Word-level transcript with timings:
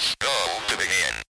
Press 0.00 0.14
go 0.18 0.32
to 0.68 0.78
begin. 0.78 1.29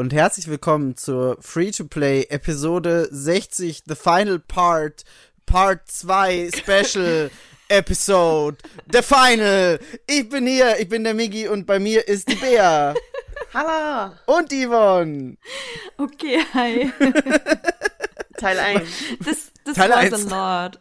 Und 0.00 0.14
herzlich 0.14 0.48
willkommen 0.48 0.96
zur 0.96 1.36
Free-to-Play 1.42 2.28
Episode 2.30 3.06
60, 3.10 3.82
The 3.86 3.94
Final 3.94 4.38
Part, 4.38 5.04
Part 5.44 5.90
2 5.90 6.52
Special 6.56 7.30
Episode, 7.68 8.56
The 8.90 9.02
Final. 9.02 9.78
Ich 10.06 10.26
bin 10.30 10.46
hier, 10.46 10.80
ich 10.80 10.88
bin 10.88 11.04
der 11.04 11.12
Migi 11.12 11.48
und 11.48 11.66
bei 11.66 11.78
mir 11.78 12.08
ist 12.08 12.30
die 12.30 12.34
Bea 12.36 12.94
Hallo! 13.52 14.14
und 14.24 14.50
Yvonne. 14.50 15.36
Okay, 15.98 16.46
hi. 16.54 16.90
Teil 18.38 18.58
1. 18.58 18.88
This, 19.22 19.52
this 19.66 19.74
Teil 19.74 19.90
was 19.90 20.14
eins. 20.14 20.32
a 20.32 20.62
lot. 20.62 20.78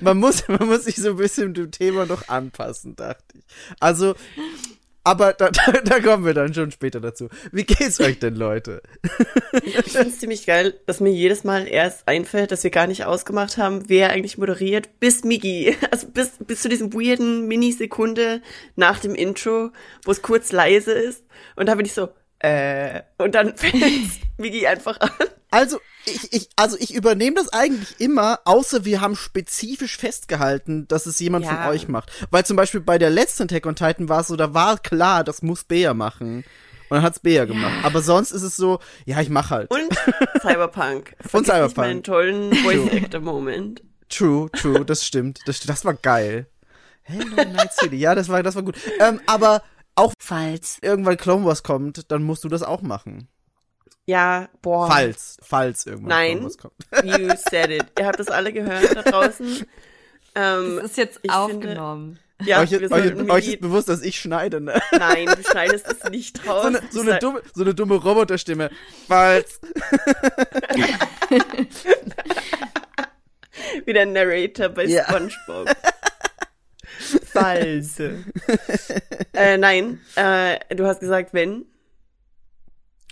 Man 0.00 0.18
muss, 0.18 0.48
man 0.48 0.66
muss 0.66 0.82
sich 0.82 0.96
so 0.96 1.10
ein 1.10 1.16
bisschen 1.16 1.54
dem 1.54 1.70
Thema 1.70 2.06
noch 2.06 2.26
anpassen, 2.26 2.96
dachte 2.96 3.38
ich. 3.38 3.44
Also, 3.78 4.16
aber 5.08 5.32
da, 5.32 5.50
da, 5.50 5.72
da 5.72 6.00
kommen 6.00 6.26
wir 6.26 6.34
dann 6.34 6.52
schon 6.52 6.70
später 6.70 7.00
dazu. 7.00 7.28
Wie 7.50 7.64
geht's 7.64 7.98
euch 7.98 8.18
denn, 8.18 8.36
Leute? 8.36 8.82
Ich 9.64 9.92
finde 9.92 10.08
es 10.08 10.18
ziemlich 10.18 10.44
geil, 10.44 10.78
dass 10.84 11.00
mir 11.00 11.10
jedes 11.10 11.44
Mal 11.44 11.66
erst 11.66 12.06
einfällt, 12.06 12.52
dass 12.52 12.62
wir 12.62 12.70
gar 12.70 12.86
nicht 12.86 13.06
ausgemacht 13.06 13.56
haben, 13.56 13.88
wer 13.88 14.10
eigentlich 14.10 14.36
moderiert, 14.36 15.00
bis 15.00 15.24
Migi. 15.24 15.76
Also 15.90 16.08
bis, 16.08 16.32
bis 16.38 16.60
zu 16.60 16.68
diesem 16.68 16.92
weirden 16.92 17.48
Minisekunde 17.48 18.42
nach 18.76 19.00
dem 19.00 19.14
Intro, 19.14 19.70
wo 20.04 20.10
es 20.10 20.20
kurz 20.20 20.52
leise 20.52 20.92
ist. 20.92 21.24
Und 21.56 21.66
da 21.66 21.74
bin 21.74 21.86
ich 21.86 21.94
so, 21.94 22.10
äh, 22.40 23.00
und 23.16 23.34
dann 23.34 23.56
fängt 23.56 23.82
Migi 24.36 24.66
einfach 24.66 25.00
an. 25.00 25.10
Also, 25.50 25.80
ich, 26.04 26.32
ich, 26.32 26.48
also 26.56 26.76
ich 26.78 26.94
übernehme 26.94 27.36
das 27.36 27.48
eigentlich 27.52 28.00
immer, 28.00 28.40
außer 28.44 28.84
wir 28.84 29.00
haben 29.00 29.16
spezifisch 29.16 29.96
festgehalten, 29.96 30.86
dass 30.88 31.06
es 31.06 31.18
jemand 31.20 31.44
Ja. 31.46 31.50
von 31.64 31.72
euch 31.72 31.88
macht. 31.88 32.10
Weil 32.30 32.44
zum 32.44 32.56
Beispiel 32.56 32.80
bei 32.80 32.98
der 32.98 33.10
letzten 33.10 33.44
Attack 33.44 33.66
on 33.66 33.74
Titan 33.76 34.08
war 34.08 34.20
es 34.20 34.28
so, 34.28 34.36
da 34.36 34.52
war 34.54 34.78
klar, 34.78 35.24
das 35.24 35.42
muss 35.42 35.64
Bea 35.64 35.94
machen. 35.94 36.44
Und 36.90 36.94
dann 36.96 37.02
hat's 37.02 37.20
Bea 37.20 37.44
gemacht. 37.44 37.84
Aber 37.84 38.00
sonst 38.02 38.30
ist 38.32 38.42
es 38.42 38.56
so, 38.56 38.78
ja, 39.04 39.20
ich 39.20 39.28
mach 39.28 39.50
halt. 39.50 39.70
Und 39.70 39.92
Cyberpunk. 40.40 41.14
Und 41.32 41.44
Cyberpunk. 41.46 41.64
Nicht 41.66 41.76
meinen 41.76 42.02
tollen 42.02 42.54
Voice-Actor-Moment. 42.54 43.82
True, 44.08 44.50
true, 44.52 44.84
das 44.84 45.04
stimmt. 45.04 45.40
Das, 45.46 45.60
das 45.60 45.84
war 45.84 45.94
geil. 45.94 46.46
Hello 47.02 47.36
Night 47.36 47.72
City, 47.74 47.96
ja, 47.96 48.14
das 48.14 48.28
war, 48.28 48.42
das 48.42 48.54
war 48.54 48.62
gut. 48.62 48.76
Ähm, 49.00 49.20
aber 49.26 49.62
auch 49.94 50.12
Falls. 50.18 50.78
irgendwann 50.82 51.16
Clone 51.16 51.44
Wars 51.44 51.62
kommt, 51.62 52.10
dann 52.10 52.22
musst 52.22 52.44
du 52.44 52.48
das 52.48 52.62
auch 52.62 52.82
machen. 52.82 53.28
Ja, 54.08 54.48
boah. 54.62 54.88
Falls, 54.90 55.36
falls 55.42 55.84
irgendwann 55.84 56.08
Nein. 56.08 56.42
Wars 56.42 56.56
kommt. 56.56 56.72
You 57.04 57.28
said 57.50 57.70
it. 57.70 57.84
Ihr 57.98 58.06
habt 58.06 58.18
das 58.18 58.28
alle 58.28 58.54
gehört 58.54 58.96
da 58.96 59.02
draußen. 59.02 59.66
Ähm, 60.34 60.76
Das 60.80 60.92
ist 60.92 60.96
jetzt 60.96 61.20
ich 61.22 61.30
aufgenommen. 61.30 62.18
ja, 62.42 62.60
euch, 62.62 62.72
ist- 62.72 62.90
euch, 62.90 63.14
euch 63.30 63.48
ist 63.48 63.60
bewusst, 63.60 63.90
dass 63.90 64.00
ich 64.00 64.18
schneide, 64.18 64.62
ne? 64.62 64.80
Nein, 64.92 65.26
du 65.26 65.42
schneidest 65.42 65.86
es 65.88 66.02
nicht 66.10 66.46
raus. 66.48 66.62
So 66.62 66.68
eine, 66.68 66.80
so 66.90 67.00
eine, 67.02 67.18
dumme, 67.18 67.42
so 67.52 67.62
eine 67.64 67.74
dumme 67.74 67.96
Roboterstimme. 67.96 68.70
Falls. 69.08 69.60
Wie 73.84 73.92
der 73.92 74.06
Narrator 74.06 74.68
bei 74.70 74.84
Ja. 74.84 75.04
SpongeBob. 75.04 75.68
False. 77.26 78.24
äh, 79.34 79.56
nein, 79.58 80.00
äh, 80.16 80.58
du 80.74 80.86
hast 80.86 81.00
gesagt, 81.00 81.34
wenn. 81.34 81.66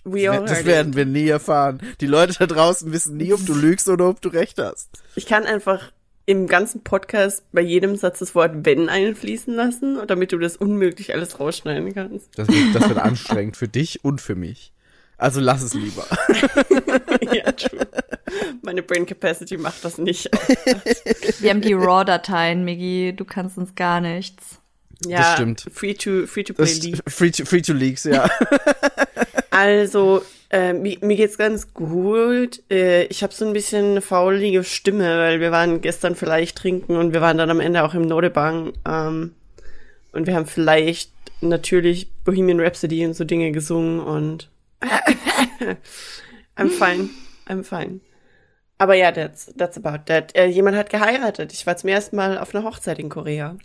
We 0.08 0.30
all 0.30 0.44
Das 0.46 0.64
werden 0.64 0.90
it. 0.92 0.96
wir 0.96 1.04
nie 1.04 1.28
erfahren. 1.28 1.80
Die 2.00 2.06
Leute 2.06 2.34
da 2.38 2.46
draußen 2.46 2.92
wissen 2.92 3.16
nie, 3.16 3.32
ob 3.32 3.44
du 3.44 3.54
lügst 3.54 3.88
oder 3.88 4.08
ob 4.08 4.20
du 4.20 4.28
recht 4.28 4.58
hast. 4.58 4.88
Ich 5.16 5.26
kann 5.26 5.44
einfach 5.44 5.90
im 6.26 6.46
ganzen 6.46 6.82
Podcast 6.82 7.42
bei 7.52 7.60
jedem 7.60 7.96
Satz 7.96 8.20
das 8.20 8.34
Wort 8.34 8.52
wenn 8.64 8.88
einfließen 8.88 9.52
lassen, 9.54 9.98
damit 10.06 10.32
du 10.32 10.38
das 10.38 10.56
unmöglich 10.56 11.12
alles 11.14 11.38
rausschneiden 11.40 11.92
kannst. 11.92 12.28
Das 12.36 12.48
wird, 12.48 12.74
das 12.74 12.88
wird 12.88 12.98
anstrengend 12.98 13.56
für 13.56 13.68
dich 13.68 14.04
und 14.04 14.20
für 14.20 14.34
mich. 14.36 14.72
Also 15.18 15.40
lass 15.40 15.62
es 15.62 15.72
lieber. 15.74 16.06
ja, 17.32 17.50
true. 17.52 17.86
Meine 18.62 18.82
Brain 18.82 19.06
Capacity 19.06 19.56
macht 19.56 19.84
das 19.84 19.98
nicht. 19.98 20.26
Wir 21.40 21.50
haben 21.50 21.62
die 21.62 21.72
RAW-Dateien, 21.72 22.64
Miggi. 22.64 23.14
Du 23.16 23.24
kannst 23.24 23.56
uns 23.56 23.74
gar 23.74 24.00
nichts. 24.00 24.60
Ja, 25.06 25.34
stimmt. 25.34 25.66
Free 25.72 25.94
to, 25.94 26.26
free 26.26 26.42
to 26.42 26.54
play 26.54 26.66
Das 26.66 26.82
League. 26.82 27.02
free, 27.08 27.30
to, 27.30 27.44
free 27.44 27.62
to 27.62 27.72
Leaks, 27.72 28.04
ja. 28.04 28.28
Also, 29.56 30.20
äh, 30.50 30.74
mir, 30.74 30.98
mir 31.00 31.16
geht's 31.16 31.38
ganz 31.38 31.72
gut. 31.72 32.62
Äh, 32.70 33.04
ich 33.04 33.22
habe 33.22 33.32
so 33.32 33.46
ein 33.46 33.54
bisschen 33.54 33.92
eine 33.92 34.02
faulige 34.02 34.62
Stimme, 34.64 35.18
weil 35.18 35.40
wir 35.40 35.50
waren 35.50 35.80
gestern 35.80 36.14
vielleicht 36.14 36.58
trinken 36.58 36.94
und 36.96 37.14
wir 37.14 37.22
waren 37.22 37.38
dann 37.38 37.48
am 37.48 37.60
Ende 37.60 37.82
auch 37.82 37.94
im 37.94 38.02
Nordebang. 38.02 38.74
Ähm, 38.86 39.34
und 40.12 40.26
wir 40.26 40.34
haben 40.34 40.44
vielleicht 40.44 41.10
natürlich 41.40 42.12
Bohemian 42.24 42.60
Rhapsody 42.60 43.06
und 43.06 43.14
so 43.14 43.24
Dinge 43.24 43.50
gesungen 43.50 44.00
und 44.00 44.50
I'm 46.56 46.68
fine. 46.68 47.08
I'm 47.48 47.64
fine. 47.64 48.00
Aber 48.76 48.94
ja, 48.94 49.10
that's, 49.10 49.54
that's 49.56 49.78
about 49.78 50.04
that. 50.04 50.36
Äh, 50.36 50.48
jemand 50.48 50.76
hat 50.76 50.90
geheiratet. 50.90 51.54
Ich 51.54 51.66
war 51.66 51.78
zum 51.78 51.88
ersten 51.88 52.16
Mal 52.16 52.36
auf 52.36 52.54
einer 52.54 52.62
Hochzeit 52.62 52.98
in 52.98 53.08
Korea. 53.08 53.56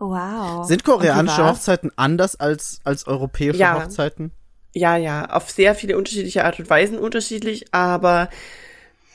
Wow. 0.00 0.66
Sind 0.66 0.82
koreanische? 0.82 1.48
Hochzeiten 1.48 1.92
anders 1.94 2.34
als, 2.34 2.80
als 2.82 3.06
europäische 3.06 3.60
Ja. 3.60 3.80
Hochzeiten? 3.80 4.32
Ja, 4.32 4.45
ja, 4.78 5.26
auf 5.30 5.50
sehr 5.50 5.74
viele 5.74 5.96
unterschiedliche 5.96 6.44
Art 6.44 6.58
und 6.58 6.68
Weisen 6.68 6.98
unterschiedlich, 6.98 7.72
aber 7.72 8.28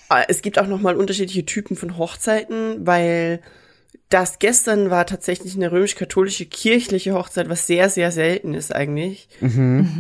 äh, 0.10 0.24
es 0.28 0.42
gibt 0.42 0.60
auch 0.60 0.68
nochmal 0.68 0.96
unterschiedliche 0.96 1.46
Typen 1.46 1.76
von 1.76 1.98
Hochzeiten, 1.98 2.86
weil 2.86 3.42
das 4.10 4.40
gestern 4.40 4.90
war 4.90 5.06
tatsächlich 5.06 5.56
eine 5.56 5.72
römisch-katholische 5.72 6.46
kirchliche 6.46 7.14
Hochzeit, 7.14 7.48
was 7.50 7.68
sehr, 7.68 7.90
sehr 7.90 8.12
selten 8.12 8.54
ist 8.54 8.74
eigentlich. 8.74 9.30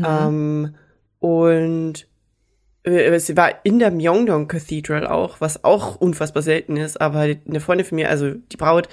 Ähm, 0.05 0.75
und 1.19 2.07
äh, 2.83 3.19
sie 3.19 3.37
war 3.37 3.63
in 3.63 3.79
der 3.79 3.91
Myeongdong 3.91 4.47
Cathedral 4.47 5.07
auch, 5.07 5.39
was 5.39 5.63
auch 5.63 5.95
unfassbar 5.95 6.41
selten 6.43 6.75
ist, 6.77 6.99
aber 6.99 7.19
eine 7.19 7.59
Freundin 7.59 7.85
von 7.85 7.97
mir, 7.97 8.09
also 8.09 8.31
die 8.31 8.57
Braut, 8.57 8.89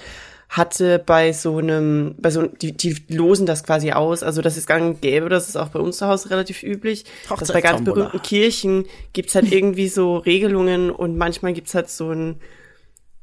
hatte 0.49 0.97
bei 0.97 1.31
so 1.31 1.59
einem, 1.59 2.15
bei 2.17 2.31
so 2.31 2.47
die, 2.47 2.75
die 2.75 2.97
losen 3.07 3.45
das 3.45 3.63
quasi 3.63 3.91
aus, 3.91 4.23
also 4.23 4.41
das 4.41 4.57
ist 4.57 4.65
gang 4.65 4.83
und 4.83 5.01
gäbe, 5.01 5.29
das 5.29 5.47
ist 5.47 5.55
auch 5.55 5.69
bei 5.69 5.79
uns 5.79 5.97
zu 5.97 6.07
Hause 6.07 6.31
relativ 6.31 6.63
üblich. 6.63 7.05
Dass 7.29 7.53
bei 7.53 7.61
ganz 7.61 7.83
berühmten 7.83 8.21
Kirchen 8.23 8.85
gibt's 9.13 9.35
halt 9.35 9.51
irgendwie 9.51 9.87
so 9.87 10.17
Regelungen 10.17 10.89
und 10.89 11.17
manchmal 11.17 11.53
gibt's 11.53 11.75
halt 11.75 11.89
so 11.89 12.11
ein, 12.11 12.37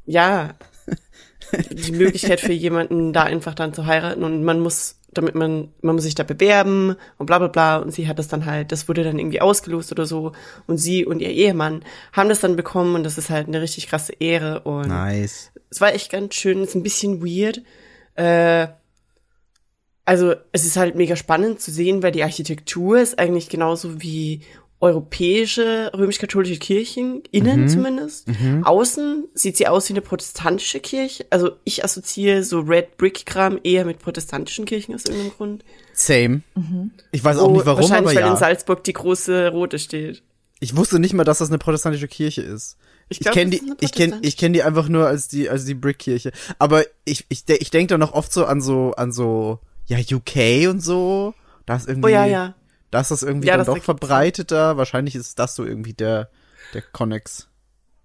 ja, 0.05 0.55
die 1.71 1.93
Möglichkeit 1.93 2.41
für 2.41 2.53
jemanden 2.53 3.13
da 3.13 3.25
einfach 3.25 3.55
dann 3.55 3.75
zu 3.75 3.87
heiraten 3.87 4.23
und 4.23 4.45
man 4.45 4.61
muss, 4.61 4.97
damit 5.17 5.35
man, 5.35 5.69
man 5.83 5.95
muss 5.95 6.05
sich 6.05 6.15
da 6.15 6.23
bewerben 6.23 6.97
und 7.19 7.27
bla 7.27 7.39
bla 7.39 7.49
bla 7.49 7.77
und 7.79 7.93
sie 7.93 8.09
hat 8.09 8.19
das 8.19 8.29
dann 8.29 8.47
halt, 8.47 8.73
das 8.73 8.89
wurde 8.89 9.05
dann 9.05 9.19
irgendwie 9.19 9.41
ausgelost 9.41 9.93
oder 9.93 10.07
so 10.07 10.33
und 10.67 10.79
sie 10.79 11.05
und 11.05 11.21
ihr 11.21 11.31
Ehemann 11.31 11.83
haben 12.13 12.29
das 12.29 12.41
dann 12.41 12.57
bekommen 12.57 12.95
und 12.95 13.05
das 13.05 13.19
ist 13.19 13.31
halt 13.31 13.49
eine 13.49 13.61
richtig 13.61 13.89
krasse 13.89 14.13
Ehre 14.19 14.61
und 14.61 14.89
Nice. 14.89 15.51
es 15.71 15.81
war 15.81 15.95
echt 15.95 16.11
ganz 16.11 16.35
schön, 16.35 16.63
ist 16.63 16.75
ein 16.75 16.83
bisschen 16.83 17.25
weird. 17.25 17.63
Äh, 18.15 18.69
also 20.05 20.35
es 20.53 20.65
ist 20.65 20.77
halt 20.77 20.95
mega 20.95 21.17
spannend 21.17 21.61
zu 21.61 21.73
sehen, 21.73 22.03
weil 22.03 22.13
die 22.13 22.23
Architektur 22.23 23.01
ist 23.01 23.19
eigentlich 23.19 23.49
genauso 23.49 24.01
wie 24.01 24.43
europäische 24.81 25.91
römisch-katholische 25.97 26.59
Kirchen, 26.59 27.23
innen 27.31 27.69
zumindest. 27.69 28.29
Außen 28.63 29.25
sieht 29.35 29.57
sie 29.57 29.67
aus 29.69 29.89
wie 29.89 29.95
eine 29.95 30.03
protestantische 30.03 30.81
Kirche. 30.81 31.27
Also 31.31 31.53
ich 31.65 31.85
assoziiere 31.85 32.45
so 32.45 32.61
Red 32.61 32.97
Brick-Kram 32.99 33.59
eher 33.65 33.85
mit 33.85 33.99
protestantischen 33.99 34.65
Kirchen 34.65 34.95
aus 34.95 35.05
irgendeinem 35.07 35.33
Grund. 35.33 35.65
Same. 35.95 36.43
Ich 37.13 37.25
weiß 37.25 37.39
auch 37.39 37.49
Oh, 37.49 37.53
nicht 37.53 37.67
warum, 37.67 37.83
wahrscheinlich, 37.83 38.17
aber 38.19 38.27
weil 38.27 38.33
in. 38.33 38.39
Salzburg 38.39 38.85
die 38.85 38.93
große 38.93 39.49
rote 39.51 39.79
steht. 39.79 40.23
Ich 40.61 40.77
wusste 40.77 40.99
nicht 40.99 41.15
mal, 41.15 41.25
dass 41.25 41.39
das 41.39 41.49
eine 41.49 41.59
protestantische 41.59 42.09
Kirche 42.09 42.43
ist. 42.43 42.77
Ich, 43.09 43.21
glaub, 43.21 43.35
kenne 43.35 43.53
das 43.53 43.61
die, 43.61 43.73
ich 43.81 43.93
kenne, 43.93 44.19
ich 44.23 44.37
kenne 44.37 44.53
die 44.55 44.63
einfach 44.63 44.89
nur 44.89 45.07
als 45.07 45.29
die, 45.29 45.49
als 45.49 45.65
die 45.65 45.75
Brickkirche. 45.75 46.33
Aber 46.59 46.85
ich, 47.05 47.25
ich, 47.29 47.45
ich 47.49 47.71
denke 47.71 47.95
da 47.95 47.99
noch 47.99 48.13
oft 48.13 48.33
so 48.33 48.45
an 48.47 48.61
so, 48.61 48.93
an 48.97 49.13
so, 49.13 49.61
ja 49.87 49.99
UK 49.99 50.69
und 50.69 50.81
so. 50.81 51.33
Da 51.67 51.77
ist 51.77 51.89
irgendwie, 51.89 52.07
Oh 52.09 52.11
ja, 52.13 52.27
ja. 52.27 52.55
Da 52.97 53.03
ist 53.03 53.11
das 53.11 53.23
irgendwie 53.23 53.49
Ja, 53.49 53.59
dann 53.59 53.67
das 53.67 53.75
doch 53.75 53.83
verbreiteter. 53.83 54.79
Wahrscheinlich 54.79 55.15
ist 55.17 55.39
das 55.39 55.55
so 55.55 55.67
irgendwie 55.67 55.93
der, 55.93 56.31
der 56.73 56.81
Connex. 56.81 57.47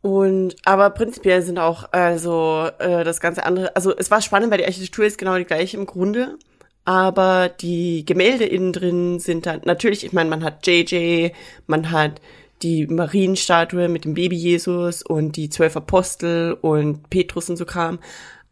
Und 0.02 0.58
aber 0.66 0.90
prinzipiell 0.90 1.42
sind 1.44 1.60
auch 1.60 1.94
also 1.94 2.70
äh, 2.80 3.06
das 3.06 3.22
ganze 3.22 3.46
andere, 3.46 3.74
also 3.74 3.96
es 3.96 4.12
war 4.12 4.22
spannend, 4.22 4.52
weil 4.52 4.58
die 4.58 4.66
Architektur 4.66 5.06
ist 5.06 5.18
genau 5.18 5.38
die 5.38 5.46
gleiche 5.46 5.78
im 5.78 5.86
Grunde, 5.86 6.38
aber 6.84 7.48
die 7.48 8.04
Gemälde 8.04 8.44
innen 8.44 8.74
drin 8.74 9.20
sind 9.20 9.46
dann 9.46 9.62
natürlich, 9.64 10.04
ich 10.04 10.12
meine, 10.12 10.30
man 10.30 10.44
hat 10.44 10.68
JJ, 10.68 11.30
man 11.68 11.92
hat 11.92 12.20
die 12.62 12.86
Marienstatue 12.86 13.88
mit 13.88 14.04
dem 14.04 14.16
Baby 14.16 14.36
Jesus 14.36 15.04
und 15.04 15.38
die 15.38 15.50
zwölf 15.50 15.78
Apostel 15.78 16.58
und 16.60 17.10
Petrus 17.10 17.50
und 17.50 17.56
so 17.56 17.66
Kram. 17.66 18.00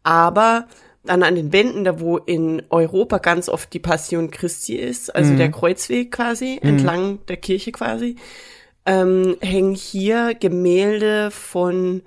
Aber 0.04 0.66
dann 1.04 1.22
an 1.22 1.34
den 1.34 1.52
Wänden, 1.52 1.84
da 1.84 2.00
wo 2.00 2.18
in 2.18 2.62
Europa 2.68 3.18
ganz 3.18 3.48
oft 3.48 3.72
die 3.72 3.78
Passion 3.78 4.30
Christi 4.30 4.76
ist, 4.76 5.14
also 5.14 5.34
der 5.34 5.50
Kreuzweg 5.50 6.12
quasi, 6.12 6.58
entlang 6.62 7.24
der 7.26 7.38
Kirche 7.38 7.72
quasi, 7.72 8.16
ähm, 8.86 9.36
hängen 9.40 9.74
hier 9.74 10.34
Gemälde 10.34 11.30
von 11.30 12.02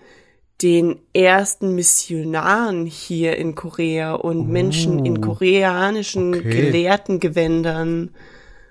den 0.62 1.00
ersten 1.14 1.76
Missionaren 1.76 2.86
hier 2.86 3.38
in 3.38 3.56
Korea 3.56 4.14
und 4.14 4.48
Menschen 4.48 5.06
in 5.06 5.20
koreanischen 5.20 6.36
okay. 6.36 6.50
Gelehrtengewändern, 6.50 8.12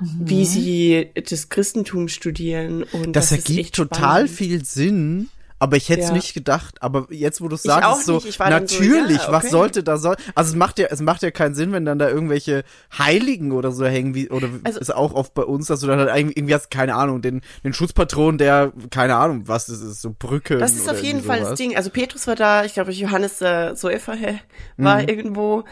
wie 0.00 0.46
sie 0.46 1.10
das 1.28 1.48
Christentum 1.48 2.08
studieren. 2.08 2.84
Und 2.84 3.14
Das, 3.14 3.28
das, 3.28 3.38
ergibt 3.38 3.74
total 3.74 4.26
spannend. 4.26 4.30
viel 4.30 4.64
Sinn. 4.64 5.28
Aber 5.62 5.76
ich 5.76 5.88
hätte 5.90 6.00
es 6.02 6.08
Ja. 6.08 6.14
nicht 6.14 6.34
gedacht. 6.34 6.82
Aber 6.82 7.06
jetzt, 7.10 7.40
wo 7.40 7.46
du 7.46 7.54
es 7.54 7.62
sagst, 7.62 8.04
so, 8.06 8.16
nicht. 8.16 8.26
Ich 8.26 8.40
war 8.40 8.50
dann 8.50 8.66
so, 8.66 8.74
natürlich, 8.82 9.18
ja, 9.18 9.30
was 9.30 9.44
okay. 9.44 9.52
sollte 9.52 9.84
da 9.84 9.96
soll. 9.96 10.16
Also 10.34 10.50
es 10.50 10.56
macht 10.56 10.80
ja, 10.80 10.88
es 10.90 11.00
macht 11.00 11.22
ja 11.22 11.30
keinen 11.30 11.54
Sinn, 11.54 11.70
wenn 11.70 11.84
dann 11.84 12.00
da 12.00 12.08
irgendwelche 12.08 12.64
Heiligen 12.98 13.52
oder 13.52 13.70
so 13.70 13.86
hängen, 13.86 14.12
wie, 14.16 14.28
oder 14.28 14.48
Also- 14.64 14.80
ist 14.80 14.92
auch 14.92 15.14
oft 15.14 15.34
bei 15.34 15.44
uns, 15.44 15.68
dass 15.68 15.78
du 15.78 15.86
dann 15.86 16.00
halt 16.00 16.10
irgendwie, 16.16 16.52
hast, 16.52 16.72
keine 16.72 16.96
Ahnung, 16.96 17.22
den, 17.22 17.42
den 17.62 17.72
Schutzpatron, 17.74 18.38
der, 18.38 18.72
keine 18.90 19.14
Ahnung, 19.14 19.44
was 19.46 19.66
das 19.66 19.82
ist, 19.82 20.02
so 20.02 20.12
Brücke. 20.18 20.58
Das 20.58 20.74
ist 20.74 20.90
auf 20.90 21.00
jeden 21.00 21.22
Fall 21.22 21.38
das 21.38 21.56
Ding. 21.56 21.76
Also 21.76 21.90
Petrus 21.90 22.26
war 22.26 22.34
da, 22.34 22.64
ich 22.64 22.74
glaube 22.74 22.90
Johannes 22.90 23.40
äh, 23.40 23.76
Säufer 23.76 24.14
hä, 24.14 24.40
war 24.78 25.08
irgendwo. 25.08 25.62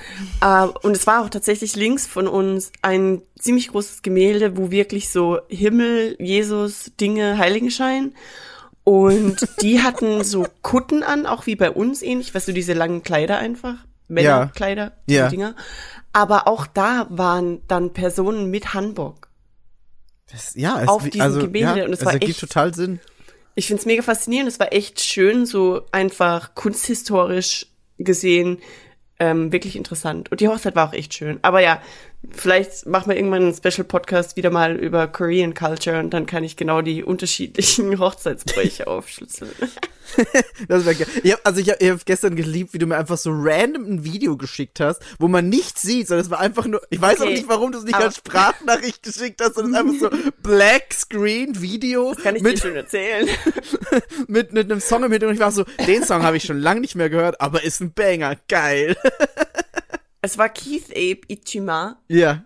Äh, 0.41 0.67
und 0.83 0.97
es 0.97 1.09
war 1.09 1.25
auch 1.25 1.31
tatsächlich 1.31 1.75
links 1.75 2.07
von 2.07 2.29
uns 2.29 2.71
ein 2.83 3.23
ziemlich 3.41 3.67
großes 3.67 4.03
Gemälde, 4.03 4.57
wo 4.57 4.71
wirklich 4.71 5.11
so 5.11 5.41
Himmel, 5.49 6.15
Jesus, 6.21 6.93
Dinge, 7.01 7.39
Heiligenschein. 7.39 8.15
Und 8.85 9.47
die 9.63 9.83
hatten 9.83 10.25
so 10.25 10.47
Kutten 10.63 11.03
an, 11.03 11.27
auch 11.27 11.47
wie 11.47 11.57
bei 11.57 11.71
uns 11.71 12.03
ähnlich, 12.03 12.35
weißt 12.35 12.49
du, 12.49 12.53
diese 12.53 12.73
langen 12.73 13.03
Kleider 13.03 13.39
einfach. 13.39 13.75
Männerkleider, 14.09 14.93
diese 15.07 15.19
Ja. 15.21 15.29
Dinger. 15.29 15.55
Aber 16.13 16.49
auch 16.49 16.67
da 16.67 17.07
waren 17.11 17.63
dann 17.69 17.93
Personen 17.93 18.51
mit. 18.51 18.65
Das, 20.33 20.55
ja, 20.55 20.81
es, 20.83 20.89
auf 20.89 21.05
diesem 21.05 21.21
also, 21.21 21.41
Gemälde 21.41 21.81
ja, 21.81 21.85
und 21.85 21.93
es 21.93 22.01
es 22.01 22.07
war 22.07 22.15
ergibt 22.15 22.31
echt- 22.33 22.41
total 22.41 22.75
Sinn. 22.75 23.01
Ich 23.55 23.67
find's 23.67 23.85
mega 23.87 24.03
faszinierend. 24.03 24.49
Es 24.49 24.59
war 24.59 24.73
echt 24.73 25.01
schön, 25.01 25.45
so 25.47 25.83
einfach 25.93 26.55
kunsthistorisch 26.55 27.67
gesehen, 27.99 28.59
ähm, 29.19 29.53
wirklich 29.53 29.77
interessant. 29.77 30.31
Und 30.31 30.41
die 30.41 30.49
Hochzeit 30.49 30.75
war 30.77 30.89
auch 30.89 30.93
echt 30.93 31.15
schön. 31.15 31.39
Aber 31.43 31.61
ja, 31.61 31.81
vielleicht 32.33 32.87
machen 32.87 33.09
wir 33.11 33.17
irgendwann 33.17 33.43
einen 33.43 33.55
Special 33.55 33.85
Podcast 33.85 34.37
wieder 34.37 34.51
mal 34.51 34.77
über 34.77 35.07
Korean 35.09 35.55
Culture 35.55 35.99
und 36.01 36.11
dann 36.11 36.27
kann 36.27 36.45
ich 36.45 36.57
genau 36.57 36.83
die 36.83 37.03
unterschiedlichen 37.03 37.99
Hochzeitsbräuche 37.99 38.87
aufschlüsseln. 38.87 39.51
Das 40.67 40.85
wär 40.87 40.97
geil. 40.97 41.07
Ich 41.23 41.31
hab, 41.33 41.47
also 41.47 41.61
ich 41.61 41.71
habe 41.71 41.89
hab 41.89 42.05
gestern 42.05 42.35
geliebt, 42.35 42.75
wie 42.75 42.79
du 42.79 42.87
mir 42.87 42.97
einfach 42.99 43.17
so 43.17 43.31
random 43.33 43.85
ein 43.85 44.05
Video 44.05 44.37
geschickt 44.37 44.81
hast, 44.81 45.01
wo 45.21 45.29
man 45.29 45.49
nichts 45.49 45.83
sieht, 45.83 46.09
sondern 46.09 46.25
es 46.25 46.31
war 46.33 46.41
einfach 46.41 46.67
nur, 46.67 46.83
ich 46.91 47.01
weiß 47.01 47.21
auch 47.21 47.27
Okay. 47.27 47.35
nicht, 47.35 47.49
warum 47.49 47.71
du 47.71 47.79
es 47.79 47.85
nicht 47.85 47.95
Aber- 47.95 48.07
als 48.07 48.17
Sprachnachricht 48.17 49.05
geschickt 49.05 49.41
hast, 49.41 49.55
sondern 49.55 49.87
es 49.89 50.03
einfach 50.03 50.19
so 50.19 50.31
Black 50.43 50.93
Screen 50.93 51.61
Video 51.63 52.13
Kann 52.21 52.35
ich 52.35 52.43
mit, 52.43 52.55
dir 52.55 52.61
schon 52.61 52.75
erzählen. 52.75 53.29
mit, 54.27 54.53
mit 54.53 54.69
einem 54.69 54.81
Song 54.81 55.05
im 55.05 55.13
Hintergrund. 55.13 55.39
Ich 55.39 55.45
war 55.45 55.53
so, 55.53 55.63
den 55.87 56.03
Song 56.03 56.25
habe 56.25 56.37
ich 56.39 56.43
schon 56.43 56.59
lange 56.59 56.81
nicht 56.81 56.97
mehr 56.97 57.09
gehört, 57.09 57.41
aber 57.41 57.63
ist 57.63 57.81
ein 57.81 57.93
Banger, 57.93 58.35
geil. 58.49 58.97
Es 60.23 60.39
war 60.39 60.49
Keith 60.49 60.91
Abe 60.91 61.21
Ichima. 61.29 61.97
Ja. 62.09 62.45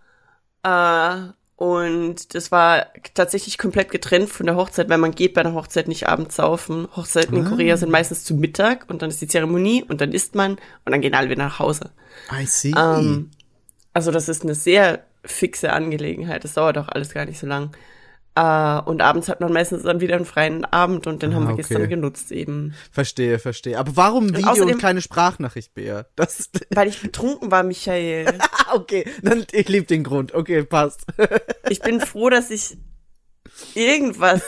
Äh, 0.62 1.32
und 1.56 2.35
das 2.35 2.50
war 2.50 2.87
tatsächlich 3.15 3.59
komplett 3.59 3.91
getrennt 3.91 4.29
von 4.29 4.47
der 4.47 4.56
Hochzeit, 4.56 4.88
weil 4.88 4.99
man 4.99 5.12
geht 5.12 5.35
bei 5.35 5.43
einer 5.43 5.55
Hochzeit 5.55 5.87
nicht 5.87 6.09
abends 6.09 6.37
saufen. 6.37 6.88
Hochzeiten 6.97 7.37
in 7.37 7.44
Korea 7.44 7.76
sind 7.76 7.91
meistens 7.91 8.25
zu 8.25 8.35
Mittag 8.35 8.87
und 8.88 9.03
dann 9.03 9.11
ist 9.11 9.21
die 9.21 9.29
Zeremonie 9.29 9.85
und 9.85 10.00
dann 10.00 10.12
isst 10.12 10.35
man 10.35 10.53
und 10.53 10.93
dann 10.93 11.00
gehen 11.00 11.15
alle 11.15 11.31
wieder 11.31 11.44
nach 11.44 11.61
Hause. 11.61 11.91
I 12.32 12.44
see. 12.47 12.75
Ähm, 12.76 13.31
also 13.93 14.11
das 14.11 14.29
ist 14.29 14.43
eine 14.43 14.56
sehr 14.56 15.05
fixe 15.25 15.73
Angelegenheit. 15.73 16.43
Das 16.43 16.55
dauert 16.55 16.77
auch 16.77 16.88
alles 16.88 17.15
gar 17.15 17.25
nicht 17.25 17.38
so 17.38 17.47
lang. 17.47 17.70
Äh, 18.36 18.81
und 18.81 19.00
abends 19.00 19.28
hat 19.28 19.40
man 19.40 19.52
meistens 19.52 19.84
dann 19.84 20.00
wieder 20.00 20.16
einen 20.16 20.25
freien 20.25 20.64
Abend 20.64 21.06
und 21.06 21.22
den 21.22 21.34
haben 21.36 21.44
Ah, 21.46 21.50
wir 21.50 21.56
gestern 21.56 21.82
okay. 21.82 21.88
genutzt 21.90 22.32
eben. 22.32 22.75
verstehe, 22.90 23.38
verstehe. 23.38 23.78
Aber 23.78 23.96
warum 23.96 24.36
Video 24.36 24.50
und 24.64 24.70
außerdem- 24.72 24.78
keine 24.81 25.00
Sprachnachricht, 25.02 25.72
Bea? 25.75 26.06
Das, 26.16 26.50
Weil 26.70 26.88
ich 26.88 27.00
betrunken 27.00 27.50
war, 27.52 27.62
Michael. 27.62 28.38
ah, 28.40 28.72
okay, 28.75 29.08
dann, 29.22 29.46
ich 29.52 29.69
lieb 29.69 29.86
den 29.86 30.02
Grund. 30.02 30.34
Okay, 30.34 30.64
passt. 30.64 31.06
Ich 31.70 31.81
bin 31.81 32.00
froh, 32.00 32.28
dass 32.28 32.50
ich 32.50 32.76
irgendwas 33.75 34.42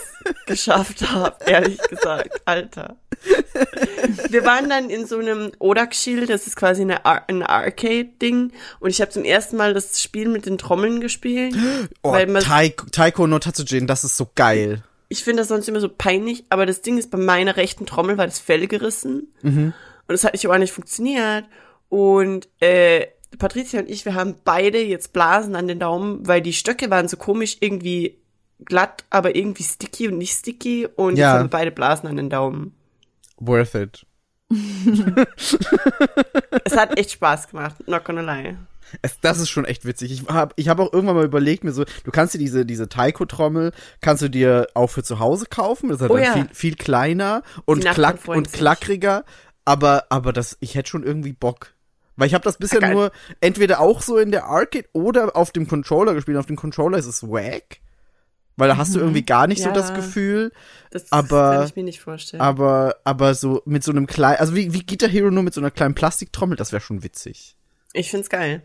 geschafft 0.46 1.08
habe, 1.10 1.36
ehrlich 1.46 1.78
gesagt, 1.88 2.42
Alter. 2.44 2.96
Wir 4.30 4.44
waren 4.44 4.68
dann 4.68 4.90
in 4.90 5.06
so 5.06 5.18
einem 5.18 5.52
Odak-Shield, 5.58 6.28
das 6.30 6.46
ist 6.46 6.56
quasi 6.56 6.82
eine 6.82 7.04
Ar 7.04 7.24
ein 7.28 7.42
Arcade-Ding. 7.42 8.52
Und 8.80 8.90
ich 8.90 9.00
habe 9.00 9.10
zum 9.10 9.24
ersten 9.24 9.56
Mal 9.56 9.74
das 9.74 10.00
Spiel 10.00 10.28
mit 10.28 10.46
den 10.46 10.58
Trommeln 10.58 11.00
gespielt. 11.00 11.54
Oh, 12.02 12.12
weil 12.12 12.26
man, 12.26 12.42
Taiko, 12.42 12.86
Taiko 12.90 13.26
no 13.26 13.38
Tatsujin, 13.38 13.86
das 13.86 14.04
ist 14.04 14.16
so 14.16 14.28
geil. 14.34 14.82
ich 15.08 15.24
finde 15.24 15.40
das 15.42 15.48
sonst 15.48 15.68
immer 15.68 15.80
so 15.80 15.88
peinlich, 15.88 16.44
aber 16.50 16.66
das 16.66 16.82
Ding 16.82 16.98
ist, 16.98 17.10
bei 17.10 17.18
meiner 17.18 17.56
rechten 17.56 17.84
Trommel 17.86 18.16
war 18.18 18.26
das 18.26 18.38
Fell 18.38 18.66
gerissen. 18.68 19.28
Und 19.42 19.74
es 20.08 20.22
hat 20.24 20.32
nicht 20.34 20.46
auch 20.46 20.56
nicht 20.58 20.72
funktioniert. 20.72 21.44
Und 21.88 22.48
äh, 22.60 23.06
Patricia 23.38 23.80
und 23.80 23.88
ich, 23.90 24.04
wir 24.04 24.14
haben 24.14 24.36
beide 24.44 24.80
jetzt 24.82 25.12
Blasen 25.12 25.56
an 25.56 25.66
den 25.69 25.78
Daumen, 25.80 26.26
weil 26.26 26.40
die 26.42 26.52
Stöcke 26.52 26.90
waren 26.90 27.08
so 27.08 27.16
komisch 27.16 27.56
irgendwie 27.60 28.19
glatt, 28.64 29.04
aber 29.10 29.34
irgendwie 29.36 29.64
sticky 29.64 30.08
und 30.08 30.19
nicht 30.19 30.32
sticky. 30.32 30.86
Und 30.96 31.16
Ja. 31.16 31.30
jetzt 31.32 31.38
haben 31.38 31.44
wir 31.46 31.50
beide 31.50 31.70
Blasen 31.72 32.08
an 32.08 32.16
den 32.16 32.30
Daumen. 32.30 32.72
Worth 33.38 33.74
it. 33.74 34.06
Es 36.64 36.76
hat 36.76 36.98
echt 36.98 37.12
Spaß 37.12 37.48
gemacht, 37.48 37.76
not 37.88 38.04
gonna 38.04 38.20
lie. 38.22 38.56
Es, 39.02 39.18
das 39.20 39.38
ist 39.40 39.50
schon 39.50 39.64
echt 39.64 39.84
witzig. 39.84 40.12
Ich 40.12 40.28
habe 40.28 40.52
ich 40.56 40.68
hab 40.68 40.78
auch 40.78 40.92
irgendwann 40.92 41.16
mal 41.16 41.24
überlegt, 41.24 41.64
mir 41.64 41.72
so, 41.72 41.84
du 42.04 42.10
kannst 42.12 42.34
dir 42.34 42.38
diese, 42.38 42.64
diese 42.64 42.88
Taiko-Trommel, 42.88 43.72
kannst 44.00 44.22
du 44.22 44.28
dir 44.30 44.68
auch 44.74 44.88
für 44.88 45.02
zu 45.02 45.18
Hause 45.18 45.46
kaufen. 45.50 45.88
Das 45.88 45.96
ist 45.96 46.02
halt 46.02 46.10
Oh 46.12 46.14
dann 46.14 46.24
ja. 46.24 46.32
viel, 46.32 46.48
viel 46.52 46.74
kleiner 46.76 47.42
und, 47.64 47.84
klack, 47.84 48.18
und 48.26 48.52
klackriger. 48.52 49.24
Aber, 49.64 50.04
aber 50.10 50.32
das, 50.32 50.56
ich 50.60 50.76
hätte 50.76 50.88
schon 50.88 51.02
irgendwie 51.02 51.32
Bock. 51.32 51.72
Weil 52.14 52.28
ich 52.28 52.34
habe 52.34 52.44
das 52.44 52.58
bisher 52.58 52.78
Ah, 52.78 52.82
geil. 52.82 52.94
nur 52.94 53.12
entweder 53.40 53.80
auch 53.80 54.00
so 54.00 54.16
in 54.18 54.30
der 54.30 54.44
Arcade 54.44 54.88
oder 54.92 55.36
auf 55.36 55.50
dem 55.50 55.66
Controller 55.66 56.14
gespielt. 56.14 56.38
Auf 56.38 56.46
dem 56.46 56.56
Controller 56.56 56.96
ist 56.98 57.06
es 57.06 57.24
wack. 57.24 57.78
Weil 58.56 58.69
da 58.69 58.77
hast 58.79 58.94
du 58.94 58.98
irgendwie 59.01 59.22
gar 59.25 59.46
nicht 59.46 59.60
so 59.63 59.69
Ja. 59.69 59.75
das 59.75 59.93
Gefühl. 59.94 60.51
Das 60.91 61.13
Aber- 61.13 61.56
kann 61.56 61.67
ich 61.67 61.77
mir 61.77 61.84
nicht 61.84 62.01
vorstellen. 62.01 62.41
Aber, 62.41 62.96
aber 63.05 63.34
so 63.34 63.63
mit 63.67 63.84
so 63.84 63.91
einem 63.93 64.06
kleinen, 64.06 64.39
also 64.39 64.55
wie, 64.55 64.72
wie 64.72 64.84
Guitar 64.86 65.10
Hero 65.10 65.31
nur 65.31 65.43
mit 65.43 65.53
so 65.55 65.60
einer 65.60 65.70
kleinen 65.70 65.94
Plastiktrommel, 65.94 66.56
das 66.56 66.72
wäre 66.72 66.81
schon 66.81 67.03
witzig. 67.03 67.56
ich 67.93 68.10
find's 68.10 68.31
geil. 68.31 68.63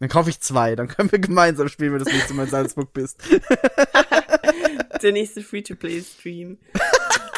Dann 0.00 0.08
kaufe 0.08 0.30
ich 0.30 0.40
zwei, 0.40 0.76
dann 0.76 0.86
können 0.88 1.10
wir 1.12 1.18
gemeinsam 1.18 1.68
spielen, 1.68 1.92
wenn 1.92 1.98
du 1.98 2.04
das 2.04 2.14
nächste 2.14 2.32
Mal 2.34 2.44
in 2.44 2.50
Salzburg 2.50 2.92
bist. 2.92 3.20
Der 5.02 5.12
nächste 5.12 5.42
Free-to-Play-Stream. 5.42 6.56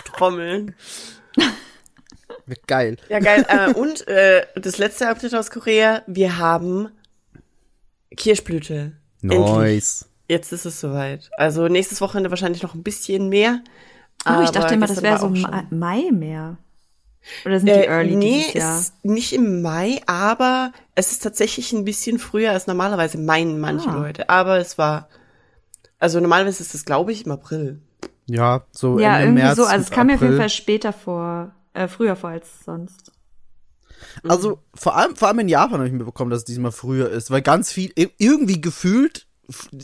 Trommeln. 0.04 0.74
Wird 2.46 2.66
geil. 2.66 2.96
Ja, 3.08 3.18
geil. 3.20 3.44
äh, 3.48 3.72
und 3.72 4.06
äh, 4.08 4.46
das 4.56 4.78
letzte 4.78 5.08
Update 5.08 5.34
aus 5.34 5.50
Korea, 5.50 6.02
wir 6.06 6.36
haben 6.38 6.88
Kirschblüte. 8.16 8.92
Endlich. 9.22 10.04
Jetzt 10.30 10.52
ist 10.52 10.64
es 10.64 10.78
soweit. 10.80 11.28
Also 11.36 11.66
nächstes 11.66 12.00
Wochenende 12.00 12.30
wahrscheinlich 12.30 12.62
noch 12.62 12.74
ein 12.74 12.84
bisschen 12.84 13.28
mehr. 13.28 13.62
Oh, 14.24 14.40
ich 14.44 14.50
dachte 14.50 14.74
immer, 14.74 14.86
das 14.86 15.02
wäre 15.02 15.18
so. 15.18 15.28
Mai 15.28 16.10
mehr. 16.12 16.56
Oder 17.44 17.58
sind 17.58 17.66
die 17.66 17.72
Äh, 17.72 17.86
early 17.88 18.14
nee, 18.14 18.38
dieses 18.38 18.54
Jahr? 18.54 18.78
ist 18.78 19.04
nicht 19.04 19.32
im 19.32 19.60
Mai, 19.60 20.00
aber 20.06 20.72
es 20.94 21.10
ist 21.10 21.24
tatsächlich 21.24 21.72
ein 21.72 21.84
bisschen 21.84 22.20
früher 22.20 22.52
als 22.52 22.68
normalerweise 22.68 23.18
meinen 23.18 23.58
manche 23.58 23.90
Ah. 23.90 23.96
Leute. 23.96 24.28
Aber 24.30 24.58
es 24.58 24.78
war, 24.78 25.08
also 25.98 26.20
normalerweise 26.20 26.62
ist 26.62 26.76
es, 26.76 26.84
glaube 26.84 27.10
ich, 27.10 27.26
im 27.26 27.32
April. 27.32 27.80
Ja, 28.26 28.64
so 28.70 29.00
Ja, 29.00 29.14
Ende 29.16 29.24
irgendwie 29.24 29.42
März 29.42 29.56
so. 29.56 29.64
Also 29.64 29.82
es 29.82 29.90
kam 29.90 30.06
mir 30.06 30.14
auf 30.14 30.22
jeden. 30.22 30.36
Fall 30.36 30.48
später 30.48 30.92
vor, 30.92 31.50
äh, 31.74 31.88
früher 31.88 32.14
vor 32.14 32.30
als 32.30 32.64
sonst. 32.64 33.10
Also 34.26 34.60
vor 34.74 34.96
allem, 34.96 35.16
vor 35.16 35.26
allem 35.26 35.40
in 35.40 35.48
Japan 35.48 35.74
habe 35.80 35.86
ich 35.88 35.92
mitbekommen, 35.92 36.30
dass 36.30 36.40
es 36.40 36.44
diesmal 36.44 36.72
früher 36.72 37.10
ist, 37.10 37.32
weil 37.32 37.42
ganz 37.42 37.72
viel, 37.72 37.90
ir- 37.96 38.12
irgendwie 38.18 38.60
gefühlt 38.60 39.26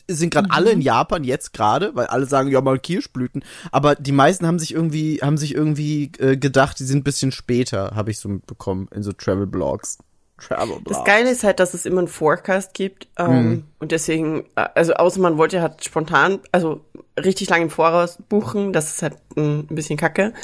sind 0.08 0.32
gerade 0.32 0.50
alle 0.50 0.70
in 0.70 0.80
Japan 0.80 1.24
jetzt 1.24 1.52
gerade, 1.52 1.94
weil 1.94 2.06
alle 2.06 2.26
sagen, 2.26 2.50
ja 2.50 2.60
mal 2.60 2.78
Kirschblüten, 2.78 3.44
aber 3.72 3.94
die 3.94 4.12
meisten 4.12 4.46
haben 4.46 4.58
sich 4.58 4.72
irgendwie, 4.74 5.20
haben 5.22 5.38
sich 5.38 5.54
irgendwie 5.54 6.12
äh, 6.18 6.36
gedacht, 6.36 6.78
die 6.78 6.84
sind 6.84 7.00
ein 7.00 7.04
bisschen 7.04 7.32
später, 7.32 7.92
habe 7.94 8.10
ich 8.10 8.18
so 8.18 8.28
mitbekommen 8.28 8.88
in 8.94 9.02
so 9.02 9.12
Travel 9.12 9.46
Blogs. 9.46 9.98
Travel 10.38 10.80
Blogs. 10.80 10.84
Das 10.98 11.04
Geile 11.04 11.30
ist 11.30 11.44
halt, 11.44 11.60
dass 11.60 11.72
es 11.74 11.86
immer 11.86 12.00
einen 12.00 12.08
Forecast 12.08 12.74
gibt. 12.74 13.08
Ähm, 13.16 13.64
Und 13.78 13.92
deswegen, 13.92 14.44
äh, 14.54 14.68
also 14.74 14.94
außer 14.94 15.20
man 15.20 15.38
wollte 15.38 15.62
halt 15.62 15.82
spontan, 15.84 16.40
also 16.52 16.82
richtig 17.18 17.48
lange 17.48 17.64
im 17.64 17.70
Voraus 17.70 18.18
buchen, 18.28 18.72
das 18.72 18.92
ist 18.92 19.02
halt 19.02 19.16
ein 19.36 19.66
bisschen 19.68 19.96
kacke. 19.96 20.34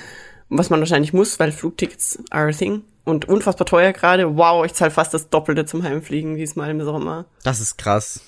Was 0.49 0.71
man 0.71 0.81
wahrscheinlich 0.81 1.13
muss, 1.13 1.39
weil 1.39 1.53
Flugtickets 1.53 2.19
are 2.31 2.49
a 2.49 2.53
thing. 2.53 2.83
und 3.05 3.29
unfassbar 3.29 3.67
teuer 3.67 3.93
gerade. 3.93 4.37
Wow, 4.37 4.65
ich 4.65 4.75
zahle 4.75 4.91
fast 4.91 5.13
das 5.13 5.29
Doppelte 5.29 5.67
zum 5.67 5.83
Heimfliegen 5.83 6.37
diesmal 6.37 6.71
im 6.71 6.83
Sommer. 6.85 7.25
Das 7.43 7.61
ist 7.61 7.77
krass. 7.79 8.21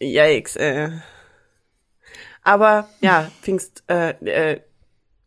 Yikes, 0.00 0.56
äh. 0.56 0.90
Aber 2.42 2.88
ja, 3.00 3.30
Pfingst, 3.42 3.84
äh, 3.88 4.10
äh, 4.24 4.60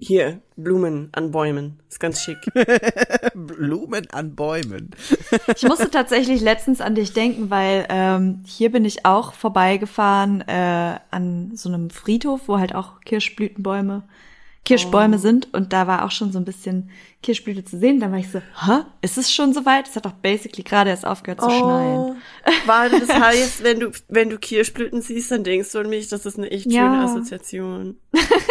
hier, 0.04 0.42
Blumen 0.56 1.10
an 1.12 1.30
Bäumen. 1.30 1.80
Ist 1.88 2.00
ganz 2.00 2.22
schick. 2.22 2.40
Blumen 3.36 4.10
an 4.12 4.36
Bäumen. 4.36 4.90
Ich 5.56 5.63
musste 5.63 5.92
tatsächlich 5.92 6.42
letztens 6.42 6.82
an 6.82 6.96
dich 6.96 7.13
denken, 7.13 7.51
weil 7.51 7.86
ähm, 7.90 8.44
hier 8.48 8.72
bin 8.72 8.84
ich 8.84 9.06
auch 9.06 9.34
vorbeigefahren 9.34 10.42
äh, 10.48 11.00
an 11.12 11.51
so 11.56 11.70
einem 11.70 11.92
Friedhof, 11.92 12.48
wo 12.48 12.58
halt 12.58 12.74
auch 12.74 13.01
Kirschblütenbäume, 13.01 14.04
Kirschbäume 14.63 15.18
sind 15.18 15.51
und 15.53 15.74
da 15.74 15.88
war 15.88 16.06
auch 16.06 16.12
schon 16.12 16.32
so 16.32 16.38
ein 16.38 16.46
bisschen 16.46 16.91
Kirschblüte 17.24 17.63
zu 17.63 17.80
sehen. 17.80 18.00
Dann 18.00 18.12
war 18.12 18.20
ich 18.20 18.30
so, 18.30 18.39
hä, 18.39 18.84
ist 19.01 19.18
es 19.18 19.34
schon 19.34 19.53
soweit? 19.53 19.88
Es 19.88 19.96
hat 19.96 20.06
doch 20.06 20.12
basically 20.13 20.63
gerade 20.63 20.91
erst 20.91 21.06
aufgehört 21.06 21.41
zu 21.41 21.50
schneien. 21.50 22.15
Oh, 22.46 22.68
war 22.68 22.89
das 22.89 23.10
heißt, 23.10 23.63
wenn 23.63 23.80
du, 23.80 23.91
wenn 24.08 24.30
du 24.30 24.38
Kirschblüten 24.38 25.01
siehst, 25.01 25.32
dann 25.32 25.44
denkst 25.44 25.72
du 25.72 25.80
an 25.80 25.89
mich, 25.89 26.10
das 26.10 26.25
ist 26.25 26.38
eine 26.38 26.50
echt 26.51 26.72
Ja. 26.72 26.82
schöne 26.84 27.03
Assoziation. 27.03 27.98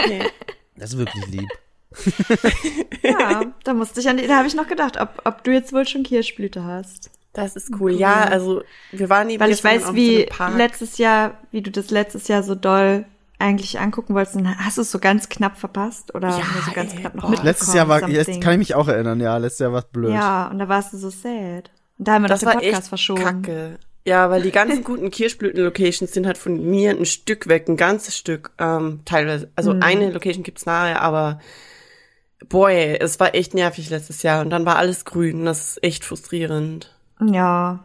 Nee. 0.09 0.23
Das 0.76 0.93
ist 0.95 0.99
wirklich 0.99 1.26
lieb. 1.26 1.49
Ja, 3.02 3.52
da 3.64 3.75
musste 3.75 4.00
ich 4.00 4.09
an 4.09 4.17
die, 4.17 4.26
da 4.26 4.37
habe 4.38 4.49
ich 4.49 4.55
noch 4.55 4.67
gedacht, 4.69 5.00
ob, 5.00 5.21
ob 5.25 5.45
du 5.45 5.52
jetzt 5.52 5.73
wohl 5.73 5.87
schon 5.87 6.02
Kirschblüte 6.02 6.64
hast. 6.64 7.11
Das 7.33 7.55
ist 7.57 7.71
cool. 7.79 7.93
Ja, 7.93 8.25
also 8.25 8.62
wir 8.93 9.09
waren 9.09 9.31
eben 9.31 9.40
Weil 9.40 9.52
ich 9.52 9.62
weiß, 9.62 9.95
wie 9.95 10.26
letztes 10.57 10.99
Jahr, 10.99 11.38
wie 11.52 11.62
du 11.62 11.71
das 11.71 11.90
letztes 11.90 12.26
Jahr 12.29 12.43
so 12.43 12.55
doll 12.55 13.05
eigentlich 13.40 13.78
angucken 13.80 14.14
wolltest, 14.14 14.37
und 14.37 14.49
hast 14.59 14.76
du 14.78 14.82
es 14.82 14.90
so 14.90 14.99
ganz 14.99 15.28
knapp 15.28 15.59
verpasst 15.59 16.14
oder 16.14 16.28
Ja, 16.28 16.42
so 16.64 16.73
ganz 16.73 16.92
ey, 16.92 17.00
knapp 17.00 17.14
noch 17.14 17.35
boah. 17.35 17.42
Letztes 17.42 17.75
Jahr 17.75 17.88
war, 17.88 18.09
jetzt 18.09 18.40
kann 18.40 18.52
ich 18.52 18.59
mich 18.59 18.75
auch 18.75 18.88
erinnern, 18.88 19.20
ja, 19.20 19.37
letztes 19.38 19.61
Jahr 19.61 19.73
war 19.73 19.80
es 19.80 19.87
blöd. 19.87 20.12
Ja, 20.12 20.49
und 20.49 20.59
da 20.59 20.68
warst 20.68 20.92
du 20.92 20.99
so 20.99 21.11
sad. 21.11 21.70
Und 21.99 22.09
da 22.09 22.14
haben 22.14 22.23
wir 22.23 22.28
das 22.28 22.42
noch 22.42 22.50
den 22.50 22.54
war 22.56 22.62
Podcast 22.62 22.78
echt 22.82 22.88
verschoben. 22.88 23.23
kacke. 23.23 23.78
Ja, 24.06 24.30
weil 24.30 24.40
die 24.42 24.50
ganzen 24.50 24.82
guten 24.82 25.11
Kirschblüten-Locations 25.11 26.11
sind 26.12 26.26
halt 26.26 26.38
von 26.38 26.64
mir 26.70 26.90
ein 26.92 27.04
Stück 27.04 27.49
weg, 27.49 27.68
ein 27.68 27.76
ganzes 27.76 28.16
Stück, 28.16 28.50
ähm, 28.59 29.00
teilweise. 29.04 29.50
Also 29.56 29.75
Mhm. 29.75 29.82
eine 29.82 30.11
Location 30.11 30.42
gibt's 30.42 30.64
nahe, 30.64 31.00
aber 31.00 31.38
boy, 32.49 32.97
es 32.99 33.20
war 33.20 33.35
echt 33.35 33.52
nervig 33.54 33.90
letztes 33.90 34.23
Jahr 34.23 34.40
und 34.42 34.50
dann 34.50 34.64
war 34.64 34.76
alles 34.76 35.04
grün. 35.04 35.44
Das 35.44 35.73
ist 35.73 35.82
echt 35.85 36.04
frustrierend. 36.04 36.97
Ja. 37.25 37.85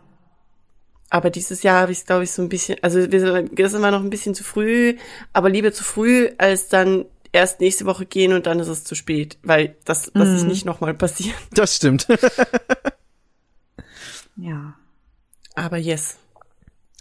Aber 1.15 1.29
dieses 1.29 1.63
Jahr 1.63 1.79
habe 1.83 1.93
ich 1.93 2.05
glaube 2.05 2.25
ich, 2.25 2.31
so 2.33 2.41
ein 2.41 2.49
bisschen, 2.49 2.75
also 2.81 3.07
gestern 3.07 3.81
war 3.81 3.91
noch 3.91 4.01
ein 4.01 4.09
bisschen 4.09 4.35
zu 4.35 4.43
früh, 4.43 4.97
aber 5.31 5.47
lieber 5.49 5.71
zu 5.71 5.85
früh, 5.85 6.29
als 6.37 6.67
dann 6.67 7.05
erst 7.31 7.61
nächste 7.61 7.85
Woche 7.85 8.05
gehen 8.05 8.33
und 8.33 8.47
dann 8.47 8.59
ist 8.59 8.67
es 8.67 8.83
zu 8.83 8.95
spät, 8.95 9.37
weil 9.41 9.77
das, 9.85 10.11
das 10.13 10.27
Mhm. 10.27 10.35
ist 10.35 10.43
nicht 10.43 10.65
nochmal 10.65 10.93
passiert. 10.93 11.33
Das 11.53 11.73
stimmt. 11.77 12.05
Ja. 14.35 14.73
Aber 15.55 15.77
yes. 15.77 16.17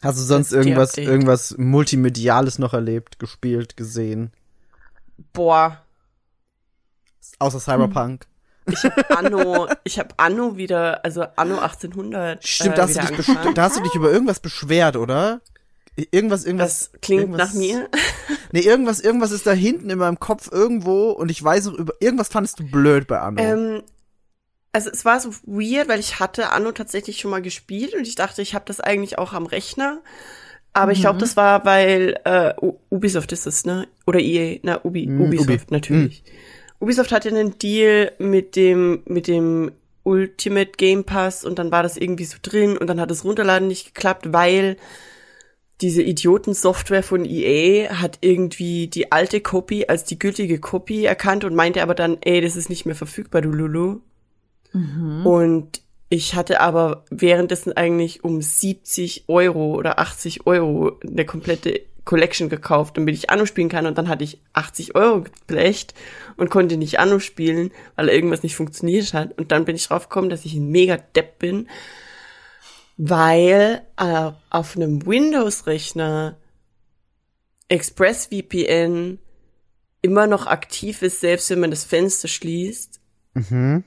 Hast 0.01 0.19
du 0.19 0.23
sonst 0.23 0.53
Das 0.53 0.57
irgendwas, 0.59 0.91
Update. 0.91 1.09
irgendwas 1.09 1.57
Multimediales 1.59 2.61
noch 2.61 2.73
erlebt, 2.75 3.19
gespielt, 3.19 3.77
gesehen? 3.77 4.31
Boah, 5.33 5.81
Außer 7.41 7.59
Cyberpunk? 7.59 8.27
Ich 8.71 8.85
habe 8.85 9.11
Anno, 9.17 9.69
ich 9.85 9.99
habe 9.99 10.09
Anno 10.17 10.57
wieder, 10.57 11.05
also 11.05 11.25
Anno 11.37 11.59
1800. 11.59 12.47
Stimmt, 12.47 12.73
äh, 12.73 12.77
da, 12.77 12.83
hast 12.85 12.97
du 12.97 13.01
dich 13.01 13.55
da 13.55 13.63
hast 13.63 13.77
du 13.77 13.83
dich 13.83 13.95
über 13.95 14.11
irgendwas 14.11 14.41
beschwert, 14.41 14.97
oder? 14.97 15.41
Irgendwas, 16.11 16.45
irgendwas. 16.45 16.91
Das 16.91 17.01
klingt 17.01 17.23
irgendwas, 17.23 17.55
nach 17.55 17.55
mir. 17.55 17.89
Nee, 18.53 18.61
irgendwas, 18.61 19.01
irgendwas 19.01 19.33
ist 19.33 19.47
da 19.47 19.53
hinten 19.53 19.91
in 19.91 19.99
meinem 19.99 20.21
Kopf 20.21 20.51
irgendwo 20.53 21.11
und 21.11 21.31
ich 21.31 21.43
weiß 21.43 21.67
noch 21.67 21.75
über, 21.75 21.93
irgendwas 22.01 22.29
fandest 22.29 22.61
du 22.61 22.65
blöd 22.69 23.07
bei 23.09 23.19
Anno. 23.19 23.41
Ähm, 23.43 23.83
also 24.73 24.91
es 24.91 25.05
war 25.05 25.21
so 25.21 25.31
weird, 25.45 25.89
weil 25.89 26.01
ich 26.01 26.21
hatte 26.21 26.51
Anno 26.51 26.73
tatsächlich 26.73 27.19
schon 27.21 27.31
mal 27.31 27.43
gespielt 27.43 27.95
und 27.95 28.07
ich 28.07 28.15
dachte, 28.15 28.43
ich 28.43 28.55
habe 28.55 28.65
das 28.67 28.81
eigentlich 28.81 29.19
auch 29.19 29.33
am 29.33 29.47
Rechner. 29.47 30.01
Aber 30.73 30.91
ich 30.93 30.99
Mhm. 30.99 31.03
glaube, 31.03 31.19
das 31.21 31.37
war, 31.37 31.65
weil 31.65 32.19
äh, 32.25 32.53
Ubisoft 32.91 33.31
ist 33.33 33.47
es, 33.47 33.65
ne? 33.65 33.87
Oder 34.07 34.19
EA, 34.21 34.59
na, 34.63 34.81
Ubi, 34.85 35.07
Mm, 35.07 35.21
Ubisoft, 35.21 35.49
Ubi. 35.49 35.67
natürlich. 35.71 36.25
Ubisoft 36.85 37.13
hatte 37.13 37.31
einen 37.31 37.59
Deal 37.59 38.13
mit 38.19 38.57
dem, 38.57 39.03
mit 39.07 39.27
dem 39.27 39.73
Ultimate 40.03 40.73
Game 40.77 41.05
Pass 41.05 41.43
und 41.43 41.59
dann 41.59 41.73
war 41.73 41.83
das 41.83 41.97
irgendwie 41.97 42.27
so 42.27 42.37
drin 42.43 42.77
und 42.77 42.89
dann 42.89 43.01
hat 43.01 43.11
das 43.11 43.25
Runterladen 43.25 43.69
nicht 43.69 43.95
geklappt, 43.95 44.35
weil 44.35 44.77
diese 45.81 46.03
Idioten-Software 46.03 47.03
von 47.03 47.25
EA 47.25 48.01
hat 48.01 48.19
irgendwie 48.21 48.89
die 48.89 49.13
alte 49.13 49.41
Copy 49.41 49.87
als 49.89 50.05
die 50.05 50.19
gültige 50.19 50.61
Copy 50.61 51.07
erkannt 51.07 51.45
und 51.45 51.55
meinte 51.55 51.83
aber 51.83 51.95
dann, 51.95 52.19
ey, 52.21 52.43
das 52.43 52.55
ist 52.55 52.69
nicht 52.69 52.85
mehr 52.85 52.95
verfügbar, 52.95 53.41
du 53.41 53.49
Lulu. 53.49 54.01
Und 55.25 55.81
ich 56.11 56.35
hatte 56.35 56.61
aber 56.61 57.07
währenddessen 57.11 57.73
eigentlich 57.73 58.25
um 58.25 58.43
70 58.43 59.25
Euro 59.29 59.75
oder 59.75 59.99
80 59.99 60.47
Euro 60.47 61.01
eine 61.03 61.25
komplette 61.25 61.81
Collection 62.05 62.49
gekauft, 62.49 62.97
damit 62.97 63.15
ich 63.15 63.31
Anno 63.31 63.47
spielen 63.47 63.69
kann. 63.69 63.87
Und 63.87 63.99
dann 63.99 64.09
hatte 64.09 64.25
ich 64.25 64.41
80 64.53 64.95
Euro 64.95 65.23
geblecht 65.23 65.95
und 66.37 66.51
konnte 66.51 66.77
nicht 66.77 66.99
Anno 66.99 67.19
spielen, 67.19 67.71
weil 67.97 68.09
irgendwas 68.09 68.43
nicht 68.43 68.57
funktioniert 68.57 69.15
hat. 69.15 69.37
Und 69.39 69.53
dann 69.53 69.65
bin 69.65 69.77
ich 69.77 69.89
drauf 69.89 70.09
gekommen, 70.09 70.31
dass 70.31 70.45
ich 70.45 70.55
ein 70.55 70.69
mega 70.69 70.97
Depp 70.97 71.39
bin, 71.39 71.69
weil 72.97 73.83
äh, 73.97 74.31
auf 74.51 74.77
einem 74.77 75.07
Windows-Rechner 75.07 76.37
ExpressVPN 77.69 79.19
immer 80.03 80.27
noch 80.27 80.47
aktiv 80.47 81.01
ist, 81.03 81.21
selbst 81.21 81.49
wenn 81.51 81.61
man 81.61 81.71
das 81.71 81.85
Fenster 81.85 82.29
schließt. 82.29 83.01
mhm. 83.35 83.85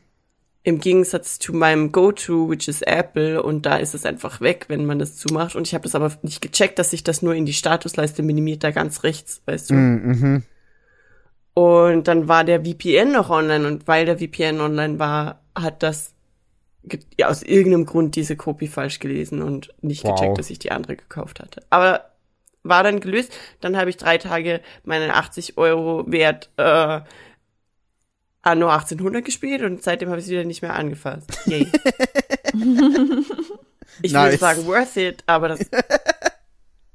Im 0.67 0.81
Gegensatz 0.81 1.39
zu 1.39 1.53
meinem 1.53 1.93
Go-To, 1.93 2.50
which 2.50 2.67
is 2.67 2.81
Apple, 2.81 3.41
und 3.41 3.65
da 3.65 3.77
ist 3.77 3.93
es 3.93 4.05
einfach 4.05 4.41
weg, 4.41 4.65
wenn 4.67 4.86
man 4.86 5.00
das 5.00 5.15
zumacht. 5.15 5.55
Und 5.55 5.65
ich 5.65 5.74
habe 5.74 5.83
das 5.83 5.95
aber 5.95 6.12
nicht 6.24 6.41
gecheckt, 6.41 6.77
dass 6.77 6.89
sich 6.89 7.05
das 7.05 7.21
nur 7.21 7.33
in 7.33 7.45
die 7.45 7.53
Statusleiste 7.53 8.21
minimiert, 8.21 8.65
da 8.65 8.71
ganz 8.71 9.03
rechts, 9.03 9.41
weißt 9.45 9.69
du. 9.69 9.75
Mhm. 9.75 10.43
Und 11.53 12.09
dann 12.09 12.27
war 12.27 12.43
der 12.43 12.65
VPN 12.65 13.13
noch 13.13 13.29
online 13.29 13.65
und 13.65 13.88
weil 13.88 14.05
der 14.05 14.17
VPN 14.17 14.59
online 14.59 15.00
war, 15.00 15.39
hat 15.55 15.83
das 15.83 16.12
ja, 17.17 17.29
aus 17.29 17.43
irgendeinem 17.43 17.86
Grund 17.86 18.17
diese 18.17 18.36
Copy 18.36 18.67
falsch 18.67 19.00
gelesen 19.00 19.41
und 19.41 19.74
nicht 19.81 20.03
Wow. 20.03 20.15
gecheckt, 20.19 20.38
dass 20.38 20.50
ich 20.50 20.59
die 20.59 20.71
andere 20.71 20.97
gekauft 20.97 21.39
hatte. 21.39 21.62
Aber 21.69 22.12
war 22.63 22.83
dann 22.83 23.00
gelöst. 23.00 23.31
Dann 23.62 23.77
habe 23.77 23.89
ich 23.89 23.95
drei 23.95 24.17
Tage 24.17 24.59
meine 24.83 25.15
80 25.15 25.57
Euro 25.57 26.03
wert 26.12 26.50
äh, 26.57 27.00
Anno 28.48 28.70
1800 28.70 29.24
gespielt 29.24 29.62
und 29.62 29.84
seitdem 29.84 30.10
habe 30.10 30.20
ich 30.20 30.25
es 30.25 30.32
wieder 30.32 30.44
nicht 30.44 30.62
mehr 30.62 30.74
angefasst. 30.74 31.30
Yay. 31.46 31.68
ich 34.01 34.13
würde 34.13 34.30
Nice. 34.30 34.39
sagen 34.39 34.66
worth 34.66 34.98
it, 34.98 35.24
aber 35.25 35.50
das 35.50 35.60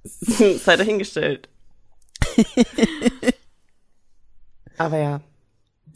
sei 0.64 0.76
dahingestellt. 0.76 1.48
Aber 4.78 4.98
ja. 4.98 5.20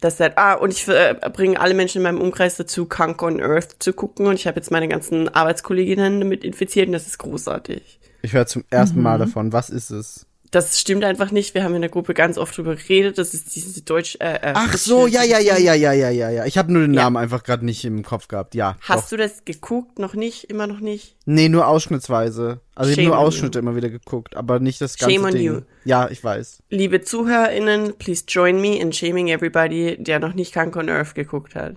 Das 0.01 0.15
ist 0.15 0.21
halt, 0.21 0.37
ah, 0.37 0.55
und 0.55 0.73
ich 0.73 0.87
äh, 0.89 1.15
bringe 1.33 1.59
alle 1.59 1.75
Menschen 1.75 1.99
in 1.99 2.03
meinem 2.03 2.21
Umkreis 2.21 2.57
dazu, 2.57 2.85
Kunk 2.85 3.23
on 3.23 3.41
Earth 3.41 3.77
zu 3.79 3.95
gucken. 3.95 4.27
Und 4.27 4.35
ich 4.35 4.47
habe 4.47 4.57
jetzt 4.57 4.71
meine 4.71 4.89
ganzen 4.89 5.29
Arbeitskolleginnen 5.29 6.21
damit 6.21 6.45
infiziert 6.45 6.89
und 6.89 6.93
das 6.93 7.07
ist 7.07 7.19
großartig. 7.19 7.99
Ich 8.23 8.35
höre 8.35 8.47
zum 8.47 8.65
ersten 8.71 9.01
Mal 9.01 9.19
davon. 9.19 9.53
Was 9.53 9.71
ist 9.71 9.91
es? 9.91 10.27
Das 10.53 10.79
stimmt 10.81 11.03
einfach 11.05 11.33
nicht. 11.33 11.55
Wir 11.55 11.65
haben 11.65 11.75
in 11.75 11.81
der 11.81 11.91
Gruppe 11.91 12.15
ganz 12.15 12.39
oft 12.39 12.57
drüber 12.57 12.77
geredet. 12.77 13.19
Das 13.19 13.35
ist 13.35 13.57
diese 13.57 13.83
Deutsch. 13.83 14.17
Äh, 14.21 14.35
äh, 14.35 14.53
Ach 14.55 14.77
so, 14.77 15.07
ja, 15.07 15.25
ja, 15.25 15.39
ja, 15.41 15.59
ja, 15.59 15.75
ja, 15.75 15.93
ja, 15.93 16.09
ja, 16.11 16.31
ja. 16.31 16.45
Ich 16.45 16.57
habe 16.57 16.73
nur 16.73 16.83
den 16.83 16.95
Ja. 16.95 17.03
Namen 17.03 17.17
einfach 17.17 17.43
gerade 17.43 17.65
nicht 17.65 17.85
im 17.85 18.05
Kopf 18.05 18.29
gehabt. 18.29 18.55
Ja. 18.55 18.77
Hast 18.81 19.05
doch. 19.05 19.11
du 19.11 19.17
das 19.17 19.45
geguckt? 19.45 19.99
Noch 19.99 20.15
nicht? 20.15 20.45
Immer 20.45 20.67
noch 20.67 20.79
nicht? 20.81 21.17
Nee, 21.25 21.49
nur 21.49 21.67
ausschnittsweise. 21.67 22.61
Also 22.75 22.91
ich 22.91 22.97
habe 22.97 23.03
Shame 23.03 23.11
nur 23.11 23.19
on 23.19 23.27
Ausschnitte 23.27 23.59
immer 23.59 23.75
wieder 23.77 23.89
geguckt, 23.91 24.37
aber 24.37 24.61
nicht 24.61 24.81
das 24.81 24.97
ganze 24.99 25.15
Shame 25.15 25.25
on 25.25 25.33
Ding. 25.33 25.43
you. 25.43 25.61
Ja, 25.85 26.09
ich 26.11 26.23
weiß. 26.23 26.63
Liebe 26.71 27.01
ZuhörerInnen, 27.01 27.95
please 27.99 28.25
join 28.29 28.61
me 28.61 28.79
in 28.79 28.93
shaming 28.93 29.29
everybody, 29.29 29.97
der 29.99 30.21
noch 30.21 30.35
nicht 30.35 30.55
Kunk 30.55 30.77
on 30.77 30.89
Earth 30.89 31.15
geguckt 31.15 31.55
hat. 31.57 31.75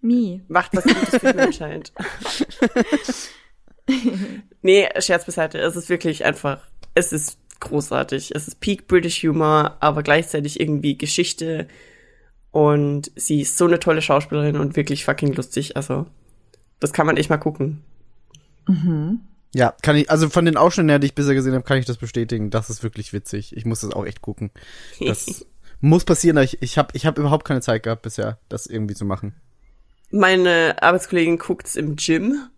Me. 0.00 0.40
Macht 0.48 0.74
was 0.74 0.84
Gutes 0.84 1.08
für 1.20 1.32
die 1.32 1.36
Menschheit. 1.36 1.92
nee, 4.62 4.88
Scherz 5.00 5.24
beiseite. 5.26 5.58
Es 5.58 5.76
ist 5.76 5.88
wirklich 5.88 6.24
einfach, 6.24 6.60
es 6.96 7.12
ist 7.12 7.38
großartig. 7.60 8.34
Es 8.34 8.48
ist 8.48 8.60
Peak 8.60 8.88
British 8.88 9.22
Humor, 9.22 9.76
aber 9.80 10.02
gleichzeitig 10.02 10.58
irgendwie 10.58 10.98
Geschichte. 10.98 11.68
Und 12.50 13.12
sie 13.14 13.42
ist 13.42 13.58
so 13.58 13.66
eine 13.66 13.78
tolle 13.78 14.02
Schauspielerin 14.02 14.56
und 14.56 14.76
wirklich 14.76 15.04
fucking 15.04 15.34
lustig. 15.34 15.76
Also, 15.76 16.06
das 16.80 16.92
kann 16.92 17.06
man 17.06 17.16
echt 17.16 17.30
mal 17.30 17.36
gucken. 17.36 17.84
Ja, 19.54 19.74
kann 19.82 19.96
ich, 19.96 20.10
also 20.10 20.28
von 20.30 20.46
den 20.46 20.56
Ausschnitten 20.56 20.88
her, 20.88 20.98
die 20.98 21.06
ich 21.06 21.14
bisher 21.14 21.34
gesehen 21.34 21.52
habe, 21.52 21.64
kann 21.64 21.78
ich 21.78 21.84
das 21.84 21.98
bestätigen. 21.98 22.50
Das 22.50 22.70
ist 22.70 22.82
wirklich 22.82 23.12
witzig. 23.12 23.54
Ich 23.54 23.66
muss 23.66 23.82
das 23.82 23.92
auch 23.92 24.06
echt 24.06 24.22
gucken. 24.22 24.50
Das 24.98 25.46
muss 25.80 26.04
passieren. 26.04 26.38
Ich, 26.38 26.62
ich 26.62 26.78
habe 26.78 26.88
ich 26.94 27.04
hab 27.04 27.18
überhaupt 27.18 27.46
keine 27.46 27.60
Zeit 27.60 27.82
gehabt 27.82 28.02
bisher, 28.02 28.38
das 28.48 28.66
irgendwie 28.66 28.94
zu 28.94 29.04
machen. 29.04 29.34
Meine 30.10 30.76
Arbeitskollegin 30.80 31.38
guckt's 31.38 31.76
im 31.76 31.96
Gym 31.96 32.48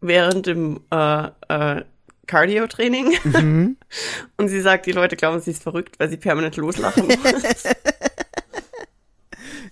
während 0.00 0.46
dem 0.46 0.80
äh, 0.90 1.28
äh, 1.48 1.84
Cardio-Training. 2.26 3.16
Und 4.36 4.48
sie 4.48 4.60
sagt, 4.60 4.86
die 4.86 4.92
Leute 4.92 5.16
glauben, 5.16 5.40
sie 5.40 5.50
ist 5.52 5.62
verrückt, 5.62 5.98
weil 5.98 6.08
sie 6.08 6.16
permanent 6.16 6.56
loslachen 6.56 7.06
muss. 7.06 7.18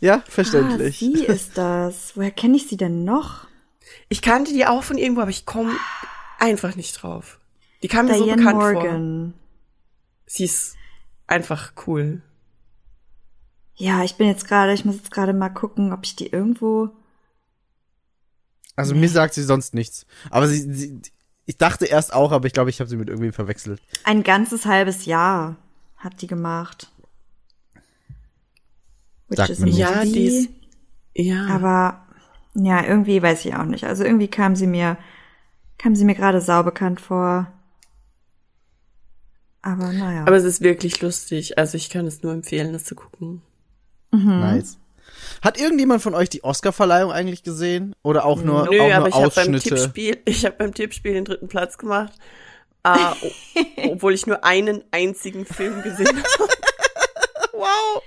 Ja, 0.00 0.16
Ah, 0.16 0.24
verständlich. 0.28 0.98
sie 0.98 1.24
ist 1.24 1.56
das. 1.56 2.16
Woher 2.16 2.32
kenne 2.32 2.56
ich 2.56 2.66
sie 2.68 2.76
denn 2.76 3.04
noch? 3.04 3.46
Ich 4.08 4.20
kannte 4.20 4.52
die 4.52 4.66
auch 4.66 4.82
von 4.82 4.98
irgendwo, 4.98 5.20
aber 5.20 5.30
ich 5.30 5.46
komme 5.46 5.76
einfach 6.40 6.74
nicht 6.74 7.00
drauf. 7.00 7.38
Die 7.84 7.88
kam 7.88 8.06
mir 8.06 8.18
so 8.18 8.26
bekannt 8.26 8.60
vor. 8.60 8.72
Morgan. 8.72 9.34
Sie 10.26 10.44
ist 10.44 10.74
einfach 11.28 11.74
cool. 11.86 12.20
Ja, 13.76 14.02
ich 14.02 14.16
bin 14.16 14.26
jetzt 14.26 14.48
gerade, 14.48 14.72
ich 14.72 14.84
muss 14.84 14.96
jetzt 14.96 15.12
gerade 15.12 15.32
mal 15.32 15.50
gucken, 15.50 15.92
ob 15.92 16.00
ich 16.04 16.16
die 16.16 16.26
irgendwo. 16.26 16.90
also 18.74 18.94
mir 18.96 19.08
sagt 19.08 19.34
sie 19.34 19.42
sonst 19.44 19.72
nichts. 19.72 20.04
Aber 20.30 20.48
sie, 20.48 20.60
sie 20.72 21.00
ich 21.46 21.58
dachte 21.58 21.86
erst 21.86 22.12
auch, 22.12 22.32
aber 22.32 22.46
ich 22.46 22.52
glaube, 22.52 22.70
ich 22.70 22.80
habe 22.80 22.88
sie 22.88 22.96
mit 22.96 23.08
irgendwem 23.08 23.32
verwechselt. 23.32 23.80
Ein 24.04 24.22
ganzes 24.22 24.66
halbes 24.66 25.06
Jahr 25.06 25.56
hat 25.96 26.22
die 26.22 26.26
gemacht. 26.26 26.90
Which 29.28 29.38
Sagt 29.38 29.50
is 29.50 29.58
mir 29.58 29.66
nichts. 29.66 29.80
Ja, 29.80 30.04
die 30.04 30.26
ist, 30.26 30.50
ja. 31.14 31.46
Aber 31.46 32.06
ja, 32.54 32.84
irgendwie 32.84 33.22
weiß 33.22 33.44
ich 33.44 33.54
auch 33.54 33.64
nicht. 33.64 33.84
Also 33.84 34.04
irgendwie 34.04 34.28
kam 34.28 34.56
sie 34.56 34.66
mir, 34.66 34.98
kam 35.78 35.96
sie 35.96 36.04
mir 36.04 36.14
gerade 36.14 36.40
saubekannt 36.40 37.00
vor. 37.00 37.50
Aber 39.62 39.92
naja. 39.92 40.22
aber 40.22 40.36
es 40.36 40.44
ist 40.44 40.60
wirklich 40.60 41.00
lustig. 41.00 41.56
Also 41.56 41.76
ich 41.76 41.88
kann 41.88 42.06
es 42.06 42.22
nur 42.22 42.32
empfehlen, 42.32 42.72
das 42.72 42.84
zu 42.84 42.94
gucken. 42.94 43.42
Mhm. 44.10 44.40
Nice. 44.40 44.78
Hat 45.42 45.58
irgendjemand 45.60 46.02
von 46.02 46.14
euch 46.14 46.28
die 46.30 46.44
Oscar-Verleihung 46.44 47.10
eigentlich 47.12 47.42
gesehen? 47.42 47.94
Oder 48.02 48.24
auch 48.24 48.40
nur, 48.42 48.64
Nö, 48.70 48.80
auch 48.80 48.86
nur 48.86 48.94
aber 48.94 49.08
ich 49.08 49.14
habe 49.14 49.30
beim? 49.34 49.58
Tippspiel, 49.60 50.18
ich 50.24 50.44
habe 50.46 50.56
beim 50.56 50.72
Tippspiel 50.72 51.12
den 51.14 51.24
dritten 51.24 51.48
Platz 51.48 51.76
gemacht. 51.78 52.12
O- 52.84 52.90
obwohl 53.90 54.14
ich 54.14 54.26
nur 54.26 54.44
einen 54.44 54.82
einzigen 54.90 55.44
Film 55.44 55.82
gesehen 55.82 56.08
habe. 56.16 56.48
wow. 57.52 58.02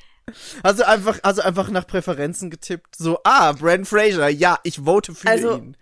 Also 0.64 0.84
einfach, 0.84 1.20
also 1.24 1.42
einfach 1.42 1.70
nach 1.70 1.86
Präferenzen 1.88 2.50
getippt. 2.50 2.96
So, 2.98 3.20
ah, 3.24 3.52
Brandon 3.54 3.86
Fraser, 3.86 4.28
ja, 4.30 4.58
ich 4.64 4.80
vote 4.84 5.14
für 5.14 5.28
Also- 5.28 5.58
ihn. 5.58 5.78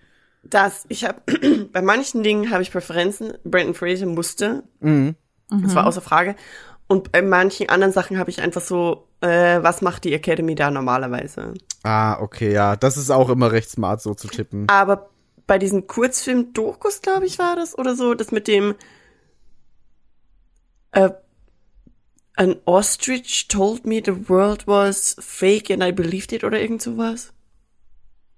Das, 0.45 0.83
ich 0.89 1.05
habe 1.05 1.21
bei 1.71 1.81
manchen 1.81 2.21
Dingen 2.21 2.51
habe 2.51 2.61
ich 2.63 2.71
Präferenzen. 2.71 3.33
Brandon 3.45 3.73
Fraser 3.73 4.05
musste, 4.05 4.63
Mhm. 4.81 5.15
das 5.49 5.73
war 5.73 5.87
außer 5.87 6.01
Frage. 6.01 6.35
Und 6.87 7.11
bei 7.11 7.21
manchen 7.21 7.69
anderen 7.69 7.93
Sachen 7.93 8.17
habe 8.17 8.29
ich 8.29 8.41
einfach 8.41 8.61
so, 8.61 9.07
äh, 9.21 9.61
was 9.63 9.81
macht 9.81 10.03
die 10.03 10.13
Academy 10.13 10.55
da 10.55 10.69
normalerweise? 10.69 11.53
Ah, 11.83 12.19
okay, 12.19 12.51
ja. 12.51 12.75
Das 12.75 12.97
ist 12.97 13.09
auch 13.09 13.29
immer 13.29 13.51
recht 13.51 13.69
smart, 13.69 14.01
so 14.01 14.13
zu 14.13 14.27
tippen. 14.27 14.67
Aber 14.69 15.09
bei 15.47 15.57
diesen 15.57 15.87
Kurzfilm-Dokus, 15.87 17.01
glaube 17.01 17.25
ich, 17.25 17.39
war 17.39 17.55
das 17.55 17.77
oder 17.77 17.95
so, 17.95 18.13
das 18.13 18.31
mit 18.31 18.47
dem 18.47 18.75
äh, 20.91 21.09
An 22.35 22.55
Ostrich 22.65 23.47
told 23.47 23.85
me 23.85 24.01
the 24.03 24.27
world 24.27 24.65
was 24.67 25.15
fake 25.19 25.69
and 25.69 25.83
I 25.83 25.91
believed 25.91 26.31
it 26.31 26.43
oder 26.43 26.59
irgend 26.59 26.81
sowas. 26.81 27.31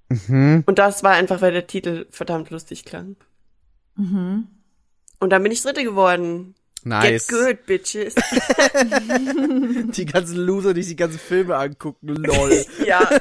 Mhm. 0.09 0.63
Und 0.65 0.79
das 0.79 1.03
war 1.03 1.13
einfach, 1.13 1.41
weil 1.41 1.53
der 1.53 1.67
Titel 1.67 2.05
verdammt 2.09 2.49
lustig 2.49 2.85
klang. 2.85 3.15
Mhm. 3.95 4.47
Und 5.19 5.29
dann 5.29 5.43
bin 5.43 5.51
ich 5.51 5.61
Dritte 5.61 5.83
geworden. 5.83 6.55
Nice. 6.87 7.27
Get 7.27 7.37
good, 7.37 7.65
bitches. 7.65 8.13
Die 9.97 10.05
ganzen 10.05 10.37
Loser, 10.37 10.73
die 10.75 10.83
sich 10.83 10.93
die 10.93 10.97
ganzen 10.97 11.17
Filme 11.19 11.55
angucken, 11.57 12.07
lol. 12.09 12.63
ja, 12.85 12.99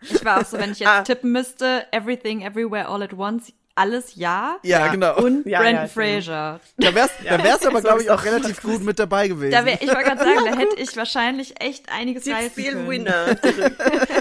Ich 0.00 0.24
war 0.24 0.40
auch 0.40 0.44
so, 0.46 0.58
wenn 0.58 0.72
ich 0.72 0.78
jetzt 0.78 0.88
Ah. 0.88 1.02
tippen 1.02 1.32
müsste, 1.32 1.86
Everything, 1.90 2.42
Everywhere, 2.42 2.88
All 2.88 3.02
at 3.02 3.12
Once, 3.14 3.52
alles 3.78 4.16
ja. 4.16 4.58
Ja, 4.62 4.88
genau. 4.88 5.16
Und 5.18 5.46
Ja, 5.46 5.60
Brandon 5.60 5.84
ja, 5.84 5.88
Fraser. 5.88 6.60
da 6.76 6.94
wär's, 6.94 7.10
da 7.24 7.42
wär's 7.42 7.64
aber, 7.66 7.80
glaube 7.80 8.02
ich, 8.02 8.10
auch 8.10 8.24
relativ 8.24 8.62
gut 8.62 8.82
mit 8.82 8.98
dabei 8.98 9.28
gewesen. 9.28 9.52
Da 9.52 9.64
wär, 9.64 9.80
ich 9.80 9.88
wollte 9.88 10.04
gerade 10.04 10.18
sagen, 10.18 10.40
da 10.44 10.56
hätte 10.58 10.76
ich 10.76 10.96
wahrscheinlich 10.96 11.60
echt 11.60 11.90
einiges 11.92 12.26
reißen 12.26 12.40
Tippspiel 12.54 12.72
können. 12.72 12.88
Winner. 12.88 13.36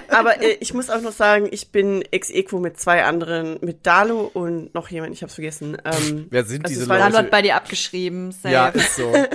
Aber 0.10 0.42
äh, 0.42 0.58
ich 0.60 0.74
muss 0.74 0.90
auch 0.90 1.02
noch 1.02 1.12
sagen, 1.12 1.48
ich 1.52 1.72
bin 1.72 2.04
ex 2.12 2.30
equo 2.30 2.60
mit 2.60 2.80
zwei 2.80 3.04
anderen, 3.04 3.58
mit 3.62 3.86
Dalu 3.86 4.22
und 4.22 4.74
noch 4.74 4.90
jemand, 4.90 5.14
ich 5.14 5.24
hab's 5.24 5.36
vergessen. 5.36 5.78
Ähm, 5.84 6.28
Wer 6.30 6.44
sind 6.46 6.66
also 6.66 6.74
diese 6.74 6.88
Leute? 6.88 7.02
Carlo 7.02 7.18
hat 7.18 7.32
bei 7.32 7.42
dir 7.42 7.56
abgeschrieben. 7.56 8.32
Safe. 8.32 8.54
ja, 8.54 8.68
ist 8.70 8.96
so. 8.96 9.14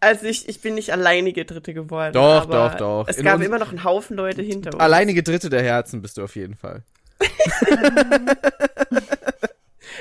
Also 0.00 0.26
ich, 0.26 0.48
ich 0.48 0.60
bin 0.60 0.74
nicht 0.74 0.90
alleinige 0.92 1.44
Dritte 1.44 1.74
geworden. 1.74 2.12
Doch, 2.12 2.42
aber 2.42 2.68
doch, 2.70 2.74
doch. 2.76 3.08
Es 3.08 3.18
In 3.18 3.24
gab 3.24 3.40
immer 3.40 3.58
noch 3.58 3.70
einen 3.70 3.84
Haufen 3.84 4.16
Leute 4.16 4.42
hinter 4.42 4.72
uns. 4.72 4.80
Alleinige 4.80 5.22
Dritte 5.22 5.50
der 5.50 5.62
Herzen 5.62 6.02
bist 6.02 6.18
du 6.18 6.24
auf 6.24 6.36
jeden 6.36 6.54
Fall. 6.54 6.82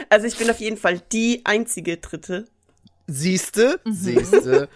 Also 0.10 0.28
ich 0.28 0.38
bin 0.38 0.50
auf 0.50 0.60
jeden 0.60 0.78
Fall 0.78 1.02
die 1.12 1.42
einzige 1.46 1.98
Dritte. 1.98 2.46
Siehste, 3.08 3.80
Mhm. 3.86 3.94
siehste. 3.94 4.70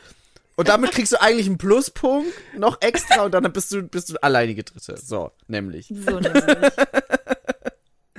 Und 0.56 0.68
damit 0.70 0.92
kriegst 0.92 1.12
du 1.14 1.22
eigentlich 1.22 1.46
einen 1.48 1.58
Pluspunkt 1.58 2.32
noch 2.58 2.82
extra 2.82 3.24
und 3.24 3.34
dann 3.34 3.52
bist 3.54 3.72
du, 3.72 3.84
bist 3.84 4.10
du 4.10 4.16
alleinige 4.24 4.64
Dritte. 4.64 4.98
So, 4.98 5.32
nämlich. 5.48 5.88
So 5.88 6.20
nämlich. 6.20 6.44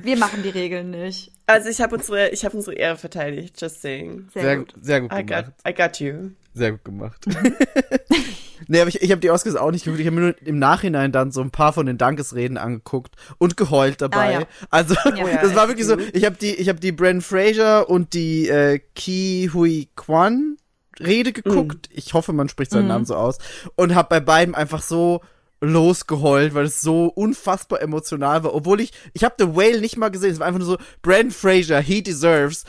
Wir 0.02 0.16
machen 0.16 0.42
die 0.42 0.48
Regeln 0.50 0.90
nicht. 0.90 1.32
Also 1.46 1.68
ich 1.68 1.80
habe 1.80 1.96
unsere, 1.96 2.28
ich 2.30 2.44
habe 2.44 2.56
unsere 2.56 2.74
Ehre 2.76 2.96
verteidigt. 2.96 3.60
Just 3.60 3.82
saying. 3.82 4.28
Sehr, 4.32 4.42
Sehr, 4.42 4.56
gut. 4.58 4.74
sehr 4.80 5.00
gut 5.02 5.12
I 5.12 5.16
got, 5.16 5.26
gemacht. 5.26 5.52
I 5.68 5.74
got 5.74 6.00
you. 6.00 6.30
Sehr 6.54 6.72
gut 6.72 6.84
gemacht. 6.84 7.24
nee, 8.68 8.80
aber 8.80 8.88
ich, 8.88 9.00
ich 9.02 9.10
habe 9.10 9.20
die 9.20 9.30
Oscars 9.30 9.56
auch 9.56 9.70
nicht 9.70 9.84
geguckt. 9.84 10.00
Ich 10.00 10.06
habe 10.06 10.16
mir 10.16 10.22
nur 10.22 10.42
im 10.42 10.58
Nachhinein 10.58 11.12
dann 11.12 11.32
so 11.32 11.40
ein 11.40 11.50
paar 11.50 11.72
von 11.72 11.86
den 11.86 11.98
Dankesreden 11.98 12.58
angeguckt 12.58 13.14
und 13.38 13.56
geheult 13.56 14.00
dabei. 14.00 14.36
Ah, 14.36 14.40
ja. 14.40 14.46
Also, 14.70 14.94
Ja. 15.16 15.40
das 15.42 15.54
war 15.54 15.68
wirklich 15.68 15.86
so. 15.86 15.96
Ich 16.12 16.24
habe 16.24 16.36
die, 16.40 16.54
ich 16.54 16.68
habe 16.68 16.80
die 16.80 16.92
Bren 16.92 17.20
Fraser 17.20 17.88
und 17.88 18.14
die 18.14 18.48
äh, 18.48 18.80
Ki 18.94 19.50
Hui 19.52 19.88
Kwan 19.96 20.56
Rede 20.98 21.32
geguckt. 21.32 21.88
Ich 21.92 22.12
hoffe, 22.14 22.32
man 22.32 22.48
spricht 22.48 22.70
seinen 22.72 22.88
Namen 22.88 23.06
so 23.06 23.14
aus. 23.16 23.38
Und 23.76 23.94
habe 23.94 24.08
bei 24.10 24.20
beiden 24.20 24.54
einfach 24.54 24.82
so 24.82 25.22
losgeheult, 25.62 26.54
weil 26.54 26.64
es 26.66 26.80
so 26.80 27.06
unfassbar 27.06 27.80
emotional 27.82 28.44
war. 28.44 28.54
Obwohl 28.54 28.80
ich, 28.80 28.92
ich 29.14 29.24
habe 29.24 29.34
The 29.38 29.54
Whale 29.56 29.80
nicht 29.80 29.96
mal 29.96 30.10
gesehen. 30.10 30.32
Es 30.32 30.40
war 30.40 30.46
einfach 30.46 30.58
nur 30.60 30.68
so, 30.68 30.78
Brandon 31.02 31.30
Fraser, 31.30 31.80
he 31.80 32.02
deserves, 32.02 32.64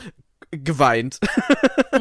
geweint. 0.50 1.18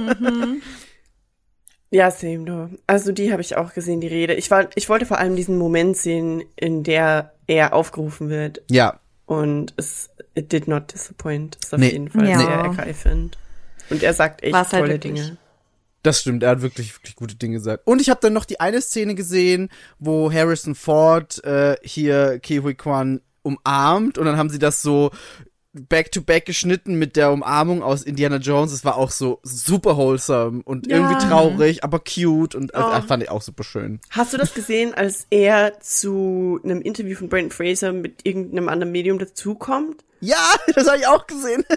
Ja, 1.91 2.09
same 2.09 2.39
no. 2.39 2.69
Also 2.87 3.11
die 3.11 3.31
habe 3.31 3.41
ich 3.41 3.57
auch 3.57 3.73
gesehen, 3.73 3.99
die 4.01 4.07
Rede. 4.07 4.33
Ich 4.33 4.49
war, 4.49 4.69
ich 4.75 4.87
wollte 4.89 5.05
vor 5.05 5.17
allem 5.19 5.35
diesen 5.35 5.57
Moment 5.57 5.97
sehen, 5.97 6.41
in 6.55 6.83
der 6.83 7.33
er 7.47 7.73
aufgerufen 7.73 8.29
wird. 8.29 8.61
Ja, 8.69 8.99
Und 9.25 9.73
es 9.77 10.09
it 10.33 10.51
did 10.53 10.67
not 10.69 10.93
disappoint. 10.93 11.57
Ist 11.61 11.73
auf 11.73 11.79
Nee. 11.81 11.89
jeden 11.91 12.09
Fall 12.09 12.27
Ja. 12.29 12.39
sehr 12.39 12.49
ergreifend. 12.49 13.37
Und 13.89 14.03
er 14.03 14.13
sagt 14.13 14.41
echt 14.41 14.53
War's 14.53 14.71
halt 14.71 14.83
tolle 14.83 14.93
wirklich. 14.93 15.13
Dinge. 15.15 15.37
Das 16.03 16.21
stimmt, 16.21 16.41
er 16.43 16.49
hat 16.51 16.61
wirklich, 16.61 16.95
wirklich 16.95 17.15
gute 17.15 17.35
Dinge 17.35 17.55
gesagt. 17.57 17.85
Und 17.85 17.99
ich 18.01 18.09
habe 18.09 18.19
dann 18.21 18.33
noch 18.33 18.45
die 18.45 18.59
eine 18.61 18.81
Szene 18.81 19.13
gesehen, 19.13 19.69
wo 19.99 20.31
Harrison 20.31 20.73
Ford 20.75 21.43
äh, 21.43 21.75
hier 21.83 22.39
Kiwi 22.39 22.73
Kwan 22.73 23.21
umarmt 23.43 24.17
und 24.17 24.25
dann 24.25 24.37
haben 24.37 24.49
sie 24.49 24.59
das 24.59 24.81
so 24.81 25.11
back-to-back 25.73 26.45
geschnitten 26.45 26.95
mit 26.95 27.15
der 27.15 27.31
Umarmung 27.31 27.81
aus 27.81 28.03
Indiana 28.03 28.37
Jones. 28.37 28.71
Es 28.73 28.83
war 28.83 28.97
auch 28.97 29.09
so 29.11 29.39
super 29.43 29.95
wholesome 29.97 30.61
und 30.65 30.87
Ja. 30.87 30.97
irgendwie 30.97 31.17
traurig, 31.27 31.83
aber 31.83 31.99
cute 31.99 32.55
und 32.55 32.75
also, 32.75 32.89
Oh. 32.89 33.07
fand 33.07 33.23
ich 33.23 33.29
auch 33.29 33.41
super 33.41 33.63
schön. 33.63 33.99
Hast 34.09 34.33
du 34.33 34.37
das 34.37 34.53
gesehen, 34.53 34.93
als 34.93 35.27
er 35.29 35.79
zu 35.79 36.59
einem 36.63 36.81
Interview 36.81 37.15
von 37.15 37.29
Brandon 37.29 37.51
Fraser 37.51 37.93
mit 37.93 38.25
irgendeinem 38.25 38.67
anderen 38.69 38.91
Medium 38.91 39.17
dazukommt? 39.19 40.03
Ja, 40.19 40.37
das 40.75 40.87
habe 40.87 40.97
ich 40.99 41.07
auch 41.07 41.25
gesehen. 41.27 41.63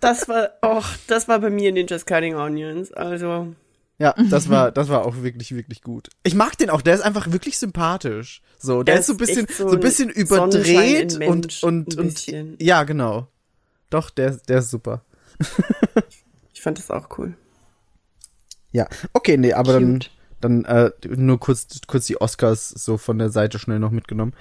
Das 0.00 0.28
war, 0.28 0.50
och, 0.62 0.84
das 1.08 1.26
war 1.26 1.38
bei 1.40 1.48
mir 1.48 1.72
Ninjas 1.72 2.04
Cutting 2.04 2.36
Onions. 2.36 2.92
Also, 2.92 3.54
Ja, 3.98 4.14
das 4.30 4.50
war, 4.50 4.72
das 4.72 4.88
war 4.88 5.06
auch 5.06 5.22
wirklich, 5.22 5.54
wirklich 5.54 5.80
gut. 5.80 6.10
Ich 6.22 6.34
mag 6.34 6.58
den 6.58 6.68
auch, 6.68 6.82
der 6.82 6.94
ist 6.94 7.00
einfach 7.00 7.32
wirklich 7.32 7.58
sympathisch. 7.58 8.42
So, 8.58 8.82
der 8.82 8.96
Er 8.96 9.00
ist 9.00 9.06
so 9.06 9.14
ein 9.14 9.16
bisschen, 9.16 9.46
so, 9.48 9.70
so 9.70 9.74
ein 9.74 9.80
bisschen 9.80 10.10
überdreht 10.10 11.14
und, 11.14 11.18
Mensch, 11.18 11.62
und, 11.62 11.96
und, 11.96 12.14
bisschen. 12.14 12.56
ja, 12.60 12.84
genau. 12.84 13.28
Doch, 13.88 14.10
der, 14.10 14.32
der 14.32 14.58
ist 14.58 14.70
super. 14.70 15.02
ich 16.52 16.60
fand 16.60 16.78
das 16.78 16.90
auch 16.90 17.18
cool. 17.18 17.34
Ja, 18.72 18.86
okay, 19.14 19.38
nee, 19.38 19.54
aber 19.54 19.74
dann, 19.74 19.94
Cute. 19.94 20.10
dann 20.42 20.64
äh, 20.66 20.90
nur 21.08 21.40
kurz, 21.40 21.66
kurz 21.86 22.06
die 22.06 22.20
Oscars 22.20 22.68
so 22.68 22.98
von 22.98 23.18
der 23.18 23.30
Seite 23.30 23.58
schnell 23.58 23.78
noch 23.78 23.92
mitgenommen. 23.92 24.34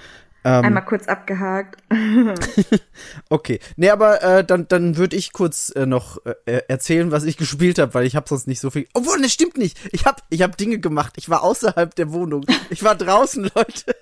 Ähm, 0.48 0.64
Einmal 0.64 0.86
kurz 0.86 1.08
abgehakt. 1.08 1.82
okay, 3.30 3.60
nee, 3.78 3.90
aber 3.90 4.22
äh, 4.22 4.44
dann, 4.44 4.68
dann 4.68 4.96
würde 4.96 5.16
ich 5.16 5.34
kurz 5.34 5.72
äh, 5.76 5.88
noch 5.88 6.20
äh, 6.46 6.62
erzählen, 6.68 7.10
was 7.12 7.24
ich 7.24 7.36
gespielt 7.38 7.80
habe, 7.80 7.94
weil 7.96 8.06
ich 8.06 8.16
habe 8.16 8.30
sonst 8.30 8.48
nicht 8.48 8.60
so 8.60 8.70
viel. 8.70 8.88
Obwohl, 8.94 9.20
das 9.22 9.34
stimmt 9.34 9.58
nicht. 9.58 9.78
Ich 9.92 10.06
habe 10.06 10.22
ich 10.30 10.44
hab 10.44 10.56
Dinge 10.56 10.78
gemacht. 10.80 11.16
Ich 11.18 11.30
war 11.30 11.42
außerhalb 11.42 11.96
der 11.96 12.14
Wohnung. 12.14 12.46
Ich 12.70 12.84
war 12.84 12.94
draußen, 12.96 13.50
Leute. 13.56 13.96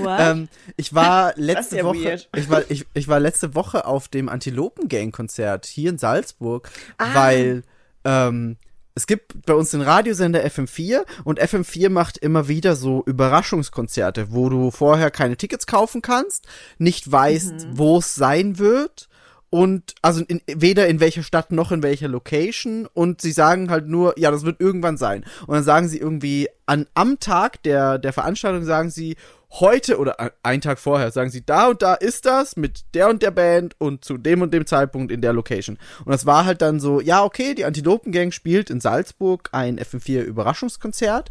What? 0.00 0.20
Ähm, 0.20 0.48
ich 0.76 0.94
war 0.94 1.34
letzte 1.36 1.78
ja 1.78 1.84
Woche, 1.84 2.02
weird. 2.04 2.28
ich 2.34 2.48
war, 2.48 2.62
ich, 2.70 2.86
ich 2.94 3.08
war 3.08 3.20
letzte 3.20 3.54
Woche 3.54 3.84
auf 3.84 4.08
dem 4.08 4.28
Antilopen 4.30 4.88
Gang 4.88 5.12
Konzert 5.14 5.66
hier 5.66 5.90
in 5.90 5.98
Salzburg, 5.98 6.70
Ah. 6.98 7.14
weil 7.14 7.62
ähm, 8.04 8.56
es 8.94 9.06
gibt 9.06 9.46
bei 9.46 9.54
uns 9.54 9.70
den 9.70 9.80
Radiosender 9.80 10.44
FM4 10.44 11.04
und 11.24 11.40
FM4 11.40 11.88
macht 11.88 12.18
immer 12.18 12.48
wieder 12.48 12.76
so 12.76 13.02
Überraschungskonzerte, 13.06 14.32
wo 14.32 14.48
du 14.48 14.70
vorher 14.70 15.10
keine 15.10 15.36
Tickets 15.36 15.66
kaufen 15.66 16.02
kannst, 16.02 16.46
nicht 16.78 17.10
weißt, 17.10 17.68
wo 17.72 17.98
es 17.98 18.14
sein 18.14 18.58
wird 18.58 19.08
und 19.48 19.94
also 20.00 20.22
in, 20.28 20.40
weder 20.46 20.88
in 20.88 21.00
welcher 21.00 21.22
Stadt 21.22 21.52
noch 21.52 21.72
in 21.72 21.82
welcher 21.82 22.08
Location 22.08 22.88
und 22.92 23.20
sie 23.20 23.32
sagen 23.32 23.70
halt 23.70 23.86
nur, 23.86 24.18
ja, 24.18 24.30
das 24.30 24.44
wird 24.44 24.60
irgendwann 24.60 24.96
sein. 24.96 25.24
Und 25.46 25.54
dann 25.54 25.64
sagen 25.64 25.88
sie 25.88 25.98
irgendwie 25.98 26.48
an 26.64 26.86
am 26.94 27.20
Tag 27.20 27.62
der 27.62 27.98
der 27.98 28.14
Veranstaltung 28.14 28.64
sagen 28.64 28.88
sie 28.88 29.16
heute 29.60 29.98
oder 29.98 30.32
einen 30.42 30.62
Tag 30.62 30.78
vorher 30.78 31.10
sagen 31.10 31.30
sie 31.30 31.44
da 31.44 31.68
und 31.68 31.82
da 31.82 31.94
ist 31.94 32.26
das 32.26 32.56
mit 32.56 32.84
der 32.94 33.08
und 33.08 33.22
der 33.22 33.30
Band 33.30 33.74
und 33.78 34.04
zu 34.04 34.16
dem 34.16 34.42
und 34.42 34.52
dem 34.52 34.66
Zeitpunkt 34.66 35.12
in 35.12 35.20
der 35.20 35.32
Location. 35.32 35.78
Und 36.04 36.12
das 36.12 36.26
war 36.26 36.44
halt 36.44 36.62
dann 36.62 36.80
so, 36.80 37.00
ja, 37.00 37.22
okay, 37.22 37.54
die 37.54 37.64
Antilopen 37.64 38.12
Gang 38.12 38.32
spielt 38.32 38.70
in 38.70 38.80
Salzburg 38.80 39.50
ein 39.52 39.78
FM4 39.78 40.22
Überraschungskonzert 40.22 41.30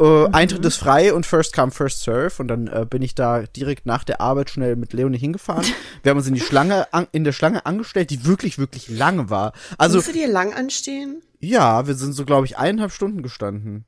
äh, 0.00 0.28
Eintritt 0.32 0.64
ist 0.64 0.78
frei 0.78 1.12
und 1.12 1.26
First 1.26 1.54
Come, 1.54 1.70
First 1.70 2.02
Serve. 2.02 2.34
Und 2.38 2.48
dann 2.48 2.66
äh, 2.66 2.86
bin 2.88 3.02
ich 3.02 3.14
da 3.14 3.42
direkt 3.42 3.86
nach 3.86 4.04
der 4.04 4.20
Arbeit 4.20 4.50
schnell 4.50 4.74
mit 4.74 4.92
Leonie 4.92 5.18
hingefahren. 5.18 5.64
Wir 6.02 6.10
haben 6.10 6.18
uns 6.18 6.26
in 6.26 6.34
die 6.34 6.40
Schlange, 6.40 6.92
an, 6.92 7.06
in 7.12 7.24
der 7.24 7.32
Schlange 7.32 7.66
angestellt, 7.66 8.10
die 8.10 8.26
wirklich, 8.26 8.58
wirklich 8.58 8.88
lange 8.88 9.30
war. 9.30 9.52
Also, 9.78 9.98
Musst 9.98 10.08
du 10.08 10.12
dir 10.12 10.28
lang 10.28 10.54
anstehen? 10.54 11.22
ja, 11.44 11.86
wir 11.88 11.94
sind 11.94 12.12
so, 12.12 12.24
glaube 12.24 12.46
ich, 12.46 12.56
eineinhalb 12.56 12.92
Stunden 12.92 13.22
gestanden. 13.22 13.84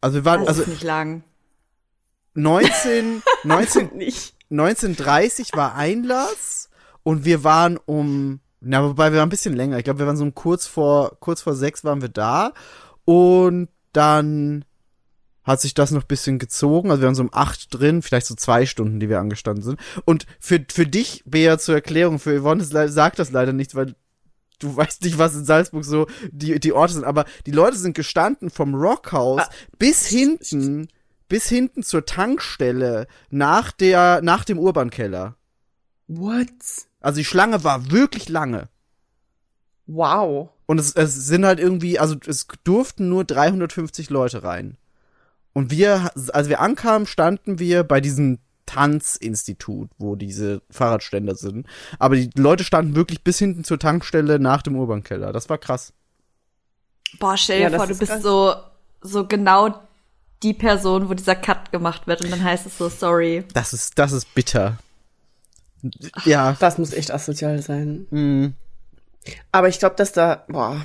Also 0.00 0.16
wir 0.16 0.24
waren, 0.26 0.40
Das 0.40 0.48
also 0.48 0.62
ist 0.62 0.68
nicht 0.68 0.82
lang. 0.82 1.24
19, 2.38 3.22
19, 3.44 3.90
Nicht. 3.96 4.34
1930 4.50 5.50
war 5.54 5.74
Einlass 5.74 6.70
und 7.02 7.24
wir 7.24 7.44
waren 7.44 7.78
um, 7.84 8.40
na, 8.60 8.82
wobei 8.82 9.12
wir 9.12 9.18
waren 9.18 9.26
ein 9.26 9.30
bisschen 9.30 9.54
länger. 9.54 9.76
Ich 9.78 9.84
glaube, 9.84 9.98
wir 9.98 10.06
waren 10.06 10.16
so 10.16 10.24
um 10.24 10.34
kurz 10.34 10.66
vor, 10.66 11.18
kurz 11.20 11.42
vor 11.42 11.54
sechs 11.54 11.84
waren 11.84 12.00
wir 12.00 12.08
da 12.08 12.52
und 13.04 13.68
dann 13.92 14.64
hat 15.44 15.60
sich 15.60 15.74
das 15.74 15.90
noch 15.90 16.02
ein 16.02 16.08
bisschen 16.08 16.38
gezogen. 16.38 16.90
Also 16.90 17.02
wir 17.02 17.06
waren 17.06 17.14
so 17.14 17.22
um 17.22 17.30
acht 17.32 17.68
drin, 17.72 18.02
vielleicht 18.02 18.26
so 18.26 18.34
zwei 18.34 18.66
Stunden, 18.66 19.00
die 19.00 19.08
wir 19.08 19.18
angestanden 19.18 19.62
sind. 19.64 19.80
Und 20.04 20.26
für, 20.38 20.64
für 20.70 20.86
dich, 20.86 21.22
Bea, 21.24 21.58
zur 21.58 21.74
Erklärung, 21.74 22.18
für 22.18 22.38
Yvonne 22.40 22.62
ist 22.62 22.72
sagt 22.72 23.18
das 23.18 23.30
leider 23.30 23.52
nicht, 23.54 23.74
weil 23.74 23.94
du 24.58 24.76
weißt 24.76 25.02
nicht, 25.04 25.18
was 25.18 25.34
in 25.34 25.44
Salzburg 25.44 25.84
so 25.84 26.06
die, 26.30 26.60
die 26.60 26.72
Orte 26.72 26.94
sind. 26.94 27.04
Aber 27.04 27.24
die 27.46 27.50
Leute 27.50 27.78
sind 27.78 27.94
gestanden 27.94 28.50
vom 28.50 28.74
Rockhaus 28.74 29.40
Ah. 29.40 29.48
bis 29.78 30.06
hinten, 30.06 30.88
bis 31.28 31.48
hinten 31.48 31.82
zur 31.82 32.06
Tankstelle 32.06 33.06
nach 33.30 33.72
der, 33.72 34.22
nach 34.22 34.44
dem 34.44 34.58
Urbankeller. 34.58 35.36
What? 36.06 36.48
Also 37.00 37.18
die 37.18 37.24
Schlange 37.24 37.64
war 37.64 37.90
wirklich 37.90 38.28
lange. 38.28 38.68
Wow. 39.86 40.50
Und 40.66 40.78
es, 40.78 40.92
es 40.94 41.14
sind 41.26 41.44
halt 41.44 41.60
irgendwie, 41.60 41.98
also 41.98 42.16
es 42.26 42.46
durften 42.64 43.08
nur 43.08 43.24
350 43.24 44.10
Leute 44.10 44.42
rein. 44.42 44.76
Und 45.52 45.70
wir, 45.70 46.10
als 46.32 46.48
wir 46.48 46.60
ankamen, 46.60 47.06
standen 47.06 47.58
wir 47.58 47.84
bei 47.84 48.00
diesem 48.00 48.38
Tanzinstitut, 48.66 49.90
wo 49.98 50.14
diese 50.14 50.60
Fahrradständer 50.70 51.34
sind. 51.34 51.66
Aber 51.98 52.16
die 52.16 52.30
Leute 52.36 52.64
standen 52.64 52.94
wirklich 52.94 53.24
bis 53.24 53.38
hinten 53.38 53.64
zur 53.64 53.78
Tankstelle 53.78 54.38
nach 54.38 54.60
dem 54.62 54.76
Urbankeller. 54.76 55.32
Das 55.32 55.48
war 55.48 55.56
krass. 55.58 55.94
Boah, 57.18 57.36
stell 57.38 57.60
dir 57.60 57.70
Ja, 57.70 57.76
vor, 57.78 57.86
du 57.86 57.92
ist 57.92 57.98
bist 57.98 58.12
krass. 58.12 58.22
so, 58.22 58.54
so 59.00 59.26
genau 59.26 59.80
die 60.42 60.54
Person, 60.54 61.08
wo 61.08 61.14
dieser 61.14 61.34
Cut 61.34 61.72
gemacht 61.72 62.06
wird 62.06 62.22
und 62.22 62.30
dann 62.30 62.42
heißt 62.42 62.66
es 62.66 62.78
so, 62.78 62.88
sorry. 62.88 63.44
Das 63.54 63.72
ist, 63.72 63.98
das 63.98 64.12
ist 64.12 64.34
bitter. 64.34 64.78
Ja. 66.24 66.56
Das 66.58 66.78
muss 66.78 66.92
echt 66.92 67.12
asozial 67.12 67.62
sein. 67.62 68.06
Mm. 68.10 68.54
Aber 69.52 69.68
ich 69.68 69.78
glaube, 69.78 69.96
dass 69.96 70.12
da, 70.12 70.44
boah, 70.48 70.84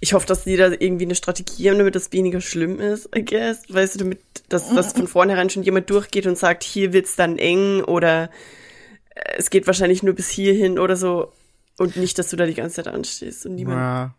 ich 0.00 0.14
hoffe, 0.14 0.26
dass 0.26 0.44
die 0.44 0.56
da 0.56 0.68
irgendwie 0.68 1.04
eine 1.04 1.14
Strategie 1.14 1.70
haben, 1.70 1.78
damit 1.78 1.94
das 1.94 2.12
weniger 2.12 2.40
schlimm 2.40 2.80
ist, 2.80 3.08
I 3.16 3.24
guess. 3.24 3.62
Weißt 3.68 3.94
du, 3.94 3.98
damit, 4.00 4.20
dass, 4.48 4.68
dass 4.74 4.92
von 4.92 5.06
vornherein 5.06 5.48
schon 5.48 5.62
jemand 5.62 5.88
durchgeht 5.90 6.26
und 6.26 6.36
sagt, 6.36 6.64
hier 6.64 6.92
wird's 6.92 7.16
dann 7.16 7.38
eng 7.38 7.82
oder 7.82 8.24
äh, 9.14 9.34
es 9.38 9.50
geht 9.50 9.66
wahrscheinlich 9.66 10.02
nur 10.02 10.14
bis 10.14 10.28
hierhin 10.28 10.78
oder 10.78 10.96
so. 10.96 11.32
Und 11.78 11.96
nicht, 11.96 12.18
dass 12.18 12.28
du 12.30 12.36
da 12.36 12.46
die 12.46 12.54
ganze 12.54 12.76
Zeit 12.76 12.88
anstehst 12.88 13.46
und 13.46 13.54
niemand. 13.54 13.78
Ja. 13.78 14.14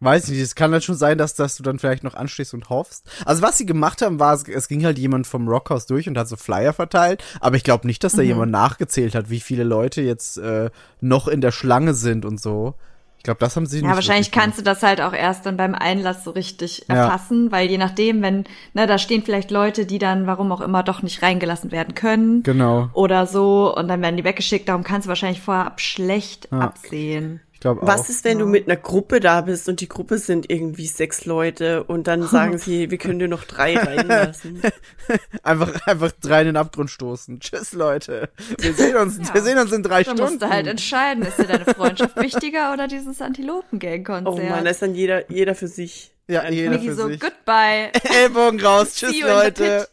Weiß 0.00 0.24
ich 0.24 0.30
nicht, 0.30 0.40
es 0.42 0.54
kann 0.54 0.72
halt 0.72 0.84
schon 0.84 0.94
sein, 0.94 1.18
dass, 1.18 1.34
dass 1.34 1.56
du 1.56 1.62
dann 1.64 1.80
vielleicht 1.80 2.04
noch 2.04 2.14
anstehst 2.14 2.54
und 2.54 2.70
hoffst. 2.70 3.04
Also 3.24 3.42
was 3.42 3.58
sie 3.58 3.66
gemacht 3.66 4.00
haben, 4.00 4.20
war, 4.20 4.32
es, 4.32 4.44
es 4.46 4.68
ging 4.68 4.84
halt 4.84 4.96
jemand 4.98 5.26
vom 5.26 5.48
Rockhaus 5.48 5.86
durch 5.86 6.08
und 6.08 6.16
hat 6.16 6.28
so 6.28 6.36
Flyer 6.36 6.72
verteilt, 6.72 7.24
aber 7.40 7.56
ich 7.56 7.64
glaube 7.64 7.86
nicht, 7.86 8.04
dass 8.04 8.12
da 8.12 8.22
jemand 8.22 8.52
nachgezählt 8.52 9.16
hat, 9.16 9.28
wie 9.28 9.40
viele 9.40 9.64
Leute 9.64 10.00
jetzt 10.02 10.38
äh, 10.38 10.70
noch 11.00 11.26
in 11.26 11.40
der 11.40 11.50
Schlange 11.50 11.94
sind 11.94 12.24
und 12.24 12.40
so. 12.40 12.74
Ich 13.16 13.24
glaube, 13.24 13.40
das 13.40 13.56
haben 13.56 13.66
sie 13.66 13.78
nicht. 13.78 13.88
Ja, 13.88 13.96
wahrscheinlich 13.96 14.30
kannst 14.30 14.58
du 14.60 14.62
das 14.62 14.84
halt 14.84 15.00
auch 15.00 15.12
erst 15.12 15.44
dann 15.44 15.56
beim 15.56 15.74
Einlass 15.74 16.22
so 16.22 16.30
richtig 16.30 16.84
Ja. 16.88 16.94
erfassen, 16.94 17.50
weil 17.50 17.68
je 17.68 17.76
nachdem, 17.76 18.22
wenn, 18.22 18.44
ne, 18.74 18.86
da 18.86 18.96
stehen 18.98 19.24
vielleicht 19.24 19.50
Leute, 19.50 19.84
die 19.86 19.98
dann, 19.98 20.28
warum 20.28 20.52
auch 20.52 20.60
immer, 20.60 20.84
doch 20.84 21.02
nicht 21.02 21.20
reingelassen 21.20 21.72
werden 21.72 21.96
können. 21.96 22.44
Genau. 22.44 22.88
Oder 22.92 23.26
so, 23.26 23.74
und 23.76 23.88
dann 23.88 24.00
werden 24.02 24.16
die 24.16 24.22
weggeschickt, 24.22 24.68
darum 24.68 24.84
kannst 24.84 25.06
du 25.06 25.08
wahrscheinlich 25.08 25.40
vorab 25.42 25.80
schlecht 25.80 26.46
Ja. 26.52 26.60
absehen. 26.60 27.40
Ich 27.58 27.62
glaube 27.62 27.82
auch. 27.82 27.88
Was 27.88 28.08
ist, 28.08 28.22
wenn 28.22 28.38
du 28.38 28.46
mit 28.46 28.68
einer 28.68 28.76
Gruppe 28.76 29.18
da 29.18 29.40
bist 29.40 29.68
und 29.68 29.80
die 29.80 29.88
Gruppe 29.88 30.18
sind 30.18 30.48
irgendwie 30.48 30.86
sechs 30.86 31.24
Leute 31.24 31.82
und 31.82 32.06
dann 32.06 32.22
sagen 32.28 32.56
sie, 32.56 32.88
wir 32.92 32.98
können 32.98 33.18
dir 33.18 33.26
noch 33.26 33.42
drei 33.42 33.76
reinlassen? 33.76 34.62
Einfach, 35.42 35.84
einfach 35.86 36.12
drei 36.20 36.42
in 36.42 36.46
den 36.46 36.56
Abgrund 36.56 36.88
stoßen. 36.90 37.40
Tschüss, 37.40 37.72
Leute. 37.72 38.28
Wir 38.60 38.74
sehen 38.74 38.94
uns, 38.96 39.16
Ja. 39.18 39.34
wir 39.34 39.42
sehen 39.42 39.58
uns 39.58 39.72
in 39.72 39.82
drei 39.82 40.04
Da 40.04 40.12
Stunden. 40.12 40.22
musst 40.34 40.42
du 40.42 40.48
halt 40.48 40.68
entscheiden, 40.68 41.24
ist 41.24 41.36
dir 41.38 41.46
deine 41.46 41.64
Freundschaft 41.74 42.14
wichtiger 42.16 42.72
oder 42.74 42.86
dieses 42.86 43.20
Oh 43.20 43.24
Antilopen-Gang-Konzert? 43.24 44.50
Mann, 44.50 44.64
da 44.64 44.70
ist 44.70 44.80
dann 44.82 44.94
jeder, 44.94 45.28
jeder 45.28 45.56
für 45.56 45.66
sich. 45.66 46.12
ja, 46.28 46.40
Einfach. 46.42 46.52
jeder 46.54 46.70
Miki 46.70 46.88
für 46.90 46.94
so, 46.94 47.08
sich. 47.08 47.18
goodbye. 47.18 47.90
Ellbogen 48.22 48.60
raus. 48.60 48.94
Tschüss, 48.94 49.20
Leute. 49.20 49.88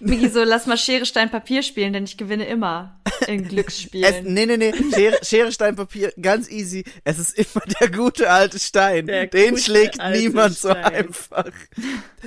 Miki 0.00 0.28
so, 0.28 0.42
lass 0.44 0.66
mal 0.66 0.76
Schere, 0.78 1.06
Stein, 1.06 1.30
Papier 1.30 1.62
spielen, 1.62 1.92
denn 1.92 2.04
ich 2.04 2.16
gewinne 2.16 2.46
immer 2.46 3.00
in 3.26 3.42
Es, 3.44 3.48
Glücksspielen. 3.48 4.32
nee, 4.32 4.46
nee, 4.46 4.56
nee. 4.56 4.72
Schere, 4.94 5.18
Schere, 5.22 5.52
Stein, 5.52 5.76
Papier, 5.76 6.12
ganz 6.20 6.50
easy. 6.50 6.84
Es 7.04 7.18
ist 7.18 7.38
immer 7.38 7.64
der 7.80 7.90
gute 7.90 8.30
alte 8.30 8.58
Stein. 8.58 9.06
Der 9.06 9.26
Den 9.26 9.56
schlägt 9.58 9.98
niemand 10.12 10.56
so 10.56 10.70
Stein. 10.70 10.84
einfach. 10.84 11.44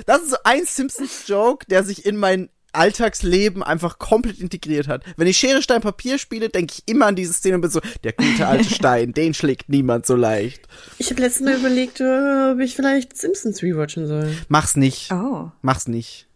Das 0.06 0.22
ist 0.22 0.30
so 0.30 0.36
ein 0.44 0.64
Simpsons-Joke, 0.66 1.66
der 1.68 1.84
sich 1.84 2.06
in 2.06 2.16
mein 2.16 2.48
Alltagsleben 2.72 3.62
einfach 3.62 3.98
komplett 3.98 4.38
integriert 4.38 4.86
hat. 4.86 5.02
Wenn 5.16 5.26
ich 5.26 5.38
Schere, 5.38 5.62
Stein, 5.62 5.80
Papier 5.80 6.18
spiele, 6.18 6.50
denke 6.50 6.74
ich 6.76 6.82
immer 6.92 7.06
an 7.06 7.16
diese 7.16 7.32
Szene 7.32 7.54
und 7.54 7.62
bin 7.62 7.70
so, 7.70 7.80
der 8.04 8.12
gute 8.12 8.46
alte 8.46 8.68
Stein, 8.74 9.12
den 9.14 9.32
schlägt 9.32 9.70
niemand 9.70 10.04
so 10.04 10.14
leicht. 10.14 10.68
Ich 10.98 11.10
habe 11.10 11.22
letztens 11.22 11.48
mal 11.48 11.58
überlegt, 11.58 12.00
äh, 12.00 12.50
ob 12.52 12.60
ich 12.60 12.76
vielleicht 12.76 13.16
Simpsons 13.16 13.62
rewatchen 13.62 14.06
soll. 14.06 14.30
Mach's 14.48 14.76
nicht. 14.76 15.10
Oh. 15.10 15.50
Mach's 15.62 15.88
nicht. 15.88 16.26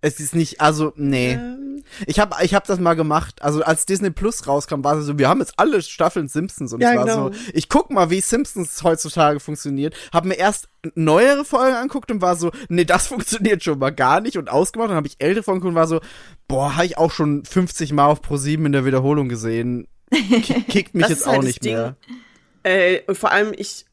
Es 0.00 0.20
ist 0.20 0.34
nicht, 0.34 0.60
also, 0.60 0.92
nee. 0.96 1.32
Ähm, 1.32 1.82
Ich 2.06 2.18
habe 2.18 2.34
ich 2.42 2.52
hab 2.52 2.66
das 2.66 2.80
mal 2.80 2.94
gemacht. 2.94 3.40
Also 3.42 3.62
als 3.62 3.86
Disney 3.86 4.10
Plus 4.10 4.46
rauskam, 4.48 4.82
war 4.82 4.96
es 4.98 5.06
so, 5.06 5.18
wir 5.18 5.28
haben 5.28 5.38
jetzt 5.40 5.54
alle 5.56 5.80
Staffeln 5.82 6.26
Simpsons 6.28 6.72
und 6.72 6.80
Ja, 6.80 6.90
es 6.90 6.96
war 6.96 7.04
genau. 7.04 7.28
so, 7.32 7.38
ich 7.54 7.68
guck 7.68 7.90
mal, 7.90 8.10
wie 8.10 8.20
Simpsons 8.20 8.82
heutzutage 8.82 9.38
funktioniert. 9.40 9.94
Hab 10.12 10.24
mir 10.24 10.34
erst 10.34 10.68
neuere 10.96 11.44
Folgen 11.44 11.76
anguckt 11.76 12.10
und 12.10 12.20
war 12.20 12.36
so, 12.36 12.50
nee, 12.68 12.84
das 12.84 13.06
funktioniert 13.08 13.62
schon 13.64 13.78
mal 13.78 13.90
gar 13.90 14.20
nicht 14.20 14.36
und 14.36 14.50
ausgemacht. 14.50 14.90
Dann 14.90 14.96
habe 14.96 15.06
ich 15.06 15.16
ältere 15.20 15.44
Folgen 15.44 15.60
geguckt 15.60 15.70
und 15.70 15.76
war 15.80 15.86
so, 15.88 16.00
boah, 16.48 16.74
habe 16.76 16.86
ich 16.86 16.98
auch 16.98 17.12
schon 17.12 17.44
50 17.44 17.92
Mal 17.92 18.06
auf 18.06 18.20
Pro 18.20 18.36
7 18.36 18.66
in 18.66 18.72
der 18.72 18.84
Wiederholung 18.84 19.28
gesehen. 19.28 19.86
Ki- 20.12 20.62
Kickt 20.68 20.94
mich 20.94 21.08
jetzt 21.08 21.26
halt 21.26 21.38
auch 21.38 21.42
nicht 21.42 21.64
Ding. 21.64 21.74
mehr. 21.74 21.96
äh, 22.64 23.00
und 23.06 23.16
vor 23.16 23.30
allem 23.32 23.52
ich, 23.56 23.85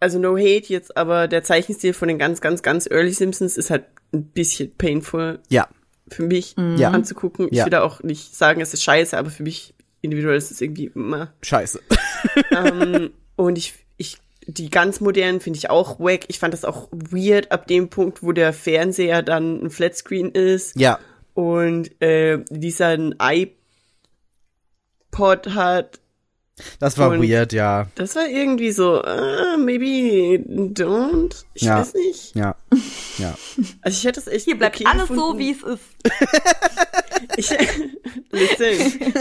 also 0.00 0.18
no 0.18 0.36
hate 0.36 0.66
jetzt, 0.72 0.96
aber 0.96 1.28
der 1.28 1.42
Zeichenstil 1.44 1.92
von 1.94 2.08
den 2.08 2.18
ganz, 2.18 2.40
ganz, 2.40 2.62
ganz 2.62 2.86
Early 2.90 3.12
Simpsons 3.12 3.56
ist 3.56 3.70
halt 3.70 3.84
ein 4.12 4.24
bisschen 4.26 4.74
painful 4.76 5.40
Ja, 5.48 5.68
für 6.08 6.22
mich 6.24 6.54
Ja. 6.76 6.90
anzugucken. 6.90 7.48
Ich 7.50 7.58
Ja. 7.58 7.64
will 7.64 7.70
da 7.70 7.82
auch 7.82 8.02
nicht 8.02 8.34
sagen, 8.36 8.60
es 8.60 8.74
ist 8.74 8.82
scheiße, 8.82 9.16
aber 9.16 9.30
für 9.30 9.42
mich 9.42 9.74
individuell 10.02 10.36
ist 10.36 10.50
es 10.50 10.60
irgendwie 10.60 10.90
immer. 10.94 11.32
scheiße. 11.42 11.80
ähm, 12.52 13.12
und 13.36 13.56
ich, 13.58 13.74
ich, 13.96 14.18
die 14.46 14.68
ganz 14.68 15.00
modernen 15.00 15.40
finde 15.40 15.56
ich 15.56 15.70
auch 15.70 15.98
wack. 15.98 16.24
Ich 16.28 16.38
fand 16.38 16.52
das 16.52 16.64
auch 16.66 16.88
weird 16.92 17.50
ab 17.50 17.66
dem 17.66 17.88
Punkt, 17.88 18.22
wo 18.22 18.32
der 18.32 18.52
Fernseher 18.52 19.22
dann 19.22 19.64
ein 19.64 19.70
Flatscreen 19.70 20.30
ist 20.30 20.78
ja, 20.78 20.98
und 21.32 22.00
äh, 22.02 22.44
dieser 22.50 22.88
ein 22.88 23.14
iPod 25.10 25.54
hat. 25.54 26.00
Das 26.78 26.96
war 26.98 27.10
Und- 27.10 27.22
weird, 27.22 27.52
ja. 27.52 27.88
Das 27.96 28.14
war 28.16 28.28
irgendwie 28.28 28.70
so, 28.72 29.02
uh, 29.02 29.56
maybe 29.58 30.38
don't. 30.72 31.44
Ich 31.54 31.62
Ja. 31.62 31.78
weiß 31.80 31.94
nicht. 31.94 32.34
Ja, 32.36 32.54
ja. 33.18 33.36
Also 33.82 33.98
ich 33.98 34.04
hätte 34.04 34.20
es 34.20 34.26
echt 34.28 34.44
Hier 34.44 34.56
bleibt 34.58 34.76
okay 34.76 34.86
alles 34.86 35.08
so, 35.08 35.14
gefunden. 35.14 35.38
wie 35.38 35.50
es 35.52 35.62
ist. 35.62 35.82
Ich, 37.36 37.48
listen. 38.30 39.14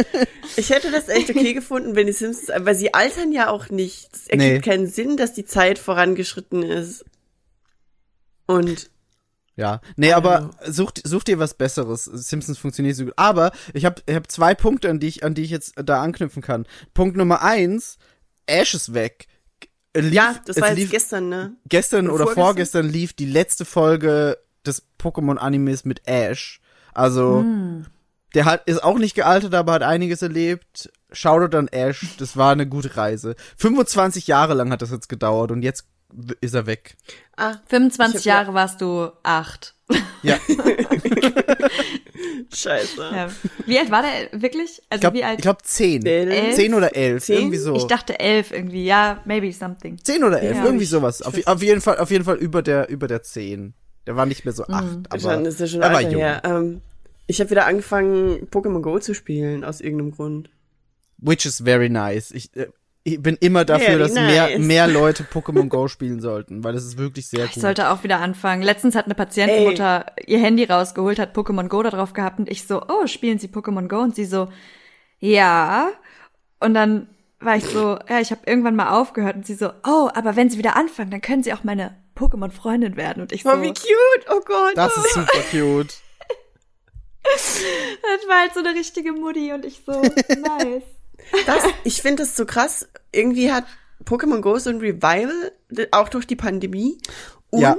Ich 0.57 0.69
hätte 0.69 0.91
das 0.91 1.07
echt 1.07 1.29
okay 1.29 1.53
gefunden, 1.53 1.95
wenn 1.95 2.05
die 2.07 2.11
Simpsons, 2.13 2.49
weil 2.65 2.75
sie 2.75 2.93
altern 2.93 3.31
ja 3.31 3.49
auch 3.49 3.69
nicht. 3.69 4.09
Es 4.13 4.27
ergibt 4.27 4.51
Nee. 4.51 4.59
keinen 4.59 4.87
Sinn, 4.87 5.15
dass 5.15 5.33
die 5.33 5.45
Zeit 5.45 5.79
vorangeschritten 5.79 6.63
ist. 6.63 7.05
Und 8.45 8.89
Ja, 9.55 9.81
nee, 9.97 10.11
Also- 10.11 10.27
aber 10.29 10.49
such, 10.65 10.91
such 11.03 11.23
dir 11.23 11.37
was 11.39 11.53
Besseres. 11.53 12.05
Simpsons 12.05 12.57
funktioniert 12.57 12.95
so 12.95 13.05
gut. 13.05 13.13
Aber 13.17 13.51
ich 13.73 13.85
habe 13.85 14.01
ich 14.05 14.15
hab 14.15 14.31
zwei 14.31 14.55
Punkte, 14.55 14.89
an 14.89 14.99
die 14.99 15.07
ich, 15.07 15.23
an 15.23 15.35
die 15.35 15.43
ich 15.43 15.51
jetzt 15.51 15.73
da 15.75 16.01
anknüpfen 16.01 16.41
kann. 16.41 16.65
Punkt 16.93 17.15
Nummer 17.17 17.41
eins, 17.43 17.97
Ash 18.47 18.73
ist 18.73 18.93
weg. 18.93 19.27
Lief, 19.95 20.11
ja, 20.13 20.35
das 20.47 20.59
war 20.59 20.69
jetzt 20.69 20.77
lief 20.77 20.89
gestern, 20.89 21.29
ne? 21.29 21.55
gestern 21.69 22.09
oder 22.09 22.25
oder 22.25 22.33
vorgestern? 22.33 22.89
lief 22.89 23.13
die 23.13 23.27
letzte 23.27 23.63
Folge 23.63 24.39
des 24.65 24.81
Pokémon-Animes 24.99 25.85
mit 25.85 26.01
Ash. 26.07 26.59
Also, 26.95 27.45
Der 28.33 28.45
hat, 28.45 28.67
ist 28.67 28.83
auch 28.83 28.97
nicht 28.97 29.13
gealtert, 29.13 29.53
aber 29.53 29.73
hat 29.73 29.83
einiges 29.83 30.23
erlebt. 30.23 30.91
Shoutout 31.11 31.55
an 31.55 31.67
Ash, 31.67 32.15
das 32.17 32.35
war 32.37 32.51
eine 32.53 32.67
gute 32.67 32.97
Reise. 32.97 33.35
25 33.57 34.25
Jahre 34.25 34.55
lang 34.55 34.71
hat 34.71 34.81
das 34.81 34.89
jetzt 34.89 35.09
gedauert 35.09 35.51
und 35.51 35.61
jetzt 35.61 35.85
ist 36.41 36.53
er 36.53 36.65
weg. 36.65 36.95
Ah, 37.37 37.55
25 37.67 38.15
Ich 38.25 38.31
hab- 38.31 38.39
Jahre 38.45 38.53
warst 38.53 38.81
du 38.81 39.09
acht. 39.23 39.75
Ja, 40.23 40.37
scheiße. 42.53 43.01
Ja. 43.01 43.29
Wie 43.65 43.79
alt 43.79 43.91
war 43.91 44.03
der 44.03 44.41
wirklich? 44.41 44.81
Also 44.89 44.95
ich 44.95 45.01
glaube 45.01 45.17
wie 45.17 45.23
alt? 45.23 45.41
glaub 45.41 45.65
10. 45.65 46.05
Elf? 46.05 46.55
10 46.55 46.73
oder 46.73 46.95
11, 46.95 47.23
Zehn? 47.25 47.37
irgendwie 47.37 47.57
so. 47.57 47.75
Ich 47.75 47.85
dachte 47.85 48.19
elf 48.19 48.51
irgendwie. 48.51 48.85
Ja, 48.85 49.21
maybe 49.25 49.51
something. 49.51 49.97
10 50.03 50.23
oder 50.23 50.41
11, 50.41 50.57
Ja. 50.57 50.65
irgendwie 50.65 50.85
sowas. 50.85 51.21
Auf, 51.21 51.35
auf 51.45 51.61
jeden 51.61 51.81
Fall, 51.81 51.97
auf 51.97 52.11
jeden 52.11 52.25
Fall 52.25 52.37
über 52.37 52.61
der, 52.61 52.89
über 52.89 53.07
der 53.07 53.23
10. 53.23 53.73
Der 54.07 54.15
war 54.15 54.25
nicht 54.25 54.45
mehr 54.45 54.53
so 54.53 54.63
8, 54.63 54.71
aber 55.09 55.19
Schon, 55.19 55.43
das 55.43 55.55
ist 55.55 55.59
ja 55.61 55.67
schon 55.67 55.81
er 55.81 55.93
war 55.93 56.01
jung. 56.01 56.15
her. 56.15 56.41
Ähm, 56.43 56.81
ich 57.27 57.39
habe 57.39 57.49
wieder 57.51 57.65
angefangen, 57.65 58.47
Pokémon 58.51 58.81
Go 58.81 58.99
zu 58.99 59.13
spielen, 59.13 59.63
aus 59.63 59.79
irgendeinem 59.81 60.11
Grund. 60.11 60.49
Which 61.17 61.45
is 61.45 61.61
very 61.63 61.89
nice. 61.89 62.31
Ich, 62.31 62.53
äh, 62.57 62.67
ich 63.05 63.21
bin 63.21 63.35
immer 63.41 63.65
dafür, 63.65 63.99
dass 63.99 64.13
mehr, 64.13 64.47
nice. 64.49 64.59
mehr 64.59 64.87
Leute 64.87 65.23
Pokémon 65.33 65.67
Go 65.67 65.87
spielen 65.89 66.21
sollten, 66.21 66.63
weil 66.63 66.73
das 66.73 66.85
ist 66.85 66.97
wirklich 66.97 67.27
sehr 67.27 67.45
Ich 67.45 67.53
gut. 67.53 67.61
sollte 67.61 67.89
auch 67.89 68.03
wieder 68.03 68.19
anfangen. 68.19 68.61
Letztens 68.61 68.95
hat 68.95 69.05
eine 69.05 69.15
Patientenmutter 69.15 70.05
ihr 70.25 70.39
Handy 70.39 70.63
rausgeholt, 70.63 71.19
hat 71.19 71.35
Pokémon 71.35 71.67
Go 71.67 71.83
da 71.83 71.89
drauf 71.89 72.13
gehabt 72.13 72.39
und 72.39 72.49
ich 72.49 72.65
so, 72.65 72.81
oh, 72.87 73.05
spielen 73.07 73.39
Sie 73.39 73.47
Pokémon 73.47 73.87
Go? 73.89 73.99
Und 73.99 74.15
sie 74.15 74.25
so, 74.25 74.47
ja. 75.19 75.89
Und 76.61 76.73
dann 76.75 77.07
war 77.41 77.57
ich 77.57 77.65
so, 77.65 77.99
ja, 78.09 78.21
ich 78.21 78.31
habe 78.31 78.41
irgendwann 78.45 78.75
mal 78.77 78.97
aufgehört 78.97 79.35
und 79.35 79.45
sie 79.45 79.55
so, 79.55 79.71
oh, 79.85 80.09
aber 80.13 80.37
wenn 80.37 80.49
Sie 80.49 80.57
wieder 80.57 80.77
anfangen, 80.77 81.11
dann 81.11 81.19
können 81.21 81.43
Sie 81.43 81.53
auch 81.53 81.65
meine 81.65 81.97
Pokémon-Freundin 82.15 82.95
werden. 82.95 83.21
Und 83.21 83.33
ich 83.33 83.43
so, 83.43 83.49
Oh, 83.49 83.61
wie 83.61 83.73
cute! 83.73 84.25
Oh 84.29 84.39
Gott! 84.45 84.77
Das 84.77 84.95
ist 84.95 85.13
super 85.13 85.43
cute. 85.51 85.93
das 87.23 88.27
war 88.29 88.39
halt 88.41 88.53
so 88.53 88.61
eine 88.61 88.69
richtige 88.69 89.11
Mutti 89.11 89.51
und 89.51 89.65
ich 89.65 89.81
so, 89.85 90.01
nice. 90.01 90.83
Das, 91.45 91.63
ich 91.83 92.01
finde 92.01 92.23
das 92.23 92.35
so 92.35 92.45
krass. 92.45 92.87
Irgendwie 93.11 93.51
hat 93.51 93.65
Pokémon 94.05 94.41
Go 94.41 94.57
so 94.59 94.69
ein 94.69 94.77
Revival, 94.79 95.51
auch 95.91 96.09
durch 96.09 96.27
die 96.27 96.35
Pandemie. 96.35 96.97
Und 97.49 97.61
Ja. 97.61 97.77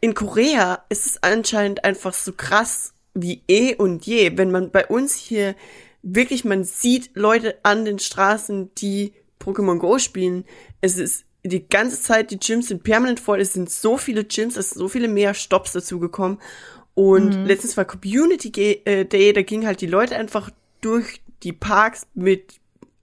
in 0.00 0.14
Korea 0.14 0.84
ist 0.88 1.06
es 1.06 1.22
anscheinend 1.22 1.84
einfach 1.84 2.14
so 2.14 2.32
krass 2.32 2.92
wie 3.14 3.42
eh 3.48 3.74
und 3.74 4.06
je. 4.06 4.36
Wenn 4.36 4.50
man 4.50 4.70
bei 4.70 4.86
uns 4.86 5.14
hier 5.14 5.54
wirklich, 6.02 6.44
man 6.44 6.64
sieht 6.64 7.10
Leute 7.14 7.56
an 7.62 7.84
den 7.84 7.98
Straßen, 7.98 8.74
die 8.76 9.12
Pokémon 9.40 9.78
Go 9.78 9.98
spielen. 9.98 10.44
Es 10.80 10.96
ist 10.98 11.24
die 11.44 11.68
ganze 11.68 12.00
Zeit, 12.00 12.30
die 12.30 12.38
Gyms 12.40 12.68
sind 12.68 12.82
permanent 12.82 13.20
voll. 13.20 13.40
Es 13.40 13.52
sind 13.52 13.70
so 13.70 13.96
viele 13.96 14.24
Gyms, 14.24 14.56
es 14.56 14.70
sind 14.70 14.78
so 14.78 14.88
viele 14.88 15.08
mehr 15.08 15.34
Stops 15.34 15.72
dazugekommen. 15.72 16.38
Und 16.94 17.44
letztens 17.44 17.76
war 17.76 17.84
Community 17.84 18.80
äh, 18.84 19.04
Day, 19.04 19.32
da 19.32 19.42
gingen 19.42 19.66
halt 19.66 19.80
die 19.80 19.86
Leute 19.86 20.16
einfach 20.16 20.50
durch 20.80 21.20
die 21.42 21.52
Parks 21.52 22.06
mit 22.14 22.54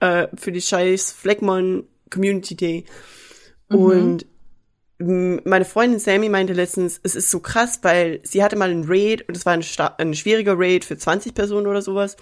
äh, 0.03 0.27
für 0.35 0.51
die 0.51 0.61
scheiß 0.61 1.13
Fleckmon 1.13 1.85
Community 2.09 2.55
Day. 2.55 2.85
Und 3.69 4.25
m, 4.99 5.39
meine 5.45 5.63
Freundin 5.65 5.99
Sammy 5.99 6.27
meinte 6.27 6.51
letztens, 6.53 6.99
es 7.03 7.15
ist 7.15 7.31
so 7.31 7.39
krass, 7.39 7.79
weil 7.83 8.19
sie 8.23 8.43
hatte 8.43 8.57
mal 8.57 8.69
einen 8.69 8.83
Raid 8.85 9.27
und 9.29 9.37
es 9.37 9.45
war 9.45 9.53
ein, 9.53 9.63
ein 9.97 10.13
schwieriger 10.13 10.55
Raid 10.57 10.83
für 10.83 10.97
20 10.97 11.33
Personen 11.33 11.67
oder 11.67 11.81
sowas. 11.81 12.17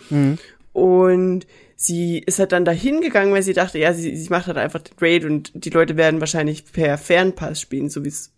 Und 0.74 1.48
sie 1.76 2.20
ist 2.20 2.38
halt 2.40 2.52
dann 2.52 2.66
dahin 2.66 3.02
gegangen, 3.02 3.34
weil 3.34 3.44
sie 3.44 3.54
dachte, 3.54 3.80
ja, 3.80 3.94
sie, 3.94 4.16
sie 4.16 4.30
macht 4.30 4.46
halt 4.48 4.58
einfach 4.58 4.82
den 4.82 4.96
Raid 5.02 5.26
und 5.26 5.52
die 5.54 5.72
Leute 5.72 5.98
werden 5.98 6.20
wahrscheinlich 6.20 6.72
per 6.72 6.98
Fernpass 7.00 7.60
spielen, 7.60 7.90
so 7.90 8.06
wie 8.06 8.10
es 8.10 8.32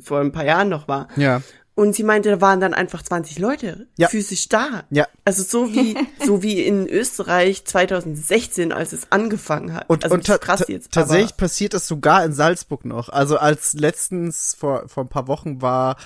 vor 0.00 0.20
ein 0.20 0.32
paar 0.32 0.44
Jahren 0.44 0.68
noch 0.68 0.88
war. 0.88 1.08
Ja. 1.16 1.42
Und 1.76 1.94
sie 1.96 2.04
meinte, 2.04 2.30
da 2.30 2.40
waren 2.40 2.60
dann 2.60 2.72
einfach 2.72 3.02
20 3.02 3.38
Leute 3.40 3.88
Ja. 3.96 4.08
physisch 4.08 4.48
da. 4.48 4.84
Ja. 4.90 5.08
Also 5.24 5.42
so 5.42 5.72
wie, 5.72 5.96
so 6.24 6.40
wie 6.42 6.62
in 6.62 6.86
Österreich 6.86 7.64
2016, 7.64 8.72
als 8.72 8.92
es 8.92 9.10
angefangen 9.10 9.74
hat. 9.74 9.90
Und, 9.90 10.04
also 10.04 10.14
und 10.14 10.24
krass 10.40 10.64
jetzt. 10.68 10.92
tatsächlich 10.92 11.36
passiert 11.36 11.74
das 11.74 11.88
sogar 11.88 12.24
in 12.24 12.32
Salzburg 12.32 12.84
noch. 12.84 13.08
Also 13.08 13.38
als 13.38 13.72
letztens 13.72 14.54
vor, 14.58 14.88
vor 14.88 15.04
ein 15.04 15.08
paar 15.08 15.26
Wochen 15.26 15.62
war 15.62 15.96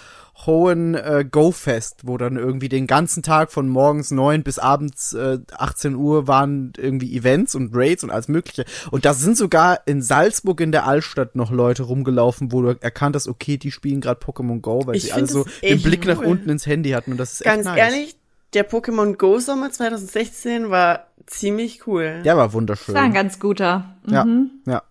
Hohen 0.47 0.95
äh, 0.95 1.25
Go 1.29 1.51
Fest, 1.51 2.03
wo 2.05 2.17
dann 2.17 2.37
irgendwie 2.37 2.69
den 2.69 2.87
ganzen 2.87 3.23
Tag 3.23 3.51
von 3.51 3.69
morgens 3.69 4.11
neun 4.13 4.43
bis 4.45 4.59
abends 4.59 5.13
äh, 5.13 5.39
18 5.53 5.97
Uhr 5.97 6.29
waren 6.29 6.73
irgendwie 6.77 7.17
Events 7.17 7.55
und 7.55 7.75
Raids 7.75 8.05
und 8.05 8.11
alles 8.11 8.29
mögliche. 8.29 8.65
Und 8.91 9.05
da 9.05 9.15
sind 9.15 9.37
sogar 9.37 9.81
in 9.87 10.01
Salzburg 10.01 10.61
in 10.61 10.71
der 10.71 10.87
Altstadt 10.87 11.35
noch 11.35 11.51
Leute 11.51 11.83
rumgelaufen, 11.83 12.53
wo 12.53 12.63
du 12.63 12.69
erkannt 12.81 13.17
hast, 13.17 13.27
okay, 13.27 13.57
die 13.57 13.73
spielen 13.73 14.01
gerade 14.01 14.21
Pokémon 14.21 14.61
Go, 14.61 14.87
weil 14.87 14.97
Ich 14.97 15.05
sie 15.05 15.13
alle 15.13 15.27
so 15.27 15.45
den 15.63 15.83
Blick 15.83 16.07
nach 16.07 16.19
cool. 16.21 16.27
unten 16.27 16.51
ins 16.51 16.67
Handy 16.67 16.91
hatten 16.91 17.13
und 17.13 17.19
das 17.19 17.33
ist 17.35 17.45
Ganz 17.45 17.67
echt 17.67 17.77
nice. 17.77 17.79
ehrlich, 17.79 18.17
der 18.55 18.69
Pokémon 18.71 19.17
Go 19.17 19.41
Sommer 19.41 19.71
2016 19.73 20.71
war 20.71 21.09
ziemlich 21.27 21.87
cool. 21.87 22.21
Ja, 22.25 22.37
war 22.37 22.53
wunderschön. 22.53 22.95
Das 22.95 23.01
war 23.03 23.07
ein 23.09 23.13
ganz 23.15 23.41
guter. 23.41 23.97
Ja, 24.07 24.25
ja, 24.25 24.27
ja, 24.67 24.83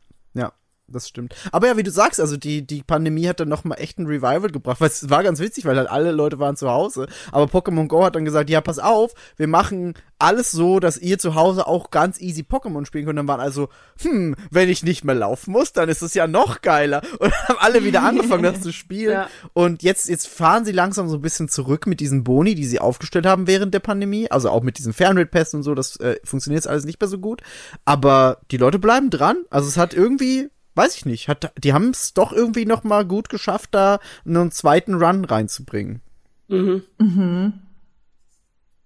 das 0.87 1.07
stimmt. 1.07 1.35
Aber 1.51 1.67
ja, 1.67 1.77
wie 1.77 1.83
du 1.83 1.91
sagst, 1.91 2.19
also 2.19 2.37
die, 2.37 2.65
die 2.65 2.81
Pandemie 2.83 3.27
hat 3.27 3.39
dann 3.39 3.49
nochmal 3.49 3.79
echt 3.79 3.99
ein 3.99 4.05
Revival 4.05 4.49
gebracht, 4.49 4.79
weil 4.79 4.89
es 4.89 5.09
war 5.09 5.23
ganz 5.23 5.39
witzig, 5.39 5.65
weil 5.65 5.77
halt 5.77 5.89
alle 5.89 6.11
Leute 6.11 6.39
waren 6.39 6.55
zu 6.55 6.69
Hause. 6.69 7.07
Aber 7.31 7.45
Pokémon 7.45 7.87
Go 7.87 8.03
hat 8.05 8.15
dann 8.15 8.25
gesagt, 8.25 8.49
ja, 8.49 8.61
pass 8.61 8.79
auf, 8.79 9.13
wir 9.35 9.47
machen 9.47 9.95
alles 10.19 10.51
so, 10.51 10.79
dass 10.79 10.97
ihr 10.97 11.19
zu 11.19 11.35
Hause 11.35 11.67
auch 11.67 11.91
ganz 11.91 12.19
easy 12.19 12.41
Pokémon 12.41 12.85
spielen 12.85 13.05
könnt. 13.05 13.19
Dann 13.19 13.27
waren 13.27 13.39
also, 13.39 13.69
hm, 14.01 14.35
wenn 14.49 14.69
ich 14.69 14.83
nicht 14.83 15.03
mehr 15.03 15.15
laufen 15.15 15.51
muss, 15.51 15.73
dann 15.73 15.89
ist 15.89 16.01
es 16.01 16.13
ja 16.13 16.27
noch 16.27 16.61
geiler. 16.61 17.01
Und 17.19 17.31
dann 17.31 17.47
haben 17.49 17.57
alle 17.59 17.83
wieder 17.83 18.03
angefangen, 18.03 18.43
das 18.43 18.61
zu 18.61 18.71
spielen. 18.71 19.13
Ja. 19.13 19.29
Und 19.53 19.83
jetzt, 19.83 20.09
jetzt 20.09 20.27
fahren 20.27 20.65
sie 20.65 20.71
langsam 20.71 21.07
so 21.07 21.17
ein 21.17 21.21
bisschen 21.21 21.49
zurück 21.49 21.85
mit 21.85 21.99
diesen 21.99 22.23
Boni, 22.23 22.55
die 22.55 22.65
sie 22.65 22.79
aufgestellt 22.79 23.25
haben 23.25 23.47
während 23.47 23.73
der 23.73 23.79
Pandemie. 23.79 24.29
Also 24.31 24.49
auch 24.49 24.63
mit 24.63 24.77
diesen 24.77 24.93
Fernrate-Pass 24.93 25.53
und 25.53 25.63
so, 25.63 25.75
das 25.75 25.97
äh, 25.97 26.15
funktioniert 26.23 26.63
jetzt 26.63 26.69
alles 26.69 26.85
nicht 26.85 26.99
mehr 26.99 27.09
so 27.09 27.19
gut. 27.19 27.41
Aber 27.85 28.39
die 28.51 28.57
Leute 28.57 28.79
bleiben 28.79 29.09
dran. 29.09 29.43
Also 29.49 29.67
es 29.67 29.77
hat 29.77 29.93
irgendwie, 29.93 30.49
weiß 30.77 30.95
ich 30.95 31.05
nicht, 31.05 31.27
hat, 31.27 31.51
die 31.57 31.73
haben 31.73 31.89
es 31.89 32.13
doch 32.13 32.31
irgendwie 32.31 32.65
noch 32.65 32.83
mal 32.83 33.05
gut 33.05 33.29
geschafft, 33.29 33.69
da 33.71 33.99
einen 34.25 34.51
zweiten 34.51 34.93
Run 34.93 35.25
reinzubringen. 35.25 36.01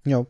Ja. 0.04 0.26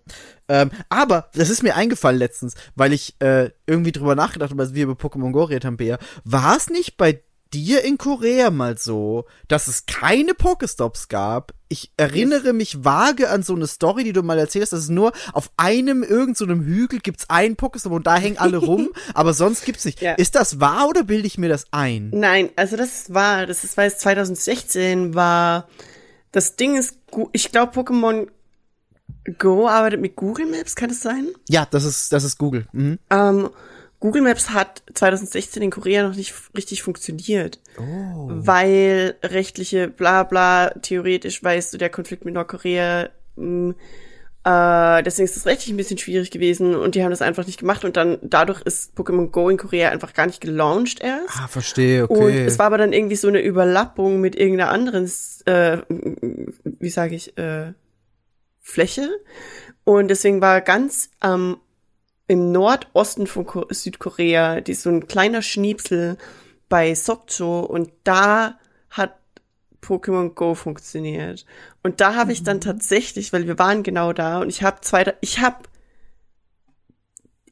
Ähm, 0.49 0.71
aber 0.89 1.29
das 1.33 1.49
ist 1.49 1.63
mir 1.63 1.75
eingefallen 1.75 2.19
letztens, 2.19 2.55
weil 2.75 2.91
ich 2.91 3.15
äh, 3.21 3.51
irgendwie 3.65 3.93
drüber 3.93 4.15
nachgedacht 4.15 4.51
habe, 4.51 4.61
als 4.61 4.73
wir 4.73 4.83
über 4.83 4.93
Pokémon 4.93 5.31
Go 5.31 5.45
geredet 5.45 5.65
haben, 5.65 5.77
Bea. 5.77 5.97
War 6.25 6.57
es 6.57 6.69
nicht 6.69 6.97
bei 6.97 7.21
dir 7.53 7.83
in 7.83 7.97
Korea 7.97 8.49
mal 8.49 8.77
so, 8.77 9.25
dass 9.47 9.67
es 9.67 9.85
keine 9.85 10.33
Pokestops 10.33 11.07
gab? 11.07 11.53
Ich 11.69 11.91
erinnere 11.97 12.53
mich 12.53 12.83
vage 12.83 13.29
an 13.29 13.43
so 13.43 13.55
eine 13.55 13.67
Story, 13.67 14.03
die 14.03 14.13
du 14.13 14.23
mal 14.23 14.37
erzählst, 14.37 14.73
dass 14.73 14.81
es 14.81 14.89
nur 14.89 15.13
auf 15.33 15.51
einem 15.57 16.03
irgend 16.03 16.37
so 16.37 16.45
Hügel 16.47 16.99
gibt's 16.99 17.29
einen 17.29 17.55
Pokestop 17.55 17.93
und 17.93 18.07
da 18.07 18.17
hängen 18.17 18.37
alle 18.37 18.57
rum, 18.65 18.89
aber 19.13 19.33
sonst 19.33 19.65
gibt's 19.65 19.85
nicht. 19.85 20.01
Ja. 20.01 20.13
Ist 20.13 20.35
das 20.35 20.59
wahr 20.59 20.89
oder 20.89 21.03
bilde 21.03 21.27
ich 21.27 21.37
mir 21.37 21.49
das 21.49 21.65
ein? 21.71 22.09
Nein, 22.13 22.49
also 22.55 22.75
das 22.75 23.13
war, 23.13 23.45
das 23.45 23.63
ist, 23.63 23.77
weil 23.77 23.87
es 23.87 23.97
2016 23.99 25.15
war. 25.15 25.67
Das 26.31 26.55
Ding 26.55 26.77
ist, 26.77 26.97
ich 27.33 27.51
glaube, 27.51 27.79
Pokémon 27.79 28.27
Go 29.37 29.67
arbeitet 29.67 30.01
mit 30.01 30.15
Google 30.15 30.47
Maps, 30.47 30.75
kann 30.75 30.89
es 30.89 31.01
sein? 31.01 31.27
Ja, 31.47 31.67
das 31.69 31.83
ist 31.83 32.11
das 32.11 32.23
ist 32.23 32.37
Google. 32.37 32.67
Mhm. 32.71 32.97
Ähm, 33.09 33.49
Google 34.01 34.23
Maps 34.23 34.49
hat 34.49 34.83
2016 34.93 35.61
in 35.63 35.69
Korea 35.69 36.03
noch 36.03 36.15
nicht 36.15 36.33
richtig 36.57 36.81
funktioniert. 36.83 37.61
Oh. 37.77 38.27
Weil 38.27 39.15
rechtliche 39.23 39.87
Blabla, 39.87 40.71
theoretisch 40.81 41.41
weißt 41.41 41.73
du, 41.73 41.77
der 41.77 41.91
Konflikt 41.91 42.25
mit 42.25 42.33
Nordkorea, 42.33 43.09
mh, 43.35 43.75
äh, 44.43 45.03
deswegen 45.03 45.25
ist 45.25 45.37
es 45.37 45.45
rechtlich 45.45 45.69
ein 45.71 45.77
bisschen 45.77 45.99
schwierig 45.99 46.31
gewesen 46.31 46.73
und 46.73 46.95
die 46.95 47.03
haben 47.03 47.11
das 47.11 47.21
einfach 47.21 47.45
nicht 47.45 47.59
gemacht 47.59 47.85
und 47.85 47.95
dann 47.95 48.17
dadurch 48.23 48.61
ist 48.63 48.97
Pokémon 48.97 49.29
Go 49.29 49.49
in 49.49 49.57
Korea 49.57 49.89
einfach 49.89 50.13
gar 50.13 50.25
nicht 50.25 50.41
gelauncht 50.41 50.99
erst. 50.99 51.37
Ah, 51.37 51.47
verstehe, 51.47 52.07
Und 52.07 52.23
okay. 52.23 52.45
es 52.45 52.57
war 52.57 52.65
aber 52.65 52.79
dann 52.79 52.93
irgendwie 52.93 53.15
so 53.15 53.27
eine 53.27 53.41
Überlappung 53.43 54.19
mit 54.19 54.35
irgendeiner 54.35 54.71
anderen, 54.71 55.05
äh, 55.45 55.77
wie 56.63 56.89
sage 56.89 57.13
ich, 57.13 57.37
äh, 57.37 57.73
Fläche. 58.59 59.09
Und 59.83 60.07
deswegen 60.07 60.41
war 60.41 60.61
ganz 60.61 61.11
ähm, 61.23 61.57
im 62.31 62.51
Nordosten 62.53 63.27
von 63.27 63.45
Ko 63.45 63.65
Südkorea 63.69 64.61
die 64.61 64.73
so 64.73 64.89
ein 64.89 65.07
kleiner 65.07 65.41
Schniepsel 65.41 66.17
bei 66.69 66.95
Sokcho 66.95 67.59
und 67.59 67.91
da 68.05 68.57
hat 68.89 69.15
Pokémon 69.81 70.29
Go 70.33 70.55
funktioniert. 70.55 71.45
Und 71.83 71.99
da 71.99 72.15
habe 72.15 72.31
ich 72.31 72.43
dann 72.43 72.61
tatsächlich, 72.61 73.33
weil 73.33 73.47
wir 73.47 73.59
waren 73.59 73.83
genau 73.83 74.13
da 74.13 74.39
und 74.39 74.47
ich 74.47 74.63
habe 74.63 74.79
zwei, 74.81 75.13
ich 75.19 75.39
habe 75.39 75.57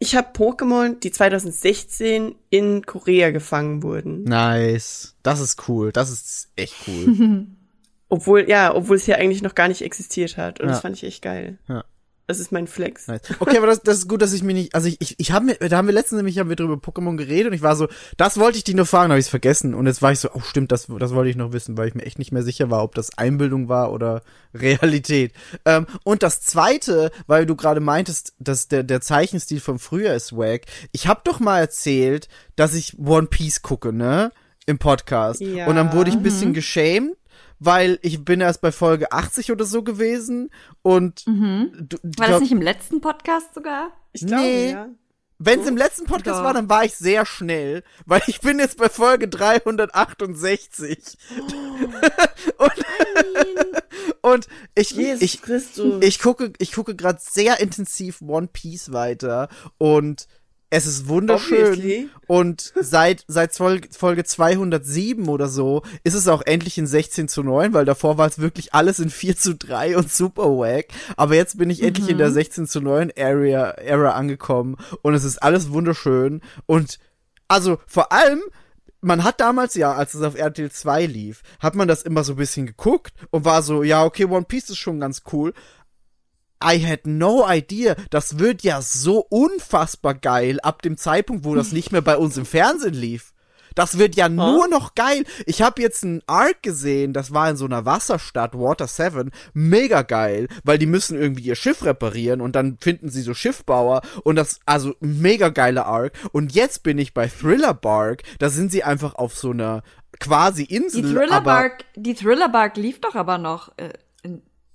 ich 0.01 0.15
habe 0.15 0.29
Pokémon, 0.31 0.97
die 1.01 1.11
2016 1.11 2.35
in 2.49 2.85
Korea 2.85 3.31
gefangen 3.31 3.83
wurden. 3.83 4.23
Nice. 4.23 5.17
Das 5.23 5.41
ist 5.41 5.67
cool. 5.67 5.91
Das 5.91 6.09
ist 6.09 6.47
echt 6.55 6.75
cool. 6.87 7.47
Obwohl, 8.07 8.49
ja, 8.49 8.73
obwohl 8.73 8.95
es 8.95 9.03
hier 9.03 9.17
eigentlich 9.17 9.41
noch 9.43 9.55
gar 9.55 9.67
nicht 9.67 9.81
existiert 9.81 10.37
hat. 10.37 10.61
Und 10.61 10.67
Ja. 10.67 10.71
das 10.71 10.81
fand 10.81 10.95
ich 10.95 11.03
echt 11.03 11.21
geil. 11.21 11.57
Ja. 11.67 11.83
Das 12.29 12.39
ist 12.39 12.51
mein 12.51 12.67
Flex. 12.67 13.07
Nice. 13.07 13.21
Okay, 13.39 13.57
aber 13.57 13.65
das, 13.65 13.81
das 13.81 13.97
ist 13.97 14.07
gut, 14.07 14.21
dass 14.21 14.33
ich 14.33 14.43
mir 14.43 14.53
nicht, 14.53 14.75
also 14.75 14.87
ich, 14.87 15.01
ich, 15.01 15.15
ich 15.17 15.31
habe 15.31 15.45
mir, 15.45 15.55
da 15.55 15.77
haben 15.77 15.87
wir 15.87 15.95
letztens 15.95 16.17
nämlich, 16.17 16.37
haben 16.37 16.47
wir 16.47 16.55
drüber 16.55 16.75
Pokémon 16.75 17.17
geredet 17.17 17.47
und 17.47 17.53
ich 17.53 17.63
war 17.63 17.75
so, 17.75 17.87
das 18.17 18.37
wollte 18.37 18.59
ich 18.59 18.63
dich 18.63 18.75
nur 18.75 18.85
fragen, 18.85 19.09
habe 19.09 19.19
ich 19.19 19.25
es 19.25 19.31
vergessen 19.31 19.73
und 19.73 19.87
jetzt 19.87 20.03
war 20.03 20.11
ich 20.11 20.19
so, 20.19 20.29
oh 20.35 20.41
stimmt, 20.41 20.71
das, 20.71 20.85
das 20.99 21.15
wollte 21.15 21.31
ich 21.31 21.35
noch 21.35 21.53
wissen, 21.53 21.75
weil 21.75 21.87
ich 21.87 21.95
mir 21.95 22.03
echt 22.03 22.19
nicht 22.19 22.31
mehr 22.31 22.43
sicher 22.43 22.69
war, 22.69 22.83
ob 22.83 22.93
das 22.93 23.17
Einbildung 23.17 23.67
war 23.67 23.91
oder 23.91 24.21
Realität. 24.53 25.33
Ähm, 25.65 25.87
und 26.03 26.21
das 26.21 26.41
zweite, 26.41 27.09
weil 27.25 27.47
du 27.47 27.55
gerade 27.55 27.79
meintest, 27.79 28.35
dass 28.37 28.67
der, 28.67 28.83
der 28.83 29.01
Zeichenstil 29.01 29.59
von 29.59 29.79
früher 29.79 30.13
ist 30.13 30.37
wack. 30.37 30.67
Ich 30.91 31.07
habe 31.07 31.21
doch 31.23 31.39
mal 31.39 31.57
erzählt, 31.59 32.27
dass 32.55 32.75
ich 32.75 32.99
One 32.99 33.25
Piece 33.25 33.63
gucke, 33.63 33.91
ne? 33.91 34.31
Im 34.67 34.77
Podcast. 34.77 35.41
Ja. 35.41 35.65
Und 35.65 35.77
dann 35.77 35.93
wurde 35.93 36.11
ich 36.11 36.15
ein 36.15 36.21
bisschen 36.21 36.53
geschämt, 36.53 37.17
weil 37.59 37.99
ich 38.01 38.23
bin 38.25 38.41
erst 38.41 38.61
bei 38.61 38.71
Folge 38.71 39.11
80 39.11 39.51
oder 39.51 39.65
so 39.65 39.83
gewesen 39.83 40.49
und 40.81 41.25
du, 41.27 41.31
du 41.33 41.97
War 42.03 42.27
glaub- 42.27 42.29
das 42.29 42.41
nicht 42.41 42.51
im 42.51 42.61
letzten 42.61 43.01
Podcast 43.01 43.53
sogar? 43.53 43.91
Ich 44.13 44.25
glaube, 44.25 44.43
Nee. 44.43 44.71
ja. 44.71 44.87
wenn 45.37 45.59
es 45.61 45.67
im 45.67 45.77
letzten 45.77 46.05
Podcast 46.05 46.39
Doch. 46.39 46.43
war, 46.45 46.53
dann 46.53 46.69
war 46.69 46.83
ich 46.85 46.95
sehr 46.95 47.25
schnell, 47.25 47.83
weil 48.05 48.21
ich 48.27 48.41
bin 48.41 48.59
jetzt 48.59 48.77
bei 48.77 48.89
Folge 48.89 49.27
368. 49.27 51.17
und, 52.57 52.71
und 54.21 54.47
ich, 54.75 54.91
Jesus 54.91 55.21
ich, 55.21 55.41
Christus. 55.41 56.03
ich 56.03 56.19
gucke, 56.19 56.53
ich 56.57 56.71
gucke 56.73 56.95
gerade 56.95 57.19
sehr 57.21 57.59
intensiv 57.59 58.21
One 58.21 58.47
Piece 58.51 58.91
weiter 58.91 59.49
und 59.77 60.27
es 60.69 60.85
ist 60.85 61.07
wunderschön. 61.07 61.73
Obviously. 61.73 62.09
Und 62.27 62.73
seit, 62.79 63.23
seit 63.27 63.55
Folge, 63.55 63.89
Folge 63.91 64.23
207 64.23 65.27
oder 65.27 65.47
so 65.47 65.81
ist 66.03 66.13
es 66.13 66.27
auch 66.27 66.43
endlich 66.45 66.77
in 66.77 66.85
16 66.85 67.27
zu 67.27 67.41
9, 67.41 67.73
weil 67.73 67.85
davor 67.85 68.17
war 68.17 68.27
es 68.27 68.39
wirklich 68.39 68.73
alles 68.73 68.99
in 68.99 69.09
4 69.09 69.35
zu 69.35 69.55
3 69.55 69.97
und 69.97 70.11
super 70.11 70.43
wack. 70.43 70.87
Aber 71.17 71.35
jetzt 71.35 71.57
bin 71.57 71.69
ich 71.69 71.81
endlich 71.81 72.09
in 72.09 72.19
der 72.19 72.31
16 72.31 72.67
zu 72.67 72.81
9 72.81 73.11
Area, 73.17 73.71
Era 73.71 74.11
angekommen 74.11 74.77
und 75.01 75.15
es 75.15 75.23
ist 75.23 75.41
alles 75.41 75.71
wunderschön. 75.71 76.41
Und 76.67 76.99
also 77.47 77.79
vor 77.87 78.11
allem, 78.11 78.41
man 79.01 79.23
hat 79.23 79.39
damals 79.39 79.73
ja, 79.73 79.93
als 79.93 80.13
es 80.13 80.21
auf 80.21 80.35
RTL 80.35 80.69
2 80.69 81.05
lief, 81.07 81.41
hat 81.59 81.73
man 81.73 81.87
das 81.87 82.03
immer 82.03 82.23
so 82.23 82.33
ein 82.33 82.37
bisschen 82.37 82.67
geguckt 82.67 83.13
und 83.31 83.43
war 83.43 83.63
so, 83.63 83.81
ja, 83.81 84.03
okay, 84.03 84.25
One 84.25 84.45
Piece 84.45 84.69
ist 84.69 84.77
schon 84.77 84.99
ganz 84.99 85.23
cool. 85.33 85.53
I 86.63 86.85
had 86.85 87.05
no 87.05 87.45
idea. 87.49 87.95
Das 88.09 88.39
wird 88.39 88.63
ja 88.63 88.81
so 88.81 89.25
unfassbar 89.29 90.15
geil 90.15 90.59
ab 90.61 90.81
dem 90.81 90.97
Zeitpunkt, 90.97 91.45
wo 91.45 91.55
das 91.55 91.71
nicht 91.71 91.91
mehr 91.91 92.01
bei 92.01 92.17
uns 92.17 92.37
im 92.37 92.45
Fernsehen 92.45 92.93
lief. 92.93 93.33
Das 93.75 93.97
wird 93.97 94.15
ja 94.15 94.27
nur 94.27 94.67
noch 94.67 94.93
geil. 94.95 95.23
Ich 95.45 95.61
habe 95.61 95.81
jetzt 95.81 96.03
einen 96.03 96.21
Arc 96.27 96.63
gesehen, 96.63 97.13
das 97.13 97.33
war 97.33 97.49
in 97.49 97.55
so 97.55 97.65
einer 97.65 97.85
Wasserstadt, 97.85 98.53
Water 98.53 98.87
7, 98.87 99.31
mega 99.53 100.01
geil, 100.01 100.49
weil 100.65 100.77
die 100.77 100.85
müssen 100.85 101.17
irgendwie 101.17 101.43
ihr 101.43 101.55
Schiff 101.55 101.85
reparieren 101.85 102.41
und 102.41 102.57
dann 102.57 102.77
finden 102.81 103.09
sie 103.09 103.21
so 103.21 103.33
Schiffbauer 103.33 104.01
und 104.23 104.35
das, 104.35 104.59
also 104.65 104.95
mega 104.99 105.47
geiler 105.47 105.85
Arc. 105.85 106.11
Und 106.33 106.53
jetzt 106.53 106.83
bin 106.83 106.97
ich 106.97 107.13
bei 107.13 107.27
Thriller 107.29 107.73
Bark, 107.73 108.23
da 108.39 108.49
sind 108.49 108.71
sie 108.71 108.83
einfach 108.83 109.15
auf 109.15 109.37
so 109.37 109.51
einer 109.51 109.83
quasi 110.19 110.63
Insel, 110.63 111.03
Die 111.03 111.13
Thriller 111.13 111.39
Bark, 111.41 111.85
die 111.95 112.15
Thriller 112.15 112.49
Bark 112.49 112.75
lief 112.75 112.99
doch 112.99 113.15
aber 113.15 113.37
noch. 113.37 113.71
Äh, 113.77 113.93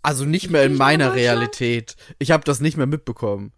also 0.05 0.25
nicht 0.25 0.51
mehr 0.51 0.65
in 0.65 0.77
meiner? 0.77 1.15
Realität. 1.15 1.97
Ich 2.19 2.31
habe 2.31 2.45
das 2.45 2.61
nicht 2.61 2.77
mehr 2.77 2.87
mitbekommen. 2.87 3.53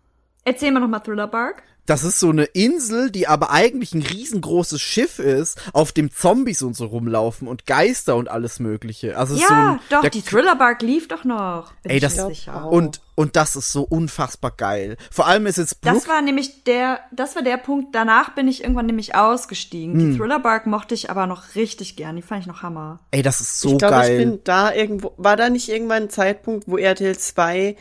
erzähl 0.44 0.70
mal 0.72 0.80
nochmal 0.80 1.00
Thriller 1.00 1.26
Bark. 1.26 1.62
Das 1.86 2.02
ist 2.04 2.18
so 2.20 2.30
eine 2.30 2.44
Insel, 2.44 3.10
die 3.10 3.28
aber 3.28 3.50
eigentlich 3.50 3.94
ein 3.94 4.02
riesengroßes 4.02 4.80
Schiff 4.80 5.18
ist, 5.18 5.58
auf 5.72 5.92
dem 5.92 6.10
Zombies 6.12 6.62
und 6.62 6.74
so 6.76 6.86
rumlaufen 6.86 7.46
und 7.48 7.64
Geister 7.66 8.16
und 8.16 8.28
alles 8.28 8.58
mögliche. 8.60 9.16
Also 9.16 9.34
ist 9.34 9.46
so 9.46 9.54
Ja, 9.54 9.72
ein, 9.74 9.80
doch, 9.90 10.00
der- 10.02 10.10
die 10.10 10.22
Thriller 10.22 10.56
Bark 10.56 10.82
lief 10.82 11.08
doch 11.08 11.24
noch. 11.24 11.72
Bin 11.82 11.90
Ey, 11.92 11.96
ich 11.98 12.02
das 12.02 12.14
glaub 12.16 12.72
und 12.72 13.00
und 13.18 13.34
das 13.36 13.56
ist 13.56 13.72
so 13.72 13.82
unfassbar 13.82 14.50
geil. 14.50 14.98
Vor 15.10 15.26
allem 15.26 15.46
ist 15.46 15.56
jetzt 15.56 15.80
Brooke 15.80 15.94
Das 15.96 16.06
war 16.06 16.20
nämlich 16.20 16.64
der, 16.64 17.00
das 17.12 17.34
war 17.34 17.42
der 17.42 17.56
Punkt, 17.56 17.94
danach 17.94 18.34
bin 18.34 18.46
ich 18.46 18.62
irgendwann 18.62 18.84
nämlich 18.84 19.14
ausgestiegen. 19.14 19.94
Hm. 19.98 20.10
Die 20.12 20.18
Thriller 20.18 20.38
Bark 20.38 20.66
mochte 20.66 20.94
ich 20.94 21.08
aber 21.08 21.26
noch 21.26 21.54
richtig 21.54 21.96
gern, 21.96 22.16
die 22.16 22.22
fand 22.22 22.42
ich 22.42 22.46
noch 22.46 22.62
Hammer. 22.62 22.98
Ey, 23.12 23.22
das 23.22 23.40
ist 23.40 23.60
so 23.60 23.72
ich 23.72 23.78
glaube, 23.78 23.94
geil. 23.94 24.12
ich 24.20 24.26
bin 24.26 24.40
da 24.44 24.70
irgendwo. 24.74 25.14
War 25.16 25.36
da 25.36 25.48
nicht 25.48 25.68
irgendwann 25.70 26.04
ein 26.04 26.10
Zeitpunkt, 26.10 26.64
wo 26.68 26.76
RTL 26.76 27.16
2 27.16 27.76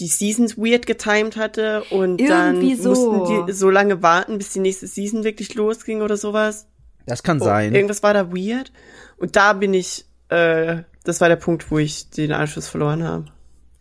die 0.00 0.08
Seasons 0.08 0.56
weird 0.58 0.86
getimed 0.86 1.36
hatte 1.36 1.82
und 1.90 2.20
Irgendwie 2.20 2.74
dann 2.76 2.82
so. 2.82 2.88
mussten 3.12 3.46
die 3.46 3.52
so 3.52 3.70
lange 3.70 4.02
warten, 4.02 4.38
bis 4.38 4.52
die 4.52 4.60
nächste 4.60 4.86
Season 4.86 5.24
wirklich 5.24 5.54
losging 5.54 6.02
oder 6.02 6.16
sowas? 6.16 6.66
das 7.06 7.22
kann 7.22 7.40
Oh, 7.40 7.44
sein. 7.44 7.72
Irgendwas 7.74 8.02
war 8.02 8.12
da 8.14 8.32
weird. 8.32 8.72
Und 9.16 9.36
da 9.36 9.52
bin 9.52 9.72
ich, 9.74 10.04
äh, 10.28 10.82
das 11.04 11.20
war 11.20 11.28
der 11.28 11.36
Punkt, 11.36 11.70
wo 11.70 11.78
ich 11.78 12.10
den 12.10 12.32
Anschluss 12.32 12.66
verloren 12.68 13.04
habe. 13.04 13.26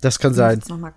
Das 0.01 0.19
kann 0.19 0.31
Ich 0.31 0.37
muss 0.37 0.45
sein. 0.45 0.59
jetzt 0.59 0.69
noch 0.69 0.77
mal 0.77 0.93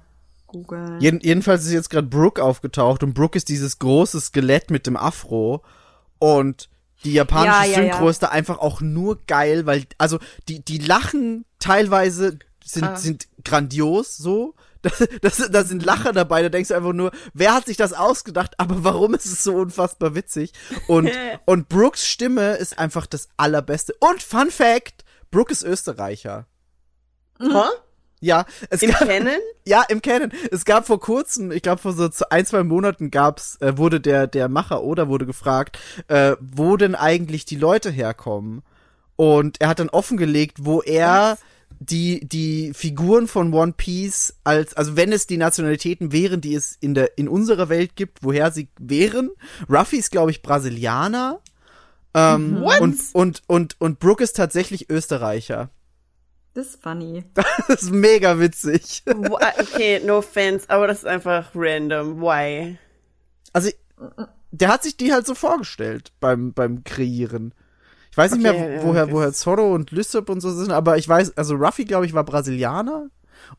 googeln. 0.46 1.00
Jeden, 1.00 1.20
jedenfalls 1.20 1.64
ist 1.64 1.72
jetzt 1.72 1.88
gerade 1.90 2.06
Brooke 2.06 2.42
aufgetaucht 2.44 3.02
und 3.02 3.14
Brooke 3.14 3.36
ist 3.36 3.48
dieses 3.48 3.78
große 3.78 4.20
Skelett 4.20 4.70
mit 4.70 4.86
dem 4.86 4.96
Afro 4.98 5.62
und 6.18 6.68
die 7.04 7.12
japanische 7.14 7.48
Ja, 7.50 7.64
ja, 7.64 7.74
Synchro 7.92 8.04
ja. 8.04 8.10
ist 8.10 8.22
da 8.22 8.26
einfach 8.28 8.58
auch 8.58 8.80
nur 8.82 9.18
geil, 9.26 9.64
weil 9.66 9.84
also 9.98 10.18
die 10.48 10.62
die 10.64 10.78
Lachen 10.78 11.44
teilweise 11.58 12.38
sind 12.64 12.84
Ah. 12.84 12.96
sind 12.96 13.26
grandios 13.44 14.16
so. 14.16 14.54
Das, 15.20 15.38
das, 15.38 15.50
da 15.50 15.64
sind 15.64 15.84
Lacher 15.84 16.12
dabei, 16.12 16.42
da 16.42 16.48
denkst 16.48 16.68
du 16.68 16.74
einfach 16.74 16.92
nur, 16.92 17.10
wer 17.34 17.54
hat 17.54 17.66
sich 17.66 17.76
das 17.76 17.92
ausgedacht, 17.92 18.54
aber 18.58 18.84
warum 18.84 19.14
ist 19.14 19.26
es 19.26 19.42
so 19.42 19.54
unfassbar 19.54 20.14
witzig? 20.14 20.52
Und, 20.86 21.10
und 21.46 21.68
Brooks 21.68 22.06
Stimme 22.06 22.56
ist 22.56 22.78
einfach 22.78 23.06
das 23.06 23.28
allerbeste. 23.36 23.94
Und 24.00 24.22
Fun 24.22 24.50
Fact, 24.50 25.04
Brooke 25.30 25.52
ist 25.52 25.62
Österreicher. 25.62 26.46
Huh? 27.40 27.70
Ja, 28.20 28.46
es 28.70 28.82
Im 28.82 28.90
gab, 28.90 29.06
Canon? 29.06 29.38
ja, 29.64 29.84
im 29.88 30.02
Canon. 30.02 30.32
Es 30.50 30.64
gab 30.64 30.86
vor 30.86 30.98
kurzem, 30.98 31.52
ich 31.52 31.62
glaube 31.62 31.80
vor 31.80 31.92
so 31.92 32.08
ein, 32.30 32.46
zwei 32.46 32.64
Monaten 32.64 33.10
gab's, 33.10 33.56
äh, 33.60 33.78
wurde 33.78 34.00
der, 34.00 34.26
der 34.26 34.48
Macher 34.48 34.82
oder 34.82 35.08
wurde 35.08 35.26
gefragt, 35.26 35.78
äh, 36.08 36.34
wo 36.40 36.76
denn 36.76 36.94
eigentlich 36.94 37.44
die 37.44 37.56
Leute 37.56 37.90
herkommen. 37.90 38.62
Und 39.16 39.60
er 39.60 39.68
hat 39.68 39.78
dann 39.78 39.88
offengelegt, 39.88 40.58
wo 40.64 40.80
er 40.80 41.38
die, 41.80 42.26
die 42.26 42.72
Figuren 42.74 43.28
von 43.28 43.52
One 43.52 43.72
Piece 43.76 44.34
als, 44.44 44.74
also 44.74 44.96
wenn 44.96 45.12
es 45.12 45.26
die 45.26 45.36
Nationalitäten 45.36 46.12
wären, 46.12 46.40
die 46.40 46.54
es 46.54 46.76
in 46.80 46.94
der, 46.94 47.16
in 47.18 47.28
unserer 47.28 47.68
Welt 47.68 47.94
gibt, 47.94 48.22
woher 48.22 48.50
sie 48.50 48.68
wären. 48.78 49.30
Ruffy 49.68 49.96
ist, 49.96 50.10
glaube 50.10 50.30
ich, 50.30 50.42
Brasilianer. 50.42 51.40
Ähm, 52.14 52.60
What? 52.60 52.80
und, 52.80 52.98
und, 53.12 53.42
und, 53.46 53.80
und 53.80 53.98
Brooke 54.00 54.24
ist 54.24 54.36
tatsächlich 54.36 54.90
Österreicher. 54.90 55.70
Das 56.54 56.68
ist 56.68 56.82
funny. 56.82 57.24
Das 57.68 57.82
ist 57.82 57.92
mega 57.92 58.40
witzig. 58.40 59.02
Okay, 59.06 60.00
no 60.04 60.18
offense, 60.18 60.68
aber 60.68 60.88
das 60.88 60.98
ist 60.98 61.06
einfach 61.06 61.50
random. 61.54 62.20
Why? 62.20 62.78
Also, 63.52 63.70
der 64.50 64.68
hat 64.68 64.82
sich 64.82 64.96
die 64.96 65.12
halt 65.12 65.26
so 65.26 65.34
vorgestellt 65.34 66.12
beim, 66.18 66.52
beim 66.52 66.82
Kreieren. 66.82 67.54
Ich 68.18 68.24
weiß 68.24 68.32
nicht 68.32 68.48
Okay, 68.48 68.58
mehr, 68.58 68.74
ja, 68.78 68.82
woher, 68.82 69.04
okay. 69.04 69.12
woher 69.12 69.32
Zorro 69.32 69.72
und 69.72 69.92
Lysop 69.92 70.28
und 70.28 70.40
so 70.40 70.50
sind, 70.50 70.72
aber 70.72 70.98
ich 70.98 71.08
weiß, 71.08 71.36
also 71.36 71.54
Ruffy, 71.54 71.84
glaube 71.84 72.04
ich, 72.04 72.14
war 72.14 72.24
Brasilianer. 72.24 73.10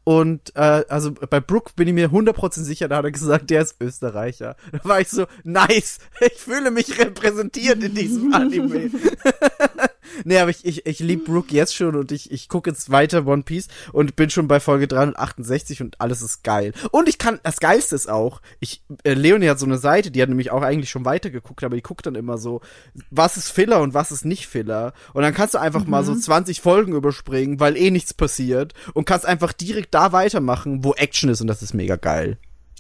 Und 0.03 0.53
äh, 0.57 0.83
also 0.89 1.13
bei 1.13 1.39
Brooke 1.39 1.71
bin 1.77 1.87
ich 1.87 1.93
mir 1.93 2.09
100% 2.09 2.59
sicher, 2.63 2.89
da 2.89 2.97
hat 2.97 3.05
er 3.05 3.11
gesagt, 3.11 3.49
der 3.51 3.61
ist 3.61 3.77
Österreicher. 3.79 4.57
Da 4.73 4.79
war 4.83 4.99
ich 4.99 5.07
so, 5.07 5.27
nice, 5.45 5.99
ich 6.19 6.33
fühle 6.33 6.71
mich 6.71 6.99
repräsentiert 6.99 7.81
in 7.81 7.95
diesem 7.95 8.33
Anime. 8.33 8.91
nee, 10.23 10.37
aber 10.37 10.51
ich, 10.51 10.65
ich, 10.65 10.85
ich 10.85 10.99
liebe 10.99 11.23
Brooke 11.23 11.53
jetzt 11.53 11.75
schon 11.75 11.95
und 11.95 12.11
ich, 12.11 12.31
ich 12.31 12.49
gucke 12.49 12.69
jetzt 12.69 12.91
weiter 12.91 13.25
One 13.25 13.43
Piece 13.43 13.67
und 13.91 14.15
bin 14.15 14.29
schon 14.29 14.47
bei 14.47 14.59
Folge 14.59 14.87
368 14.87 15.81
und 15.81 15.99
alles 16.01 16.21
ist 16.21 16.43
geil. 16.43 16.73
Und 16.91 17.09
ich 17.09 17.17
kann, 17.17 17.39
das 17.43 17.59
Geilste 17.59 17.95
ist 17.95 18.09
auch, 18.09 18.41
ich, 18.59 18.83
äh, 19.03 19.13
Leonie 19.13 19.49
hat 19.49 19.59
so 19.59 19.65
eine 19.65 19.77
Seite, 19.77 20.11
die 20.11 20.21
hat 20.21 20.29
nämlich 20.29 20.51
auch 20.51 20.61
eigentlich 20.61 20.89
schon 20.89 21.05
weitergeguckt, 21.05 21.63
aber 21.63 21.75
die 21.75 21.81
guckt 21.81 22.05
dann 22.05 22.15
immer 22.15 22.37
so, 22.37 22.61
was 23.09 23.37
ist 23.37 23.49
Filler 23.49 23.81
und 23.81 23.93
was 23.93 24.11
ist 24.11 24.25
nicht 24.25 24.47
Filler. 24.47 24.93
Und 25.13 25.23
dann 25.23 25.33
kannst 25.33 25.53
du 25.53 25.59
einfach 25.59 25.85
mal 25.85 26.03
so 26.03 26.15
20 26.15 26.61
Folgen 26.61 26.93
überspringen, 26.93 27.59
weil 27.59 27.77
eh 27.77 27.91
nichts 27.91 28.13
passiert 28.13 28.73
und 28.93 29.05
kannst 29.05 29.25
einfach 29.25 29.53
direkt 29.53 29.93
da 29.93 30.11
weitermachen, 30.11 30.83
wo 30.83 30.93
Action 30.93 31.29
ist 31.29 31.41
und 31.41 31.47
das 31.47 31.61
ist 31.61 31.73
mega 31.73 31.95
geil. 31.95 32.37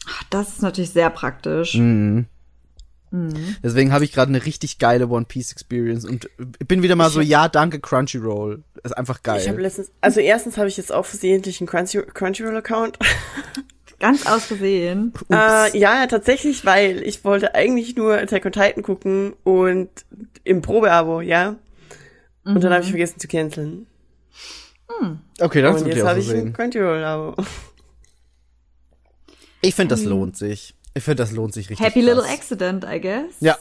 Ach, 0.07 0.23
Das 0.29 0.49
ist 0.49 0.61
natürlich 0.61 0.91
sehr 0.91 1.09
praktisch. 1.09 1.75
Mhm. 1.75 2.25
Deswegen 3.11 3.91
habe 3.91 4.03
ich 4.03 4.11
gerade 4.11 4.29
eine 4.29 4.45
richtig 4.45 4.77
geile 4.77 5.07
One 5.07 5.25
Piece 5.25 5.51
Experience 5.51 6.05
und 6.05 6.29
bin 6.67 6.83
wieder 6.83 6.95
mal 6.95 7.09
so, 7.09 7.21
ja, 7.21 7.47
danke 7.47 7.79
Crunchyroll. 7.79 8.63
Ist 8.83 8.97
einfach 8.97 9.23
geil. 9.23 9.41
Ich 9.41 9.49
habe 9.49 9.61
letztens, 9.61 9.91
also 9.99 10.19
erstens 10.19 10.57
habe 10.57 10.67
ich 10.67 10.77
jetzt 10.77 10.91
auch 10.91 11.05
versehentlich 11.05 11.59
einen 11.59 11.67
Crunchy, 11.67 12.03
Crunchyroll-Account. 12.03 12.99
Ganz 13.99 14.25
aus 14.27 14.45
Versehen. 14.45 15.13
Äh, 15.29 15.77
ja, 15.77 16.07
tatsächlich, 16.07 16.65
weil 16.65 17.03
ich 17.03 17.25
wollte 17.25 17.53
eigentlich 17.53 17.97
nur 17.97 18.17
Attack 18.17 18.45
on 18.45 18.51
Titan 18.53 18.83
gucken 18.83 19.33
und 19.43 19.89
im 20.45 20.61
Probeabo, 20.61 21.19
ja. 21.21 21.57
Und 22.45 22.63
dann 22.63 22.71
habe 22.71 22.83
ich 22.83 22.89
vergessen 22.89 23.19
zu 23.19 23.27
canceln. 23.27 23.87
okay, 25.39 25.61
dann 25.61 25.75
ist 25.75 25.81
Und 25.81 25.89
jetzt 25.89 26.05
habe 26.05 26.19
ich 26.19 26.31
ein. 26.31 26.53
Crunchyroll-Abo. 26.53 27.35
Ich 29.61 29.75
finde, 29.75 29.95
das 29.95 30.05
lohnt 30.05 30.37
sich. 30.37 30.75
Ich 30.95 31.03
finde, 31.03 31.17
das 31.23 31.31
lohnt 31.31 31.53
sich 31.53 31.69
richtig. 31.69 31.85
Happy 31.85 32.03
krass. 32.03 32.15
little 32.15 32.29
accident, 32.31 32.83
I 32.83 32.99
guess. 32.99 33.33
Ja. 33.39 33.57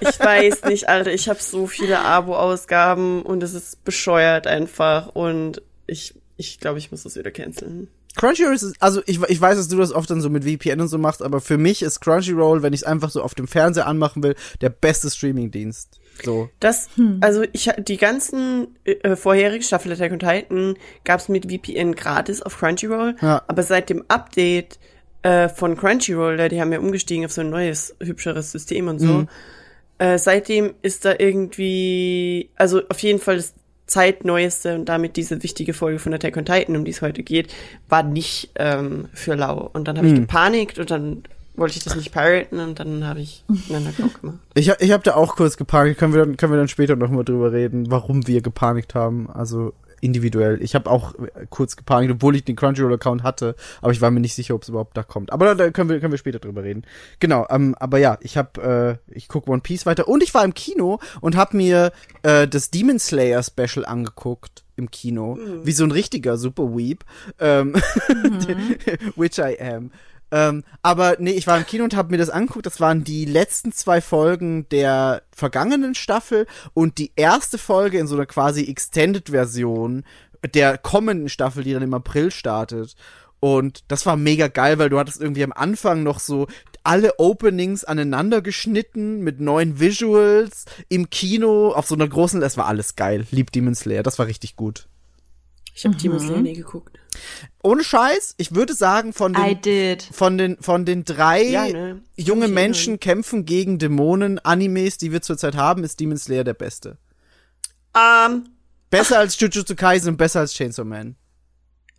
Ich 0.00 0.20
weiß 0.20 0.64
nicht, 0.64 0.88
Alter, 0.88 1.12
ich 1.12 1.28
habe 1.28 1.40
so 1.42 1.66
viele 1.66 1.98
Abo-Ausgaben 2.00 3.22
und 3.22 3.42
es 3.42 3.54
ist 3.54 3.84
bescheuert 3.84 4.46
einfach 4.46 5.08
und 5.08 5.62
ich 5.86 6.14
ich 6.36 6.60
glaube, 6.60 6.78
ich 6.78 6.90
muss 6.90 7.02
das 7.02 7.16
wieder 7.16 7.30
canceln. 7.30 7.88
Crunchyroll 8.14 8.54
ist, 8.54 8.74
also 8.80 9.02
ich, 9.06 9.20
ich 9.28 9.40
weiß, 9.40 9.56
dass 9.56 9.68
du 9.68 9.76
das 9.78 9.92
oft 9.92 10.08
dann 10.10 10.20
so 10.20 10.28
mit 10.30 10.44
VPN 10.44 10.80
und 10.82 10.88
so 10.88 10.96
machst, 10.98 11.22
aber 11.22 11.40
für 11.40 11.58
mich 11.58 11.82
ist 11.82 12.00
Crunchyroll, 12.00 12.62
wenn 12.62 12.72
ich 12.72 12.80
es 12.80 12.86
einfach 12.86 13.10
so 13.10 13.22
auf 13.22 13.34
dem 13.34 13.46
Fernseher 13.48 13.86
anmachen 13.86 14.22
will, 14.22 14.34
der 14.60 14.70
beste 14.70 15.10
Streamingdienst. 15.10 15.98
So. 16.24 16.48
Das, 16.60 16.88
also 17.20 17.44
ich 17.52 17.70
die 17.78 17.98
ganzen 17.98 18.68
äh, 18.84 19.16
vorherigen 19.16 19.62
Staffel 19.62 19.92
Attack 19.92 20.12
on 20.12 20.18
Titan 20.18 20.74
gab's 21.04 21.28
mit 21.28 21.50
VPN 21.52 21.94
gratis 21.94 22.40
auf 22.40 22.58
Crunchyroll, 22.58 23.16
Ja. 23.20 23.42
aber 23.48 23.62
seit 23.62 23.90
dem 23.90 24.02
Update 24.08 24.78
äh, 25.26 25.48
von 25.48 25.76
Crunchyroll, 25.76 26.36
da 26.36 26.48
die 26.48 26.60
haben 26.60 26.72
ja 26.72 26.78
umgestiegen 26.78 27.24
auf 27.24 27.32
so 27.32 27.40
ein 27.40 27.50
neues, 27.50 27.94
hübscheres 28.00 28.52
System 28.52 28.88
und 28.88 28.98
so, 29.00 29.12
Mhm. 29.12 29.28
äh, 29.98 30.18
seitdem 30.18 30.74
ist 30.82 31.04
da 31.04 31.14
irgendwie, 31.18 32.48
also 32.56 32.82
auf 32.88 32.98
jeden 33.00 33.18
Fall 33.18 33.36
das 33.36 33.54
zeitneueste 33.86 34.74
und 34.74 34.84
damit 34.88 35.16
diese 35.16 35.42
wichtige 35.42 35.72
Folge 35.72 35.98
von 35.98 36.12
Attack 36.12 36.36
on 36.36 36.44
Titan, 36.44 36.76
um 36.76 36.84
die 36.84 36.90
es 36.90 37.02
heute 37.02 37.22
geht, 37.22 37.52
war 37.88 38.02
nicht 38.02 38.50
ähm, 38.56 39.08
für 39.14 39.34
lau. 39.36 39.70
Und 39.72 39.86
dann 39.88 39.96
habe 39.96 40.06
ich 40.08 40.12
Mhm. 40.14 40.20
gepanikt 40.22 40.78
und 40.78 40.90
dann 40.90 41.22
wollte 41.54 41.78
ich 41.78 41.84
das 41.84 41.94
nicht 41.96 42.12
piraten 42.12 42.58
und 42.60 42.78
dann 42.80 43.04
habe 43.06 43.20
ich 43.20 43.44
einen 43.70 43.86
Account 43.86 44.20
gemacht. 44.20 44.38
Ich, 44.54 44.68
ich 44.78 44.90
habe 44.92 45.02
da 45.04 45.14
auch 45.14 45.36
kurz 45.36 45.56
gepanikt, 45.56 45.98
können 45.98 46.12
wir 46.14 46.24
dann, 46.24 46.36
können 46.36 46.52
wir 46.52 46.58
dann 46.58 46.68
später 46.68 46.96
nochmal 46.96 47.24
drüber 47.24 47.52
reden, 47.52 47.90
warum 47.90 48.26
wir 48.26 48.42
gepanikt 48.42 48.94
haben, 48.94 49.30
also 49.30 49.72
individuell. 50.00 50.62
Ich 50.62 50.74
habe 50.74 50.90
auch 50.90 51.14
äh, 51.14 51.46
kurz 51.50 51.76
gepanikt, 51.76 52.12
obwohl 52.12 52.36
ich 52.36 52.44
den 52.44 52.56
Crunchyroll-Account 52.56 53.22
hatte, 53.22 53.56
aber 53.80 53.92
ich 53.92 54.00
war 54.00 54.10
mir 54.10 54.20
nicht 54.20 54.34
sicher, 54.34 54.54
ob 54.54 54.62
es 54.62 54.68
überhaupt 54.68 54.96
da 54.96 55.02
kommt. 55.02 55.32
Aber 55.32 55.54
da, 55.54 55.70
können 55.70 55.88
wir 55.88 56.00
können 56.00 56.12
wir 56.12 56.18
später 56.18 56.38
drüber 56.38 56.62
reden. 56.62 56.84
Genau, 57.20 57.46
ähm, 57.50 57.74
aber 57.78 57.98
ja, 57.98 58.18
ich 58.20 58.36
habe 58.36 59.00
äh, 59.08 59.14
ich 59.14 59.28
guck 59.28 59.48
One 59.48 59.60
Piece 59.60 59.86
weiter 59.86 60.08
und 60.08 60.22
ich 60.22 60.34
war 60.34 60.44
im 60.44 60.54
Kino 60.54 61.00
und 61.20 61.36
habe 61.36 61.56
mir 61.56 61.92
äh, 62.22 62.46
das 62.48 62.70
Demon 62.70 62.98
Slayer 62.98 63.42
Special 63.42 63.84
angeguckt 63.84 64.64
im 64.76 64.90
Kino, 64.90 65.38
wie 65.64 65.72
so 65.72 65.84
ein 65.84 65.90
richtiger 65.90 66.36
Super 66.36 66.76
Weep, 66.76 67.04
ähm, 67.40 67.74
which 69.16 69.38
I 69.38 69.58
am. 69.58 69.90
Ähm, 70.36 70.64
aber 70.82 71.16
nee, 71.18 71.30
ich 71.30 71.46
war 71.46 71.56
im 71.56 71.64
Kino 71.64 71.82
und 71.82 71.96
habe 71.96 72.10
mir 72.10 72.18
das 72.18 72.28
angeguckt. 72.28 72.66
Das 72.66 72.78
waren 72.78 73.04
die 73.04 73.24
letzten 73.24 73.72
zwei 73.72 74.02
Folgen 74.02 74.68
der 74.68 75.22
vergangenen 75.30 75.94
Staffel 75.94 76.46
und 76.74 76.98
die 76.98 77.12
erste 77.16 77.56
Folge 77.56 77.98
in 77.98 78.06
so 78.06 78.16
einer 78.16 78.26
quasi 78.26 78.64
Extended-Version 78.64 80.04
der 80.52 80.76
kommenden 80.76 81.30
Staffel, 81.30 81.64
die 81.64 81.72
dann 81.72 81.82
im 81.82 81.94
April 81.94 82.30
startet. 82.30 82.96
Und 83.40 83.84
das 83.88 84.04
war 84.04 84.18
mega 84.18 84.48
geil, 84.48 84.78
weil 84.78 84.90
du 84.90 84.98
hattest 84.98 85.22
irgendwie 85.22 85.42
am 85.44 85.52
Anfang 85.52 86.02
noch 86.02 86.18
so 86.18 86.48
alle 86.84 87.18
Openings 87.18 87.84
aneinander 87.84 88.42
geschnitten 88.42 89.20
mit 89.20 89.40
neuen 89.40 89.80
Visuals 89.80 90.66
im 90.90 91.08
Kino 91.08 91.72
auf 91.72 91.86
so 91.86 91.94
einer 91.94 92.08
großen, 92.08 92.42
das 92.42 92.58
war 92.58 92.66
alles 92.66 92.94
geil. 92.94 93.26
Lieb 93.30 93.52
Demon 93.52 93.74
Slayer, 93.74 94.02
das 94.02 94.18
war 94.18 94.26
richtig 94.26 94.54
gut. 94.54 94.86
Ich 95.74 95.86
habe 95.86 95.96
Timo 95.96 96.18
Slayer 96.18 96.42
nie 96.42 96.54
geguckt. 96.54 96.98
Ohne 97.62 97.82
Scheiß, 97.82 98.34
ich 98.38 98.54
würde 98.54 98.74
sagen, 98.74 99.12
von 99.12 99.32
den, 99.32 99.98
von 100.12 100.38
den, 100.38 100.56
von 100.60 100.84
den 100.84 101.04
drei 101.04 101.42
Ja, 101.42 101.66
ne? 101.66 102.02
Junge 102.16 102.48
Menschen 102.48 103.00
kämpfen 103.00 103.44
gegen 103.44 103.78
Dämonen 103.78 104.38
Animes, 104.38 104.98
die 104.98 105.12
wir 105.12 105.22
zurzeit 105.22 105.56
haben, 105.56 105.84
ist 105.84 106.00
Demon 106.00 106.18
Slayer 106.18 106.44
der 106.44 106.54
beste. 106.54 106.98
Um, 107.94 108.44
Besser 108.90 109.18
als 109.18 109.38
Jujutsu 109.38 109.74
Kaisen 109.74 110.10
und 110.10 110.16
besser 110.16 110.40
als 110.40 110.54
Chainsaw 110.54 110.84
Man. 110.84 111.16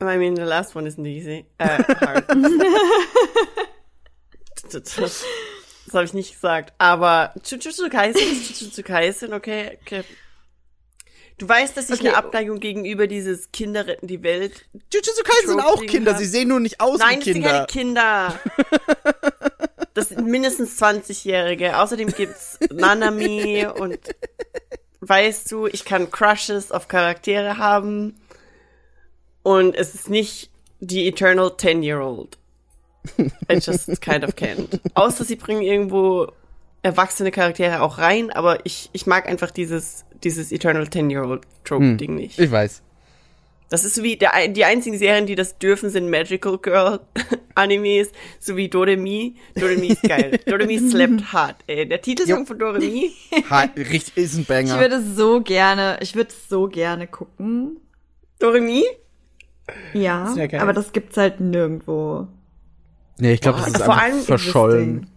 I 0.02 0.18
mean, 0.18 0.36
the 0.36 0.44
last 0.44 0.76
one 0.76 0.88
isn't 0.88 1.06
easy. 1.06 1.46
Äh, 1.58 1.84
hard. 2.02 2.26
das 4.72 4.96
das 4.96 5.94
habe 5.94 6.06
ich 6.06 6.14
nicht 6.14 6.34
gesagt. 6.34 6.74
Aber 6.78 7.34
Jujutsu 7.44 7.90
Kaisen 7.90 8.22
ist 8.22 8.60
Jujutsu 8.60 8.84
Kaisen, 8.84 9.34
okay? 9.34 9.78
okay. 9.82 10.04
Du 11.38 11.48
weißt, 11.48 11.78
dass 11.78 11.90
ich 11.90 12.00
Okay. 12.00 12.08
eine 12.10 12.18
Abneigung 12.18 12.60
gegenüber 12.60 13.06
dieses 13.08 13.52
Kinder 13.52 13.86
retten 13.86 14.08
die 14.08 14.24
Welt. 14.24 14.66
Jujutsu 14.92 15.22
Kaisen 15.24 15.50
sind 15.50 15.62
auch 15.62 15.82
Kinder, 15.86 16.14
hab. 16.14 16.20
sie 16.20 16.26
sehen 16.26 16.48
nur 16.48 16.60
nicht 16.60 16.80
aus 16.82 16.98
Nein, 17.00 17.20
wie 17.22 17.26
das 17.26 17.34
sind 17.34 17.44
keine 17.44 17.66
Kinder. 17.68 18.40
Kinder. 18.40 18.40
Das 19.94 20.10
sind 20.10 20.28
mindestens 20.28 20.80
20-Jährige. 20.80 21.80
Außerdem 21.80 22.10
gibt's 22.10 22.60
Nanami 22.72 23.66
und 23.66 23.98
weißt 25.02 25.52
du, 25.52 25.66
ich 25.66 25.86
kann 25.86 26.12
Crushes 26.12 26.72
auf 26.72 26.88
Charaktere 26.88 27.58
haben. 27.58 28.16
Und 29.42 29.76
es 29.76 29.96
ist 29.96 30.08
nicht 30.08 30.52
die 30.82 31.08
Eternal 31.08 31.48
10-Year-Old. 31.48 32.38
I 33.18 33.56
just 33.56 34.00
kind 34.02 34.24
of 34.24 34.36
can't. 34.36 34.80
Außer 34.94 35.24
sie 35.24 35.36
bringen 35.36 35.64
irgendwo 35.64 36.32
erwachsene 36.84 37.32
Charaktere 37.32 37.82
auch 37.82 37.98
rein, 37.98 38.30
aber 38.32 38.66
ich, 38.66 38.90
ich 38.94 39.06
mag 39.08 39.28
einfach 39.28 39.52
dieses, 39.52 40.06
dieses 40.24 40.52
Eternal 40.52 40.84
10-Year-Old-Trope-Ding 40.84 42.16
nicht. 42.16 42.40
Ich 42.40 42.52
weiß. 42.52 42.82
Das 43.70 43.84
ist 43.84 43.96
so 43.96 44.04
wie 44.04 44.16
der, 44.16 44.32
die 44.48 44.64
einzigen 44.64 44.98
Serien, 44.98 45.26
die 45.26 45.36
das 45.36 45.58
dürfen, 45.58 45.90
sind 45.90 46.10
Magical 46.10 46.58
Girl 46.58 47.02
Animes, 47.56 48.10
sowie 48.40 48.70
Doremi. 48.70 49.36
Doremi 49.56 49.88
ist 49.88 50.04
geil. 50.04 50.40
Doremi 50.46 50.78
slapped 50.80 51.34
hard. 51.34 51.58
Ey, 51.68 51.86
der 51.86 52.02
Titelsong 52.02 52.40
Jo. 52.40 52.46
von 52.46 52.60
Doremi. 52.60 53.12
Richtig, 53.78 54.16
ist 54.16 54.36
ein 54.36 54.42
Ich 54.42 54.48
Banger. 54.48 54.80
würde 54.80 55.02
so 55.04 55.42
gerne, 55.42 55.98
ich 56.02 56.16
würde 56.16 56.34
so 56.50 56.68
gerne 56.68 57.08
gucken. 57.08 57.78
Doremi? 58.40 58.86
Ja, 59.94 60.34
aber 60.60 60.72
das 60.72 60.94
gibt's 60.94 61.18
halt 61.18 61.42
nirgendwo. 61.42 62.28
Nee, 63.20 63.34
ich 63.34 63.42
glaube, 63.42 63.58
das 63.60 63.68
ist 63.68 63.78
Vor 63.84 63.96
einfach 63.96 64.04
allem 64.04 64.22
verschollen. 64.22 65.10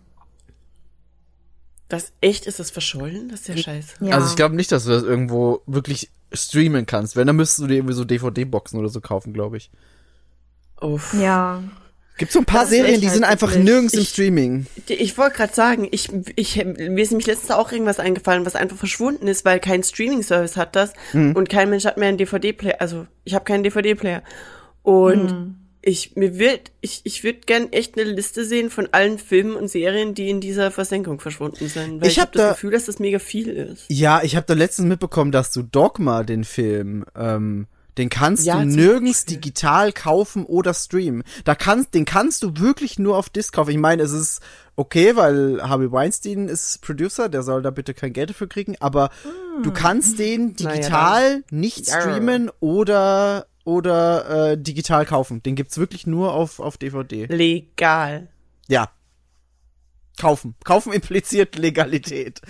Das 1.90 2.12
echt 2.22 2.46
ist 2.46 2.58
das 2.58 2.70
verschollen? 2.70 3.28
Das 3.28 3.40
ist 3.40 3.48
ja 3.48 3.56
scheiße. 3.58 3.96
Ja. 4.00 4.14
Also 4.14 4.28
ich 4.30 4.36
glaube 4.36 4.56
nicht, 4.56 4.72
dass 4.72 4.84
du 4.84 4.90
das 4.90 5.02
irgendwo 5.02 5.60
wirklich 5.66 6.08
streamen 6.32 6.86
kannst. 6.86 7.16
Wenn, 7.16 7.26
dann 7.26 7.36
müsstest 7.36 7.58
du 7.58 7.66
dir 7.66 7.74
irgendwie 7.76 7.94
so 7.94 8.04
DVD-Boxen 8.04 8.78
oder 8.78 8.88
so 8.88 9.00
kaufen, 9.02 9.32
glaube 9.34 9.58
ich. 9.58 9.70
Uff. 10.80 11.12
Ja. 11.14 11.62
Gibt 12.16 12.32
so 12.32 12.38
ein 12.40 12.44
paar 12.44 12.62
Das 12.62 12.70
Serien, 12.70 13.00
die 13.00 13.06
halt 13.06 13.14
sind 13.14 13.24
einfach 13.24 13.48
wirklich- 13.48 13.64
nirgends 13.64 13.94
im 13.94 14.00
Ich- 14.00 14.10
Streaming. 14.10 14.66
Ich 14.86 15.16
wollte 15.18 15.36
gerade 15.36 15.54
sagen, 15.54 15.88
ich, 15.90 16.08
ich, 16.36 16.56
mir 16.64 16.98
ist 17.02 17.10
nämlich 17.10 17.26
letztens 17.26 17.50
auch 17.50 17.72
irgendwas 17.72 17.98
eingefallen, 17.98 18.44
was 18.46 18.56
einfach 18.56 18.76
verschwunden 18.76 19.26
ist, 19.26 19.44
weil 19.44 19.58
kein 19.58 19.82
Streaming-Service 19.82 20.56
hat 20.56 20.76
das 20.76 20.92
und 21.12 21.48
kein 21.48 21.70
Mensch 21.70 21.84
hat 21.86 21.96
mehr 21.96 22.08
einen 22.08 22.18
DVD-Player. 22.18 22.76
Also 22.78 23.06
ich 23.24 23.34
habe 23.34 23.44
keinen 23.44 23.62
DVD-Player. 23.64 24.22
Und 24.82 25.56
ich 25.82 26.14
mir 26.16 26.38
wird, 26.38 26.72
ich, 26.80 27.00
ich 27.04 27.24
würde 27.24 27.40
gern 27.46 27.72
echt 27.72 27.98
eine 27.98 28.10
Liste 28.10 28.44
sehen 28.44 28.70
von 28.70 28.88
allen 28.92 29.18
Filmen 29.18 29.54
und 29.56 29.68
Serien, 29.68 30.14
die 30.14 30.28
in 30.28 30.40
dieser 30.40 30.70
Versenkung 30.70 31.20
verschwunden 31.20 31.68
sind. 31.68 32.00
Weil 32.00 32.08
Ich 32.08 32.14
ich, 32.14 32.20
hab 32.20 32.28
habe 32.28 32.38
das 32.38 32.46
da- 32.48 32.52
Gefühl, 32.52 32.70
dass 32.72 32.84
das 32.86 32.98
mega 32.98 33.18
viel 33.18 33.48
ist. 33.48 33.84
Ja, 33.88 34.22
ich 34.22 34.36
habe 34.36 34.46
da 34.46 34.54
letztens 34.54 34.88
mitbekommen, 34.88 35.32
dass 35.32 35.52
du 35.52 35.62
Dogma, 35.62 36.22
den 36.22 36.44
Film, 36.44 37.04
ähm, 37.16 37.66
den 37.98 38.08
kannst 38.08 38.46
Ja, 38.46 38.60
du 38.60 38.66
nirgends 38.66 39.24
Beispiel. 39.24 39.36
digital 39.40 39.92
kaufen 39.92 40.44
oder 40.46 40.72
streamen. 40.74 41.22
Da 41.44 41.54
kannst, 41.54 41.92
den 41.94 42.04
kannst 42.04 42.42
du 42.42 42.52
wirklich 42.58 42.98
nur 42.98 43.16
auf 43.16 43.28
Disc 43.30 43.52
kaufen. 43.54 43.70
Ich 43.70 43.78
meine, 43.78 44.02
es 44.02 44.12
ist 44.12 44.40
okay, 44.76 45.16
weil 45.16 45.60
Harvey 45.62 45.90
Weinstein 45.90 46.48
ist 46.48 46.80
Producer, 46.82 47.28
der 47.28 47.42
soll 47.42 47.62
da 47.62 47.70
bitte 47.70 47.92
kein 47.92 48.12
Geld 48.12 48.30
dafür 48.30 48.48
kriegen, 48.48 48.76
aber 48.80 49.10
du 49.62 49.70
kannst 49.72 50.18
den 50.18 50.54
digital 50.56 51.42
nicht 51.50 51.88
Ja. 51.88 52.00
streamen 52.00 52.50
oder 52.60 53.46
oder 53.64 54.52
äh, 54.52 54.58
digital 54.58 55.06
kaufen. 55.06 55.42
Den 55.42 55.54
gibt's 55.54 55.78
wirklich 55.78 56.06
nur 56.06 56.32
auf 56.32 56.60
auf 56.60 56.78
DVD. 56.78 57.26
Legal. 57.26 58.28
Ja. 58.68 58.90
Kaufen. 60.18 60.54
Kaufen 60.64 60.92
impliziert 60.92 61.56
Legalität. 61.56 62.42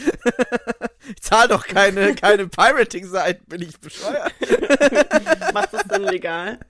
ich 1.09 1.23
zahle 1.23 1.49
doch 1.49 1.67
keine, 1.67 2.15
keine 2.17 2.49
Pirating-Seiten, 2.49 3.45
bin 3.47 3.63
ich 3.63 3.79
bescheuert? 3.79 4.33
Macht 5.55 5.73
das 5.73 5.85
dann 5.89 6.03
legal? 6.03 6.59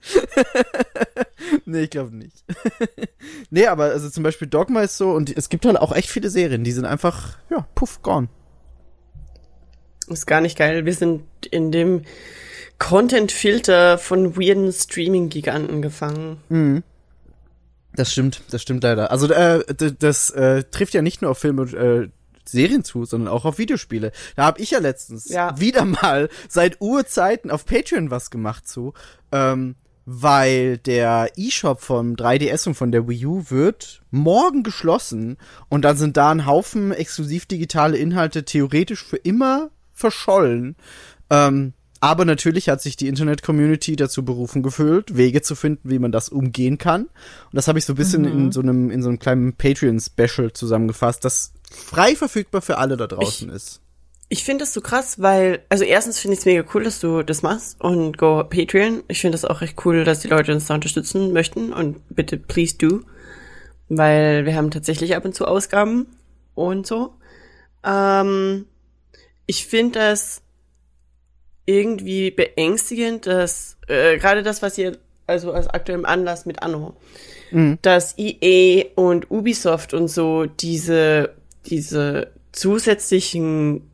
Nee, 1.65 1.83
ich 1.83 1.89
glaube 1.89 2.15
nicht. 2.15 2.43
nee, 3.49 3.65
aber 3.65 3.85
also 3.85 4.09
zum 4.09 4.23
Beispiel 4.23 4.47
Dogma 4.47 4.83
ist 4.83 4.97
so 4.97 5.11
und 5.11 5.35
es 5.35 5.49
gibt 5.49 5.65
halt 5.65 5.77
auch 5.77 5.91
echt 5.91 6.09
viele 6.09 6.29
Serien, 6.29 6.63
die 6.63 6.71
sind 6.71 6.85
einfach, 6.85 7.37
ja, 7.49 7.67
puff, 7.73 8.01
gone. 8.03 8.29
Ist 10.07 10.27
gar 10.27 10.41
nicht 10.41 10.57
geil. 10.57 10.85
Wir 10.85 10.93
sind 10.93 11.23
in 11.49 11.71
dem 11.71 12.03
Content-Filter 12.81 13.97
von 13.99 14.35
weirden 14.35 14.71
Streaming-Giganten 14.73 15.81
gefangen. 15.83 16.83
Das 17.95 18.11
stimmt, 18.11 18.41
das 18.49 18.61
stimmt 18.63 18.83
leider. 18.83 19.11
Also 19.11 19.31
äh, 19.31 19.63
das 19.99 20.31
äh, 20.31 20.63
trifft 20.63 20.93
ja 20.95 21.01
nicht 21.03 21.21
nur 21.21 21.29
auf 21.31 21.37
Filme 21.37 21.61
und 21.61 21.73
äh, 21.75 22.09
Serien 22.43 22.83
zu, 22.83 23.05
sondern 23.05 23.31
auch 23.31 23.45
auf 23.45 23.59
Videospiele. 23.59 24.11
Da 24.35 24.45
habe 24.45 24.59
ich 24.61 24.71
ja 24.71 24.79
letztens 24.79 25.29
Ja. 25.29 25.57
wieder 25.59 25.85
mal 25.85 26.27
seit 26.49 26.81
Urzeiten 26.81 27.51
auf 27.51 27.65
Patreon 27.65 28.09
was 28.09 28.31
gemacht 28.31 28.67
zu, 28.67 28.93
ähm, 29.31 29.75
weil 30.05 30.79
der 30.79 31.29
eShop 31.37 31.81
vom 31.81 32.15
3DS 32.15 32.67
und 32.67 32.73
von 32.73 32.91
der 32.91 33.07
Wii 33.07 33.25
U 33.27 33.43
wird 33.49 34.01
morgen 34.09 34.63
geschlossen 34.63 35.37
und 35.69 35.83
dann 35.85 35.97
sind 35.97 36.17
da 36.17 36.31
ein 36.31 36.47
Haufen 36.47 36.91
exklusiv 36.91 37.45
digitale 37.45 37.97
Inhalte 37.97 38.43
theoretisch 38.43 39.03
für 39.03 39.17
immer 39.17 39.69
verschollen. 39.93 40.75
Ähm, 41.29 41.73
aber 42.01 42.25
natürlich 42.25 42.67
hat 42.67 42.81
sich 42.81 42.97
die 42.97 43.07
Internet-Community 43.07 43.95
dazu 43.95 44.25
berufen 44.25 44.63
gefühlt, 44.63 45.15
Wege 45.15 45.43
zu 45.43 45.53
finden, 45.55 45.91
wie 45.91 45.99
man 45.99 46.11
das 46.11 46.29
umgehen 46.29 46.79
kann. 46.79 47.03
Und 47.03 47.11
das 47.53 47.67
habe 47.67 47.77
ich 47.77 47.85
so 47.85 47.93
ein 47.93 47.95
bisschen 47.95 48.25
in 48.25 48.51
so 48.51 48.59
einem, 48.59 48.89
in 48.89 49.03
so 49.03 49.09
einem 49.09 49.19
kleinen 49.19 49.53
Patreon-Special 49.53 50.51
zusammengefasst, 50.51 51.23
das 51.23 51.53
frei 51.69 52.15
verfügbar 52.15 52.63
für 52.63 52.79
alle 52.79 52.97
da 52.97 53.05
draußen 53.05 53.49
ist. 53.49 53.81
Ich 54.29 54.43
finde 54.43 54.63
das 54.63 54.73
so 54.73 54.81
krass, 54.81 55.21
weil, 55.21 55.63
also 55.69 55.83
erstens 55.83 56.17
finde 56.17 56.33
ich 56.33 56.39
es 56.39 56.45
mega 56.45 56.63
cool, 56.73 56.83
dass 56.83 56.99
du 57.01 57.21
das 57.21 57.43
machst 57.43 57.79
und 57.79 58.17
go 58.17 58.43
Patreon. 58.45 59.03
Ich 59.07 59.21
finde 59.21 59.35
das 59.35 59.45
auch 59.45 59.61
recht 59.61 59.75
cool, 59.85 60.03
dass 60.03 60.21
die 60.21 60.29
Leute 60.29 60.53
uns 60.53 60.65
da 60.65 60.73
unterstützen 60.73 61.33
möchten 61.33 61.71
und 61.71 61.97
bitte 62.09 62.37
please 62.37 62.77
do. 62.77 63.01
Weil 63.89 64.45
wir 64.45 64.55
haben 64.55 64.71
tatsächlich 64.71 65.15
ab 65.15 65.25
und 65.25 65.35
zu 65.35 65.45
Ausgaben 65.45 66.07
und 66.55 66.87
so. 66.87 67.13
Ähm, 67.83 68.65
ich 69.45 69.67
finde 69.67 69.99
das 69.99 70.41
irgendwie 71.65 72.31
beängstigend, 72.31 73.27
dass 73.27 73.77
äh, 73.87 74.17
gerade 74.17 74.43
das, 74.43 74.61
was 74.61 74.77
ihr 74.77 74.97
also 75.27 75.51
als 75.53 75.67
aktuellem 75.67 76.05
Anlass 76.05 76.45
mit 76.45 76.61
Anno, 76.61 76.95
dass 77.81 78.15
EA 78.17 78.85
und 78.95 79.29
Ubisoft 79.29 79.93
und 79.93 80.07
so 80.07 80.45
diese 80.45 81.35
diese 81.65 82.31
zusätzlichen 82.51 83.91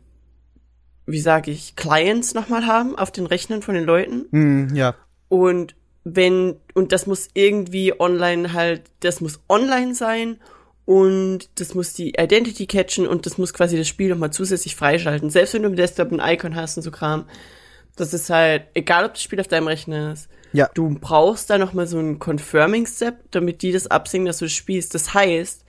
wie 1.06 1.20
sage 1.20 1.52
ich 1.52 1.76
Clients 1.76 2.34
nochmal 2.34 2.66
haben 2.66 2.98
auf 2.98 3.12
den 3.12 3.26
Rechnern 3.26 3.62
von 3.62 3.76
den 3.76 3.86
Leuten 3.86 4.26
Hm, 4.32 4.76
ja. 4.76 4.96
und 5.30 5.76
wenn, 6.14 6.56
und 6.74 6.92
das 6.92 7.06
muss 7.06 7.30
irgendwie 7.34 8.00
online 8.00 8.54
halt, 8.54 8.84
das 9.02 9.20
muss 9.22 9.42
online 9.50 9.94
sein 9.94 10.38
und 10.88 11.50
das 11.56 11.76
muss 11.76 11.92
die 11.94 12.12
Identity 12.18 12.66
catchen 12.66 13.06
und 13.08 13.26
das 13.26 13.38
muss 13.38 13.54
quasi 13.54 13.78
das 13.78 13.90
Spiel 13.90 14.08
nochmal 14.10 14.32
zusätzlich 14.32 14.76
freischalten. 14.78 15.30
Selbst 15.30 15.54
wenn 15.54 15.64
du 15.64 15.68
im 15.70 15.76
Desktop 15.76 16.12
ein 16.14 16.22
Icon 16.34 16.56
hast 16.56 16.78
und 16.78 16.84
so 16.84 16.90
Kram. 16.92 17.26
Das 17.98 18.14
ist 18.14 18.30
halt, 18.30 18.68
egal 18.74 19.04
ob 19.06 19.14
das 19.16 19.22
Spiel 19.24 19.40
auf 19.42 19.48
deinem 19.50 19.68
Rechner 19.68 20.14
ist. 20.14 20.30
Ja. 20.54 20.70
Du 20.76 20.96
brauchst 21.00 21.50
da 21.50 21.58
nochmal 21.58 21.88
so 21.88 21.98
einen 21.98 22.20
Confirming-Step, 22.20 23.16
damit 23.32 23.64
die 23.64 23.72
das 23.74 23.88
absingen, 23.88 24.28
dass 24.28 24.38
du 24.38 24.46
das 24.46 24.54
spielst. 24.54 24.94
Das 24.96 25.14
heißt, 25.14 25.66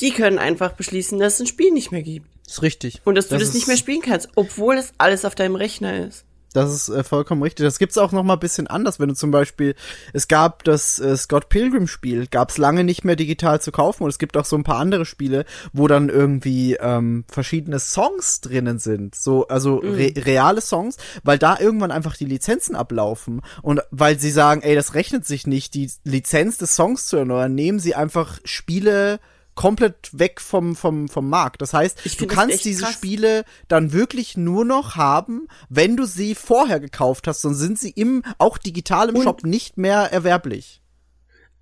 die 0.00 0.12
können 0.12 0.38
einfach 0.38 0.72
beschließen, 0.74 1.18
dass 1.18 1.34
es 1.34 1.40
ein 1.40 1.46
Spiel 1.46 1.72
nicht 1.72 1.90
mehr 1.90 2.02
gibt. 2.02 2.28
Ist 2.46 2.62
richtig. 2.62 3.00
Und 3.04 3.16
dass 3.16 3.26
du 3.28 3.34
das, 3.38 3.48
ist- 3.48 3.54
nicht 3.54 3.66
mehr 3.66 3.76
spielen 3.76 4.02
kannst, 4.02 4.28
obwohl 4.36 4.76
es 4.76 4.92
alles 4.98 5.24
auf 5.24 5.34
deinem 5.34 5.56
Rechner 5.56 6.06
ist. 6.06 6.24
Das 6.52 6.72
ist 6.72 6.88
äh, 6.88 7.04
vollkommen 7.04 7.42
richtig. 7.42 7.64
Das 7.64 7.78
gibt's 7.78 7.98
auch 7.98 8.12
noch 8.12 8.22
mal 8.24 8.34
ein 8.34 8.40
bisschen 8.40 8.66
anders, 8.66 8.98
wenn 8.98 9.08
du 9.08 9.14
zum 9.14 9.30
Beispiel, 9.30 9.74
es 10.12 10.26
gab 10.26 10.64
das 10.64 10.98
äh, 10.98 11.16
Scott 11.16 11.48
Pilgrim 11.48 11.86
Spiel, 11.86 12.26
gab's 12.26 12.58
lange 12.58 12.82
nicht 12.82 13.04
mehr 13.04 13.16
digital 13.16 13.60
zu 13.60 13.70
kaufen 13.70 14.04
und 14.04 14.10
es 14.10 14.18
gibt 14.18 14.36
auch 14.36 14.44
so 14.44 14.56
ein 14.56 14.64
paar 14.64 14.78
andere 14.78 15.06
Spiele, 15.06 15.44
wo 15.72 15.86
dann 15.86 16.08
irgendwie 16.08 16.74
ähm, 16.74 17.24
verschiedene 17.28 17.78
Songs 17.78 18.40
drinnen 18.40 18.78
sind, 18.78 19.14
so 19.14 19.46
also 19.48 19.76
re 19.76 20.12
reale 20.16 20.60
Songs, 20.60 20.96
weil 21.22 21.38
da 21.38 21.58
irgendwann 21.58 21.92
einfach 21.92 22.16
die 22.16 22.24
Lizenzen 22.24 22.74
ablaufen. 22.74 23.42
Und 23.62 23.80
weil 23.90 24.18
sie 24.18 24.30
sagen, 24.30 24.62
ey, 24.62 24.74
das 24.74 24.94
rechnet 24.94 25.26
sich 25.26 25.46
nicht, 25.46 25.74
die 25.74 25.90
Lizenz 26.04 26.58
des 26.58 26.74
Songs 26.74 27.06
zu 27.06 27.16
erneuern, 27.16 27.54
nehmen 27.54 27.78
sie 27.78 27.94
einfach 27.94 28.40
Spiele 28.44 29.20
komplett 29.60 30.08
weg 30.18 30.40
vom 30.40 30.74
vom 30.74 31.08
vom 31.08 31.28
Markt. 31.28 31.60
Das 31.60 31.74
heißt, 31.74 31.98
Ich 32.04 32.16
du 32.16 32.26
kannst 32.26 32.64
diese 32.64 32.84
krass. 32.84 32.94
Spiele 32.94 33.44
dann 33.68 33.92
wirklich 33.92 34.36
nur 34.36 34.64
noch 34.64 34.96
haben, 34.96 35.48
wenn 35.68 35.96
du 35.96 36.04
sie 36.06 36.34
vorher 36.34 36.80
gekauft 36.80 37.26
hast, 37.26 37.42
sonst 37.42 37.58
sind 37.58 37.78
sie 37.78 37.90
im 37.90 38.22
auch 38.38 38.56
digital 38.58 39.10
im 39.10 39.16
Und- 39.16 39.24
Shop 39.24 39.44
nicht 39.44 39.76
mehr 39.76 40.10
erwerblich. 40.12 40.80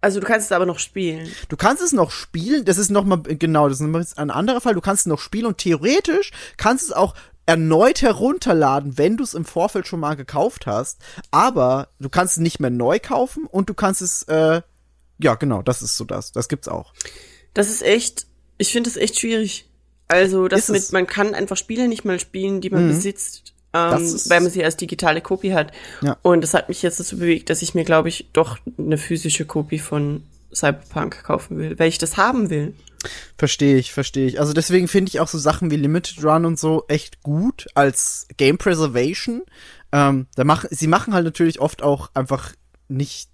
Also 0.01 0.21
du 0.21 0.27
kannst 0.27 0.47
es 0.47 0.53
aber 0.53 0.65
noch 0.65 0.79
spielen. 0.79 1.29
Du 1.49 1.57
kannst 1.57 1.83
es 1.83 1.93
noch 1.93 2.13
spielen, 2.13 2.65
das 2.65 2.79
ist 2.79 2.89
noch 2.89 3.05
mal 3.05 3.21
genau, 3.21 3.69
das 3.69 3.81
ist 3.81 4.17
ein 4.19 4.31
anderer 4.31 4.61
Fall, 4.61 4.75
du 4.75 4.81
kannst 4.81 5.01
es 5.01 5.07
noch 5.07 5.19
spielen 5.19 5.47
und 5.47 5.59
theoretisch 5.59 6.31
kannst 6.57 6.85
es 6.85 6.93
auch 6.93 7.15
erneut 7.47 8.01
herunterladen, 8.03 8.97
wenn 8.97 9.17
du 9.17 9.25
es 9.25 9.35
im 9.35 9.45
Vorfeld 9.45 9.89
schon 9.89 9.99
mal 9.99 10.15
gekauft 10.15 10.67
hast, 10.69 10.99
aber 11.33 11.89
du 11.99 12.09
kannst 12.11 12.35
es 12.37 12.41
nicht 12.41 12.61
mehr 12.61 12.71
neu 12.71 13.01
kaufen 13.01 13.45
und 13.47 13.69
du 13.71 13.75
kannst 13.75 14.01
es 14.03 14.23
äh, 14.25 14.63
ja, 15.21 15.35
genau, 15.35 15.63
das 15.63 15.83
ist 15.83 15.97
so 15.97 16.05
das. 16.05 16.31
Das 16.31 16.49
gibt's 16.49 16.69
auch. 16.69 16.93
Das 17.59 17.71
ist 17.71 17.83
echt, 17.83 18.27
ich 18.57 18.71
finde 18.71 18.89
das 18.89 18.97
echt 18.97 19.19
schwierig. 19.19 19.69
Also, 20.07 20.47
das 20.47 20.61
Ist 20.61 20.69
mit, 20.69 20.83
es. 20.83 20.93
man 20.93 21.09
kann 21.09 21.35
einfach 21.35 21.57
Spiele 21.57 21.89
nicht 21.89 22.05
mal 22.05 22.21
spielen, 22.21 22.61
die 22.61 22.71
man 22.71 22.87
besitzt, 22.87 23.53
ähm, 23.75 23.99
weil 24.29 24.41
man 24.41 24.51
sie 24.53 24.63
als 24.65 24.77
digitale 24.77 25.21
Kopie 25.21 25.55
hat. 25.55 25.73
Ja. 26.01 26.17
Und 26.23 26.43
das 26.43 26.55
hat 26.55 26.69
mich 26.69 26.83
jetzt 26.83 27.01
dazu 27.01 27.19
bewegt, 27.19 27.51
dass 27.51 27.61
ich 27.61 27.75
mir, 27.75 27.85
glaube 27.85 28.11
ich, 28.11 28.29
doch 28.33 28.59
eine 28.79 28.97
physische 28.97 29.45
Kopie 29.45 29.81
von 29.81 30.23
Cyberpunk 30.55 31.25
kaufen 31.25 31.59
will, 31.59 31.77
weil 31.81 31.89
ich 31.89 31.99
das 31.99 32.17
haben 32.17 32.49
will. 32.49 32.75
Verstehe 33.37 33.77
ich, 33.77 33.93
verstehe 33.93 34.29
ich. 34.29 34.39
Also 34.39 34.53
deswegen 34.53 34.87
finde 34.87 35.11
ich 35.11 35.19
auch 35.19 35.29
so 35.29 35.39
Sachen 35.39 35.73
wie 35.73 35.77
Limited 35.77 36.25
Run 36.25 36.45
und 36.45 36.61
so 36.61 36.85
echt 36.87 37.25
gut 37.25 37.67
als 37.75 38.29
Game 38.37 38.57
Preservation. 38.57 39.43
Ähm, 39.91 40.29
da 40.37 40.45
machen, 40.45 40.69
sie 40.71 40.87
machen 40.87 41.13
halt 41.13 41.25
natürlich 41.25 41.59
oft 41.59 41.83
auch 41.83 42.11
einfach 42.15 42.53
nicht 42.87 43.31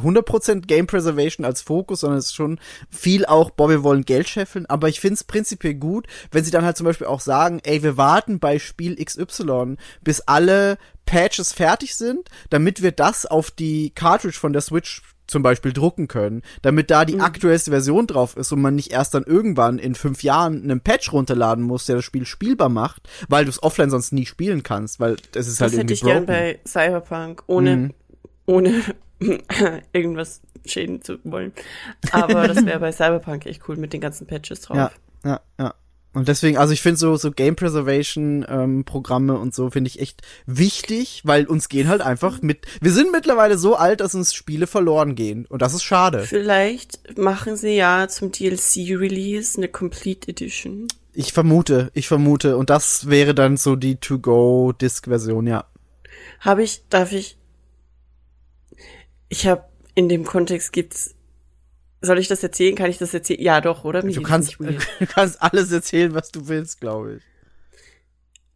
100% 0.00 0.66
Game 0.66 0.86
Preservation 0.86 1.44
als 1.44 1.62
Fokus, 1.62 2.00
sondern 2.00 2.18
es 2.18 2.26
ist 2.26 2.34
schon 2.34 2.58
viel 2.90 3.26
auch, 3.26 3.50
boah, 3.50 3.68
wir 3.70 3.82
wollen 3.82 4.04
Geld 4.04 4.28
scheffeln, 4.28 4.66
aber 4.66 4.88
ich 4.88 5.00
finde 5.00 5.14
es 5.14 5.24
prinzipiell 5.24 5.74
gut, 5.74 6.06
wenn 6.30 6.44
sie 6.44 6.50
dann 6.50 6.64
halt 6.64 6.76
zum 6.76 6.84
Beispiel 6.86 7.06
auch 7.06 7.20
sagen, 7.20 7.60
ey, 7.64 7.82
wir 7.82 7.96
warten 7.96 8.38
bei 8.38 8.58
Spiel 8.58 8.96
XY, 9.02 9.76
bis 10.02 10.20
alle 10.22 10.78
Patches 11.04 11.52
fertig 11.52 11.94
sind, 11.96 12.28
damit 12.50 12.82
wir 12.82 12.92
das 12.92 13.26
auf 13.26 13.50
die 13.50 13.90
Cartridge 13.90 14.38
von 14.38 14.52
der 14.52 14.62
Switch 14.62 15.02
zum 15.28 15.42
Beispiel 15.42 15.72
drucken 15.72 16.06
können, 16.06 16.42
damit 16.62 16.88
da 16.88 17.04
die 17.04 17.18
aktuellste 17.18 17.72
Version 17.72 18.06
drauf 18.06 18.36
ist 18.36 18.52
und 18.52 18.60
man 18.60 18.76
nicht 18.76 18.92
erst 18.92 19.12
dann 19.12 19.24
irgendwann 19.24 19.80
in 19.80 19.96
fünf 19.96 20.22
Jahren 20.22 20.62
einen 20.62 20.80
Patch 20.80 21.12
runterladen 21.12 21.64
muss, 21.64 21.84
der 21.86 21.96
das 21.96 22.04
Spiel 22.04 22.24
spielbar 22.26 22.68
macht, 22.68 23.08
weil 23.28 23.44
du 23.44 23.50
es 23.50 23.60
offline 23.60 23.90
sonst 23.90 24.12
nie 24.12 24.24
spielen 24.24 24.62
kannst, 24.62 25.00
weil 25.00 25.16
das 25.32 25.48
ist 25.48 25.60
halt 25.60 25.72
Das 25.72 25.78
hätte 25.78 25.80
irgendwie 25.80 25.94
ich 25.94 26.02
gern 26.02 26.26
broken. 26.26 26.26
bei 26.26 26.58
Cyberpunk, 26.64 27.42
ohne, 27.48 27.76
Mhm. 27.76 27.94
ohne 28.46 28.82
irgendwas 29.92 30.40
schäden 30.64 31.02
zu 31.02 31.18
wollen. 31.24 31.52
Aber 32.12 32.48
das 32.48 32.64
wäre 32.64 32.80
bei 32.80 32.92
Cyberpunk 32.92 33.46
echt 33.46 33.68
cool 33.68 33.76
mit 33.76 33.92
den 33.92 34.00
ganzen 34.00 34.26
Patches 34.26 34.62
drauf. 34.62 34.76
Ja, 34.76 34.90
ja, 35.24 35.40
ja. 35.58 35.74
Und 36.16 36.28
deswegen, 36.28 36.56
also 36.56 36.72
ich 36.72 36.80
finde 36.80 36.96
so, 36.96 37.14
so 37.16 37.30
Game 37.30 37.56
Preservation 37.56 38.46
ähm, 38.48 38.84
Programme 38.86 39.38
und 39.38 39.54
so 39.54 39.68
finde 39.68 39.88
ich 39.88 40.00
echt 40.00 40.22
wichtig, 40.46 41.20
weil 41.24 41.44
uns 41.44 41.68
gehen 41.68 41.88
halt 41.88 42.00
einfach 42.00 42.40
mit, 42.40 42.66
wir 42.80 42.90
sind 42.90 43.12
mittlerweile 43.12 43.58
so 43.58 43.74
alt, 43.74 44.00
dass 44.00 44.14
uns 44.14 44.32
Spiele 44.32 44.66
verloren 44.66 45.14
gehen 45.14 45.44
und 45.44 45.60
das 45.60 45.74
ist 45.74 45.82
schade. 45.82 46.22
Vielleicht 46.22 47.18
machen 47.18 47.58
sie 47.58 47.76
ja 47.76 48.08
zum 48.08 48.32
DLC-Release 48.32 49.58
eine 49.58 49.68
Complete 49.68 50.30
Edition. 50.30 50.88
Ich 51.12 51.34
vermute, 51.34 51.90
ich 51.92 52.08
vermute 52.08 52.56
und 52.56 52.70
das 52.70 53.10
wäre 53.10 53.34
dann 53.34 53.58
so 53.58 53.76
die 53.76 53.96
To-Go-Disc-Version, 53.96 55.46
ja. 55.46 55.66
Habe 56.40 56.62
ich, 56.62 56.82
darf 56.88 57.12
ich? 57.12 57.36
Ich 59.28 59.46
habe 59.46 59.64
in 59.94 60.08
dem 60.08 60.24
Kontext 60.24 60.72
gibt's. 60.72 61.14
Soll 62.02 62.18
ich 62.18 62.28
das 62.28 62.42
erzählen? 62.42 62.76
Kann 62.76 62.90
ich 62.90 62.98
das 62.98 63.14
erzählen? 63.14 63.40
Ja, 63.40 63.60
doch, 63.60 63.84
oder? 63.84 64.04
Mir 64.04 64.12
Du 64.12 64.22
kannst, 64.22 64.58
du 64.60 64.76
kannst 65.08 65.42
alles 65.42 65.72
erzählen, 65.72 66.14
was 66.14 66.30
du 66.30 66.46
willst, 66.48 66.80
glaube 66.80 67.16
ich. 67.16 67.22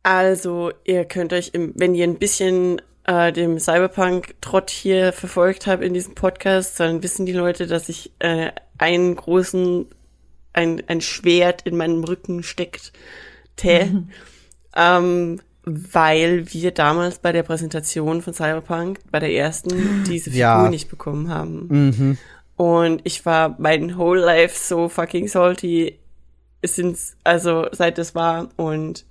Also, 0.03 0.73
ihr 0.85 1.05
könnt 1.05 1.33
euch, 1.33 1.51
im, 1.53 1.73
wenn 1.77 1.95
ihr 1.95 2.05
ein 2.05 2.18
bisschen 2.18 2.81
äh, 3.05 3.33
dem 3.33 3.59
Cyberpunk-Trott 3.59 4.71
hier 4.71 5.12
verfolgt 5.12 5.66
habt 5.66 5.83
in 5.83 5.95
diesem 5.95 6.14
Podcast, 6.14 6.79
dann 6.81 7.03
wissen 7.03 7.27
die 7.27 7.33
Leute, 7.33 7.66
dass 7.66 7.89
ich 7.89 8.12
äh, 8.18 8.53
einen 8.79 9.16
großen, 9.16 9.87
ein, 10.53 10.83
ein 10.87 11.01
Schwert 11.01 11.62
in 11.62 11.77
meinem 11.77 12.05
Rücken 12.05 12.43
steckt. 12.43 12.93
Tä. 13.57 14.05
ähm, 14.77 15.41
weil 15.93 16.53
wir 16.53 16.71
damals 16.73 17.18
bei 17.18 17.33
der 17.33 17.43
Präsentation 17.43 18.23
von 18.23 18.35
Cyberpunk, 18.35 19.01
bei 19.11 19.18
der 19.18 19.33
ersten, 19.33 20.05
diese 20.05 20.31
Figur 20.31 20.39
Ja. 20.41 20.68
nicht 20.68 20.89
bekommen 20.89 21.29
haben. 21.29 21.66
Mhm. 21.68 22.18
Und 22.57 23.01
ich 23.05 23.25
war 23.25 23.57
mein 23.59 23.97
whole 23.97 24.21
life 24.25 24.57
so 24.59 24.89
fucking 24.89 25.29
salty. 25.29 25.99
Es 26.61 26.77
sind 26.77 26.99
also 27.25 27.66
seit 27.73 27.97
das 27.97 28.14
war 28.14 28.49
und 28.57 29.07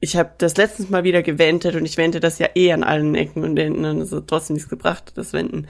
ich 0.00 0.16
habe 0.16 0.30
das 0.38 0.56
letztens 0.56 0.90
mal 0.90 1.04
wieder 1.04 1.22
gewendet 1.22 1.76
und 1.76 1.84
ich 1.84 1.96
wende 1.96 2.20
das 2.20 2.38
ja 2.38 2.48
eh 2.54 2.72
an 2.72 2.82
allen 2.82 3.14
Ecken 3.14 3.44
und 3.44 3.58
Enden 3.58 3.84
und 3.84 4.00
es 4.00 4.12
hat 4.12 4.26
trotzdem 4.26 4.54
nichts 4.54 4.68
gebracht, 4.70 5.12
das 5.14 5.32
Wenden. 5.32 5.68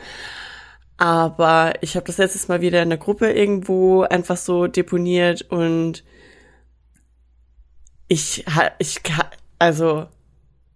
Aber 0.97 1.73
ich 1.81 1.97
habe 1.97 2.07
das 2.07 2.19
letztes 2.19 2.49
Mal 2.49 2.61
wieder 2.61 2.83
in 2.83 2.91
der 2.91 2.99
Gruppe 2.99 3.33
irgendwo 3.33 4.03
einfach 4.03 4.37
so 4.37 4.67
deponiert 4.67 5.43
und 5.43 6.05
ich 8.11 8.45
ich 8.79 9.01
also 9.61 10.09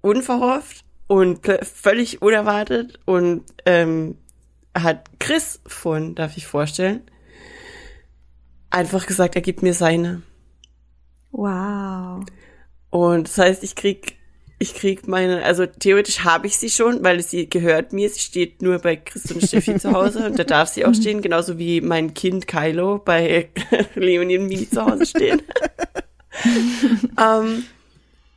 unverhofft 0.00 0.84
und 1.08 1.40
völlig 1.62 2.22
unerwartet 2.22 3.00
und 3.06 3.44
ähm, 3.66 4.16
hat 4.72 5.18
Chris 5.18 5.60
von, 5.66 6.14
darf 6.14 6.36
ich 6.36 6.46
vorstellen, 6.46 7.02
einfach 8.70 9.06
gesagt, 9.06 9.34
er 9.34 9.42
gibt 9.42 9.62
mir 9.62 9.74
seine. 9.74 10.22
Wow. 11.32 12.24
Und 12.90 13.28
das 13.28 13.38
heißt, 13.38 13.64
ich 13.64 13.74
krieg, 13.74 14.16
ich 14.60 14.74
krieg 14.74 15.08
meine, 15.08 15.42
also 15.42 15.66
theoretisch 15.66 16.20
habe 16.20 16.46
ich 16.46 16.56
sie 16.56 16.70
schon, 16.70 17.02
weil 17.02 17.20
sie 17.20 17.50
gehört 17.50 17.92
mir. 17.92 18.08
Sie 18.10 18.20
steht 18.20 18.62
nur 18.62 18.78
bei 18.78 18.94
Chris 18.94 19.30
und 19.32 19.42
Steffi 19.42 19.76
zu 19.76 19.92
Hause 19.92 20.24
und 20.24 20.38
da 20.38 20.44
darf 20.44 20.68
sie 20.68 20.86
auch 20.86 20.94
stehen, 21.00 21.20
genauso 21.20 21.58
wie 21.58 21.80
mein 21.80 22.14
Kind 22.14 22.46
Kylo 22.46 22.98
bei 22.98 23.50
Leonie 23.96 24.38
und 24.38 24.46
Mini 24.46 24.70
zu 24.70 24.86
Hause 24.86 25.06
stehen. 25.06 25.42
ähm, 27.20 27.64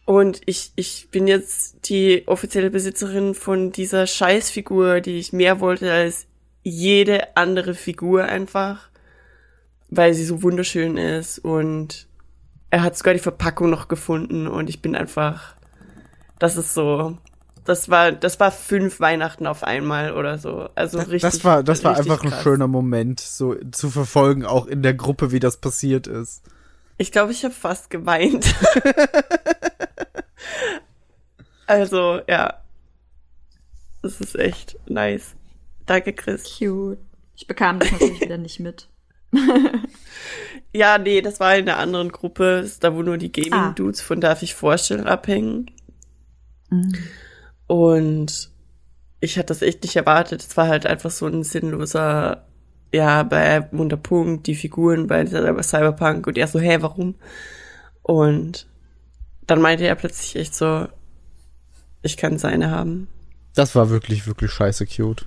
und 0.06 0.42
ich, 0.46 0.72
ich 0.76 1.10
bin 1.12 1.28
jetzt 1.28 1.90
die 1.90 2.24
offizielle 2.28 2.70
Besitzerin 2.70 3.34
von 3.34 3.72
dieser 3.72 4.08
Scheißfigur, 4.08 5.02
die 5.02 5.20
ich 5.20 5.34
mehr 5.34 5.60
wollte 5.60 5.92
als 5.92 6.28
jede 6.64 7.36
andere 7.36 7.74
Figur 7.74 8.24
einfach, 8.24 8.90
weil 9.90 10.14
sie 10.14 10.26
so 10.26 10.44
wunderschön 10.44 10.98
ist 10.98 11.40
und 11.40 12.08
er 12.70 12.84
hat 12.84 12.98
sogar 12.98 13.14
die 13.14 13.20
Verpackung 13.20 13.70
noch 13.70 13.88
gefunden 13.88 14.48
und 14.48 14.70
ich 14.70 14.82
bin 14.82 14.96
einfach, 14.96 15.56
das 16.40 16.58
ist 16.58 16.74
so, 16.74 17.18
das 17.64 17.90
war, 17.90 18.12
das 18.12 18.40
war 18.40 18.52
fünf 18.52 19.00
Weihnachten 19.00 19.46
auf 19.46 19.64
einmal 19.64 20.14
oder 20.14 20.38
so. 20.38 20.70
Also 20.76 21.00
richtig. 21.00 21.22
das 21.22 21.44
war, 21.44 21.64
das 21.64 21.84
war 21.84 21.98
einfach 21.98 22.24
ein 22.24 22.30
krass. 22.30 22.44
schöner 22.44 22.68
Moment, 22.68 23.20
so 23.20 23.56
zu 23.72 23.90
verfolgen, 23.90 24.46
auch 24.46 24.68
in 24.68 24.84
der 24.84 24.94
Gruppe, 24.94 25.32
wie 25.32 25.40
das 25.40 25.58
passiert 25.58 26.08
ist. 26.08 26.44
Ich 26.98 27.12
glaube, 27.12 27.32
ich 27.32 27.44
habe 27.44 27.54
fast 27.54 27.90
geweint. 27.90 28.54
also, 31.68 32.22
ja. 32.28 32.62
Das 34.02 34.22
ist 34.22 34.36
echt 34.36 34.78
nice. 34.88 35.36
Danke, 35.86 36.14
Chris. 36.14 36.58
Cute. 36.58 37.00
Ich 37.36 37.48
bekam 37.48 37.80
das 37.80 37.92
natürlich 37.92 38.22
wieder 38.22 38.38
nicht 38.38 38.60
mit. 38.60 38.88
Ja, 40.74 40.98
nee, 40.98 41.22
das 41.22 41.40
war 41.40 41.56
in 41.56 41.68
einer 41.68 41.80
anderen 41.80 42.12
Gruppe, 42.12 42.70
da 42.82 42.94
wo 42.94 43.02
nur 43.02 43.18
die 43.18 43.30
Ah. 43.30 43.32
Gaming-Dudes 43.50 44.02
von 44.02 44.22
Darf 44.22 44.44
ich 44.44 44.54
vorstellen 44.54 45.08
abhängen. 45.08 45.72
Und 47.68 48.52
ich 49.20 49.38
hatte 49.38 49.48
das 49.48 49.62
echt 49.62 49.84
nicht 49.84 49.96
erwartet. 49.96 50.42
Es 50.42 50.58
war 50.58 50.68
halt 50.68 50.86
einfach 50.86 51.10
so 51.10 51.26
ein 51.26 51.44
sinnloser, 51.44 52.46
ja, 52.94 53.24
bei 53.24 53.68
Wunderpunkt, 53.72 54.48
die 54.48 54.56
Figuren 54.56 55.08
bei 55.08 55.26
Cyberpunk 55.26 56.28
und 56.28 56.38
er 56.38 56.48
so, 56.48 56.60
hä, 56.60 56.78
warum? 56.82 57.16
Und 58.02 58.68
dann 59.46 59.62
meinte 59.62 59.86
er 59.86 59.96
plötzlich 59.96 60.36
echt 60.36 60.56
so, 60.56 60.88
ich 62.02 62.18
kann 62.18 62.38
seine 62.38 62.72
haben. 62.72 63.08
Das 63.56 63.76
war 63.76 63.90
wirklich, 63.90 64.28
wirklich 64.28 64.52
scheiße 64.52 64.86
cute. 64.86 65.26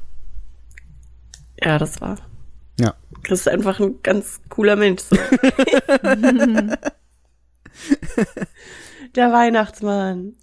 Ja, 1.63 1.79
das 1.79 2.01
war. 2.01 2.17
Ja. 2.79 2.95
Chris 3.23 3.41
ist 3.41 3.49
einfach 3.49 3.81
ein 3.81 4.03
ganz 4.03 4.41
cooler 4.49 4.77
Mensch. 4.77 5.03
So. 5.03 5.17
Der 9.17 9.33
Weihnachtsmann. 9.33 10.35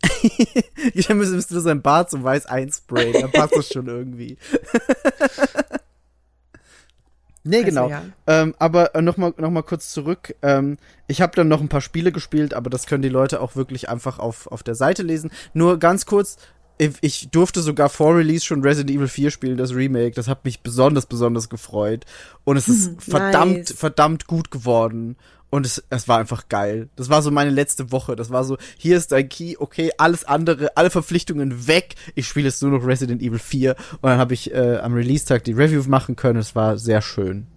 Dann 1.08 1.18
müsstest 1.18 1.52
du 1.52 1.60
sein 1.62 1.82
Bart 1.82 2.10
so 2.10 2.22
weiß 2.22 2.48
einsprayen, 2.48 3.14
dann 3.14 3.32
passt 3.32 3.56
das 3.56 3.70
schon 3.70 3.88
irgendwie. 3.88 4.38
nee, 7.48 7.58
Also, 7.64 7.70
genau. 7.70 7.90
ja. 7.90 8.04
Ähm, 8.28 8.56
aber 8.60 8.96
äh, 8.96 9.02
nochmal 9.02 9.34
noch 9.38 9.52
mal 9.52 9.64
kurz 9.64 9.92
zurück. 9.92 10.36
Ähm, 10.42 10.78
ich 11.08 11.22
habe 11.22 11.36
dann 11.36 11.48
noch 11.48 11.62
ein 11.62 11.70
paar 11.70 11.82
Spiele 11.82 12.12
gespielt, 12.12 12.54
aber 12.54 12.70
das 12.70 12.86
können 12.86 13.02
die 13.02 13.10
Leute 13.10 13.42
auch 13.42 13.56
wirklich 13.56 13.90
einfach 13.90 14.20
auf, 14.20 14.48
auf 14.48 14.64
der 14.64 14.76
Seite 14.76 15.04
lesen. 15.04 15.32
Nur 15.54 15.80
ganz 15.80 16.06
kurz, 16.06 16.38
ich, 16.80 17.30
durfte 17.32 17.62
sogar 17.62 17.90
vor 17.90 18.16
Release 18.16 18.46
schon 18.46 18.62
Resident 18.62 18.96
Evil 18.96 19.08
4 19.08 19.32
spielen, 19.32 19.58
das 19.58 19.74
Remake. 19.74 20.12
Das 20.12 20.28
hat 20.28 20.46
mich 20.46 20.62
besonders, 20.62 21.08
besonders 21.08 21.50
gefreut. 21.50 22.06
Und 22.44 22.58
es 22.58 22.68
ist 22.68 22.92
verdammt, 23.02 23.58
Nice. 23.58 23.74
verdammt 23.74 24.28
gut 24.28 24.52
geworden. 24.52 25.18
Und 25.50 25.66
es, 25.66 25.84
es 25.90 26.08
war 26.08 26.20
einfach 26.20 26.50
geil. 26.50 26.90
Das 26.96 27.10
war 27.10 27.22
so 27.22 27.32
meine 27.32 27.52
letzte 27.52 27.92
Woche. 27.92 28.16
Das 28.16 28.30
war 28.32 28.44
so, 28.44 28.58
hier 28.78 28.98
ist 28.98 29.12
dein 29.12 29.30
Key, 29.30 29.56
okay, 29.58 29.92
alles 29.98 30.26
andere, 30.26 30.76
alle 30.76 30.90
Verpflichtungen 30.90 31.68
weg. 31.68 31.96
Ich 32.16 32.28
spiele 32.28 32.48
jetzt 32.48 32.62
nur 32.62 32.72
noch 32.72 32.86
Resident 32.86 33.22
Evil 33.22 33.40
4. 33.40 33.76
Und 33.94 34.04
dann 34.04 34.20
habe 34.20 34.34
ich 34.34 34.54
äh, 34.54 34.78
am 34.78 34.94
Release-Tag 34.94 35.46
die 35.46 35.54
Review 35.54 35.84
machen 35.88 36.16
können. 36.16 36.40
Es 36.40 36.56
war 36.56 36.78
sehr 36.78 37.02
schön. 37.02 37.48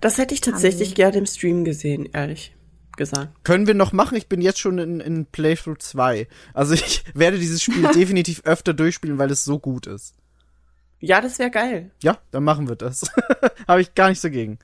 Das 0.00 0.18
hätte 0.18 0.34
ich 0.34 0.40
tatsächlich 0.40 0.94
gerne 0.94 1.18
im 1.18 1.26
Stream 1.26 1.64
gesehen, 1.64 2.08
ehrlich 2.12 2.52
gesagt. 2.96 3.44
Können 3.44 3.66
wir 3.66 3.74
noch 3.74 3.92
machen? 3.92 4.16
Ich 4.16 4.28
bin 4.28 4.40
jetzt 4.40 4.58
schon 4.58 4.78
in, 4.78 5.00
in 5.00 5.26
Playthrough 5.26 5.78
2. 5.78 6.26
Also 6.52 6.74
ich 6.74 7.04
werde 7.14 7.38
dieses 7.38 7.62
Spiel 7.62 7.88
definitiv 7.94 8.42
öfter 8.44 8.74
durchspielen, 8.74 9.18
weil 9.18 9.30
es 9.30 9.44
so 9.44 9.58
gut 9.58 9.86
ist. 9.86 10.14
Ja, 10.98 11.20
das 11.20 11.38
wäre 11.38 11.50
geil. 11.50 11.90
Ja, 12.02 12.18
dann 12.30 12.44
machen 12.44 12.68
wir 12.68 12.76
das. 12.76 13.02
Habe 13.68 13.82
ich 13.82 13.94
gar 13.94 14.08
nichts 14.08 14.22
dagegen. 14.22 14.58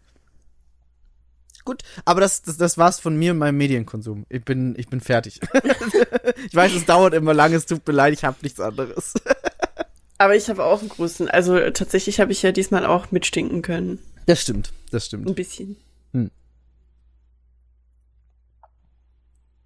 Gut, 1.65 1.83
aber 2.05 2.21
das, 2.21 2.43
das, 2.43 2.57
das 2.57 2.77
war's 2.79 2.99
von 2.99 3.17
mir 3.17 3.33
und 3.33 3.39
meinem 3.39 3.57
Medienkonsum. 3.57 4.27
Ich 4.29 4.45
bin, 4.45 4.75
ich 4.77 4.89
bin 4.89 5.01
fertig. 5.01 5.41
ich 6.47 6.55
weiß, 6.55 6.73
es 6.75 6.85
dauert 6.87 7.15
immer 7.15 7.35
lange, 7.35 7.57
es 7.57 7.67
tut 7.67 7.87
mir 7.87 7.93
leid, 7.93 8.13
ich 8.15 8.25
habe 8.25 8.37
nichts 8.43 8.61
anderes. 8.61 9.15
Aber 10.19 10.37
ich 10.37 10.49
habe 10.49 10.65
auch 10.65 10.79
einen 10.81 10.89
großen, 10.89 11.29
also 11.29 11.59
tatsächlich 11.71 12.21
habe 12.21 12.31
ich 12.31 12.43
ja 12.43 12.53
diesmal 12.53 12.87
auch 12.87 13.11
mitstinken 13.11 13.61
können. 13.61 13.99
Das 14.27 14.41
stimmt, 14.41 14.73
das 14.93 15.03
Ein 15.03 15.07
stimmt. 15.07 15.35
bisschen. 15.35 15.77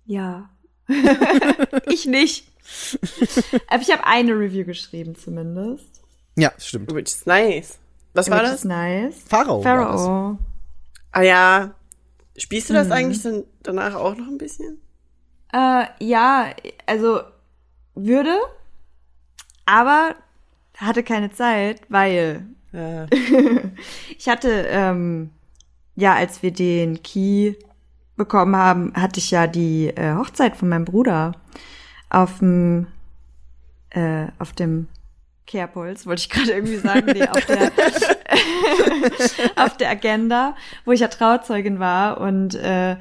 Ja. 0.06 0.48
ich 1.90 2.06
nicht. 2.06 2.46
Aber 3.68 3.82
ich 3.82 3.90
habe 3.90 4.06
eine 4.06 4.32
Review 4.32 4.64
geschrieben 4.64 5.16
zumindest. 5.16 5.84
Ja, 6.36 6.52
stimmt. 6.58 6.94
Which 6.94 7.08
is 7.08 7.26
nice. 7.26 7.78
Was 8.14 8.30
war 8.30 8.38
Which 8.38 8.50
das? 8.50 8.58
is 8.60 8.64
nice. 8.64 9.14
Pharaoh. 9.28 9.64
war 9.64 9.92
das. 9.92 10.02
Pharaoh. 10.02 10.38
Ah 11.12 11.22
ja. 11.22 11.74
Spielst 12.38 12.68
du 12.68 12.74
Mhm. 12.74 12.78
das 12.78 12.90
eigentlich 12.90 13.22
dann 13.22 13.44
danach 13.62 13.94
auch 13.94 14.16
noch 14.16 14.26
ein 14.28 14.38
bisschen? 14.38 14.78
Äh, 15.52 15.86
ja, 16.00 16.50
also 16.86 17.20
würde, 17.94 18.36
aber 19.64 20.14
hatte 20.76 21.02
keine 21.02 21.32
Zeit, 21.32 21.82
weil 21.88 22.46
Ja. 22.72 23.06
ich 24.18 24.28
hatte, 24.28 24.66
ähm, 24.68 25.30
ja, 25.94 26.14
als 26.14 26.42
wir 26.42 26.50
den 26.50 27.02
Key 27.02 27.54
bekommen 28.16 28.54
haben, 28.56 28.92
hatte 28.94 29.18
ich 29.18 29.30
ja 29.30 29.46
die 29.46 29.86
äh, 29.88 30.14
Hochzeit 30.14 30.56
von 30.56 30.68
meinem 30.68 30.84
Bruder 30.84 31.32
auf 32.10 32.38
dem, 32.40 32.88
äh, 33.90 34.26
auf 34.38 34.52
dem 34.52 34.88
Kehrpuls, 35.46 36.06
wollte 36.06 36.20
ich 36.20 36.30
gerade 36.30 36.52
irgendwie 36.52 36.76
sagen, 36.76 37.06
nee, 37.12 37.26
auf 37.26 37.44
der, 37.46 37.72
auf 39.64 39.76
der 39.76 39.90
Agenda, 39.90 40.56
wo 40.84 40.92
ich 40.92 41.00
ja 41.00 41.08
Trauzeugin 41.08 41.78
war 41.78 42.20
und 42.20 42.54
äh, 42.54 42.96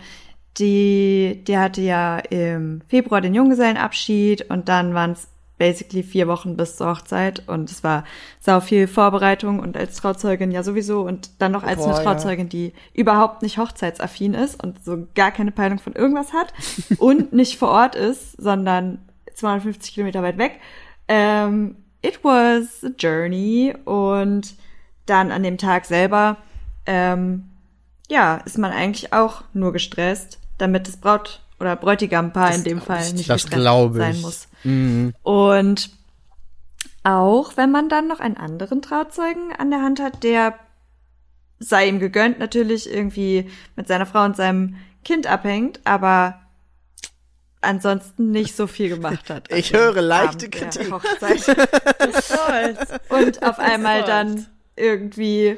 die, 0.58 1.44
der 1.48 1.62
hatte 1.62 1.82
ja 1.82 2.20
im 2.20 2.82
Februar 2.88 3.22
den 3.22 3.34
Junggesellenabschied 3.34 4.50
und 4.50 4.70
dann 4.70 4.94
waren 4.94 5.12
es 5.12 5.28
basically 5.58 6.04
vier 6.04 6.28
Wochen 6.28 6.58
bis 6.58 6.76
zur 6.76 6.88
Hochzeit 6.88 7.48
und 7.48 7.72
es 7.72 7.84
war 7.84 8.04
sau 8.40 8.60
viel 8.60 8.88
Vorbereitung 8.88 9.60
und 9.60 9.78
als 9.78 9.98
Trauzeugin 9.98 10.52
ja 10.52 10.64
sowieso 10.64 11.02
und 11.02 11.30
dann 11.40 11.52
noch 11.52 11.64
als 11.64 11.78
Boah, 11.78 11.88
eine 11.88 11.98
ja. 11.98 12.04
Trauzeugin, 12.04 12.50
die 12.50 12.74
überhaupt 12.94 13.42
nicht 13.42 13.58
hochzeitsaffin 13.58 14.34
ist 14.34 14.62
und 14.62 14.84
so 14.84 15.08
gar 15.16 15.32
keine 15.32 15.52
Peilung 15.52 15.80
von 15.80 15.94
irgendwas 15.94 16.34
hat 16.34 16.54
und 16.98 17.34
nicht 17.34 17.58
vor 17.58 17.70
Ort 17.70 17.96
ist, 17.96 18.34
sondern 18.34 19.00
250 19.34 19.94
Kilometer 19.94 20.24
weit 20.24 20.38
weg. 20.38 20.60
Ähm, 21.08 21.78
it 22.06 22.24
was 22.24 22.84
a 22.84 22.90
journey 22.98 23.74
und 23.86 24.56
dann 25.06 25.32
an 25.32 25.44
dem 25.44 25.58
Tag 25.58 25.86
selber, 25.86 26.38
ähm, 26.86 27.50
ja, 28.10 28.38
ist 28.38 28.58
man 28.58 28.72
eigentlich 28.72 29.14
auch 29.14 29.44
nur 29.54 29.74
gestresst, 29.74 30.40
damit 30.58 30.88
das 30.88 30.98
Braut- 30.98 31.42
oder 31.60 31.76
Bräutigampaar 31.76 32.54
in 32.54 32.64
dem 32.64 32.82
Fall 32.82 33.14
nicht 33.14 33.30
Das 33.30 33.44
gestresst 33.44 33.94
sein 33.96 34.16
ich. 34.16 34.22
muss. 34.22 34.48
Mhm. 34.64 35.14
Und 35.24 35.90
auch 37.04 37.56
wenn 37.56 37.72
man 37.72 37.90
dann 37.90 38.08
noch 38.08 38.20
einen 38.20 38.38
anderen 38.38 38.82
Trauzeugen 38.82 39.54
an 39.58 39.70
der 39.70 39.82
Hand 39.82 40.02
hat, 40.02 40.24
der 40.24 40.56
sei 41.60 41.88
ihm 41.88 42.00
gegönnt, 42.00 42.40
natürlich 42.40 42.92
irgendwie 42.92 43.50
mit 43.76 43.88
seiner 43.88 44.06
Frau 44.06 44.24
und 44.26 44.36
seinem 44.36 44.76
Kind 45.04 45.28
abhängt, 45.28 45.80
aber 45.86 46.40
ansonsten 47.66 48.32
nicht 48.32 48.56
so 48.56 48.68
viel 48.68 48.88
gemacht 48.90 49.30
hat. 49.30 49.52
Ich 49.52 49.74
höre 49.74 50.02
leichte 50.02 50.30
Abend 50.30 50.42
der 50.42 50.50
Kritik. 50.50 50.94
Und 53.10 53.44
auf 53.44 53.60
einmal 53.60 54.04
dann 54.04 54.46
irgendwie 54.76 55.58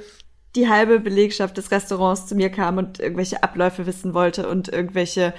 die 0.57 0.67
halbe 0.67 0.99
Belegschaft 0.99 1.55
des 1.57 1.71
Restaurants 1.71 2.25
zu 2.25 2.35
mir 2.35 2.49
kam 2.49 2.77
und 2.77 2.99
irgendwelche 2.99 3.43
Abläufe 3.43 3.85
wissen 3.85 4.15
wollte 4.15 4.49
und 4.49 4.69
irgendwelche 4.69 5.33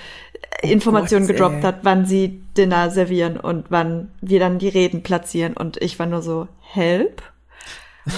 äh, 0.63 0.71
Informationen 0.71 1.27
Gott, 1.27 1.37
gedroppt 1.37 1.57
ey. 1.57 1.63
hat, 1.63 1.81
wann 1.83 2.07
sie 2.07 2.41
Dinner 2.57 2.91
servieren 2.91 3.37
und 3.37 3.67
wann 3.71 4.13
wir 4.21 4.39
dann 4.39 4.61
die 4.61 4.69
Reden 4.69 5.03
platzieren. 5.03 5.55
Und 5.55 5.77
ich 5.79 5.99
war 5.99 6.07
nur 6.07 6.23
so, 6.23 6.47
help. 6.61 7.23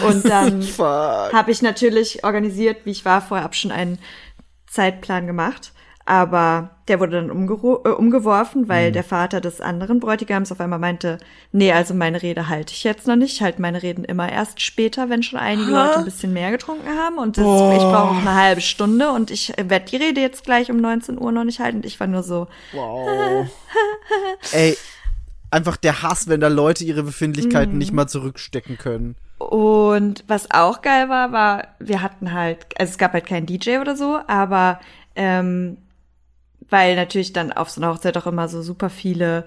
Und 0.07 0.29
dann 0.29 0.63
habe 0.79 1.51
ich 1.51 1.63
natürlich 1.63 2.23
organisiert, 2.23 2.85
wie 2.85 2.91
ich 2.91 3.07
war, 3.07 3.23
vorher 3.23 3.45
hab 3.45 3.55
schon 3.55 3.73
einen 3.73 3.99
Zeitplan 4.67 5.27
gemacht. 5.27 5.73
Aber 6.11 6.71
der 6.89 6.99
wurde 6.99 7.23
dann 7.23 7.29
äh, 7.29 7.89
umgeworfen, 7.89 8.69
weil 8.69 8.91
der 8.91 9.05
Vater 9.05 9.41
des 9.41 9.61
anderen 9.61 10.01
Bräutigams 10.01 10.51
auf 10.51 10.59
einmal 10.59 10.81
meinte, 10.81 11.19
nee, 11.53 11.71
also 11.71 11.95
meine 11.95 12.21
Rede 12.21 12.49
halte 12.49 12.73
ich 12.73 12.83
jetzt 12.83 13.07
noch 13.07 13.15
nicht. 13.15 13.35
Ich 13.35 13.43
halte 13.43 13.63
meine 13.63 13.81
Reden 13.81 14.03
immer 14.03 14.29
erst 14.29 14.61
später, 14.61 15.09
wenn 15.09 15.23
schon 15.23 15.39
einige 15.39 15.71
Leute 15.71 15.99
ein 15.99 16.05
bisschen 16.05 16.33
mehr 16.33 16.51
getrunken 16.51 16.89
haben. 16.89 17.19
Und 17.19 17.39
das, 17.39 17.45
ich 17.45 17.83
brauche 17.83 18.15
noch 18.15 18.23
eine 18.23 18.35
halbe 18.35 18.61
Stunde 18.61 19.13
und 19.13 19.31
ich 19.31 19.53
werde 19.57 19.85
die 19.85 19.99
Rede 19.99 20.21
jetzt 20.21 20.43
gleich 20.43 20.69
um 20.69 20.79
19 20.79 21.17
Uhr 21.17 21.31
noch 21.31 21.45
nicht 21.45 21.61
halten. 21.61 21.77
Und 21.77 21.87
ich 21.87 22.01
war 22.01 22.09
nur 22.09 22.25
so, 22.25 22.49
Wow. 22.73 23.47
Ey, 24.53 24.77
einfach 25.53 25.77
der 25.77 26.03
Hass, 26.03 26.27
wenn 26.27 26.41
da 26.41 26.49
Leute 26.49 26.83
ihre 26.83 27.05
Befindlichkeiten 27.05 27.79
nicht 27.79 27.93
mal 27.93 28.09
zurückstecken 28.09 28.79
können. 28.79 29.15
Und 29.39 30.25
was 30.27 30.51
auch 30.51 30.83
geil 30.83 31.09
war, 31.09 31.31
war, 31.31 31.69
wir 31.79 32.03
hatten 32.03 32.33
halt, 32.33 32.67
also 32.81 32.91
es 32.91 32.99
gab 32.99 33.13
halt 33.13 33.27
keinen 33.27 33.47
DJ 33.47 33.79
oder 33.79 33.95
so, 33.95 34.19
aber 34.27 34.81
ähm, 35.15 35.77
weil 36.71 36.97
natürlich 36.97 37.33
dann 37.33 37.53
auf 37.53 37.71
so 37.71 37.81
einer 37.81 37.93
Hochzeit 37.93 38.17
auch 38.17 38.27
immer 38.27 38.49
so 38.49 38.63
super 38.63 38.91
viele 38.91 39.45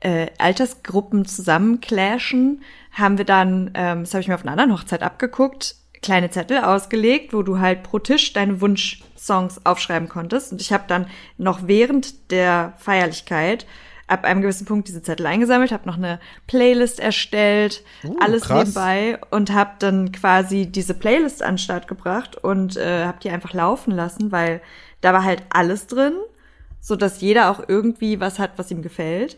äh, 0.00 0.28
Altersgruppen 0.38 1.24
zusammenclashen, 1.24 2.62
haben 2.92 3.18
wir 3.18 3.24
dann, 3.24 3.70
ähm, 3.74 4.04
das 4.04 4.14
habe 4.14 4.22
ich 4.22 4.28
mir 4.28 4.34
auf 4.34 4.42
einer 4.42 4.52
anderen 4.52 4.72
Hochzeit 4.72 5.02
abgeguckt, 5.02 5.74
kleine 6.02 6.30
Zettel 6.30 6.58
ausgelegt, 6.58 7.32
wo 7.32 7.42
du 7.42 7.58
halt 7.58 7.82
pro 7.82 7.98
Tisch 7.98 8.32
deine 8.32 8.60
Wunschsongs 8.60 9.66
aufschreiben 9.66 10.08
konntest. 10.08 10.52
Und 10.52 10.60
ich 10.60 10.72
habe 10.72 10.84
dann 10.86 11.06
noch 11.36 11.66
während 11.66 12.30
der 12.30 12.74
Feierlichkeit 12.78 13.66
ab 14.06 14.24
einem 14.24 14.40
gewissen 14.40 14.64
Punkt 14.64 14.88
diese 14.88 15.02
Zettel 15.02 15.26
eingesammelt, 15.26 15.70
habe 15.70 15.86
noch 15.86 15.98
eine 15.98 16.18
Playlist 16.46 16.98
erstellt, 16.98 17.82
Uh, 18.04 18.16
alles 18.20 18.44
krass. 18.44 18.68
nebenbei 18.68 19.18
und 19.30 19.52
habe 19.52 19.72
dann 19.80 20.12
quasi 20.12 20.66
diese 20.66 20.94
Playlist 20.94 21.42
an 21.42 21.54
den 21.54 21.58
Start 21.58 21.88
gebracht 21.88 22.36
und 22.36 22.76
äh, 22.76 23.04
habe 23.04 23.18
die 23.22 23.30
einfach 23.30 23.52
laufen 23.52 23.90
lassen, 23.90 24.32
weil 24.32 24.62
da 25.00 25.12
war 25.12 25.24
halt 25.24 25.42
alles 25.50 25.88
drin, 25.88 26.14
so 26.80 26.96
dass 26.96 27.20
jeder 27.20 27.50
auch 27.50 27.62
irgendwie 27.66 28.20
was 28.20 28.38
hat, 28.38 28.52
was 28.56 28.70
ihm 28.70 28.82
gefällt. 28.82 29.34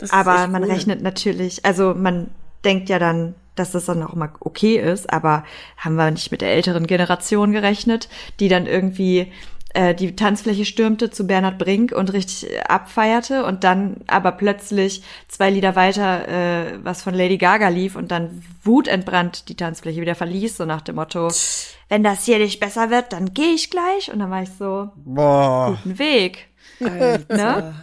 Ist 0.00 0.12
Aber 0.12 0.46
man 0.48 0.64
cool. 0.64 0.70
rechnet 0.70 1.02
natürlich, 1.02 1.64
also 1.64 1.94
man 1.94 2.30
denkt 2.64 2.88
ja 2.88 2.98
dann, 2.98 3.34
dass 3.54 3.72
das 3.72 3.86
dann 3.86 4.02
auch 4.02 4.14
mal 4.14 4.30
okay 4.40 4.76
ist, 4.76 5.12
aber 5.12 5.44
haben 5.76 5.96
wir 5.96 6.10
nicht 6.10 6.30
mit 6.30 6.40
der 6.40 6.52
älteren 6.52 6.86
Generation 6.86 7.52
gerechnet, 7.52 8.08
die 8.38 8.48
dann 8.48 8.66
irgendwie 8.66 9.32
äh, 9.74 9.94
die 9.94 10.16
Tanzfläche 10.16 10.64
stürmte 10.64 11.10
zu 11.10 11.26
Bernhard 11.26 11.58
Brink 11.58 11.92
und 11.92 12.12
richtig 12.12 12.48
abfeierte 12.68 13.44
und 13.44 13.62
dann 13.62 13.98
aber 14.08 14.32
plötzlich 14.32 15.02
zwei 15.28 15.50
Lieder 15.50 15.76
weiter 15.76 16.28
äh, 16.28 16.78
was 16.82 17.02
von 17.02 17.14
Lady 17.14 17.38
Gaga 17.38 17.68
lief 17.68 17.96
und 17.96 18.10
dann 18.10 18.42
wutentbrannt 18.64 19.48
die 19.48 19.56
Tanzfläche 19.56 20.00
wieder 20.00 20.14
verließ, 20.16 20.56
so 20.56 20.64
nach 20.64 20.80
dem 20.80 20.96
Motto, 20.96 21.28
wenn 21.88 22.02
das 22.02 22.24
hier 22.24 22.38
nicht 22.38 22.58
besser 22.60 22.90
wird, 22.90 23.12
dann 23.12 23.32
gehe 23.32 23.52
ich 23.52 23.70
gleich. 23.70 24.12
Und 24.12 24.18
dann 24.18 24.30
war 24.30 24.42
ich 24.42 24.50
so, 24.58 24.90
Boah. 24.96 25.76
guten 25.82 25.98
Weg. 25.98 26.49
Ne? 26.80 27.74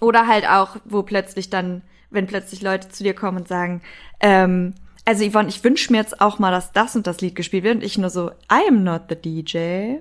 Oder 0.00 0.26
halt 0.26 0.48
auch, 0.48 0.76
wo 0.84 1.02
plötzlich 1.02 1.50
dann, 1.50 1.82
wenn 2.10 2.26
plötzlich 2.26 2.62
Leute 2.62 2.88
zu 2.88 3.04
dir 3.04 3.14
kommen 3.14 3.38
und 3.38 3.48
sagen, 3.48 3.82
ähm, 4.20 4.74
also 5.04 5.28
Yvonne, 5.28 5.48
ich 5.48 5.62
wünsche 5.64 5.92
mir 5.92 5.98
jetzt 5.98 6.20
auch 6.20 6.38
mal, 6.38 6.50
dass 6.50 6.72
das 6.72 6.94
und 6.96 7.06
das 7.06 7.20
Lied 7.20 7.34
gespielt 7.34 7.64
wird. 7.64 7.76
Und 7.76 7.84
ich 7.84 7.98
nur 7.98 8.10
so, 8.10 8.30
I 8.52 8.68
am 8.68 8.84
not 8.84 9.02
the 9.08 9.16
DJ. 9.16 9.96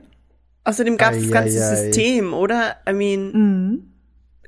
Außerdem 0.63 0.97
gab 0.97 1.13
es 1.13 1.23
das 1.23 1.31
ganze 1.31 1.57
Eieiei. 1.57 1.75
System, 1.75 2.33
oder? 2.33 2.75
I 2.87 2.93
mean, 2.93 3.31
Mhm. 3.31 3.93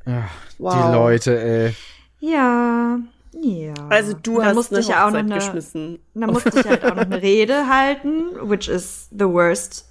Ach, 0.05 0.29
wow. 0.57 0.73
Die 0.73 0.91
Leute, 0.93 1.41
ey. 1.41 1.75
Ja, 2.19 2.99
ja. 3.33 3.73
Also 3.89 4.13
du 4.13 4.37
dann 4.37 4.47
hast 4.47 4.55
musste 4.55 4.75
eine 4.75 4.81
ich 4.83 4.89
ja 4.89 5.07
auch 5.07 5.11
noch 5.11 5.19
eine, 5.19 5.35
geschmissen. 5.35 5.99
Dann 6.13 6.31
musste 6.31 6.59
ich 6.59 6.65
halt 6.65 6.83
auch 6.83 6.95
noch 6.95 7.03
eine 7.03 7.21
Rede 7.21 7.67
halten, 7.67 8.49
which 8.49 8.67
is 8.67 9.07
the 9.11 9.25
worst, 9.25 9.89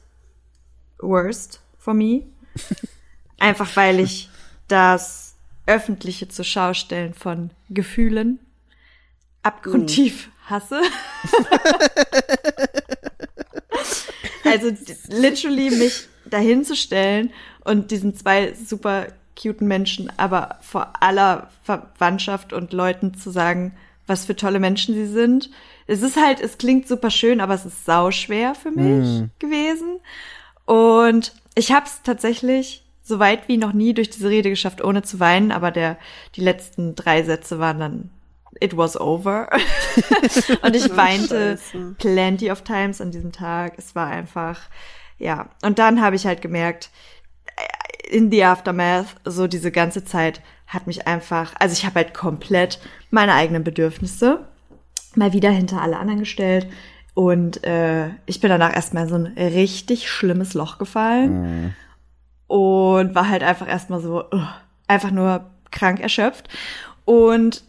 worst 0.98 1.60
for 1.78 1.94
me. 1.94 2.24
Einfach 3.40 3.74
weil 3.74 3.98
ich 3.98 4.30
das 4.68 5.34
öffentliche 5.66 6.28
zur 6.28 6.44
Schaustellen 6.44 7.14
von 7.14 7.50
Gefühlen 7.68 8.38
abgrundtief 9.42 10.28
hasse. 10.46 10.80
also 14.44 14.70
literally 15.08 15.70
mich 15.70 16.06
dahinzustellen 16.26 17.32
und 17.64 17.90
diesen 17.90 18.14
zwei 18.14 18.54
super 18.54 19.08
cuten 19.40 19.66
Menschen, 19.66 20.12
aber 20.18 20.58
vor 20.60 20.92
aller 21.00 21.48
Verwandtschaft 21.62 22.52
und 22.52 22.72
Leuten 22.72 23.14
zu 23.14 23.30
sagen, 23.30 23.72
was 24.06 24.26
für 24.26 24.36
tolle 24.36 24.60
Menschen 24.60 24.94
sie 24.94 25.06
sind. 25.06 25.50
Es 25.86 26.02
ist 26.02 26.16
halt, 26.16 26.40
es 26.40 26.58
klingt 26.58 26.88
super 26.88 27.10
schön, 27.10 27.40
aber 27.40 27.54
es 27.54 27.64
ist 27.64 27.86
sauschwer 27.86 28.54
für 28.54 28.70
mich 28.70 29.24
gewesen. 29.38 30.00
Und 30.66 31.32
ich 31.54 31.72
habe 31.72 31.86
es 31.86 32.02
tatsächlich 32.02 32.84
so 33.10 33.18
weit 33.18 33.48
wie 33.48 33.58
noch 33.58 33.74
nie 33.74 33.92
durch 33.92 34.08
diese 34.08 34.30
Rede 34.30 34.48
geschafft, 34.48 34.82
ohne 34.82 35.02
zu 35.02 35.20
weinen, 35.20 35.52
aber 35.52 35.70
der, 35.70 35.98
die 36.36 36.40
letzten 36.40 36.94
drei 36.94 37.22
Sätze 37.22 37.58
waren 37.58 37.78
dann 37.78 38.10
It 38.58 38.76
was 38.76 38.98
over. 38.98 39.48
und 40.62 40.74
ich 40.74 40.96
weinte 40.96 41.56
Scheiße. 41.56 41.94
plenty 41.98 42.50
of 42.50 42.62
times 42.62 43.00
an 43.00 43.10
diesem 43.10 43.32
Tag. 43.32 43.74
Es 43.78 43.94
war 43.94 44.08
einfach, 44.08 44.58
ja. 45.18 45.48
Und 45.62 45.78
dann 45.78 46.00
habe 46.00 46.16
ich 46.16 46.26
halt 46.26 46.42
gemerkt, 46.42 46.90
in 48.08 48.30
the 48.30 48.44
aftermath, 48.44 49.16
so 49.24 49.46
diese 49.46 49.70
ganze 49.70 50.04
Zeit 50.04 50.40
hat 50.66 50.86
mich 50.86 51.06
einfach, 51.06 51.54
also 51.58 51.72
ich 51.72 51.86
habe 51.86 51.96
halt 51.96 52.12
komplett 52.12 52.80
meine 53.10 53.34
eigenen 53.34 53.64
Bedürfnisse 53.64 54.46
mal 55.14 55.32
wieder 55.32 55.50
hinter 55.50 55.80
alle 55.80 55.98
anderen 55.98 56.20
gestellt. 56.20 56.66
Und 57.14 57.64
äh, 57.64 58.08
ich 58.26 58.40
bin 58.40 58.50
danach 58.50 58.74
erstmal 58.74 59.04
in 59.04 59.08
so 59.08 59.14
ein 59.16 59.26
richtig 59.36 60.08
schlimmes 60.08 60.54
Loch 60.54 60.78
gefallen 60.78 61.74
und 62.50 63.14
war 63.14 63.28
halt 63.28 63.44
einfach 63.44 63.68
erstmal 63.68 64.00
so, 64.00 64.24
ugh, 64.24 64.48
einfach 64.88 65.12
nur 65.12 65.48
krank 65.70 66.00
erschöpft. 66.00 66.48
Und 67.04 67.62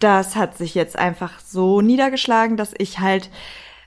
das 0.00 0.34
hat 0.34 0.58
sich 0.58 0.74
jetzt 0.74 0.98
einfach 0.98 1.38
so 1.38 1.80
niedergeschlagen, 1.80 2.56
dass 2.56 2.74
ich 2.76 2.98
halt, 2.98 3.30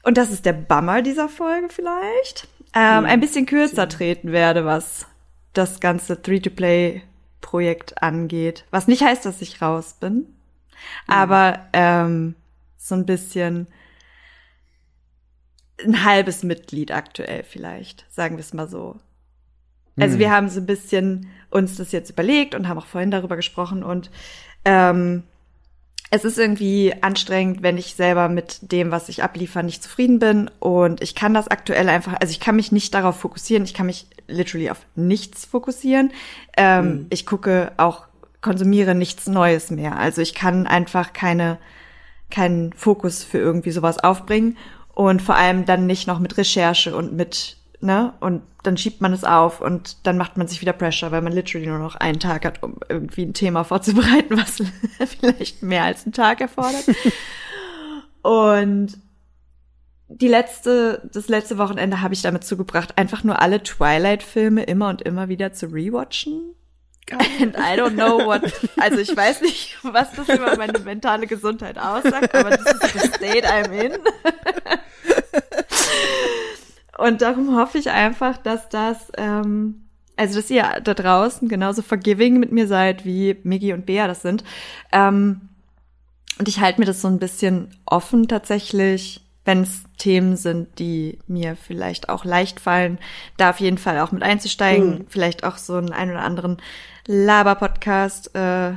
und 0.04 0.18
das 0.18 0.32
ist 0.32 0.45
der 0.45 0.54
Bummer 0.54 1.02
dieser 1.02 1.28
Folge 1.28 1.68
vielleicht, 1.68 2.48
ähm, 2.74 3.04
ein 3.04 3.20
bisschen 3.20 3.45
kürzer 3.45 3.89
treten 3.89 4.32
werde, 4.32 4.64
was 4.64 5.08
das 5.52 5.82
ganze 5.82 6.14
3-to-Play-Projekt 6.14 8.02
angeht. 8.02 8.64
Was 8.72 8.88
nicht 8.88 9.04
heißt, 9.04 9.26
dass 9.26 9.41
ich 9.41 9.62
raus 9.62 9.98
bin, 10.00 10.34
aber 11.08 11.68
ähm, 11.74 12.36
so 12.78 12.95
ein 12.95 13.06
bisschen 13.06 13.68
ein 15.84 16.06
halbes 16.06 16.43
Mitglied 16.43 16.93
aktuell 16.93 17.43
vielleicht, 17.43 18.06
sagen 18.10 18.38
wir 18.38 18.41
es 18.41 18.54
mal 18.54 18.70
so. 18.70 18.95
Also 20.00 20.20
wir 20.20 20.32
haben 20.32 20.50
so 20.50 20.60
ein 20.60 20.66
bisschen 20.66 21.28
uns 21.50 21.78
das 21.78 21.91
jetzt 21.91 22.10
überlegt 22.10 22.56
und 22.56 22.68
haben 22.68 22.78
auch 22.78 22.86
vorhin 22.86 23.12
darüber 23.12 23.36
gesprochen 23.36 23.84
und 23.84 24.12
ähm, 24.66 25.24
es 26.10 26.24
ist 26.24 26.38
irgendwie 26.38 26.93
anstrengend, 27.02 27.64
wenn 27.64 27.78
ich 27.78 27.95
selber 27.95 28.30
mit 28.30 28.72
dem, 28.72 28.91
was 28.91 29.10
ich 29.10 29.24
abliefere, 29.24 29.64
nicht 29.64 29.84
zufrieden 29.84 30.20
bin. 30.20 30.50
Und 30.60 31.02
ich 31.02 31.16
kann 31.16 31.34
das 31.34 31.50
aktuell 31.50 31.89
einfach, 31.89 32.16
also 32.22 32.32
ich 32.32 32.39
kann 32.39 32.56
mich 32.56 32.72
nicht 32.72 32.93
darauf 32.93 33.20
fokussieren. 33.20 33.66
Ich 33.66 33.74
kann 33.74 33.88
mich 33.88 34.08
literally 34.28 34.70
auf 34.70 34.80
nichts 34.95 35.45
fokussieren. 35.45 36.12
Ähm, 36.56 37.08
Ich 37.10 37.26
gucke 37.26 37.74
auch, 37.76 38.06
konsumiere 38.39 38.95
nichts 38.95 39.28
Neues 39.28 39.70
mehr. 39.70 39.98
Also 39.98 40.22
ich 40.22 40.34
kann 40.34 40.66
einfach 40.66 41.12
keine, 41.12 41.58
keinen 42.30 42.72
Fokus 42.72 43.26
für 43.26 43.39
irgendwie 43.39 43.72
sowas 43.72 44.00
aufbringen. 44.00 44.58
Und 44.93 45.22
vor 45.22 45.36
allem 45.36 45.66
dann 45.66 45.88
nicht 45.88 46.08
noch 46.08 46.20
mit 46.20 46.38
Recherche 46.38 46.95
und 46.95 47.14
mit, 47.14 47.57
ne? 47.80 48.14
Und 48.20 48.42
dann 48.64 48.78
schiebt 48.78 49.02
man 49.02 49.14
es 49.14 49.24
auf 49.24 49.62
und 49.62 50.06
dann 50.06 50.18
macht 50.18 50.38
man 50.38 50.48
sich 50.48 50.62
wieder 50.62 50.74
Pressure, 50.74 51.12
weil 51.12 51.22
man 51.22 51.34
literally 51.34 51.68
nur 51.68 51.80
noch 51.80 51.96
einen 51.96 52.20
Tag 52.20 52.46
hat, 52.46 52.64
um 52.64 52.78
irgendwie 52.90 53.24
ein 53.24 53.34
Thema 53.34 53.64
vorzubereiten, 53.66 54.38
was 54.38 54.62
vielleicht 55.20 55.64
mehr 55.64 55.84
als 55.84 56.06
einen 56.06 56.14
Tag 56.14 56.42
erfordert. 56.42 56.86
und 58.22 58.98
die 60.10 60.28
letzte, 60.28 61.10
das 61.14 61.28
letzte 61.28 61.58
Wochenende 61.58 62.02
habe 62.02 62.14
ich 62.14 62.22
damit 62.22 62.44
zugebracht, 62.46 62.98
einfach 62.98 63.24
nur 63.24 63.42
alle 63.42 63.62
Twilight-Filme 63.62 64.64
immer 64.64 64.90
und 64.90 65.02
immer 65.02 65.28
wieder 65.28 65.52
zu 65.52 65.68
rewatchen. 65.68 66.54
And 67.10 67.56
I 67.56 67.80
don't 67.80 67.94
know 67.94 68.26
what, 68.26 68.42
also 68.78 68.98
ich 68.98 69.16
weiß 69.16 69.42
nicht, 69.42 69.78
was 69.82 70.12
das 70.12 70.28
über 70.28 70.58
meine 70.58 70.78
mentale 70.80 71.26
Gesundheit 71.26 71.78
aussagt, 71.78 72.36
aber 72.36 72.50
das 72.50 72.62
ist 72.62 72.94
the 72.94 73.08
state 73.08 73.48
I'm 73.48 73.72
in. 73.72 73.94
Und 76.98 77.22
darum 77.22 77.56
hoffe 77.56 77.78
ich 77.78 77.89
einfach, 77.89 78.38
dass 78.38 78.70
das, 78.70 79.12
ähm, 79.18 79.84
also 80.16 80.39
dass 80.39 80.50
ihr 80.50 80.64
da 80.84 80.93
draußen 80.93 81.48
genauso 81.48 81.82
forgiving 81.82 82.39
mit 82.39 82.52
mir 82.52 82.68
seid, 82.68 83.06
wie 83.06 83.38
Miggy 83.43 83.74
und 83.74 83.86
Bea 83.86 84.08
das 84.08 84.22
sind. 84.22 84.43
Ähm, 84.91 85.41
und 86.39 86.48
ich 86.48 86.60
halte 86.60 86.80
mir 86.80 86.86
das 86.86 87.02
so 87.02 87.08
ein 87.08 87.20
bisschen 87.20 87.70
offen 87.86 88.28
tatsächlich, 88.28 89.22
wenn 89.45 89.62
es 89.62 89.84
Themen 89.98 90.36
sind, 90.36 90.78
die 90.78 91.20
mir 91.28 91.56
vielleicht 91.56 92.10
auch 92.10 92.26
leicht 92.26 92.60
fallen, 92.60 93.00
da 93.38 93.52
auf 93.52 93.60
jeden 93.60 93.78
Fall 93.78 94.00
auch 94.00 94.12
mit 94.12 94.22
einzusteigen, 94.22 95.06
vielleicht 95.08 95.43
auch 95.43 95.58
so 95.58 95.76
einen 95.76 95.93
ein 95.93 96.10
oder 96.12 96.22
anderen 96.22 96.58
Laber-Podcast 97.08 98.36
äh, 98.36 98.74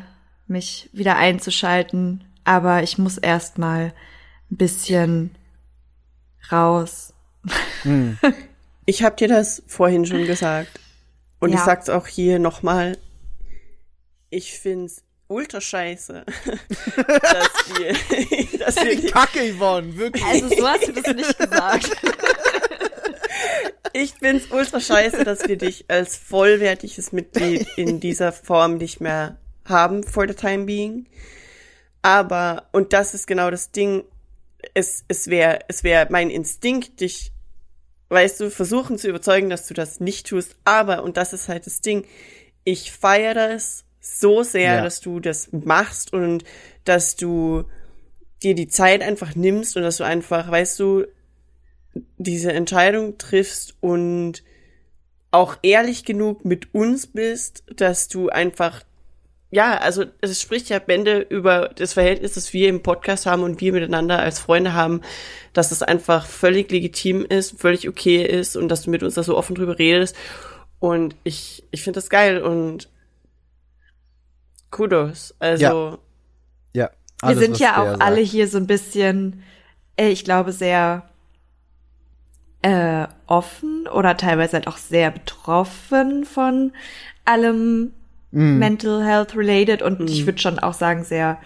mich 0.47 0.89
wieder 0.93 1.17
einzuschalten. 1.17 2.25
Aber 2.45 2.83
ich 2.83 2.99
muss 2.99 3.19
erst 3.19 3.59
mal 3.59 3.93
ein 4.51 4.57
bisschen 4.57 5.35
raus. 6.51 7.10
Ich 8.87 9.03
habe 9.03 9.17
dir 9.17 9.29
das 9.29 9.63
vorhin 9.67 10.07
schon 10.07 10.27
gesagt. 10.27 10.81
Und 11.39 11.51
ich 11.51 11.57
Ja. 11.57 11.65
sag's 11.65 11.89
auch 11.89 12.07
hier 12.07 12.39
nochmal. 12.39 12.99
Ich 14.31 14.59
find's 14.59 15.03
ultra 15.29 15.61
scheiße, 15.61 16.25
dass 16.97 17.79
wir, 17.79 18.59
dass 18.59 18.77
wir 18.77 18.97
die, 18.97 19.07
Kacke, 19.07 19.55
Yvonne, 19.55 19.97
wirklich. 19.97 20.25
Also 20.25 20.49
so 20.49 20.69
hast 20.69 20.89
du 20.89 20.93
das 20.93 21.15
nicht 21.15 21.39
gesagt. 21.39 21.91
ich 23.93 24.15
find's 24.15 24.51
ultra 24.51 24.81
scheiße, 24.81 25.25
dass 25.25 25.47
wir 25.49 25.57
dich 25.57 25.85
als 25.89 26.17
vollwertiges 26.17 27.13
Mitglied 27.13 27.67
in 27.77 28.01
dieser 28.01 28.33
Form 28.33 28.77
nicht 28.77 29.01
mehr 29.01 29.37
haben 29.67 30.03
for 30.03 30.27
the 30.29 30.35
time 30.35 30.65
being. 30.65 31.07
Aber, 32.03 32.69
und 32.73 32.93
das 32.93 33.15
ist 33.15 33.27
genau 33.27 33.51
das 33.51 33.73
Ding, 33.73 34.05
es, 34.75 35.05
es 35.09 35.29
wäre, 35.29 35.61
es 35.69 35.85
wäre 35.85 36.07
mein 36.11 36.31
Instinkt, 36.31 37.01
dich, 37.01 37.33
weißt 38.09 38.41
du, 38.41 38.51
versuchen 38.51 38.99
zu 38.99 39.09
überzeugen, 39.09 39.51
dass 39.51 39.67
du 39.67 39.75
das 39.75 40.01
nicht 40.01 40.27
tust. 40.29 40.57
Aber, 40.65 41.03
und 41.03 41.17
das 41.17 41.33
ist 41.33 41.49
halt 41.49 41.67
das 41.67 41.81
Ding, 41.81 42.05
ich 42.65 42.93
feiere 42.93 43.51
es 43.55 43.85
so 44.01 44.43
sehr, 44.43 44.77
Ja. 44.77 44.83
dass 44.83 45.01
du 45.01 45.21
das 45.21 45.51
machst 45.53 46.13
und 46.13 46.45
dass 46.85 47.17
du 47.17 47.65
dir 48.43 48.55
die 48.55 48.69
Zeit 48.69 49.03
einfach 49.03 49.35
nimmst 49.35 49.77
und 49.77 49.83
dass 49.83 49.99
du 49.99 50.05
einfach, 50.05 50.51
weißt 50.51 50.81
du, 50.81 51.05
diese 52.17 52.53
Entscheidung 52.53 53.19
triffst 53.19 53.75
und 53.81 54.43
auch 55.33 55.59
ehrlich 55.63 56.05
genug 56.05 56.45
mit 56.45 56.75
uns 56.75 57.07
bist, 57.07 57.65
dass 57.75 58.09
du 58.09 58.31
einfach, 58.31 58.83
ja, 59.51 59.77
also 59.79 60.05
es 60.21 60.41
spricht 60.41 60.69
ja 60.69 60.79
Bände 60.79 61.19
über 61.29 61.71
das 61.75 61.95
Verhältnis, 61.95 62.35
das 62.35 62.53
wir 62.53 62.69
im 62.69 62.83
Podcast 62.83 63.27
haben 63.27 63.43
und 63.43 63.61
wir 63.61 63.73
miteinander 63.73 64.21
als 64.21 64.39
Freunde 64.39 64.75
haben, 64.75 65.01
dass 65.53 65.73
es 65.73 65.83
einfach 65.83 66.27
völlig 66.27 66.71
legitim 66.71 67.25
ist, 67.25 67.61
völlig 67.61 67.89
okay 67.89 68.25
ist 68.25 68.57
und 68.57 68.69
dass 68.69 68.83
du 68.83 68.91
mit 68.91 69.03
uns 69.03 69.15
da 69.15 69.25
so 69.25 69.37
offen 69.37 69.57
drüber 69.57 69.79
redest. 69.79 70.15
Und 70.79 71.17
ich, 71.25 71.65
ich 71.73 71.83
finde 71.83 71.99
das 71.99 72.11
geil 72.11 72.41
und 72.43 72.89
Kudos. 74.71 75.35
Also, 75.41 75.99
Ja. 76.73 76.91
Wir 77.21 77.29
alles, 77.29 77.39
sind 77.41 77.59
ja 77.59 77.83
auch 77.83 78.01
alle 78.01 78.21
sagt. 78.21 78.29
hier 78.29 78.49
so 78.49 78.57
ein 78.57 78.67
bisschen, 78.69 79.43
äh, 79.97 80.09
ich 80.09 80.25
glaube, 80.25 80.53
sehr 80.53 81.11
äh, 82.63 83.07
offen 83.27 83.89
oder 83.89 84.17
teilweise 84.17 84.55
halt 84.55 84.69
auch 84.69 84.79
sehr 84.79 85.11
betroffen 85.11 86.25
von 86.25 86.73
allem 87.25 87.93
Mhm. 88.33 88.59
Mental 88.59 89.05
Health 89.05 89.37
related 89.37 89.83
und 89.83 90.09
ich 90.09 90.27
würde 90.27 90.39
schon 90.39 90.59
auch 90.59 90.75
sagen, 90.75 91.05
sehr 91.05 91.39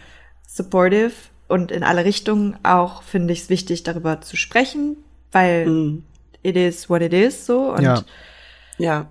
supportive 0.47 1.13
und 1.49 1.71
in 1.71 1.83
alle 1.83 2.05
Richtungen 2.05 2.57
auch 2.63 3.03
finde 3.03 3.33
ich 3.33 3.43
es 3.43 3.49
wichtig, 3.49 3.83
darüber 3.83 4.21
zu 4.21 4.37
sprechen, 4.37 4.97
weil 5.33 5.67
mm, 5.67 6.05
it 6.43 6.57
is 6.57 6.89
what 6.91 7.03
it 7.03 7.13
is 7.13 7.47
so 7.47 7.73
und 7.73 7.83
Ja. 7.83 8.03
ja. 8.79 9.07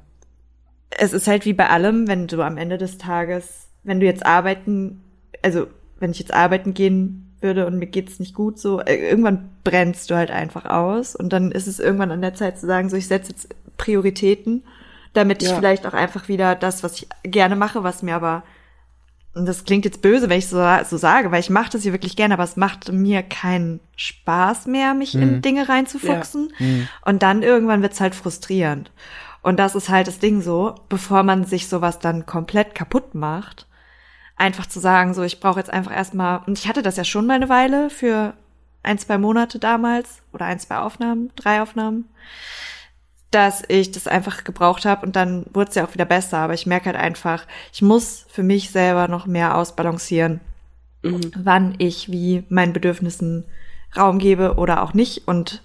es 0.92 1.14
ist 1.14 1.28
halt 1.28 1.46
wie 1.46 1.54
bei 1.54 1.70
allem, 1.70 2.08
wenn 2.08 2.28
du 2.28 2.42
am 2.42 2.58
Ende 2.58 2.78
des 2.78 2.98
Tages, 2.98 3.68
wenn 3.84 4.00
du 4.00 4.06
jetzt 4.06 4.26
arbeiten, 4.26 5.02
also 5.42 5.68
wenn 6.00 6.12
ich 6.12 6.20
jetzt 6.20 6.34
arbeiten 6.34 6.74
gehen 6.74 7.36
würde 7.42 7.66
und 7.66 7.78
mir 7.78 7.88
geht's 7.88 8.20
nicht 8.20 8.34
gut, 8.34 8.60
so 8.60 8.80
äh, 8.80 8.96
irgendwann 8.96 9.50
brennst 9.64 10.10
du 10.10 10.16
halt 10.16 10.32
einfach 10.32 10.66
aus 10.66 11.16
und 11.16 11.34
dann 11.34 11.52
ist 11.52 11.68
es 11.68 11.80
irgendwann 11.80 12.12
an 12.12 12.22
der 12.22 12.34
Zeit 12.34 12.60
zu 12.60 12.68
sagen, 12.68 12.90
so 12.90 12.96
ich 12.96 13.08
setze 13.08 13.32
jetzt 13.32 13.50
Prioritäten, 13.78 14.64
damit 15.14 15.42
ich 15.44 15.50
Ja. 15.50 15.56
vielleicht 15.56 15.86
auch 15.86 15.94
einfach 15.94 16.28
wieder 16.28 16.56
das, 16.56 16.84
was 16.84 16.96
ich 16.96 17.08
gerne 17.24 17.56
mache, 17.56 17.84
was 17.84 18.02
mir 18.04 18.16
aber 18.16 18.44
und 19.36 19.48
das 19.48 19.64
klingt 19.64 19.84
jetzt 19.84 20.04
böse, 20.04 20.30
wenn 20.30 20.38
ich 20.38 20.48
so, 20.48 20.64
so 20.88 20.96
sage, 20.98 21.32
weil 21.32 21.40
ich 21.40 21.50
mache 21.50 21.72
das 21.72 21.82
hier 21.82 21.92
wirklich 21.92 22.16
gerne, 22.16 22.36
aber 22.36 22.44
es 22.44 22.56
macht 22.56 22.92
mir 22.92 23.24
keinen 23.24 23.80
Spaß 23.96 24.68
mehr, 24.68 24.94
mich 24.94 25.16
in 25.16 25.42
Dinge 25.42 25.68
reinzufuchsen. 25.70 26.54
Und 27.04 27.24
dann 27.24 27.42
irgendwann 27.42 27.82
wird's 27.82 28.00
halt 28.00 28.14
frustrierend. 28.14 28.92
Und 29.42 29.58
das 29.58 29.74
ist 29.74 29.90
halt 29.90 30.06
das 30.08 30.20
Ding 30.20 30.44
so, 30.44 30.76
bevor 30.88 31.24
man 31.24 31.46
sich 31.46 31.68
sowas 31.68 31.98
dann 31.98 32.28
komplett 32.28 32.76
kaputt 32.76 33.16
macht, 33.16 33.66
einfach 34.36 34.68
zu 34.68 34.80
sagen, 34.80 35.16
so 35.16 35.24
ich 35.24 35.40
brauche 35.40 35.60
jetzt 35.60 35.74
einfach 35.74 35.96
erstmal, 35.96 36.42
und 36.46 36.60
ich 36.60 36.68
hatte 36.68 36.84
das 36.84 36.98
ja 36.98 37.04
schon 37.04 37.26
mal 37.26 37.34
eine 37.34 37.50
Weile 37.50 37.90
für 37.90 38.36
ein, 38.84 39.00
zwei 39.00 39.18
Monate 39.18 39.58
damals 39.58 40.22
oder 40.32 40.46
ein, 40.46 40.60
zwei 40.60 40.78
Aufnahmen, 40.78 41.32
drei 41.36 41.60
Aufnahmen, 41.64 42.08
dass 43.34 43.64
ich 43.68 43.92
das 43.92 44.08
einfach 44.08 44.44
gebraucht 44.44 44.86
habe 44.86 45.06
und 45.06 45.16
dann 45.16 45.46
wurde 45.54 45.70
es 45.70 45.76
ja 45.76 45.86
auch 45.86 45.94
wieder 45.94 46.06
besser. 46.06 46.40
Aber 46.40 46.54
ich 46.54 46.66
merke 46.66 46.88
halt 46.88 46.96
einfach, 46.96 47.46
ich 47.72 47.82
muss 47.82 48.26
für 48.30 48.44
mich 48.44 48.70
selber 48.72 49.08
noch 49.08 49.26
mehr 49.26 49.58
ausbalancieren, 49.58 50.40
wann 51.02 51.76
ich 51.80 52.12
wie 52.12 52.44
meinen 52.50 52.74
Bedürfnissen 52.74 53.46
Raum 53.96 54.20
gebe 54.20 54.56
oder 54.56 54.84
auch 54.84 54.94
nicht. 54.94 55.28
Und 55.28 55.62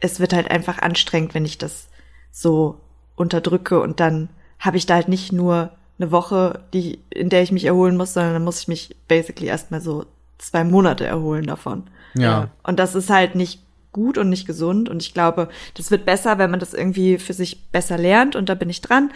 es 0.00 0.20
wird 0.20 0.32
halt 0.32 0.50
einfach 0.50 0.78
anstrengend, 0.78 1.34
wenn 1.34 1.44
ich 1.44 1.58
das 1.58 1.88
so 2.30 2.80
unterdrücke 3.14 3.80
und 3.80 4.00
dann 4.00 4.28
habe 4.58 4.76
ich 4.76 4.86
da 4.86 4.94
halt 4.94 5.08
nicht 5.08 5.32
nur 5.32 5.70
eine 5.98 6.10
Woche, 6.10 6.60
die, 6.74 7.00
in 7.10 7.30
der 7.30 7.42
ich 7.42 7.52
mich 7.52 7.64
erholen 7.64 7.96
muss, 7.96 8.12
sondern 8.12 8.34
dann 8.34 8.44
muss 8.44 8.60
ich 8.60 8.68
mich 8.68 8.96
basically 9.08 9.48
erstmal 9.48 9.80
so 9.80 10.04
zwei 10.38 10.64
Monate 10.64 11.06
erholen 11.06 11.46
davon. 11.46 11.84
Ja. 12.14 12.50
Und 12.62 12.78
das 12.78 12.94
ist 12.94 13.10
halt 13.10 13.34
nicht 13.34 13.60
gut 13.96 14.18
und 14.18 14.28
nicht 14.28 14.46
gesund. 14.46 14.88
Und 14.88 15.02
ich 15.02 15.12
glaube, 15.12 15.48
das 15.74 15.90
wird 15.90 16.04
besser, 16.04 16.38
wenn 16.38 16.50
man 16.50 16.60
das 16.60 16.74
irgendwie 16.74 17.18
für 17.18 17.32
sich 17.32 17.70
besser 17.72 17.98
lernt. 17.98 18.36
Und 18.36 18.48
da 18.48 18.54
bin 18.54 18.70
ich 18.70 18.80
dran. 18.80 19.10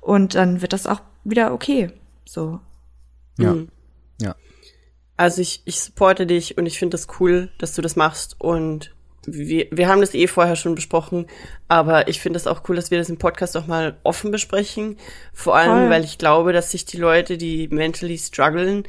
Und 0.00 0.36
dann 0.36 0.62
wird 0.62 0.72
das 0.72 0.86
auch 0.86 1.00
wieder 1.24 1.52
okay. 1.52 1.90
So. 2.24 2.60
Ja. 3.38 3.54
Mhm. 3.54 3.68
Ja. 4.20 4.36
Also 5.16 5.40
ich, 5.40 5.62
ich 5.64 5.80
supporte 5.80 6.26
dich 6.26 6.56
und 6.58 6.66
ich 6.66 6.78
finde 6.78 6.94
das 6.94 7.08
cool, 7.18 7.50
dass 7.58 7.74
du 7.74 7.82
das 7.82 7.96
machst 7.96 8.36
und 8.38 8.92
wir, 9.26 9.66
wir 9.72 9.88
haben 9.88 10.00
das 10.00 10.14
eh 10.14 10.28
vorher 10.28 10.56
schon 10.56 10.74
besprochen, 10.74 11.26
aber 11.68 12.08
ich 12.08 12.20
finde 12.20 12.36
es 12.36 12.46
auch 12.46 12.62
cool, 12.68 12.76
dass 12.76 12.90
wir 12.90 12.98
das 12.98 13.08
im 13.08 13.18
Podcast 13.18 13.56
auch 13.56 13.66
mal 13.66 13.96
offen 14.04 14.30
besprechen. 14.30 14.98
Vor 15.32 15.56
allem, 15.56 15.80
Voll. 15.80 15.90
weil 15.90 16.04
ich 16.04 16.18
glaube, 16.18 16.52
dass 16.52 16.70
sich 16.70 16.84
die 16.84 16.98
Leute, 16.98 17.36
die 17.36 17.68
mentally 17.68 18.18
strugglen, 18.18 18.84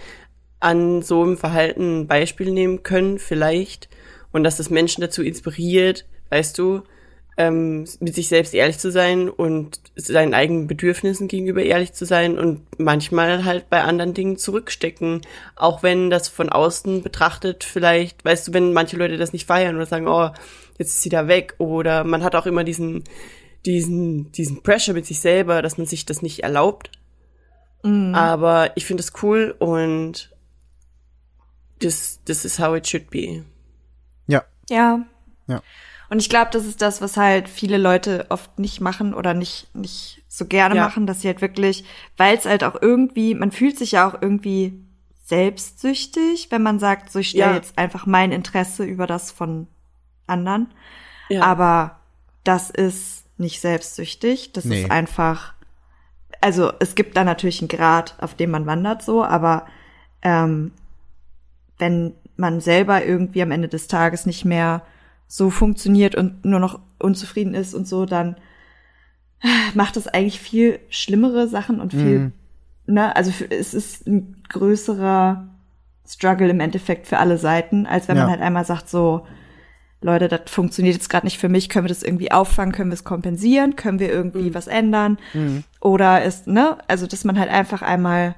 an 0.59 1.01
so 1.01 1.23
einem 1.23 1.37
Verhalten 1.37 2.01
ein 2.01 2.07
Beispiel 2.07 2.51
nehmen 2.51 2.83
können, 2.83 3.19
vielleicht. 3.19 3.89
Und 4.37 4.43
dass 4.43 4.57
das 4.57 4.69
Menschen 4.69 5.01
dazu 5.01 5.23
inspiriert, 5.23 6.05
weißt 6.29 6.59
du, 6.59 6.83
ähm, 7.37 7.87
mit 7.99 8.13
sich 8.13 8.27
selbst 8.27 8.53
ehrlich 8.53 8.77
zu 8.77 8.91
sein 8.91 9.31
und 9.31 9.81
seinen 9.95 10.35
eigenen 10.35 10.67
Bedürfnissen 10.67 11.27
gegenüber 11.27 11.63
ehrlich 11.63 11.93
zu 11.93 12.05
sein 12.05 12.37
und 12.37 12.61
manchmal 12.77 13.45
halt 13.45 13.67
bei 13.71 13.81
anderen 13.81 14.13
Dingen 14.13 14.37
zurückstecken. 14.37 15.21
Auch 15.55 15.81
wenn 15.81 16.11
das 16.11 16.27
von 16.27 16.49
außen 16.49 17.01
betrachtet 17.01 17.63
vielleicht, 17.63 18.23
weißt 18.23 18.47
du, 18.47 18.53
wenn 18.53 18.73
manche 18.73 18.95
Leute 18.95 19.17
das 19.17 19.33
nicht 19.33 19.47
feiern 19.47 19.75
oder 19.75 19.87
sagen, 19.87 20.07
oh, 20.07 20.29
jetzt 20.77 20.89
ist 20.89 21.01
sie 21.01 21.09
da 21.09 21.27
weg. 21.27 21.55
Oder 21.57 22.03
man 22.03 22.23
hat 22.23 22.35
auch 22.35 22.45
immer 22.45 22.63
diesen, 22.63 23.05
diesen, 23.65 24.31
diesen 24.33 24.61
Pressure 24.61 24.93
mit 24.93 25.07
sich 25.07 25.19
selber, 25.19 25.63
dass 25.63 25.79
man 25.79 25.87
sich 25.87 26.05
das 26.05 26.21
nicht 26.21 26.43
erlaubt. 26.43 26.91
Aber 28.13 28.69
ich 28.75 28.85
finde 28.85 29.01
es 29.01 29.13
cool 29.23 29.55
und 29.57 30.31
das, 31.79 32.19
das 32.25 32.45
is 32.45 32.59
how 32.59 32.77
it 32.77 32.87
should 32.87 33.09
be. 33.09 33.43
Ja. 34.69 35.01
Ja. 35.47 35.61
Und 36.09 36.19
ich 36.19 36.29
glaube, 36.29 36.49
das 36.51 36.65
ist 36.65 36.81
das, 36.81 37.01
was 37.01 37.17
halt 37.17 37.49
viele 37.49 37.77
Leute 37.77 38.25
oft 38.29 38.59
nicht 38.59 38.79
machen 38.79 39.13
oder 39.13 39.33
nicht, 39.33 39.73
nicht 39.75 40.23
so 40.27 40.45
gerne 40.45 40.75
Ja. 40.75 40.83
machen, 40.85 41.05
dass 41.05 41.21
sie 41.21 41.27
halt 41.27 41.41
wirklich, 41.41 41.83
weil 42.15 42.37
es 42.37 42.45
halt 42.45 42.63
auch 42.63 42.81
irgendwie, 42.81 43.35
man 43.35 43.51
fühlt 43.51 43.77
sich 43.77 43.93
ja 43.93 44.07
auch 44.07 44.21
irgendwie 44.21 44.79
selbstsüchtig, 45.25 46.47
wenn 46.51 46.63
man 46.63 46.79
sagt, 46.79 47.11
so 47.11 47.19
ich 47.19 47.29
stelle 47.29 47.51
Ja. 47.51 47.55
jetzt 47.55 47.77
einfach 47.77 48.05
mein 48.05 48.31
Interesse 48.31 48.83
über 48.85 49.07
das 49.07 49.31
von 49.31 49.67
anderen. 50.25 50.73
Ja. 51.29 51.43
Aber 51.43 51.99
das 52.43 52.69
ist 52.69 53.25
nicht 53.37 53.59
selbstsüchtig. 53.59 54.53
Das 54.53 54.65
Nee. 54.65 54.83
ist 54.83 54.91
einfach, 54.91 55.53
also 56.41 56.71
es 56.79 56.95
gibt 56.95 57.17
da 57.17 57.23
natürlich 57.23 57.61
einen 57.61 57.67
Grad, 57.67 58.15
auf 58.21 58.35
dem 58.35 58.51
man 58.51 58.65
wandert 58.65 59.01
so, 59.03 59.23
aber 59.23 59.67
ähm, 60.21 60.71
wenn 61.77 62.13
man 62.37 62.61
selber 62.61 63.05
irgendwie 63.05 63.41
am 63.41 63.51
Ende 63.51 63.67
des 63.67 63.87
Tages 63.87 64.25
nicht 64.25 64.45
mehr 64.45 64.83
so 65.27 65.49
funktioniert 65.49 66.15
und 66.15 66.45
nur 66.45 66.59
noch 66.59 66.79
unzufrieden 66.99 67.53
ist 67.53 67.73
und 67.73 67.87
so, 67.87 68.05
dann 68.05 68.37
macht 69.75 69.97
es 69.97 70.07
eigentlich 70.07 70.39
viel 70.39 70.79
schlimmere 70.89 71.47
Sachen 71.47 71.79
und 71.79 71.93
viel, 71.93 72.31
ne, 72.85 73.15
also 73.15 73.31
es 73.49 73.73
ist 73.73 74.07
ein 74.07 74.41
größerer 74.49 75.47
Struggle 76.07 76.49
im 76.49 76.59
Endeffekt 76.59 77.05
für 77.07 77.17
alle 77.19 77.37
Seiten, 77.37 77.85
als 77.85 78.07
wenn 78.07 78.17
Ja. 78.17 78.23
man 78.23 78.31
halt 78.31 78.41
einmal 78.41 78.65
sagt 78.65 78.89
so, 78.89 79.27
Leute, 80.01 80.27
das 80.27 80.41
funktioniert 80.47 80.95
jetzt 80.95 81.09
gerade 81.09 81.25
nicht 81.25 81.39
für 81.39 81.49
mich, 81.49 81.69
können 81.69 81.85
wir 81.85 81.89
das 81.89 82.03
irgendwie 82.03 82.31
auffangen, 82.31 82.71
können 82.73 82.91
wir 82.91 82.95
es 82.95 83.03
kompensieren, 83.03 83.75
können 83.75 83.99
wir 83.99 84.11
irgendwie 84.11 84.53
was 84.53 84.67
ändern? 84.67 85.17
Oder 85.81 86.23
ist, 86.23 86.47
ne, 86.47 86.77
also 86.87 87.07
dass 87.07 87.23
man 87.23 87.37
halt 87.37 87.49
einfach 87.49 87.81
einmal 87.81 88.35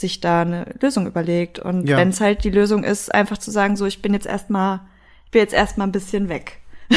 sich 0.00 0.20
da 0.20 0.42
eine 0.42 0.74
Lösung 0.80 1.06
überlegt. 1.06 1.58
Und 1.58 1.88
Ja. 1.88 1.96
wenn 1.96 2.10
es 2.10 2.20
halt 2.20 2.44
die 2.44 2.50
Lösung 2.50 2.84
ist, 2.84 3.14
einfach 3.14 3.38
zu 3.38 3.50
sagen, 3.50 3.76
so 3.76 3.86
ich 3.86 4.02
bin 4.02 4.12
jetzt 4.14 4.26
erstmal, 4.26 4.80
ich 5.26 5.30
bin 5.30 5.40
jetzt 5.40 5.54
erstmal 5.54 5.86
ein 5.86 5.92
bisschen 5.92 6.28
weg. 6.28 6.58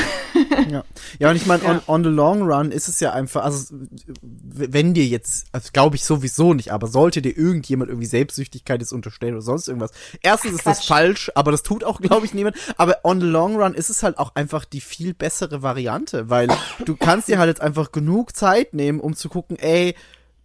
Ja, 0.70 0.84
ja 1.20 1.30
und 1.30 1.36
ich 1.36 1.46
meine, 1.46 1.64
on, 1.66 1.82
on 1.88 2.04
the 2.04 2.10
long 2.10 2.42
run 2.44 2.72
ist 2.72 2.88
es 2.88 3.00
ja 3.00 3.12
einfach, 3.12 3.44
also 3.44 3.76
wenn 4.22 4.94
dir 4.94 5.06
jetzt, 5.06 5.46
also 5.52 5.70
glaube 5.72 5.96
ich 5.96 6.04
sowieso 6.04 6.54
nicht, 6.56 6.72
aber 6.72 6.88
sollte 6.88 7.22
dir 7.22 7.38
irgendjemand 7.38 7.90
irgendwie 7.90 8.08
Selbstsüchtigkeit 8.08 8.82
jetzt 8.82 8.94
unterstellen 8.94 9.34
oder 9.34 9.44
sonst 9.44 9.68
irgendwas, 9.68 9.92
erstens 10.22 10.54
ist 10.54 10.66
das 10.66 10.86
falsch, 10.86 11.32
aber 11.36 11.52
das 11.52 11.62
tut 11.62 11.84
auch, 11.84 12.02
glaube 12.02 12.26
ich, 12.26 12.34
niemand, 12.34 12.56
aber 12.78 13.00
on 13.04 13.20
the 13.22 13.28
long 13.28 13.56
run 13.58 13.74
ist 13.76 13.90
es 13.90 14.02
halt 14.02 14.18
auch 14.18 14.34
einfach 14.36 14.66
die 14.66 14.82
viel 14.82 15.14
bessere 15.14 15.62
Variante, 15.62 16.30
weil 16.30 16.48
du 16.86 16.96
kannst 16.96 17.28
dir 17.28 17.38
halt 17.38 17.50
jetzt 17.50 17.62
einfach 17.62 17.92
genug 17.92 18.36
Zeit 18.36 18.74
nehmen, 18.74 19.00
um 19.00 19.16
zu 19.16 19.30
gucken, 19.30 19.58
ey, 19.60 19.96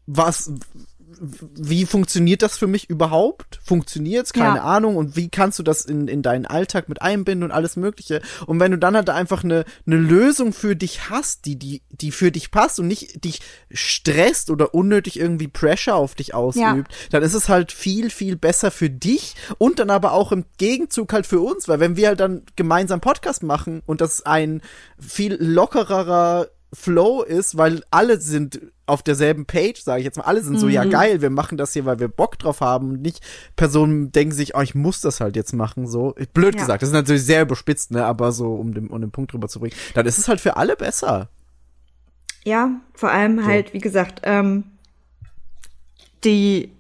was, 0.07 0.53
wie 1.21 1.87
funktioniert 1.87 2.43
das 2.43 2.59
für 2.59 2.67
mich 2.67 2.89
überhaupt? 2.89 3.61
Funktioniert's? 3.65 4.33
Keine 4.33 4.57
Ja. 4.57 4.65
Ahnung. 4.65 4.97
Und 4.97 5.17
wie 5.17 5.29
kannst 5.29 5.59
du 5.59 5.63
das 5.63 5.85
in, 5.85 6.09
in 6.09 6.23
deinen 6.23 6.47
Alltag 6.47 6.89
mit 6.89 7.03
einbinden 7.03 7.45
und 7.45 7.51
alles 7.51 7.77
Mögliche? 7.77 8.21
Und 8.47 8.61
wenn 8.61 8.71
du 8.73 8.79
dann 8.79 8.97
halt 8.97 9.11
einfach 9.11 9.45
eine, 9.45 9.65
eine 9.87 9.97
Lösung 9.97 10.53
für 10.53 10.77
dich 10.77 11.11
hast, 11.11 11.47
die, 11.47 11.57
die, 11.57 11.83
die 11.91 12.13
für 12.13 12.31
dich 12.31 12.51
passt 12.51 12.79
und 12.81 12.89
nicht 12.89 13.25
dich 13.25 13.41
stresst 13.71 14.51
oder 14.51 14.75
unnötig 14.75 15.19
irgendwie 15.19 15.49
Pressure 15.49 15.95
auf 15.95 16.15
dich 16.15 16.35
ausübt, 16.35 16.93
dann 17.11 17.23
ist 17.23 17.35
es 17.35 17.49
halt 17.49 17.73
viel, 17.73 18.11
viel 18.11 18.37
besser 18.37 18.71
für 18.71 18.91
dich 18.91 19.35
und 19.59 19.79
dann 19.79 19.91
aber 19.91 20.13
auch 20.13 20.33
im 20.33 20.45
Gegenzug 20.59 21.13
halt 21.13 21.27
für 21.27 21.41
uns, 21.41 21.69
weil 21.69 21.81
wenn 21.81 21.97
wir 21.97 22.09
halt 22.09 22.21
dann 22.21 22.43
gemeinsam 22.57 23.01
Podcast 23.01 23.43
machen 23.43 23.83
und 23.87 24.01
das 24.01 24.25
ein 24.25 24.63
viel 24.99 25.37
lockerer 25.41 26.49
Flow 26.73 27.23
ist, 27.23 27.57
weil 27.57 27.83
alle 27.91 28.21
sind 28.21 28.61
auf 28.89 29.03
derselben 29.03 29.45
Page, 29.47 29.81
sage 29.83 30.01
ich 30.01 30.05
jetzt 30.05 30.17
mal. 30.17 30.25
Alle 30.25 30.43
sind 30.43 30.59
so, 30.59 30.67
Mhm. 30.67 30.73
ja 30.73 30.85
geil, 30.85 31.21
wir 31.23 31.31
machen 31.31 31.59
das 31.59 31.73
hier, 31.73 31.85
weil 31.85 31.99
wir 32.01 32.09
Bock 32.09 32.39
drauf 32.39 32.61
haben. 32.61 32.91
Und 32.93 33.03
nicht 33.03 33.21
Personen 33.57 34.11
denken 34.13 34.35
sich, 34.35 34.55
oh, 34.57 34.61
ich 34.61 34.75
muss 34.75 35.01
das 35.01 35.21
halt 35.21 35.37
jetzt 35.37 35.53
machen. 35.53 35.87
So 35.87 36.15
blöd 36.35 36.55
Ja. 36.55 36.61
gesagt, 36.63 36.83
das 36.83 36.89
ist 36.89 36.95
natürlich 36.95 37.25
sehr 37.25 37.43
überspitzt, 37.43 37.91
ne? 37.91 38.05
Aber 38.05 38.33
so 38.33 38.55
um 38.55 38.75
den, 38.75 38.89
um 38.89 39.01
den 39.01 39.11
Punkt 39.11 39.33
drüber 39.33 39.49
zu 39.49 39.61
bringen, 39.61 39.75
dann 39.95 40.07
ist 40.07 40.19
es 40.19 40.29
halt 40.29 40.41
für 40.41 40.57
alle 40.57 40.77
besser. 40.77 41.29
Ja, 42.45 42.71
vor 42.95 43.11
allem 43.11 43.45
halt, 43.45 43.75
wie 43.75 43.79
gesagt, 43.79 44.21
ähm, 44.25 44.65
die 46.25 46.73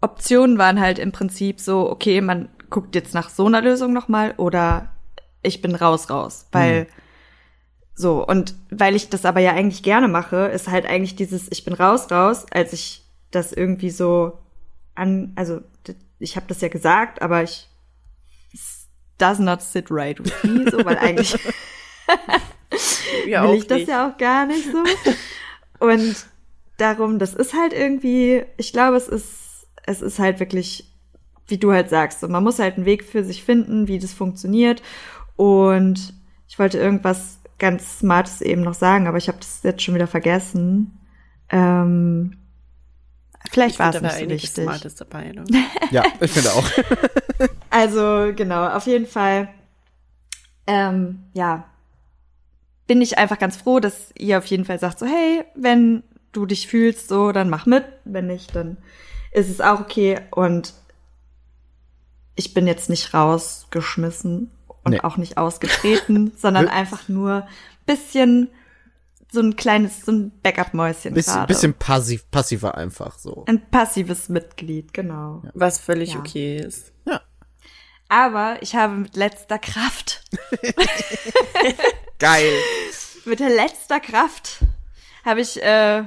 Optionen 0.00 0.58
waren 0.58 0.80
halt 0.80 0.98
im 0.98 1.12
Prinzip 1.12 1.60
so, 1.60 1.90
okay, 1.90 2.20
man 2.20 2.48
guckt 2.70 2.94
jetzt 2.94 3.14
nach 3.14 3.28
so 3.30 3.46
einer 3.46 3.60
Lösung 3.62 3.92
nochmal 3.92 4.34
oder 4.36 4.88
ich 5.42 5.60
bin 5.62 5.74
raus, 5.74 6.10
raus. 6.10 6.46
Weil 6.52 6.86
so, 8.00 8.26
und 8.26 8.54
weil 8.70 8.96
ich 8.96 9.10
das 9.10 9.24
aber 9.26 9.40
ja 9.40 9.52
eigentlich 9.52 9.82
gerne 9.82 10.08
mache, 10.08 10.46
ist 10.46 10.68
halt 10.68 10.86
eigentlich 10.86 11.16
dieses 11.16 11.48
Ich 11.50 11.64
bin 11.64 11.74
raus, 11.74 12.10
raus, 12.10 12.46
als 12.50 12.72
ich 12.72 13.02
das 13.30 13.52
irgendwie 13.52 13.90
so 13.90 14.38
an, 14.94 15.32
also 15.36 15.60
ich 16.18 16.36
habe 16.36 16.46
das 16.48 16.60
ja 16.62 16.68
gesagt, 16.68 17.20
aber 17.22 17.42
ich 17.42 17.68
es 18.54 18.86
does 19.18 19.38
not 19.38 19.60
sit 19.62 19.86
right 19.90 20.18
with 20.18 20.32
me, 20.44 20.70
so, 20.70 20.84
weil 20.84 20.98
eigentlich 20.98 21.36
Ja, 23.26 23.44
will 23.48 23.54
ich 23.58 23.66
das 23.66 23.78
nicht. 23.80 23.88
ja 23.88 24.08
auch 24.08 24.16
gar 24.18 24.46
nicht 24.46 24.64
so. 24.70 24.82
Und 25.84 26.16
darum, 26.78 27.18
das 27.18 27.34
ist 27.34 27.54
halt 27.54 27.72
irgendwie, 27.72 28.44
ich 28.56 28.72
glaube, 28.72 28.96
es 28.96 29.08
ist, 29.08 29.66
es 29.84 30.02
ist 30.02 30.18
halt 30.18 30.40
wirklich, 30.40 30.90
wie 31.46 31.58
du 31.58 31.72
halt 31.72 31.90
sagst, 31.90 32.20
so, 32.20 32.28
man 32.28 32.42
muss 32.44 32.58
halt 32.58 32.76
einen 32.76 32.86
Weg 32.86 33.04
für 33.04 33.24
sich 33.24 33.42
finden, 33.44 33.88
wie 33.88 33.98
das 33.98 34.12
funktioniert. 34.12 34.82
Und 35.36 36.14
ich 36.48 36.58
wollte 36.58 36.78
irgendwas 36.78 37.39
ganz 37.60 38.00
Smartes 38.00 38.40
eben 38.40 38.62
noch 38.62 38.74
sagen, 38.74 39.06
aber 39.06 39.18
ich 39.18 39.28
habe 39.28 39.38
das 39.38 39.62
jetzt 39.62 39.82
schon 39.82 39.94
wieder 39.94 40.08
vergessen. 40.08 40.98
Ähm, 41.50 42.38
vielleicht 43.50 43.74
Ich 43.74 43.78
war 43.78 43.90
es 43.90 43.96
finde 43.96 44.34
nicht 44.34 44.52
so 44.52 44.62
wichtig. 44.62 44.64
Smartes 44.64 44.94
dabei. 44.96 45.30
Ne? 45.30 45.44
Ja, 45.92 46.02
ich 46.20 46.32
finde 46.32 46.52
auch. 46.52 46.68
Also 47.70 48.32
genau, 48.34 48.66
auf 48.66 48.86
jeden 48.86 49.06
Fall, 49.06 49.48
ähm, 50.66 51.20
ja, 51.34 51.66
bin 52.88 53.00
ich 53.00 53.16
einfach 53.16 53.38
ganz 53.38 53.56
froh, 53.56 53.78
dass 53.78 54.12
ihr 54.18 54.38
auf 54.38 54.46
jeden 54.46 54.64
Fall 54.64 54.80
sagt 54.80 54.98
so, 54.98 55.06
hey, 55.06 55.44
wenn 55.54 56.02
du 56.32 56.46
dich 56.46 56.66
fühlst 56.66 57.08
so, 57.08 57.30
dann 57.30 57.48
mach 57.48 57.66
mit, 57.66 57.84
wenn 58.04 58.26
nicht, 58.26 58.56
dann 58.56 58.76
ist 59.30 59.48
es 59.48 59.60
auch 59.60 59.80
okay 59.80 60.20
und 60.32 60.74
ich 62.34 62.52
bin 62.52 62.66
jetzt 62.66 62.90
nicht 62.90 63.14
rausgeschmissen 63.14 64.50
und 64.84 64.92
Nee. 64.92 65.00
auch 65.00 65.16
nicht 65.16 65.36
ausgetreten, 65.38 66.32
sondern 66.38 66.68
einfach 66.68 67.08
nur 67.08 67.46
bisschen 67.86 68.48
so 69.32 69.40
ein 69.40 69.54
kleines, 69.54 70.04
so 70.04 70.10
ein 70.12 70.32
Backup-Mäuschen 70.42 71.14
Bisschen, 71.14 71.46
bisschen 71.46 71.74
passiv, 71.74 72.28
passiver 72.30 72.76
einfach 72.76 73.16
so. 73.18 73.44
Ein 73.46 73.60
passives 73.70 74.28
Mitglied, 74.28 74.92
genau. 74.92 75.42
Was 75.54 75.78
völlig 75.78 76.14
Ja. 76.14 76.18
okay 76.20 76.56
ist. 76.56 76.92
Aber 78.08 78.56
ich 78.60 78.74
habe 78.74 78.94
mit 78.94 79.14
letzter 79.14 79.60
Kraft 79.60 80.24
Geil. 82.18 82.52
mit 83.24 83.38
letzter 83.40 84.00
Kraft 84.00 84.58
habe 85.24 85.40
ich, 85.40 85.62
äh, 85.62 86.02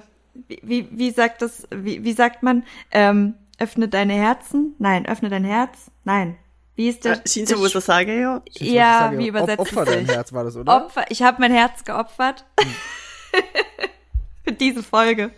wie, 0.48 0.60
wie, 0.64 0.88
wie 0.92 1.12
sagt 1.12 1.42
das, 1.42 1.68
wie, 1.72 2.04
wie 2.04 2.14
sagt 2.14 2.44
man, 2.44 2.64
ähm, 2.92 3.36
öffne 3.60 3.88
deine 3.88 4.14
Herzen? 4.16 4.76
Nein, 4.80 5.06
öffne 5.06 5.30
dein 5.30 5.46
Herz? 5.46 5.92
Nein. 6.04 6.36
Wie 6.76 6.90
ist 6.90 7.06
der? 7.06 7.14
Äh, 7.24 7.28
Shinzo, 7.28 7.54
der 7.54 7.62
wo 7.62 7.66
ist 7.66 7.76
das 7.76 7.86
sage 7.86 8.20
ja? 8.20 8.42
Ja, 8.54 9.00
Sag 9.00 9.14
ich 9.14 9.20
wie 9.20 9.28
übersetzt 9.28 9.60
Op- 9.60 9.68
Opfer 9.68 9.86
dein? 9.86 10.06
Herz 10.06 10.34
war 10.34 10.44
das, 10.44 10.56
oder? 10.56 10.76
Opfer, 10.86 11.06
ich 11.10 11.22
habe 11.22 11.38
mein 11.40 11.52
Herz 11.54 11.84
geopfert. 11.84 12.46
Für 14.44 14.52
diese 14.52 14.84
Folge. 14.84 15.32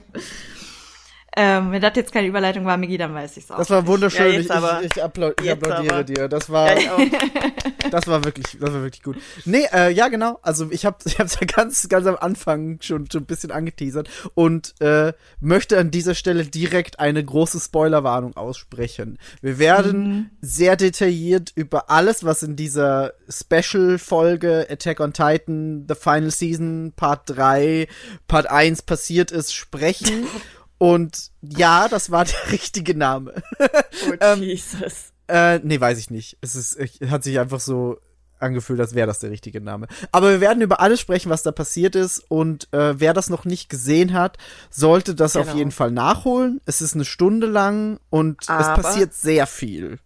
Ähm, 1.38 1.72
wenn 1.72 1.82
das 1.82 1.92
jetzt 1.96 2.14
keine 2.14 2.28
Überleitung 2.28 2.66
war, 2.66 2.78
Migi, 2.78 2.98
dann 2.98 3.14
weiß 3.14 3.36
ich's 3.38 3.52
auch. 3.52 3.58
Das 3.58 3.70
war 3.70 3.86
wunderschön. 3.88 4.34
Ja, 4.34 4.40
ich, 4.40 4.52
aber. 4.52 4.82
ich, 4.84 4.96
ich, 4.96 5.04
appla 5.04 5.32
ich 5.42 5.52
applaudiere 5.52 5.94
aber. 5.96 6.04
dir. 6.04 6.28
Das 6.30 6.50
war, 6.50 6.80
Ja, 6.80 6.98
das 7.92 8.08
war 8.08 8.24
wirklich, 8.24 8.58
das 8.60 8.74
war 8.74 8.82
wirklich 8.82 9.04
gut. 9.04 9.18
Nee, 9.44 9.66
äh, 9.74 9.92
ja 9.92 10.08
genau. 10.08 10.40
Also 10.42 10.72
ich 10.72 10.86
habe, 10.86 10.98
ich 11.06 11.20
hab's 11.20 11.38
ja 11.40 11.46
ganz, 11.46 11.90
ganz 11.90 12.08
am 12.08 12.16
Anfang 12.16 12.78
schon, 12.82 13.10
schon 13.12 13.24
ein 13.24 13.26
bisschen 13.26 13.52
angeteasert 13.52 14.10
und 14.34 14.76
äh, 14.80 15.14
möchte 15.42 15.78
an 15.78 15.92
dieser 15.92 16.16
Stelle 16.16 16.46
direkt 16.46 17.00
eine 17.00 17.24
große 17.24 17.60
Spoilerwarnung 17.60 18.38
aussprechen. 18.38 19.18
Wir 19.42 19.60
werden 19.60 20.32
sehr 20.42 20.76
detailliert 20.76 21.52
über 21.56 21.90
alles, 21.90 22.24
was 22.24 22.44
in 22.44 22.56
dieser 22.56 23.14
Special-Folge 23.30 24.68
Attack 24.70 25.00
on 25.00 25.14
Titan, 25.14 25.86
The 25.88 25.96
Final 25.96 26.32
Season, 26.32 26.94
Part 26.96 27.24
3, 27.26 27.88
Part 28.28 28.50
1 28.50 28.84
passiert 28.84 29.32
ist, 29.32 29.54
sprechen. 29.54 30.28
Und 30.78 31.32
ja, 31.42 31.88
das 31.88 32.12
war 32.12 32.26
der 32.26 32.52
richtige 32.52 32.96
Name. 32.96 33.34
Oh, 33.60 34.14
Ähm, 34.20 34.42
Jesus. 34.44 35.12
Äh, 35.28 35.60
nee, 35.64 35.80
weiß 35.80 35.98
ich 35.98 36.12
nicht. 36.12 36.38
Es 36.42 36.56
ist, 36.56 36.76
es 36.76 37.10
hat 37.10 37.24
sich 37.24 37.40
einfach 37.40 37.60
so 37.60 37.98
angefühlt, 38.38 38.80
als 38.80 38.94
wäre 38.94 39.08
das 39.08 39.20
der 39.20 39.32
richtige 39.32 39.62
Name. 39.62 39.88
Aber 40.12 40.30
wir 40.30 40.42
werden 40.42 40.62
über 40.62 40.82
alles 40.82 41.00
sprechen, 41.00 41.30
was 41.32 41.42
da 41.42 41.52
passiert 41.52 41.96
ist. 41.96 42.20
Und 42.30 42.68
äh, 42.74 43.00
wer 43.00 43.14
das 43.14 43.30
noch 43.30 43.46
nicht 43.46 43.70
gesehen 43.70 44.14
hat, 44.14 44.38
sollte 44.70 45.16
das 45.16 45.36
auf 45.36 45.46
Genau. 45.46 45.58
jeden 45.58 45.72
Fall 45.72 45.90
nachholen. 45.92 46.60
Es 46.66 46.82
ist 46.82 46.94
eine 46.96 47.06
Stunde 47.06 47.48
lang 47.48 48.00
und 48.10 48.44
es 48.44 48.50
Aber- 48.50 48.82
passiert 48.84 49.14
sehr 49.14 49.48
viel. 49.48 50.00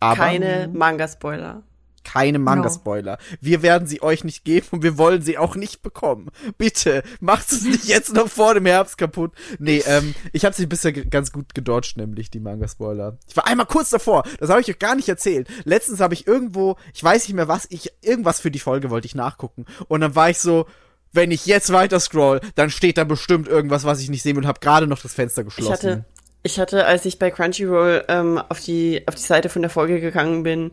Aber 0.00 0.16
Keine 0.16 0.68
Manga-Spoiler. 0.72 1.62
Keine 2.04 2.38
Manga-Spoiler. 2.38 3.18
Wir 3.40 3.62
werden 3.62 3.86
sie 3.86 4.02
euch 4.02 4.24
nicht 4.24 4.44
geben 4.44 4.66
und 4.70 4.82
wir 4.82 4.98
wollen 4.98 5.22
sie 5.22 5.38
auch 5.38 5.56
nicht 5.56 5.82
bekommen. 5.82 6.30
Bitte, 6.58 7.02
macht 7.20 7.50
es 7.52 7.62
nicht 7.64 7.84
jetzt 7.84 8.14
noch 8.14 8.28
vor 8.28 8.54
dem 8.54 8.66
Herbst 8.66 8.98
kaputt. 8.98 9.32
Nee, 9.58 9.82
ähm, 9.86 10.14
ich 10.32 10.44
habe 10.44 10.54
sie 10.54 10.66
bisher 10.66 10.92
ganz 10.92 11.32
gut 11.32 11.54
gedodged, 11.54 11.96
nämlich 11.96 12.30
die 12.30 12.40
Manga-Spoiler. 12.40 13.18
Ich 13.28 13.36
war 13.36 13.46
einmal 13.46 13.66
kurz 13.66 13.90
davor, 13.90 14.24
das 14.38 14.50
habe 14.50 14.60
ich 14.60 14.68
euch 14.68 14.78
gar 14.78 14.94
nicht 14.94 15.08
erzählt. 15.08 15.48
Letztens 15.64 16.00
habe 16.00 16.14
ich 16.14 16.26
irgendwo, 16.26 16.76
ich 16.94 17.02
weiß 17.02 17.26
nicht 17.28 17.34
mehr 17.34 17.48
was, 17.48 17.66
ich 17.70 17.92
irgendwas 18.02 18.40
für 18.40 18.50
die 18.50 18.58
Folge 18.58 18.90
wollte 18.90 19.06
ich 19.06 19.14
nachgucken 19.14 19.66
und 19.88 20.00
dann 20.00 20.14
war 20.14 20.30
ich 20.30 20.38
so, 20.38 20.66
wenn 21.12 21.30
ich 21.30 21.46
jetzt 21.46 21.72
weiter 21.72 22.00
scroll, 22.00 22.40
dann 22.54 22.70
steht 22.70 22.96
da 22.98 23.04
bestimmt 23.04 23.46
irgendwas, 23.48 23.84
was 23.84 24.00
ich 24.00 24.08
nicht 24.08 24.22
sehen 24.22 24.36
will 24.36 24.42
und 24.44 24.48
habe 24.48 24.60
gerade 24.60 24.86
noch 24.86 25.00
das 25.00 25.12
Fenster 25.14 25.42
Ich 25.42 25.48
geschlossen. 25.54 25.72
hatte, 25.72 26.04
ich 26.42 26.58
hatte, 26.58 26.86
als 26.86 27.04
ich 27.04 27.18
bei 27.18 27.30
Crunchyroll 27.30 28.04
ähm, 28.08 28.38
auf 28.48 28.60
die 28.60 29.02
auf 29.06 29.14
die 29.14 29.22
Seite 29.22 29.48
von 29.48 29.62
der 29.62 29.70
Folge 29.70 30.00
gegangen 30.00 30.42
bin, 30.42 30.72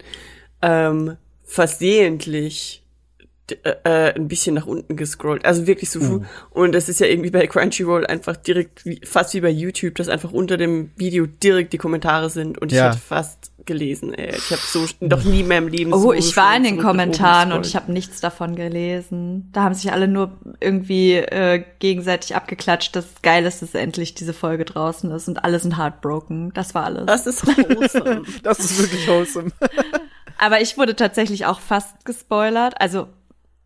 ähm, 0.61 1.17
versehentlich 1.43 2.83
äh, 3.63 4.13
ein 4.15 4.27
bisschen 4.27 4.55
nach 4.55 4.65
unten 4.65 4.95
gescrollt. 4.95 5.45
Also 5.45 5.67
wirklich 5.67 5.89
so. 5.89 5.99
Uh. 5.99 6.23
Und 6.51 6.75
es 6.75 6.89
ist 6.89 6.99
ja 6.99 7.07
irgendwie 7.07 7.31
bei 7.31 7.47
Crunchyroll 7.47 8.05
einfach 8.05 8.35
direkt, 8.35 8.85
wie, 8.85 9.01
fast 9.03 9.33
wie 9.33 9.41
bei 9.41 9.49
YouTube, 9.49 9.95
dass 9.95 10.09
einfach 10.09 10.31
unter 10.31 10.57
dem 10.57 10.91
Video 10.95 11.25
direkt 11.25 11.73
die 11.73 11.77
Kommentare 11.77 12.29
sind. 12.29 12.57
Und 12.57 12.71
ich 12.71 12.77
Ja. 12.77 12.87
hätte 12.89 12.97
fast 12.99 13.51
gelesen, 13.65 14.13
ey. 14.15 14.35
Ich 14.35 14.49
habe 14.51 14.61
so 14.65 14.85
noch 14.99 15.23
nie 15.23 15.43
mehr 15.43 15.59
im 15.59 15.67
Leben 15.67 15.93
Oh, 15.93 15.97
so 15.99 16.13
ich 16.13 16.35
war 16.35 16.55
in 16.55 16.63
den 16.63 16.79
Kommentaren 16.79 17.51
und 17.51 17.67
ich 17.67 17.75
habe 17.75 17.91
nichts 17.91 18.19
davon 18.19 18.55
gelesen. 18.55 19.49
Da 19.51 19.63
haben 19.63 19.75
sich 19.75 19.91
alle 19.91 20.07
nur 20.07 20.31
irgendwie 20.59 21.13
äh, 21.15 21.63
gegenseitig 21.79 22.35
abgeklatscht, 22.35 22.95
dass 22.95 23.05
es 23.05 23.21
geil 23.21 23.45
ist, 23.45 23.61
dass 23.61 23.75
endlich 23.75 24.15
diese 24.15 24.33
Folge 24.33 24.65
draußen 24.65 25.11
ist 25.11 25.27
und 25.27 25.43
alle 25.43 25.59
sind 25.59 25.77
heartbroken. 25.77 26.51
Das 26.53 26.73
war 26.73 26.85
alles. 26.85 27.05
Das 27.05 27.27
ist 27.27 27.45
wholesome. 27.45 28.23
Das 28.43 28.59
ist 28.59 28.79
wirklich 28.81 29.07
wholesome. 29.07 29.51
Aber 30.39 30.61
ich 30.61 30.77
wurde 30.77 30.95
tatsächlich 30.95 31.45
auch 31.45 31.59
fast 31.59 32.05
gespoilert. 32.05 32.79
Also 32.79 33.07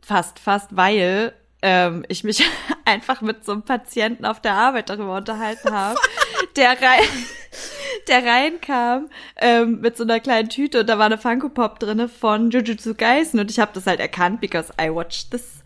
fast, 0.04 0.40
fast, 0.40 0.76
weil 0.76 1.34
ähm, 1.62 2.06
ich 2.10 2.24
mich 2.24 2.44
einfach 2.86 3.22
mit 3.22 3.46
so 3.46 3.54
einem 3.54 3.64
Patienten 3.64 4.26
auf 4.26 4.42
der 4.42 4.54
Arbeit 4.54 4.90
darüber 4.90 5.16
unterhalten 5.18 5.72
habe, 5.72 6.00
der 6.56 6.72
rein, 6.82 7.04
der 8.08 8.26
reinkam 8.26 9.10
ähm, 9.38 9.80
mit 9.82 9.98
so 9.98 10.04
einer 10.04 10.20
kleinen 10.20 10.50
Tüte 10.50 10.82
und 10.82 10.90
da 10.90 10.98
war 10.98 11.06
eine 11.06 11.18
Funko 11.18 11.50
Pop 11.50 11.80
drinne 11.80 12.10
von 12.10 12.50
Jujutsu 12.52 12.94
Kaisen 12.96 13.40
und 13.40 13.50
ich 13.52 13.60
habe 13.60 13.72
das 13.74 13.86
halt 13.86 14.00
erkannt, 14.00 14.42
because 14.42 14.72
I 14.82 14.90
watched 14.94 15.32
this. 15.32 15.60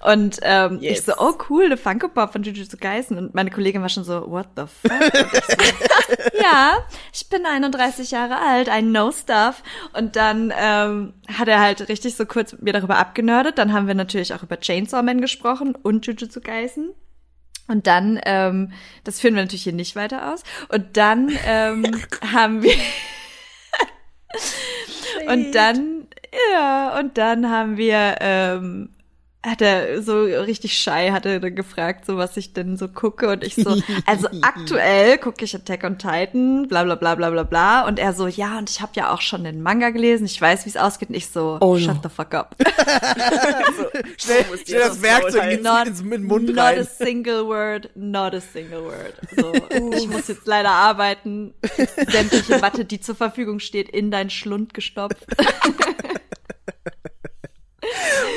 Und 0.00 0.38
ähm, 0.42 0.78
Yes. 0.82 0.98
ich 0.98 1.04
so, 1.06 1.12
oh 1.18 1.32
cool, 1.48 1.64
eine 1.64 1.78
Funko 1.78 2.08
Pop 2.08 2.32
von 2.32 2.42
Jujutsu 2.42 2.76
Kaisen 2.76 3.16
und 3.16 3.34
meine 3.34 3.50
Kollegin 3.50 3.80
war 3.80 3.88
schon 3.88 4.04
so, 4.04 4.30
what 4.30 4.48
the 4.56 4.64
fuck? 4.66 5.00
Ja, 6.42 6.76
ich 7.12 7.28
bin 7.30 7.46
31 7.46 8.10
Jahre 8.10 8.36
alt, 8.38 8.68
I 8.68 8.82
know 8.82 9.10
stuff. 9.10 9.62
Und 9.94 10.14
dann 10.16 10.52
ähm, 10.56 11.14
hat 11.32 11.48
er 11.48 11.60
halt 11.60 11.88
richtig 11.88 12.16
so 12.16 12.26
kurz 12.26 12.52
mit 12.52 12.62
mir 12.62 12.72
darüber 12.74 12.98
abgenördet. 12.98 13.56
Dann 13.56 13.72
haben 13.72 13.86
wir 13.86 13.94
natürlich 13.94 14.34
auch 14.34 14.42
über 14.42 14.60
Chainsaw 14.60 15.02
Man 15.02 15.22
gesprochen 15.22 15.74
und 15.82 16.06
Jujutsu 16.06 16.40
Kaisen. 16.42 16.90
Und 17.66 17.86
dann, 17.86 18.20
ähm, 18.26 18.72
das 19.04 19.20
führen 19.20 19.34
wir 19.34 19.42
natürlich 19.42 19.62
hier 19.64 19.72
nicht 19.72 19.96
weiter 19.96 20.32
aus. 20.32 20.42
Und 20.68 20.96
dann 20.96 21.32
ähm, 21.46 21.84
haben 22.32 22.62
wir 22.62 22.74
und 25.26 25.52
dann, 25.52 26.06
ja, 26.52 26.98
und 26.98 27.16
dann 27.18 27.48
haben 27.50 27.76
wir 27.76 28.16
ähm, 28.20 28.93
hat 29.44 29.60
er 29.60 30.02
so 30.02 30.22
richtig 30.22 30.76
shy, 30.78 31.10
hat 31.10 31.26
er 31.26 31.38
dann 31.38 31.54
gefragt, 31.54 32.06
so 32.06 32.16
was 32.16 32.36
ich 32.36 32.52
denn 32.54 32.76
so 32.76 32.88
gucke 32.88 33.28
und 33.28 33.44
ich 33.44 33.54
so, 33.54 33.76
also 34.06 34.28
aktuell 34.42 35.18
gucke 35.18 35.44
ich 35.44 35.54
Attack 35.54 35.84
on 35.84 35.98
Titan, 35.98 36.66
bla 36.66 36.82
bla 36.84 36.94
bla 36.94 37.14
bla 37.14 37.30
bla 37.30 37.42
bla 37.42 37.86
und 37.86 37.98
er 37.98 38.12
so, 38.14 38.26
ja 38.26 38.58
und 38.58 38.70
ich 38.70 38.80
habe 38.80 38.92
ja 38.94 39.12
auch 39.12 39.20
schon 39.20 39.44
den 39.44 39.62
Manga 39.62 39.90
gelesen, 39.90 40.24
ich 40.24 40.40
weiß, 40.40 40.64
wie 40.64 40.70
es 40.70 40.76
ausgeht 40.76 41.10
und 41.10 41.14
ich 41.14 41.28
so, 41.28 41.58
Oh 41.60 41.74
no. 41.74 41.78
shut 41.78 42.02
the 42.02 42.08
fuck 42.08 42.32
up. 42.34 42.56
Schnell, 44.16 44.44
muss 44.50 44.64
dir 44.64 44.76
schnell 44.76 44.88
das 44.88 45.02
Werkzeug 45.02 45.52
ins, 45.52 45.62
Not, 45.62 45.86
ins, 45.88 46.00
in 46.00 46.10
den 46.10 46.24
Mund 46.24 46.48
not 46.48 46.58
rein. 46.58 46.78
a 46.80 46.84
single 46.84 47.46
word, 47.46 47.90
not 47.94 48.34
a 48.34 48.40
single 48.40 48.84
word. 48.84 49.14
So, 49.36 49.52
ich 49.96 50.08
muss 50.08 50.28
jetzt 50.28 50.46
leider 50.46 50.70
arbeiten, 50.70 51.52
sämtliche 52.08 52.62
Watte, 52.62 52.84
die 52.84 53.00
zur 53.00 53.14
Verfügung 53.14 53.58
steht, 53.60 53.88
in 53.88 54.10
deinen 54.10 54.30
Schlund 54.30 54.72
gestopft. 54.74 55.26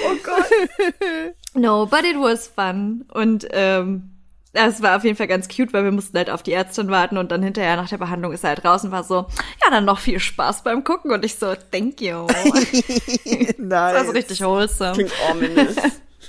Oh 0.05 0.15
Gott. 0.23 0.45
No, 1.53 1.87
but 1.87 2.03
it 2.03 2.15
was 2.17 2.47
fun. 2.47 3.05
Und 3.11 3.47
ähm, 3.49 4.11
das 4.53 4.83
war 4.83 4.95
auf 4.95 5.03
jeden 5.03 5.15
Fall 5.17 5.27
ganz 5.27 5.47
cute, 5.47 5.73
weil 5.73 5.83
wir 5.83 5.91
mussten 5.91 6.15
halt 6.15 6.29
auf 6.29 6.43
die 6.43 6.53
Ärztin 6.53 6.89
warten 6.89 7.17
und 7.17 7.31
dann 7.31 7.41
hinterher 7.41 7.75
nach 7.77 7.89
der 7.89 7.97
Behandlung 7.97 8.31
ist 8.31 8.43
er 8.43 8.49
halt 8.49 8.63
raus 8.63 8.83
und 8.83 8.91
war 8.91 9.03
so, 9.03 9.25
ja, 9.63 9.71
dann 9.71 9.85
noch 9.85 9.97
viel 9.99 10.19
Spaß 10.19 10.61
beim 10.63 10.83
Gucken. 10.83 11.11
Und 11.11 11.25
ich 11.25 11.35
so, 11.35 11.55
thank 11.71 11.99
you. 12.01 12.27
Das 12.27 13.57
Nice. 13.57 13.95
war 13.95 14.05
so 14.05 14.11
richtig 14.11 14.41
wholesome. 14.41 14.93
Klingt 14.93 15.11
ominous. 15.31 15.75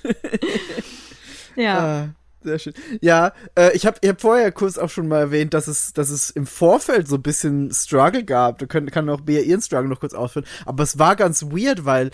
Ja. 1.56 1.78
Ah, 1.78 2.08
sehr 2.42 2.58
schön. 2.60 2.74
Ja, 3.00 3.32
äh, 3.56 3.72
ich 3.74 3.84
habe 3.84 3.98
ich 4.00 4.08
hab 4.08 4.20
vorher 4.20 4.52
kurz 4.52 4.78
auch 4.78 4.90
schon 4.90 5.08
mal 5.08 5.18
erwähnt, 5.18 5.54
dass 5.54 5.66
es, 5.66 5.92
dass 5.92 6.08
es 6.08 6.30
im 6.30 6.46
Vorfeld 6.46 7.08
so 7.08 7.16
ein 7.16 7.22
bisschen 7.22 7.72
Struggle 7.72 8.24
gab. 8.24 8.58
Da 8.58 8.66
können, 8.66 8.90
kann 8.90 9.10
auch 9.10 9.20
Bea 9.22 9.40
ihren 9.40 9.60
Struggle 9.60 9.88
noch 9.88 9.98
kurz 10.00 10.14
ausführen. 10.14 10.46
Aber 10.64 10.84
es 10.84 10.98
war 11.00 11.16
ganz 11.16 11.42
weird, 11.46 11.84
weil, 11.84 12.12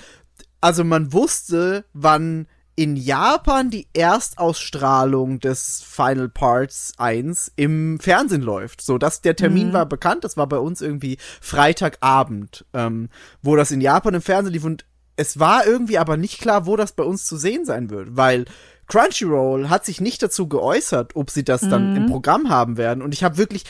also 0.64 0.82
man 0.82 1.12
wusste, 1.12 1.84
wann 1.92 2.46
in 2.74 2.96
Japan 2.96 3.68
die 3.68 3.86
Erstausstrahlung 3.92 5.38
des 5.38 5.82
Final 5.86 6.30
Parts 6.30 6.94
1 6.96 7.52
im 7.56 8.00
Fernsehen 8.00 8.40
läuft. 8.40 8.80
So, 8.80 8.96
dass 8.96 9.20
der 9.20 9.36
Termin 9.36 9.74
war 9.74 9.84
bekannt. 9.84 10.24
Das 10.24 10.38
war 10.38 10.46
bei 10.46 10.56
uns 10.56 10.80
irgendwie 10.80 11.18
Freitagabend, 11.42 12.64
ähm, 12.72 13.10
wo 13.42 13.56
das 13.56 13.72
in 13.72 13.82
Japan 13.82 14.14
im 14.14 14.22
Fernsehen 14.22 14.54
lief 14.54 14.64
und 14.64 14.86
es 15.16 15.38
war 15.38 15.66
irgendwie 15.66 15.98
aber 15.98 16.16
nicht 16.16 16.40
klar, 16.40 16.64
wo 16.64 16.76
das 16.76 16.92
bei 16.92 17.04
uns 17.04 17.26
zu 17.26 17.36
sehen 17.36 17.66
sein 17.66 17.90
wird, 17.90 18.16
weil 18.16 18.46
Crunchyroll 18.86 19.68
hat 19.68 19.84
sich 19.84 20.00
nicht 20.00 20.22
dazu 20.22 20.48
geäußert, 20.48 21.14
ob 21.14 21.28
sie 21.28 21.44
das 21.44 21.60
dann 21.60 21.94
im 21.94 22.06
Programm 22.06 22.48
haben 22.48 22.78
werden. 22.78 23.02
Und 23.02 23.12
ich 23.12 23.22
habe 23.22 23.36
wirklich, 23.36 23.64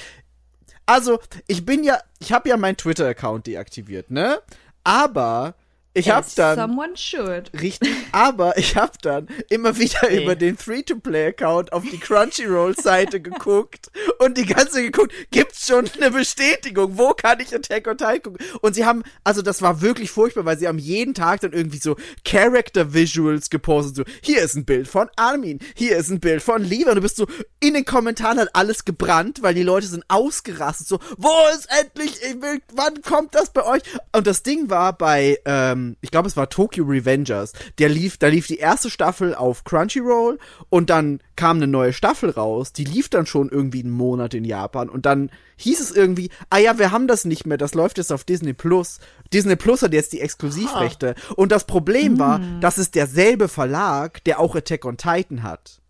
also 0.87 1.19
ich 1.49 1.67
bin 1.67 1.83
ja, 1.83 1.99
ich 2.21 2.33
habe 2.33 2.49
ja 2.49 2.57
meinen 2.57 2.77
Twitter-Account 2.77 3.49
deaktiviert, 3.49 4.13
ne? 4.13 4.39
Aber 4.85 5.57
ich 5.95 6.11
habe 6.11 6.27
As 6.27 6.35
dann 6.35 6.57
Someone 6.57 6.97
should. 6.97 7.51
Richtig, 7.61 7.91
aber 8.13 8.59
ich 8.59 8.77
habe 8.77 8.93
dann 9.03 9.29
immer 9.49 9.77
wieder 9.79 10.09
Nee. 10.09 10.23
über 10.25 10.35
den 10.37 10.57
Free-to-Play-Account 10.57 11.73
auf 11.73 11.83
die 11.91 11.99
Crunchyroll-Seite 11.99 13.21
geguckt 13.23 13.91
und 14.19 14.37
die 14.37 14.45
ganze 14.47 14.73
Zeit 14.73 14.93
geguckt, 14.93 15.13
gibt's 15.31 15.67
schon 15.67 15.89
eine 15.97 16.11
Bestätigung? 16.11 16.99
Wo 16.99 17.11
kann 17.13 17.39
ich 17.41 17.55
Attack 17.55 17.87
on 17.87 17.97
Titan 17.97 18.23
gucken? 18.23 18.47
Und 18.61 18.75
sie 18.75 18.85
haben, 18.85 19.03
also 19.23 19.41
das 19.41 19.63
war 19.63 19.81
wirklich 19.81 20.11
furchtbar, 20.11 20.45
weil 20.45 20.59
sie 20.59 20.67
haben 20.69 20.79
jeden 20.79 21.15
Tag 21.15 21.41
dann 21.41 21.53
irgendwie 21.53 21.79
so 21.79 21.97
Character-Visuals 22.25 23.51
gepostet, 23.51 23.97
so, 23.97 24.05
hier 24.21 24.43
ist 24.43 24.55
ein 24.57 24.65
Bild 24.65 24.89
von 24.89 25.09
Armin, 25.17 25.59
hier 25.75 25.97
ist 25.97 26.11
ein 26.11 26.21
Bild 26.21 26.43
von 26.43 26.63
Levi 26.63 26.85
und 26.89 26.97
du 26.97 27.01
bist 27.01 27.17
so, 27.17 27.27
in 27.61 27.75
den 27.75 27.85
Kommentaren 27.85 28.39
hat 28.39 28.49
alles 28.55 28.85
gebrannt, 28.85 29.43
weil 29.43 29.55
die 29.55 29.63
Leute 29.63 29.87
sind 29.87 30.05
ausgerastet, 30.09 30.87
so, 30.89 30.99
wo 31.19 31.31
ist 31.55 31.69
endlich, 31.81 32.21
ich 32.23 32.43
will, 32.43 32.61
wann 32.75 33.01
kommt 33.03 33.35
das 33.35 33.51
bei 33.51 33.65
euch? 33.65 33.83
Und 34.13 34.27
das 34.27 34.43
Ding 34.43 34.71
war 34.71 34.97
bei, 34.97 35.39
ähm, 35.45 35.84
ich 36.01 36.11
glaube, 36.11 36.29
es 36.29 36.37
war 36.37 36.49
Tokyo 36.49 36.85
Revengers. 36.85 37.53
Der 37.79 37.89
lief, 37.89 38.17
da 38.19 38.29
lief 38.29 38.47
die 38.47 38.59
erste 38.59 38.91
Staffel 38.91 39.35
auf 39.35 39.65
Crunchyroll 39.65 40.39
und 40.69 40.91
dann 40.91 41.21
kam 41.37 41.57
eine 41.59 41.67
neue 41.67 41.93
Staffel 41.93 42.31
raus. 42.31 42.73
Die 42.73 42.85
lief 42.85 43.09
dann 43.09 43.27
schon 43.27 43.49
irgendwie 43.49 43.83
einen 43.83 43.93
Monat 43.93 44.35
in 44.35 44.45
Japan 44.45 44.89
und 44.89 45.07
dann 45.07 45.31
hieß 45.57 45.81
es 45.81 45.91
irgendwie, 45.93 46.31
ah 46.51 46.59
ja, 46.59 46.79
wir 46.79 46.91
haben 46.91 47.07
das 47.09 47.25
nicht 47.25 47.47
mehr, 47.47 47.59
das 47.59 47.75
läuft 47.75 47.99
jetzt 47.99 48.13
auf 48.13 48.25
Disney 48.25 48.53
Plus. 48.53 48.99
Disney 49.33 49.57
Plus 49.57 49.83
hat 49.83 49.93
jetzt 49.93 50.13
die 50.13 50.21
Exklusivrechte. 50.21 51.15
Und 51.37 51.53
das 51.53 51.67
Problem 51.67 52.19
war, 52.19 52.41
das 52.61 52.79
ist 52.79 52.95
derselbe 52.95 53.49
Verlag, 53.49 54.23
der 54.25 54.41
auch 54.41 54.55
Attack 54.57 54.85
on 54.85 54.97
Titan 54.97 55.43
hat. 55.43 55.81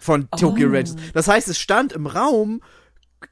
Von 0.00 0.28
Tokyo 0.30 0.68
Oh. 0.68 0.70
Revengers. 0.70 0.96
Das 1.14 1.28
heißt, 1.28 1.48
es 1.48 1.58
stand 1.58 1.92
im 1.92 2.06
Raum, 2.06 2.60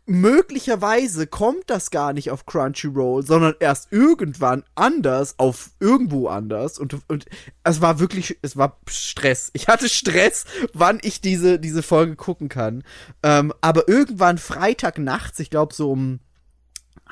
möglicherweise 0.06 1.26
kommt 1.26 1.64
das 1.68 1.90
gar 1.90 2.12
nicht 2.12 2.30
auf 2.30 2.46
Crunchyroll, 2.46 3.24
sondern 3.24 3.54
erst 3.60 3.92
irgendwann 3.92 4.64
anders 4.74 5.38
auf 5.38 5.70
irgendwo 5.80 6.28
anders 6.28 6.78
und, 6.78 6.96
und 7.08 7.26
es 7.64 7.80
war 7.80 7.98
wirklich, 7.98 8.38
es 8.42 8.56
war 8.56 8.80
Stress. 8.88 9.50
Ich 9.54 9.68
hatte 9.68 9.88
Stress, 9.88 10.44
wann 10.72 10.98
ich 11.02 11.20
diese, 11.20 11.58
diese 11.58 11.82
Folge 11.82 12.16
gucken 12.16 12.48
kann. 12.48 12.82
Ähm, 13.22 13.52
aber 13.60 13.88
irgendwann 13.88 14.38
Freitag 14.38 14.98
nachts, 14.98 15.38
ich 15.38 15.50
glaube 15.50 15.74
so 15.74 15.90
um 15.90 16.20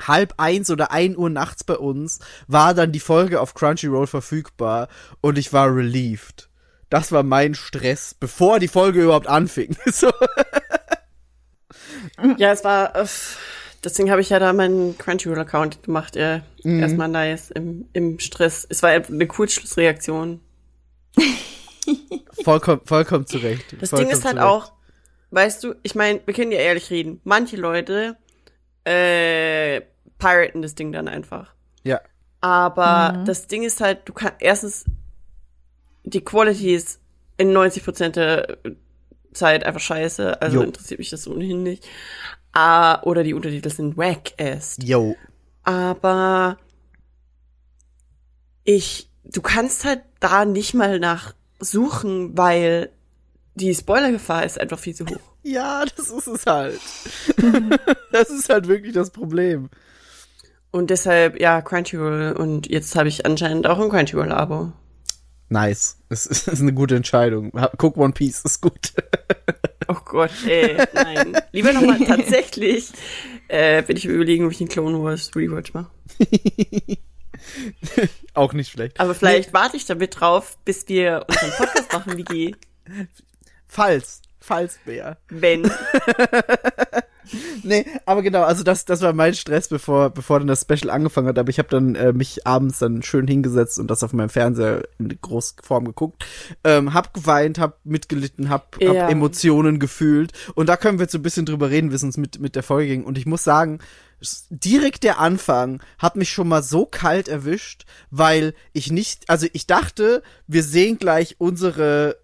halb 0.07 0.35
eins 0.37 0.69
oder 0.69 0.91
ein 0.91 1.17
Uhr 1.17 1.29
nachts 1.29 1.63
bei 1.63 1.77
uns, 1.77 2.19
war 2.47 2.73
dann 2.73 2.91
die 2.91 2.99
Folge 2.99 3.39
auf 3.39 3.53
Crunchyroll 3.53 4.07
verfügbar 4.07 4.87
und 5.21 5.37
ich 5.37 5.53
war 5.53 5.73
relieved. 5.75 6.49
Das 6.89 7.11
war 7.13 7.23
mein 7.23 7.55
Stress, 7.55 8.13
bevor 8.13 8.59
die 8.59 8.67
Folge 8.67 9.03
überhaupt 9.03 9.27
anfing. 9.27 9.77
so. 9.85 10.11
Ja, 12.37 12.51
es 12.51 12.63
war, 12.63 12.93
deswegen 13.83 14.11
habe 14.11 14.21
ich 14.21 14.29
ja 14.29 14.39
da 14.39 14.53
meinen 14.53 14.97
Crunchyroll-Account 14.97 15.83
gemacht. 15.83 16.15
Ja, 16.15 16.41
Mhm. 16.63 16.79
Erstmal 16.79 17.07
nice 17.07 17.51
im, 17.51 17.87
im 17.93 18.19
Stress. 18.19 18.65
Es 18.69 18.83
war 18.83 18.91
eine 18.91 19.27
Kurzschlussreaktion. 19.27 20.39
Vollkommen, 22.43 22.81
vollkommen 22.85 23.25
zurecht. 23.27 23.75
Das 23.79 23.89
vollkommen 23.89 24.09
Ding 24.09 24.17
ist 24.17 24.25
halt 24.25 24.37
zurecht. 24.37 24.49
auch, 24.51 24.71
weißt 25.31 25.63
du, 25.63 25.75
ich 25.83 25.95
meine, 25.95 26.21
wir 26.25 26.33
können 26.33 26.51
ja 26.51 26.59
ehrlich 26.59 26.89
reden. 26.89 27.19
Manche 27.23 27.55
Leute 27.57 28.17
äh, 28.83 29.81
piraten 30.17 30.61
das 30.61 30.75
Ding 30.75 30.91
dann 30.91 31.07
einfach. 31.07 31.53
Ja. 31.83 31.99
Aber 32.39 33.23
das 33.25 33.47
Ding 33.47 33.63
ist 33.63 33.81
halt, 33.81 33.99
du 34.05 34.13
kannst 34.13 34.35
erstens 34.39 34.85
die 36.03 36.21
Quality 36.21 36.73
ist 36.73 36.99
in 37.37 37.55
90% 37.55 38.09
der 38.09 38.57
Zeit 39.33 39.65
einfach 39.65 39.79
scheiße, 39.79 40.41
also 40.41 40.57
Jo. 40.57 40.63
interessiert 40.63 40.99
mich 40.99 41.09
das 41.09 41.27
ohnehin 41.27 41.63
nicht. 41.63 41.87
Ah, 42.53 43.01
oder 43.03 43.23
die 43.23 43.33
Untertitel 43.33 43.69
sind 43.69 43.97
wack 43.97 44.33
erst. 44.37 44.83
Yo. 44.83 45.15
Aber 45.63 46.57
ich, 48.63 49.09
du 49.23 49.41
kannst 49.41 49.85
halt 49.85 50.01
da 50.19 50.45
nicht 50.45 50.73
mal 50.73 50.99
nach 50.99 51.33
suchen, 51.59 52.37
weil 52.37 52.89
die 53.55 53.73
Spoilergefahr 53.73 54.45
ist 54.45 54.59
einfach 54.59 54.79
viel 54.79 54.95
zu 54.95 55.05
hoch. 55.05 55.15
Ja, 55.43 55.83
das 55.97 56.11
ist 56.11 56.27
es 56.27 56.45
halt. 56.45 56.79
das 58.11 58.29
ist 58.29 58.47
halt 58.47 58.67
wirklich 58.67 58.93
das 58.93 59.09
Problem. 59.09 59.71
Und 60.69 60.91
deshalb, 60.91 61.41
ja, 61.41 61.63
Crunchyroll. 61.63 62.33
Und 62.37 62.69
jetzt 62.69 62.95
habe 62.95 63.09
ich 63.09 63.25
anscheinend 63.25 63.65
auch 63.65 63.79
ein 63.79 63.89
Crunchyroll-Abo. 63.89 64.71
Nice. 65.51 65.97
Es 66.09 66.25
ist, 66.25 66.49
eine 66.59 66.73
gute 66.73 66.95
Entscheidung. 66.95 67.51
Guck 67.77 67.95
One 67.95 68.11
Piece, 68.11 68.41
ist 68.41 68.59
gut. 68.61 68.91
Oh 69.87 69.95
Gott, 70.03 70.31
ey, 70.45 70.77
nein. 70.93 71.37
Lieber 71.53 71.71
nochmal 71.71 71.99
tatsächlich, 72.05 72.91
äh, 73.47 73.81
bin 73.81 73.95
ich 73.95 74.05
überlegen, 74.05 74.45
ob 74.45 74.51
ich 74.51 74.57
den 74.57 74.67
Clone 74.67 75.01
Wars 75.01 75.31
Rewatch 75.33 75.73
mache. 75.73 75.89
Auch 78.33 78.51
nicht 78.51 78.71
schlecht. 78.71 78.99
Aber 78.99 79.15
vielleicht 79.15 79.53
warte 79.53 79.77
ich 79.77 79.85
damit 79.85 80.19
drauf, 80.19 80.57
bis 80.65 80.87
wir 80.89 81.25
unseren 81.29 81.51
Podcast 81.51 81.93
machen, 81.93 82.17
wie 82.29 82.55
Falls. 83.67 84.21
Falls, 84.41 84.79
Bär. 84.85 85.17
wenn. 85.29 85.71
Nee, 87.63 87.85
aber 88.05 88.21
genau, 88.21 88.43
also 88.43 88.63
das, 88.63 88.85
das 88.85 89.01
war 89.01 89.13
mein 89.13 89.33
Stress, 89.33 89.67
bevor, 89.67 90.09
bevor 90.09 90.39
dann 90.39 90.47
das 90.47 90.61
Special 90.61 90.89
angefangen 90.89 91.27
hat. 91.27 91.37
Aber 91.37 91.49
ich 91.49 91.59
habe 91.59 91.69
dann 91.69 91.95
äh, 91.95 92.13
mich 92.13 92.47
abends 92.47 92.79
dann 92.79 93.03
schön 93.03 93.27
hingesetzt 93.27 93.79
und 93.79 93.89
das 93.89 94.03
auf 94.03 94.13
meinem 94.13 94.29
Fernseher 94.29 94.83
in 94.99 95.17
Großform 95.21 95.85
geguckt. 95.85 96.25
Ähm, 96.63 96.93
hab 96.93 97.13
geweint, 97.13 97.59
hab 97.59 97.79
mitgelitten, 97.85 98.49
hab, 98.49 98.81
Ja. 98.81 99.03
hab 99.03 99.11
Emotionen 99.11 99.79
gefühlt. 99.79 100.31
Und 100.55 100.67
da 100.67 100.77
können 100.77 100.97
wir 100.99 101.03
jetzt 101.03 101.11
so 101.11 101.19
ein 101.19 101.23
bisschen 101.23 101.45
drüber 101.45 101.69
reden, 101.69 101.91
wie 101.91 101.95
es 101.95 102.03
uns 102.03 102.17
mit, 102.17 102.39
mit 102.39 102.55
der 102.55 102.63
Folge 102.63 102.87
ging. 102.87 103.03
Und 103.03 103.17
ich 103.17 103.25
muss 103.25 103.43
sagen, 103.43 103.79
direkt 104.49 105.03
der 105.03 105.19
Anfang 105.19 105.81
hat 105.97 106.15
mich 106.15 106.29
schon 106.29 106.47
mal 106.47 106.63
so 106.63 106.85
kalt 106.85 107.27
erwischt, 107.27 107.85
weil 108.11 108.53
ich 108.73 108.91
nicht, 108.91 109.29
also 109.29 109.47
ich 109.53 109.65
dachte, 109.67 110.21
wir 110.47 110.63
sehen 110.63 110.97
gleich 110.97 111.35
unsere 111.39 112.17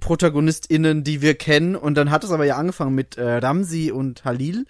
ProtagonistInnen, 0.00 1.04
die 1.04 1.22
wir 1.22 1.34
kennen. 1.34 1.76
Und 1.76 1.94
dann 1.94 2.10
hat 2.10 2.24
es 2.24 2.30
aber 2.30 2.44
ja 2.44 2.56
angefangen 2.56 2.94
mit 2.94 3.16
äh, 3.16 3.36
Ramsi 3.36 3.92
und 3.92 4.24
Halil, 4.24 4.66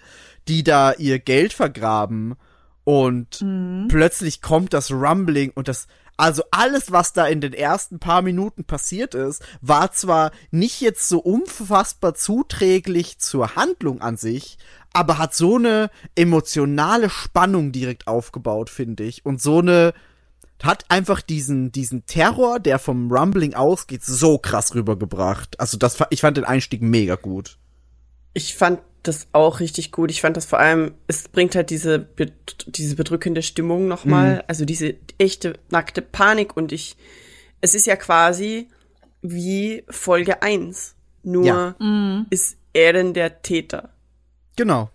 die 0.47 0.63
da 0.63 0.93
ihr 0.93 1.19
Geld 1.19 1.53
vergraben. 1.53 2.35
Und 2.83 3.43
plötzlich 3.89 4.41
kommt 4.41 4.73
das 4.73 4.91
Rumbling 4.91 5.51
und 5.53 5.67
das, 5.67 5.87
also 6.17 6.43
alles, 6.51 6.91
was 6.91 7.13
da 7.13 7.27
in 7.27 7.39
den 7.39 7.53
ersten 7.53 7.99
paar 7.99 8.21
Minuten 8.21 8.63
passiert 8.63 9.13
ist, 9.13 9.43
war 9.61 9.91
zwar 9.91 10.31
nicht 10.49 10.81
jetzt 10.81 11.07
so 11.07 11.19
unfassbar 11.19 12.15
zuträglich 12.15 13.19
zur 13.19 13.55
Handlung 13.55 14.01
an 14.01 14.17
sich, 14.17 14.57
aber 14.93 15.19
hat 15.19 15.35
so 15.35 15.55
eine 15.55 15.89
emotionale 16.15 17.09
Spannung 17.09 17.71
direkt 17.71 18.07
aufgebaut, 18.07 18.69
finde 18.69 19.03
ich. 19.03 19.25
Und 19.25 19.41
so 19.41 19.59
eine, 19.59 19.93
hat 20.63 20.85
einfach 20.89 21.21
diesen, 21.21 21.71
diesen 21.71 22.05
Terror, 22.05 22.59
der 22.59 22.79
vom 22.79 23.11
Rumbling 23.11 23.53
ausgeht, 23.53 24.03
so 24.03 24.37
krass 24.37 24.75
rübergebracht. 24.75 25.59
Also 25.59 25.77
das, 25.77 25.97
ich 26.09 26.21
fand 26.21 26.37
den 26.37 26.43
Einstieg 26.45 26.81
mega 26.81 27.15
gut. 27.15 27.57
Ich 28.33 28.55
fand 28.55 28.79
das 29.03 29.27
auch 29.31 29.59
richtig 29.59 29.91
gut. 29.91 30.11
Ich 30.11 30.21
fand 30.21 30.37
das 30.37 30.45
vor 30.45 30.59
allem, 30.59 30.93
es 31.07 31.27
bringt 31.27 31.55
halt 31.55 31.69
diese, 31.71 32.07
diese 32.67 32.95
bedrückende 32.95 33.41
Stimmung 33.41 33.87
nochmal, 33.87 34.35
Mhm. 34.35 34.41
also 34.47 34.65
diese 34.65 34.95
echte, 35.17 35.53
nackte 35.69 36.01
Panik 36.01 36.55
und 36.55 36.71
ich, 36.71 36.95
es 37.61 37.73
ist 37.75 37.87
ja 37.87 37.95
quasi 37.95 38.67
wie 39.21 39.83
Folge 39.89 40.41
1. 40.41 40.95
Nur 41.23 41.45
Ja. 41.45 41.75
ist 42.29 42.57
er 42.73 42.93
denn 42.93 43.13
der 43.13 43.41
Täter. 43.41 43.89
Genau. 44.55 44.89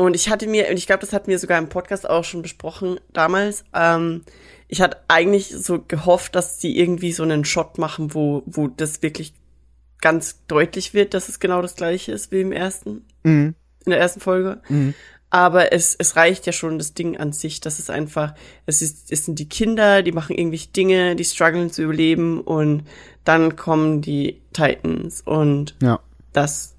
Und 0.00 0.14
ich 0.16 0.30
hatte 0.30 0.46
mir, 0.46 0.68
und 0.70 0.78
ich 0.78 0.86
glaube, 0.86 1.00
das 1.02 1.12
hatten 1.12 1.28
wir 1.30 1.38
sogar 1.38 1.58
im 1.58 1.68
Podcast 1.68 2.08
auch 2.08 2.24
schon 2.24 2.40
besprochen 2.42 2.98
damals, 3.12 3.64
ähm, 3.74 4.22
ich 4.66 4.80
hatte 4.80 4.96
eigentlich 5.08 5.48
so 5.50 5.80
gehofft, 5.80 6.34
dass 6.34 6.60
sie 6.60 6.78
irgendwie 6.78 7.12
so 7.12 7.22
einen 7.22 7.44
Shot 7.44 7.76
machen, 7.76 8.14
wo, 8.14 8.42
wo 8.46 8.68
das 8.68 9.02
wirklich 9.02 9.34
ganz 10.00 10.40
deutlich 10.46 10.94
wird, 10.94 11.12
dass 11.12 11.28
es 11.28 11.38
genau 11.40 11.60
das 11.60 11.74
gleiche 11.76 12.12
ist 12.12 12.32
wie 12.32 12.40
im 12.40 12.52
ersten, 12.52 13.04
Mhm. 13.24 13.54
in 13.84 13.90
der 13.90 13.98
ersten 14.00 14.20
Folge. 14.20 14.62
Aber 15.28 15.72
es, 15.72 15.96
es 15.98 16.16
reicht 16.16 16.46
ja 16.46 16.52
schon 16.52 16.78
das 16.78 16.94
Ding 16.94 17.18
an 17.18 17.32
sich, 17.32 17.60
dass 17.60 17.78
es 17.78 17.90
einfach, 17.90 18.34
es 18.64 18.80
ist, 18.80 19.12
es 19.12 19.26
sind 19.26 19.38
die 19.38 19.48
Kinder, 19.48 20.02
die 20.02 20.12
machen 20.12 20.34
irgendwelche 20.34 20.68
Dinge, 20.68 21.14
die 21.14 21.24
strugglen 21.24 21.70
zu 21.70 21.82
überleben 21.82 22.40
und 22.40 22.84
dann 23.24 23.54
kommen 23.56 24.00
die 24.00 24.40
Titans 24.54 25.20
und 25.20 25.76
Ja. 25.82 26.00
das, 26.32 26.74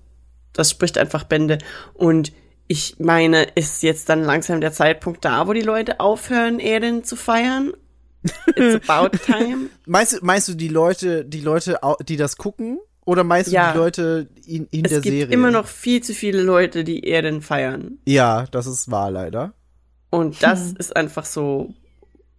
das 0.54 0.72
spricht 0.72 0.98
einfach 0.98 1.24
Bände. 1.26 1.60
Und 1.94 2.32
ich 2.72 2.96
meine, 3.00 3.44
ist 3.56 3.84
jetzt 3.84 4.08
dann 4.08 4.24
langsam 4.24 4.62
der 4.62 4.72
Zeitpunkt 4.72 5.26
da, 5.26 5.46
wo 5.46 5.52
die 5.52 5.60
Leute 5.62 6.00
aufhören, 6.00 6.60
Eren 6.60 7.04
zu 7.04 7.18
feiern? 7.18 7.74
It's 8.56 8.88
about 8.90 9.18
time. 9.26 9.70
Meinst 9.86 10.14
du, 10.14 10.18
meinst 10.22 10.48
du 10.48 10.54
die 10.54 10.70
Leute, 10.70 11.26
die 11.26 11.42
Leute, 11.42 11.80
die 12.08 12.16
das 12.16 12.38
gucken? 12.38 12.80
Oder 13.04 13.26
meinst 13.26 13.50
du 13.52 13.56
Ja. 13.56 13.74
die 13.74 13.78
Leute 13.78 14.30
in, 14.46 14.68
in 14.68 14.86
es 14.86 14.92
der 14.92 15.02
gibt 15.02 15.18
Serie? 15.18 15.34
immer 15.34 15.52
noch 15.52 15.68
viel 15.68 16.02
zu 16.02 16.14
viele 16.14 16.42
Leute, 16.44 16.86
die 16.86 17.04
Eren 17.06 17.42
feiern. 17.42 17.98
Ja, 18.06 18.46
das 18.52 18.68
ist 18.68 18.90
wahr, 18.90 19.12
leider. 19.12 19.54
Und 20.10 20.42
das 20.42 20.72
ist 20.72 20.96
einfach 20.96 21.26
so, 21.26 21.74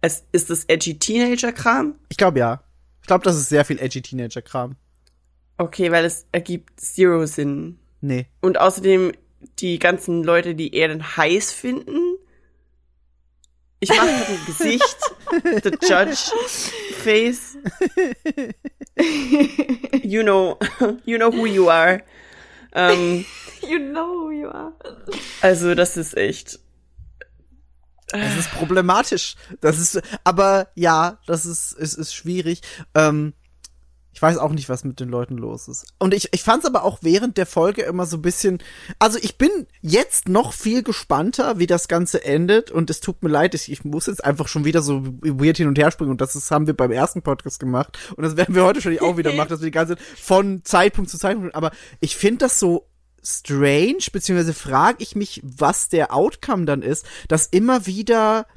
es 0.01 0.23
ist 0.31 0.49
das 0.49 0.63
edgy 0.65 0.97
Teenager-Kram. 0.97 1.93
Ich 2.09 2.17
glaube 2.17 2.39
ja. 2.39 2.63
Ich 3.01 3.07
glaube, 3.07 3.23
das 3.23 3.35
ist 3.35 3.49
sehr 3.49 3.65
viel 3.65 3.77
edgy 3.79 4.01
Teenager-Kram. 4.01 4.77
Okay, 5.59 5.91
weil 5.91 6.05
es 6.05 6.25
ergibt 6.31 6.79
zero 6.79 7.25
Sinn. 7.27 7.77
Nee. 8.01 8.25
Und 8.41 8.59
außerdem 8.59 9.11
die 9.59 9.79
ganzen 9.79 10.23
Leute, 10.23 10.55
die 10.55 10.75
Eren 10.75 11.17
heiß 11.17 11.51
finden. 11.51 12.17
Ich 13.79 13.89
mache 13.89 14.07
gerade 14.07 14.25
ein 14.27 14.45
Gesicht, 14.45 14.97
the 15.63 15.71
Judge 15.81 16.31
Face. 17.03 17.57
You 20.03 20.23
know, 20.23 20.57
you 21.05 21.17
know 21.17 21.31
who 21.31 21.45
you 21.45 21.69
are. 21.69 22.01
Ähm, 22.73 23.25
You 23.61 23.79
know 23.79 24.29
you 24.29 24.49
are. 24.49 24.73
also 25.41 25.73
das 25.73 25.95
ist 25.95 26.17
echt. 26.17 26.59
Das 28.07 28.37
ist 28.37 28.51
problematisch. 28.51 29.35
Das 29.61 29.79
ist, 29.79 30.01
aber 30.23 30.67
ja, 30.75 31.19
das 31.25 31.45
ist, 31.45 31.71
ist, 31.71 31.95
ist 31.95 32.13
schwierig. 32.13 32.61
Ähm, 32.93 33.33
weiß 34.23 34.37
auch 34.37 34.53
nicht, 34.53 34.69
was 34.69 34.85
mit 34.85 35.01
den 35.01 35.09
Leuten 35.09 35.37
los 35.37 35.67
ist. 35.67 35.85
Und 35.99 36.13
ich, 36.13 36.29
ich 36.31 36.43
fand 36.43 36.63
es 36.63 36.69
aber 36.69 36.83
auch 36.83 36.99
während 37.01 37.37
der 37.37 37.45
Folge 37.45 37.81
immer 37.83 38.05
so 38.05 38.17
ein 38.17 38.21
bisschen. 38.21 38.63
Also 38.97 39.19
ich 39.21 39.37
bin 39.37 39.67
jetzt 39.81 40.29
noch 40.29 40.53
viel 40.53 40.81
gespannter, 40.81 41.59
wie 41.59 41.67
das 41.67 41.89
Ganze 41.89 42.23
endet. 42.23 42.71
Und 42.71 42.89
es 42.89 43.01
tut 43.01 43.21
mir 43.21 43.29
leid, 43.29 43.53
ich, 43.53 43.69
ich 43.69 43.83
muss 43.83 44.07
jetzt 44.07 44.23
einfach 44.23 44.47
schon 44.47 44.63
wieder 44.63 44.81
so 44.81 45.03
weird 45.21 45.57
hin 45.57 45.67
und 45.67 45.77
her 45.77 45.91
springen. 45.91 46.11
Und 46.11 46.21
das 46.21 46.35
ist, 46.35 46.49
haben 46.51 46.67
wir 46.67 46.73
beim 46.75 46.91
ersten 46.91 47.21
Podcast 47.21 47.59
gemacht. 47.59 47.99
Und 48.15 48.23
das 48.23 48.37
werden 48.37 48.55
wir 48.55 48.63
heute 48.63 48.81
schon 48.81 48.97
auch 48.99 49.17
wieder 49.17 49.33
machen, 49.33 49.49
dass 49.49 49.59
wir 49.59 49.65
die 49.65 49.71
ganze 49.71 49.97
Zeit 49.97 50.05
von 50.17 50.63
Zeitpunkt 50.63 51.11
zu 51.11 51.17
Zeitpunkt. 51.19 51.53
Aber 51.53 51.71
ich 51.99 52.15
finde 52.15 52.45
das 52.45 52.59
so 52.59 52.87
strange, 53.21 54.05
beziehungsweise 54.11 54.53
frage 54.53 55.03
ich 55.03 55.17
mich, 55.17 55.41
was 55.43 55.89
der 55.89 56.13
Outcome 56.13 56.63
dann 56.63 56.81
ist, 56.81 57.05
dass 57.27 57.47
immer 57.47 57.85
wieder 57.85 58.47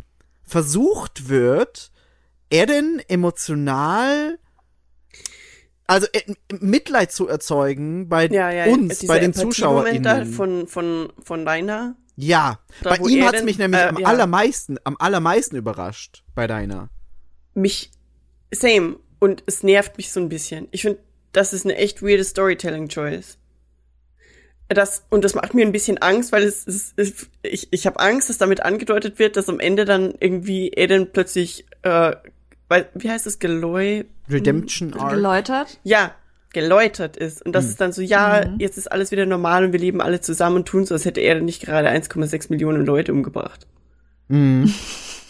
versucht 0.44 1.28
wird, 1.28 1.90
Eren 2.50 3.02
emotional 3.08 4.38
also 5.86 6.06
äh, 6.12 6.34
Mitleid 6.60 7.12
zu 7.12 7.28
erzeugen 7.28 8.08
bei 8.08 8.26
Ja, 8.26 8.50
ja, 8.50 8.66
uns, 8.66 9.06
bei 9.06 9.18
den 9.18 9.32
ZuschauerInnen. 9.34 10.26
von, 10.32 10.66
von, 10.66 11.12
von 11.22 11.44
deiner. 11.44 11.96
ja, 12.16 12.58
da, 12.82 12.90
bei 12.90 12.96
ihm 13.08 13.24
hat's 13.24 13.38
denn- 13.38 13.44
mich 13.44 13.58
nämlich 13.58 13.80
äh, 13.80 13.84
am 13.86 13.98
ja. 13.98 14.06
allermeisten, 14.08 14.78
am 14.84 14.96
allermeisten 14.98 15.56
überrascht, 15.56 16.24
bei 16.34 16.46
deiner. 16.46 16.88
Mich, 17.54 17.90
same. 18.52 18.98
Und 19.18 19.42
es 19.46 19.62
nervt 19.62 19.96
mich 19.96 20.12
so 20.12 20.20
ein 20.20 20.28
bisschen. 20.28 20.68
Ich 20.72 20.82
finde, 20.82 20.98
das 21.32 21.52
ist 21.52 21.64
eine 21.64 21.76
echt 21.76 22.02
weirde 22.02 22.22
Storytelling-Choice. 22.24 23.38
Das, 24.68 25.04
und 25.10 25.22
das 25.24 25.34
macht 25.34 25.54
mir 25.54 25.64
ein 25.64 25.70
bisschen 25.72 25.98
Angst, 25.98 26.32
weil 26.32 26.42
es, 26.42 26.66
es, 26.66 26.92
es 26.96 27.28
ich, 27.42 27.68
ich 27.72 27.86
habe 27.86 28.00
Angst, 28.00 28.28
dass 28.28 28.38
damit 28.38 28.62
angedeutet 28.62 29.18
wird, 29.20 29.36
dass 29.36 29.48
am 29.48 29.60
Ende 29.60 29.84
dann 29.84 30.12
irgendwie 30.18 30.68
Eden 30.70 31.12
plötzlich, 31.12 31.66
äh, 31.82 32.16
weil, 32.68 32.88
wie 32.94 33.10
heißt 33.10 33.26
es, 33.26 33.38
Geloy? 33.38 34.04
Redemption 34.28 34.94
Arc. 34.94 35.10
Geläutert. 35.12 35.78
Ja, 35.84 36.12
geläutert 36.52 37.16
ist. 37.16 37.44
Und 37.44 37.52
das 37.52 37.64
Hm. 37.64 37.70
ist 37.70 37.80
dann 37.80 37.92
so, 37.92 38.02
ja, 38.02 38.46
jetzt 38.58 38.78
ist 38.78 38.90
alles 38.90 39.10
wieder 39.10 39.26
normal 39.26 39.64
und 39.64 39.72
wir 39.72 39.80
leben 39.80 40.00
alle 40.00 40.20
zusammen 40.20 40.56
und 40.56 40.66
tun 40.66 40.86
so, 40.86 40.94
als 40.94 41.04
hätte 41.04 41.20
er 41.20 41.40
nicht 41.40 41.62
gerade 41.62 41.88
1,6 41.88 42.46
Millionen 42.50 42.84
Leute 42.86 43.12
umgebracht. 43.12 43.66
Mhm. 44.28 44.72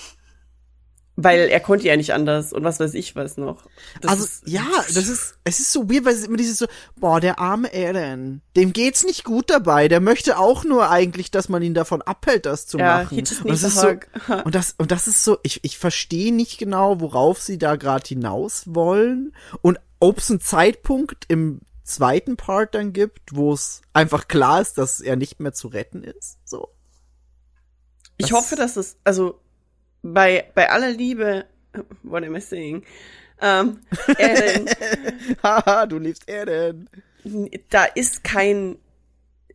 Weil 1.18 1.48
er 1.48 1.60
konnte 1.60 1.86
ja 1.86 1.96
nicht 1.96 2.12
anders 2.12 2.52
und 2.52 2.62
was 2.62 2.78
weiß 2.78 2.92
ich 2.92 3.16
was 3.16 3.38
noch. 3.38 3.64
Das 4.02 4.10
also, 4.10 4.24
ist- 4.24 4.42
ja, 4.46 4.66
das 4.94 5.08
ist, 5.08 5.38
es 5.44 5.60
ist 5.60 5.72
so 5.72 5.88
weird, 5.88 6.04
weil 6.04 6.14
es 6.14 6.24
immer 6.24 6.36
dieses 6.36 6.58
so, 6.58 6.66
boah, 6.96 7.20
der 7.20 7.38
arme 7.38 7.72
Eren, 7.72 8.42
dem 8.54 8.74
geht's 8.74 9.02
nicht 9.02 9.24
gut 9.24 9.48
dabei, 9.48 9.88
der 9.88 10.00
möchte 10.00 10.38
auch 10.38 10.64
nur 10.64 10.90
eigentlich, 10.90 11.30
dass 11.30 11.48
man 11.48 11.62
ihn 11.62 11.72
davon 11.72 12.02
abhält, 12.02 12.44
das 12.44 12.66
zu 12.66 12.76
Ja, 12.78 12.98
machen. 13.04 13.18
Und 13.18 13.30
das 13.50 13.62
ist 13.62 13.76
so, 13.80 13.88
und 14.44 14.54
das, 14.54 14.74
und 14.76 14.90
das 14.90 15.06
ist 15.08 15.24
so, 15.24 15.38
ich, 15.42 15.60
ich 15.64 15.78
verstehe 15.78 16.34
nicht 16.34 16.58
genau, 16.58 17.00
worauf 17.00 17.40
sie 17.40 17.56
da 17.56 17.76
gerade 17.76 18.06
hinaus 18.06 18.64
wollen 18.66 19.32
und 19.62 19.78
ob 20.00 20.18
es 20.18 20.30
einen 20.30 20.42
Zeitpunkt 20.42 21.24
im 21.28 21.60
zweiten 21.82 22.36
Part 22.36 22.74
dann 22.74 22.92
gibt, 22.92 23.34
wo 23.34 23.54
es 23.54 23.80
einfach 23.94 24.28
klar 24.28 24.60
ist, 24.60 24.76
dass 24.76 25.00
er 25.00 25.16
nicht 25.16 25.40
mehr 25.40 25.54
zu 25.54 25.68
retten 25.68 26.04
ist, 26.04 26.36
so. 26.44 26.68
Ich 28.18 28.26
Das- 28.28 28.32
hoffe, 28.38 28.56
dass 28.56 28.76
es, 28.76 28.96
also 29.04 29.40
bei, 30.12 30.50
bei 30.54 30.70
aller 30.70 30.90
Liebe, 30.90 31.46
what 32.02 32.24
am 32.24 32.36
I 32.36 32.40
saying? 32.40 32.84
Ähm, 33.40 33.80
Eren, 34.18 34.68
Haha, 35.42 35.86
du 35.86 35.98
liebst 35.98 36.28
Eren. 36.28 36.88
da 37.70 37.84
ist 37.84 38.24
kein, 38.24 38.76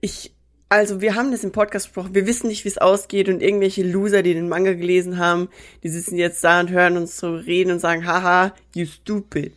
ich, 0.02 0.34
also 0.70 1.02
wir 1.02 1.16
haben 1.16 1.32
das 1.32 1.44
im 1.44 1.52
Podcast 1.52 1.88
besprochen, 1.88 2.14
wir 2.14 2.28
wissen 2.28 2.48
nicht, 2.48 2.64
wie 2.64 2.70
es 2.70 2.78
ausgeht 2.78 3.28
und 3.28 3.42
irgendwelche 3.42 3.84
Loser, 3.84 4.24
die 4.24 4.34
den 4.34 4.50
Manga 4.50 4.74
gelesen 4.74 5.18
haben, 5.18 5.50
die 5.84 5.90
sitzen 5.90 6.18
jetzt 6.18 6.44
da 6.44 6.60
und 6.60 6.70
hören 6.70 6.98
uns 6.98 7.18
so 7.18 7.36
reden 7.36 7.72
und 7.72 7.80
sagen, 7.80 8.06
haha, 8.06 8.54
you 8.76 8.86
stupid. 8.86 9.54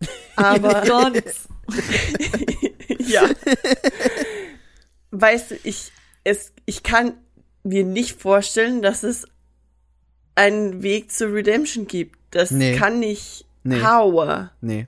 Aber, 0.36 0.84
ja. 2.98 3.28
Weißt 5.10 5.52
du, 5.52 5.54
ich, 5.62 5.92
es, 6.24 6.52
ich 6.66 6.82
kann 6.82 7.14
mir 7.62 7.84
nicht 7.84 8.20
vorstellen, 8.20 8.82
dass 8.82 9.02
es 9.02 9.26
einen 10.34 10.82
Weg 10.82 11.10
zur 11.12 11.32
Redemption 11.32 11.86
gibt. 11.86 12.18
Das 12.30 12.50
Nee. 12.50 12.76
kann 12.76 12.98
nicht. 13.00 13.44
Nee. 13.64 13.82
How? 13.82 14.48
Nee. 14.60 14.86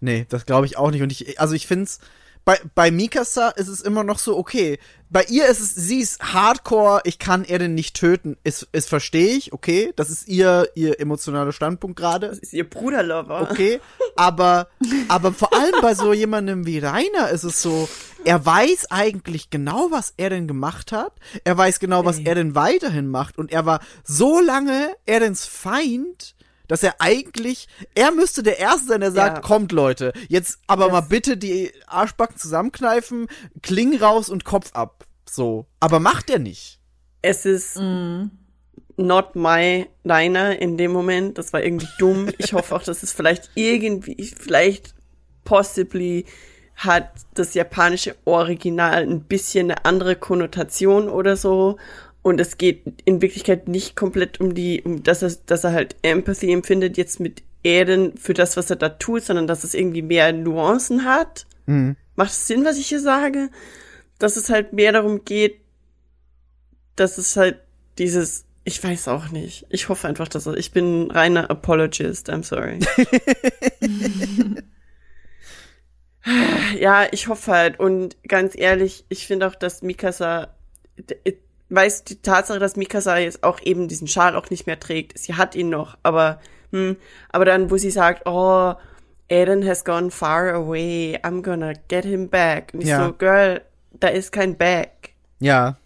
Nee, 0.00 0.26
das 0.28 0.46
glaube 0.46 0.66
ich 0.66 0.76
auch 0.76 0.90
nicht. 0.90 1.02
Und 1.02 1.12
ich, 1.12 1.38
also 1.38 1.54
ich 1.54 1.66
find's, 1.66 2.00
bei, 2.44 2.58
bei 2.74 2.90
Mikasa 2.90 3.50
ist 3.50 3.68
es 3.68 3.80
immer 3.80 4.04
noch 4.04 4.18
so, 4.18 4.36
okay. 4.36 4.78
Bei 5.08 5.24
ihr 5.24 5.46
ist 5.46 5.60
es, 5.60 5.74
sie 5.74 6.00
ist 6.00 6.22
hardcore, 6.22 7.00
ich 7.04 7.18
kann 7.18 7.44
Eren 7.44 7.74
nicht 7.74 7.96
töten. 7.96 8.36
Ist, 8.44 8.68
ist 8.72 8.88
verstehe 8.88 9.36
ich, 9.36 9.52
okay. 9.52 9.92
Das 9.96 10.08
ist 10.08 10.28
ihr, 10.28 10.68
ihr 10.74 11.00
emotionaler 11.00 11.52
Standpunkt 11.52 11.98
gerade. 11.98 12.28
Das 12.28 12.38
ist 12.38 12.52
ihr 12.52 12.68
Bruderlover. 12.68 13.42
Okay. 13.42 13.80
Aber, 14.16 14.68
aber 15.08 15.32
vor 15.32 15.52
allem 15.52 15.74
bei 15.82 15.94
so 15.94 16.12
jemandem 16.12 16.66
wie 16.66 16.78
Rainer 16.78 17.30
ist 17.30 17.44
es 17.44 17.60
so, 17.60 17.88
er 18.24 18.44
weiß 18.44 18.90
eigentlich 18.90 19.50
genau, 19.50 19.88
was 19.90 20.14
er 20.16 20.30
denn 20.30 20.46
gemacht 20.46 20.92
hat. 20.92 21.12
Er 21.44 21.56
weiß 21.56 21.80
genau, 21.80 22.04
was 22.04 22.18
er 22.18 22.34
denn 22.34 22.54
weiterhin 22.54 23.08
macht. 23.08 23.38
Und 23.38 23.50
er 23.50 23.66
war 23.66 23.80
so 24.04 24.40
lange 24.40 24.94
Erens 25.06 25.44
Feind, 25.44 26.34
dass 26.70 26.84
er 26.84 26.94
eigentlich, 27.00 27.66
er 27.96 28.12
müsste 28.12 28.44
der 28.44 28.60
Erste 28.60 28.86
sein, 28.86 29.00
der 29.00 29.10
sagt, 29.10 29.38
Ja. 29.38 29.42
kommt 29.42 29.72
Leute, 29.72 30.12
jetzt 30.28 30.60
aber 30.68 30.84
Das- 30.84 30.92
mal 30.92 31.00
bitte 31.00 31.36
die 31.36 31.72
Arschbacken 31.88 32.36
zusammenkneifen, 32.36 33.26
Klingen 33.60 34.00
raus 34.00 34.28
und 34.28 34.44
Kopf 34.44 34.70
ab. 34.72 35.04
So. 35.28 35.66
Aber 35.80 35.98
macht 35.98 36.30
er 36.30 36.38
nicht. 36.38 36.78
Es 37.22 37.44
ist 37.44 37.76
not 38.96 39.34
my 39.34 39.86
Liner 40.04 40.60
in 40.60 40.76
dem 40.76 40.92
Moment. 40.92 41.38
Das 41.38 41.52
war 41.52 41.62
irgendwie 41.62 41.88
dumm. 41.98 42.28
Ich 42.38 42.52
hoffe 42.52 42.74
auch, 42.76 42.82
dass 42.84 43.02
es 43.02 43.12
vielleicht 43.12 43.50
irgendwie, 43.56 44.32
vielleicht 44.38 44.94
possibly 45.44 46.24
hat 46.76 47.10
das 47.34 47.54
japanische 47.54 48.14
Original 48.24 49.02
ein 49.02 49.24
bisschen 49.24 49.70
eine 49.70 49.84
andere 49.84 50.16
Konnotation 50.16 51.08
oder 51.08 51.36
so. 51.36 51.78
Und 52.22 52.40
es 52.40 52.58
geht 52.58 52.82
in 53.04 53.22
Wirklichkeit 53.22 53.68
nicht 53.68 53.96
komplett 53.96 54.40
um 54.40 54.54
die, 54.54 54.82
um 54.82 55.02
dass 55.02 55.22
er, 55.22 55.32
dass 55.46 55.64
er 55.64 55.72
halt 55.72 55.96
Empathy 56.02 56.52
empfindet 56.52 56.98
jetzt 56.98 57.18
mit 57.18 57.42
Eren 57.62 58.16
für 58.16 58.34
das, 58.34 58.56
was 58.56 58.70
er 58.70 58.76
da 58.76 58.90
tut, 58.90 59.22
sondern 59.22 59.46
dass 59.46 59.64
es 59.64 59.74
irgendwie 59.74 60.02
mehr 60.02 60.32
Nuancen 60.32 61.04
hat. 61.04 61.46
Mhm. 61.66 61.96
Macht 62.16 62.30
es 62.30 62.46
Sinn, 62.46 62.64
was 62.64 62.78
ich 62.78 62.88
hier 62.88 63.00
sage? 63.00 63.50
Dass 64.18 64.36
es 64.36 64.50
halt 64.50 64.72
mehr 64.72 64.92
darum 64.92 65.24
geht, 65.24 65.60
dass 66.96 67.16
es 67.16 67.36
halt 67.36 67.60
dieses, 67.98 68.44
ich 68.64 68.82
weiß 68.82 69.08
auch 69.08 69.30
nicht. 69.30 69.66
Ich 69.70 69.88
hoffe 69.88 70.08
einfach, 70.08 70.28
dass 70.28 70.46
er, 70.46 70.56
ich 70.56 70.72
bin 70.72 71.06
ein 71.06 71.10
reiner 71.10 71.50
Apologist, 71.50 72.30
I'm 72.30 72.42
sorry. 72.42 72.80
ja, 76.78 77.06
ich 77.10 77.28
hoffe 77.28 77.52
halt. 77.52 77.80
Und 77.80 78.16
ganz 78.26 78.54
ehrlich, 78.56 79.04
ich 79.08 79.26
finde 79.26 79.46
auch, 79.46 79.54
dass 79.54 79.82
Mikasa, 79.82 80.54
weiß 81.70 82.04
die 82.04 82.20
Tatsache, 82.20 82.58
dass 82.58 82.76
Mikasa 82.76 83.18
jetzt 83.18 83.42
auch 83.42 83.60
eben 83.62 83.88
diesen 83.88 84.08
Schal 84.08 84.36
auch 84.36 84.50
nicht 84.50 84.66
mehr 84.66 84.80
trägt. 84.80 85.18
Sie 85.18 85.34
hat 85.34 85.54
ihn 85.54 85.68
noch, 85.70 85.96
aber, 86.02 86.40
hm, 86.72 86.96
aber 87.30 87.44
dann, 87.44 87.70
wo 87.70 87.76
sie 87.76 87.90
sagt, 87.90 88.26
oh, 88.26 88.74
Eren 89.28 89.66
has 89.66 89.84
gone 89.84 90.10
far 90.10 90.52
away, 90.52 91.18
I'm 91.22 91.42
gonna 91.42 91.74
get 91.88 92.04
him 92.04 92.28
back. 92.28 92.72
Und 92.74 92.82
ich 92.82 92.88
Ja. 92.88 93.06
so, 93.06 93.12
Girl, 93.12 93.62
da 93.92 94.08
ist 94.08 94.32
kein 94.32 94.56
Back. 94.56 95.14
Ja. 95.38 95.76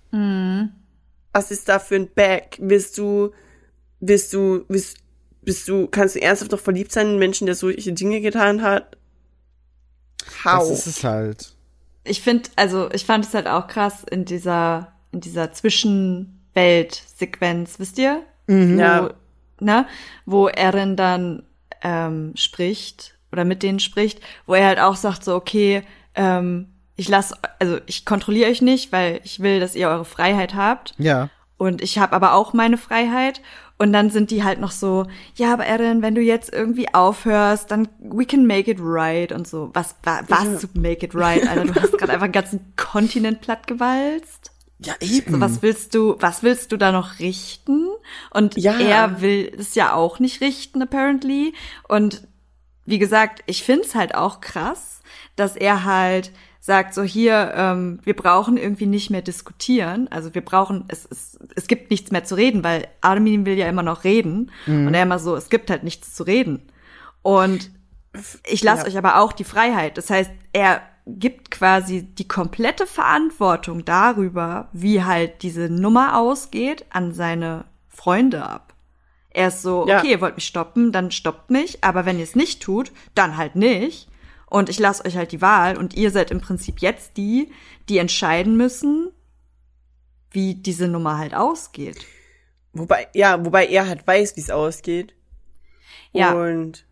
Was 1.33 1.51
ist 1.51 1.69
da 1.69 1.79
für 1.79 1.97
ein 1.97 2.09
Back? 2.15 2.57
Willst 2.61 2.97
du, 2.97 3.33
willst 4.01 4.33
du, 4.33 4.65
willst, 4.69 4.99
bist 5.43 5.69
du, 5.69 5.89
kannst 5.89 6.15
du 6.15 6.23
ernsthaft 6.23 6.53
doch 6.53 6.61
verliebt 6.61 6.93
sein 6.93 7.07
in 7.07 7.11
einen 7.11 7.19
Menschen, 7.19 7.47
der 7.47 7.55
solche 7.55 7.93
Dinge 7.93 8.21
getan 8.21 8.63
hat? 8.63 8.97
How? 10.45 10.61
Das 10.61 10.71
ist 10.71 10.87
es 10.87 11.05
halt. 11.05 11.55
Ich 12.05 12.23
finde, 12.23 12.49
also 12.57 12.91
ich 12.93 13.05
fand 13.05 13.27
es 13.27 13.35
halt 13.35 13.47
auch 13.47 13.67
krass 13.67 14.05
in 14.11 14.25
dieser, 14.25 14.94
in 15.15 15.21
dieser 15.21 15.53
Zwischenwelt-Sequenz, 15.53 17.79
wisst 17.79 17.99
ihr? 17.99 18.23
ja. 18.79 19.05
Wo, 19.05 19.11
ne? 19.65 19.87
Wo 20.27 20.49
Eren 20.49 20.97
dann 20.97 21.45
ähm, 21.83 22.33
spricht 22.35 23.15
oder 23.33 23.45
mit 23.45 23.63
denen 23.63 23.79
spricht, 23.81 24.21
wo 24.47 24.55
er 24.55 24.67
halt 24.67 24.81
auch 24.81 24.97
sagt 24.97 25.25
so, 25.25 25.35
okay, 25.35 25.83
ähm, 26.15 26.69
ich 26.97 27.09
lasse, 27.09 27.35
also 27.59 27.79
ich 27.87 28.05
kontrolliere 28.05 28.51
euch 28.51 28.63
nicht, 28.63 28.93
weil 28.93 29.21
ich 29.25 29.41
will, 29.41 29.59
dass 29.61 29.75
ihr 29.75 29.89
eure 29.89 30.05
Freiheit 30.05 30.55
habt. 30.55 30.95
Ja. 30.99 31.31
Und 31.57 31.83
ich 31.83 31.99
habe 31.99 32.13
aber 32.13 32.35
auch 32.35 32.53
meine 32.53 32.77
Freiheit. 32.77 33.41
Und 33.77 33.93
dann 33.93 34.11
sind 34.11 34.31
die 34.31 34.45
halt 34.45 34.61
noch 34.61 34.71
so, 34.71 35.07
ja, 35.35 35.53
aber 35.53 35.67
Erin, 35.67 36.01
wenn 36.01 36.15
du 36.15 36.21
jetzt 36.21 36.53
irgendwie 36.53 36.95
aufhörst, 36.95 37.73
dann 37.73 37.89
we 37.99 38.25
can 38.25 38.47
make 38.47 38.71
it 38.71 38.79
right 38.81 39.33
und 39.33 39.49
so. 39.49 39.71
Was 39.75 39.97
wa, 40.05 40.21
was 40.29 40.61
zu 40.61 40.69
make 40.75 41.05
it 41.05 41.13
right, 41.15 41.47
Alter? 41.49 41.65
Du 41.65 41.75
hast 41.75 41.93
gerade 41.99 42.13
einfach 42.13 42.25
einen 42.25 42.33
ganzen 42.33 42.73
Kontinent 42.77 43.41
plattgewalzt. 43.41 44.54
Ja, 44.79 44.95
eben. 45.01 45.33
So, 45.35 45.41
was 45.41 45.63
willst 45.63 45.95
du, 45.95 46.17
was 46.19 46.43
willst 46.43 46.73
du 46.73 46.77
da 46.77 46.93
noch 46.93 47.19
richten? 47.19 47.89
Und 48.31 48.57
Ja. 48.57 48.79
er 48.79 49.21
will 49.21 49.53
es 49.59 49.75
ja 49.75 49.93
auch 49.95 50.19
nicht 50.19 50.41
richten, 50.41 50.83
apparently. 50.83 51.55
Und 51.89 52.27
wie 52.85 52.99
gesagt, 52.99 53.43
ich 53.47 53.63
find's 53.63 53.95
halt 53.95 54.15
auch 54.15 54.41
krass, 54.41 55.01
dass 55.37 55.57
er 55.57 55.85
halt 55.85 56.33
sagt, 56.61 56.95
so 56.95 57.03
hier, 57.03 57.53
ähm, 57.57 58.01
wir 58.05 58.17
brauchen 58.17 58.57
irgendwie 58.57 58.87
nicht 58.87 59.11
mehr 59.11 59.23
diskutieren. 59.23 60.09
Also 60.11 60.35
wir 60.35 60.43
brauchen, 60.45 60.85
es, 60.89 61.07
es, 61.11 61.39
es 61.55 61.67
gibt 61.67 61.91
nichts 61.91 62.11
mehr 62.11 62.25
zu 62.25 62.35
reden, 62.35 62.65
weil 62.65 62.89
Armin 63.01 63.45
will 63.47 63.57
ja 63.59 63.69
immer 63.69 63.83
noch 63.83 64.05
reden. 64.05 64.51
Und 64.67 64.95
er 64.95 65.03
immer 65.03 65.19
so, 65.19 65.37
es 65.37 65.51
gibt 65.51 65.71
halt 65.71 65.85
nichts 65.85 66.15
zu 66.15 66.23
reden. 66.25 66.63
Und 67.23 67.71
ich 68.47 68.63
lasse 68.63 68.83
Ja. 68.83 68.89
euch 68.89 68.99
aber 68.99 69.19
auch 69.21 69.33
die 69.33 69.45
Freiheit. 69.45 69.99
Das 69.99 70.09
heißt, 70.11 70.31
er 70.53 70.83
gibt 71.07 71.51
quasi 71.51 72.03
die 72.03 72.27
komplette 72.29 72.87
Verantwortung 72.87 73.85
darüber, 73.85 74.69
wie 74.73 75.03
halt 75.05 75.43
diese 75.43 75.69
Nummer 75.69 76.19
ausgeht, 76.19 76.87
an 76.91 77.13
seine 77.13 77.67
Freunde 77.89 78.45
ab. 78.45 78.75
Er 79.31 79.49
ist 79.49 79.63
so, 79.63 79.87
Ja. 79.87 79.99
okay, 79.99 80.13
ihr 80.13 80.21
wollt 80.21 80.37
mich 80.37 80.47
stoppen, 80.47 80.93
dann 80.93 81.11
stoppt 81.11 81.51
mich, 81.51 81.83
aber 81.85 82.07
wenn 82.07 82.19
ihr 82.19 82.25
es 82.25 82.37
nicht 82.37 82.63
tut, 82.63 82.93
dann 83.15 83.37
halt 83.37 83.57
nicht. 83.57 84.09
Und 84.47 84.69
ich 84.69 84.79
lasse 84.79 85.05
euch 85.05 85.17
halt 85.17 85.33
die 85.33 85.43
Wahl 85.43 85.77
und 85.77 85.95
ihr 85.95 86.11
seid 86.11 86.31
im 86.31 86.41
Prinzip 86.41 86.79
jetzt 86.81 87.17
die, 87.17 87.51
die 87.89 87.99
entscheiden 87.99 88.57
müssen, 88.57 89.11
wie 90.31 90.55
diese 90.55 90.87
Nummer 90.89 91.19
halt 91.19 91.35
ausgeht. 91.35 91.99
Wobei, 92.73 93.09
ja, 93.15 93.45
wobei 93.45 93.67
er 93.67 93.87
halt 93.89 94.07
weiß, 94.07 94.37
wie 94.37 94.41
es 94.41 94.51
ausgeht. 94.51 95.15
Ja. 96.13 96.33
Und 96.33 96.87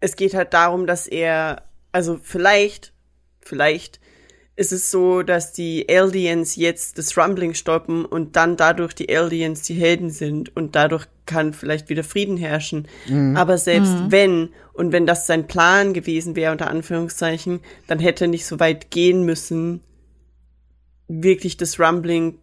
es 0.00 0.16
geht 0.16 0.34
halt 0.34 0.54
darum, 0.54 0.86
dass 0.86 1.06
er, 1.06 1.62
also 1.92 2.18
vielleicht, 2.22 2.92
vielleicht 3.48 4.00
ist 4.56 4.72
es 4.72 4.90
so, 4.90 5.22
dass 5.22 5.52
die 5.52 5.88
Eldians 5.88 6.56
jetzt 6.56 6.98
das 6.98 7.16
Rumbling 7.16 7.54
stoppen 7.54 8.04
und 8.04 8.34
dann 8.34 8.56
dadurch 8.56 8.92
die 8.92 9.08
Eldians 9.08 9.62
die 9.62 9.74
Helden 9.74 10.10
sind 10.10 10.54
und 10.56 10.74
dadurch 10.74 11.06
kann 11.26 11.52
vielleicht 11.52 11.88
wieder 11.88 12.02
Frieden 12.02 12.36
herrschen. 12.36 12.88
Aber 13.36 13.56
selbst 13.56 13.94
wenn, 14.10 14.48
und 14.72 14.90
wenn 14.90 15.06
das 15.06 15.28
sein 15.28 15.46
Plan 15.46 15.92
gewesen 15.92 16.34
wäre, 16.34 16.50
unter 16.50 16.68
Anführungszeichen, 16.70 17.60
dann 17.86 18.00
hätte 18.00 18.24
er 18.24 18.28
nicht 18.28 18.46
so 18.46 18.58
weit 18.58 18.90
gehen 18.90 19.24
müssen, 19.24 19.80
wirklich 21.06 21.56
das 21.56 21.78
Rumbling 21.78 22.38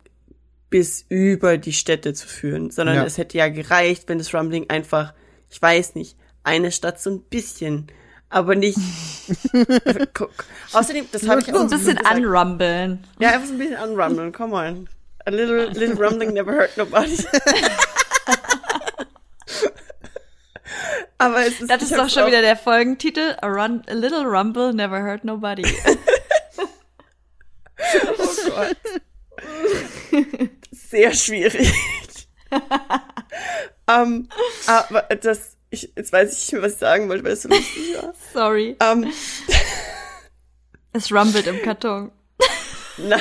bis 0.69 1.06
über 1.10 1.57
die 1.57 1.73
Städte 1.73 2.14
zu 2.14 2.27
führen, 2.27 2.72
sondern 2.72 2.95
Ja. 2.95 3.03
es 3.06 3.18
hätte 3.18 3.38
ja 3.38 3.49
gereicht, 3.49 4.07
wenn 4.07 4.18
das 4.19 4.34
Rumbling 4.34 4.69
einfach, 4.69 5.14
ich 5.49 5.61
weiß 5.61 5.95
nicht, 5.95 6.15
eine 6.44 6.72
Stadt 6.72 7.02
so 7.02 7.10
ein 7.10 7.22
bisschen, 7.22 7.88
aber 8.36 8.53
nicht. 8.56 8.78
Guck. 10.14 10.32
Außerdem, 10.74 11.07
das 11.10 11.26
habe 11.28 11.40
ich 11.40 11.53
auch 11.53 11.62
ein 11.62 11.70
bisschen 11.70 11.95
gesagt. 11.95 12.06
anrumbeln. 12.06 13.02
Ja, 13.18 13.30
einfach 13.30 13.48
so 13.48 13.53
ein 13.53 13.57
bisschen 13.57 13.78
anrummeln, 13.78 14.34
come 14.34 14.53
on. 14.56 14.90
A 15.26 15.30
little, 15.32 15.68
little 15.68 15.95
rumbling 15.95 16.34
never 16.34 16.52
hurt 16.52 16.76
nobody. 16.76 17.18
aber 21.18 21.48
es 21.48 21.62
ist 21.62 21.72
Das 21.72 21.82
ist 21.82 21.95
doch 21.95 22.10
schon 22.10 22.28
wieder 22.28 22.41
der 22.41 22.57
Folgentitel. 22.57 23.38
A, 23.41 23.48
run, 23.48 23.84
a 23.88 23.94
little 23.94 24.26
rumble 24.26 24.74
never 24.74 25.02
hurt 25.02 25.24
nobody. 25.24 25.64
Oh 28.18 28.49
Gott. 28.49 28.78
Sehr 30.72 31.14
schwierig. 31.14 31.72
ähm, 33.88 34.30
aber 34.66 35.02
das, 35.22 35.55
ich, 35.76 35.93
jetzt 35.95 36.11
weiß 36.11 36.31
ich 36.34 36.39
nicht 36.39 36.53
mehr, 36.53 36.61
was 36.64 36.73
ich 36.73 36.77
sagen 36.80 37.07
wollte, 37.10 37.23
weil 37.23 37.34
es 37.34 37.43
so 37.43 37.49
lustig 37.49 37.95
war. 38.02 38.14
Sorry. 38.34 38.76
Ähm, 38.81 39.11
Es 40.93 41.11
rumbelt 41.11 41.45
im 41.47 41.61
Karton. 41.61 42.11
na, 42.97 43.18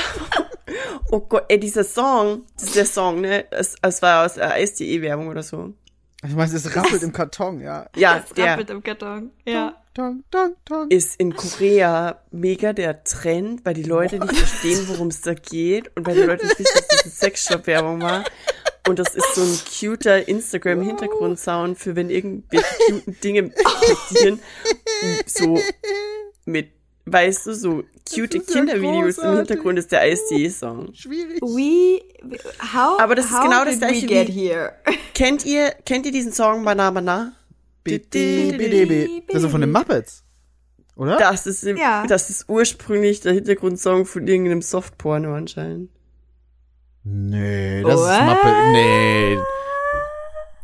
oh 1.11 1.21
Gott, 1.21 1.45
ey, 1.49 1.59
dieser 1.59 1.85
Song, 1.85 2.47
das 2.55 2.65
ist 2.69 2.77
der 2.77 2.87
Song, 2.87 3.21
ne? 3.21 3.51
Es, 3.51 3.75
es 3.83 4.01
war 4.03 4.25
aus 4.25 4.35
der 4.35 4.53
Eis.de-Werbung 4.53 5.29
oder 5.29 5.43
so. 5.43 5.75
Ich 6.27 6.35
meine, 6.35 6.55
es 6.55 6.75
rappelt 6.77 7.03
im 7.03 7.13
Karton, 7.13 7.61
ja. 7.61 7.87
Ja, 7.97 8.19
Es 8.27 8.33
der 8.33 8.47
rumbelt 8.51 8.71
im 8.71 8.83
Karton. 8.83 9.31
Ja. 9.45 9.75
Tong, 9.95 10.25
tong, 10.33 10.55
tong. 10.65 10.91
ist 10.91 11.21
in 11.21 11.37
Korea 11.37 12.21
mega 12.33 12.73
der 12.73 13.05
Trend, 13.05 13.65
weil 13.65 13.75
die 13.75 13.85
Leute 13.85 14.19
nicht 14.19 14.35
verstehen, 14.37 14.89
worum 14.89 15.07
es 15.09 15.21
da 15.21 15.35
geht 15.35 15.97
und 15.97 16.05
weil 16.05 16.17
die 16.17 16.23
Leute 16.23 16.47
nicht 16.47 16.59
wissen, 16.59 16.75
dass 16.75 16.89
das 16.89 17.03
eine 17.05 17.13
Sexshop-Werbung 17.13 18.03
war. 18.03 18.25
Und 18.87 18.99
das 18.99 19.15
ist 19.15 19.35
so 19.35 19.43
ein 19.43 19.59
cuter 19.97 20.29
Instagram-Hintergrundsound 20.29 21.79
für 21.79 21.97
wenn 21.97 22.11
irgendwelche 22.11 22.67
cuten 22.89 23.19
Dinge 23.21 23.43
passieren. 23.51 24.41
So 25.27 25.59
mit, 26.45 26.69
weißt 27.07 27.47
du, 27.47 27.55
so 27.55 27.83
cute 28.07 28.35
ist 28.35 28.51
ja 28.55 28.61
Kindervideos 28.61 29.19
im. 29.19 29.37
Hintergrund 29.37 29.79
ist 29.79 29.91
der 29.91 30.07
ISD-Song. 30.11 30.93
Schwierig. 30.95 31.41
We, 31.41 32.03
how, 32.75 33.01
Aber 33.01 33.15
das 33.15 33.27
ist 33.27 33.33
how 33.33 33.43
genau 33.45 33.65
das 33.65 33.75
did 33.79 33.83
we 33.83 33.87
gleiche 33.87 34.07
get 34.07 34.29
wie- 34.29 34.33
here? 34.49 34.73
Kennt 35.15 35.47
ihr, 35.47 35.71
kennt 35.87 36.05
ihr 36.07 36.13
diesen 36.13 36.33
Song 36.33 36.65
Bana 36.65 36.91
Bana? 36.91 37.33
BDBDB. 37.85 39.23
Das 39.33 39.43
ist 39.43 39.51
von 39.51 39.61
den 39.61 39.73
Muppets. 39.73 40.23
Oder? 40.97 41.17
Das 41.17 41.47
ist, 41.47 41.63
Ja. 41.65 42.07
das 42.07 42.31
ist 42.31 42.49
ursprünglich 42.49 43.21
der 43.21 43.33
Hintergrundsong 43.33 44.07
von 44.07 44.27
irgendeinem 44.29 44.63
Softporno 44.63 45.35
anscheinend. 45.35 45.91
Nee, 47.05 47.83
das 47.83 48.01
What? 48.01 48.11
ist 48.11 48.21
Muppet. 48.23 48.73
Nee. 48.73 49.39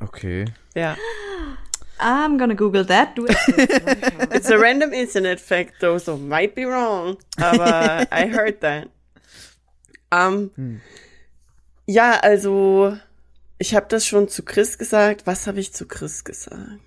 Okay. 0.00 0.44
Ja. 0.74 0.96
I'm 1.98 2.38
gonna 2.38 2.54
Google 2.54 2.86
that. 2.86 3.14
Du 3.14 3.26
It's 4.34 4.50
a 4.50 4.56
random 4.58 4.92
internet 4.94 5.38
fact 5.38 5.74
though, 5.80 5.98
so 5.98 6.16
might 6.16 6.54
be 6.54 6.64
wrong. 6.64 7.18
Aber 7.36 8.06
I 8.10 8.26
heard 8.26 8.60
that. 8.62 8.88
Um, 10.10 10.50
Ja, 11.86 12.18
also 12.22 12.96
ich 13.58 13.74
habe 13.74 13.86
das 13.90 14.06
schon 14.06 14.28
zu 14.28 14.42
Chris 14.44 14.78
gesagt. 14.78 15.26
Was 15.26 15.46
habe 15.46 15.60
ich 15.60 15.74
zu 15.74 15.86
Chris 15.86 16.24
gesagt? 16.24 16.80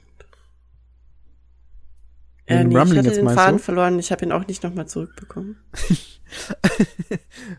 Wegen 2.45 2.59
Äh, 2.59 2.63
nee, 2.65 2.69
ich 2.73 2.77
Rumbling 2.79 2.97
hatte 2.99 3.07
jetzt 3.09 3.17
den 3.17 3.29
Faden 3.29 3.57
du? 3.57 3.63
verloren. 3.63 3.99
Ich 3.99 4.11
habe 4.11 4.25
ihn 4.25 4.31
auch 4.31 4.45
nicht 4.47 4.63
nochmal 4.63 4.87
zurückbekommen. 4.87 5.57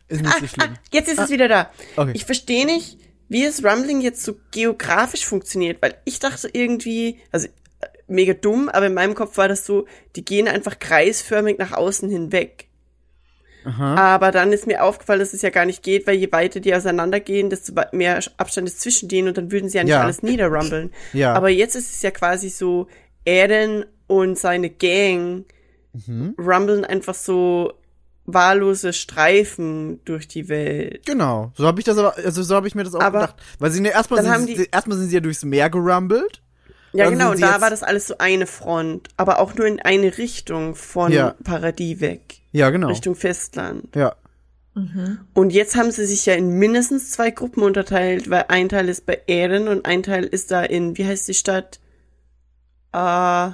Ist 0.09 0.23
nicht 0.23 0.39
so 0.41 0.47
schlimm. 0.47 0.75
Jetzt 0.93 1.09
ist 1.09 1.19
es 1.21 1.31
wieder 1.31 1.49
da. 1.49 1.71
okay. 1.97 2.11
Ich 2.15 2.25
verstehe 2.25 2.67
nicht, 2.67 2.99
wie 3.29 3.45
es 3.45 3.65
Rumbling 3.65 4.01
jetzt 4.01 4.23
so 4.25 4.35
geografisch 4.51 5.25
funktioniert, 5.27 5.81
weil 5.81 5.95
ich 6.05 6.19
dachte 6.19 6.49
irgendwie, 6.53 7.19
also 7.31 7.47
äh, 7.47 7.87
mega 8.09 8.35
dumm, 8.35 8.69
aber 8.69 8.87
in 8.87 8.95
meinem 8.95 9.15
Kopf 9.15 9.37
war 9.39 9.49
das 9.49 9.65
so, 9.65 9.87
die 10.17 10.25
gehen 10.25 10.49
einfach 10.49 10.79
kreisförmig 10.79 11.59
nach 11.59 11.73
außen 11.73 12.09
hinweg. 12.11 12.69
Aber 13.67 14.31
dann 14.31 14.53
ist 14.53 14.67
mir 14.67 14.85
aufgefallen, 14.85 15.21
dass 15.21 15.33
es 15.33 15.41
ja 15.41 15.49
gar 15.49 15.65
nicht 15.65 15.83
geht, 15.83 16.07
weil 16.07 16.17
je 16.17 16.31
weiter 16.33 16.61
die 16.61 16.75
auseinandergehen, 16.75 17.49
desto 17.49 17.73
mehr 17.93 18.21
Abstand 18.37 18.69
ist 18.69 18.83
zwischen 18.83 19.09
denen 19.09 19.29
und 19.29 19.39
dann 19.39 19.51
würden 19.51 19.71
sie 19.71 19.79
ja 19.79 19.85
nicht 19.85 19.93
Ja. 19.93 20.03
alles 20.03 20.23
niederrumbeln. 20.23 20.93
Ja. 21.15 21.33
Aber 21.33 21.49
jetzt 21.49 21.75
ist 21.75 21.91
es 21.95 22.03
ja 22.03 22.11
quasi 22.11 22.51
so, 22.51 22.89
Eren 23.25 23.87
und 24.07 24.39
seine 24.39 24.71
Gang 24.71 25.45
Mhm. 26.07 26.35
rumbeln 26.39 26.85
einfach 26.85 27.15
so 27.15 27.73
wahllose 28.27 28.93
Streifen 28.93 30.01
durch 30.05 30.27
die 30.27 30.49
Welt. 30.49 31.07
Genau. 31.07 31.53
So 31.57 31.67
habe 31.67 31.79
ich 31.81 31.85
das 31.85 31.99
aber, 31.99 32.17
also 32.17 32.43
so 32.43 32.57
habe 32.57 32.67
ich 32.67 32.75
mir 32.75 32.83
das 32.85 32.95
auch 32.95 33.01
Aber 33.01 33.21
gedacht. 33.21 33.37
Weil 33.61 33.71
sie 33.71 33.81
ne, 33.81 33.91
erstmal 33.91 34.25
sind, 34.25 34.49
die- 34.49 34.69
erstmal 34.73 34.99
sind 34.99 35.09
sie 35.09 35.15
ja 35.15 35.21
durchs 35.21 35.45
Meer 35.45 35.71
gerumbelt. 35.71 36.41
Ja, 36.95 37.11
genau, 37.11 37.33
und 37.33 37.41
da 37.43 37.61
war 37.61 37.71
das 37.71 37.83
alles 37.83 38.07
so 38.07 38.19
eine 38.19 38.47
Front, 38.47 39.09
aber 39.17 39.41
auch 39.41 39.55
nur 39.57 39.67
in 39.67 39.81
eine 39.81 40.17
Richtung 40.17 40.75
von 40.77 41.11
Ja. 41.13 41.35
Paradis 41.45 42.01
weg, 42.01 42.37
Ja, 42.53 42.71
genau. 42.71 42.87
Richtung 42.89 43.15
Festland. 43.17 43.95
Ja. 43.97 44.15
Und 45.35 45.51
jetzt 45.53 45.77
haben 45.77 45.91
sie 45.93 46.05
sich 46.07 46.27
ja 46.27 46.35
in 46.35 46.51
mindestens 46.59 47.11
zwei 47.13 47.31
Gruppen 47.31 47.63
unterteilt, 47.63 48.31
weil 48.31 48.47
ein 48.49 48.69
Teil 48.69 48.89
ist 48.89 49.07
bei 49.07 49.21
Eren 49.29 49.69
und 49.69 49.87
ein 49.87 50.03
Teil 50.03 50.25
ist 50.25 50.51
da 50.51 50.63
in, 50.65 50.97
wie 50.99 51.07
heißt 51.07 51.29
die 51.29 51.35
Stadt? 51.35 51.79
Äh, 52.93 53.51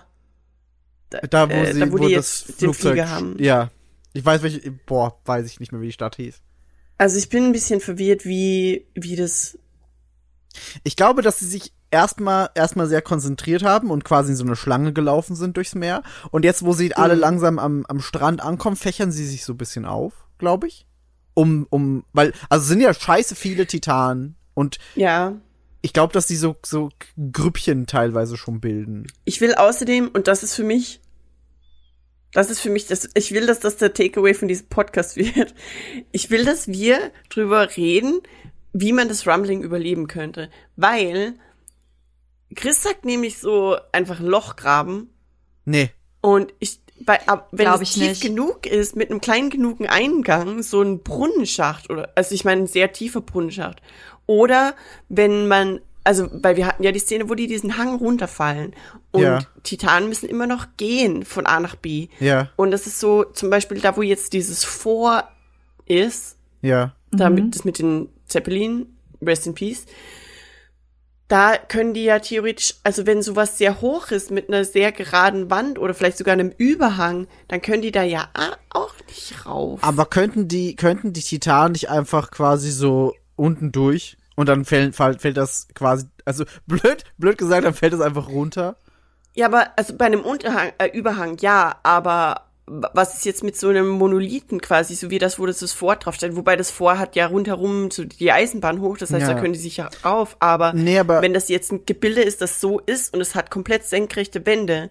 Da, 1.10 1.48
wo 1.48 1.52
Äh, 1.52 1.72
sie, 1.74 1.80
da, 1.80 1.92
wo 1.92 1.98
wo, 1.98 2.06
die 2.08 2.14
das 2.14 2.44
den 2.46 2.54
Flugzeug. 2.56 2.92
Flieger 2.92 3.10
haben. 3.10 3.36
Ja. 3.38 3.70
Ich 4.12 4.24
weiß 4.24 4.42
welche, 4.42 4.70
boah, 4.86 5.20
weiß 5.24 5.46
ich 5.46 5.60
nicht 5.60 5.72
mehr, 5.72 5.80
wie 5.80 5.86
die 5.86 5.92
Stadt 5.92 6.16
hieß. 6.16 6.40
also 6.98 7.18
ich 7.18 7.28
bin 7.28 7.44
ein 7.46 7.52
bisschen 7.52 7.80
verwirrt, 7.80 8.24
wie, 8.24 8.86
wie 8.94 9.16
das, 9.16 9.58
Ich 10.82 10.96
glaube, 10.96 11.22
dass 11.22 11.38
sie 11.38 11.46
sich 11.46 11.72
erstmal 11.92 12.50
erstmal 12.54 12.86
sehr 12.88 13.02
konzentriert 13.02 13.62
haben 13.62 13.90
und 13.90 14.04
quasi 14.04 14.30
in 14.32 14.36
so 14.36 14.44
eine 14.44 14.56
Schlange 14.56 14.92
gelaufen 14.92 15.34
sind 15.36 15.56
durchs 15.56 15.74
Meer. 15.74 16.02
Und 16.30 16.44
jetzt, 16.44 16.64
wo 16.64 16.72
sie 16.72 16.94
alle 16.94 17.14
Mhm. 17.14 17.20
langsam 17.20 17.58
am, 17.58 17.84
am 17.86 18.00
Strand 18.00 18.42
ankommen, 18.42 18.76
fächern 18.76 19.10
sie 19.12 19.26
sich 19.26 19.44
so 19.44 19.54
ein 19.54 19.58
bisschen 19.58 19.84
auf, 19.84 20.12
glaube 20.38 20.66
ich. 20.68 20.86
Um, 21.34 21.66
um, 21.70 22.04
weil, 22.12 22.32
also 22.48 22.62
es 22.62 22.68
sind 22.68 22.80
ja 22.80 22.92
scheiße 22.92 23.34
viele 23.34 23.66
Titanen. 23.66 24.36
Und 24.54 24.78
ja. 24.96 25.34
Ich 25.82 25.92
glaube, 25.92 26.12
dass 26.12 26.26
die 26.26 26.36
so, 26.36 26.56
so 26.64 26.90
Grüppchen 27.32 27.86
teilweise 27.86 28.36
schon 28.36 28.60
bilden. 28.60 29.06
Ich 29.24 29.40
will 29.40 29.54
außerdem, 29.54 30.08
und 30.08 30.28
das 30.28 30.42
ist 30.42 30.54
für 30.54 30.64
mich, 30.64 31.00
das 32.32 32.50
ist 32.50 32.60
für 32.60 32.70
mich, 32.70 32.86
das, 32.86 33.08
ich 33.14 33.32
will, 33.32 33.46
dass 33.46 33.60
das 33.60 33.76
der 33.76 33.92
Takeaway 33.92 34.34
von 34.34 34.48
diesem 34.48 34.68
Podcast 34.68 35.16
wird. 35.16 35.54
Ich 36.12 36.30
will, 36.30 36.44
dass 36.44 36.68
wir 36.68 37.10
drüber 37.28 37.76
reden, 37.76 38.20
wie 38.72 38.92
man 38.92 39.08
das 39.08 39.26
Rumbling 39.26 39.62
überleben 39.62 40.06
könnte. 40.06 40.50
Weil 40.76 41.34
Chris 42.54 42.82
sagt 42.82 43.04
nämlich 43.04 43.38
so 43.38 43.76
einfach 43.92 44.20
ein 44.20 44.26
Loch 44.26 44.56
graben 44.56 45.10
Nee. 45.64 45.90
und 46.20 46.52
ich, 46.58 46.80
bei, 47.00 47.26
ab, 47.26 47.48
wenn 47.52 47.66
Glaub 47.66 47.76
es 47.76 47.88
ich 47.88 47.94
tief 47.94 48.08
nicht. 48.08 48.22
genug 48.22 48.66
ist, 48.66 48.96
mit 48.96 49.10
einem 49.10 49.20
kleinen 49.20 49.50
genugen 49.50 49.86
Eingang, 49.86 50.62
so 50.62 50.82
ein 50.82 51.02
Brunnenschacht 51.02 51.90
oder, 51.90 52.12
also 52.14 52.34
ich 52.34 52.44
meine, 52.44 52.62
ein 52.62 52.66
sehr 52.66 52.92
tiefer 52.92 53.20
Brunnenschacht. 53.22 53.80
Oder 54.30 54.76
wenn 55.08 55.48
man, 55.48 55.80
also, 56.04 56.28
weil 56.30 56.54
wir 56.56 56.64
hatten 56.68 56.84
ja 56.84 56.92
die 56.92 57.00
Szene, 57.00 57.28
wo 57.28 57.34
die 57.34 57.48
diesen 57.48 57.76
Hang 57.76 57.96
runterfallen 57.96 58.76
und 59.10 59.22
Ja. 59.22 59.40
Titanen 59.64 60.08
müssen 60.08 60.28
immer 60.28 60.46
noch 60.46 60.68
gehen 60.76 61.24
von 61.24 61.46
A 61.46 61.58
nach 61.58 61.74
B. 61.74 62.06
Ja, 62.20 62.48
Und 62.54 62.70
das 62.70 62.86
ist 62.86 63.00
so, 63.00 63.24
zum 63.24 63.50
Beispiel 63.50 63.80
da, 63.80 63.96
wo 63.96 64.02
jetzt 64.02 64.32
dieses 64.32 64.62
Vor 64.62 65.24
ist, 65.84 66.36
ja. 66.62 66.94
damit 67.10 67.56
das 67.56 67.64
mit 67.64 67.80
den 67.80 68.08
Zeppelin, 68.24 68.86
Rest 69.20 69.48
in 69.48 69.54
Peace, 69.54 69.86
da 71.26 71.56
können 71.56 71.92
die 71.92 72.04
ja 72.04 72.20
theoretisch, 72.20 72.76
also 72.84 73.06
wenn 73.06 73.22
sowas 73.22 73.58
sehr 73.58 73.80
hoch 73.80 74.12
ist 74.12 74.30
mit 74.30 74.48
einer 74.48 74.64
sehr 74.64 74.92
geraden 74.92 75.50
Wand 75.50 75.76
oder 75.76 75.92
vielleicht 75.92 76.18
sogar 76.18 76.34
einem 76.34 76.52
Überhang, 76.56 77.26
dann 77.48 77.60
können 77.62 77.82
die 77.82 77.90
da 77.90 78.04
ja 78.04 78.28
auch 78.70 78.94
nicht 79.08 79.44
rauf. 79.44 79.82
Aber 79.82 80.06
könnten 80.06 80.46
die, 80.46 80.76
könnten 80.76 81.12
die 81.12 81.20
Titanen 81.20 81.72
nicht 81.72 81.90
einfach 81.90 82.30
quasi 82.30 82.70
so 82.70 83.14
unten 83.34 83.72
durch 83.72 84.16
und 84.40 84.48
dann 84.48 84.64
fällt, 84.64 84.96
fällt, 84.96 85.36
das 85.36 85.68
quasi, 85.74 86.06
also 86.24 86.44
blöd, 86.66 87.04
blöd 87.18 87.38
gesagt, 87.38 87.64
dann 87.64 87.74
fällt 87.74 87.92
es 87.92 88.00
einfach 88.00 88.28
runter? 88.28 88.76
ja, 89.34 89.46
aber 89.46 89.68
also 89.76 89.94
bei 89.96 90.06
einem 90.06 90.22
Unterhang, 90.22 90.72
äh, 90.78 90.88
Überhang, 90.88 91.36
ja, 91.40 91.76
aber 91.84 92.46
was 92.66 93.14
ist 93.16 93.24
jetzt 93.24 93.42
mit 93.44 93.56
so 93.56 93.68
einem 93.68 93.88
Monolithen 93.88 94.60
quasi, 94.60 94.94
so 94.94 95.10
wie 95.10 95.18
das, 95.18 95.38
wo 95.38 95.46
das 95.46 95.58
das 95.58 95.72
Fort 95.72 96.04
draufsteht, 96.04 96.36
wobei 96.36 96.56
das 96.56 96.70
Fort 96.70 96.98
hat 96.98 97.16
ja 97.16 97.26
rundherum 97.26 97.90
so 97.90 98.04
die 98.04 98.30
Eisenbahn 98.32 98.80
hoch, 98.80 98.96
das 98.98 99.12
heißt, 99.12 99.26
Ja. 99.26 99.34
da 99.34 99.40
können 99.40 99.52
die 99.54 99.58
sich 99.58 99.76
ja 99.78 99.88
rauf, 100.04 100.36
aber 100.40 100.72
Nee, 100.72 100.98
aber- 100.98 101.20
wenn 101.22 101.32
das 101.34 101.48
jetzt 101.48 101.72
ein 101.72 101.84
Gebilde 101.86 102.22
ist, 102.22 102.40
das 102.40 102.60
so 102.60 102.80
ist 102.80 103.12
und 103.14 103.20
es 103.20 103.34
hat 103.34 103.50
komplett 103.50 103.84
senkrechte 103.84 104.46
Wände 104.46 104.90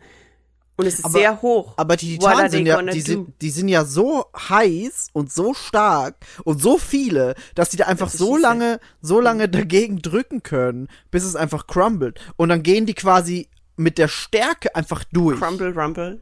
und 0.80 0.86
es 0.88 0.96
ist 1.00 1.06
Aber- 1.06 1.20
sehr 1.20 1.42
hoch. 1.42 1.74
Aber 1.78 1.96
die 1.98 2.18
Titanen 2.18 2.50
sind 2.50 2.66
ja, 2.66 2.82
die 2.82 3.02
sind, 3.02 3.34
die 3.42 3.50
sind 3.52 3.68
ja 3.68 3.86
so 3.86 4.26
heiß 4.50 5.10
und 5.14 5.32
so 5.32 5.54
stark 5.54 6.16
und 6.44 6.62
so 6.62 6.78
viele, 6.78 7.36
dass 7.56 7.70
die 7.70 7.78
da 7.78 7.86
einfach 7.86 8.10
so 8.10 8.38
lange, 8.38 8.80
so 9.02 9.20
lange 9.22 9.48
dagegen 9.50 10.02
drücken 10.02 10.42
können, 10.44 10.88
bis 11.12 11.24
es 11.24 11.36
einfach 11.36 11.68
crumbled. 11.68 12.20
Und 12.38 12.50
dann 12.50 12.64
gehen 12.64 12.86
die 12.86 12.94
quasi 12.96 13.48
mit 13.78 13.98
der 13.98 14.08
Stärke 14.08 14.76
einfach 14.76 15.04
durch. 15.12 15.40
Crumble, 15.40 15.74
rumble. 15.78 16.20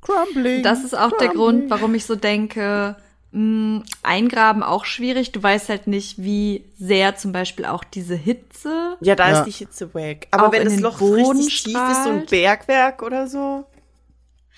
Crumbling. 0.00 0.62
Das 0.62 0.82
ist 0.84 0.96
auch 0.98 1.16
der 1.18 1.28
Grund, 1.28 1.70
warum 1.70 1.94
ich 1.94 2.04
so 2.06 2.16
denke, 2.16 2.96
mh, 3.30 3.82
eingraben 4.02 4.62
auch 4.64 4.84
schwierig. 4.84 5.30
Du 5.32 5.40
weißt 5.42 5.68
halt 5.68 5.86
nicht, 5.86 6.20
wie 6.22 6.64
sehr 6.78 7.16
zum 7.16 7.30
Beispiel 7.32 7.64
auch 7.66 7.84
diese 7.84 8.14
Hitze. 8.16 8.96
Ja, 9.00 9.14
da 9.14 9.30
Ja. 9.30 9.38
ist 9.38 9.46
die 9.46 9.52
Hitze 9.64 9.94
weg. 9.94 10.26
Aber 10.32 10.50
wenn 10.52 10.64
das 10.64 10.80
Loch 10.80 10.98
Boden 10.98 11.36
richtig 11.38 11.64
tief 11.64 11.74
ist, 11.74 12.04
so 12.04 12.10
ein 12.10 12.26
strahlt. 12.26 12.30
Bergwerk 12.30 13.02
oder 13.02 13.28
so. 13.28 13.64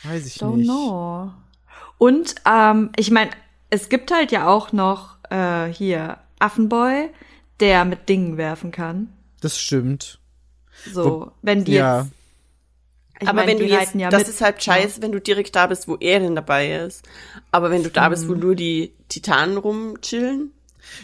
Weiß 0.02 0.26
ich 0.26 0.36
Don't 0.36 0.56
nicht. 0.56 0.66
know. 0.68 1.32
Und 1.98 2.34
ähm, 2.46 2.90
ich 2.96 3.10
meine, 3.10 3.30
es 3.70 3.88
gibt 3.88 4.12
halt 4.12 4.32
ja 4.32 4.46
auch 4.48 4.72
noch 4.72 5.16
äh, 5.30 5.66
hier 5.66 6.18
Affenboy, 6.38 7.10
der 7.60 7.84
mit 7.84 8.08
Dingen 8.08 8.36
werfen 8.36 8.70
kann. 8.72 9.12
Das 9.40 9.58
stimmt. 9.58 10.18
So, 10.92 11.30
wenn 11.42 11.64
die 11.64 11.72
Ja. 11.74 12.00
jetzt. 12.02 12.10
Ich 13.20 13.28
aber 13.28 13.40
mein, 13.40 13.48
wenn 13.48 13.58
du 13.58 13.64
die 13.64 13.70
jetzt, 13.70 13.94
ja 13.94 14.10
das 14.10 14.22
mit, 14.22 14.28
ist 14.28 14.40
halt 14.40 14.62
scheiße, 14.62 15.00
wenn 15.00 15.12
du 15.12 15.20
direkt 15.20 15.54
da 15.54 15.68
bist, 15.68 15.86
wo 15.86 15.96
er 15.96 16.18
denn 16.18 16.34
dabei 16.34 16.72
ist. 16.74 17.06
Aber 17.52 17.70
wenn 17.70 17.84
du 17.84 17.90
da 17.90 18.08
bist, 18.08 18.24
Mhm. 18.24 18.28
wo 18.28 18.34
nur 18.34 18.54
die 18.56 18.92
Titanen 19.08 19.56
rumchillen. 19.56 20.52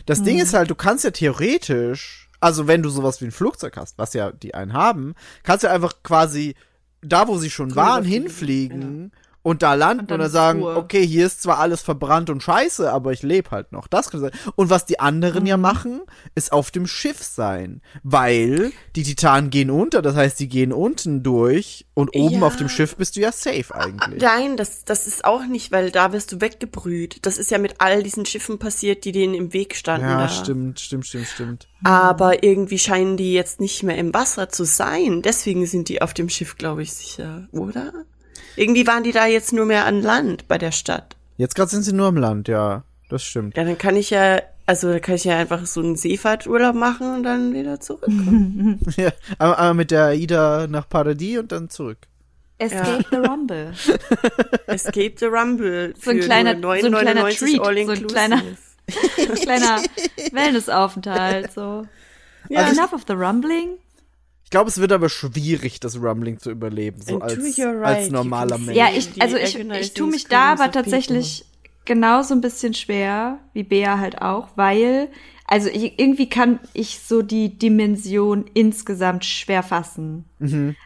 Das 0.06 0.22
Ding 0.22 0.38
ist 0.40 0.52
halt, 0.52 0.68
du 0.70 0.74
kannst 0.74 1.04
ja 1.04 1.12
theoretisch, 1.12 2.28
also 2.40 2.66
wenn 2.66 2.82
du 2.82 2.90
sowas 2.90 3.20
wie 3.20 3.26
ein 3.26 3.30
Flugzeug 3.30 3.76
hast, 3.76 3.96
was 3.96 4.12
ja 4.12 4.32
die 4.32 4.54
einen 4.54 4.72
haben, 4.72 5.14
kannst 5.44 5.64
du 5.64 5.70
einfach 5.70 6.02
quasi 6.02 6.56
da, 7.02 7.28
wo 7.28 7.38
sie 7.38 7.50
schon 7.50 7.74
waren, 7.74 8.04
fliegen, 8.04 8.22
hinfliegen 8.22 9.12
und 9.42 9.62
da 9.62 9.74
landen 9.74 10.00
Und 10.00 10.02
und 10.04 10.10
dann 10.10 10.18
dann, 10.20 10.26
ist 10.26 10.32
sagen, 10.32 10.62
Ruhe. 10.62 10.76
okay, 10.76 11.06
hier 11.06 11.26
ist 11.26 11.42
zwar 11.42 11.58
alles 11.58 11.80
verbrannt 11.80 12.28
und 12.30 12.42
scheiße, 12.42 12.90
aber 12.92 13.12
ich 13.12 13.22
lebe 13.22 13.50
halt 13.50 13.72
noch. 13.72 13.86
Das 13.86 14.10
kann 14.10 14.20
sein. 14.20 14.32
Und 14.54 14.68
was 14.70 14.84
die 14.86 15.00
anderen 15.00 15.42
Mhm. 15.42 15.46
ja 15.46 15.56
machen, 15.56 16.02
ist 16.34 16.52
auf 16.52 16.70
dem 16.70 16.86
Schiff 16.86 17.22
sein, 17.22 17.80
weil 18.02 18.72
die 18.96 19.02
Titanen 19.02 19.50
gehen 19.50 19.70
unter, 19.70 20.02
das 20.02 20.14
heißt, 20.16 20.38
die 20.40 20.48
gehen 20.48 20.72
unten 20.72 21.22
durch 21.22 21.86
und 21.94 22.14
oben 22.14 22.40
Ja. 22.40 22.46
auf 22.46 22.56
dem 22.56 22.68
Schiff 22.68 22.96
bist 22.96 23.16
du 23.16 23.20
ja 23.20 23.32
safe 23.32 23.74
eigentlich. 23.74 24.20
Nein, 24.22 24.56
das, 24.56 24.84
das 24.84 25.06
ist 25.06 25.24
auch 25.24 25.46
nicht, 25.46 25.72
weil 25.72 25.90
da 25.90 26.12
wirst 26.12 26.32
du 26.32 26.40
weggebrüht. 26.40 27.18
Das 27.24 27.38
ist 27.38 27.50
ja 27.50 27.58
mit 27.58 27.76
all 27.78 28.02
diesen 28.02 28.26
Schiffen 28.26 28.58
passiert, 28.58 29.04
die 29.04 29.12
denen 29.12 29.34
im 29.34 29.52
Weg 29.52 29.74
standen. 29.74 30.06
Ja, 30.06 30.18
da. 30.22 30.28
stimmt, 30.28 30.80
stimmt, 30.80 31.06
stimmt, 31.06 31.26
stimmt. 31.28 31.68
Aber 31.82 32.42
irgendwie 32.42 32.78
scheinen 32.78 33.16
die 33.16 33.32
jetzt 33.32 33.58
nicht 33.60 33.82
mehr 33.82 33.96
im 33.96 34.12
Wasser 34.12 34.48
zu 34.50 34.64
sein. 34.64 35.22
Deswegen 35.22 35.64
sind 35.66 35.88
die 35.88 36.02
auf 36.02 36.12
dem 36.12 36.28
Schiff, 36.28 36.56
glaube 36.56 36.82
ich, 36.82 36.92
sicher, 36.92 37.48
oder? 37.52 37.92
Irgendwie 38.60 38.86
waren 38.86 39.02
die 39.02 39.12
da 39.12 39.24
jetzt 39.24 39.54
nur 39.54 39.64
mehr 39.64 39.86
an 39.86 40.02
Land 40.02 40.46
bei 40.46 40.58
der 40.58 40.70
Stadt. 40.70 41.16
Jetzt 41.38 41.54
gerade 41.54 41.70
sind 41.70 41.82
sie 41.82 41.94
nur 41.94 42.08
im 42.08 42.18
Land, 42.18 42.46
ja, 42.46 42.82
das 43.08 43.24
stimmt. 43.24 43.56
Ja, 43.56 43.64
dann 43.64 43.78
kann 43.78 43.96
ich 43.96 44.10
ja, 44.10 44.42
also 44.66 44.92
da 44.92 44.98
kann 44.98 45.14
ich 45.14 45.24
ja 45.24 45.38
einfach 45.38 45.64
so 45.64 45.80
einen 45.80 45.96
Seefahrturlaub 45.96 46.74
machen 46.74 47.14
und 47.14 47.22
dann 47.22 47.54
wieder 47.54 47.80
zurückkommen. 47.80 48.78
Ja, 48.98 49.12
aber, 49.38 49.58
aber 49.58 49.72
mit 49.72 49.90
der 49.90 50.12
Ida 50.12 50.66
nach 50.66 50.86
Paradies 50.90 51.38
und 51.38 51.52
dann 51.52 51.70
zurück. 51.70 51.96
Escape 52.58 53.02
the 53.10 53.16
Rumble. 53.16 53.72
Escape 54.66 55.14
the 55.18 55.24
Rumble. 55.24 55.94
So 55.98 56.10
ein 56.10 56.18
für 56.18 56.24
kleiner, 56.26 56.52
nur 56.52 56.78
so 56.78 56.86
ein 56.88 56.92
kleiner 56.92 57.22
9,99 57.22 57.38
Treat, 57.38 57.60
all 57.60 57.86
so 57.86 57.92
ein 57.92 58.06
kleiner, 58.08 58.42
kleiner 59.40 59.82
Wellnessaufenthalt, 60.32 61.52
so. 61.52 61.86
Ja, 62.50 62.64
Also 62.64 62.78
Enough 62.78 62.92
of 62.92 63.04
the 63.08 63.14
rumbling. 63.14 63.78
Ich 64.50 64.52
glaube, 64.52 64.68
es 64.68 64.78
wird 64.80 64.90
aber 64.90 65.08
schwierig, 65.08 65.78
das 65.78 66.02
Rumbling 66.02 66.40
zu 66.40 66.50
überleben, 66.50 67.00
so 67.00 67.20
als, 67.20 67.56
your 67.56 67.84
als 67.84 68.02
right, 68.02 68.10
normaler 68.10 68.58
Mensch. 68.58 68.76
Ja, 68.76 68.88
ich, 68.92 69.22
also 69.22 69.36
ich, 69.36 69.56
ich 69.56 69.94
tue 69.94 70.08
mich 70.08 70.24
da 70.24 70.54
aber 70.54 70.72
tatsächlich 70.72 71.44
genauso 71.84 72.34
ein 72.34 72.40
bisschen 72.40 72.74
schwer, 72.74 73.38
wie 73.52 73.62
Bea 73.62 74.00
halt 74.00 74.20
auch, 74.22 74.48
weil, 74.56 75.06
also 75.46 75.68
ich, 75.68 76.00
irgendwie 76.00 76.28
kann 76.28 76.58
ich 76.72 76.98
so 76.98 77.22
die 77.22 77.56
Dimension 77.58 78.44
insgesamt 78.52 79.24
schwer 79.24 79.62
fassen. 79.62 80.24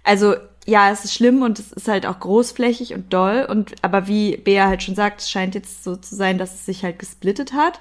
Also, 0.02 0.34
ja, 0.66 0.90
es 0.90 1.06
ist 1.06 1.14
schlimm 1.14 1.40
und 1.40 1.58
es 1.58 1.72
ist 1.72 1.88
halt 1.88 2.04
auch 2.04 2.20
großflächig 2.20 2.92
und 2.92 3.14
doll 3.14 3.46
und, 3.48 3.76
aber 3.80 4.06
wie 4.06 4.36
Bea 4.36 4.66
halt 4.66 4.82
schon 4.82 4.94
sagt, 4.94 5.22
es 5.22 5.30
scheint 5.30 5.54
jetzt 5.54 5.84
so 5.84 5.96
zu 5.96 6.14
sein, 6.14 6.36
dass 6.36 6.52
es 6.54 6.66
sich 6.66 6.84
halt 6.84 6.98
gesplittet 6.98 7.54
hat. 7.54 7.80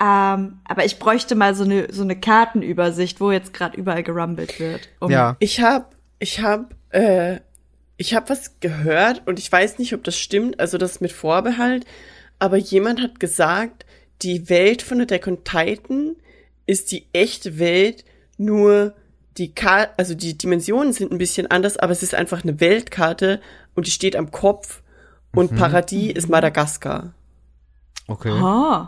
Ähm, 0.00 0.58
aber 0.64 0.84
ich 0.84 0.98
bräuchte 0.98 1.34
mal 1.36 1.54
so 1.54 1.64
eine, 1.64 1.92
so 1.92 2.02
eine 2.02 2.18
Kartenübersicht, 2.18 3.20
wo 3.20 3.30
jetzt 3.30 3.54
gerade 3.54 3.76
überall 3.78 4.02
gerumbelt 4.02 4.58
wird. 4.58 4.88
um- 5.00 5.10
Ja. 5.10 5.36
Ich 5.38 5.60
hab, 5.60 5.94
ich 6.18 6.40
hab, 6.40 6.74
äh, 6.90 7.40
ich 7.96 8.14
hab 8.14 8.28
was 8.28 8.58
gehört 8.60 9.22
und 9.26 9.38
ich 9.38 9.50
weiß 9.50 9.78
nicht, 9.78 9.94
ob 9.94 10.02
das 10.02 10.18
stimmt, 10.18 10.58
also 10.58 10.78
das 10.78 11.00
mit 11.00 11.12
Vorbehalt, 11.12 11.84
aber 12.40 12.56
jemand 12.56 13.00
hat 13.00 13.20
gesagt, 13.20 13.86
die 14.22 14.48
Welt 14.50 14.82
von 14.82 15.00
Attack 15.00 15.26
on 15.28 15.44
Titan 15.44 16.16
ist 16.66 16.90
die 16.90 17.06
echte 17.12 17.58
Welt, 17.60 18.04
nur 18.36 18.94
die 19.38 19.54
Karte, 19.54 19.92
also 19.96 20.14
die 20.14 20.36
Dimensionen 20.36 20.92
sind 20.92 21.12
ein 21.12 21.18
bisschen 21.18 21.48
anders, 21.50 21.76
aber 21.76 21.92
es 21.92 22.02
ist 22.02 22.14
einfach 22.14 22.42
eine 22.42 22.58
Weltkarte 22.60 23.40
und 23.76 23.86
die 23.86 23.90
steht 23.92 24.16
am 24.16 24.30
Kopf 24.32 24.82
und 25.32 25.54
Paradis 25.56 26.12
ist 26.14 26.28
Madagaskar. 26.28 27.12
Okay. 28.08 28.30
Oh. 28.32 28.86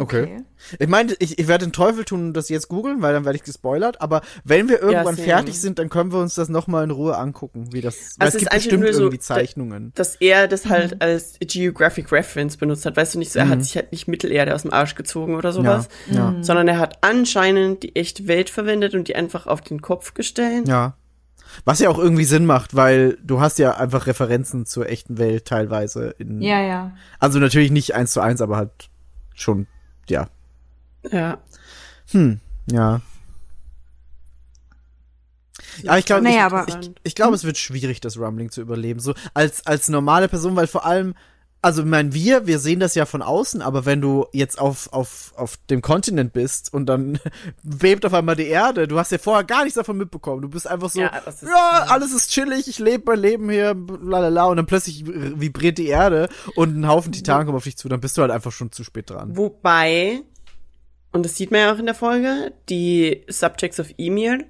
Okay. 0.00 0.22
Okay. 0.22 0.44
Ich 0.78 0.88
meine, 0.88 1.14
ich, 1.18 1.38
ich 1.38 1.48
werde 1.48 1.66
den 1.66 1.72
Teufel 1.72 2.04
tun 2.04 2.28
und 2.28 2.32
das 2.34 2.48
jetzt 2.48 2.68
googeln, 2.68 3.02
weil 3.02 3.12
dann 3.12 3.24
werde 3.24 3.36
ich 3.36 3.42
gespoilert. 3.42 4.00
Aber 4.00 4.22
wenn 4.44 4.68
wir 4.68 4.80
irgendwann 4.80 5.16
same. 5.16 5.26
fertig 5.28 5.60
sind, 5.60 5.78
dann 5.78 5.88
können 5.88 6.12
wir 6.12 6.18
uns 6.20 6.34
das 6.34 6.48
nochmal 6.48 6.84
in 6.84 6.90
Ruhe 6.90 7.16
angucken, 7.16 7.68
wie 7.72 7.80
das. 7.80 8.16
Weil 8.18 8.26
Also 8.26 8.38
es 8.38 8.42
es 8.44 8.48
gibt 8.48 8.54
bestimmt 8.54 8.82
nur 8.82 8.92
so, 8.92 9.00
irgendwie 9.02 9.18
Zeichnungen. 9.18 9.92
Dass 9.94 10.16
er 10.16 10.48
das 10.48 10.66
halt 10.66 11.02
als 11.02 11.38
Geographic 11.40 12.12
Reference 12.12 12.56
benutzt 12.56 12.86
hat. 12.86 12.96
Weißt 12.96 13.14
du 13.14 13.18
nicht 13.18 13.32
so, 13.32 13.38
er 13.38 13.48
hat 13.48 13.62
sich 13.64 13.76
halt 13.76 13.92
nicht 13.92 14.08
Mittelerde 14.08 14.54
aus 14.54 14.62
dem 14.62 14.72
Arsch 14.72 14.94
gezogen 14.94 15.34
oder 15.36 15.52
sowas. 15.52 15.88
ja. 16.10 16.34
Sondern 16.40 16.68
er 16.68 16.78
hat 16.78 16.98
anscheinend 17.02 17.82
die 17.82 17.96
echte 17.96 18.26
Welt 18.26 18.50
verwendet 18.50 18.94
und 18.94 19.08
die 19.08 19.16
einfach 19.16 19.46
auf 19.46 19.60
den 19.60 19.82
Kopf 19.82 20.14
gestellt. 20.14 20.68
Ja. 20.68 20.94
Was 21.64 21.80
ja 21.80 21.88
auch 21.90 21.98
irgendwie 21.98 22.24
Sinn 22.24 22.46
macht, 22.46 22.74
weil 22.76 23.18
du 23.22 23.40
hast 23.40 23.58
ja 23.58 23.76
einfach 23.76 24.06
Referenzen 24.06 24.66
zur 24.66 24.88
echten 24.88 25.18
Welt 25.18 25.46
teilweise. 25.46 26.14
In, 26.18 26.40
Ja, 26.40 26.60
ja. 26.60 26.92
Also 27.18 27.38
natürlich 27.38 27.70
nicht 27.70 27.94
eins 27.94 28.12
zu 28.12 28.20
eins, 28.20 28.40
aber 28.40 28.56
halt 28.56 28.70
schon, 29.34 29.66
ja. 30.10 30.28
Ja. 31.10 31.38
Ja. 32.70 33.00
Ja, 35.82 35.96
ich 35.98 36.04
glaube, 36.04 36.22
Naja, 36.22 36.46
ich, 36.48 36.52
aber- 36.52 36.66
ich, 36.68 36.90
ich 37.02 37.14
glaube, 37.14 37.34
es 37.34 37.44
wird 37.44 37.56
schwierig, 37.58 38.00
das 38.00 38.18
Rumbling 38.18 38.50
zu 38.50 38.60
überleben. 38.60 39.00
So 39.00 39.14
als 39.34 39.66
als 39.66 39.88
normale 39.88 40.28
Person, 40.28 40.56
weil 40.56 40.66
vor 40.66 40.84
allem, 40.84 41.14
also 41.62 41.82
ich 41.82 41.88
meine, 41.88 42.14
wir, 42.14 42.46
wir 42.46 42.58
sehen 42.58 42.80
das 42.80 42.94
ja 42.94 43.04
von 43.04 43.20
außen, 43.22 43.60
aber 43.60 43.84
wenn 43.84 44.00
du 44.00 44.26
jetzt 44.32 44.58
auf 44.58 44.92
auf 44.92 45.32
auf 45.36 45.58
dem 45.68 45.82
Kontinent 45.82 46.32
bist 46.32 46.72
und 46.72 46.86
dann 46.86 47.18
bebt 47.62 48.06
auf 48.06 48.14
einmal 48.14 48.36
die 48.36 48.46
Erde, 48.46 48.88
du 48.88 48.98
hast 48.98 49.12
ja 49.12 49.18
vorher 49.18 49.44
gar 49.44 49.64
nichts 49.64 49.74
davon 49.76 49.98
mitbekommen. 49.98 50.40
Du 50.42 50.48
bist 50.48 50.66
einfach 50.66 50.88
so, 50.90 51.00
Ja, 51.00 51.10
ja, 51.12 51.18
ist- 51.30 51.44
alles 51.44 52.12
ist 52.14 52.30
chillig, 52.30 52.66
ich 52.68 52.78
lebe 52.78 53.04
mein 53.06 53.20
Leben 53.20 53.50
hier, 53.50 53.76
lalala, 54.02 54.44
und 54.46 54.56
dann 54.56 54.66
plötzlich 54.66 55.04
vibriert 55.06 55.76
die 55.78 55.88
Erde 55.88 56.28
und 56.54 56.76
ein 56.78 56.88
Haufen 56.88 57.12
Titanen 57.12 57.44
kommen 57.46 57.56
auf 57.58 57.64
dich 57.64 57.76
zu, 57.76 57.88
dann 57.88 58.00
bist 58.00 58.16
du 58.16 58.22
halt 58.22 58.30
einfach 58.30 58.52
schon 58.52 58.72
zu 58.72 58.82
spät 58.84 59.10
dran. 59.10 59.36
Wobei, 59.36 60.22
und 61.12 61.24
das 61.26 61.36
sieht 61.36 61.50
man 61.50 61.60
ja 61.60 61.74
auch 61.74 61.78
in 61.78 61.86
der 61.86 61.94
Folge, 61.94 62.52
die 62.68 63.24
Subjects 63.28 63.78
of 63.80 63.88
Emir 63.98 64.44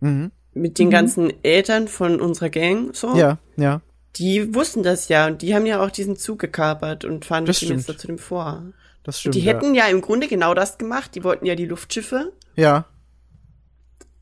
Mhm. 0.00 0.30
mit 0.52 0.78
den 0.78 0.90
ganzen 0.90 1.32
Eltern 1.44 1.86
von 1.88 2.20
unserer 2.20 2.50
Gang, 2.50 2.94
so, 2.94 3.14
Ja, 3.16 3.38
ja. 3.56 3.80
Die 4.18 4.54
wussten 4.54 4.82
das 4.82 5.08
ja 5.08 5.26
und 5.26 5.42
die 5.42 5.54
haben 5.54 5.66
ja 5.66 5.82
auch 5.84 5.90
diesen 5.90 6.16
Zug 6.16 6.38
gekapert 6.38 7.04
und 7.04 7.24
fahren 7.24 7.44
Das 7.46 7.60
das 7.60 7.68
jetzt 7.68 7.98
zu 8.00 8.06
dem 8.06 8.18
vor. 8.18 8.62
Das 9.02 9.20
stimmt. 9.20 9.34
Die 9.34 9.40
hätten 9.40 9.74
ja 9.74 9.86
im 9.86 10.00
Grunde 10.00 10.26
genau 10.28 10.52
das 10.54 10.78
gemacht. 10.78 11.14
Die 11.14 11.22
wollten 11.24 11.46
ja 11.46 11.54
die 11.54 11.66
Luftschiffe 11.66 12.32
ja. 12.56 12.62
ja. 12.62 12.84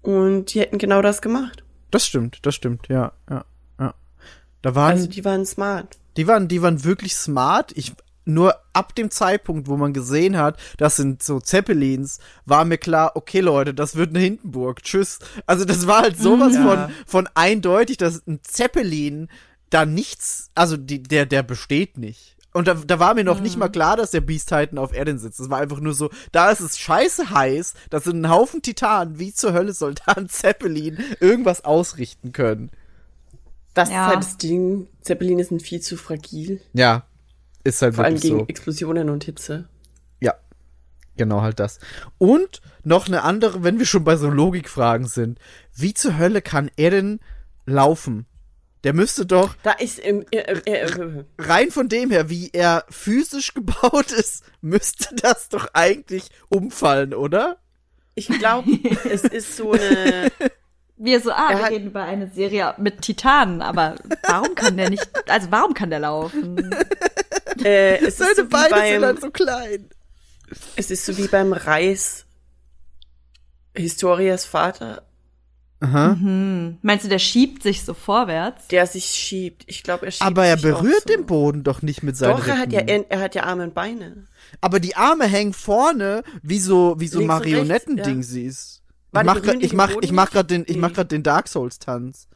und 0.03 0.53
die 0.53 0.61
hätten 0.61 0.79
genau 0.79 1.03
das 1.03 1.23
gemacht. 1.23 1.65
Das 1.91 2.07
stimmt, 2.07 2.41
das 2.43 2.55
stimmt, 2.55 2.89
ja, 2.89 3.13
ja, 3.31 3.45
ja. 3.79 3.95
Da 4.63 4.75
waren, 4.75 4.93
Also 4.93 5.07
die 5.07 5.25
waren 5.25 5.47
smart. 5.47 5.97
die 6.17 6.27
waren, 6.27 6.49
die 6.49 6.61
waren 6.61 6.83
wirklich 6.85 7.15
smart. 7.15 7.73
Ich, 7.77 7.93
nur 8.25 8.55
ab 8.73 8.95
dem 8.95 9.11
Zeitpunkt, 9.11 9.69
wo 9.69 9.77
man 9.77 9.93
gesehen 9.93 10.37
hat, 10.37 10.59
das 10.79 10.97
sind 10.97 11.23
so 11.23 11.39
Zeppelins, 11.41 12.19
war 12.47 12.65
mir 12.65 12.79
klar, 12.79 13.13
okay 13.15 13.41
Leute, 13.41 13.75
das 13.75 13.95
wird 13.97 14.11
eine 14.11 14.19
Hindenburg. 14.21 14.83
Tschüss. 14.83 15.19
Also 15.47 15.65
das 15.65 15.87
war 15.87 16.03
halt 16.03 16.19
sowas 16.19 16.55
Ja. 16.55 16.63
von, 16.89 16.95
von 17.07 17.29
eindeutig, 17.35 17.97
dass 17.99 18.27
ein 18.27 18.41
Zeppelin 18.43 19.29
da 19.75 19.85
nichts, 19.87 20.51
also 20.55 20.77
die, 20.77 21.03
der, 21.03 21.27
der 21.27 21.43
besteht 21.43 21.99
nicht. 21.99 22.37
Und 22.53 22.69
da, 22.69 22.75
da 22.75 23.01
war 23.01 23.15
mir 23.15 23.25
noch 23.25 23.41
nicht 23.41 23.57
mal 23.57 23.69
klar, 23.69 23.97
dass 23.97 24.13
der 24.13 24.21
Beast 24.21 24.49
Titan 24.49 24.79
auf 24.79 24.93
Erden 24.93 25.19
sitzt. 25.19 25.41
Das 25.41 25.51
war 25.51 25.59
einfach 25.59 25.81
nur 25.81 25.93
so, 25.93 26.11
da 26.31 26.53
ist 26.53 26.61
es 26.61 26.79
scheiße 26.79 27.31
heiß, 27.31 27.75
da 27.91 27.99
sind 27.99 28.21
ein 28.23 28.31
Haufen 28.31 28.63
Titanen, 28.63 29.19
wie 29.19 29.35
zur 29.35 29.53
Hölle 29.53 29.73
soll 29.73 29.95
da 29.95 30.13
ein 30.13 30.29
Zeppelin 30.29 30.99
irgendwas 31.19 31.65
ausrichten 31.65 32.33
können? 32.33 32.71
Das 33.75 33.91
Ja. 33.91 34.03
ist 34.05 34.09
halt 34.15 34.19
das 34.25 34.37
Ding. 34.39 34.87
Zeppeline 35.01 35.43
sind 35.43 35.63
viel 35.63 35.81
zu 35.81 35.97
fragil. 35.97 36.61
Ja, 36.75 37.03
ist 37.65 37.83
halt 37.83 37.97
Vor 37.97 38.05
allem 38.05 38.21
gegen 38.21 38.39
so. 38.39 38.47
Explosionen 38.47 39.11
und 39.11 39.25
Hitze. 39.25 39.69
Ja, 40.21 40.35
genau 41.17 41.43
halt 41.43 41.59
das. 41.59 41.81
Und 42.19 42.61
noch 42.85 43.09
eine 43.09 43.23
andere, 43.23 43.65
wenn 43.65 43.81
wir 43.81 43.87
schon 43.87 44.05
bei 44.05 44.15
so 44.15 44.31
Logikfragen 44.31 45.09
sind. 45.09 45.41
Wie 45.75 45.93
zur 45.93 46.19
Hölle 46.19 46.41
kann 46.41 46.71
er 46.77 46.91
denn 46.93 47.19
laufen? 47.67 48.27
Der 48.85 48.93
müsste 48.93 49.25
doch 49.27 49.55
Da 49.63 49.73
ist 49.73 49.99
im, 49.99 50.25
äh, 50.31 50.39
äh, 50.39 50.71
äh, 50.71 51.25
rein 51.39 51.71
von 51.71 51.89
dem 51.89 52.11
her, 52.11 52.29
wie 52.31 52.51
er 52.53 52.85
physisch 52.91 53.55
gebaut 53.55 54.13
ist, 54.13 54.45
müsste 54.61 55.15
das 55.17 55.49
doch 55.49 55.69
eigentlich 55.73 56.29
umfallen, 56.49 57.15
oder? 57.15 57.59
ich 58.17 58.29
glaube, 58.29 58.71
es 59.11 59.25
ist 59.25 59.57
so 59.57 59.73
eine. 59.73 60.31
Wir 60.97 61.21
so, 61.21 61.33
ah, 61.33 61.49
Er 61.51 61.57
wir 61.59 61.65
hat- 61.65 61.73
reden 61.73 61.87
über 61.89 62.05
eine 62.05 62.31
Serie 62.31 62.73
mit 62.79 63.01
Titanen, 63.03 63.61
aber 63.63 63.97
warum 64.29 64.55
kann 64.55 64.77
der 64.77 64.91
nicht, 64.91 65.11
also 65.29 65.51
warum 65.51 65.75
kann 65.75 65.91
der 65.91 65.99
laufen? 65.99 66.71
Äh, 67.65 67.97
es, 67.97 68.03
ist 68.11 68.19
Seine 68.19 68.35
so 68.37 68.45
wie 68.45 68.47
Beine 68.49 68.69
sind 68.69 69.01
beim, 69.01 69.03
halt 69.03 69.21
so 69.21 69.31
klein. 69.33 69.91
es 70.77 70.93
ist 70.93 71.05
so 71.05 71.19
wie 71.19 71.27
beim 71.27 71.53
Reis. 71.53 72.27
Historias 73.75 74.45
Vater, 74.45 75.03
Aha. 75.85 76.17
Hm. 76.21 76.79
Meinst 76.83 77.05
du, 77.05 77.09
der 77.09 77.19
schiebt 77.19 77.63
sich 77.63 77.85
so 77.85 77.95
vorwärts? 77.95 78.69
der 78.69 78.87
sich 78.87 79.05
schiebt. 79.07 79.65
Ich 79.67 79.83
glaube, 79.83 80.07
er 80.07 80.13
schiebt 80.13 80.27
Aber 80.27 80.45
er 80.47 80.57
sich 80.57 80.73
auch 80.73 80.81
berührt 80.81 81.05
so. 81.07 81.15
den 81.15 81.27
Boden 81.27 81.63
doch 81.63 81.83
nicht 81.83 82.03
mit 82.03 82.17
seinen 82.17 82.37
Doch, 82.37 82.47
er 82.47 82.59
hat 82.59 82.73
ja, 82.73 82.81
Rippen. 82.81 83.05
er 83.09 83.21
hat 83.21 83.35
ja 83.35 83.45
Arme 83.45 83.65
und 83.65 83.75
Beine. 83.75 84.25
Aber 84.61 84.81
die 84.81 84.97
Arme 84.97 85.27
hängen 85.27 85.53
vorne 85.53 86.23
wie 86.43 86.59
so 86.59 86.95
wie 86.99 87.09
so 87.09 87.21
Marionettending 87.23 88.17
ja. 88.17 88.23
siehst. 88.23 88.83
Ich 88.83 89.15
Warte, 89.15 89.27
mach 89.27 89.43
grad, 89.43 89.57
die 89.57 89.65
ich 89.65 89.71
den 89.71 89.77
mach 89.77 89.91
ich 90.01 90.13
mach 90.13 90.31
gerade 90.31 90.47
den 90.47 90.65
ich 90.67 90.77
mach 90.77 90.93
grad 90.93 91.13
den 91.13 91.23
Dark 91.23 91.49
Souls 91.49 91.79
Tanz. 91.79 92.29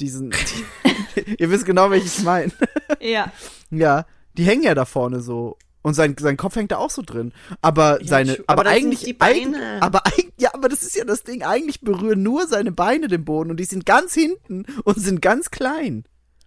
Diesen 0.00 0.32
Ihr 1.38 1.50
wisst 1.50 1.66
genau, 1.66 1.90
welches 1.90 2.18
ich 2.18 2.24
meine. 2.24 2.52
Ja. 3.00 3.32
ja, 3.70 4.06
die 4.36 4.44
hängen 4.44 4.62
ja 4.62 4.74
da 4.74 4.84
vorne 4.84 5.20
so 5.20 5.56
und 5.82 5.94
sein 5.94 6.16
sein 6.18 6.36
Kopf 6.36 6.56
hängt 6.56 6.72
da 6.72 6.76
auch 6.78 6.90
so 6.90 7.02
drin, 7.02 7.32
aber 7.62 8.00
Ja, 8.02 8.08
seine 8.08 8.38
aber, 8.46 8.62
Aber 8.62 8.70
eigentlich 8.70 9.00
nicht 9.00 9.06
die 9.06 9.12
Beine. 9.14 9.56
eigentlich- 9.56 9.82
aber 9.82 10.06
eigentlich 10.06 10.30
ja, 10.38 10.54
aber 10.54 10.68
das 10.68 10.82
ist 10.82 10.96
ja 10.96 11.04
das 11.04 11.22
Ding, 11.22 11.42
eigentlich 11.42 11.80
berühren 11.80 12.22
nur 12.22 12.46
seine 12.46 12.72
Beine 12.72 13.08
den 13.08 13.24
Boden 13.24 13.50
und 13.50 13.56
die 13.58 13.64
sind 13.64 13.84
ganz 13.86 14.14
hinten 14.14 14.64
und 14.84 14.98
sind 15.00 15.20
ganz 15.22 15.50
klein. 15.50 16.04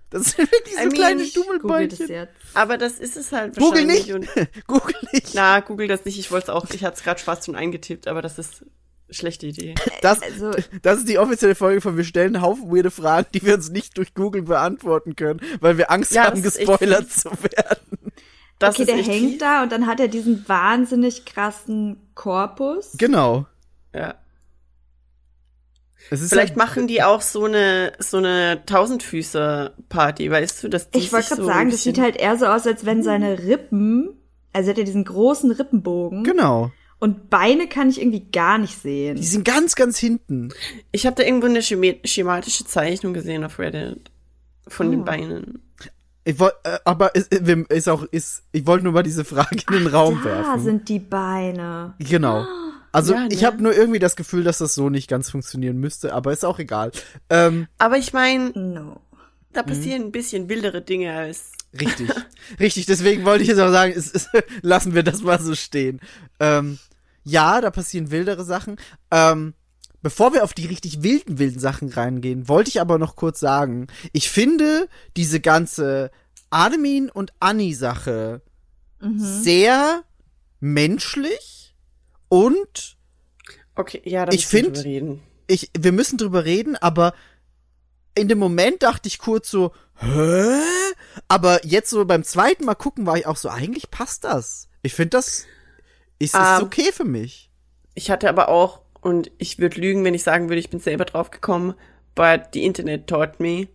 Das 0.10 0.26
sind 0.32 0.52
wirklich 0.52 0.76
so 0.76 0.80
I 0.82 0.86
mean, 0.86 0.94
kleine 0.94 1.24
das 1.88 1.98
jetzt. 2.08 2.34
Aber 2.54 2.78
das 2.78 3.00
ist 3.00 3.18
es 3.18 3.32
halt 3.32 3.56
Google 3.58 3.88
wahrscheinlich. 3.88 4.06
nicht. 4.08 4.14
Und, 4.14 4.48
Google 4.68 4.96
nicht. 5.12 5.34
na, 5.34 5.60
Google 5.62 5.88
das 5.88 6.06
nicht. 6.06 6.20
Ich 6.20 6.32
wollte 6.32 6.46
es 6.46 6.50
auch. 6.52 6.70
Ich 6.70 6.84
hatte 6.84 6.98
es 6.98 7.04
gerade 7.04 7.20
fast 7.20 7.46
schon 7.46 7.56
eingetippt, 7.56 8.08
aber 8.08 8.22
das 8.22 8.38
ist 8.38 8.62
eine 8.62 8.70
schlechte 9.16 9.48
Idee. 9.48 9.74
Das, 10.04 10.22
Also, 10.22 10.52
Das 10.84 11.00
ist 11.00 11.10
die 11.10 11.18
offizielle 11.18 11.56
Folge 11.56 11.82
von 11.82 11.98
Wir 11.98 12.04
stellen 12.04 12.36
einen 12.36 12.44
Haufen 12.46 12.70
weirde 12.72 12.92
Fragen, 12.92 13.26
die 13.34 13.42
wir 13.44 13.56
uns 13.56 13.70
nicht 13.72 13.98
durch 13.98 14.14
Google 14.14 14.44
beantworten 14.44 15.16
können, 15.16 15.40
weil 15.62 15.80
wir 15.80 15.90
Angst 15.90 16.12
Ja, 16.14 16.26
haben, 16.26 16.44
gespoilert 16.44 17.12
zu 17.12 17.32
werden. 17.32 18.12
Das 18.68 18.76
okay, 18.76 18.84
ist 18.84 18.88
der 18.90 18.98
echt 19.00 19.10
hängt 19.10 19.30
viel. 19.32 19.38
da 19.38 19.64
und 19.64 19.72
dann 19.72 19.88
hat 19.88 20.00
er 20.00 20.08
diesen 20.08 20.48
wahnsinnig 20.48 21.26
krassen 21.26 21.98
Korpus. 22.16 22.92
Genau. 22.98 23.46
Ja. 23.94 24.16
Es 26.10 26.22
ist 26.22 26.30
Vielleicht 26.30 26.50
halt, 26.50 26.58
machen 26.58 26.88
die 26.88 27.02
auch 27.02 27.22
so 27.22 27.46
eine 27.46 27.94
so 28.00 28.18
eine 28.18 28.62
Tausendfüßer-Party, 28.66 30.30
weißt 30.30 30.64
du, 30.64 30.68
dass 30.70 30.90
die 30.92 31.00
Ich 31.00 31.14
wollte 31.14 31.30
gerade 31.30 31.42
so 31.42 31.48
sagen, 31.48 31.72
das 31.72 31.84
sieht 31.84 31.98
halt 31.98 32.18
eher 32.18 32.38
so 32.38 32.46
aus, 32.46 32.68
als 32.68 32.86
wenn 32.86 33.04
seine 33.04 33.40
Rippen, 33.40 34.10
also 34.52 34.68
er 34.68 34.72
hat 34.72 34.78
ja 34.80 34.84
diesen 34.84 35.06
großen 35.06 35.50
Rippenbogen 35.52 36.24
Genau. 36.24 36.72
und 37.00 37.30
Beine 37.30 37.68
kann 37.68 37.90
ich 37.90 38.02
irgendwie 38.02 38.26
gar 38.32 38.58
nicht 38.58 38.78
sehen. 38.82 39.16
Die 39.16 39.24
sind 39.26 39.46
ganz, 39.46 39.76
ganz 39.76 39.98
hinten. 39.98 40.50
Ich 40.92 41.06
habe 41.06 41.16
da 41.16 41.24
irgendwo 41.24 41.48
eine 41.48 41.62
schema- 41.62 41.96
schematische 42.04 42.66
Zeichnung 42.66 43.14
gesehen 43.14 43.44
auf 43.46 43.58
Reddit 43.58 44.12
von 44.68 44.88
Oh. 44.88 44.92
den 44.92 45.06
Beinen. 45.06 45.62
Ich 46.26 46.40
wollt, 46.40 46.54
äh, 46.64 46.80
aber 46.86 47.16
ist, 47.16 47.34
äh, 47.34 47.64
ist 47.70 47.90
auch, 47.90 48.04
ist, 48.04 48.44
ich 48.52 48.66
wollte 48.66 48.84
nur 48.86 48.94
mal 48.94 49.04
diese 49.04 49.26
Frage 49.26 49.58
in 49.70 49.74
den 49.84 49.88
Raum 49.88 50.20
da 50.24 50.30
werfen. 50.30 50.64
sind 50.64 50.90
die 50.90 51.00
Beine. 51.00 51.94
Genau. 52.00 52.46
Also 52.92 53.14
Ja, 53.16 53.28
ich 53.30 53.42
ne? 53.42 53.48
habe 53.48 53.62
nur 53.62 53.76
irgendwie 53.76 54.00
das 54.00 54.16
Gefühl, 54.16 54.44
dass 54.44 54.60
das 54.60 54.76
so 54.76 54.90
nicht 54.90 55.10
ganz 55.10 55.30
funktionieren 55.32 55.78
müsste, 55.80 56.14
aber 56.14 56.32
ist 56.32 56.46
auch 56.46 56.60
egal. 56.60 56.92
Ähm, 57.30 57.68
Aber 57.78 57.98
ich 57.98 58.14
meine, 58.14 58.52
No. 58.56 59.02
da 59.52 59.64
Mhm. 59.64 59.68
passieren 59.68 60.02
ein 60.04 60.12
bisschen 60.12 60.48
wildere 60.48 60.82
Dinge 60.82 61.14
als 61.14 61.52
Richtig. 61.80 62.10
Richtig, 62.60 62.86
deswegen 62.86 63.26
wollte 63.26 63.42
ich 63.44 63.50
jetzt 63.50 63.60
auch 63.60 63.72
sagen, 63.72 63.94
es, 63.96 64.12
es, 64.14 64.30
lassen 64.62 64.94
wir 64.94 65.02
das 65.04 65.24
mal 65.24 65.42
so 65.42 65.56
stehen. 65.56 66.00
Ähm, 66.40 66.78
ja, 67.24 67.62
da 67.62 67.72
passieren 67.72 68.12
wildere 68.12 68.44
Sachen. 68.46 68.78
Ähm, 69.10 69.56
bevor 70.04 70.34
wir 70.34 70.44
auf 70.44 70.54
die 70.54 70.68
richtig 70.68 71.02
wilden, 71.02 71.40
wilden 71.40 71.60
Sachen 71.60 71.90
reingehen, 71.90 72.48
wollte 72.48 72.70
ich 72.70 72.80
aber 72.82 73.00
noch 73.00 73.16
kurz 73.16 73.40
sagen, 73.40 73.88
ich 74.12 74.30
finde 74.30 74.88
diese 75.18 75.40
ganze 75.40 76.12
Armin 76.52 77.10
und 77.10 77.34
Annie-Sache 77.40 78.42
sehr 79.18 80.04
menschlich 80.60 81.76
und 82.30 82.98
Okay, 83.76 84.02
ja, 84.06 84.26
da 84.28 84.32
Ich 84.34 84.42
müssen 84.46 84.52
wir 84.54 84.64
find- 84.64 84.78
drüber 84.78 84.86
reden. 84.88 85.22
ich, 85.48 85.72
wir 85.78 85.92
müssen 85.92 86.18
drüber 86.20 86.46
reden, 86.46 86.76
aber 86.76 87.14
in 88.16 88.28
dem 88.28 88.38
Moment 88.38 88.84
dachte 88.84 89.08
ich 89.08 89.18
kurz 89.18 89.50
so, 89.50 89.72
hä? 89.96 90.62
Aber 91.28 91.66
jetzt 91.66 91.90
so 91.90 92.06
beim 92.06 92.24
zweiten 92.24 92.66
Mal 92.66 92.76
gucken 92.76 93.06
war 93.08 93.18
ich 93.18 93.26
auch 93.26 93.38
so, 93.38 93.50
eigentlich 93.50 93.90
passt 93.90 94.24
das. 94.26 94.68
Ich 94.84 94.94
finde 94.94 95.10
das 95.18 95.46
ist, 96.20 96.36
ist 96.36 96.36
Ähm, 96.36 96.64
okay 96.64 96.92
für 96.94 97.04
mich. 97.04 97.50
Ich 97.96 98.12
hatte 98.12 98.30
aber 98.30 98.50
auch, 98.50 98.83
und 99.04 99.32
ich 99.38 99.60
würde 99.60 99.80
lügen, 99.80 100.04
wenn 100.04 100.14
ich 100.14 100.24
sagen 100.24 100.50
würde, 100.50 100.60
ich 100.60 100.70
bin 100.70 100.80
selber 100.80 101.06
drauf 101.06 101.32
gekommen, 101.32 101.74
but 102.16 102.50
the 102.54 102.64
Internet 102.64 103.08
taught 103.08 103.40
me. 103.40 103.68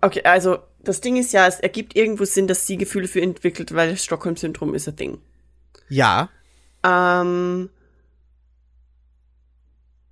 Okay, 0.00 0.22
also 0.24 0.58
das 0.82 1.00
Ding 1.00 1.16
ist 1.16 1.32
ja, 1.32 1.46
es 1.46 1.60
ergibt 1.60 1.96
irgendwo 1.96 2.24
Sinn, 2.24 2.46
dass 2.46 2.66
sie 2.66 2.76
Gefühle 2.76 3.08
für 3.08 3.20
entwickelt, 3.20 3.74
weil 3.74 3.90
das 3.90 4.04
Stockholm-Syndrom 4.04 4.74
ist 4.74 4.88
ein 4.88 4.96
Ding. 4.96 5.18
Ja, 5.88 6.30
Ähm, 6.82 7.70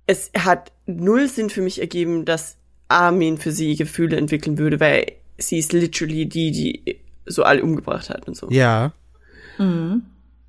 es 0.05 0.31
hat 0.37 0.71
null 0.85 1.27
Sinn 1.27 1.49
für 1.49 1.61
mich 1.61 1.79
ergeben, 1.79 2.25
dass 2.25 2.57
Armin 2.87 3.37
für 3.37 3.51
sie 3.51 3.75
Gefühle 3.75 4.17
entwickeln 4.17 4.57
würde, 4.57 4.79
weil 4.79 5.13
sie 5.37 5.59
ist 5.59 5.73
literally 5.73 6.25
die, 6.27 6.51
die 6.51 6.99
so 7.25 7.43
alle 7.43 7.63
umgebracht 7.63 8.09
hat 8.09 8.27
und 8.27 8.35
so. 8.35 8.49
ja. 8.49 8.93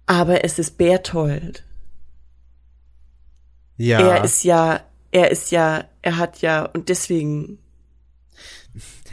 Aber 0.07 0.45
es 0.45 0.59
ist 0.59 0.79
Berthold. 0.79 1.65
Ja. 3.83 4.01
Er 4.01 4.25
ist 4.25 4.45
ja, 4.45 4.81
er 5.11 5.31
ist 5.31 5.51
ja, 5.51 5.85
er 6.03 6.17
hat 6.19 6.43
ja, 6.43 6.65
und 6.67 6.89
deswegen, 6.91 7.59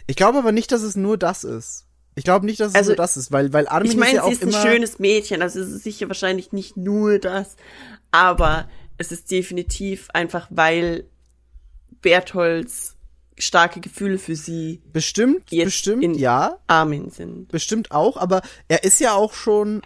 ich 0.07 0.15
glaube 0.15 0.38
aber 0.39 0.52
nicht, 0.52 0.72
dass 0.72 0.81
es 0.81 0.95
nur 0.95 1.18
das 1.18 1.44
ist. 1.44 1.85
Ich 2.15 2.23
glaube 2.23 2.45
nicht, 2.45 2.60
dass 2.60 2.69
es 2.69 2.76
Also, 2.76 2.89
nur 2.91 2.95
das 2.98 3.15
ist, 3.15 3.31
weil, 3.31 3.53
weil 3.53 3.68
Armin 3.68 3.88
ich 3.91 3.94
ist 3.94 3.99
meine, 3.99 4.15
ja 4.15 4.23
auch 4.23 4.27
sie 4.27 4.34
ist 4.34 4.44
ein 4.44 4.49
immer. 4.49 4.61
schönes 4.61 4.99
Mädchen, 4.99 5.41
also 5.41 5.60
es 5.61 5.69
ist 5.69 5.84
sicher 5.84 6.07
wahrscheinlich 6.10 6.52
nicht 6.52 6.76
nur 6.76 7.19
das, 7.19 7.56
aber 8.11 8.68
es 8.98 9.11
ist 9.11 9.30
definitiv 9.31 10.10
einfach, 10.14 10.48
weil 10.49 11.06
Bertholds 12.02 12.95
starke 13.38 13.80
Gefühle 13.81 14.18
für 14.18 14.35
sie 14.35 14.81
bestimmt, 14.91 15.52
jetzt 15.52 15.65
bestimmt, 15.65 16.03
in- 16.03 16.15
ja. 16.15 16.57
Armin 16.68 17.11
sind. 17.11 17.49
bestimmt 17.49 17.91
auch, 17.91 18.18
aber 18.18 18.41
er 18.68 18.84
ist 18.84 18.99
ja 18.99 19.14
auch 19.14 19.34
schon, 19.34 19.81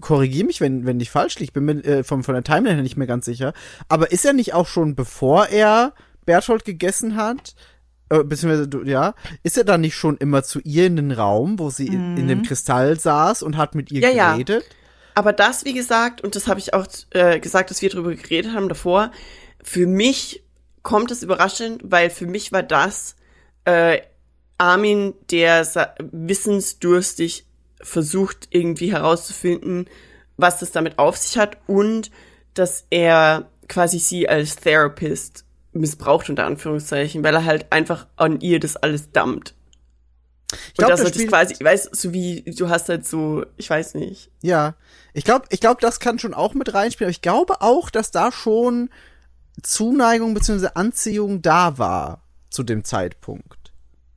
korrigier 0.00 0.44
mich, 0.44 0.60
wenn, 0.60 0.86
wenn 0.86 1.00
ich 1.00 1.10
falsch 1.10 1.38
liege, 1.38 1.44
ich 1.44 1.52
bin 1.52 1.64
mir 1.64 1.84
äh, 1.84 2.04
von, 2.04 2.22
von 2.22 2.34
der 2.34 2.44
Timeline 2.44 2.76
her 2.76 2.82
nicht 2.82 2.96
mehr 2.96 3.06
ganz 3.06 3.24
sicher, 3.24 3.52
aber 3.88 4.12
ist 4.12 4.24
er 4.24 4.32
nicht 4.32 4.54
auch 4.54 4.66
schon, 4.66 4.94
bevor 4.94 5.48
er 5.48 5.94
Berthold 6.26 6.64
gegessen 6.64 7.16
hat, 7.16 7.54
äh, 8.10 8.24
beziehungsweise, 8.24 8.68
ja, 8.84 9.14
ist 9.42 9.56
er 9.56 9.64
dann 9.64 9.80
nicht 9.80 9.94
schon 9.94 10.16
immer 10.16 10.42
zu 10.42 10.60
ihr 10.60 10.86
in 10.86 10.96
den 10.96 11.12
Raum, 11.12 11.58
wo 11.58 11.70
sie 11.70 11.86
in, 11.86 12.16
in 12.16 12.28
dem 12.28 12.42
Kristall 12.42 12.98
saß 12.98 13.42
und 13.42 13.56
hat 13.56 13.74
mit 13.74 13.90
ihr 13.90 14.00
Ja, 14.00 14.10
ja. 14.10 14.32
geredet? 14.32 14.64
Aber 15.14 15.32
das, 15.32 15.64
wie 15.64 15.74
gesagt, 15.74 16.20
und 16.22 16.36
das 16.36 16.46
habe 16.46 16.60
ich 16.60 16.74
auch 16.74 16.86
äh, 17.10 17.40
gesagt, 17.40 17.70
dass 17.70 17.82
wir 17.82 17.90
darüber 17.90 18.14
geredet 18.14 18.52
haben 18.52 18.68
davor, 18.68 19.10
für 19.62 19.86
mich 19.86 20.44
kommt 20.82 21.10
es 21.10 21.22
überraschend, 21.22 21.82
weil 21.84 22.10
für 22.10 22.26
mich 22.26 22.52
war 22.52 22.62
das 22.62 23.16
äh, 23.64 24.00
Armin, 24.58 25.14
der 25.30 25.66
wissensdurstig 26.12 27.46
versucht, 27.82 28.48
irgendwie 28.50 28.92
herauszufinden, 28.92 29.86
was 30.36 30.58
das 30.58 30.72
damit 30.72 30.98
auf 30.98 31.16
sich 31.16 31.38
hat 31.38 31.58
und 31.66 32.10
dass 32.54 32.84
er 32.90 33.50
quasi 33.68 33.98
sie 33.98 34.28
als 34.28 34.56
Therapist 34.56 35.44
missbraucht, 35.72 36.28
unter 36.28 36.46
Anführungszeichen, 36.46 37.22
weil 37.22 37.34
er 37.34 37.44
halt 37.44 37.70
einfach 37.72 38.06
an 38.16 38.40
ihr 38.40 38.58
das 38.58 38.76
alles 38.76 39.12
dammt. 39.12 39.54
Ich 40.52 40.74
glaub, 40.74 40.90
und 40.90 40.90
dass 40.90 41.00
das 41.00 41.08
das 41.10 41.14
spielt- 41.14 41.30
quasi, 41.30 41.54
weißt 41.62 41.94
so 41.94 42.12
wie, 42.12 42.42
du 42.42 42.68
hast 42.68 42.88
halt 42.88 43.06
so, 43.06 43.44
ich 43.56 43.70
weiß 43.70 43.94
nicht. 43.94 44.32
Ja, 44.42 44.74
ich 45.14 45.24
glaube, 45.24 45.46
ich 45.50 45.60
glaube, 45.60 45.80
das 45.80 46.00
kann 46.00 46.18
schon 46.18 46.34
auch 46.34 46.54
mit 46.54 46.74
reinspielen, 46.74 47.06
aber 47.06 47.12
ich 47.12 47.22
glaube 47.22 47.60
auch, 47.60 47.88
dass 47.88 48.10
da 48.10 48.32
schon 48.32 48.90
Zuneigung 49.62 50.34
bzw. 50.34 50.70
Anziehung 50.74 51.40
da 51.42 51.78
war 51.78 52.22
zu 52.48 52.64
dem 52.64 52.82
Zeitpunkt. 52.82 53.59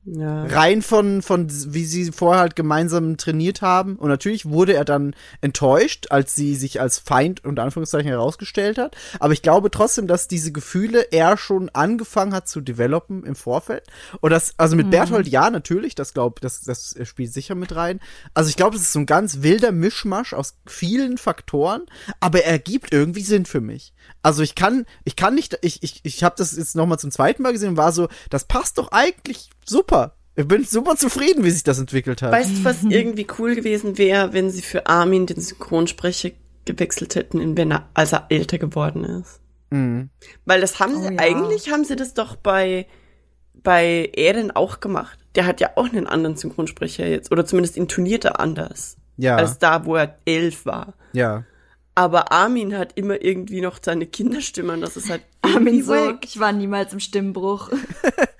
Ja. 0.06 0.44
Rein 0.44 0.82
von, 0.82 1.22
von, 1.22 1.48
wie 1.72 1.86
sie 1.86 2.12
vorher 2.12 2.40
halt 2.40 2.56
gemeinsam 2.56 3.16
trainiert 3.16 3.62
haben. 3.62 3.96
Und 3.96 4.08
natürlich 4.10 4.46
wurde 4.46 4.74
er 4.74 4.84
dann 4.84 5.14
enttäuscht, 5.40 6.08
als 6.10 6.34
sie 6.34 6.54
sich 6.56 6.80
als 6.80 6.98
Feind 6.98 7.44
unter 7.44 7.62
Anführungszeichen 7.62 8.08
herausgestellt 8.08 8.76
hat. 8.76 8.96
Aber 9.18 9.32
ich 9.32 9.40
glaube 9.40 9.70
trotzdem, 9.70 10.06
dass 10.06 10.28
diese 10.28 10.52
Gefühle 10.52 11.06
er 11.10 11.38
schon 11.38 11.70
angefangen 11.70 12.34
hat 12.34 12.48
zu 12.48 12.60
developen 12.60 13.24
im 13.24 13.34
Vorfeld. 13.34 13.84
Und 14.20 14.30
das, 14.30 14.54
also 14.58 14.76
mit 14.76 14.90
Berthold 14.90 15.26
ja, 15.26 15.48
natürlich, 15.48 15.94
das 15.94 16.12
glaube 16.12 16.40
das, 16.40 16.60
das 16.62 16.94
spielt 17.04 17.32
sicher 17.32 17.54
mit 17.54 17.74
rein. 17.74 18.00
Also 18.34 18.50
ich 18.50 18.56
glaube, 18.56 18.76
es 18.76 18.82
ist 18.82 18.92
so 18.92 18.98
ein 18.98 19.06
ganz 19.06 19.42
wilder 19.42 19.72
Mischmasch 19.72 20.34
aus 20.34 20.56
vielen 20.66 21.16
Faktoren, 21.16 21.82
aber 22.20 22.44
er 22.44 22.58
gibt 22.58 22.92
irgendwie 22.92 23.22
Sinn 23.22 23.46
für 23.46 23.60
mich. 23.60 23.94
Also 24.22 24.42
ich 24.42 24.54
kann, 24.54 24.84
ich 25.04 25.16
kann 25.16 25.34
nicht, 25.34 25.58
ich, 25.62 25.82
ich, 25.82 26.00
ich 26.02 26.22
habe 26.24 26.34
das 26.36 26.56
jetzt 26.56 26.76
nochmal 26.76 26.98
zum 26.98 27.10
zweiten 27.10 27.42
Mal 27.42 27.52
gesehen 27.52 27.70
und 27.70 27.76
war 27.76 27.92
so, 27.92 28.08
das 28.28 28.44
passt 28.44 28.78
doch 28.78 28.88
eigentlich 28.92 29.50
super. 29.66 30.16
Ich 30.36 30.48
bin 30.48 30.64
super 30.64 30.96
zufrieden, 30.96 31.44
wie 31.44 31.50
sich 31.50 31.62
das 31.62 31.78
entwickelt 31.78 32.20
hat. 32.22 32.32
Weißt 32.32 32.58
du, 32.58 32.64
was 32.64 32.82
irgendwie 32.82 33.26
cool 33.38 33.54
gewesen 33.54 33.98
wäre, 33.98 34.32
wenn 34.32 34.50
sie 34.50 34.62
für 34.62 34.86
Armin 34.86 35.26
den 35.26 35.40
Synchronsprecher 35.40 36.30
gewechselt 36.64 37.14
hätten, 37.14 37.40
in 37.40 37.56
wenn 37.56 37.70
er, 37.70 37.88
als 37.94 38.12
er 38.12 38.26
älter 38.30 38.58
geworden 38.58 39.04
ist? 39.04 39.40
Mhm. 39.70 40.10
Weil 40.44 40.60
das 40.60 40.80
haben 40.80 40.96
Oh 40.96 41.02
sie, 41.02 41.14
ja. 41.14 41.20
eigentlich 41.20 41.70
haben 41.70 41.84
sie 41.84 41.94
das 41.94 42.14
doch 42.14 42.34
bei, 42.34 42.86
bei 43.54 44.10
Eren 44.14 44.50
auch 44.50 44.80
gemacht. 44.80 45.18
Der 45.36 45.46
hat 45.46 45.60
ja 45.60 45.70
auch 45.76 45.86
einen 45.86 46.08
anderen 46.08 46.36
Synchronsprecher 46.36 47.06
jetzt, 47.06 47.30
oder 47.30 47.46
zumindest 47.46 47.76
intoniert 47.76 48.24
er 48.24 48.40
anders. 48.40 48.96
Ja. 49.16 49.36
Als 49.36 49.58
da, 49.58 49.84
wo 49.84 49.94
er 49.94 50.18
elf 50.24 50.66
war. 50.66 50.94
ja. 51.12 51.44
Aber 51.96 52.32
Armin 52.32 52.76
hat 52.76 52.98
immer 52.98 53.22
irgendwie 53.22 53.60
noch 53.60 53.78
seine 53.80 54.06
Kinderstimme 54.06 54.72
und 54.72 54.80
das 54.80 54.96
ist 54.96 55.10
halt 55.10 55.22
Armin 55.44 55.84
so, 55.84 55.94
ich 56.24 56.40
war 56.40 56.52
niemals 56.52 56.92
im 56.92 57.00
Stimmbruch. 57.00 57.70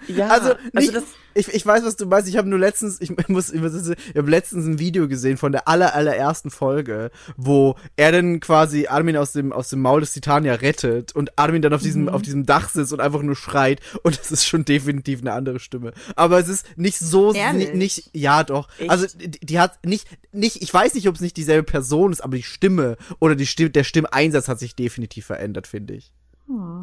Ja, 0.07 0.29
Also, 0.29 0.51
nicht, 0.75 0.95
das, 0.95 1.05
ich, 1.33 1.49
ich 1.49 1.65
weiß, 1.65 1.83
was 1.83 1.97
du 1.97 2.05
meinst. 2.05 2.29
Ich 2.29 2.37
habe 2.37 2.47
nur 2.47 2.59
letztens, 2.59 3.01
ich 3.01 3.11
muss, 3.29 3.51
ich, 3.51 3.59
muss, 3.63 3.73
ich 3.75 4.15
habe 4.15 4.31
letztens 4.31 4.67
ein 4.67 4.79
Video 4.79 5.09
gesehen 5.09 5.39
von 5.39 5.51
der 5.51 5.67
aller, 5.67 5.95
allerersten 5.95 6.51
Folge, 6.51 7.11
wo 7.39 7.77
er 7.97 8.13
dann 8.13 8.39
quasi 8.39 8.87
Armin 8.87 9.17
aus 9.17 9.33
dem, 9.33 9.51
aus 9.51 9.71
dem 9.71 9.81
Maul 9.81 10.01
des 10.01 10.13
Titania 10.13 10.57
rettet 10.57 11.15
und 11.15 11.39
Armin 11.39 11.63
dann 11.63 11.73
auf 11.73 11.81
diesem, 11.81 12.03
Mhm. 12.03 12.09
auf 12.11 12.21
diesem 12.21 12.45
Dach 12.45 12.69
sitzt 12.69 12.93
und 12.93 13.01
einfach 13.01 13.23
nur 13.23 13.35
schreit 13.35 13.81
und 14.03 14.21
es 14.21 14.31
ist 14.31 14.45
schon 14.45 14.67
definitiv 14.67 15.23
eine 15.23 15.33
andere 15.33 15.59
Stimme. 15.59 15.95
Aber 16.17 16.39
es 16.39 16.49
ist 16.49 16.67
nicht 16.77 16.99
so, 16.99 17.33
nicht, 17.33 17.75
nicht, 17.75 18.11
ja 18.13 18.45
doch. 18.45 18.69
Echt? 18.79 18.91
Also, 18.91 19.07
die, 19.17 19.31
die 19.31 19.59
hat 19.59 19.83
nicht, 19.87 20.07
nicht, 20.33 20.61
ich 20.61 20.75
weiß 20.75 20.93
nicht, 20.93 21.09
ob 21.09 21.15
es 21.15 21.23
nicht 21.23 21.39
dieselbe 21.39 21.63
Person 21.65 22.13
ist, 22.13 22.21
aber 22.21 22.37
die 22.37 22.43
Stimme 22.43 22.99
oder 23.21 23.37
die 23.37 23.47
Stimme, 23.47 23.71
der 23.71 23.85
Stimmeinsatz 23.85 24.49
hat 24.49 24.59
sich 24.59 24.77
definitiv 24.77 25.25
verändert, 25.25 25.67
finde 25.67 25.95
ich. 25.95 26.13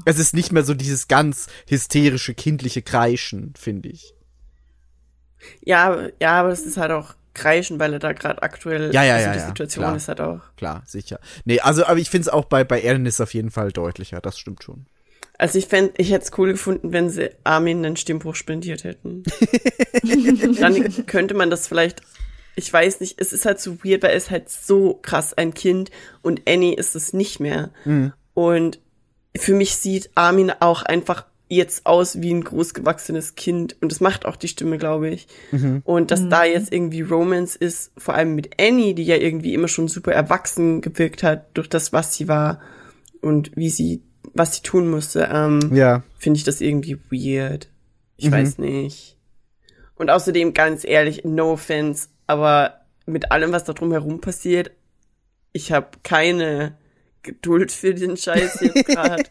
Es 0.06 0.18
ist 0.20 0.34
nicht 0.34 0.52
mehr 0.52 0.64
so 0.64 0.74
dieses 0.74 1.08
ganz 1.08 1.48
hysterische, 1.68 2.34
kindliche 2.34 2.82
Kreischen, 2.82 3.54
finde 3.58 3.90
ich. 3.90 4.14
ja, 5.62 6.08
ja, 6.20 6.40
aber 6.40 6.50
das 6.50 6.62
ist 6.62 6.78
halt 6.78 6.92
auch 6.92 7.14
kreischen, 7.34 7.80
weil 7.80 7.94
er 7.94 8.00
da 8.00 8.12
gerade 8.14 8.42
aktuell, 8.44 8.94
Ja, 8.94 9.04
ja, 9.04 9.16
also 9.16 9.28
ja, 9.28 9.34
die 9.34 9.40
ja, 9.40 9.48
Situation 9.48 9.84
klar. 9.84 9.96
ist 9.96 10.08
halt 10.08 10.22
auch. 10.22 10.42
Klar, 10.58 10.84
sicher. 10.86 11.20
Nee, 11.46 11.60
also, 11.62 11.86
aber 11.86 12.00
ich 12.00 12.10
finde 12.10 12.24
es 12.24 12.30
auch 12.30 12.46
bei, 12.46 12.64
bei 12.64 12.82
Eren 12.82 13.06
ist 13.06 13.22
auf 13.22 13.34
jeden 13.34 13.52
Fall 13.52 13.72
deutlicher, 13.72 14.20
das 14.20 14.38
stimmt 14.38 14.64
schon. 14.64 14.86
Also 15.38 15.58
ich 15.58 15.68
fänd, 15.68 15.94
ich 15.98 16.12
hätte 16.12 16.26
es 16.26 16.38
cool 16.38 16.52
gefunden, 16.52 16.92
wenn 16.92 17.10
sie 17.10 17.32
Armin 17.44 17.84
einen 17.86 17.96
Stimmbruch 17.96 18.36
spendiert 18.36 18.84
hätten. 18.84 19.24
Dann 20.60 21.06
könnte 21.08 21.34
man 21.34 21.50
das 21.50 21.68
vielleicht, 21.68 22.02
ich 22.56 22.72
weiß 22.72 23.00
nicht, 23.00 23.20
es 23.20 23.34
ist 23.34 23.46
halt 23.46 23.60
so 23.60 23.84
weird, 23.84 24.04
weil 24.04 24.12
er 24.12 24.18
ist 24.18 24.30
halt 24.30 24.50
so 24.50 25.00
krass 25.02 25.34
ein 25.34 25.54
Kind 25.54 25.90
und 26.22 26.42
Annie 26.48 26.76
ist 26.76 26.96
es 26.96 27.14
nicht 27.14 27.40
mehr. 27.40 27.72
Und 28.36 28.80
für 29.36 29.54
mich 29.54 29.76
sieht 29.78 30.10
Armin 30.16 30.52
auch 30.60 30.84
einfach 30.84 31.26
jetzt 31.48 31.86
aus 31.86 32.22
wie 32.22 32.34
ein 32.34 32.44
großgewachsenes 32.46 33.36
Kind 33.36 33.76
und 33.82 33.92
das 33.92 34.00
macht 34.00 34.26
auch 34.26 34.38
die 34.38 34.48
Stimme, 34.48 34.78
glaube 34.78 35.10
ich. 35.10 35.28
Und 35.84 36.10
dass 36.12 36.30
da 36.30 36.46
jetzt 36.46 36.72
irgendwie 36.72 37.02
Romance 37.02 37.58
ist, 37.58 37.92
vor 37.98 38.14
allem 38.14 38.36
mit 38.36 38.52
Annie, 38.62 38.94
die 38.94 39.04
ja 39.04 39.18
irgendwie 39.18 39.54
immer 39.54 39.68
schon 39.68 39.90
super 39.90 40.14
erwachsen 40.14 40.80
gewirkt 40.80 41.24
hat 41.24 41.48
durch 41.56 41.68
das, 41.68 41.92
was 41.92 42.16
sie 42.16 42.30
war 42.30 42.62
und 43.22 43.52
wie 43.56 43.70
sie, 43.70 44.02
was 44.34 44.56
sie 44.56 44.62
tun 44.62 44.90
musste, 44.90 45.30
ähm, 45.32 45.76
Ja. 45.76 46.04
finde 46.18 46.38
ich 46.38 46.46
das 46.46 46.62
irgendwie 46.62 46.98
weird. 47.10 47.68
Ich 48.16 48.32
weiß 48.32 48.58
nicht. 48.60 49.18
Und 49.96 50.10
außerdem, 50.10 50.54
ganz 50.54 50.86
ehrlich, 50.86 51.26
no 51.26 51.52
offense, 51.54 52.08
aber 52.28 52.82
mit 53.06 53.32
allem, 53.34 53.52
was 53.52 53.66
da 53.66 53.74
drumherum 53.74 54.22
passiert, 54.22 54.72
ich 55.52 55.74
habe 55.74 55.90
keine 56.04 56.78
Geduld 57.24 57.72
für 57.72 57.94
den 57.94 58.18
Scheiß 58.18 58.60
jetzt 58.62 58.86
gerade. 58.88 59.24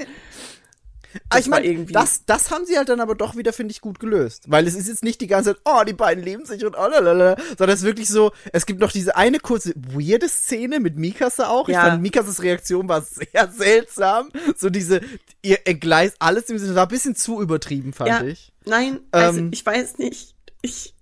Ich 1.36 1.48
meine, 1.48 1.66
irgendwie- 1.66 1.92
das, 1.92 2.24
das 2.24 2.52
haben 2.52 2.64
sie 2.66 2.76
halt 2.78 2.88
dann 2.88 3.00
aber 3.00 3.16
doch 3.16 3.34
wieder, 3.36 3.52
finde 3.52 3.72
ich, 3.72 3.80
gut 3.80 3.98
gelöst. 3.98 4.44
Weil 4.46 4.68
es 4.68 4.76
ist 4.76 4.86
jetzt 4.86 5.02
nicht 5.02 5.20
die 5.20 5.26
ganze 5.26 5.54
Zeit, 5.56 5.62
oh, 5.64 5.82
die 5.84 5.92
beiden 5.92 6.22
lieben 6.22 6.44
sich 6.44 6.64
und 6.64 6.76
oh, 6.78 6.86
lalala, 6.88 7.34
sondern 7.58 7.70
es 7.70 7.80
ist 7.80 7.84
wirklich 7.86 8.08
so, 8.08 8.30
es 8.52 8.64
gibt 8.64 8.78
noch 8.78 8.92
diese 8.92 9.16
eine 9.16 9.40
kurze, 9.40 9.72
weirde 9.74 10.28
Szene 10.28 10.78
mit 10.78 10.96
Mikasa 10.98 11.48
auch. 11.48 11.68
Ich 11.68 11.74
Ja. 11.74 11.82
fand 11.86 12.00
Mikasas 12.02 12.42
Reaktion 12.42 12.88
war 12.88 13.02
sehr 13.02 13.50
seltsam. 13.52 14.30
So 14.56 14.70
diese, 14.70 15.00
ihr 15.42 15.58
entgleist 15.66 16.14
alles, 16.20 16.48
im 16.48 16.58
Sinne- 16.58 16.76
war 16.76 16.84
ein 16.86 16.88
bisschen 16.90 17.16
zu 17.16 17.42
übertrieben, 17.42 17.92
fand 17.92 18.08
ja, 18.10 18.22
ich. 18.22 18.52
nein, 18.66 19.00
also 19.10 19.40
Ähm. 19.40 19.50
ich 19.52 19.66
weiß 19.66 19.98
nicht. 19.98 20.36
Ich, 20.62 20.94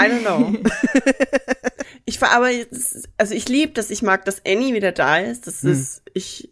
I 0.00 0.10
don't 0.10 0.20
know. 0.22 0.52
ich 2.04 2.20
war 2.20 2.30
aber, 2.30 2.50
jetzt- 2.50 3.08
also 3.16 3.34
ich 3.34 3.48
lieb 3.48 3.74
das, 3.74 3.90
ich 3.90 4.02
mag, 4.02 4.24
dass 4.24 4.44
Annie 4.46 4.74
wieder 4.74 4.92
da 4.92 5.18
ist. 5.18 5.46
Das 5.46 5.62
Hm. 5.62 5.72
ist, 5.72 6.02
ich, 6.14 6.50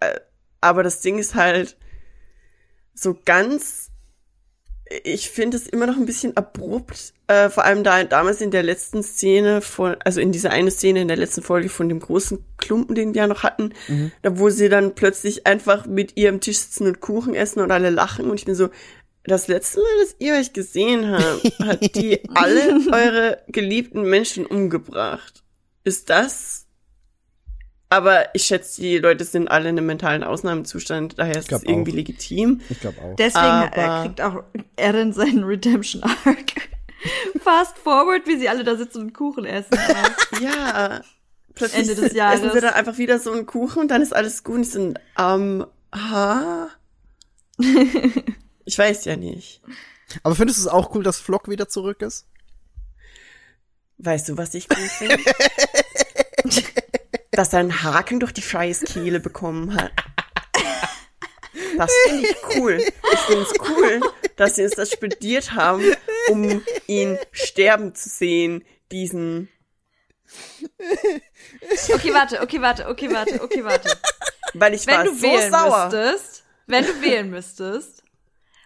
äh, 0.00 0.18
aber 0.60 0.82
das 0.82 1.00
Ding 1.00 1.18
ist 1.18 1.34
halt, 1.34 1.76
so 2.94 3.16
ganz, 3.24 3.90
ich 5.04 5.30
finde 5.30 5.56
es 5.56 5.68
immer 5.68 5.86
noch 5.86 5.96
ein 5.96 6.06
bisschen 6.06 6.36
abrupt, 6.36 7.12
äh, 7.28 7.48
vor 7.50 7.64
allem 7.64 7.84
da 7.84 8.02
damals 8.04 8.40
in 8.40 8.50
der 8.50 8.62
letzten 8.64 9.02
Szene 9.04 9.60
von, 9.60 9.94
also 10.04 10.20
in 10.20 10.32
dieser 10.32 10.50
eine 10.50 10.70
Szene 10.72 11.02
in 11.02 11.08
der 11.08 11.16
letzten 11.18 11.42
Folge 11.42 11.68
von 11.68 11.88
dem 11.88 12.00
großen 12.00 12.42
Klumpen, 12.56 12.94
den 12.96 13.14
wir 13.14 13.20
ja 13.22 13.26
noch 13.28 13.42
hatten, 13.44 13.72
da 14.22 14.38
wo 14.38 14.48
sie 14.50 14.68
dann 14.68 14.94
plötzlich 14.96 15.46
einfach 15.46 15.86
mit 15.86 16.16
ihr 16.16 16.30
am 16.30 16.40
Tisch 16.40 16.58
sitzen 16.58 16.86
und 16.88 17.00
Kuchen 17.00 17.34
essen 17.34 17.60
und 17.60 17.70
alle 17.70 17.90
lachen 17.90 18.28
und 18.30 18.36
ich 18.40 18.46
bin 18.46 18.54
so, 18.56 18.70
das 19.24 19.48
letzte 19.48 19.80
Mal, 19.80 19.86
dass 20.02 20.16
ihr 20.18 20.34
euch 20.34 20.52
gesehen 20.52 21.10
habt, 21.10 21.58
hat 21.60 21.94
die 21.96 22.20
alle 22.34 22.80
eure 22.92 23.42
geliebten 23.48 24.02
Menschen 24.02 24.46
umgebracht. 24.46 25.42
Ist 25.84 26.08
das? 26.10 26.66
Aber 27.90 28.34
ich 28.34 28.42
schätze, 28.44 28.82
die 28.82 28.98
Leute 28.98 29.24
sind 29.24 29.48
alle 29.48 29.70
in 29.70 29.78
einem 29.78 29.86
mentalen 29.86 30.22
Ausnahmezustand, 30.22 31.18
daher 31.18 31.36
ist 31.38 31.50
es 31.50 31.62
irgendwie 31.62 31.92
auch. 31.92 31.96
legitim. 31.96 32.60
Ich 32.68 32.80
glaube 32.80 33.00
auch. 33.00 33.16
Deswegen 33.16 33.44
Aber- 33.44 33.76
äh, 33.76 34.02
kriegt 34.06 34.20
auch 34.20 34.44
Eren 34.76 35.12
seinen 35.14 35.44
Redemption 35.44 36.02
Arc. 36.02 36.52
Fast 37.42 37.78
forward, 37.78 38.26
wie 38.26 38.36
sie 38.38 38.48
alle 38.48 38.64
da 38.64 38.76
sitzen 38.76 39.00
und 39.02 39.14
Kuchen 39.14 39.44
essen. 39.46 39.70
Aber 39.78 40.42
Ja. 40.42 41.00
Plötzlich 41.54 41.88
Ende 41.88 42.00
des 42.02 42.12
Jahres. 42.12 42.40
essen 42.40 42.50
sie 42.52 42.60
dann 42.60 42.74
einfach 42.74 42.98
wieder 42.98 43.18
so 43.18 43.32
einen 43.32 43.46
Kuchen 43.46 43.80
und 43.82 43.88
dann 43.90 44.02
ist 44.02 44.14
alles 44.14 44.44
gut 44.44 44.56
und 44.56 44.66
so, 44.66 44.94
ähm, 45.18 45.66
ha? 45.94 46.68
Ich 48.68 48.76
weiß 48.76 49.06
ja 49.06 49.16
nicht. 49.16 49.62
Aber 50.22 50.34
findest 50.34 50.58
du 50.58 50.64
es 50.64 50.68
auch 50.68 50.94
cool, 50.94 51.02
dass 51.02 51.18
Flock 51.18 51.48
wieder 51.48 51.68
zurück 51.68 52.02
ist? 52.02 52.26
Weißt 53.96 54.28
du, 54.28 54.36
was 54.36 54.52
ich 54.52 54.68
cool 54.70 54.88
finde? 54.88 55.24
Dass 57.30 57.54
er 57.54 57.60
einen 57.60 57.82
Haken 57.82 58.20
durch 58.20 58.32
die 58.32 58.42
Scheißkehle 58.42 59.20
bekommen 59.20 59.74
hat. 59.74 59.90
Das 61.78 61.90
finde 62.06 62.28
ich 62.28 62.36
cool. 62.56 62.72
Ich 63.12 63.18
finde 63.20 63.42
es 63.42 63.52
cool, 63.70 64.00
dass 64.36 64.56
sie 64.56 64.64
uns 64.64 64.74
das 64.74 64.90
spendiert 64.90 65.52
haben, 65.54 65.82
um 66.28 66.62
ihn 66.86 67.18
sterben 67.32 67.94
zu 67.94 68.08
sehen, 68.10 68.64
diesen. 68.92 69.48
okay, 71.92 72.12
warte, 72.12 72.42
okay, 72.42 72.60
warte, 72.60 72.88
okay, 72.88 73.10
warte, 73.12 73.40
okay, 73.42 73.64
warte. 73.64 73.96
Weil 74.52 74.74
ich 74.74 74.86
Wenn 74.86 74.96
war 74.96 75.04
du 75.04 75.14
so 75.14 75.22
wählen 75.22 75.52
sauer. 75.52 75.84
müsstest, 75.90 76.44
wenn 76.66 76.84
du 76.84 77.00
wählen 77.00 77.30
müsstest, 77.30 78.02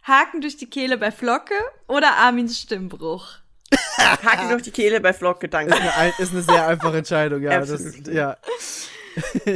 Haken 0.02 0.40
durch 0.40 0.56
die 0.56 0.66
Kehle 0.68 0.98
bei 0.98 1.10
Flocke 1.10 1.54
oder 1.88 2.16
Armins 2.16 2.58
Stimmbruch? 2.58 3.26
Haken 3.98 4.50
durch 4.50 4.62
die 4.62 4.70
Kehle 4.70 5.00
bei 5.00 5.12
Flock 5.12 5.40
Gedanken. 5.40 5.72
Eine, 5.72 5.94
ein- 5.96 6.12
ist 6.18 6.32
eine 6.32 6.42
sehr 6.42 6.66
einfache 6.66 6.98
Entscheidung, 6.98 7.42
ja. 7.42 7.58
Das, 7.60 7.70
Absolut. 7.72 8.08
ja. 8.08 8.36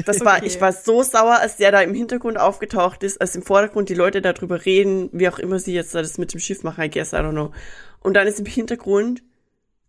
Das 0.05 0.21
war, 0.25 0.37
Okay. 0.37 0.47
ich 0.47 0.61
war 0.61 0.73
so 0.73 1.03
sauer, 1.03 1.39
als 1.41 1.57
der 1.57 1.73
da 1.73 1.81
im 1.81 1.95
Hintergrund 1.95 2.39
aufgetaucht 2.39 3.03
ist, 3.03 3.21
als 3.21 3.35
im 3.35 3.43
Vordergrund 3.43 3.89
die 3.89 3.95
Leute 3.95 4.21
darüber 4.23 4.65
reden, 4.65 5.09
wie 5.13 5.29
auch 5.29 5.39
immer 5.39 5.59
sie 5.59 5.73
jetzt 5.75 5.95
das 5.95 6.19
mit 6.19 6.33
dem 6.33 6.41
Schiff 6.41 6.63
machen, 6.63 6.83
I 6.85 6.91
guess, 6.91 7.13
I 7.13 7.17
don't 7.17 7.31
know. 7.31 7.53
Und 8.01 8.15
dann 8.15 8.27
ist 8.27 8.39
im 8.39 8.47
Hintergrund 8.47 9.23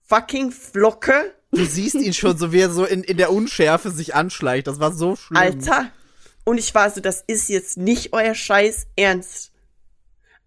fucking 0.06 0.52
Flocke, 0.52 1.34
Du 1.52 1.64
siehst 1.64 1.96
ihn 1.96 2.14
schon 2.14 2.38
so, 2.38 2.52
wie 2.52 2.60
er 2.60 2.70
so 2.70 2.84
in, 2.84 3.04
in 3.04 3.16
der 3.16 3.32
Unschärfe 3.32 3.90
sich 3.90 4.14
anschleicht. 4.16 4.68
Das 4.68 4.82
war 4.82 4.92
so 4.94 5.16
schlimm. 5.16 5.38
Alter. 5.42 5.88
Und 6.44 6.58
ich 6.58 6.76
war 6.76 6.90
so, 6.90 7.00
das 7.00 7.24
ist 7.26 7.48
jetzt 7.48 7.78
nicht 7.78 8.12
euer 8.12 8.36
Scheiß 8.36 8.88
Ernst. 8.98 9.52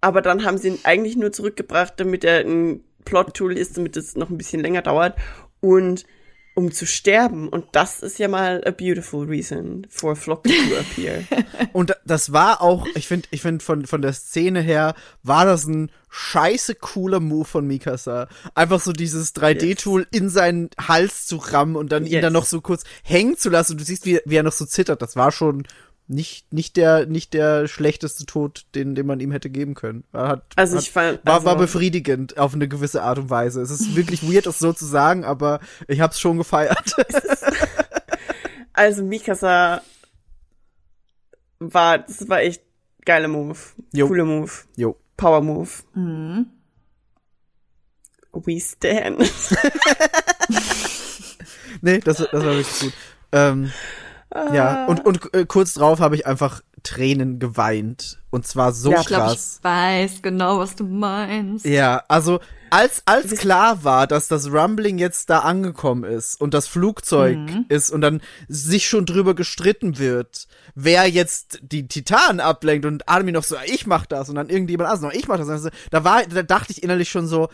Aber 0.00 0.22
dann 0.22 0.44
haben 0.44 0.58
sie 0.58 0.68
ihn 0.68 0.78
eigentlich 0.84 1.16
nur 1.16 1.32
zurückgebracht, 1.32 1.94
damit 1.96 2.24
er 2.24 2.40
ein 2.40 2.82
Plot-Tool 3.04 3.56
ist, 3.56 3.76
damit 3.76 3.96
es 3.96 4.16
noch 4.16 4.30
ein 4.30 4.38
bisschen 4.38 4.60
länger 4.60 4.82
dauert. 4.82 5.16
Und 5.60 6.04
um 6.54 6.72
zu 6.72 6.86
sterben. 6.86 7.48
Und 7.48 7.64
das 7.72 8.02
ist 8.02 8.18
ja 8.18 8.28
mal 8.28 8.62
a 8.66 8.70
beautiful 8.70 9.26
reason 9.26 9.86
for 9.88 10.16
Flock 10.16 10.44
to 10.44 10.50
appear. 10.78 11.24
Und 11.72 11.96
das 12.04 12.32
war 12.32 12.60
auch, 12.60 12.86
ich 12.94 13.06
finde, 13.06 13.28
ich 13.30 13.40
finde 13.42 13.64
von, 13.64 13.86
von 13.86 14.02
der 14.02 14.12
Szene 14.12 14.60
her, 14.60 14.94
war 15.22 15.46
das 15.46 15.66
ein 15.66 15.90
scheiße 16.10 16.74
cooler 16.74 17.20
Move 17.20 17.44
von 17.44 17.66
Mikasa. 17.66 18.28
Einfach 18.54 18.80
so 18.80 18.92
dieses 18.92 19.34
3D-Tool 19.36 20.06
in 20.10 20.28
seinen 20.28 20.70
Hals 20.78 21.26
zu 21.26 21.36
rammen 21.36 21.76
und 21.76 21.92
dann 21.92 22.04
ihn 22.04 22.12
Yes. 22.14 22.22
dann 22.22 22.32
noch 22.32 22.44
so 22.46 22.60
kurz 22.60 22.82
hängen 23.04 23.38
zu 23.38 23.48
lassen. 23.48 23.72
Und 23.72 23.80
du 23.80 23.84
siehst, 23.84 24.04
wie, 24.04 24.20
wie 24.24 24.36
er 24.36 24.42
noch 24.42 24.52
so 24.52 24.66
zittert. 24.66 25.00
Das 25.02 25.14
war 25.16 25.30
schon 25.32 25.66
nicht, 26.10 26.52
nicht 26.52 26.76
der, 26.76 27.06
nicht 27.06 27.34
der 27.34 27.68
schlechteste 27.68 28.26
Tod, 28.26 28.66
den, 28.74 28.94
den 28.96 29.06
man 29.06 29.20
ihm 29.20 29.30
hätte 29.30 29.48
geben 29.48 29.74
können. 29.74 30.02
Er 30.12 30.28
Hat, 30.28 30.42
Also 30.56 30.76
hat, 30.76 30.82
ich 30.82 30.90
fand, 30.90 31.24
war, 31.24 31.34
also, 31.34 31.46
war 31.46 31.56
befriedigend 31.56 32.36
auf 32.36 32.52
eine 32.52 32.66
gewisse 32.66 33.02
Art 33.02 33.18
und 33.18 33.30
Weise. 33.30 33.62
Es 33.62 33.70
ist 33.70 33.94
wirklich 33.94 34.22
weird, 34.22 34.46
das 34.46 34.58
so 34.58 34.72
zu 34.72 34.84
sagen, 34.86 35.24
aber 35.24 35.60
ich 35.86 36.00
hab's 36.00 36.18
schon 36.18 36.36
gefeiert. 36.36 36.96
also 38.72 39.04
Mikasa 39.04 39.82
war, 41.60 41.98
das 41.98 42.28
war 42.28 42.40
echt 42.40 42.62
geiler 43.04 43.28
Move. 43.28 43.58
Jo. 43.92 44.08
Cooler 44.08 44.24
Move. 44.24 44.50
jo. 44.76 44.96
Power 45.16 45.42
Move. 45.42 45.70
Mhm. 45.94 46.46
We 48.32 48.60
stand. 48.60 49.20
Nee, 51.82 51.98
das, 51.98 52.18
das 52.18 52.32
war 52.32 52.42
wirklich 52.42 52.80
gut. 52.80 52.92
Ähm, 53.32 53.72
ja, 54.34 54.86
und, 54.86 55.04
und 55.04 55.34
äh, 55.34 55.44
kurz 55.46 55.74
drauf 55.74 56.00
habe 56.00 56.14
ich 56.14 56.26
einfach 56.26 56.62
Tränen 56.82 57.38
geweint. 57.38 58.18
Und 58.30 58.46
zwar 58.46 58.72
so 58.72 58.92
Ja, 58.92 59.00
Ich 59.00 59.06
glaube, 59.06 59.24
krass. 59.24 59.58
ich 59.58 59.64
weiß 59.64 60.22
genau, 60.22 60.58
was 60.58 60.76
du 60.76 60.84
meinst. 60.84 61.64
Ja, 61.66 62.04
also 62.08 62.40
als 62.70 63.02
als 63.06 63.34
klar 63.36 63.82
war, 63.82 64.06
dass 64.06 64.28
das 64.28 64.52
Rumbling 64.52 64.98
jetzt 64.98 65.28
da 65.28 65.40
angekommen 65.40 66.04
ist 66.04 66.40
und 66.40 66.54
das 66.54 66.68
Flugzeug 66.68 67.38
ist 67.68 67.90
und 67.90 68.00
dann 68.00 68.20
sich 68.46 68.88
schon 68.88 69.04
drüber 69.06 69.34
gestritten 69.34 69.98
wird, 69.98 70.46
wer 70.76 71.08
jetzt 71.08 71.58
die 71.62 71.88
Titanen 71.88 72.38
ablenkt 72.38 72.86
und 72.86 73.08
Armin 73.08 73.34
noch 73.34 73.42
so, 73.42 73.56
ich 73.66 73.88
mach 73.88 74.06
das 74.06 74.28
und 74.28 74.36
dann 74.36 74.48
irgendjemand 74.48 74.88
anders 74.88 75.02
noch, 75.02 75.12
ich 75.12 75.26
mach 75.26 75.38
das. 75.38 75.48
Also, 75.48 75.70
da 75.90 76.04
war, 76.04 76.24
da 76.24 76.44
dachte 76.44 76.70
ich 76.70 76.84
innerlich 76.84 77.10
schon 77.10 77.26
so, 77.26 77.48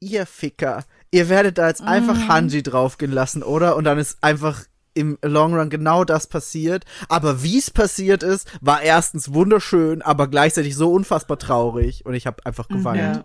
ihr 0.00 0.24
Ficker, 0.24 0.84
ihr 1.10 1.28
werdet 1.28 1.58
da 1.58 1.68
jetzt 1.68 1.82
einfach 1.82 2.26
Hanji 2.28 2.62
draufgehen 2.62 3.12
lassen, 3.12 3.42
oder? 3.42 3.76
Und 3.76 3.84
dann 3.84 3.98
ist 3.98 4.18
einfach 4.22 4.62
im 4.94 5.18
Long 5.22 5.54
Run 5.54 5.70
genau 5.70 6.04
das 6.04 6.26
passiert. 6.26 6.84
Aber 7.08 7.42
wie 7.42 7.58
es 7.58 7.70
passiert 7.70 8.22
ist, 8.22 8.48
war 8.60 8.82
erstens 8.82 9.34
wunderschön, 9.34 10.02
aber 10.02 10.28
gleichzeitig 10.28 10.76
so 10.76 10.92
unfassbar 10.92 11.38
traurig. 11.38 12.06
Und 12.06 12.14
ich 12.14 12.26
habe 12.26 12.44
einfach 12.46 12.68
geweint. 12.68 13.16
Ja. 13.16 13.24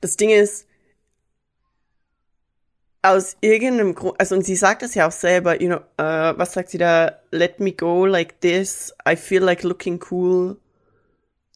Das 0.00 0.16
Ding 0.16 0.30
ist, 0.30 0.66
aus 3.02 3.36
irgendeinem 3.40 3.94
Grund, 3.94 4.20
also 4.20 4.34
und 4.34 4.44
sie 4.44 4.56
sagt 4.56 4.82
das 4.82 4.94
ja 4.94 5.06
auch 5.06 5.12
selber, 5.12 5.60
you 5.62 5.68
know, 5.68 5.80
äh, 6.04 6.36
was 6.36 6.52
sagt 6.52 6.70
sie 6.70 6.78
da? 6.78 7.12
Let 7.30 7.60
me 7.60 7.72
go 7.72 8.06
like 8.06 8.40
this. 8.40 8.92
I 9.08 9.16
feel 9.16 9.42
like 9.42 9.62
looking 9.62 10.02
cool. 10.10 10.56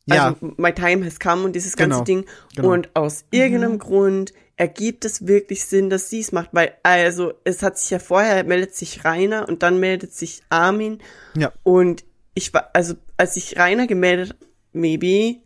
Ja, 0.07 0.29
Also 0.29 0.55
my 0.57 0.73
time 0.73 1.05
has 1.05 1.19
come 1.21 1.45
und 1.45 1.53
dieses 1.55 1.77
ganze 1.77 1.97
Genau, 1.99 2.05
Ding. 2.05 2.25
genau. 2.57 2.73
Und 2.73 2.91
aus 2.95 3.25
irgendeinem 3.31 3.79
Grund 3.79 4.33
ergibt 4.63 5.05
es 5.05 5.27
wirklich 5.27 5.65
Sinn, 5.65 5.91
dass 5.91 6.09
sie 6.09 6.21
es 6.21 6.31
macht, 6.31 6.51
weil 6.53 6.73
also 6.85 7.35
es 7.43 7.65
hat 7.65 7.81
sich 7.81 7.91
ja 7.91 7.99
vorher 7.99 8.45
meldet 8.45 8.77
sich 8.77 9.05
Rainer 9.05 9.49
und 9.49 9.65
dann 9.65 9.81
meldet 9.81 10.15
sich 10.15 10.45
Armin 10.51 11.01
ja. 11.35 11.53
und 11.65 12.05
ich 12.35 12.55
war, 12.55 12.71
also 12.73 12.95
als 13.17 13.35
sich 13.35 13.59
Rainer 13.59 13.89
gemeldet, 13.89 14.37
maybe, 14.73 15.41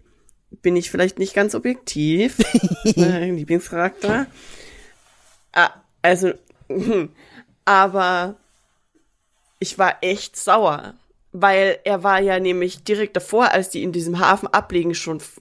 bin 0.60 0.76
ich 0.76 0.90
vielleicht 0.90 1.18
nicht 1.18 1.32
ganz 1.32 1.54
objektiv. 1.54 2.36
mein 2.94 3.36
Lieblingscharakter. 3.38 4.26
Ah, 5.52 5.70
also, 6.02 6.34
aber 7.64 8.36
ich 9.60 9.78
war 9.78 9.96
echt 10.02 10.36
sauer. 10.36 10.92
Weil 11.38 11.78
er 11.84 12.02
war 12.02 12.18
ja 12.20 12.40
nämlich 12.40 12.82
direkt 12.82 13.14
davor, 13.14 13.50
als 13.52 13.68
die 13.68 13.82
in 13.82 13.92
diesem 13.92 14.18
Hafen 14.20 14.46
ablegen, 14.48 14.94
schon 14.94 15.18
f- 15.18 15.38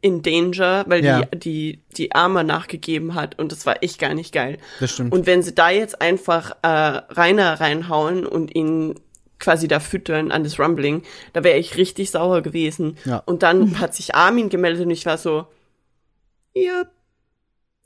in 0.00 0.22
Danger, 0.22 0.84
weil 0.86 1.04
Ja. 1.04 1.22
die, 1.22 1.38
die, 1.38 1.80
die 1.96 2.14
Arme 2.14 2.44
nachgegeben 2.44 3.14
hat. 3.16 3.36
Und 3.38 3.50
das 3.50 3.66
war 3.66 3.82
echt 3.82 3.98
gar 3.98 4.14
nicht 4.14 4.32
geil. 4.32 4.58
Das 4.78 4.92
stimmt. 4.92 5.12
Und 5.12 5.26
wenn 5.26 5.42
sie 5.42 5.54
da 5.56 5.70
jetzt 5.70 6.00
einfach 6.00 6.52
äh, 6.62 6.68
Rainer 6.68 7.58
reinhauen 7.60 8.24
und 8.24 8.54
ihn 8.54 8.94
quasi 9.40 9.66
da 9.66 9.80
füttern 9.80 10.30
an 10.30 10.44
das 10.44 10.60
Rumbling, 10.60 11.02
da 11.32 11.42
wäre 11.42 11.58
ich 11.58 11.76
richtig 11.76 12.12
sauer 12.12 12.40
gewesen. 12.42 12.96
Ja. 13.04 13.24
Und 13.26 13.42
dann 13.42 13.80
hat 13.80 13.94
sich 13.96 14.14
Armin 14.14 14.50
gemeldet 14.50 14.84
und 14.84 14.92
ich 14.92 15.04
war 15.04 15.18
so, 15.18 15.46
yep, 16.56 16.88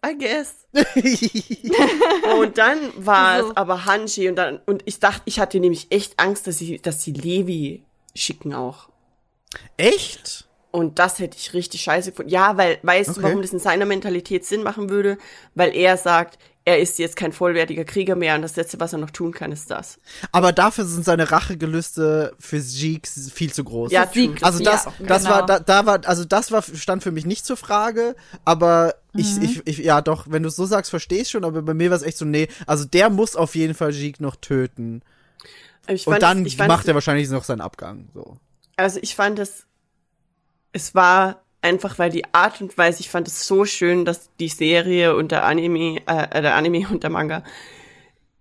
I 0.06 0.16
guess. 0.16 0.66
Und 2.38 2.58
dann 2.58 2.78
war 2.96 3.40
So. 3.42 3.48
es 3.50 3.56
aber 3.56 3.84
Hanji 3.86 4.28
und 4.28 4.36
dann, 4.36 4.60
und 4.66 4.82
ich 4.84 5.00
dachte, 5.00 5.22
ich 5.24 5.40
hatte 5.40 5.58
nämlich 5.60 5.86
echt 5.90 6.18
Angst, 6.18 6.46
dass 6.46 6.58
sie, 6.58 6.78
dass 6.80 7.02
sie 7.02 7.12
Levi 7.12 7.82
schicken 8.14 8.54
auch. 8.54 8.88
Echt? 9.76 10.46
Und 10.70 10.98
das 10.98 11.18
hätte 11.18 11.36
ich 11.38 11.54
richtig 11.54 11.82
scheiße 11.82 12.10
gefunden. 12.10 12.30
Ja, 12.30 12.56
weil, 12.58 12.78
weißt 12.82 13.10
Okay. 13.10 13.20
du, 13.20 13.26
warum 13.26 13.42
das 13.42 13.52
in 13.52 13.58
seiner 13.58 13.86
Mentalität 13.86 14.44
Sinn 14.44 14.62
machen 14.62 14.90
würde? 14.90 15.16
Weil 15.54 15.74
er 15.74 15.96
sagt, 15.96 16.38
er 16.68 16.80
ist 16.80 16.98
jetzt 16.98 17.14
kein 17.14 17.32
vollwertiger 17.32 17.84
Krieger 17.84 18.16
mehr 18.16 18.34
und 18.34 18.42
das 18.42 18.56
Letzte, 18.56 18.80
was 18.80 18.92
er 18.92 18.98
noch 18.98 19.10
tun 19.12 19.30
kann, 19.32 19.52
ist 19.52 19.70
das. 19.70 19.98
Aber 20.32 20.52
dafür 20.52 20.84
sind 20.84 21.04
seine 21.04 21.30
Rachegelüste 21.30 22.34
für 22.40 22.60
Zeke 22.60 23.08
viel 23.32 23.52
zu 23.52 23.62
groß. 23.62 23.92
Ja, 23.92 24.06
Sieg. 24.12 24.42
Also 24.42 24.62
das, 24.62 24.84
Ja, 24.84 24.92
das 25.06 25.22
genau. 25.22 25.34
war, 25.36 25.46
da, 25.46 25.60
da 25.60 25.86
war, 25.86 26.04
also 26.06 26.24
das 26.24 26.50
war, 26.50 26.62
stand 26.62 27.04
für 27.04 27.12
mich 27.12 27.24
nicht 27.24 27.46
zur 27.46 27.56
Frage, 27.56 28.16
aber 28.44 28.96
ich, 29.14 29.36
Mhm. 29.36 29.42
ich, 29.42 29.66
ich, 29.66 29.78
ja 29.78 30.02
doch, 30.02 30.26
wenn 30.28 30.42
du 30.42 30.48
es 30.48 30.56
so 30.56 30.66
sagst, 30.66 30.90
verstehe 30.90 31.22
ich 31.22 31.30
schon, 31.30 31.44
aber 31.44 31.62
bei 31.62 31.72
mir 31.72 31.90
war 31.90 31.96
es 31.96 32.02
echt 32.02 32.18
so, 32.18 32.24
nee, 32.24 32.48
also 32.66 32.84
der 32.84 33.10
muss 33.10 33.36
auf 33.36 33.54
jeden 33.54 33.74
Fall 33.74 33.92
Zeke 33.92 34.20
noch 34.22 34.34
töten. 34.34 35.02
Ich 35.86 36.04
Und 36.08 36.14
fand 36.14 36.22
dann 36.24 36.40
es- 36.40 36.46
ich 36.48 36.56
fand 36.56 36.68
macht 36.68 36.88
er 36.88 36.94
wahrscheinlich 36.94 37.30
noch 37.30 37.44
seinen 37.44 37.60
Abgang, 37.60 38.08
so. 38.12 38.38
Also 38.76 38.98
ich 39.00 39.14
fand 39.14 39.38
es 39.38 39.66
es 40.72 40.96
war 40.96 41.42
einfach, 41.62 41.98
weil 41.98 42.10
die 42.10 42.24
Art 42.32 42.60
und 42.60 42.76
Weise, 42.78 43.00
ich 43.00 43.10
fand 43.10 43.26
es 43.28 43.46
so 43.46 43.64
schön, 43.64 44.04
dass 44.04 44.30
die 44.38 44.48
Serie 44.48 45.16
und 45.16 45.32
der 45.32 45.44
Anime, 45.44 46.00
äh, 46.06 46.42
der 46.42 46.54
Anime 46.54 46.86
und 46.90 47.02
der 47.02 47.10
Manga 47.10 47.42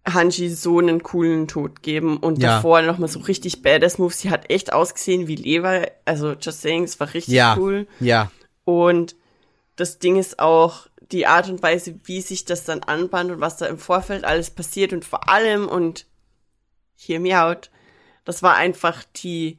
Hanji 0.08 0.50
so 0.50 0.78
einen 0.80 1.02
coolen 1.02 1.48
Tod 1.48 1.82
geben 1.82 2.18
und 2.18 2.40
Ja. 2.42 2.58
davor 2.58 2.84
nochmal 2.84 3.10
so 3.10 3.20
richtig 3.22 3.64
badass 3.64 3.98
Moves. 3.98 4.20
Sie 4.20 4.30
hat 4.30 4.52
echt 4.52 4.72
ausgesehen 4.72 5.28
wie 5.28 5.36
Levi, 5.36 5.88
also 6.06 6.34
just 6.34 6.62
saying, 6.62 6.84
es 6.84 7.00
war 7.00 7.12
richtig 7.14 7.34
Ja. 7.34 7.56
cool. 7.58 7.88
Ja. 8.00 8.32
Und 8.66 9.16
das 9.76 9.98
Ding 9.98 10.18
ist 10.18 10.38
auch 10.40 10.86
die 11.12 11.26
Art 11.26 11.50
und 11.50 11.62
Weise, 11.64 12.00
wie 12.04 12.22
sich 12.22 12.46
das 12.46 12.64
dann 12.66 12.82
anbahnt 12.84 13.32
und 13.32 13.40
was 13.42 13.58
da 13.58 13.66
im 13.66 13.80
Vorfeld 13.80 14.26
alles 14.26 14.52
passiert 14.52 14.94
und 14.94 15.04
vor 15.06 15.28
allem 15.28 15.68
und 15.68 16.06
hear 16.96 17.20
me 17.20 17.40
out, 17.42 17.72
das 18.26 18.44
war 18.44 18.56
einfach 18.56 19.04
die 19.24 19.58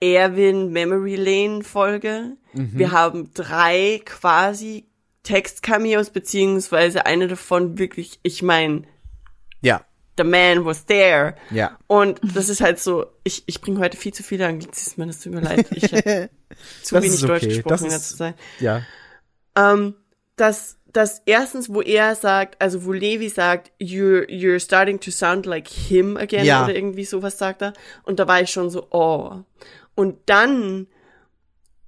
Erwin 0.00 0.70
Memory 0.72 1.16
Lane 1.16 1.62
Folge. 1.64 2.36
Wir 2.52 2.92
haben 2.92 3.30
drei 3.34 4.00
quasi 4.04 4.86
Text-Cameos, 5.22 6.10
beziehungsweise 6.10 7.04
eine 7.06 7.28
davon 7.28 7.78
wirklich, 7.78 8.18
ich 8.22 8.42
meine, 8.42 8.82
Ja. 9.60 9.84
the 10.16 10.24
man 10.24 10.64
was 10.64 10.86
there. 10.86 11.34
Ja. 11.50 11.78
Und 11.86 12.20
das 12.34 12.48
ist 12.48 12.60
halt 12.60 12.78
so, 12.78 13.06
ich, 13.24 13.42
ich 13.46 13.60
bringe 13.60 13.78
heute 13.80 13.96
viel 13.96 14.12
zu 14.14 14.22
viele 14.22 14.46
Anglizismen, 14.46 15.08
es 15.08 15.20
tut 15.20 15.34
mir 15.34 15.40
leid. 15.40 15.66
Ich 15.72 15.84
habe 15.92 16.30
zu 16.82 16.94
Das 16.94 17.04
wenig 17.04 17.18
okay, 17.22 17.26
Deutsch 17.26 17.44
gesprochen 17.44 17.68
das 17.70 17.82
ist- 17.82 17.92
letzter 17.92 18.16
Zeit. 18.16 18.34
Ja. 18.60 18.82
Ähm, 19.56 19.94
dass, 20.36 20.78
dass 20.92 21.22
erstens, 21.26 21.68
wo 21.68 21.82
er 21.82 22.14
sagt, 22.14 22.60
also 22.62 22.84
wo 22.84 22.92
Levi 22.92 23.28
sagt, 23.28 23.72
you're, 23.80 24.26
you're 24.28 24.60
starting 24.60 25.00
to 25.00 25.10
sound 25.10 25.44
like 25.46 25.68
him 25.68 26.16
again 26.16 26.44
Ja. 26.44 26.64
oder 26.64 26.74
irgendwie 26.74 27.04
sowas 27.04 27.36
sagt 27.38 27.62
er. 27.62 27.72
Und 28.04 28.18
da 28.20 28.26
war 28.28 28.40
ich 28.40 28.50
schon 28.50 28.70
so, 28.70 28.86
oh. 28.90 29.42
Und 29.98 30.16
dann, 30.26 30.86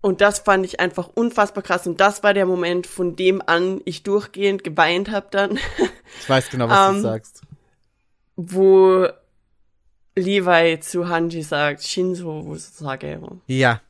und 0.00 0.20
das 0.20 0.40
fand 0.40 0.64
ich 0.66 0.80
einfach 0.80 1.08
unfassbar 1.14 1.62
krass. 1.62 1.86
Und 1.86 2.00
das 2.00 2.24
war 2.24 2.34
der 2.34 2.44
Moment, 2.44 2.88
von 2.88 3.14
dem 3.14 3.40
an 3.46 3.80
ich 3.84 4.02
durchgehend 4.02 4.64
geweint 4.64 5.10
habe 5.12 5.28
dann, 5.30 5.58
Ich 6.20 6.28
weiß 6.28 6.50
genau, 6.50 6.68
was 6.68 6.88
du 6.90 6.96
Ähm, 6.96 7.02
sagst. 7.02 7.42
wo 8.36 9.06
Levi 10.16 10.80
zu 10.80 11.08
Hanji 11.08 11.42
sagt, 11.42 11.82
Shinzo 11.84 12.54
sage. 12.56 13.20
Ja. 13.46 13.80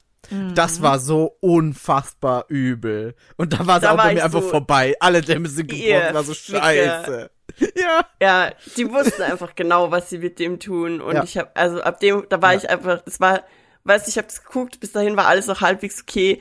Das 0.54 0.80
war 0.82 0.98
so 1.00 1.34
unfassbar 1.40 2.44
übel. 2.48 3.14
Und 3.36 3.54
da 3.54 3.66
war 3.66 3.78
es 3.78 3.84
auch 3.84 3.96
bei 3.96 4.14
mir 4.14 4.24
einfach 4.24 4.42
so, 4.42 4.48
vorbei. 4.48 4.94
Alle 5.00 5.22
Dämme 5.22 5.48
sind 5.48 5.68
gebrochen, 5.68 5.88
ihr 5.88 6.14
war 6.14 6.22
so 6.24 6.34
scheiße. 6.34 7.30
Ja. 7.74 8.06
Ja, 8.22 8.52
die 8.76 8.88
wussten 8.92 9.22
einfach 9.22 9.56
genau, 9.56 9.90
was 9.90 10.08
sie 10.08 10.18
mit 10.18 10.38
dem 10.38 10.60
tun. 10.60 11.00
Und 11.00 11.16
Ja. 11.16 11.24
ich 11.24 11.36
habe, 11.36 11.50
also 11.56 11.82
ab 11.82 11.98
dem, 11.98 12.24
da 12.28 12.40
war 12.40 12.52
Ja. 12.52 12.58
ich 12.58 12.70
einfach, 12.70 13.02
das 13.02 13.18
war, 13.18 13.42
weißt 13.84 14.06
du, 14.06 14.10
ich 14.10 14.18
habe 14.18 14.28
das 14.28 14.42
geguckt, 14.44 14.80
bis 14.80 14.92
dahin 14.92 15.16
war 15.16 15.26
alles 15.26 15.46
noch 15.46 15.60
halbwegs 15.60 16.00
okay. 16.02 16.40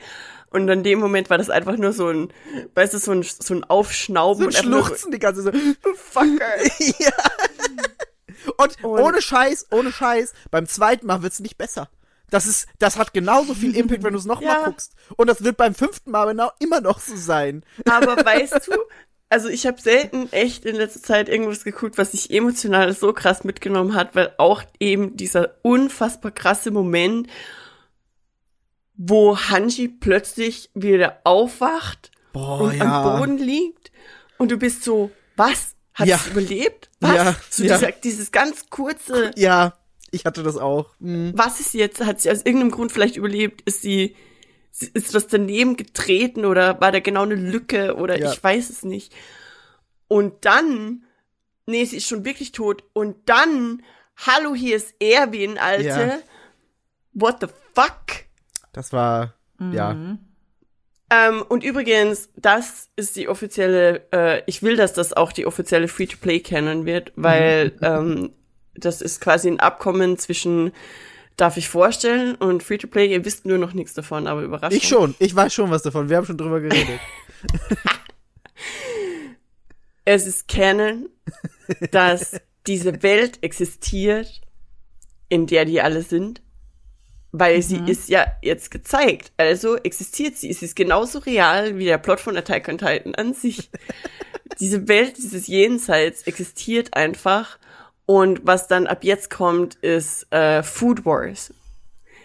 Und 0.52 0.68
in 0.68 0.82
dem 0.82 0.98
Moment 0.98 1.30
war 1.30 1.38
das 1.38 1.48
einfach 1.48 1.76
nur 1.76 1.92
so 1.92 2.08
ein, 2.08 2.32
weißt 2.74 2.94
du, 2.94 2.98
so 2.98 3.12
ein, 3.12 3.22
so 3.22 3.54
ein 3.54 3.62
Aufschnauben 3.64 4.50
So 4.50 4.62
nur 4.68 4.82
schluchzen 4.84 5.12
die 5.12 5.20
ganze 5.20 5.42
so. 5.42 5.52
so, 5.52 5.94
Fucker. 5.94 6.56
ja. 6.98 7.12
Und, 8.56 8.82
Und- 8.84 9.00
ohne 9.00 9.22
Scheiß, 9.22 9.66
ohne 9.70 9.92
Scheiß, 9.92 10.32
beim 10.50 10.66
zweiten 10.66 11.06
Mal 11.06 11.22
wird's 11.22 11.40
nicht 11.40 11.56
besser. 11.58 11.88
Das 12.30 12.46
ist, 12.46 12.68
das 12.78 12.96
hat 12.96 13.12
genauso 13.12 13.54
viel 13.54 13.74
Impact, 13.76 14.04
wenn 14.04 14.12
du 14.12 14.18
es 14.18 14.24
nochmal 14.24 14.56
Ja. 14.60 14.64
guckst. 14.66 14.92
Und 15.16 15.26
das 15.28 15.42
wird 15.42 15.56
beim 15.56 15.74
fünften 15.74 16.10
Mal 16.12 16.26
genau 16.26 16.50
immer 16.60 16.80
noch 16.80 17.00
so 17.00 17.16
sein. 17.16 17.64
Aber 17.88 18.16
weißt 18.24 18.68
du, 18.68 18.72
also 19.30 19.48
ich 19.48 19.66
habe 19.66 19.80
selten 19.80 20.30
echt 20.32 20.64
in 20.66 20.76
letzter 20.76 21.02
Zeit 21.02 21.28
irgendwas 21.28 21.64
geguckt, 21.64 21.96
was 21.96 22.12
sich 22.12 22.30
emotional 22.30 22.92
so 22.92 23.12
krass 23.12 23.44
mitgenommen 23.44 23.94
hat, 23.94 24.14
weil 24.14 24.34
auch 24.36 24.62
eben 24.80 25.16
dieser 25.16 25.54
unfassbar 25.62 26.32
krasse 26.32 26.70
Moment, 26.70 27.28
wo 28.96 29.38
Hanji 29.38 29.88
plötzlich 29.88 30.68
wieder 30.74 31.18
aufwacht 31.24 32.10
Boah, 32.32 32.60
und 32.60 32.80
am 32.82 33.18
Boden 33.18 33.38
liegt 33.38 33.90
und 34.36 34.50
du 34.50 34.58
bist 34.58 34.82
so, 34.84 35.10
was? 35.36 35.74
Hat 35.94 36.06
Ja. 36.06 36.18
sie 36.18 36.30
überlebt? 36.30 36.90
Was? 37.00 37.14
Ja, 37.14 37.36
so 37.48 37.64
ja. 37.64 37.76
Dieser, 37.78 37.92
dieses 37.92 38.32
ganz 38.32 38.68
kurze, 38.70 39.30
Ja, 39.36 39.74
ich 40.10 40.24
hatte 40.26 40.42
das 40.42 40.56
auch. 40.56 40.90
Hm. 41.00 41.32
was 41.34 41.60
ist 41.60 41.72
jetzt? 41.74 42.04
Hat 42.04 42.20
sie 42.20 42.30
aus 42.30 42.38
irgendeinem 42.42 42.70
Grund 42.72 42.92
vielleicht 42.92 43.16
überlebt? 43.16 43.62
Ist 43.62 43.82
sie, 43.82 44.16
ist 44.72 45.14
was 45.14 45.26
daneben 45.26 45.76
getreten 45.76 46.44
oder 46.44 46.80
war 46.80 46.92
da 46.92 47.00
genau 47.00 47.22
eine 47.22 47.34
Lücke 47.34 47.96
oder 47.96 48.18
Ja. 48.18 48.32
ich 48.32 48.42
weiß 48.42 48.70
es 48.70 48.82
nicht. 48.84 49.12
Und 50.08 50.44
dann, 50.44 51.04
nee, 51.66 51.84
sie 51.84 51.98
ist 51.98 52.08
schon 52.08 52.24
wirklich 52.24 52.52
tot. 52.52 52.84
Und 52.92 53.16
dann, 53.28 53.82
hallo, 54.16 54.54
hier 54.54 54.76
ist 54.76 54.94
Erwin, 55.00 55.58
Alte. 55.58 55.84
Ja. 55.88 56.18
What 57.12 57.38
the 57.40 57.46
fuck? 57.74 58.24
Das 58.72 58.92
war, 58.92 59.34
ja. 59.72 60.16
Ähm, 61.12 61.42
und 61.48 61.64
übrigens, 61.64 62.28
das 62.36 62.88
ist 62.94 63.16
die 63.16 63.28
offizielle, 63.28 64.06
äh, 64.12 64.42
ich 64.46 64.62
will, 64.62 64.76
dass 64.76 64.92
das 64.92 65.12
auch 65.12 65.32
die 65.32 65.44
offizielle 65.44 65.88
Free-to-Play-Canon 65.88 66.86
wird, 66.86 67.12
weil 67.16 67.76
ähm, 67.82 68.32
das 68.74 69.02
ist 69.02 69.20
quasi 69.20 69.48
ein 69.48 69.58
Abkommen 69.58 70.18
zwischen 70.18 70.72
Darf 71.40 71.56
ich 71.56 71.70
vorstellen 71.70 72.34
und 72.34 72.62
Free-to-Play, 72.62 73.10
ihr 73.10 73.24
wisst 73.24 73.46
nur 73.46 73.56
noch 73.56 73.72
nichts 73.72 73.94
davon, 73.94 74.26
aber 74.26 74.42
Überraschung. 74.42 74.76
Ich 74.76 74.86
schon, 74.86 75.14
ich 75.18 75.34
weiß 75.34 75.54
schon 75.54 75.70
was 75.70 75.80
davon. 75.80 76.10
Wir 76.10 76.18
haben 76.18 76.26
schon 76.26 76.36
drüber 76.36 76.60
geredet. 76.60 77.00
Es 80.04 80.26
ist 80.26 80.48
Canon, 80.48 81.08
dass 81.92 82.40
diese 82.66 83.02
Welt 83.02 83.38
existiert, 83.42 84.40
in 85.28 85.46
der 85.46 85.64
die 85.64 85.80
alle 85.80 86.02
sind, 86.02 86.42
weil 87.32 87.62
sie 87.62 87.80
ist 87.86 88.08
ja 88.08 88.26
jetzt 88.42 88.70
gezeigt. 88.70 89.32
Also 89.36 89.76
existiert 89.76 90.36
sie. 90.36 90.52
Sie 90.52 90.64
ist 90.64 90.74
genauso 90.74 91.20
real 91.20 91.78
wie 91.78 91.84
der 91.84 91.98
Plot 91.98 92.18
von 92.18 92.36
Attack 92.36 92.68
on 92.68 92.78
Titan 92.78 93.14
an 93.14 93.34
sich. 93.34 93.70
Diese 94.58 94.88
Welt, 94.88 95.16
dieses 95.16 95.46
Jenseits 95.46 96.22
existiert 96.24 96.94
einfach. 96.94 97.58
Und 98.10 98.40
was 98.44 98.66
dann 98.66 98.88
ab 98.88 99.04
jetzt 99.04 99.30
kommt, 99.30 99.76
ist 99.76 100.26
äh, 100.32 100.64
Food 100.64 101.04
Wars. 101.04 101.54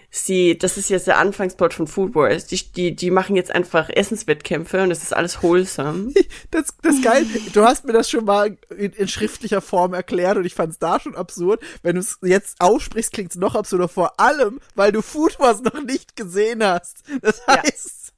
Sie, 0.09 0.57
das 0.57 0.77
ist 0.77 0.89
jetzt 0.89 1.05
der 1.05 1.19
Anfangsplot 1.19 1.75
von 1.75 1.85
Food 1.85 2.15
Wars. 2.15 2.47
Die, 2.47 2.57
die, 2.71 2.95
die 2.95 3.11
machen 3.11 3.35
jetzt 3.35 3.51
einfach 3.53 3.89
Essenswettkämpfe 3.89 4.81
und 4.81 4.89
das 4.89 5.03
ist 5.03 5.13
alles 5.13 5.43
wholesome. 5.43 6.11
Das, 6.49 6.69
das 6.81 6.95
ist 6.95 7.03
geil. 7.03 7.27
Du 7.53 7.63
hast 7.65 7.85
mir 7.85 7.93
das 7.93 8.09
schon 8.09 8.25
mal 8.25 8.57
in, 8.75 8.93
in 8.93 9.07
schriftlicher 9.07 9.61
Form 9.61 9.93
erklärt 9.93 10.37
und 10.37 10.45
ich 10.45 10.55
fand 10.55 10.71
es 10.71 10.79
da 10.79 10.99
schon 10.99 11.15
absurd. 11.15 11.61
Wenn 11.83 11.95
du 11.97 12.01
es 12.01 12.17
jetzt 12.23 12.61
aussprichst, 12.61 13.13
klingt 13.13 13.29
es 13.31 13.37
noch 13.37 13.53
absurder. 13.53 13.87
Vor 13.87 14.19
allem, 14.19 14.59
weil 14.73 14.91
du 14.91 15.03
Food 15.03 15.39
Wars 15.39 15.61
noch 15.61 15.83
nicht 15.83 16.15
gesehen 16.15 16.63
hast. 16.63 17.03
Das 17.21 17.43
Ja. 17.47 17.61
heißt, 17.61 18.13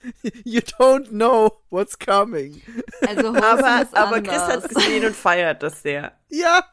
you 0.45 0.61
don't 0.79 1.09
know 1.09 1.51
what's 1.69 1.99
coming. 1.99 2.61
Also 3.05 3.27
Aber, 3.35 3.87
aber 3.91 4.21
Chris 4.21 4.37
anders. 4.39 4.63
hat's 4.63 4.73
gesehen 4.73 5.05
und 5.05 5.15
feiert 5.17 5.61
das 5.63 5.81
sehr. 5.81 6.13
Ja. 6.29 6.63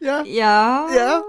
Ja. 0.00 0.22
Ja. 0.24 0.88
Ja. 0.94 1.22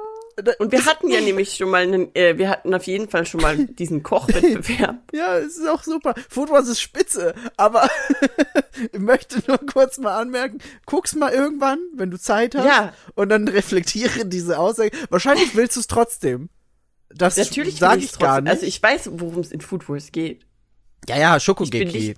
Und 0.59 0.71
wir 0.71 0.85
hatten 0.85 1.09
ja 1.09 1.19
nämlich 1.21 1.55
schon 1.55 1.69
mal 1.69 1.83
einen, 1.83 2.15
äh, 2.15 2.37
wir 2.37 2.49
hatten 2.49 2.73
auf 2.73 2.83
jeden 2.87 3.09
Fall 3.09 3.25
schon 3.25 3.41
mal 3.41 3.57
diesen 3.67 4.01
Kochwettbewerb. 4.01 4.97
Ja, 5.13 5.37
es 5.37 5.57
ist 5.57 5.67
auch 5.67 5.83
super. 5.83 6.15
Food 6.29 6.49
Wars 6.49 6.67
ist 6.67 6.81
spitze, 6.81 7.35
aber 7.57 7.87
ich 8.91 8.99
möchte 8.99 9.43
nur 9.47 9.59
kurz 9.59 9.97
mal 9.99 10.17
anmerken, 10.19 10.59
guck's 10.85 11.13
mal 11.15 11.31
irgendwann, 11.31 11.79
wenn 11.93 12.09
du 12.09 12.17
Zeit 12.17 12.55
hast. 12.55 12.65
Ja. 12.65 12.93
Und 13.15 13.29
dann 13.29 13.47
reflektiere 13.47 14.25
diese 14.25 14.57
Aussage. 14.57 14.91
Wahrscheinlich 15.09 15.55
willst 15.55 15.75
du 15.75 15.81
es 15.81 15.87
trotzdem. 15.87 16.49
Das 17.09 17.35
Natürlich 17.35 17.77
sage 17.77 17.95
will 17.95 17.99
ich 17.99 18.05
ich's 18.05 18.17
gar 18.17 18.29
trotzdem- 18.37 18.43
nicht. 18.45 18.51
Also 18.53 18.65
ich 18.65 18.81
weiß, 18.81 19.09
worum 19.13 19.41
es 19.41 19.51
in 19.51 19.61
Food 19.61 19.89
Wars 19.89 20.11
geht. 20.13 20.45
ja, 21.09 21.17
ja, 21.17 21.27
Ich 21.27 21.33
bin 21.33 21.39
Schokogeki. 21.41 22.15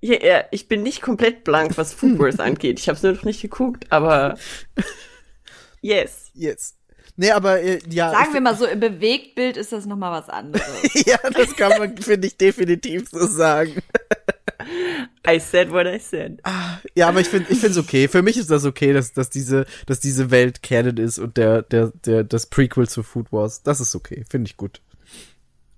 Ja, 0.00 0.44
ich 0.50 0.68
bin 0.68 0.82
nicht 0.82 1.02
komplett 1.02 1.44
blank, 1.44 1.76
was 1.76 1.92
Food 1.92 2.18
Wars 2.18 2.40
angeht. 2.40 2.78
Ich 2.78 2.88
habe 2.88 2.96
es 2.96 3.02
nur 3.02 3.12
noch 3.12 3.24
nicht 3.24 3.42
geguckt, 3.42 3.86
aber 3.90 4.38
yes. 5.80 6.30
Yes. 6.34 6.76
Nee, 7.16 7.32
aber 7.32 7.60
äh, 7.60 7.80
ja. 7.90 8.10
Sagen 8.12 8.32
wir 8.32 8.40
mal 8.40 8.56
so, 8.56 8.64
im 8.64 8.80
Bewegtbild 8.80 9.58
ist 9.58 9.72
das 9.72 9.84
nochmal 9.84 10.12
was 10.12 10.28
anderes. 10.28 10.64
Ja, 11.06 11.18
das 11.30 11.54
kann 11.54 11.78
man, 11.78 11.96
finde 11.98 12.26
ich, 12.26 12.36
definitiv 12.36 13.08
so 13.10 13.26
sagen. 13.26 13.82
I 15.26 15.38
said 15.38 15.70
what 15.70 15.86
I 15.86 15.98
said. 15.98 16.40
Ja, 16.94 17.08
aber 17.08 17.20
ich 17.20 17.28
finde, 17.28 17.52
ich 17.52 17.58
finde 17.58 17.72
es 17.72 17.78
okay. 17.78 18.08
Für 18.08 18.22
mich 18.22 18.36
ist 18.36 18.50
das 18.50 18.64
okay, 18.64 18.92
dass, 18.92 19.12
dass 19.12 19.28
diese, 19.28 19.66
dass 19.86 20.00
diese 20.00 20.30
Welt 20.30 20.62
Canon 20.62 20.96
ist 20.96 21.18
und 21.18 21.36
der, 21.36 21.62
der, 21.62 21.92
der, 22.06 22.24
das 22.24 22.46
Prequel 22.46 22.88
zu 22.88 23.02
Food 23.02 23.32
Wars. 23.32 23.62
Das 23.62 23.80
ist 23.80 23.94
okay. 23.94 24.24
Finde 24.28 24.48
ich 24.48 24.56
gut. 24.56 24.80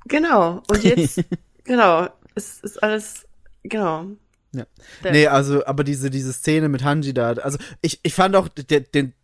Genau. 0.06 0.62
Und 0.68 0.84
jetzt, 0.84 1.22
genau, 1.64 2.08
es 2.34 2.60
ist 2.60 2.82
alles, 2.82 3.26
genau. 3.64 4.06
Ja. 4.54 4.66
Der- 5.02 5.12
Nee, 5.12 5.26
also, 5.28 5.64
aber 5.66 5.82
diese, 5.84 6.10
diese 6.10 6.32
Szene 6.32 6.68
mit 6.68 6.84
Hanji 6.84 7.14
da, 7.14 7.32
also 7.32 7.58
ich, 7.80 8.00
ich 8.02 8.14
fand 8.14 8.36
auch, 8.36 8.48
der, 8.48 8.80
den, 8.80 9.14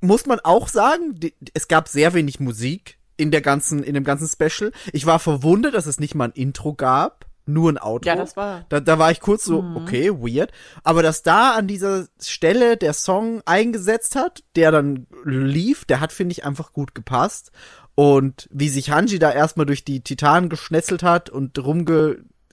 muss 0.00 0.26
man 0.26 0.40
auch 0.40 0.68
sagen, 0.68 1.14
die, 1.14 1.34
es 1.54 1.68
gab 1.68 1.88
sehr 1.88 2.14
wenig 2.14 2.40
Musik 2.40 2.98
in 3.16 3.30
der 3.30 3.42
ganzen, 3.42 3.82
in 3.84 3.94
dem 3.94 4.02
ganzen 4.04 4.26
Special. 4.28 4.72
Ich 4.92 5.06
war 5.06 5.18
verwundert, 5.18 5.74
dass 5.74 5.86
es 5.86 6.00
nicht 6.00 6.14
mal 6.14 6.24
ein 6.26 6.32
Intro 6.32 6.74
gab. 6.74 7.26
nur 7.46 7.70
ein 7.72 7.78
Outro. 7.78 8.06
Ja, 8.08 8.14
das 8.16 8.36
war- 8.36 8.64
Da, 8.68 8.78
da 8.80 8.98
war 9.00 9.10
ich 9.10 9.18
kurz 9.20 9.44
so, 9.44 9.64
okay, 9.76 10.10
weird. 10.12 10.52
Aber 10.84 11.02
dass 11.02 11.22
da 11.24 11.54
an 11.54 11.66
dieser 11.66 12.06
Stelle 12.22 12.76
der 12.76 12.92
Song 12.92 13.42
eingesetzt 13.44 14.14
hat, 14.14 14.44
der 14.56 14.70
dann 14.70 15.06
lief, 15.24 15.84
der 15.84 15.98
hat, 16.00 16.12
finde 16.12 16.32
ich, 16.32 16.44
einfach 16.44 16.72
gut 16.72 16.94
gepasst. 16.94 17.50
Und 17.96 18.48
wie 18.52 18.68
sich 18.68 18.90
Hanji 18.90 19.18
da 19.18 19.32
erstmal 19.32 19.66
durch 19.66 19.84
die 19.84 20.00
Titanen 20.02 20.48
geschnetzelt 20.48 21.02
hat 21.02 21.28
und 21.28 21.58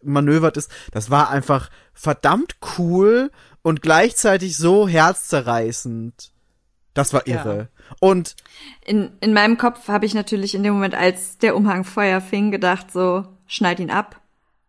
rumgemanövert 0.01 0.57
ist, 0.57 0.71
das 0.91 1.09
war 1.09 1.29
einfach 1.29 1.69
verdammt 1.93 2.57
cool 2.77 3.31
und 3.61 3.81
gleichzeitig 3.81 4.57
so 4.57 4.87
herzzerreißend. 4.87 6.31
Das 6.93 7.13
war 7.13 7.27
irre. 7.27 7.69
Und 7.99 8.35
In, 8.85 9.11
in 9.21 9.33
meinem 9.33 9.57
Kopf 9.57 9.87
habe 9.87 10.05
ich 10.05 10.13
natürlich 10.15 10.55
in 10.55 10.63
dem 10.63 10.73
Moment, 10.73 10.95
als 10.95 11.37
der 11.37 11.55
Umhang 11.55 11.83
Feuer 11.83 12.21
fing, 12.21 12.49
gedacht 12.51 12.91
so, 12.91 13.25
schneid 13.45 13.79
ihn 13.79 13.91
ab. 13.91 14.19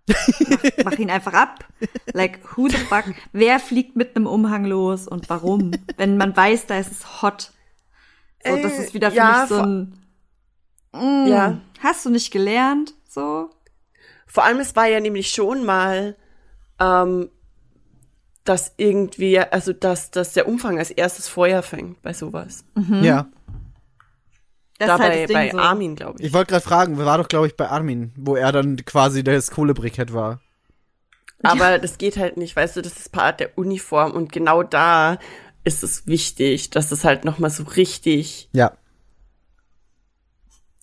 mach, 0.07 0.59
mach 0.85 0.93
ihn 0.99 1.11
einfach 1.11 1.33
ab. 1.33 1.65
Like, 2.13 2.41
who 2.57 2.69
the 2.69 2.77
fuck? 2.77 3.05
Wer 3.33 3.59
fliegt 3.61 3.97
mit 3.97 4.15
einem 4.15 4.27
Umhang 4.27 4.65
los 4.67 5.09
und 5.09 5.31
warum? 5.31 5.71
Wenn 5.97 6.17
man 6.19 6.37
weiß, 6.37 6.67
da 6.67 6.79
ist 6.79 6.93
es 6.93 7.23
hot. 7.23 7.53
So, 8.45 8.57
das 8.63 8.73
Ey, 8.73 8.85
ist 8.85 8.95
wieder 8.95 9.11
für 9.11 9.17
ja, 9.17 9.41
mich 9.41 9.49
so 9.49 9.61
ein, 9.63 9.99
mm, 10.93 11.27
Ja. 11.29 11.59
hast 11.83 12.05
du 12.05 12.11
nicht 12.11 12.31
gelernt? 12.31 12.95
So. 13.09 13.51
Vor 14.29 14.45
allem, 14.45 14.61
es 14.61 14.77
war 14.77 14.87
ja 14.87 15.01
nämlich 15.01 15.31
schon 15.31 15.65
mal, 15.65 16.17
ähm, 16.79 17.31
dass 18.45 18.73
irgendwie, 18.77 19.39
also 19.39 19.73
dass, 19.73 20.11
dass 20.11 20.33
der 20.35 20.47
Umfang 20.47 20.79
als 20.79 20.91
erstes 20.91 21.29
Feuer 21.29 21.63
fängt 21.63 22.01
bei 22.03 22.13
sowas. 22.13 22.65
ja, 23.03 23.27
Das 24.79 24.89
da 24.89 24.95
ist 24.95 25.01
halt 25.01 25.13
bei, 25.13 25.19
das 25.19 25.27
Ding 25.27 25.37
bei 25.37 25.51
so. 25.51 25.59
Armin, 25.59 25.97
glaube 25.97 26.19
ich. 26.21 26.27
ich 26.27 26.33
wollte 26.33 26.51
gerade 26.53 26.65
fragen, 26.65 26.99
war 26.99 27.19
doch, 27.19 27.29
glaube 27.29 27.47
ich, 27.47 27.57
bei 27.57 27.69
Armin, 27.69 28.13
wo 28.17 28.37
er 28.37 28.53
dann 28.53 28.77
quasi 28.85 29.25
das 29.25 29.51
Kohlebrikett 29.51 30.13
war. 30.13 30.41
Aber 31.43 31.79
das 31.79 31.99
geht 31.99 32.17
halt 32.17 32.37
nicht, 32.37 32.57
weißt 32.57 32.77
du, 32.77 32.83
das 32.83 32.97
ist 32.99 33.13
Part 33.13 33.41
der 33.41 33.57
Uniform 33.57 34.13
und 34.13 34.33
genau 34.33 34.63
da 34.63 35.19
ist 35.65 35.83
es 35.83 36.07
wichtig, 36.07 36.71
dass 36.71 36.91
es 36.91 37.05
halt 37.05 37.25
noch 37.25 37.39
mal 37.39 37.51
so 37.51 37.63
richtig 37.65 38.49
Ja. 38.53 38.73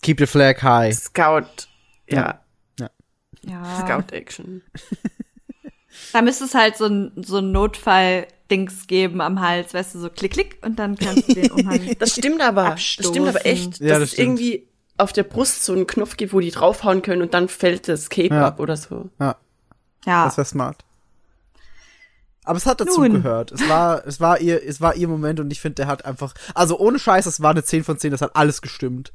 Keep 0.02 0.20
the 0.20 0.28
flag 0.28 0.62
high. 0.62 0.96
Scout, 0.96 1.68
ja, 2.08 2.18
Ja. 2.18 2.45
Scout-Action. 3.80 4.62
Da 6.12 6.22
müsste 6.22 6.44
es 6.44 6.54
halt 6.54 6.76
so 6.76 6.88
ein, 6.88 7.12
so 7.16 7.38
ein 7.38 7.54
Notfall-Dings 7.54 8.88
geben 8.88 9.22
am 9.22 9.40
Hals, 9.40 9.74
weißt 9.74 9.96
du, 9.96 10.00
so 10.00 10.10
klick, 10.10 10.34
klick 10.34 10.58
und 10.62 10.78
dann 10.78 10.98
kannst 10.98 11.30
du 11.30 11.34
den 11.34 11.52
Umhang. 11.52 11.80
Das 12.00 12.12
stimmt 12.12 12.42
aber, 12.42 12.72
das 12.72 12.82
stimmt 12.84 13.18
aber 13.20 13.30
Abstoßen. 13.40 13.46
echt, 13.46 13.80
Ja, 13.80 13.88
dass 13.92 14.00
das 14.00 14.04
es 14.10 14.12
stimmt. 14.12 14.40
irgendwie 14.42 14.68
auf 14.98 15.14
der 15.14 15.24
Brust 15.24 15.64
so 15.64 15.72
einen 15.72 15.88
Knopf 15.88 16.18
gibt, 16.18 16.34
wo 16.34 16.42
die 16.42 16.52
draufhauen 16.52 17.02
können 17.02 17.22
und 17.22 17.34
dann 17.34 17.48
fällt 17.48 17.88
das 17.88 18.10
Cape 18.10 18.36
Ja. 18.36 18.48
ab 18.48 18.60
oder 18.60 18.76
so. 18.76 19.10
Ja. 19.22 19.38
Ja. 20.06 20.26
Das 20.26 20.36
wäre 20.38 20.46
smart. 20.46 20.84
Aber 22.44 22.58
es 22.58 22.66
hat 22.66 22.82
dazu 22.82 23.02
Nun. 23.02 23.14
gehört. 23.14 23.54
Es 23.54 23.68
war, 23.70 24.06
es 24.06 24.20
war 24.20 24.40
ihr, 24.42 24.62
es 24.68 24.82
war 24.82 24.96
ihr 24.96 25.08
Moment 25.08 25.40
und 25.40 25.50
ich 25.50 25.62
finde, 25.62 25.76
der 25.76 25.88
hat 25.88 26.04
einfach, 26.06 26.34
also 26.54 26.78
ohne 26.78 27.00
Scheiß, 27.00 27.24
das 27.26 27.42
war 27.42 27.52
eine 27.52 27.64
10 27.64 27.86
von 27.86 27.98
10, 27.98 28.12
das 28.12 28.22
hat 28.22 28.36
alles 28.36 28.62
gestimmt. 28.62 29.14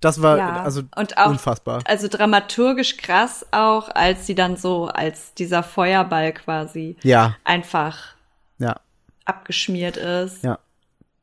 Das 0.00 0.22
war, 0.22 0.38
Ja. 0.38 0.62
also, 0.62 0.82
Und 0.96 1.18
auch- 1.18 1.26
unfassbar. 1.30 1.82
Also 1.86 2.06
dramaturgisch 2.08 2.96
krass 2.98 3.44
auch, 3.50 3.88
als 3.94 4.26
sie 4.26 4.34
dann 4.36 4.56
so 4.56 4.86
als 4.86 5.34
dieser 5.34 5.62
Feuerball 5.62 6.32
quasi 6.32 6.96
Ja, 7.02 7.36
einfach 7.44 8.14
ja, 8.58 8.80
abgeschmiert 9.24 9.96
ist. 9.96 10.42
ja. 10.44 10.58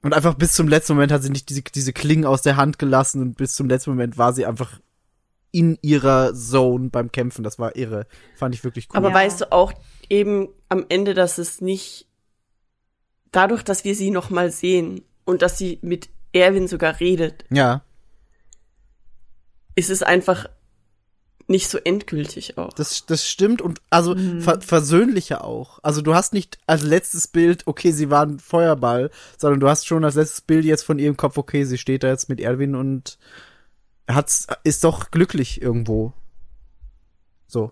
Und 0.01 0.13
einfach 0.13 0.35
bis 0.35 0.53
zum 0.53 0.67
letzten 0.67 0.93
Moment 0.93 1.11
hat 1.11 1.23
sie 1.23 1.31
nicht 1.31 1.49
diese, 1.49 1.61
diese 1.63 1.91
Klingen 1.93 2.25
aus 2.25 2.41
der 2.43 2.57
Hand 2.57 2.77
gelassen 2.77 3.21
und 3.21 3.37
bis 3.37 3.55
zum 3.55 3.67
letzten 3.69 3.89
Moment 3.91 4.17
war 4.19 4.33
sie 4.33 4.45
einfach 4.45 4.79
in 5.51 5.79
ihrer 5.81 6.33
Zone 6.35 6.89
beim 6.89 7.11
Kämpfen. 7.11 7.43
Das 7.43 7.57
war 7.57 7.75
irre. 7.77 8.05
Fand 8.35 8.53
ich 8.53 8.63
wirklich 8.63 8.89
cool. 8.91 8.97
Aber 8.97 9.09
Ja. 9.09 9.15
weißt 9.15 9.41
du 9.41 9.51
auch 9.53 9.71
eben 10.09 10.49
am 10.69 10.85
Ende, 10.89 11.13
dass 11.13 11.37
es 11.39 11.61
nicht 11.61 12.07
dadurch, 13.31 13.63
dass 13.63 13.83
wir 13.83 13.95
sie 13.95 14.11
noch 14.11 14.29
mal 14.29 14.51
sehen 14.51 15.01
und 15.23 15.41
dass 15.41 15.57
sie 15.57 15.79
mit 15.81 16.09
Erwin 16.33 16.67
sogar 16.67 16.99
redet, 16.99 17.45
ja, 17.49 17.81
ist 19.75 19.89
es 19.89 20.01
einfach 20.03 20.47
nicht 21.47 21.69
so 21.69 21.77
endgültig 21.77 22.57
auch. 22.57 22.73
das, 22.73 23.05
das 23.05 23.27
stimmt 23.29 23.61
und 23.61 23.79
also 23.91 24.15
ver 24.39 24.61
versöhnlicher 24.61 25.43
auch. 25.43 25.77
Also 25.83 26.01
du 26.01 26.15
hast 26.15 26.33
nicht 26.33 26.57
als 26.65 26.81
letztes 26.81 27.27
Bild, 27.27 27.67
okay, 27.67 27.91
sie 27.91 28.09
war 28.09 28.25
ein 28.25 28.39
Feuerball, 28.39 29.11
sondern 29.37 29.59
du 29.59 29.69
hast 29.69 29.85
schon 29.85 30.03
als 30.03 30.15
letztes 30.15 30.41
Bild 30.41 30.65
jetzt 30.65 30.83
von 30.83 30.97
ihrem 30.97 31.17
Kopf, 31.17 31.37
okay, 31.37 31.63
sie 31.65 31.77
steht 31.77 32.01
da 32.03 32.07
jetzt 32.07 32.29
mit 32.29 32.39
Erwin 32.41 32.73
und 32.75 33.19
hat's, 34.09 34.47
ist 34.63 34.83
doch 34.83 35.11
glücklich 35.11 35.61
irgendwo. 35.61 36.13
So. 37.47 37.71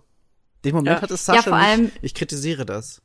Den 0.64 0.76
Moment 0.76 0.96
Ja. 0.96 1.02
hat 1.02 1.10
es 1.10 1.24
Sascha 1.24 1.38
Ja, 1.38 1.42
vor 1.42 1.56
allem- 1.56 1.82
nicht. 1.84 1.98
Ich 2.02 2.14
kritisiere 2.14 2.64
das. 2.64 3.02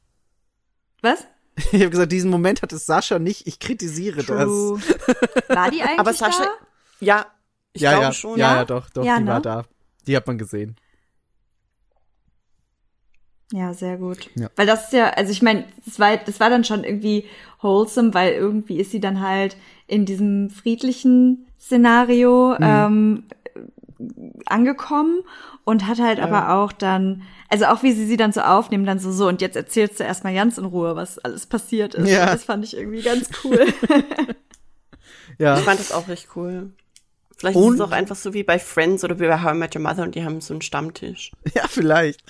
Was? 1.01 1.25
Ich 1.73 1.81
habe 1.81 1.89
gesagt, 1.89 2.11
diesen 2.11 2.29
Moment 2.29 2.61
hat 2.61 2.71
es 2.73 2.85
Sascha 2.85 3.19
nicht. 3.19 3.45
Ich 3.47 3.59
kritisiere 3.59 4.23
True. 4.23 4.79
War 5.49 5.71
die 5.71 5.81
eigentlich 5.81 5.99
Aber 5.99 6.13
Sascha, 6.13 6.43
da? 6.43 6.49
ja, 7.01 7.25
ich. 7.73 7.81
Ja, 7.81 7.91
glaube 7.91 8.03
ja, 8.05 8.11
schon. 8.13 8.39
ja, 8.39 8.51
ja? 8.51 8.55
ja, 8.57 8.65
doch, 8.65 8.89
doch, 8.89 9.03
Ja, 9.05 9.19
die 9.19 9.27
war 9.27 9.35
ne? 9.35 9.41
da. 9.41 9.65
Die 10.07 10.15
hat 10.15 10.27
man 10.27 10.37
gesehen. 10.37 10.75
Ja, 13.51 13.73
sehr 13.73 13.97
gut. 13.97 14.29
Ja. 14.35 14.49
Weil 14.55 14.67
das 14.67 14.85
ist 14.85 14.93
ja, 14.93 15.09
also 15.09 15.31
ich 15.31 15.41
meine, 15.41 15.65
das 15.85 15.99
war, 15.99 16.17
das 16.17 16.39
war 16.39 16.49
dann 16.51 16.63
schon 16.63 16.83
irgendwie 16.83 17.25
wholesome, 17.61 18.13
weil 18.13 18.33
irgendwie 18.33 18.79
ist 18.79 18.91
sie 18.91 18.99
dann 18.99 19.21
halt 19.21 19.57
in 19.87 20.05
diesem 20.05 20.49
friedlichen 20.51 21.47
Szenario 21.59 22.55
Mhm. 22.59 22.63
ähm, 22.65 23.23
angekommen 24.45 25.19
und 25.65 25.87
hat 25.87 25.99
halt 25.99 26.19
aber 26.21 26.53
auch 26.55 26.71
dann, 26.71 27.23
also 27.49 27.65
auch 27.65 27.83
wie 27.83 27.91
sie 27.91 28.05
sie 28.05 28.15
dann 28.15 28.31
so 28.31 28.39
aufnehmen, 28.41 28.85
dann 28.85 28.99
so, 28.99 29.11
so, 29.11 29.27
und 29.27 29.41
jetzt 29.41 29.57
erzählst 29.57 29.99
du 29.99 30.05
erstmal 30.05 30.33
ganz 30.33 30.57
in 30.57 30.63
Ruhe, 30.65 30.95
was 30.95 31.19
alles 31.19 31.47
passiert 31.47 31.95
ist. 31.95 32.09
Ja. 32.09 32.27
Das 32.27 32.45
fand 32.45 32.63
ich 32.63 32.77
irgendwie 32.77 33.01
ganz 33.01 33.29
cool. 33.43 33.65
Ja. 35.37 35.57
Ich 35.57 35.63
fand 35.63 35.79
das 35.79 35.93
auch 35.93 36.09
recht 36.09 36.27
cool. 36.35 36.73
Vielleicht 37.39 37.55
Und- 37.55 37.75
ist 37.75 37.79
es 37.79 37.85
auch 37.85 37.91
einfach 37.91 38.17
so 38.17 38.33
wie 38.33 38.43
bei 38.43 38.59
Friends 38.59 39.03
oder 39.03 39.17
wie 39.19 39.27
bei 39.27 39.41
How 39.41 39.53
I 39.53 39.55
Met 39.55 39.75
Your 39.75 39.81
Mother 39.81 40.03
und 40.03 40.13
die 40.15 40.25
haben 40.25 40.41
so 40.41 40.53
einen 40.53 40.61
Stammtisch. 40.61 41.31
ja, 41.53 41.63
vielleicht. 41.69 42.21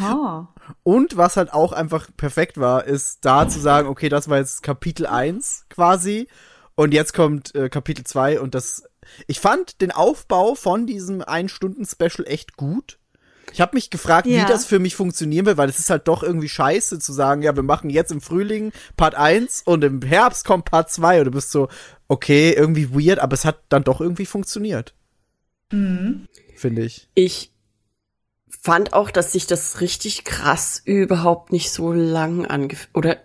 oh. 0.00 0.44
Und 0.84 1.16
was 1.16 1.36
halt 1.36 1.52
auch 1.52 1.72
einfach 1.72 2.08
perfekt 2.16 2.58
war, 2.58 2.84
ist 2.84 3.24
da 3.24 3.48
zu 3.48 3.58
sagen, 3.58 3.88
okay, 3.88 4.08
das 4.08 4.28
war 4.28 4.38
jetzt 4.38 4.62
Kapitel 4.62 5.06
1 5.06 5.66
quasi 5.68 6.28
und 6.76 6.94
jetzt 6.94 7.12
kommt 7.12 7.54
äh, 7.56 7.68
Kapitel 7.68 8.04
2 8.04 8.40
und 8.40 8.54
das 8.54 8.84
ich 9.26 9.40
fand 9.40 9.80
den 9.80 9.90
Aufbau 9.90 10.54
von 10.54 10.86
diesem 10.86 11.22
Ein-Stunden-Special 11.22 12.24
echt 12.26 12.56
gut. 12.56 12.99
Ich 13.52 13.60
habe 13.60 13.74
mich 13.76 13.90
gefragt, 13.90 14.26
wie 14.26 14.36
Ja. 14.36 14.46
das 14.46 14.64
für 14.66 14.78
mich 14.78 14.94
funktionieren 14.94 15.46
wird, 15.46 15.56
weil 15.56 15.68
es 15.68 15.78
ist 15.78 15.90
halt 15.90 16.08
doch 16.08 16.22
irgendwie 16.22 16.48
scheiße 16.48 16.98
zu 16.98 17.12
sagen, 17.12 17.42
ja, 17.42 17.54
wir 17.56 17.62
machen 17.62 17.90
jetzt 17.90 18.12
im 18.12 18.20
Frühling 18.20 18.72
Part 18.96 19.14
1 19.14 19.62
und 19.64 19.82
im 19.84 20.02
Herbst 20.02 20.44
kommt 20.44 20.64
Part 20.66 20.90
2 20.90 21.20
und 21.20 21.24
du 21.26 21.30
bist 21.32 21.50
so, 21.50 21.68
okay, 22.08 22.52
irgendwie 22.52 22.90
weird, 22.94 23.18
aber 23.18 23.34
es 23.34 23.44
hat 23.44 23.60
dann 23.68 23.84
doch 23.84 24.00
irgendwie 24.00 24.26
funktioniert. 24.26 24.94
Finde 25.68 26.82
ich. 26.82 27.08
Ich 27.14 27.52
fand 28.62 28.92
auch, 28.92 29.10
dass 29.10 29.32
sich 29.32 29.46
das 29.46 29.80
richtig 29.80 30.24
krass 30.24 30.82
überhaupt 30.84 31.52
nicht 31.52 31.70
so 31.70 31.92
lang 31.92 32.46
angefühlt 32.46 32.94
oder 32.94 33.16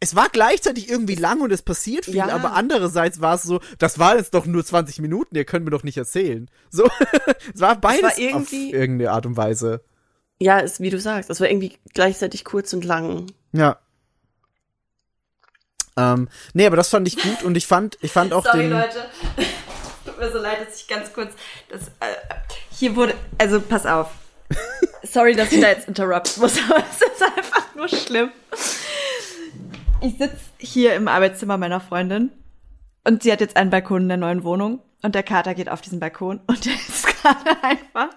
es 0.00 0.14
war 0.16 0.28
gleichzeitig 0.30 0.88
irgendwie 0.88 1.14
lang 1.16 1.40
und 1.40 1.52
es 1.52 1.62
passiert 1.62 2.06
viel, 2.06 2.14
Ja. 2.16 2.28
aber 2.28 2.52
andererseits 2.54 3.20
war 3.20 3.34
es 3.34 3.42
so, 3.42 3.60
das 3.78 3.98
waren 3.98 4.18
jetzt 4.18 4.34
doch 4.34 4.46
nur 4.46 4.64
20 4.64 5.00
Minuten, 5.00 5.36
ihr 5.36 5.44
könnt 5.44 5.64
mir 5.64 5.70
doch 5.70 5.82
nicht 5.82 5.96
erzählen. 5.98 6.50
So, 6.70 6.88
es 7.54 7.60
war 7.60 7.76
beides 7.80 8.18
irgendwie- 8.18 8.68
auf 8.68 8.80
irgendeine 8.80 9.10
Art 9.12 9.26
und 9.26 9.36
Weise. 9.36 9.82
ja, 10.38 10.58
ist 10.58 10.80
wie 10.80 10.90
du 10.90 10.98
sagst, 10.98 11.28
das 11.30 11.40
war 11.40 11.48
irgendwie 11.50 11.76
gleichzeitig 11.94 12.44
kurz 12.44 12.72
und 12.72 12.84
lang. 12.84 13.26
Ja. 13.52 13.78
Ähm, 15.96 16.28
nee, 16.54 16.66
aber 16.66 16.76
das 16.76 16.88
fand 16.88 17.06
ich 17.08 17.16
gut 17.20 17.42
und 17.42 17.56
ich 17.56 17.66
fand, 17.66 17.98
ich 18.00 18.12
fand 18.12 18.32
auch 18.32 18.44
Sorry, 18.44 18.60
den. 18.60 18.70
Leute. 18.70 19.04
Tut 20.06 20.18
mir 20.18 20.32
so 20.32 20.38
leid, 20.38 20.66
dass 20.66 20.80
ich 20.80 20.88
ganz 20.88 21.12
kurz 21.12 21.32
das 21.68 21.88
äh, 22.00 22.14
hier 22.70 22.96
wurde. 22.96 23.14
Also 23.38 23.60
pass 23.60 23.84
auf. 23.86 24.08
Sorry, 25.02 25.34
dass 25.34 25.52
ich 25.52 25.60
da 25.60 25.68
jetzt 25.68 25.88
interrupten 25.88 26.40
muss, 26.40 26.56
aber 26.68 26.78
es 26.90 27.02
ist 27.02 27.22
einfach 27.22 27.74
nur 27.74 27.88
schlimm. 27.88 28.30
Ich 30.02 30.16
sitze 30.16 30.38
hier 30.58 30.94
im 30.94 31.08
Arbeitszimmer 31.08 31.58
meiner 31.58 31.80
Freundin 31.80 32.32
und 33.04 33.22
sie 33.22 33.30
hat 33.30 33.40
jetzt 33.40 33.56
einen 33.56 33.68
Balkon 33.68 34.02
in 34.02 34.08
der 34.08 34.16
neuen 34.16 34.44
Wohnung 34.44 34.82
und 35.02 35.14
der 35.14 35.22
Kater 35.22 35.54
geht 35.54 35.68
auf 35.68 35.82
diesen 35.82 36.00
Balkon 36.00 36.40
und 36.46 36.64
der 36.64 36.72
ist 36.72 37.06
gerade 37.06 37.62
einfach 37.62 38.08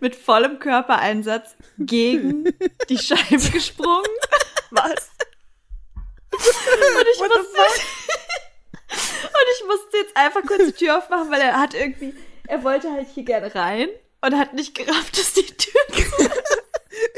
mit 0.00 0.14
vollem 0.14 0.60
Körpereinsatz 0.60 1.56
gegen 1.78 2.44
die 2.88 2.98
Scheibe 2.98 3.50
gesprungen. 3.50 4.06
Was? 4.70 5.10
Und 6.30 7.06
ich 7.14 7.20
musste, 7.20 7.36
und 8.90 9.48
ich 9.54 9.66
musste 9.66 9.96
jetzt 9.96 10.16
einfach 10.16 10.42
kurz 10.46 10.66
die 10.66 10.72
Tür 10.84 10.98
aufmachen, 10.98 11.32
weil 11.32 11.40
er 11.40 11.58
hat 11.58 11.74
irgendwie, 11.74 12.14
er 12.46 12.62
wollte 12.62 12.92
halt 12.92 13.08
hier 13.12 13.24
gerne 13.24 13.52
rein 13.54 13.88
und 14.20 14.38
hat 14.38 14.54
nicht 14.54 14.76
gerafft, 14.76 15.18
dass 15.18 15.32
die 15.32 15.46
Tür 15.46 15.80
zu 15.90 16.28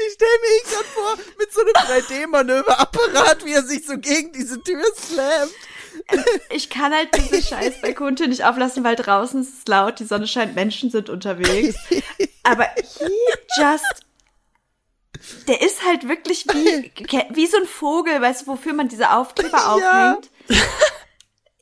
Ich 0.07 0.13
stelle 0.13 0.31
mir 0.41 0.57
ihn 0.57 0.71
gerade 0.71 0.85
vor, 0.85 1.17
mit 1.37 1.51
so 1.53 1.61
einem 1.61 1.73
3D-Manöverapparat, 1.73 3.45
wie 3.45 3.53
er 3.53 3.63
sich 3.63 3.85
so 3.85 3.97
gegen 3.97 4.31
diese 4.33 4.61
Tür 4.61 4.83
slammt. 4.95 5.53
Ich 6.49 6.69
kann 6.69 6.93
halt 6.93 7.09
diese 7.15 7.41
scheiß 7.41 7.81
Balkontür 7.81 8.27
nicht 8.27 8.45
auflassen, 8.45 8.83
weil 8.83 8.95
draußen 8.95 9.41
ist 9.41 9.59
es 9.59 9.67
laut, 9.67 9.99
die 9.99 10.05
Sonne 10.05 10.27
scheint, 10.27 10.55
Menschen 10.55 10.89
sind 10.89 11.09
unterwegs. 11.09 11.75
Aber 12.43 12.65
he 12.75 13.11
just. 13.57 14.05
Der 15.47 15.61
ist 15.61 15.85
halt 15.85 16.07
wirklich 16.07 16.45
wie, 16.47 16.91
wie 17.31 17.47
so 17.47 17.57
ein 17.57 17.65
Vogel, 17.67 18.21
weißt 18.21 18.43
du, 18.43 18.47
wofür 18.47 18.73
man 18.73 18.87
diese 18.87 19.11
Aufkleber 19.11 19.71
aufhängt. 19.73 20.29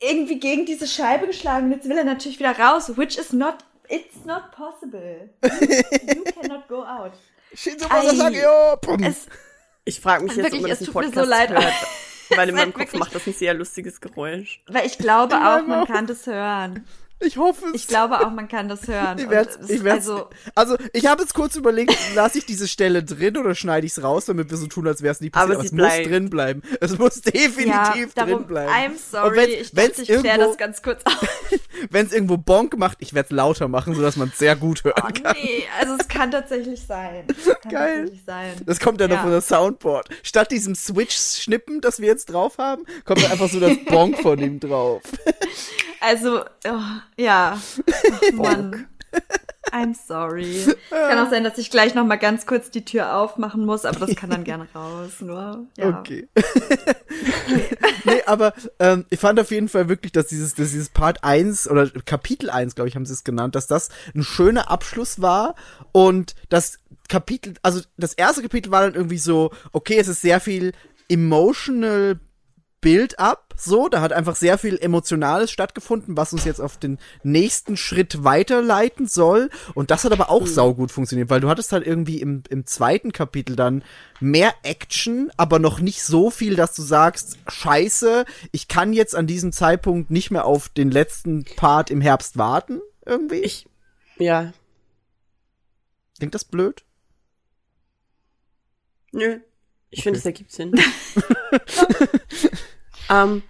Irgendwie 0.00 0.38
gegen 0.38 0.64
diese 0.64 0.86
Scheibe 0.86 1.26
geschlagen. 1.26 1.66
und 1.66 1.72
Jetzt 1.72 1.88
will 1.88 1.98
er 1.98 2.04
natürlich 2.04 2.38
wieder 2.38 2.58
raus, 2.58 2.96
which 2.96 3.18
is 3.18 3.32
not, 3.32 3.56
it's 3.88 4.24
not 4.24 4.50
possible. 4.52 5.28
You, 5.42 6.14
you 6.14 6.24
cannot 6.24 6.68
go 6.68 6.82
out. 6.82 7.12
Shinzo. 7.54 7.88
Masasaki, 7.88 8.40
oh, 8.46 8.76
pum. 8.76 9.02
Es, 9.02 9.26
Ich 9.84 10.00
frage 10.00 10.24
mich 10.24 10.34
jetzt, 10.36 10.44
Wirklich, 10.52 10.62
ob 10.62 10.68
man 10.68 10.70
das 10.70 10.80
im 10.86 10.92
Podcast 10.92 11.14
so 11.14 11.24
leid. 11.24 11.50
hört. 11.50 11.72
Weil 12.36 12.48
in 12.48 12.54
meinem 12.54 12.68
ist 12.68 12.74
Kopf 12.74 12.80
wirklich- 12.84 13.00
macht 13.00 13.14
das 13.14 13.26
ein 13.26 13.32
sehr 13.34 13.54
lustiges 13.54 14.00
Geräusch. 14.00 14.62
weil 14.68 14.86
ich 14.86 14.98
glaube 14.98 15.34
auch, 15.36 15.66
man 15.66 15.80
auch. 15.80 15.86
kann 15.88 16.06
das 16.06 16.26
hören. 16.26 16.86
Ich 17.22 17.36
hoffe 17.36 17.66
es. 17.66 17.82
Ich 17.82 17.86
glaube 17.88 18.20
auch, 18.20 18.30
man 18.30 18.46
kann 18.48 18.68
das 18.68 18.86
hören. 18.88 19.18
Ich 19.18 19.28
werd's, 19.28 19.58
es- 19.60 19.68
ich 19.68 19.82
werd's, 19.84 20.08
also, 20.08 20.30
also, 20.54 20.76
ich 20.92 21.06
habe 21.06 21.20
jetzt 21.22 21.34
kurz 21.34 21.56
überlegt, 21.56 21.92
lasse 22.14 22.38
ich 22.38 22.46
diese 22.46 22.68
Stelle 22.68 23.02
drin 23.02 23.36
oder 23.36 23.54
schneide 23.56 23.84
ich 23.84 23.92
es 23.92 24.02
raus, 24.02 24.26
damit 24.26 24.48
wir 24.48 24.56
so 24.58 24.68
tun, 24.68 24.86
als 24.86 25.02
wäre 25.02 25.12
es 25.12 25.20
nie 25.20 25.28
passiert. 25.28 25.50
Aber 25.56 25.62
es 25.64 25.70
sie 25.70 25.74
muss 25.76 25.84
bleibt. 25.86 26.06
drin 26.08 26.30
bleiben. 26.30 26.62
Es 26.80 26.96
muss 26.96 27.20
definitiv 27.20 27.66
ja, 27.74 27.92
drin 27.92 28.10
darum, 28.14 28.46
bleiben. 28.46 28.72
I'm 28.72 28.90
Und 28.92 29.00
sorry, 29.00 29.36
wenn's- 29.36 29.60
ich 29.60 29.72
dachte, 29.72 30.02
ich 30.02 30.08
irgendwo- 30.08 30.36
das 30.38 30.56
ganz 30.56 30.82
kurz 30.82 31.02
auf. 31.04 31.20
Wenn 31.90 32.06
es 32.06 32.12
irgendwo 32.12 32.36
Bonk 32.36 32.76
macht, 32.76 32.98
ich 33.00 33.14
werde 33.14 33.26
es 33.26 33.30
lauter 33.32 33.68
machen, 33.68 33.94
sodass 33.94 34.16
man 34.16 34.28
es 34.28 34.38
sehr 34.38 34.56
gut 34.56 34.82
hören 34.84 34.94
Oh, 34.98 35.22
kann. 35.22 35.36
nee, 35.40 35.64
also 35.80 35.94
es 35.98 36.08
kann 36.08 36.30
tatsächlich 36.30 36.80
sein. 36.82 37.26
Kann 37.62 37.72
Geil. 37.72 37.96
tatsächlich 37.98 38.24
sein. 38.26 38.52
Das 38.66 38.80
kommt 38.80 39.00
dann 39.00 39.10
Ja. 39.10 39.18
auf 39.20 39.24
unser 39.24 39.40
Soundboard. 39.40 40.08
Statt 40.22 40.50
diesem 40.50 40.74
Switch-Schnippen, 40.74 41.80
das 41.80 42.00
wir 42.00 42.08
jetzt 42.08 42.26
drauf 42.26 42.58
haben, 42.58 42.84
kommt 43.04 43.22
dann 43.22 43.30
einfach 43.32 43.48
so 43.48 43.60
das 43.60 43.76
Bonk 43.86 44.18
von 44.20 44.38
ihm 44.38 44.58
drauf. 44.60 45.02
Also, 46.02 46.42
oh, 46.66 46.80
ja. 47.18 47.60
Ach, 47.60 48.20
Mann. 48.32 48.86
I'm 49.72 49.94
sorry. 49.94 50.64
Kann 50.90 51.18
auch 51.18 51.30
sein, 51.30 51.44
dass 51.44 51.58
ich 51.58 51.70
gleich 51.70 51.94
noch 51.94 52.04
mal 52.04 52.16
ganz 52.16 52.46
kurz 52.46 52.70
die 52.70 52.84
Tür 52.84 53.16
aufmachen 53.16 53.64
muss, 53.64 53.84
aber 53.84 54.00
das 54.00 54.16
kann 54.16 54.30
dann 54.30 54.44
gerne 54.44 54.66
raus. 54.74 55.20
Nur, 55.20 55.66
ja. 55.76 56.00
Okay. 56.00 56.28
nee, 58.04 58.22
aber 58.26 58.54
ähm, 58.78 59.04
ich 59.10 59.20
fand 59.20 59.38
auf 59.38 59.50
jeden 59.50 59.68
Fall 59.68 59.88
wirklich, 59.88 60.12
dass 60.12 60.28
dieses, 60.28 60.54
dass 60.54 60.70
dieses 60.70 60.88
Part 60.88 61.22
1 61.24 61.68
oder 61.68 61.88
Kapitel 61.90 62.50
1, 62.50 62.74
glaube 62.74 62.88
ich, 62.88 62.96
haben 62.96 63.06
sie 63.06 63.12
es 63.12 63.24
genannt, 63.24 63.54
dass 63.54 63.66
das 63.66 63.90
ein 64.14 64.22
schöner 64.22 64.70
Abschluss 64.70 65.20
war 65.20 65.54
und 65.92 66.34
das 66.48 66.78
Kapitel, 67.08 67.54
also 67.62 67.80
das 67.96 68.14
erste 68.14 68.42
Kapitel 68.42 68.70
war 68.70 68.82
dann 68.82 68.94
irgendwie 68.94 69.18
so, 69.18 69.50
okay, 69.72 69.98
es 69.98 70.08
ist 70.08 70.22
sehr 70.22 70.40
viel 70.40 70.72
emotional 71.08 72.18
Build-up, 72.80 73.54
so, 73.56 73.88
da 73.88 74.00
hat 74.00 74.12
einfach 74.12 74.36
sehr 74.36 74.56
viel 74.56 74.78
Emotionales 74.78 75.50
stattgefunden, 75.50 76.16
was 76.16 76.32
uns 76.32 76.44
jetzt 76.44 76.60
auf 76.60 76.78
den 76.78 76.98
nächsten 77.22 77.76
Schritt 77.76 78.24
weiterleiten 78.24 79.06
soll. 79.06 79.50
Und 79.74 79.90
das 79.90 80.04
hat 80.04 80.12
aber 80.12 80.30
auch 80.30 80.46
saugut 80.46 80.90
funktioniert, 80.90 81.28
weil 81.28 81.40
du 81.40 81.48
hattest 81.48 81.72
halt 81.72 81.86
irgendwie 81.86 82.20
im, 82.20 82.42
im 82.48 82.64
zweiten 82.64 83.12
Kapitel 83.12 83.54
dann 83.54 83.84
mehr 84.18 84.54
Action, 84.62 85.30
aber 85.36 85.58
noch 85.58 85.80
nicht 85.80 86.02
so 86.02 86.30
viel, 86.30 86.56
dass 86.56 86.74
du 86.74 86.80
sagst, 86.80 87.38
scheiße, 87.48 88.24
ich 88.52 88.68
kann 88.68 88.94
jetzt 88.94 89.14
an 89.14 89.26
diesem 89.26 89.52
Zeitpunkt 89.52 90.10
nicht 90.10 90.30
mehr 90.30 90.46
auf 90.46 90.70
den 90.70 90.90
letzten 90.90 91.44
Part 91.56 91.90
im 91.90 92.00
Herbst 92.00 92.38
warten, 92.38 92.80
irgendwie. 93.04 93.40
Ich, 93.40 93.66
ja, 94.18 94.52
Klingt 96.18 96.34
das 96.34 96.44
blöd? 96.44 96.84
nö. 99.12 99.40
Ich 99.92 100.04
finde, 100.04 100.18
es 100.20 100.24
ergibt 100.24 100.52
Sinn. 100.52 100.72
ähm, 103.10 103.42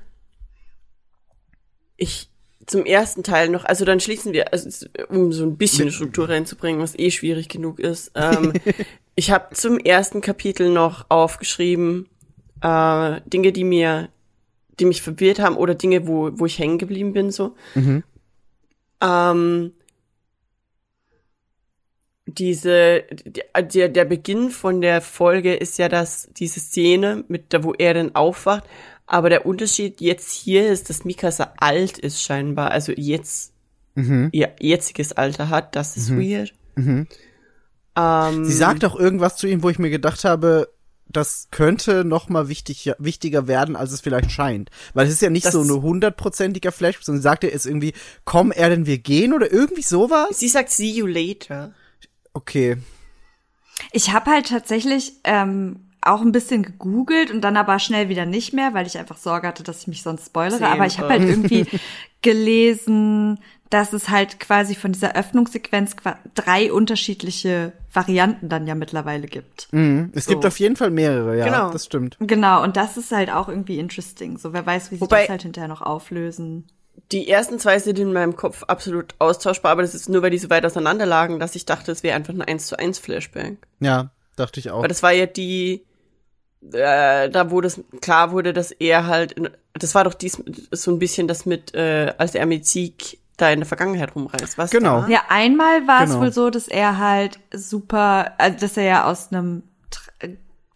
ich, 1.96 2.28
zum 2.66 2.84
ersten 2.86 3.22
Teil 3.22 3.48
noch, 3.48 3.64
also 3.64 3.84
dann 3.84 4.00
schließen 4.00 4.32
wir, 4.32 4.52
also, 4.52 4.86
um 5.08 5.32
so 5.32 5.44
ein 5.44 5.56
bisschen 5.56 5.90
Struktur 5.90 6.28
reinzubringen, 6.28 6.80
was 6.80 6.98
eh 6.98 7.10
schwierig 7.10 7.48
genug 7.48 7.78
ist. 7.80 8.12
Ähm, 8.14 8.52
ich 9.14 9.30
habe 9.30 9.54
zum 9.54 9.78
ersten 9.78 10.20
Kapitel 10.20 10.70
noch 10.70 11.06
aufgeschrieben, 11.08 12.08
äh, 12.62 13.20
Dinge, 13.26 13.52
die 13.52 13.64
mir, 13.64 14.08
die 14.78 14.84
mich 14.84 15.02
verwirrt 15.02 15.40
haben 15.40 15.56
oder 15.56 15.74
Dinge, 15.74 16.06
wo, 16.06 16.30
wo 16.32 16.46
ich 16.46 16.58
hängen 16.58 16.78
geblieben 16.78 17.12
bin, 17.12 17.30
so. 17.30 17.54
Mhm. 17.74 18.02
Ähm, 19.02 19.72
diese, 22.26 23.02
die- 23.24 23.42
der, 23.62 23.88
der 23.88 24.04
Beginn 24.04 24.50
von 24.50 24.80
der 24.80 25.00
Folge 25.00 25.54
ist 25.54 25.78
ja 25.78 25.88
das, 25.88 26.28
diese 26.36 26.60
Szene 26.60 27.24
mit, 27.28 27.52
da 27.52 27.64
wo 27.64 27.72
er 27.72 27.94
dann 27.94 28.14
aufwacht. 28.14 28.64
Aber 29.12 29.28
der 29.28 29.44
Unterschied 29.44 30.00
jetzt 30.00 30.30
hier 30.30 30.70
ist, 30.70 30.88
dass 30.88 31.04
Mikasa 31.04 31.52
alt 31.58 31.98
ist 31.98 32.22
scheinbar. 32.22 32.70
Also 32.70 32.92
jetzt, 32.96 33.52
Mhm. 33.96 34.28
ihr 34.30 34.52
jetziges 34.60 35.12
Alter 35.12 35.48
hat. 35.48 35.74
Das 35.74 35.96
ist 35.96 36.10
weird. 36.16 36.54
Mhm. 36.76 37.08
Ähm, 37.96 38.44
Sie 38.44 38.52
sagt 38.52 38.84
auch 38.84 38.94
irgendwas 38.94 39.36
zu 39.36 39.48
ihm, 39.48 39.64
wo 39.64 39.68
ich 39.68 39.80
mir 39.80 39.90
gedacht 39.90 40.22
habe, 40.24 40.68
das 41.08 41.48
könnte 41.50 42.04
noch 42.04 42.28
mal 42.28 42.48
wichtig, 42.48 42.92
wichtiger 43.00 43.48
werden, 43.48 43.74
als 43.74 43.90
es 43.90 44.00
vielleicht 44.00 44.30
scheint. 44.30 44.70
Weil 44.94 45.08
es 45.08 45.12
ist 45.14 45.22
ja 45.22 45.28
nicht 45.30 45.50
so 45.50 45.60
ein 45.60 45.82
hundertprozentiger 45.82 46.70
Flash, 46.70 47.00
sondern 47.02 47.20
sie 47.20 47.24
sagt 47.24 47.42
ja 47.42 47.50
jetzt 47.50 47.66
irgendwie, 47.66 47.94
komm, 48.24 48.52
er 48.52 48.68
denn 48.70 48.86
wir 48.86 48.98
gehen 48.98 49.32
oder 49.32 49.52
irgendwie 49.52 49.82
sowas? 49.82 50.38
sie 50.38 50.48
sagt 50.48 50.70
see 50.70 50.88
you 50.92 51.06
later. 51.06 51.74
Okay. 52.32 52.76
Ich 53.90 54.12
habe 54.12 54.30
halt 54.30 54.46
tatsächlich 54.50 55.14
ähm, 55.24 55.89
auch 56.02 56.20
ein 56.22 56.32
bisschen 56.32 56.62
gegoogelt 56.62 57.30
und 57.30 57.40
dann 57.42 57.56
aber 57.56 57.78
schnell 57.78 58.08
wieder 58.08 58.26
nicht 58.26 58.52
mehr, 58.52 58.72
weil 58.74 58.86
ich 58.86 58.98
einfach 58.98 59.16
Sorge 59.18 59.46
hatte, 59.46 59.62
dass 59.62 59.82
ich 59.82 59.86
mich 59.88 60.02
sonst 60.02 60.26
spoilere. 60.26 60.66
Aber 60.68 60.86
ich 60.86 60.98
habe 60.98 61.10
halt 61.10 61.22
irgendwie 61.22 61.66
gelesen, 62.22 63.38
dass 63.70 63.92
es 63.92 64.08
halt 64.08 64.40
quasi 64.40 64.74
von 64.74 64.92
dieser 64.92 65.14
Öffnungssequenz 65.14 65.94
drei 66.34 66.72
unterschiedliche 66.72 67.72
Varianten 67.92 68.48
dann 68.48 68.66
ja 68.66 68.74
mittlerweile 68.74 69.26
gibt. 69.28 69.68
Mhm. 69.72 70.10
Es 70.14 70.26
gibt 70.26 70.42
So. 70.42 70.48
auf 70.48 70.58
jeden 70.58 70.74
Fall 70.76 70.90
mehrere, 70.90 71.38
ja, 71.38 71.44
Genau. 71.44 71.70
das 71.70 71.84
stimmt. 71.86 72.16
Genau, 72.20 72.62
und 72.62 72.76
das 72.76 72.96
ist 72.96 73.12
halt 73.12 73.30
auch 73.30 73.48
irgendwie 73.48 73.78
interesting. 73.78 74.38
So, 74.38 74.52
wer 74.52 74.66
weiß, 74.66 74.90
wie 74.90 74.96
sie 74.96 75.00
Wobei- 75.00 75.20
das 75.22 75.28
halt 75.30 75.42
hinterher 75.42 75.68
noch 75.68 75.82
auflösen. 75.82 76.66
Die 77.12 77.28
ersten 77.28 77.58
zwei 77.58 77.78
sind 77.78 77.98
in 77.98 78.12
meinem 78.12 78.36
Kopf 78.36 78.64
absolut 78.64 79.14
austauschbar, 79.18 79.72
aber 79.72 79.82
das 79.82 79.94
ist 79.94 80.08
nur, 80.08 80.22
weil 80.22 80.30
die 80.30 80.38
so 80.38 80.50
weit 80.50 80.66
auseinander 80.66 81.06
lagen, 81.06 81.38
dass 81.40 81.54
ich 81.56 81.64
dachte, 81.66 81.92
es 81.92 82.02
wäre 82.02 82.16
einfach 82.16 82.34
ein 82.34 82.42
1 82.42 82.66
zu 82.66 82.78
1 82.78 82.98
Flashback. 82.98 83.56
Ja, 83.80 84.10
dachte 84.36 84.60
ich 84.60 84.70
auch. 84.70 84.78
Aber 84.78 84.88
das 84.88 85.02
war 85.02 85.12
ja 85.12 85.26
die, 85.26 85.84
äh, 86.72 87.28
da 87.30 87.50
wo 87.50 87.60
das 87.60 87.80
klar 88.00 88.32
wurde, 88.32 88.52
dass 88.52 88.70
er 88.70 89.06
halt, 89.06 89.32
in, 89.32 89.48
das 89.74 89.94
war 89.94 90.04
doch 90.04 90.14
dies 90.14 90.42
so 90.72 90.90
ein 90.90 90.98
bisschen 90.98 91.28
das 91.28 91.46
mit, 91.46 91.74
äh, 91.74 92.12
als 92.18 92.34
er 92.34 92.46
mit 92.46 92.66
Sieg 92.66 93.18
da 93.36 93.50
in 93.50 93.60
der 93.60 93.66
Vergangenheit 93.66 94.14
rumreist, 94.14 94.58
was? 94.58 94.70
Genau. 94.70 95.02
Da? 95.02 95.08
Ja, 95.08 95.20
einmal 95.28 95.86
war 95.86 96.02
es 96.04 96.10
Genau. 96.10 96.22
wohl 96.22 96.32
so, 96.32 96.50
dass 96.50 96.68
er 96.68 96.98
halt 96.98 97.40
super, 97.54 98.32
also 98.38 98.58
dass 98.58 98.76
er 98.76 98.84
ja 98.84 99.04
aus 99.10 99.32
einem 99.32 99.62
Tra 99.90 100.10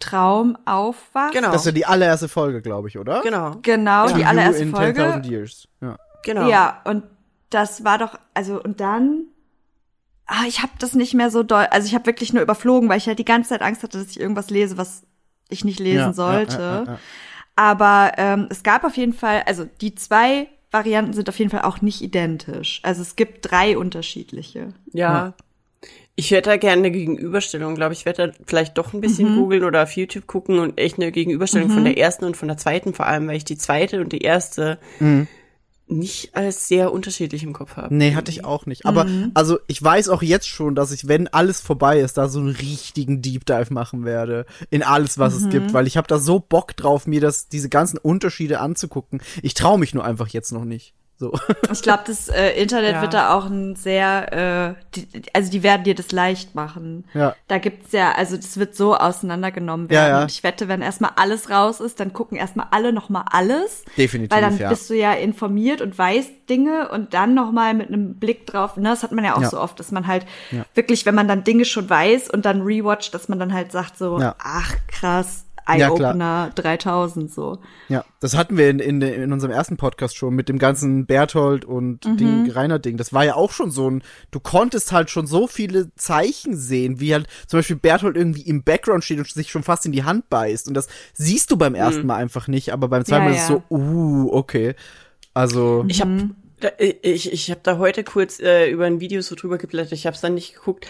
Traum 0.01 0.59
aufwacht. 0.67 1.33
Genau. 1.33 1.51
Das 1.51 1.63
ist 1.63 1.67
ja 1.67 1.73
die 1.73 1.87
allererste 1.87 2.29
Folge, 2.29 2.61
glaube 2.61 2.89
ich, 2.89 2.99
oder? 2.99 3.23
genau. 3.23 3.57
Genau, 3.63 4.09
To 4.09 4.15
die 4.15 4.25
allererste 4.27 4.63
in 4.63 4.71
Folge. 4.71 5.03
10.000 5.03 5.27
Years. 5.31 5.69
Ja. 5.81 5.97
Genau. 6.25 6.49
Ja, 6.49 6.81
und 6.85 7.05
das 7.49 7.85
war 7.85 7.97
doch, 7.99 8.19
also 8.35 8.63
und 8.63 8.81
dann, 8.81 9.25
ah, 10.27 10.45
ich 10.47 10.61
habe 10.63 10.73
das 10.79 10.95
nicht 10.95 11.15
mehr 11.15 11.31
so 11.31 11.43
doll, 11.43 11.67
also 11.71 11.87
ich 11.87 11.95
habe 11.95 12.05
wirklich 12.07 12.33
nur 12.35 12.43
überflogen, 12.43 12.89
weil 12.89 12.99
ich 12.99 13.07
halt 13.07 13.19
die 13.19 13.25
ganze 13.25 13.51
Zeit 13.51 13.63
Angst 13.63 13.83
hatte, 13.83 13.99
dass 13.99 14.09
ich 14.11 14.21
irgendwas 14.21 14.51
lese, 14.51 14.77
was 14.77 15.05
ich 15.49 15.65
nicht 15.65 15.81
lesen 15.81 15.99
Ja, 15.99 16.13
sollte. 16.13 16.59
ja, 16.59 16.79
ja, 16.81 16.85
ja. 16.85 16.99
Aber 17.57 18.13
ähm, 18.17 18.49
es 18.51 18.63
gab 18.63 18.85
auf 18.85 18.97
jeden 18.97 19.13
Fall, 19.13 19.43
also 19.47 19.67
die 19.81 19.95
zwei 19.95 20.49
Varianten 20.71 21.13
sind 21.13 21.29
auf 21.29 21.39
jeden 21.39 21.51
Fall 21.51 21.63
auch 21.63 21.83
nicht 21.83 22.03
identisch. 22.03 22.81
Also 22.83 23.03
es 23.03 23.15
gibt 23.15 23.49
drei 23.51 23.79
unterschiedliche. 23.79 24.75
Ja. 24.93 25.35
Ich 26.17 26.31
werde 26.31 26.51
da 26.51 26.57
gerne 26.57 26.79
eine 26.83 26.91
Gegenüberstellung, 26.91 27.75
glaube 27.75 27.93
ich. 27.93 28.01
Ich 28.01 28.07
werde 28.07 28.29
da 28.29 28.35
vielleicht 28.47 28.79
doch 28.79 28.93
ein 28.93 29.01
bisschen 29.01 29.37
googeln 29.37 29.65
oder 29.65 29.83
auf 29.83 29.93
YouTube 29.97 30.27
gucken 30.27 30.59
und 30.61 30.79
echt 30.79 30.97
eine 30.99 31.11
Gegenüberstellung 31.13 31.71
von 31.71 31.85
der 31.85 31.99
ersten 31.99 32.25
und 32.25 32.37
von 32.37 32.49
der 32.49 32.57
zweiten 32.57 32.95
vor 32.95 33.07
allem, 33.07 33.27
weil 33.27 33.37
ich 33.37 33.45
die 33.45 33.59
zweite 33.59 34.01
und 34.01 34.13
die 34.13 34.21
erste 34.23 34.79
nicht 35.87 36.35
als 36.35 36.67
sehr 36.67 36.93
unterschiedlich 36.93 37.43
im 37.43 37.53
Kopf 37.53 37.77
habe. 37.77 37.95
Nee, 37.95 38.15
hatte 38.15 38.31
ich 38.31 38.45
auch 38.45 38.67
nicht. 38.67 38.87
Aber 38.87 39.07
also 39.35 39.59
ich 39.67 39.83
weiß 39.83 40.09
auch 40.09 40.23
jetzt 40.23 40.49
schon, 40.49 40.75
dass 40.75 40.93
ich, 40.93 41.09
wenn 41.09 41.29
alles 41.29 41.61
vorbei 41.61 42.01
ist, 42.01 42.17
da 42.17 42.29
so 42.29 42.41
einen 42.41 42.49
richtigen 42.49 43.21
Deep 43.21 43.45
Dive 43.45 43.73
machen 43.73 44.05
werde 44.05 44.47
in 44.71 44.83
alles, 44.83 45.19
was 45.19 45.35
es 45.35 45.49
gibt, 45.51 45.73
weil 45.73 45.87
ich 45.87 45.97
habe 45.97 46.09
da 46.09 46.19
so 46.19 46.41
Bock 46.41 46.75
drauf, 46.77 47.07
mir 47.07 47.21
das 47.21 47.49
diese 47.49 47.69
ganzen 47.69 47.99
Unterschiede 47.99 48.61
anzugucken. 48.61 49.21
Ich 49.43 49.55
traue 49.55 49.79
mich 49.79 49.95
nur 49.95 50.05
einfach 50.05 50.29
jetzt 50.29 50.53
noch 50.53 50.65
nicht. 50.65 50.95
So. 51.17 51.33
Ich 51.71 51.83
glaube, 51.83 52.03
das 52.07 52.29
äh, 52.29 52.61
Internet 52.61 52.95
Ja. 52.95 53.03
wird 53.03 53.15
da 53.15 53.35
auch 53.35 53.47
ein 53.47 53.77
sehr, 53.77 54.75
äh, 54.77 54.83
die, 54.97 55.23
also 55.33 55.49
die 55.51 55.63
werden 55.63 55.85
dir 55.85 55.95
das 55.95 56.11
leicht 56.11 56.55
machen. 56.57 57.05
Ja. 57.15 57.37
Da 57.47 57.59
gibt's 57.59 57.93
ja, 57.93 58.13
also 58.13 58.37
das 58.37 58.57
wird 58.59 58.75
so 58.75 58.97
auseinandergenommen 58.97 59.87
Ja, 59.91 59.93
werden. 60.01 60.11
ja. 60.11 60.23
Und 60.23 60.33
ich 60.33 60.43
wette, 60.43 60.67
wenn 60.67 60.83
erstmal 60.83 61.13
alles 61.17 61.51
raus 61.51 61.79
ist, 61.81 62.01
dann 62.01 62.13
gucken 62.13 62.37
erstmal 62.37 62.67
alle 62.73 62.93
noch 62.93 63.11
mal 63.11 63.25
alles. 63.31 63.85
Definitiv, 63.97 64.35
Weil 64.35 64.43
dann 64.43 64.59
ja. 64.59 64.69
bist 64.69 64.91
du 64.91 64.95
ja 64.95 65.13
informiert 65.13 65.81
und 65.81 65.97
weißt 65.97 66.31
Dinge 66.51 66.89
und 66.91 67.15
dann 67.15 67.33
noch 67.35 67.53
mal 67.53 67.75
mit 67.75 67.89
einem 67.89 68.15
Blick 68.17 68.47
drauf. 68.47 68.77
Ne, 68.77 68.89
das 68.91 69.03
hat 69.05 69.13
man 69.13 69.25
ja 69.25 69.37
auch 69.37 69.43
Ja. 69.43 69.51
so 69.51 69.61
oft, 69.61 69.79
dass 69.79 69.93
man 69.93 70.07
halt 70.09 70.27
Ja. 70.51 70.65
wirklich, 70.75 71.07
wenn 71.07 71.15
man 71.15 71.29
dann 71.29 71.45
Dinge 71.45 71.65
schon 71.65 71.89
weiß 71.89 72.29
und 72.31 72.45
dann 72.45 72.63
rewatcht, 72.63 73.15
dass 73.15 73.29
man 73.29 73.39
dann 73.39 73.53
halt 73.53 73.71
sagt 73.73 73.97
so, 73.99 74.19
Ja. 74.21 74.35
ach 74.43 74.73
krass, 74.89 75.44
Ja, 75.69 75.89
Eye-Opener 75.89 76.51
3000 76.55 77.33
so. 77.33 77.59
Ja, 77.89 78.05
das 78.21 78.37
hatten 78.37 78.57
wir 78.57 78.69
in, 78.71 78.79
in, 78.81 79.01
in 79.03 79.33
unserem 79.33 79.53
ersten 79.53 79.77
Podcast 79.77 80.17
schon 80.17 80.35
mit 80.35 80.49
dem 80.49 80.59
ganzen 80.59 81.07
Berthold 81.07 81.65
und 81.65 82.05
Mhm. 82.05 82.17
Ding, 82.17 82.51
Rainer 82.51 82.79
Ding. 82.79 82.97
Das 82.97 83.13
war 83.13 83.25
ja 83.25 83.35
auch 83.35 83.51
schon 83.53 83.71
so 83.71 83.91
ein, 83.91 84.03
du 84.31 84.41
konntest 84.41 84.93
halt 84.93 85.11
schon 85.11 85.27
so 85.27 85.47
viele 85.47 85.95
Zeichen 85.97 86.57
sehen, 86.57 87.01
wie 87.01 87.15
halt 87.15 87.27
zum 87.47 87.59
Beispiel 87.59 87.77
Berthold 87.77 88.17
irgendwie 88.17 88.43
im 88.43 88.63
Background 88.63 89.05
steht 89.05 89.19
und 89.19 89.29
sich 89.29 89.51
schon 89.51 89.63
fast 89.63 89.87
in 89.87 89.93
die 89.93 90.05
Hand 90.05 90.29
beißt. 90.29 90.69
Und 90.69 90.75
das 90.75 90.89
siehst 91.15 91.51
du 91.51 91.57
beim 91.57 91.75
ersten 91.75 92.07
Mal 92.07 92.17
einfach 92.17 92.47
nicht, 92.49 92.73
aber 92.73 92.89
beim 92.89 93.05
zweiten 93.05 93.25
Ja, 93.25 93.29
Mal 93.31 93.35
ist 93.37 93.43
es 93.43 93.49
so, 93.49 93.55
ja. 93.71 93.77
uh, 93.77 94.29
okay. 94.33 94.75
Also, 95.33 95.85
Ich 95.89 96.01
habe 96.01 96.31
da, 96.61 96.69
ich, 96.79 97.33
ich 97.33 97.51
hab 97.51 97.63
da 97.65 97.79
heute 97.79 98.05
kurz 98.05 98.39
äh, 98.41 98.71
über 98.71 98.85
ein 98.87 99.01
Video 99.01 99.21
so 99.21 99.35
drüber 99.35 99.59
geblättert. 99.59 99.93
Ich 99.93 100.07
habe 100.07 100.15
es 100.15 100.21
dann 100.21 100.35
nicht 100.35 100.55
geguckt. 100.55 100.87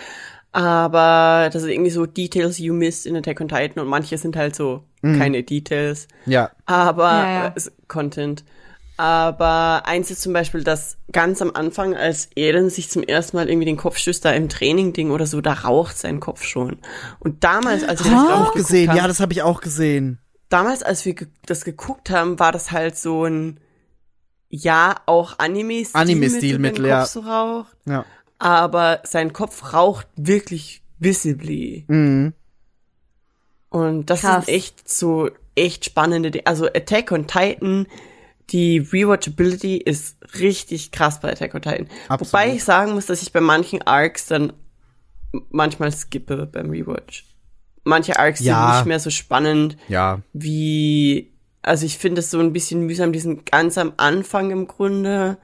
Aber 0.54 1.50
das 1.52 1.64
ist 1.64 1.68
irgendwie 1.68 1.90
so 1.90 2.06
Details 2.06 2.58
you 2.58 2.72
missed 2.72 3.06
in 3.06 3.16
Attack 3.16 3.40
on 3.40 3.48
Titan 3.48 3.82
und 3.82 3.88
manche 3.88 4.16
sind 4.18 4.36
halt 4.36 4.54
so 4.54 4.84
keine 5.02 5.42
Details. 5.42 6.06
ja. 6.26 6.50
Aber 6.64 7.10
Ja, 7.10 7.32
ja. 7.32 7.46
äh, 7.48 7.70
Content. 7.88 8.44
Aber 8.96 9.82
eins 9.86 10.12
ist 10.12 10.22
zum 10.22 10.32
Beispiel, 10.32 10.62
dass 10.62 10.96
ganz 11.10 11.42
am 11.42 11.50
Anfang, 11.54 11.94
als 11.96 12.28
Eren 12.36 12.70
sich 12.70 12.88
zum 12.88 13.02
ersten 13.02 13.36
Mal 13.36 13.48
irgendwie 13.50 13.66
den 13.66 13.76
Kopf 13.76 13.98
stößt, 13.98 14.24
da 14.24 14.30
im 14.30 14.48
Training-Ding 14.48 15.10
oder 15.10 15.26
so, 15.26 15.40
da 15.40 15.52
raucht 15.52 15.98
sein 15.98 16.20
Kopf 16.20 16.44
schon. 16.44 16.78
Und 17.18 17.42
damals, 17.42 17.82
als 17.82 18.04
wir 18.04 18.12
das, 18.12 18.20
Auch 18.22 18.38
geguckt 18.38 18.54
gesehen, 18.54 18.90
haben, 18.90 18.96
ja, 18.96 19.08
das 19.08 19.18
habe 19.18 19.32
ich 19.32 19.42
auch 19.42 19.60
gesehen. 19.60 20.20
damals, 20.48 20.84
als 20.84 21.04
wir 21.04 21.14
ge 21.14 21.26
das 21.44 21.64
geguckt 21.64 22.10
haben, 22.10 22.38
war 22.38 22.52
das 22.52 22.70
halt 22.70 22.96
so 22.96 23.24
ein, 23.24 23.58
ja, 24.48 24.94
auch 25.06 25.38
Anime-Stilmittel, 25.40 26.00
Anime-Stilmittel, 26.00 26.84
wenn 26.84 26.90
ja. 26.90 27.00
Kopf 27.00 27.10
so 27.10 27.20
raucht. 27.20 27.76
Ja. 27.86 28.04
Aber 28.38 29.00
sein 29.04 29.32
Kopf 29.32 29.72
raucht 29.72 30.06
wirklich 30.16 30.82
visibly. 30.98 31.84
Mhm. 31.88 32.32
Und 33.70 34.10
das 34.10 34.20
Krass. 34.20 34.46
sind 34.46 34.54
echt 34.54 34.88
so, 34.88 35.30
echt 35.54 35.84
spannende, 35.84 36.30
Di- 36.30 36.46
also 36.46 36.66
Attack 36.66 37.10
on 37.12 37.26
Titan, 37.26 37.86
die 38.50 38.78
Rewatchability 38.78 39.76
ist 39.78 40.16
richtig 40.38 40.90
krass 40.92 41.20
bei 41.20 41.32
Attack 41.32 41.54
on 41.54 41.62
Titan. 41.62 41.88
Absolut. 42.08 42.32
Wobei 42.32 42.54
ich 42.54 42.62
sagen 42.64 42.92
muss, 42.92 43.06
dass 43.06 43.22
ich 43.22 43.32
bei 43.32 43.40
manchen 43.40 43.82
Arcs 43.82 44.26
dann 44.26 44.52
manchmal 45.50 45.90
skippe 45.92 46.46
beim 46.46 46.70
Rewatch. 46.70 47.24
Manche 47.84 48.18
Arcs 48.18 48.40
Ja. 48.40 48.66
sind 48.68 48.76
nicht 48.76 48.86
mehr 48.88 49.00
so 49.00 49.10
spannend 49.10 49.76
Ja. 49.88 50.20
wie, 50.32 51.32
also 51.62 51.84
ich 51.86 51.98
finde 51.98 52.20
es 52.20 52.30
so 52.30 52.38
ein 52.38 52.52
bisschen 52.52 52.86
mühsam, 52.86 53.12
diesen 53.12 53.44
ganz 53.44 53.76
am 53.78 53.94
Anfang 53.96 54.50
im 54.50 54.66
Grunde, 54.68 55.38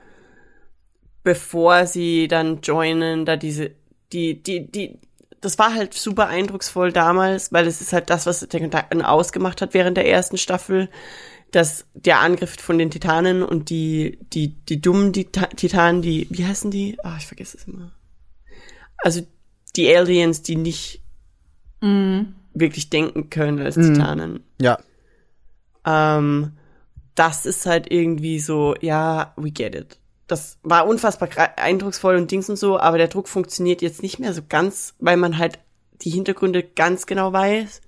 bevor 1.22 1.86
sie 1.86 2.28
dann 2.28 2.60
joinen, 2.62 3.24
da 3.24 3.36
diese, 3.36 3.72
die, 4.12 4.42
die, 4.42 4.70
die, 4.70 4.98
das 5.40 5.58
war 5.58 5.74
halt 5.74 5.94
super 5.94 6.28
eindrucksvoll 6.28 6.92
damals, 6.92 7.52
weil 7.52 7.66
es 7.66 7.80
ist 7.80 7.92
halt 7.92 8.10
das, 8.10 8.26
was 8.26 8.42
Attack 8.42 8.62
on 8.62 8.70
Titan 8.70 9.02
ausgemacht 9.02 9.62
hat 9.62 9.74
während 9.74 9.96
der 9.96 10.08
ersten 10.08 10.38
Staffel, 10.38 10.88
dass 11.50 11.86
der 11.94 12.20
Angriff 12.20 12.56
von 12.60 12.78
den 12.78 12.90
Titanen 12.90 13.42
und 13.42 13.70
die, 13.70 14.18
die, 14.32 14.54
die 14.64 14.80
dummen 14.80 15.12
Tita- 15.12 15.54
Titanen, 15.56 16.02
die, 16.02 16.26
wie 16.30 16.46
heißen 16.46 16.70
die? 16.70 16.96
Ah, 17.02 17.16
ich 17.18 17.26
vergesse 17.26 17.56
es 17.56 17.64
immer. 17.64 17.92
Also 18.98 19.22
die 19.76 19.94
Aliens, 19.94 20.42
die 20.42 20.56
nicht 20.56 21.02
wirklich 22.52 22.90
denken 22.90 23.30
können 23.30 23.58
als 23.58 23.76
Titanen. 23.76 24.44
Ja. 24.60 24.78
Ähm, 25.86 26.52
das 27.14 27.46
ist 27.46 27.64
halt 27.64 27.90
irgendwie 27.90 28.38
so, 28.38 28.74
ja, 28.82 29.32
we 29.36 29.50
get 29.50 29.74
it. 29.74 29.98
Das 30.30 30.58
war 30.62 30.86
unfassbar 30.86 31.28
eindrucksvoll 31.56 32.16
und 32.16 32.30
Dings 32.30 32.48
und 32.48 32.56
so, 32.56 32.78
aber 32.78 32.98
der 32.98 33.08
Druck 33.08 33.28
funktioniert 33.28 33.82
jetzt 33.82 34.02
nicht 34.02 34.18
mehr 34.18 34.32
so 34.32 34.42
ganz, 34.48 34.94
weil 34.98 35.16
man 35.16 35.38
halt 35.38 35.58
die 36.02 36.10
Hintergründe 36.10 36.62
ganz 36.62 37.06
genau 37.06 37.32
weiß. 37.32 37.80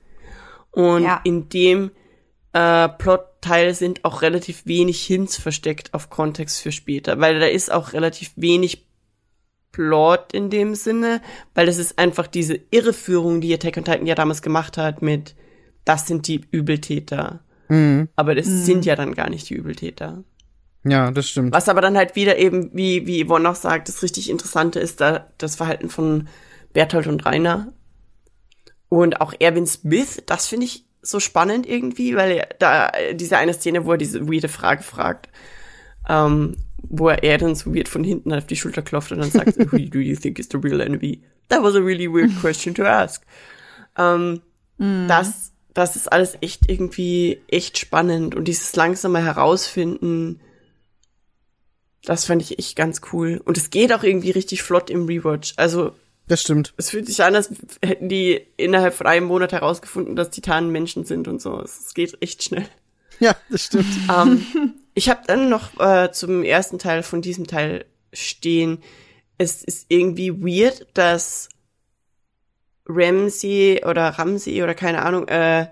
Und 0.72 1.04
Ja. 1.04 1.20
in 1.24 1.48
dem 1.48 1.90
äh, 2.54 2.88
Plotteil 2.88 3.74
sind 3.74 4.04
auch 4.04 4.20
relativ 4.22 4.66
wenig 4.66 5.02
Hints 5.06 5.36
versteckt 5.38 5.94
auf 5.94 6.10
Kontext 6.10 6.60
für 6.60 6.72
später, 6.72 7.18
weil 7.18 7.40
da 7.40 7.46
ist 7.46 7.72
auch 7.72 7.92
relativ 7.94 8.32
wenig 8.36 8.86
Plot 9.70 10.34
in 10.34 10.50
dem 10.50 10.74
Sinne, 10.74 11.22
weil 11.54 11.66
es 11.68 11.78
ist 11.78 11.98
einfach 11.98 12.26
diese 12.26 12.60
Irreführung, 12.70 13.40
die 13.40 13.54
Attack 13.54 13.78
on 13.78 13.84
Titan 13.84 14.06
ja 14.06 14.14
damals 14.14 14.42
gemacht 14.42 14.76
hat 14.76 15.00
mit, 15.00 15.34
das 15.86 16.06
sind 16.06 16.28
die 16.28 16.42
Übeltäter. 16.50 17.40
Mhm. 17.68 18.08
Aber 18.16 18.34
das 18.34 18.46
sind 18.46 18.84
ja 18.84 18.96
dann 18.96 19.14
gar 19.14 19.30
nicht 19.30 19.48
die 19.48 19.54
Übeltäter. 19.54 20.22
Ja, 20.84 21.10
das 21.10 21.28
stimmt. 21.28 21.52
Was 21.52 21.68
aber 21.68 21.80
dann 21.80 21.96
halt 21.96 22.16
wieder 22.16 22.38
eben, 22.38 22.70
wie, 22.72 23.06
wie 23.06 23.24
Yvonne 23.24 23.48
auch 23.48 23.54
sagt, 23.54 23.88
das 23.88 24.02
richtig 24.02 24.28
Interessante 24.28 24.80
ist 24.80 25.00
da 25.00 25.28
das 25.38 25.56
Verhalten 25.56 25.88
von 25.88 26.28
Berthold 26.72 27.06
und 27.06 27.24
Rainer. 27.24 27.72
Und 28.88 29.20
auch 29.20 29.32
Erwin 29.38 29.66
Smith, 29.66 30.22
das 30.26 30.48
finde 30.48 30.66
ich 30.66 30.84
so 31.00 31.18
spannend 31.18 31.68
irgendwie, 31.68 32.16
weil 32.16 32.32
er 32.32 32.48
da 32.58 32.92
diese 33.14 33.38
eine 33.38 33.54
Szene, 33.54 33.86
wo 33.86 33.92
er 33.92 33.98
diese 33.98 34.28
weirde 34.28 34.48
Frage 34.48 34.82
fragt, 34.82 35.28
ähm, 36.08 36.56
wo 36.82 37.08
er 37.08 37.22
er 37.22 37.38
dann 37.38 37.54
so 37.54 37.74
weird 37.74 37.88
von 37.88 38.04
hinten 38.04 38.32
auf 38.32 38.46
die 38.46 38.56
Schulter 38.56 38.82
klopft 38.82 39.12
und 39.12 39.18
dann 39.18 39.30
sagt, 39.30 39.58
who 39.72 39.78
do 39.78 39.98
you 39.98 40.16
think 40.16 40.38
is 40.38 40.48
the 40.50 40.58
real 40.58 40.80
enemy? 40.80 41.22
That 41.48 41.62
was 41.62 41.74
a 41.74 41.80
really 41.80 42.12
weird 42.12 42.30
question 42.40 42.74
to 42.74 42.84
ask. 42.84 43.24
Ähm, 43.96 44.42
das, 44.78 45.52
das 45.74 45.96
ist 45.96 46.10
alles 46.10 46.36
echt 46.40 46.68
irgendwie 46.68 47.40
echt 47.48 47.78
spannend 47.78 48.34
und 48.34 48.48
dieses 48.48 48.74
langsame 48.74 49.22
Herausfinden, 49.22 50.40
das 52.04 52.24
fand 52.24 52.42
ich 52.42 52.58
echt 52.58 52.76
ganz 52.76 53.00
cool. 53.12 53.40
Und 53.44 53.56
es 53.56 53.70
geht 53.70 53.92
auch 53.92 54.02
irgendwie 54.02 54.30
richtig 54.30 54.62
flott 54.62 54.90
im 54.90 55.06
Rewatch. 55.06 55.54
Also, 55.56 55.92
Das 56.26 56.40
stimmt. 56.42 56.74
es 56.76 56.90
fühlt 56.90 57.06
sich 57.06 57.22
an, 57.22 57.34
als 57.34 57.50
hätten 57.84 58.08
die 58.08 58.40
innerhalb 58.56 58.94
von 58.94 59.06
einem 59.06 59.26
Monat 59.26 59.52
herausgefunden, 59.52 60.16
dass 60.16 60.30
Titanen 60.30 60.70
Menschen 60.70 61.04
sind 61.04 61.28
und 61.28 61.40
so. 61.40 61.60
Es 61.60 61.94
geht 61.94 62.20
echt 62.20 62.42
schnell. 62.42 62.66
Ja, 63.20 63.36
das 63.50 63.66
stimmt. 63.66 63.86
Ähm, 64.10 64.74
ich 64.94 65.08
habe 65.08 65.22
dann 65.26 65.48
noch 65.48 65.78
äh, 65.80 66.10
zum 66.12 66.42
ersten 66.42 66.78
Teil 66.78 67.02
von 67.02 67.22
diesem 67.22 67.46
Teil 67.46 67.84
stehen. 68.12 68.82
Es 69.38 69.62
ist 69.62 69.86
irgendwie 69.88 70.32
weird, 70.42 70.86
dass 70.94 71.48
Ramsey 72.86 73.82
oder 73.86 74.08
Ramsey 74.08 74.62
oder 74.62 74.74
keine 74.74 75.02
Ahnung, 75.02 75.28
äh, 75.28 75.68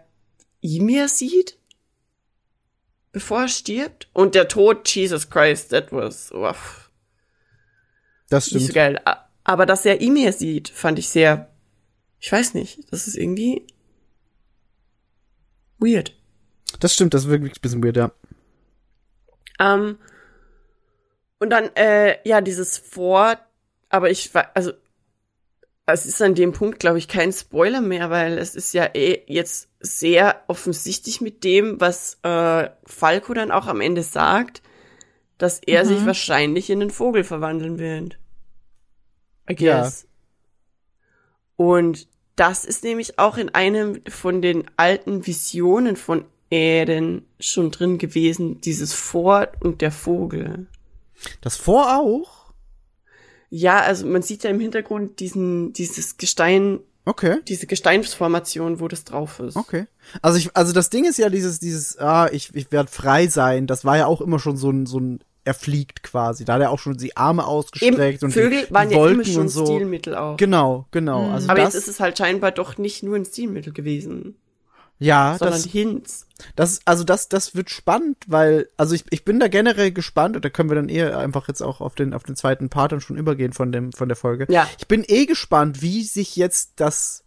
Ymir 0.62 1.09
sieht, 1.09 1.59
bevor 3.12 3.43
er 3.43 3.49
stirbt. 3.49 4.09
Und 4.12 4.35
der 4.35 4.49
Tod, 4.49 4.89
Jesus 4.89 5.31
Christ, 5.31 5.70
that 5.70 5.93
was 5.93 6.31
uff, 6.32 6.91
Das 8.28 8.47
nicht 8.47 8.53
so 8.53 8.59
stimmt. 8.70 8.74
geil. 8.74 9.01
Aber 9.45 9.66
dass 9.66 9.85
er 9.87 10.01
Ymir 10.01 10.32
sieht, 10.32 10.69
fand 10.69 10.99
ich 10.99 11.09
sehr, 11.09 11.51
ich 12.20 12.31
weiß 12.31 12.55
nicht, 12.55 12.81
das 12.93 13.09
ist 13.09 13.16
irgendwie 13.16 13.66
weird. 15.78 16.15
Das 16.78 16.95
stimmt, 16.95 17.15
das 17.15 17.24
ist 17.24 17.31
wirklich 17.31 17.55
ein 17.57 17.61
bisschen 17.61 17.82
weird, 17.82 17.97
ja. 17.97 18.12
Ähm, 19.59 19.99
und 21.39 21.51
dann, 21.51 21.74
äh, 21.74 22.16
ja, 22.28 22.41
dieses 22.41 22.78
Vor, 22.78 23.39
aber 23.89 24.11
ich 24.11 24.32
war, 24.35 24.51
also, 24.55 24.73
es 25.93 26.07
ist 26.07 26.21
an 26.23 26.35
dem 26.35 26.53
Punkt, 26.53 26.79
glaube 26.81 26.99
ich, 26.99 27.09
kein 27.09 27.33
Spoiler 27.33 27.81
mehr, 27.81 28.11
weil 28.11 28.39
es 28.39 28.55
ist 28.55 28.73
ja 28.75 28.91
eh 28.95 29.23
jetzt 29.27 29.69
sehr 29.81 30.43
offensichtlich 30.49 31.21
mit 31.21 31.45
dem, 31.45 31.81
was 31.81 32.19
äh, 32.23 32.69
Falco 32.85 33.35
dann 33.35 33.51
auch 33.51 33.67
am 33.67 33.81
Ende 33.81 34.03
sagt, 34.03 34.62
dass 35.39 35.61
er 35.61 35.87
sich 35.87 36.05
wahrscheinlich 36.05 36.69
in 36.69 36.81
den 36.81 36.91
Vogel 36.91 37.25
verwandeln 37.25 37.79
wird. 37.79 38.19
I 39.49 39.57
Ja. 39.59 39.83
guess. 39.83 40.07
Und 41.57 42.09
das 42.37 42.65
ist 42.65 42.85
nämlich 42.85 43.19
auch 43.19 43.37
in 43.37 43.51
einem 43.51 44.01
von 44.09 44.43
den 44.43 44.65
alten 44.77 45.27
Visionen 45.27 45.97
von 45.97 46.25
Eren 46.51 47.27
schon 47.39 47.71
drin 47.71 47.99
gewesen, 47.99 48.61
dieses 48.61 48.93
Fort 48.93 49.62
und 49.62 49.81
der 49.83 49.93
Vogel. 49.93 50.67
Das 51.41 51.57
vor 51.57 51.97
auch? 51.99 52.40
Ja, 53.51 53.81
also 53.81 54.06
man 54.06 54.22
sieht 54.22 54.44
ja 54.44 54.51
im 54.51 54.60
Hintergrund 54.60 55.20
diesen, 55.20 55.72
dieses 55.72 56.16
Gestein, 56.16 56.78
Okay. 57.05 57.39
diese 57.48 57.66
Gesteinsformation, 57.66 58.78
wo 58.78 58.86
das 58.86 59.05
drauf 59.05 59.40
ist. 59.40 59.56
Okay. 59.56 59.86
Also 60.22 60.39
ich, 60.39 60.56
also 60.56 60.72
das 60.72 60.90
Ding 60.90 61.05
ist 61.05 61.18
ja 61.18 61.28
dieses, 61.28 61.59
dieses, 61.59 61.98
ah, 61.98 62.28
ich, 62.31 62.55
ich 62.55 62.70
werde 62.70 62.90
frei 62.90 63.27
sein, 63.27 63.66
das 63.66 63.85
war 63.85 63.97
ja 63.97 64.06
auch 64.06 64.20
immer 64.20 64.39
schon 64.39 64.56
so 64.56 64.70
ein, 64.70 64.86
so 64.86 65.01
ein, 65.01 65.20
er 65.44 65.55
fliegt 65.55 66.02
quasi. 66.05 66.44
Da 66.44 66.55
hat 66.55 66.62
er 66.62 66.70
auch 66.70 66.78
schon 66.78 66.97
die 66.97 67.16
Arme 67.16 67.47
ausgestreckt 67.47 68.22
Eben, 68.22 68.24
und 68.27 68.32
Vögel 68.32 68.66
die, 68.66 68.74
waren 68.74 68.89
die 68.89 68.94
ja 68.94 69.01
Wolken 69.01 69.22
immer 69.22 69.24
schon 69.24 69.43
und 69.43 69.48
so. 69.48 69.64
Stilmittel 69.66 70.14
auch. 70.14 70.36
Genau, 70.36 70.86
genau. 70.93 71.31
Also 71.31 71.48
Aber 71.48 71.60
das, 71.60 71.74
jetzt 71.74 71.82
ist 71.82 71.89
es 71.89 72.01
halt 72.01 72.18
scheinbar 72.18 72.52
doch 72.52 72.78
nicht 72.78 73.02
nur 73.02 73.16
ein 73.16 73.24
Stilmittel 73.24 73.72
gewesen, 73.72 74.36
ja, 75.01 75.36
sondern 75.39 75.62
das, 75.62 75.72
Hints. 75.72 76.27
das, 76.56 76.81
also 76.85 77.05
das, 77.05 77.31
das 77.31 77.55
wird 77.55 77.70
spannend, 77.70 78.18
weil, 78.27 78.68
also 78.77 78.94
ich, 78.94 79.05
ich 79.09 79.24
bin 79.24 79.40
da 79.40 79.48
generell 79.48 79.93
gespannt 79.93 80.36
und 80.36 80.44
da 80.44 80.51
können 80.51 80.68
wir 80.68 80.77
dann 80.77 80.90
eher 80.90 81.18
einfach 81.18 81.48
jetzt 81.48 81.62
auch 81.62 81.81
auf 81.81 81.94
den, 81.94 82.12
auf 82.12 82.22
den 82.22 82.36
zweiten 82.36 82.68
Part 82.68 82.93
dann 82.93 83.01
schon 83.01 83.16
übergehen 83.16 83.55
von 83.55 83.72
dem, 83.72 83.93
von 83.93 84.09
der 84.09 84.16
Folge. 84.16 84.47
Ja. 84.51 84.68
Ich 84.78 84.86
bin 84.86 85.02
eh 85.09 85.24
gespannt, 85.24 85.81
wie 85.81 86.05
sich 86.05 86.36
jetzt 86.36 86.72
das, 86.77 87.24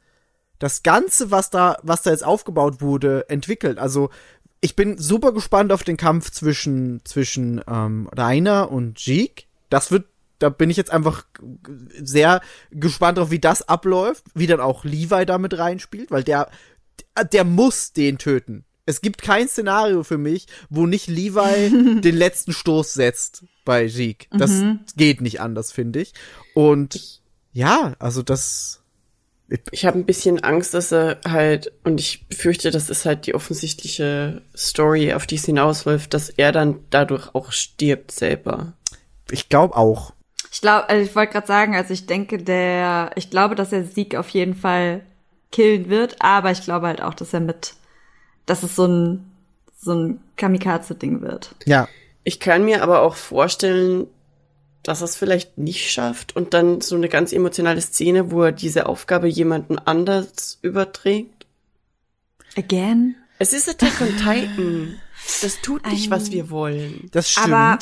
das 0.60 0.84
Ganze, 0.84 1.32
was 1.32 1.50
da, 1.50 1.80
was 1.82 2.04
da 2.04 2.12
jetzt 2.12 2.24
aufgebaut 2.24 2.80
wurde, 2.80 3.28
entwickelt. 3.28 3.80
Also, 3.80 4.12
ich 4.62 4.76
bin 4.76 5.00
super 5.00 5.34
gespannt 5.34 5.72
auf 5.74 5.84
den 5.84 5.98
Kampf 5.98 6.30
zwischen, 6.30 7.02
zwischen 7.04 7.60
ähm, 7.68 8.08
Rainer 8.16 8.72
und 8.72 9.00
Jeek. 9.00 9.48
Das 9.70 9.92
wird, 9.92 10.06
da 10.38 10.50
bin 10.50 10.70
ich 10.70 10.78
jetzt 10.78 10.92
einfach 10.92 11.26
sehr 12.00 12.40
gespannt 12.70 13.18
drauf, 13.18 13.32
wie 13.32 13.40
das 13.40 13.68
abläuft, 13.68 14.24
wie 14.36 14.48
dann 14.48 14.60
auch 14.60 14.86
Levi 14.86 15.26
damit 15.26 15.58
reinspielt, 15.58 16.12
weil 16.12 16.24
der 16.24 16.50
der 17.32 17.44
muss 17.44 17.94
den 17.94 18.18
töten. 18.18 18.66
Es 18.86 19.02
gibt 19.02 19.22
kein 19.22 19.48
Szenario 19.48 20.04
für 20.04 20.18
mich, 20.18 20.48
wo 20.70 20.86
nicht 20.86 21.08
Levi 21.08 22.02
den 22.02 22.16
letzten 22.16 22.52
Stoß 22.52 22.94
setzt 22.94 23.46
bei 23.64 23.86
Jeek. 23.86 24.28
Das 24.32 24.62
geht 24.96 25.22
nicht 25.22 25.40
anders, 25.40 25.72
finde 25.72 26.02
ich. 26.02 26.14
Und 26.54 27.22
ja, 27.54 27.94
also 28.00 28.24
das. 28.24 28.82
Ich 29.72 29.86
habe 29.86 30.00
ein 30.00 30.06
bisschen 30.06 30.44
Angst, 30.44 30.74
dass 30.74 30.92
er 30.92 31.20
halt, 31.28 31.72
und 31.84 32.00
ich 32.00 32.28
befürchte, 32.28 32.72
das 32.72 32.90
ist 32.90 33.06
halt 33.06 33.28
die 33.28 33.36
offensichtliche 33.36 34.42
Story, 34.56 35.14
auf 35.14 35.28
die 35.28 35.36
es 35.36 35.46
hinausläuft, 35.46 36.14
dass 36.14 36.30
er 36.30 36.52
dann 36.52 36.80
dadurch 36.90 37.36
auch 37.36 37.52
stirbt 37.52 38.12
selber. 38.12 38.74
Ich 39.30 39.50
glaube 39.50 39.76
auch. 39.76 40.14
Ich 40.52 40.62
glaube, 40.62 40.90
also 40.90 41.04
ich 41.04 41.16
wollte 41.16 41.34
gerade 41.34 41.48
sagen, 41.48 41.76
also 41.76 41.94
ich 41.94 42.06
denke, 42.06 42.38
der, 42.40 43.12
ich 43.16 43.30
glaube, 43.30 43.56
dass 43.56 43.72
er 43.72 43.84
Sieg 43.84 44.16
auf 44.16 44.30
jeden 44.30 44.56
Fall 44.56 45.06
killen 45.54 45.88
wird, 45.90 46.18
aber 46.20 46.52
ich 46.52 46.62
glaube 46.64 46.88
halt 46.88 47.02
auch, 47.02 47.14
dass 47.14 47.34
er 47.34 47.40
mit, 47.40 47.76
dass 48.46 48.64
es 48.64 48.76
so 48.76 48.86
ein, 48.86 49.32
so 49.80 49.94
ein 49.94 50.20
Kamikaze-Ding 50.36 51.22
wird. 51.22 51.56
Ja. 51.66 51.88
Ich 52.26 52.42
kann 52.42 52.66
mir 52.66 52.84
aber 52.84 53.02
auch 53.02 53.16
vorstellen, 53.16 54.08
dass 54.82 55.02
er 55.02 55.06
es 55.06 55.16
vielleicht 55.16 55.58
nicht 55.58 55.92
schafft 55.92 56.36
und 56.36 56.54
dann 56.54 56.82
so 56.82 56.96
eine 56.96 57.08
ganz 57.08 57.32
emotionale 57.32 57.80
Szene, 57.80 58.32
wo 58.32 58.44
er 58.44 58.52
diese 58.52 58.86
Aufgabe 58.88 59.28
jemanden 59.28 59.78
anders 59.78 60.58
überträgt. 60.62 61.46
Again? 62.58 63.16
Es 63.40 63.54
ist 63.54 63.70
Attack 63.70 64.02
on 64.02 64.18
Titan. 64.18 65.00
Das 65.42 65.62
tut 65.62 65.86
nicht, 65.88 66.10
was 66.10 66.32
wir 66.32 66.50
wollen. 66.50 67.08
Das 67.12 67.30
stimmt. 67.32 67.54
Aber- 67.54 67.80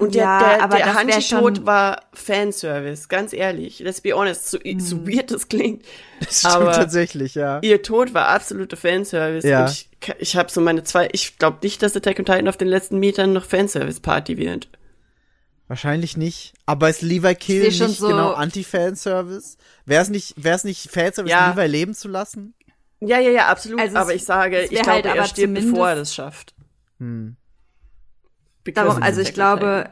Und 0.00 0.14
der, 0.14 0.22
Ja, 0.24 0.38
der, 0.56 0.62
aber 0.64 0.76
der 0.76 0.94
Hanji-Tod 0.94 1.56
schon- 1.58 1.66
war 1.66 2.00
Fanservice, 2.12 3.08
ganz 3.08 3.32
ehrlich. 3.32 3.78
Let's 3.78 4.00
be 4.00 4.12
honest, 4.12 4.50
so, 4.50 4.58
so 4.78 5.06
weird 5.06 5.30
das 5.30 5.48
klingt. 5.48 5.84
das 6.20 6.40
stimmt 6.40 6.54
aber- 6.54 6.72
tatsächlich, 6.72 7.34
ja. 7.36 7.60
Ihr 7.62 7.82
Tod 7.82 8.12
war 8.12 8.28
absoluter 8.28 8.76
Fanservice. 8.76 9.46
Ja. 9.46 9.66
Und 9.66 9.70
ich, 9.70 9.88
ich 10.18 10.36
habe 10.36 10.50
so 10.50 10.60
meine 10.60 10.82
zwei, 10.82 11.08
ich 11.12 11.38
glaube 11.38 11.58
nicht, 11.62 11.82
dass 11.82 11.96
Attack 11.96 12.18
on 12.18 12.24
Titan 12.24 12.48
auf 12.48 12.56
den 12.56 12.68
letzten 12.68 12.98
Metern 12.98 13.32
noch 13.32 13.44
Fanservice-Party 13.44 14.36
wird. 14.36 14.68
Wahrscheinlich 15.68 16.16
nicht. 16.16 16.52
Aber 16.66 16.90
ist 16.90 17.00
Levi 17.02 17.34
Kill 17.36 17.62
nicht 17.68 17.78
so- 17.78 18.08
genau 18.08 18.32
Anti-Fanservice? 18.32 19.56
Wäre 19.86 20.02
es 20.02 20.10
nicht, 20.10 20.34
wär's 20.36 20.64
nicht 20.64 20.90
Fanservice, 20.90 21.30
Ja. 21.30 21.50
Levi 21.50 21.66
leben 21.68 21.94
zu 21.94 22.08
lassen? 22.08 22.54
Ja, 23.00 23.18
ja, 23.18 23.30
ja, 23.30 23.46
absolut. 23.48 23.80
Also 23.80 23.96
aber 23.96 24.14
ich 24.14 24.24
sage, 24.24 24.62
ich 24.62 24.70
glaube, 24.70 24.90
halt 24.90 25.06
er 25.06 25.12
aber 25.12 25.24
stirbt, 25.26 25.54
bevor 25.54 25.90
er 25.90 25.96
das 25.96 26.14
schafft. 26.14 26.54
Hm. 26.98 27.36
Darum, 28.72 29.02
also 29.02 29.20
ich 29.20 29.34
glaube, 29.34 29.90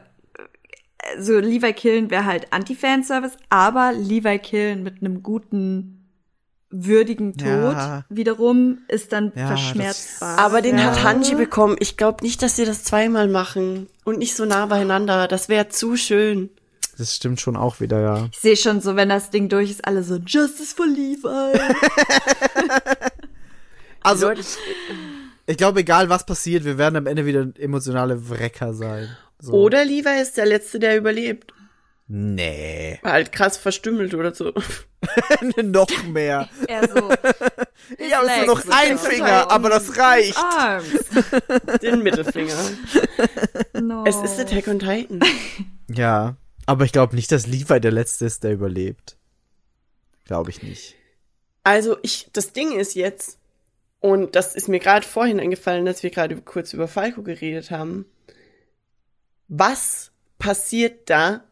so 1.19 1.37
Levi 1.37 1.73
Killen 1.73 2.09
wäre 2.09 2.25
halt 2.25 2.51
Anti-Fanservice, 2.51 3.37
aber 3.49 3.91
Levi 3.93 4.39
Killen 4.39 4.83
mit 4.83 5.01
einem 5.01 5.21
guten, 5.21 5.99
würdigen 6.75 7.37
Tod 7.37 7.75
Ja. 7.75 8.03
wiederum 8.09 8.79
ist 8.87 9.11
dann 9.13 9.31
Ja, 9.35 9.45
verschmerzbar. 9.47 10.39
Aber 10.39 10.63
den 10.63 10.79
Ja. 10.79 10.85
hat 10.85 11.03
Hanji 11.03 11.35
bekommen. 11.35 11.75
Ich 11.79 11.97
glaube 11.97 12.23
nicht, 12.23 12.41
dass 12.41 12.55
sie 12.55 12.65
das 12.65 12.83
zweimal 12.83 13.27
machen 13.27 13.87
und 14.05 14.17
nicht 14.17 14.35
so 14.35 14.45
nah 14.45 14.65
beieinander. 14.65 15.27
Das 15.27 15.49
wäre 15.49 15.69
zu 15.69 15.95
schön. 15.97 16.49
Das 16.97 17.15
stimmt 17.15 17.39
schon 17.41 17.55
auch 17.55 17.79
wieder, 17.79 17.99
ja. 18.01 18.27
Ich 18.31 18.39
sehe 18.39 18.55
schon 18.57 18.81
so, 18.81 18.95
wenn 18.95 19.09
das 19.09 19.29
Ding 19.29 19.49
durch 19.49 19.69
ist, 19.69 19.85
alle 19.85 20.03
so 20.03 20.15
Justice 20.15 20.73
for 20.75 20.87
Levi. 20.87 21.19
Also, 24.05 24.27
Leute, 24.27 24.41
ich 25.45 25.57
glaube, 25.57 25.81
egal 25.81 26.09
was 26.09 26.25
passiert, 26.25 26.63
wir 26.63 26.77
werden 26.77 26.95
am 26.95 27.07
Ende 27.07 27.25
wieder 27.25 27.47
emotionale 27.57 28.29
Wrecker 28.29 28.73
sein. 28.73 29.15
So. 29.39 29.51
oder 29.53 29.83
Levi 29.83 30.21
ist 30.21 30.37
der 30.37 30.45
Letzte, 30.45 30.79
der 30.79 30.97
überlebt. 30.97 31.53
Nee. 32.07 32.99
War 33.01 33.13
halt 33.13 33.31
krass 33.31 33.57
verstümmelt 33.57 34.13
oder 34.13 34.33
so. 34.33 34.53
noch 35.63 36.03
mehr. 36.05 36.49
er 36.67 36.87
so. 36.87 37.09
Ich 37.97 38.15
habe 38.15 38.27
nur 38.45 38.55
noch 38.55 38.69
einen 38.69 38.97
Finger, 38.97 39.49
aber 39.49 39.69
das 39.69 39.97
reicht. 39.97 40.37
Arms. 40.37 40.85
Den 41.81 42.03
Mittelfinger. 42.03 42.53
No. 43.81 44.05
Es 44.05 44.15
ist 44.17 44.39
Attack 44.39 44.67
on 44.67 44.79
Titan. 44.79 45.19
Ja. 45.89 46.37
Aber 46.65 46.85
ich 46.85 46.93
glaube 46.93 47.15
nicht, 47.15 47.31
dass 47.31 47.45
Levi 47.45 47.81
der 47.81 47.91
Letzte 47.91 48.25
ist, 48.25 48.43
der 48.43 48.53
überlebt. 48.53 49.17
Glaube 50.25 50.49
ich 50.49 50.63
nicht. 50.63 50.95
Also 51.63 51.97
ich, 52.01 52.29
das 52.31 52.53
Ding 52.53 52.71
ist 52.71 52.95
jetzt, 52.95 53.37
und 54.03 54.35
das 54.35 54.53
ist 54.53 54.67
mir 54.67 54.79
gerade 54.79 55.07
vorhin 55.07 55.39
eingefallen, 55.39 55.85
dass 55.85 56.03
wir 56.03 56.09
gerade 56.09 56.35
kurz 56.41 56.73
über 56.73 56.89
Falco 56.89 57.23
geredet 57.23 57.71
haben. 57.71 58.05
Was 59.47 60.11
passiert 60.39 61.09
da, 61.09 61.45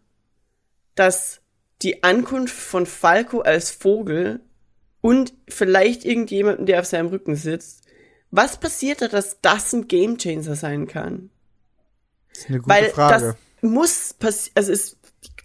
dass 0.95 1.39
die 1.81 2.03
Ankunft 2.03 2.53
von 2.53 2.85
Falco 2.85 3.39
als 3.39 3.71
Vogel 3.71 4.41
und 4.99 5.31
vielleicht 5.47 6.03
irgendjemandem, 6.03 6.65
der 6.65 6.81
auf 6.81 6.85
seinem 6.87 7.07
Rücken 7.07 7.37
sitzt, 7.37 7.85
was 8.31 8.59
passiert 8.59 9.01
da, 9.01 9.07
dass 9.07 9.39
das 9.39 9.71
ein 9.71 9.87
Gamechanger 9.87 10.55
sein 10.55 10.87
kann? 10.87 11.29
Das 12.33 12.39
ist 12.39 12.49
eine 12.49 12.57
gute 12.59 12.69
Weil 12.69 12.89
Frage. 12.89 13.13
das 13.13 13.35
muss 13.61 14.13
passieren, 14.13 14.55
also 14.55 14.73
es, 14.73 14.97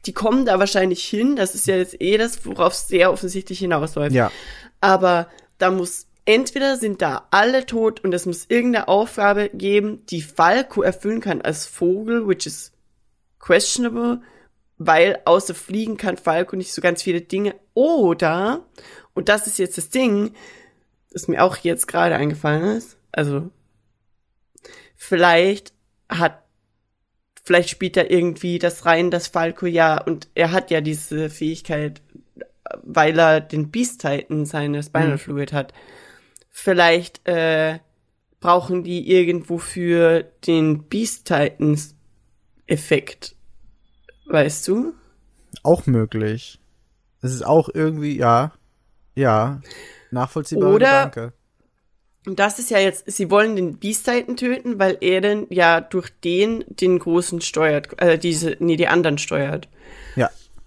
die 0.07 0.13
kommen 0.13 0.45
da 0.45 0.59
wahrscheinlich 0.59 1.05
hin, 1.05 1.37
das 1.37 1.55
ist 1.55 1.69
ja 1.69 1.77
jetzt 1.77 2.01
eh 2.01 2.19
das, 2.19 2.45
worauf 2.45 2.73
es 2.73 2.89
sehr 2.89 3.13
offensichtlich 3.13 3.61
hinausläuft. 3.61 4.13
Ja. 4.13 4.33
Aber 4.81 5.29
da 5.59 5.71
muss, 5.71 6.06
entweder 6.27 6.77
sind 6.77 7.01
da 7.01 7.27
alle 7.31 7.65
tot 7.65 8.05
und 8.05 8.13
es 8.13 8.27
muss 8.27 8.47
irgendeine 8.49 8.89
Aufgabe 8.89 9.49
geben, 9.55 10.05
die 10.07 10.21
Falco 10.21 10.83
erfüllen 10.83 11.21
kann 11.21 11.41
als 11.41 11.67
Vogel, 11.67 12.29
which 12.29 12.47
is 12.47 12.73
questionable, 13.39 14.21
weil 14.77 15.21
außer 15.25 15.55
Fliegen 15.55 15.97
kann 15.97 16.19
Falco 16.19 16.57
nicht 16.57 16.75
so 16.75 16.83
ganz 16.83 17.03
viele 17.03 17.23
Dinge. 17.23 17.55
Oder, 17.75 18.67
und 19.15 19.29
das 19.29 19.47
ist 19.47 19.59
jetzt 19.59 19.79
das 19.79 19.89
Ding, 19.89 20.35
das 21.11 21.29
mir 21.29 21.43
auch 21.43 21.57
jetzt 21.57 21.87
gerade 21.89 22.17
eingefallen 22.17 22.77
ist, 22.77 22.99
also 23.13 23.51
vielleicht 24.97 25.73
hat 26.09 26.43
vielleicht 27.47 27.71
spielt 27.71 27.97
er 27.97 28.11
irgendwie 28.11 28.59
das 28.59 28.85
rein, 28.87 29.11
dass 29.13 29.29
Falco 29.29 29.67
ja, 29.67 30.03
und 30.03 30.29
er 30.35 30.51
hat 30.51 30.73
ja 30.73 30.81
diese 30.81 31.31
Fähigkeit, 31.31 32.03
weil 32.83 33.17
er 33.19 33.41
den 33.41 33.71
Beast 33.71 34.01
Titan 34.01 34.45
seine 34.45 34.83
Spinal 34.83 35.13
Mhm. 35.13 35.19
Fluid 35.19 35.53
hat. 35.53 35.73
Vielleicht 36.59 37.29
äh, 37.29 37.81
brauchen 38.41 38.83
die 38.83 39.11
irgendwo 39.13 39.59
für 39.59 40.25
den 40.47 40.85
Beast 40.85 41.27
Titans 41.27 41.95
Effekt. 42.67 43.37
Weißt 44.25 44.67
du? 44.67 44.95
Auch 45.63 45.85
möglich. 45.85 46.59
Das 47.21 47.35
ist 47.35 47.45
auch 47.45 47.69
irgendwie, 47.75 48.17
ja. 48.17 48.53
Ja. 49.15 49.61
Nachvollziehbarer 50.11 50.75
Oder- 50.75 51.11
Gedanke. 51.11 51.33
Und 52.27 52.39
das 52.39 52.59
ist 52.59 52.71
ja 52.71 52.79
jetzt, 52.79 53.05
sie 53.07 53.31
wollen 53.31 53.55
den 53.55 53.77
Beast 53.77 54.07
Titan 54.07 54.39
töten, 54.39 54.79
weil 54.79 54.97
er 55.03 55.21
denn 55.21 55.47
ja 55.51 55.83
durch 55.83 56.09
den 56.25 56.65
den 56.69 56.99
großen 56.99 57.43
steuert, 57.43 58.01
äh, 58.01 58.19
diese, 58.19 58.57
nee, 58.61 58.77
die 58.77 58.89
anderen 58.89 59.19
steuert. 59.19 59.69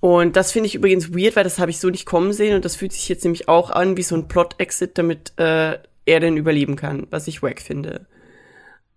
Und 0.01 0.35
das 0.37 0.51
finde 0.51 0.67
ich 0.67 0.75
übrigens 0.75 1.13
weird, 1.13 1.35
weil 1.35 1.43
das 1.43 1.59
habe 1.59 1.71
ich 1.71 1.79
so 1.79 1.89
nicht 1.89 2.05
kommen 2.05 2.31
sehen 2.31 2.55
und 2.55 2.63
das 2.63 2.75
fühlt 2.77 2.93
sich 2.93 3.09
jetzt 3.09 3.23
nämlich 3.25 3.49
auch 3.49 3.69
an 3.69 3.97
wie 3.97 4.03
so 4.03 4.15
ein 4.15 4.27
Plot-Exit, 4.29 4.97
damit 4.97 5.33
äh, 5.37 5.77
er 6.05 6.19
denn 6.19 6.37
überleben 6.37 6.75
kann, 6.77 7.07
was 7.09 7.27
ich 7.27 7.43
wack 7.43 7.61
finde. 7.61 8.07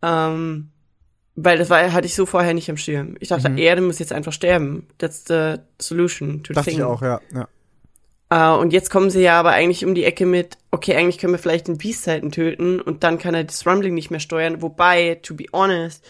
Ähm, 0.00 0.70
weil 1.34 1.58
das 1.58 1.70
war, 1.70 1.92
hatte 1.92 2.06
ich 2.06 2.14
so 2.14 2.26
vorher 2.26 2.54
nicht 2.54 2.70
am 2.70 2.76
Schirm. 2.76 3.16
Ich 3.18 3.28
dachte, 3.28 3.48
Mhm. 3.48 3.58
er 3.58 3.80
muss 3.80 3.98
jetzt 3.98 4.12
einfach 4.12 4.32
sterben. 4.32 4.86
That's 4.98 5.24
the 5.26 5.56
solution 5.80 6.42
to 6.42 6.52
the 6.52 6.54
Dachte 6.54 6.70
thing. 6.70 6.78
ich 6.78 6.84
auch, 6.84 7.02
ja. 7.02 7.20
ja. 7.34 7.48
Äh, 8.54 8.58
und 8.58 8.72
jetzt 8.72 8.90
kommen 8.90 9.10
sie 9.10 9.22
ja 9.22 9.38
aber 9.40 9.50
eigentlich 9.50 9.84
um 9.84 9.94
die 9.94 10.04
Ecke 10.04 10.24
mit, 10.26 10.56
okay, 10.70 10.94
eigentlich 10.94 11.18
können 11.18 11.32
wir 11.32 11.38
vielleicht 11.38 11.68
den 11.68 11.78
Beast 11.78 12.04
Titan 12.04 12.30
töten 12.30 12.80
und 12.80 13.02
dann 13.02 13.18
kann 13.18 13.34
er 13.34 13.44
das 13.44 13.66
Rumbling 13.66 13.94
nicht 13.94 14.10
mehr 14.10 14.20
steuern. 14.20 14.62
Wobei, 14.62 15.18
to 15.22 15.34
be 15.34 15.46
honest, 15.52 16.04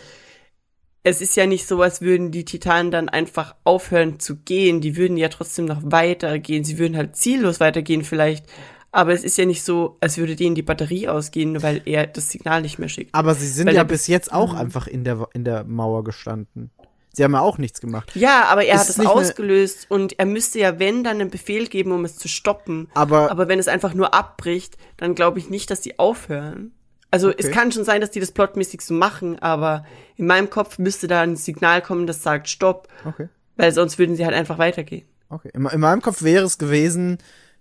es 1.04 1.20
ist 1.20 1.36
ja 1.36 1.46
nicht 1.46 1.66
so, 1.66 1.82
als 1.82 2.00
würden 2.00 2.30
die 2.30 2.44
Titanen 2.44 2.90
dann 2.90 3.08
einfach 3.08 3.54
aufhören 3.64 4.20
zu 4.20 4.36
gehen. 4.36 4.80
Die 4.80 4.96
würden 4.96 5.16
ja 5.16 5.28
trotzdem 5.28 5.64
noch 5.64 5.80
weitergehen. 5.82 6.64
Sie 6.64 6.78
würden 6.78 6.96
halt 6.96 7.16
ziellos 7.16 7.58
weitergehen 7.60 8.04
vielleicht. 8.04 8.46
Aber 8.92 9.12
es 9.12 9.24
ist 9.24 9.38
ja 9.38 9.46
nicht 9.46 9.64
so, 9.64 9.96
als 10.00 10.18
würde 10.18 10.36
denen 10.36 10.54
die 10.54 10.62
Batterie 10.62 11.08
ausgehen, 11.08 11.62
weil 11.62 11.80
er 11.86 12.06
das 12.06 12.28
Signal 12.30 12.60
nicht 12.62 12.78
mehr 12.78 12.90
schickt. 12.90 13.14
Aber 13.14 13.34
sie 13.34 13.48
sind 13.48 13.66
Weil 13.66 13.74
ja 13.74 13.84
bis 13.84 14.06
jetzt 14.06 14.32
auch 14.32 14.52
einfach 14.54 14.86
in 14.86 15.02
der, 15.02 15.28
in 15.32 15.44
der 15.44 15.64
Mauer 15.64 16.04
gestanden. 16.04 16.70
Sie 17.14 17.24
haben 17.24 17.32
ja 17.32 17.40
auch 17.40 17.58
nichts 17.58 17.80
gemacht. 17.80 18.10
Ja, 18.14 18.44
aber 18.44 18.64
er 18.64 18.76
Ist 18.76 18.80
hat 18.82 18.88
es 18.90 19.06
ausgelöst 19.06 19.86
und 19.90 20.18
er 20.18 20.26
müsste 20.26 20.58
ja, 20.60 20.78
wenn, 20.78 21.04
dann 21.04 21.20
einen 21.20 21.30
Befehl 21.30 21.66
geben, 21.68 21.92
um 21.92 22.04
es 22.04 22.16
zu 22.16 22.28
stoppen. 22.28 22.88
Aber- 22.94 23.30
aber 23.30 23.48
wenn 23.48 23.58
es 23.58 23.68
einfach 23.68 23.92
nur 23.94 24.14
abbricht, 24.14 24.76
dann 24.98 25.14
glaube 25.14 25.38
ich 25.38 25.50
nicht, 25.50 25.70
dass 25.70 25.80
die 25.80 25.98
aufhören. 25.98 26.72
Also 27.12 27.30
es 27.30 27.44
Okay. 27.46 27.50
kann 27.54 27.70
schon 27.70 27.84
sein, 27.84 28.00
dass 28.00 28.10
die 28.10 28.18
das 28.20 28.32
plotmäßig 28.32 28.80
so 28.80 28.94
machen, 28.94 29.38
aber 29.38 29.84
in 30.16 30.26
meinem 30.26 30.50
Kopf 30.50 30.78
müsste 30.78 31.06
da 31.06 31.20
ein 31.20 31.36
Signal 31.36 31.80
kommen, 31.82 32.08
das 32.08 32.22
sagt 32.24 32.48
Stopp, 32.48 32.88
Okay. 33.04 33.28
weil 33.56 33.70
sonst 33.70 33.98
würden 34.00 34.16
sie 34.16 34.24
halt 34.24 34.34
einfach 34.34 34.58
weitergehen. 34.58 35.06
Okay. 35.28 35.50
In, 35.54 35.64
in 35.66 35.80
meinem 35.80 36.02
Kopf 36.02 36.22
wäre 36.22 36.44
es 36.44 36.58
gewesen, 36.58 37.18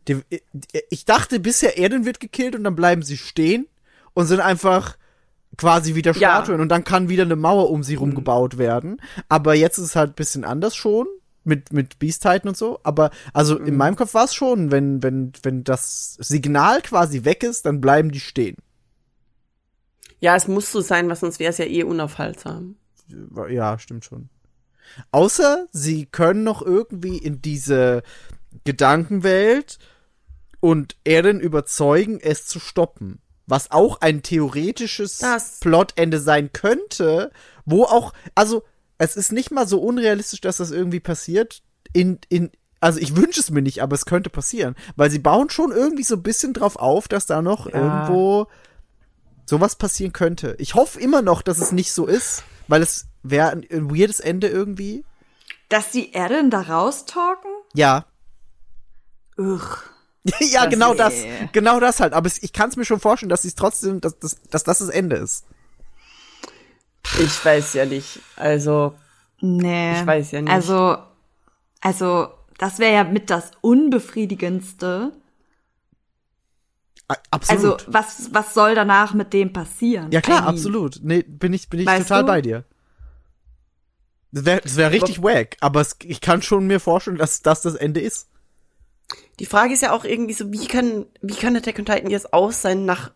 die, 0.08 0.22
ich 0.90 1.06
dachte 1.06 1.40
bisher, 1.40 1.78
Erden 1.78 2.06
wird 2.06 2.20
gekillt 2.20 2.56
und 2.56 2.64
dann 2.64 2.76
bleiben 2.76 3.04
sie 3.04 3.18
stehen 3.18 3.68
und 4.14 4.26
sind 4.26 4.40
einfach 4.40 4.98
quasi 5.58 5.94
wieder 5.96 6.14
Ja. 6.14 6.38
Statuen 6.38 6.62
und 6.62 6.70
dann 6.70 6.84
kann 6.86 7.08
wieder 7.10 7.24
eine 7.24 7.36
Mauer 7.36 7.70
um 7.70 7.84
sie 7.84 7.96
rum 7.96 8.16
gebaut 8.16 8.58
werden. 8.58 9.02
Aber 9.30 9.54
jetzt 9.54 9.78
ist 9.78 9.84
es 9.86 9.96
halt 9.96 10.12
ein 10.12 10.16
bisschen 10.16 10.44
anders 10.46 10.76
schon. 10.76 11.08
mit, 11.44 11.74
mit 11.74 11.98
Beast 11.98 12.22
Titan 12.22 12.50
und 12.50 12.58
so, 12.58 12.80
aber 12.84 13.10
also 13.34 13.58
Mhm. 13.60 13.66
in 13.66 13.76
meinem 13.76 13.96
Kopf 13.96 14.14
war 14.14 14.26
es 14.26 14.34
schon, 14.36 14.70
wenn, 14.72 15.02
wenn, 15.02 15.34
wenn 15.42 15.64
das 15.64 16.14
Signal 16.20 16.84
quasi 16.84 17.26
weg 17.26 17.42
ist, 17.44 17.66
dann 17.66 17.82
bleiben 17.82 18.12
die 18.12 18.20
stehen. 18.20 18.58
Ja, 20.22 20.36
es 20.36 20.48
muss 20.48 20.72
so 20.72 20.80
sein, 20.82 21.10
weil 21.10 21.16
sonst 21.18 21.40
wäre 21.40 21.50
es 21.52 21.58
ja 21.58 21.66
eh 21.66 21.84
unaufhaltsam. 21.84 22.76
Ja, 23.50 23.78
stimmt 23.78 24.06
schon. 24.06 24.30
Außer 25.12 25.68
sie 25.72 26.06
können 26.06 26.44
noch 26.44 26.62
irgendwie 26.62 27.18
in 27.18 27.42
diese 27.42 28.04
Gedankenwelt 28.64 29.80
und 30.60 30.96
Eren 31.04 31.40
überzeugen, 31.40 32.20
es 32.22 32.46
zu 32.46 32.60
stoppen. 32.60 33.20
Was 33.48 33.72
auch 33.72 34.00
ein 34.02 34.22
theoretisches 34.24 35.18
Das- 35.18 35.60
Plotende 35.60 36.20
sein 36.20 36.54
könnte, 36.54 37.32
wo 37.66 37.84
auch, 37.84 38.14
also 38.36 38.64
es 38.98 39.18
ist 39.18 39.32
nicht 39.32 39.52
mal 39.52 39.68
so 39.68 39.82
unrealistisch, 39.82 40.42
dass 40.42 40.58
das 40.58 40.72
irgendwie 40.72 41.00
passiert. 41.00 41.62
In, 41.94 42.20
in, 42.30 42.52
also 42.80 43.00
ich 43.00 43.16
wünsche 43.16 43.40
es 43.40 43.50
mir 43.50 43.62
nicht, 43.62 43.82
aber 43.82 43.96
es 43.96 44.06
könnte 44.06 44.30
passieren. 44.30 44.76
Weil 44.96 45.10
sie 45.12 45.20
bauen 45.20 45.50
schon 45.50 45.72
irgendwie 45.72 46.04
so 46.04 46.16
ein 46.16 46.24
bisschen 46.24 46.54
drauf 46.54 46.76
auf, 46.76 47.08
dass 47.08 47.26
da 47.26 47.42
noch 47.42 47.66
Ja. 47.68 47.74
irgendwo 47.82 48.48
sowas 49.52 49.76
passieren 49.76 50.14
könnte. 50.14 50.56
Ich 50.60 50.76
hoffe 50.76 51.00
immer 51.00 51.22
noch, 51.22 51.42
dass 51.42 51.60
es 51.60 51.72
nicht 51.72 51.92
so 51.92 52.08
ist, 52.08 52.44
weil 52.68 52.82
es 52.82 53.08
wäre 53.22 53.52
ein, 53.52 53.68
ein 53.70 53.94
weirdes 53.94 54.20
Ende 54.20 54.48
irgendwie. 54.48 55.04
Dass 55.70 55.92
die 55.92 56.14
Eren 56.14 56.50
da 56.50 56.62
raustalken? 56.62 57.52
Ja. 57.74 58.06
Ugh. 59.38 59.84
ja, 60.40 60.64
Das 60.64 60.70
genau 60.70 60.94
das. 60.94 61.14
Genau 61.52 61.80
das 61.80 62.00
halt. 62.00 62.14
Aber 62.14 62.28
es, 62.28 62.42
ich 62.42 62.54
kann 62.54 62.70
es 62.70 62.78
mir 62.78 62.86
schon 62.86 63.00
vorstellen, 63.00 63.30
dass 63.30 63.42
sie 63.42 63.50
es 63.50 63.56
trotzdem, 63.56 64.00
dass, 64.00 64.18
dass, 64.20 64.42
dass 64.50 64.64
das 64.64 64.80
das 64.80 64.90
Ende 64.90 65.18
ist. 65.18 65.46
Ich 67.20 67.44
weiß 67.44 67.74
ja 67.74 67.86
nicht. 67.86 68.20
Also, 68.38 68.96
Nee. 69.42 70.00
Ich 70.00 70.06
weiß 70.06 70.32
ja 70.32 70.42
nicht. 70.42 70.54
Also, 70.54 70.98
also, 71.82 72.30
das 72.58 72.80
wäre 72.80 72.94
ja 72.94 73.04
mit 73.04 73.30
das 73.30 73.52
Unbefriedigendste. 73.62 75.12
A- 77.12 77.18
Also, 77.48 77.74
Absolut. 77.74 77.86
was, 77.88 78.30
was 78.34 78.54
soll 78.54 78.76
danach 78.76 79.14
mit 79.14 79.34
dem 79.34 79.52
passieren? 79.54 80.12
ja 80.12 80.22
klar, 80.22 80.40
I 80.40 80.42
mean, 80.44 80.50
absolut. 80.56 81.00
Nee, 81.04 81.24
bin 81.24 81.54
ich, 81.54 81.70
bin 81.70 81.80
ich 81.80 81.86
Weißt 81.88 82.04
total 82.08 82.22
du? 82.22 82.28
bei 82.28 82.42
dir. 82.42 82.64
Das 84.32 84.46
wäre 84.46 84.62
das 84.62 84.78
wär 84.78 84.92
richtig 84.92 85.22
wack, 85.22 85.58
aber 85.60 85.82
es, 85.82 85.98
ich 86.04 86.22
kann 86.22 86.42
schon 86.42 86.66
mir 86.66 86.80
vorstellen, 86.80 87.18
dass 87.18 87.42
das 87.42 87.62
das 87.62 87.76
Ende 87.76 88.00
ist. 88.00 88.28
die 89.40 89.46
Frage 89.46 89.74
ist 89.74 89.82
ja 89.82 89.92
auch 89.92 90.06
irgendwie 90.06 90.34
so, 90.34 90.52
wie 90.54 90.68
kann, 90.68 91.06
wie 91.22 91.36
kann 91.36 91.56
Attack 91.56 91.80
on 91.80 91.86
Titan 91.86 92.10
jetzt 92.10 92.32
aus 92.34 92.62
sein 92.62 92.86
nach 92.86 93.12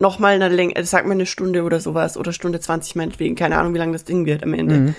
noch 0.00 0.18
mal 0.18 0.34
einer 0.34 0.48
Länge, 0.48 0.74
also 0.74 0.90
sag 0.90 1.06
mal 1.06 1.12
eine 1.12 1.24
Stunde 1.26 1.62
oder 1.62 1.78
sowas, 1.78 2.16
oder 2.16 2.32
Stunde 2.32 2.58
20 2.58 2.96
meinetwegen, 2.96 3.36
keine 3.36 3.56
Ahnung, 3.58 3.74
wie 3.74 3.78
lange 3.78 3.92
das 3.92 4.02
Ding 4.04 4.26
wird 4.26 4.42
am 4.42 4.54
Ende. 4.54 4.94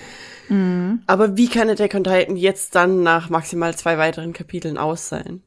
Aber 1.06 1.36
wie 1.36 1.48
kann 1.48 1.68
Attack 1.68 1.94
on 1.94 2.04
Titan 2.04 2.36
jetzt 2.36 2.74
dann 2.74 3.02
nach 3.02 3.28
maximal 3.28 3.76
zwei 3.76 3.98
weiteren 3.98 4.32
Kapiteln 4.32 4.78
aus 4.78 5.08
sein? 5.10 5.42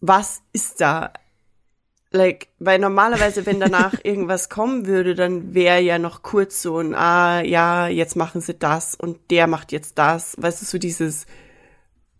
Was 0.00 0.40
ist 0.52 0.80
da? 0.80 1.12
Like, 2.12 2.48
weil 2.58 2.78
normalerweise, 2.78 3.46
wenn 3.46 3.58
danach 3.60 3.94
irgendwas 4.04 4.48
kommen 4.48 4.86
würde, 4.86 5.14
dann 5.14 5.54
wäre 5.54 5.80
ja 5.80 5.98
noch 5.98 6.22
kurz 6.22 6.60
so 6.62 6.78
ein, 6.78 6.94
ah, 6.94 7.40
ja, 7.42 7.88
jetzt 7.88 8.16
machen 8.16 8.40
sie 8.40 8.54
das 8.54 8.94
und 8.94 9.18
der 9.30 9.46
macht 9.46 9.72
jetzt 9.72 9.98
das. 9.98 10.34
Weißt 10.38 10.60
du, 10.60 10.66
so 10.66 10.78
dieses, 10.78 11.24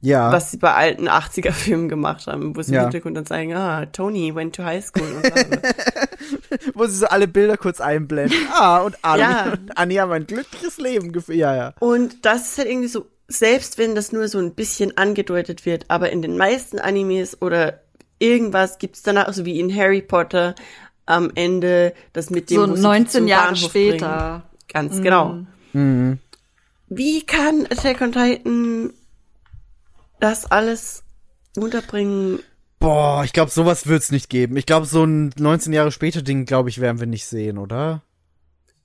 Ja. 0.00 0.32
was 0.32 0.50
sie 0.50 0.56
bei 0.56 0.72
alten 0.72 1.08
80er-Filmen 1.08 1.88
gemacht 1.88 2.26
haben, 2.26 2.56
wo 2.56 2.62
sie 2.62 2.72
Ja. 2.74 2.80
im 2.80 2.84
Hintergrund 2.86 3.16
dann 3.18 3.26
sagen, 3.26 3.54
ah, 3.54 3.86
Tony 3.86 4.34
went 4.34 4.56
to 4.56 4.64
high 4.64 4.84
school. 4.84 5.06
Und. 5.16 5.60
Wo 6.74 6.86
sie 6.86 6.96
so 6.96 7.06
alle 7.06 7.26
Bilder 7.28 7.56
kurz 7.56 7.80
einblenden. 7.80 8.36
Ah, 8.52 8.78
und 8.78 8.96
Anni, 9.02 9.20
Ja. 9.20 9.52
und 9.52 9.76
Anni 9.76 9.94
haben 9.96 10.12
ein 10.12 10.26
glückliches 10.26 10.78
Leben 10.78 11.12
geführt. 11.12 11.38
Ja, 11.38 11.54
ja. 11.54 11.74
und 11.80 12.24
das 12.24 12.42
ist 12.52 12.58
halt 12.58 12.68
irgendwie 12.68 12.88
so, 12.88 13.06
selbst 13.28 13.78
wenn 13.78 13.94
das 13.94 14.12
nur 14.12 14.28
so 14.28 14.38
ein 14.38 14.54
bisschen 14.54 14.96
angedeutet 14.96 15.66
wird, 15.66 15.84
aber 15.88 16.10
in 16.10 16.22
den 16.22 16.36
meisten 16.36 16.78
Animes 16.78 17.40
oder 17.42 17.81
irgendwas 18.22 18.78
gibt's 18.78 19.02
danach, 19.02 19.32
so 19.32 19.44
wie 19.44 19.58
in 19.58 19.74
Harry 19.74 20.00
Potter, 20.00 20.54
am 21.04 21.30
Ende 21.34 21.92
das 22.12 22.30
mit 22.30 22.48
dem 22.50 22.56
So 22.56 22.62
wo 22.62 22.66
sie 22.70 22.74
die 22.76 22.82
19 22.82 23.06
zum 23.10 23.28
Jahre 23.28 23.52
Bahnhof 23.52 23.70
später. 23.70 24.08
Bringen. 24.08 24.42
Ganz 24.72 25.02
genau. 25.02 25.38
Mhm. 25.72 26.18
Wie 26.88 27.26
kann 27.26 27.66
Attack 27.66 28.00
on 28.00 28.12
Titan 28.12 28.92
das 30.20 30.50
alles 30.50 31.02
unterbringen? 31.56 32.40
Boah, 32.78 33.22
ich 33.24 33.32
glaube, 33.32 33.50
sowas 33.50 33.86
wird's 33.86 34.10
nicht 34.10 34.28
geben. 34.28 34.56
Ich 34.56 34.66
glaube, 34.66 34.86
so 34.86 35.04
ein 35.04 35.32
19 35.36 35.72
Jahre 35.72 35.92
später 35.92 36.22
Ding, 36.22 36.46
glaube 36.46 36.68
ich, 36.68 36.80
werden 36.80 37.00
wir 37.00 37.06
nicht 37.06 37.26
sehen, 37.26 37.58
oder? 37.58 38.02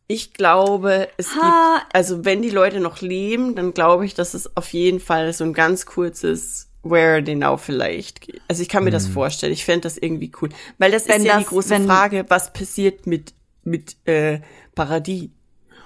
Ich 0.08 0.34
glaube, 0.34 1.10
es 1.18 1.36
Ha. 1.36 1.80
gibt, 1.82 1.96
also 1.96 2.24
wenn 2.24 2.42
die 2.42 2.50
Leute 2.50 2.80
noch 2.80 3.02
leben, 3.02 3.56
dann 3.56 3.74
glaube 3.74 4.06
ich, 4.06 4.14
dass 4.14 4.34
es 4.34 4.56
auf 4.56 4.72
jeden 4.72 5.00
Fall 5.00 5.34
so 5.34 5.44
ein 5.44 5.54
ganz 5.54 5.86
kurzes 5.86 6.67
Where 6.84 7.24
they 7.24 7.36
now 7.36 7.58
vielleicht. 7.58 8.28
Also 8.48 8.62
ich 8.62 8.70
kann 8.70 8.84
mir 8.84 8.92
das 8.92 9.08
vorstellen. 9.08 9.52
Ich 9.54 9.66
fände 9.66 9.82
das 9.82 9.98
irgendwie 9.98 10.32
cool. 10.42 10.50
Weil 10.78 10.92
das 10.92 11.08
Wenn 11.08 11.22
ist 11.22 11.28
ja 11.28 11.38
die 11.38 11.44
das- 11.44 11.50
große 11.50 11.70
wenn- 11.72 11.86
Frage, 11.86 12.26
was 12.30 12.54
passiert 12.54 13.08
mit, 13.08 13.34
mit 13.64 13.96
äh, 14.08 14.40
Paradis? 14.76 15.30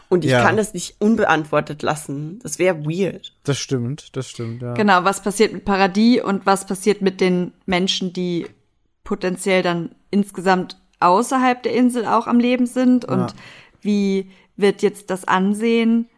Und 0.09 0.25
ich 0.25 0.31
Ja. 0.31 0.43
kann 0.43 0.57
das 0.57 0.73
nicht 0.73 0.95
unbeantwortet 0.99 1.81
lassen. 1.83 2.39
Das 2.43 2.59
wäre 2.59 2.83
weird. 2.85 3.33
Das 3.43 3.57
stimmt, 3.57 4.15
das 4.17 4.29
stimmt, 4.29 4.61
ja. 4.61 4.73
Genau, 4.73 5.05
was 5.05 5.21
passiert 5.23 5.53
mit 5.53 5.63
Paradis 5.63 6.21
und 6.21 6.45
was 6.45 6.65
passiert 6.65 7.01
mit 7.01 7.21
den 7.21 7.53
Menschen, 7.65 8.11
die 8.11 8.45
potenziell 9.05 9.63
dann 9.63 9.95
insgesamt 10.11 10.77
außerhalb 10.99 11.63
der 11.63 11.73
Insel 11.73 12.05
auch 12.05 12.27
am 12.27 12.39
Leben 12.39 12.65
sind 12.65 13.05
und 13.05 13.19
Ja. 13.19 13.27
wie 13.81 14.29
wird 14.57 14.81
jetzt 14.81 15.09
das 15.09 15.23
Ansehen 15.25 16.09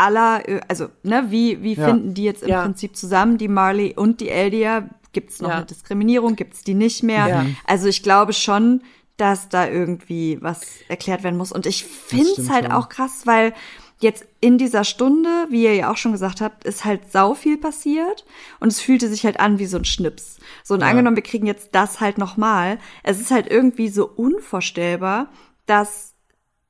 aller, 0.00 0.48
äh, 0.48 0.60
also 0.68 0.88
ne, 1.02 1.26
wie, 1.28 1.62
wie 1.62 1.74
Ja. 1.74 1.86
finden 1.86 2.14
die 2.14 2.24
jetzt 2.24 2.42
im 2.42 2.48
Ja. 2.48 2.62
Prinzip 2.62 2.96
zusammen, 2.96 3.38
die 3.38 3.48
Marley 3.48 3.94
und 3.96 4.20
die 4.20 4.28
Eldia? 4.30 4.88
Gibt 5.12 5.30
es 5.30 5.40
noch 5.40 5.48
Ja. 5.50 5.56
eine 5.56 5.66
Diskriminierung? 5.66 6.36
Gibt 6.36 6.54
es 6.54 6.62
die 6.64 6.74
nicht 6.74 7.02
mehr? 7.02 7.26
Ja. 7.28 7.46
Also 7.66 7.88
ich 7.88 8.02
glaube 8.02 8.32
schon, 8.32 8.82
dass 9.16 9.48
da 9.48 9.68
irgendwie 9.68 10.38
was 10.40 10.62
erklärt 10.88 11.22
werden 11.22 11.36
muss. 11.36 11.52
Und 11.52 11.66
ich 11.66 11.84
finde 11.84 12.30
es 12.38 12.48
halt 12.50 12.64
schon. 12.66 12.72
auch 12.72 12.88
krass, 12.88 13.22
weil 13.26 13.52
jetzt 13.98 14.24
in 14.40 14.56
dieser 14.56 14.84
Stunde, 14.84 15.28
wie 15.50 15.64
ihr 15.64 15.74
ja 15.74 15.90
auch 15.92 15.98
schon 15.98 16.12
gesagt 16.12 16.40
habt, 16.40 16.64
ist 16.64 16.86
halt 16.86 17.12
sau 17.12 17.34
viel 17.34 17.58
passiert 17.58 18.24
und 18.58 18.68
es 18.68 18.80
fühlte 18.80 19.08
sich 19.08 19.24
halt 19.26 19.38
an 19.38 19.58
wie 19.58 19.66
so 19.66 19.76
ein 19.76 19.84
Schnips. 19.84 20.38
So 20.64 20.72
und 20.74 20.82
angenommen, 20.82 21.16
wir 21.16 21.22
kriegen 21.22 21.44
jetzt 21.46 21.70
das 21.72 22.00
halt 22.00 22.16
nochmal. 22.16 22.78
Es 23.02 23.20
ist 23.20 23.30
halt 23.30 23.50
irgendwie 23.50 23.88
so 23.88 24.06
unvorstellbar, 24.08 25.28
dass 25.66 26.14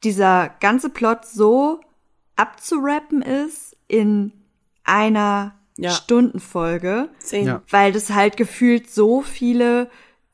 dieser 0.03 0.49
ganze 0.61 0.91
Plot 0.91 1.25
so 1.25 1.81
abzurappen 2.41 3.23
ist 3.23 3.77
in 3.89 4.33
einer 4.85 5.55
Ja. 5.77 5.91
Stundenfolge 5.91 7.09
Zehn. 7.19 7.47
Ja. 7.47 7.63
weil 7.71 7.93
das 7.93 8.11
halt 8.11 8.37
gefühlt 8.37 8.91
so 8.91 9.23
viele 9.23 9.91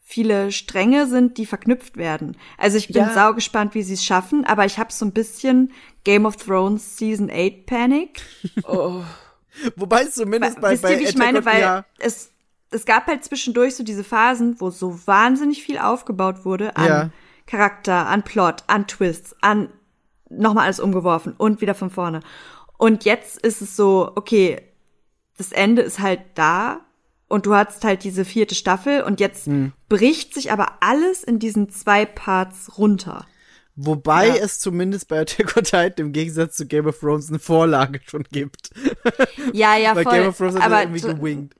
viele 0.08 0.52
Stränge 0.52 1.08
sind, 1.08 1.36
die 1.36 1.46
verknüpft 1.46 1.96
werden. 1.96 2.36
Also 2.58 2.78
ich 2.78 2.86
bin 2.86 2.96
Ja. 3.02 3.12
sau 3.12 3.34
gespannt, 3.34 3.74
wie 3.74 3.82
sie 3.82 3.94
es 3.94 4.04
schaffen, 4.04 4.44
aber 4.44 4.64
ich 4.64 4.78
habe 4.78 4.92
so 4.92 5.04
ein 5.04 5.10
bisschen 5.12 5.72
Game 6.04 6.26
of 6.26 6.36
Thrones 6.36 6.96
Season 6.96 7.28
8 7.28 7.66
Panic. 7.66 8.22
Oh. 8.68 9.02
Wobei 9.76 10.02
es 10.02 10.14
zumindest 10.14 10.60
bei, 10.60 10.72
Wisst 10.72 10.82
bei 10.84 10.92
ihr, 10.92 11.00
wie 11.00 11.04
ich 11.04 11.16
meine, 11.18 11.44
weil 11.44 11.60
ja, 11.60 11.84
es 11.98 12.30
es 12.70 12.84
gab 12.84 13.06
halt 13.06 13.24
zwischendurch 13.24 13.74
so 13.76 13.82
diese 13.84 14.04
Phasen, 14.04 14.60
wo 14.60 14.70
so 14.70 14.98
wahnsinnig 15.06 15.62
viel 15.64 15.78
aufgebaut 15.78 16.44
wurde 16.44 16.76
an 16.76 16.86
Ja. 16.86 17.10
Charakter, 17.46 18.06
an 18.08 18.22
Plot, 18.22 18.64
an 18.68 18.86
Twists, 18.86 19.34
an 19.40 19.70
nochmal 20.30 20.64
alles 20.64 20.80
umgeworfen 20.80 21.34
und 21.36 21.60
wieder 21.60 21.74
von 21.74 21.90
vorne. 21.90 22.20
Und 22.78 23.04
jetzt 23.04 23.38
ist 23.44 23.62
es 23.62 23.76
so, 23.76 24.12
okay, 24.16 24.60
das 25.38 25.52
Ende 25.52 25.82
ist 25.82 25.98
halt 26.00 26.20
da 26.34 26.80
und 27.28 27.46
du 27.46 27.54
hast 27.54 27.84
halt 27.84 28.04
diese 28.04 28.24
vierte 28.24 28.54
Staffel 28.54 29.02
und 29.02 29.20
jetzt 29.20 29.46
Hm. 29.46 29.72
bricht 29.88 30.34
sich 30.34 30.52
aber 30.52 30.78
alles 30.80 31.24
in 31.24 31.38
diesen 31.38 31.68
zwei 31.70 32.04
Parts 32.06 32.78
runter. 32.78 33.26
Wobei 33.74 34.28
Ja. 34.28 34.36
es 34.36 34.58
zumindest 34.58 35.08
bei 35.08 35.20
Attack 35.20 35.56
on 35.56 35.64
Titan 35.64 35.92
im 36.06 36.12
Gegensatz 36.12 36.56
zu 36.56 36.66
Game 36.66 36.86
of 36.86 36.98
Thrones 36.98 37.28
eine 37.28 37.38
Vorlage 37.38 38.00
schon 38.06 38.24
gibt. 38.32 38.70
Ja, 39.52 39.76
ja, 39.76 39.94
Weil 39.94 40.04
voll. 40.04 40.12
Game 40.14 40.28
of 40.28 40.36
Thrones 40.38 40.54
hat 40.54 40.62
aber 40.62 40.80
irgendwie 40.82 41.00
gewinkt. 41.00 41.54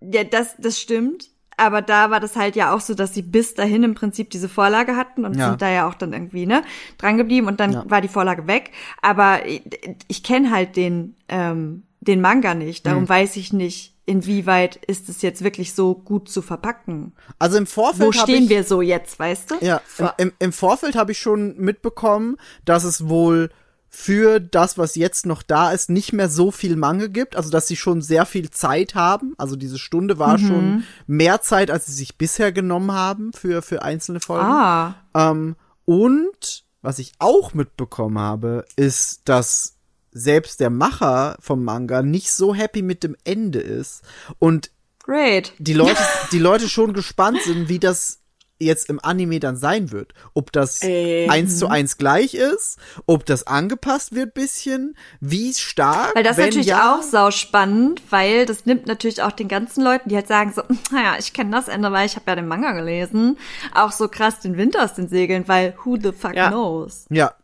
Ja, 0.00 0.22
das, 0.22 0.54
das 0.58 0.78
stimmt. 0.80 1.30
Aber 1.56 1.82
da 1.82 2.10
war 2.10 2.20
das 2.20 2.36
halt 2.36 2.56
ja 2.56 2.74
auch 2.74 2.80
so, 2.80 2.94
dass 2.94 3.14
sie 3.14 3.22
bis 3.22 3.54
dahin 3.54 3.82
im 3.82 3.94
Prinzip 3.94 4.30
diese 4.30 4.48
Vorlage 4.48 4.96
hatten 4.96 5.24
und 5.24 5.36
Ja. 5.36 5.48
sind 5.50 5.62
da 5.62 5.70
ja 5.70 5.88
auch 5.88 5.94
dann 5.94 6.12
irgendwie, 6.12 6.46
ne, 6.46 6.62
dran 6.98 7.16
geblieben 7.16 7.46
und 7.46 7.60
dann 7.60 7.72
Ja. 7.72 7.84
war 7.88 8.00
die 8.00 8.08
Vorlage 8.08 8.46
weg. 8.46 8.72
Aber 9.02 9.46
ich, 9.46 9.62
ich 10.08 10.22
kenne 10.22 10.50
halt 10.50 10.76
den, 10.76 11.16
ähm, 11.28 11.84
den 12.00 12.20
Manga 12.20 12.54
nicht. 12.54 12.86
Darum 12.86 13.02
Hm. 13.02 13.08
weiß 13.08 13.36
ich 13.36 13.52
nicht, 13.52 13.94
inwieweit 14.06 14.76
ist 14.76 15.08
es 15.08 15.22
jetzt 15.22 15.42
wirklich 15.42 15.72
so 15.74 15.94
gut 15.94 16.28
zu 16.28 16.42
verpacken. 16.42 17.12
Also 17.38 17.56
im 17.56 17.66
Vorfeld 17.66 18.08
Wo 18.08 18.12
stehen 18.12 18.44
ich, 18.44 18.50
wir 18.50 18.64
so 18.64 18.82
jetzt, 18.82 19.18
weißt 19.18 19.50
du? 19.52 19.54
Ja, 19.62 19.80
im, 19.98 20.08
im, 20.18 20.32
im 20.38 20.52
Vorfeld 20.52 20.94
habe 20.96 21.12
ich 21.12 21.18
schon 21.18 21.56
mitbekommen, 21.56 22.36
dass 22.66 22.84
es 22.84 23.08
wohl 23.08 23.50
für 23.96 24.40
das, 24.40 24.76
was 24.76 24.96
jetzt 24.96 25.24
noch 25.24 25.42
da 25.44 25.70
ist, 25.70 25.88
nicht 25.88 26.12
mehr 26.12 26.28
so 26.28 26.50
viel 26.50 26.74
Mangel 26.74 27.08
gibt. 27.10 27.36
Also, 27.36 27.48
dass 27.50 27.68
sie 27.68 27.76
schon 27.76 28.02
sehr 28.02 28.26
viel 28.26 28.50
Zeit 28.50 28.96
haben. 28.96 29.34
Also, 29.38 29.54
diese 29.54 29.78
Stunde 29.78 30.18
war 30.18 30.36
Mhm. 30.38 30.46
schon 30.46 30.84
mehr 31.06 31.40
Zeit, 31.42 31.70
als 31.70 31.86
sie 31.86 31.92
sich 31.92 32.18
bisher 32.18 32.50
genommen 32.50 32.90
haben 32.90 33.32
für, 33.32 33.62
für 33.62 33.82
einzelne 33.82 34.18
Folgen. 34.18 34.46
Ah, 34.50 34.96
Ähm, 35.14 35.54
und 35.84 36.64
was 36.82 36.98
ich 36.98 37.12
auch 37.20 37.54
mitbekommen 37.54 38.18
habe, 38.18 38.64
ist, 38.74 39.20
dass 39.28 39.76
selbst 40.10 40.58
der 40.60 40.70
Macher 40.70 41.36
vom 41.40 41.62
Manga 41.62 42.02
nicht 42.02 42.32
so 42.32 42.52
happy 42.54 42.82
mit 42.82 43.04
dem 43.04 43.16
Ende 43.24 43.60
ist 43.60 44.02
und 44.40 44.70
Great. 45.04 45.52
die 45.58 45.72
Leute, 45.72 46.00
die 46.32 46.38
Leute 46.40 46.68
schon 46.68 46.92
gespannt 46.94 47.40
sind, 47.42 47.68
wie 47.68 47.78
das 47.78 48.18
jetzt 48.58 48.88
im 48.88 49.00
Anime 49.02 49.40
dann 49.40 49.56
sein 49.56 49.90
wird. 49.90 50.14
Ob 50.32 50.52
das 50.52 50.82
Ey. 50.82 51.28
eins 51.28 51.58
zu 51.58 51.68
eins 51.68 51.98
gleich 51.98 52.34
ist, 52.34 52.78
ob 53.06 53.26
das 53.26 53.46
angepasst 53.46 54.14
wird 54.14 54.34
bisschen, 54.34 54.96
wie 55.20 55.52
stark. 55.54 56.14
Weil 56.14 56.22
das 56.22 56.36
wenn 56.36 56.46
natürlich 56.46 56.68
ja, 56.68 56.94
auch 56.94 57.02
sau 57.02 57.30
spannend, 57.30 58.02
weil 58.10 58.46
das 58.46 58.66
nimmt 58.66 58.86
natürlich 58.86 59.22
auch 59.22 59.32
den 59.32 59.48
ganzen 59.48 59.82
Leuten, 59.82 60.08
die 60.08 60.16
halt 60.16 60.28
sagen 60.28 60.52
so, 60.54 60.62
naja, 60.90 61.16
ich 61.18 61.32
kenne 61.32 61.50
das 61.50 61.68
Ende, 61.68 61.90
weil 61.92 62.06
ich 62.06 62.16
habe 62.16 62.30
ja 62.30 62.36
den 62.36 62.48
Manga 62.48 62.72
gelesen, 62.72 63.38
auch 63.74 63.92
so 63.92 64.08
krass 64.08 64.40
den 64.40 64.56
Wind 64.56 64.78
aus 64.78 64.94
den 64.94 65.08
Segeln, 65.08 65.48
weil 65.48 65.74
who 65.84 65.96
the 66.00 66.12
fuck 66.12 66.34
Ja. 66.34 66.48
knows? 66.48 67.06
Ja. 67.10 67.34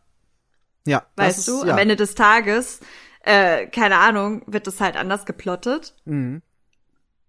Ja. 0.85 1.03
Weißt 1.15 1.39
ist, 1.39 1.47
du, 1.47 1.65
ja. 1.65 1.73
am 1.73 1.77
Ende 1.77 1.95
des 1.95 2.15
Tages, 2.15 2.79
äh, 3.23 3.67
keine 3.67 3.97
Ahnung, 3.97 4.41
wird 4.47 4.65
das 4.65 4.81
halt 4.81 4.95
anders 4.97 5.25
geplottet. 5.25 5.93
Mhm. 6.05 6.41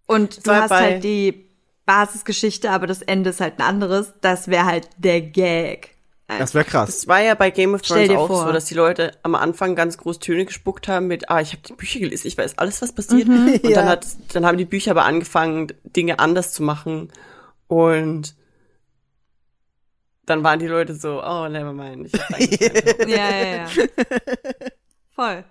Und 0.07 0.47
du 0.47 0.51
hast 0.53 0.71
halt 0.71 1.05
die 1.05 1.52
Basisgeschichte, 1.87 2.71
aber 2.71 2.87
das 2.87 3.03
Ende 3.03 3.31
ist 3.31 3.41
halt 3.41 3.59
ein 3.59 3.63
anderes. 3.63 4.13
Das 4.21 4.49
wäre 4.49 4.65
halt 4.67 4.89
der 4.99 5.21
Gag. 5.21 5.91
Das 6.39 6.55
wäre 6.55 6.65
krass. 6.65 6.87
Das 6.87 7.09
war 7.09 7.21
ja 7.21 7.35
bei 7.35 7.51
Game 7.51 7.75
of 7.75 7.83
Thrones 7.83 8.09
auch 8.11 8.27
vor. 8.27 8.47
so, 8.47 8.53
dass 8.53 8.65
die 8.65 8.75
Leute 8.75 9.13
am 9.23 9.35
Anfang 9.35 9.75
ganz 9.75 9.99
groß 9.99 10.19
Töne 10.19 10.47
gespuckt 10.47 10.89
haben 10.89 11.07
mit, 11.07 11.29
ah, 11.29 11.41
ich 11.43 11.53
habe 11.53 11.63
die 11.67 11.75
Bücher 11.75 12.01
gelesen, 12.01 12.27
ich 12.29 12.39
weiß 12.39 12.57
alles, 12.59 12.81
was 12.81 12.93
passiert. 12.93 13.29
Mhm. 13.29 13.61
Und 13.63 13.65
Ja. 13.69 13.81
dann 13.81 13.89
hat, 13.89 14.07
dann 14.33 14.47
haben 14.47 14.57
die 14.57 14.65
Bücher 14.65 14.93
aber 14.93 15.05
angefangen, 15.05 15.69
Dinge 15.85 16.21
anders 16.21 16.53
zu 16.55 16.63
machen. 16.63 17.13
Und 17.67 18.35
dann 20.25 20.43
waren 20.45 20.59
die 20.59 20.69
Leute 20.69 20.95
so, 20.95 21.23
oh, 21.23 21.49
never 21.49 21.73
mind. 21.75 22.07
Ich 22.07 22.13
keine 22.59 23.11
Ja, 23.11 23.31
ja, 23.31 23.57
ja. 23.57 23.67
Voll. 25.15 25.45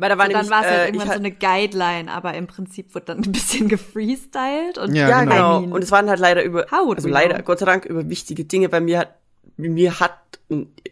Weil 0.00 0.08
da 0.10 0.16
war 0.18 0.26
dann 0.28 0.32
nämlich, 0.34 0.50
war 0.50 0.60
es 0.62 0.68
halt 0.68 0.78
äh, 0.80 0.86
irgendwann 0.86 1.08
so 1.08 1.14
eine 1.14 1.30
Guideline, 1.32 2.10
aber 2.10 2.34
im 2.34 2.46
Prinzip 2.46 2.94
wurde 2.94 3.06
dann 3.06 3.18
ein 3.24 3.32
bisschen 3.32 3.68
gefreestylt 3.68 4.78
und 4.78 4.94
Ja, 4.94 5.08
Ja, 5.08 5.20
genau. 5.24 5.32
genau. 5.34 5.58
I 5.58 5.60
mean, 5.62 5.72
Und 5.72 5.82
es 5.82 5.90
waren 5.90 6.08
halt 6.08 6.20
leider 6.20 6.42
über, 6.44 6.66
also 6.72 7.08
leider, 7.08 7.34
know? 7.34 7.44
Gott 7.44 7.58
sei 7.58 7.66
Dank, 7.66 7.84
über 7.84 8.08
wichtige 8.08 8.44
Dinge. 8.44 8.68
Bei 8.68 8.80
mir 8.80 9.00
hat, 9.00 9.14
mir 9.56 9.98
hat 10.00 10.16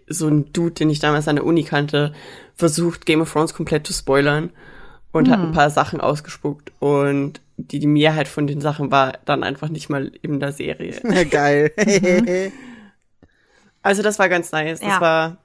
so 0.08 0.26
ein 0.28 0.52
Dude, 0.52 0.72
den 0.72 0.90
ich 0.90 0.98
damals 0.98 1.28
an 1.28 1.36
der 1.36 1.46
Uni 1.46 1.62
kannte, 1.62 2.12
versucht, 2.56 3.06
Game 3.06 3.20
of 3.20 3.32
Thrones 3.32 3.54
komplett 3.54 3.86
zu 3.86 3.92
spoilern 3.92 4.50
und 5.12 5.26
Hm. 5.28 5.32
hat 5.32 5.40
ein 5.40 5.52
paar 5.52 5.70
Sachen 5.70 6.00
ausgespuckt. 6.00 6.72
Und 6.80 7.40
die, 7.58 7.78
die 7.78 7.86
Mehrheit 7.86 8.26
von 8.28 8.46
den 8.48 8.60
Sachen 8.60 8.90
war 8.90 9.12
dann 9.24 9.44
einfach 9.44 9.68
nicht 9.68 9.88
mal 9.88 10.10
in 10.20 10.40
der 10.40 10.50
Serie. 10.52 11.00
Geil. 11.30 11.70
Also 13.82 14.02
das 14.02 14.18
war 14.18 14.28
ganz 14.28 14.50
nice. 14.50 14.80
Das 14.80 14.88
Ja. 14.88 15.00
war 15.00 15.36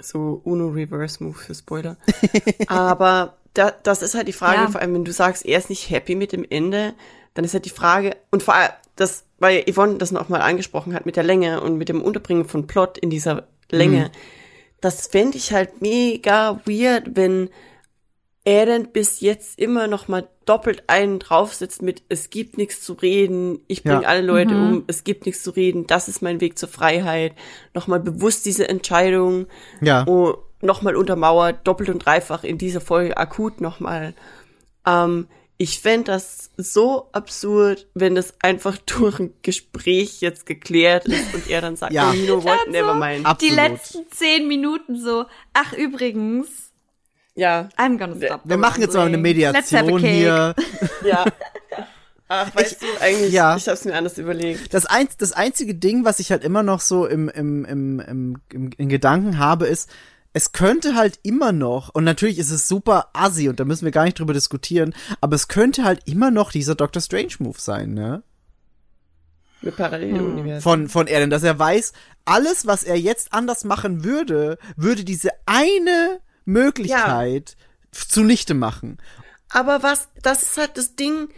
so 0.00 0.40
Uno 0.44 0.68
Reverse 0.68 1.22
Move 1.22 1.36
für 1.38 1.54
Spoiler. 1.54 1.96
Aber 2.66 3.36
da, 3.54 3.70
das 3.82 4.02
ist 4.02 4.14
halt 4.14 4.28
die 4.28 4.32
Frage, 4.32 4.62
Ja. 4.62 4.68
vor 4.68 4.80
allem 4.80 4.94
wenn 4.94 5.04
du 5.04 5.12
sagst, 5.12 5.44
er 5.44 5.58
ist 5.58 5.70
nicht 5.70 5.90
happy 5.90 6.14
mit 6.14 6.32
dem 6.32 6.44
Ende, 6.48 6.94
dann 7.34 7.44
ist 7.44 7.54
halt 7.54 7.64
die 7.64 7.70
Frage, 7.70 8.16
und 8.30 8.42
vor 8.42 8.54
allem, 8.54 8.70
das, 8.96 9.24
weil 9.38 9.64
Yvonne 9.70 9.98
das 9.98 10.10
noch 10.10 10.28
mal 10.28 10.40
angesprochen 10.40 10.94
hat 10.94 11.06
mit 11.06 11.16
der 11.16 11.22
Länge 11.24 11.60
und 11.60 11.76
mit 11.76 11.88
dem 11.88 12.02
Unterbringen 12.02 12.44
von 12.46 12.66
Plot 12.66 12.98
in 12.98 13.10
dieser 13.10 13.46
Länge, 13.70 14.10
das 14.80 15.06
fände 15.08 15.36
ich 15.36 15.52
halt 15.52 15.80
mega 15.82 16.60
weird, 16.64 17.16
wenn 17.16 17.50
er 18.44 18.66
denn 18.66 18.88
bis 18.92 19.20
jetzt 19.20 19.58
immer 19.58 19.86
noch 19.88 20.08
mal 20.08 20.28
doppelt 20.48 20.84
einen 20.86 21.18
draufsetzt 21.18 21.82
mit 21.82 22.02
es 22.08 22.30
gibt 22.30 22.56
nichts 22.58 22.80
zu 22.82 22.94
reden, 22.94 23.60
ich 23.66 23.82
bringe 23.82 24.02
Ja. 24.02 24.08
alle 24.08 24.22
Leute 24.22 24.54
um, 24.54 24.84
es 24.86 25.04
gibt 25.04 25.26
nichts 25.26 25.42
zu 25.42 25.50
reden, 25.50 25.86
das 25.86 26.08
ist 26.08 26.22
mein 26.22 26.40
Weg 26.40 26.58
zur 26.58 26.68
Freiheit. 26.68 27.32
Nochmal 27.74 28.00
bewusst 28.00 28.46
diese 28.46 28.68
Entscheidung 28.68 29.46
ja. 29.80 30.04
oh, 30.06 30.34
nochmal 30.60 30.96
untermauert, 30.96 31.66
doppelt 31.66 31.88
und 31.90 31.98
dreifach 32.04 32.44
in 32.44 32.58
dieser 32.58 32.80
Folge 32.80 33.16
akut 33.16 33.60
nochmal. 33.60 34.14
Ähm, 34.86 35.28
ich 35.60 35.80
fänd 35.80 36.06
das 36.06 36.50
so 36.56 37.08
absurd, 37.12 37.88
wenn 37.94 38.14
das 38.14 38.34
einfach 38.42 38.78
durch 38.86 39.18
ein 39.18 39.34
Gespräch 39.42 40.20
jetzt 40.20 40.46
geklärt 40.46 41.06
ist 41.06 41.34
und 41.34 41.50
er 41.50 41.60
dann 41.60 41.76
sagt, 41.76 41.92
Ja. 41.92 42.10
oh, 42.10 42.14
you 42.14 42.26
know 42.26 42.42
what, 42.44 42.58
Also, 42.60 42.70
never 42.70 42.94
mind. 42.94 43.26
Ab- 43.26 43.38
die 43.40 43.50
Absolut. 43.50 43.70
letzten 43.72 44.10
zehn 44.12 44.46
Minuten 44.48 44.96
so, 45.00 45.24
ach 45.52 45.72
übrigens, 45.72 46.67
Ja, 47.38 47.68
I'm 47.76 47.98
gonna 47.98 48.16
stop. 48.16 48.40
Wir 48.42 48.56
machen 48.56 48.80
jetzt 48.80 48.94
mal 48.94 49.06
eine 49.06 49.16
rambling. 49.16 49.52
Let's 49.52 49.72
have 49.72 49.86
a 49.86 49.92
Mediation 49.92 50.00
hier. 50.00 50.54
ja. 51.04 51.24
Ach, 52.30 52.54
weißt 52.54 52.82
du, 52.82 52.86
eigentlich, 53.00 53.32
ja. 53.32 53.56
ich 53.56 53.68
hab's 53.68 53.84
mir 53.84 53.94
anders 53.94 54.18
überlegt. 54.18 54.74
Das, 54.74 54.84
ein, 54.84 55.08
das 55.16 55.32
einzige 55.32 55.74
Ding, 55.74 56.04
was 56.04 56.18
ich 56.18 56.30
halt 56.30 56.44
immer 56.44 56.62
noch 56.62 56.80
so 56.80 57.06
im, 57.06 57.28
im, 57.30 57.64
im, 57.64 58.00
im, 58.00 58.36
im, 58.52 58.70
in 58.76 58.88
Gedanken 58.88 59.38
habe, 59.38 59.66
ist, 59.66 59.88
es 60.34 60.52
könnte 60.52 60.94
halt 60.94 61.20
immer 61.22 61.52
noch, 61.52 61.94
und 61.94 62.04
natürlich 62.04 62.38
ist 62.38 62.50
es 62.50 62.68
super 62.68 63.08
assi 63.14 63.48
und 63.48 63.60
da 63.60 63.64
müssen 63.64 63.84
wir 63.86 63.92
gar 63.92 64.04
nicht 64.04 64.18
drüber 64.18 64.34
diskutieren, 64.34 64.94
aber 65.22 65.36
es 65.36 65.48
könnte 65.48 65.84
halt 65.84 66.00
immer 66.04 66.30
noch 66.30 66.50
dieser 66.50 66.74
Doctor 66.74 67.00
Strange 67.00 67.34
Move 67.38 67.58
sein, 67.58 67.94
ne? 67.94 68.22
Mit 69.62 69.76
Paralleluniversen. 69.76 70.60
Von, 70.60 70.88
von 70.88 71.06
Erden, 71.06 71.30
dass 71.30 71.44
er 71.44 71.58
weiß, 71.58 71.92
alles, 72.26 72.66
was 72.66 72.82
er 72.82 72.96
jetzt 72.96 73.32
anders 73.32 73.64
machen 73.64 74.04
würde, 74.04 74.58
würde 74.76 75.04
diese 75.04 75.30
eine 75.46 76.20
Möglichkeit 76.48 77.56
zunichte 77.92 78.54
machen. 78.54 78.98
Aber 79.50 79.82
was, 79.82 80.08
das 80.22 80.42
ist 80.42 80.58
halt 80.58 80.76
das 80.76 80.96
Ding, 80.96 81.28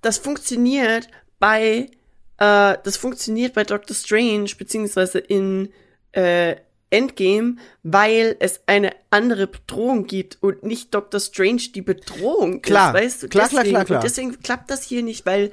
das 0.00 0.18
funktioniert 0.18 1.08
bei, 1.38 1.90
äh, 2.38 2.76
das 2.82 2.96
funktioniert 2.96 3.54
bei 3.54 3.64
Doctor 3.64 3.94
Strange, 3.94 4.50
beziehungsweise 4.56 5.18
in 5.18 5.70
äh, 6.12 6.56
Endgame, 6.90 7.56
weil 7.82 8.36
es 8.40 8.60
eine 8.66 8.92
andere 9.10 9.46
Bedrohung 9.46 10.06
gibt 10.06 10.38
und 10.42 10.62
nicht 10.62 10.94
Doctor 10.94 11.20
Strange 11.20 11.62
die 11.74 11.82
Bedrohung 11.82 12.62
Klar, 12.62 12.94
ist, 12.94 13.02
weißt 13.02 13.22
du? 13.24 13.28
klar, 13.28 13.48
klar, 13.48 13.62
deswegen, 13.62 13.74
klar, 13.74 13.84
klar. 13.84 13.98
Und 13.98 14.04
deswegen 14.04 14.40
klappt 14.40 14.70
das 14.70 14.82
hier 14.84 15.02
nicht, 15.02 15.26
weil 15.26 15.52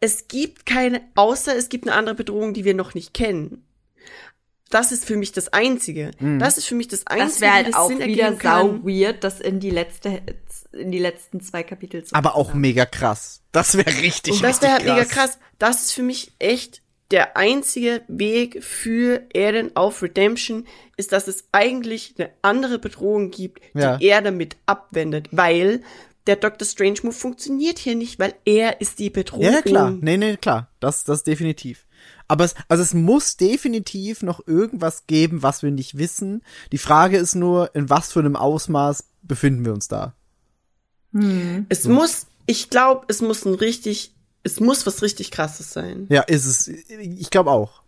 es 0.00 0.28
gibt 0.28 0.64
keine, 0.64 1.02
außer 1.14 1.54
es 1.54 1.68
gibt 1.68 1.86
eine 1.86 1.96
andere 1.96 2.14
Bedrohung, 2.14 2.54
die 2.54 2.64
wir 2.64 2.74
noch 2.74 2.94
nicht 2.94 3.12
kennen. 3.12 3.64
Das 4.74 4.90
ist 4.90 5.04
für 5.04 5.16
mich 5.16 5.30
das 5.30 5.52
Einzige. 5.52 6.10
Mhm. 6.18 6.40
Das 6.40 6.58
ist 6.58 6.66
für 6.66 6.74
mich 6.74 6.88
das 6.88 7.06
Einzige, 7.06 7.28
Das 7.30 7.40
wäre 7.40 7.52
halt 7.52 7.76
auch 7.76 7.86
Sinn 7.88 8.00
wieder 8.00 8.36
sau 8.42 8.80
weird, 8.82 9.22
das 9.22 9.40
in 9.40 9.60
die 9.60 9.70
letzte, 9.70 10.20
in 10.72 10.90
die 10.90 10.98
letzten 10.98 11.40
zwei 11.40 11.62
Kapitel 11.62 12.02
zu 12.02 12.12
Aber 12.12 12.34
auch 12.34 12.54
mega 12.54 12.84
krass. 12.84 13.42
Das 13.52 13.76
wäre 13.76 13.86
richtig, 14.02 14.40
Das 14.40 14.60
wäre 14.62 14.72
halt 14.72 14.82
richtig 14.82 14.96
mega 14.96 15.08
krass. 15.08 15.38
Das 15.60 15.82
ist 15.82 15.92
für 15.92 16.02
mich 16.02 16.32
echt 16.40 16.82
der 17.12 17.36
einzige 17.36 18.02
Weg 18.08 18.64
für 18.64 19.22
Erden 19.32 19.76
auf 19.76 20.02
Redemption, 20.02 20.66
ist, 20.96 21.12
dass 21.12 21.28
es 21.28 21.44
eigentlich 21.52 22.14
eine 22.18 22.30
andere 22.42 22.80
Bedrohung 22.80 23.30
gibt, 23.30 23.62
die 23.74 23.78
Ja. 23.78 23.98
er 24.00 24.22
damit 24.22 24.56
abwendet, 24.66 25.28
weil 25.30 25.82
der 26.26 26.34
Doctor 26.34 26.66
Strange 26.66 26.98
Move 27.04 27.12
funktioniert 27.14 27.78
hier 27.78 27.94
nicht, 27.94 28.18
weil 28.18 28.34
er 28.44 28.80
ist 28.80 28.98
die 28.98 29.10
Bedrohung. 29.10 29.44
Ja, 29.44 29.50
ja, 29.52 29.62
klar. 29.62 29.90
Nee, 30.00 30.16
nee, 30.16 30.36
klar. 30.36 30.68
Das, 30.80 31.04
das 31.04 31.22
definitiv. 31.22 31.86
Aber 32.28 32.44
es, 32.44 32.54
also 32.68 32.82
es 32.82 32.94
muss 32.94 33.36
definitiv 33.36 34.22
noch 34.22 34.46
irgendwas 34.46 35.06
geben, 35.06 35.42
was 35.42 35.62
wir 35.62 35.70
nicht 35.70 35.98
wissen. 35.98 36.42
Die 36.72 36.78
Frage 36.78 37.18
ist 37.18 37.34
nur, 37.34 37.74
in 37.74 37.90
was 37.90 38.12
für 38.12 38.20
einem 38.20 38.36
Ausmaß 38.36 39.04
befinden 39.22 39.64
wir 39.64 39.72
uns 39.72 39.88
da? 39.88 40.14
Es 41.68 41.84
muss, 41.84 42.26
ich 42.46 42.70
glaube, 42.70 43.04
es 43.08 43.20
muss 43.20 43.44
ein 43.44 43.54
richtig, 43.54 44.14
es 44.42 44.58
muss 44.58 44.84
was 44.86 45.02
richtig 45.02 45.30
krasses 45.30 45.72
sein. 45.72 46.06
Ja, 46.08 46.22
ist 46.22 46.46
es. 46.46 46.68
Ich 46.68 47.30
glaube 47.30 47.50
auch. 47.50 47.82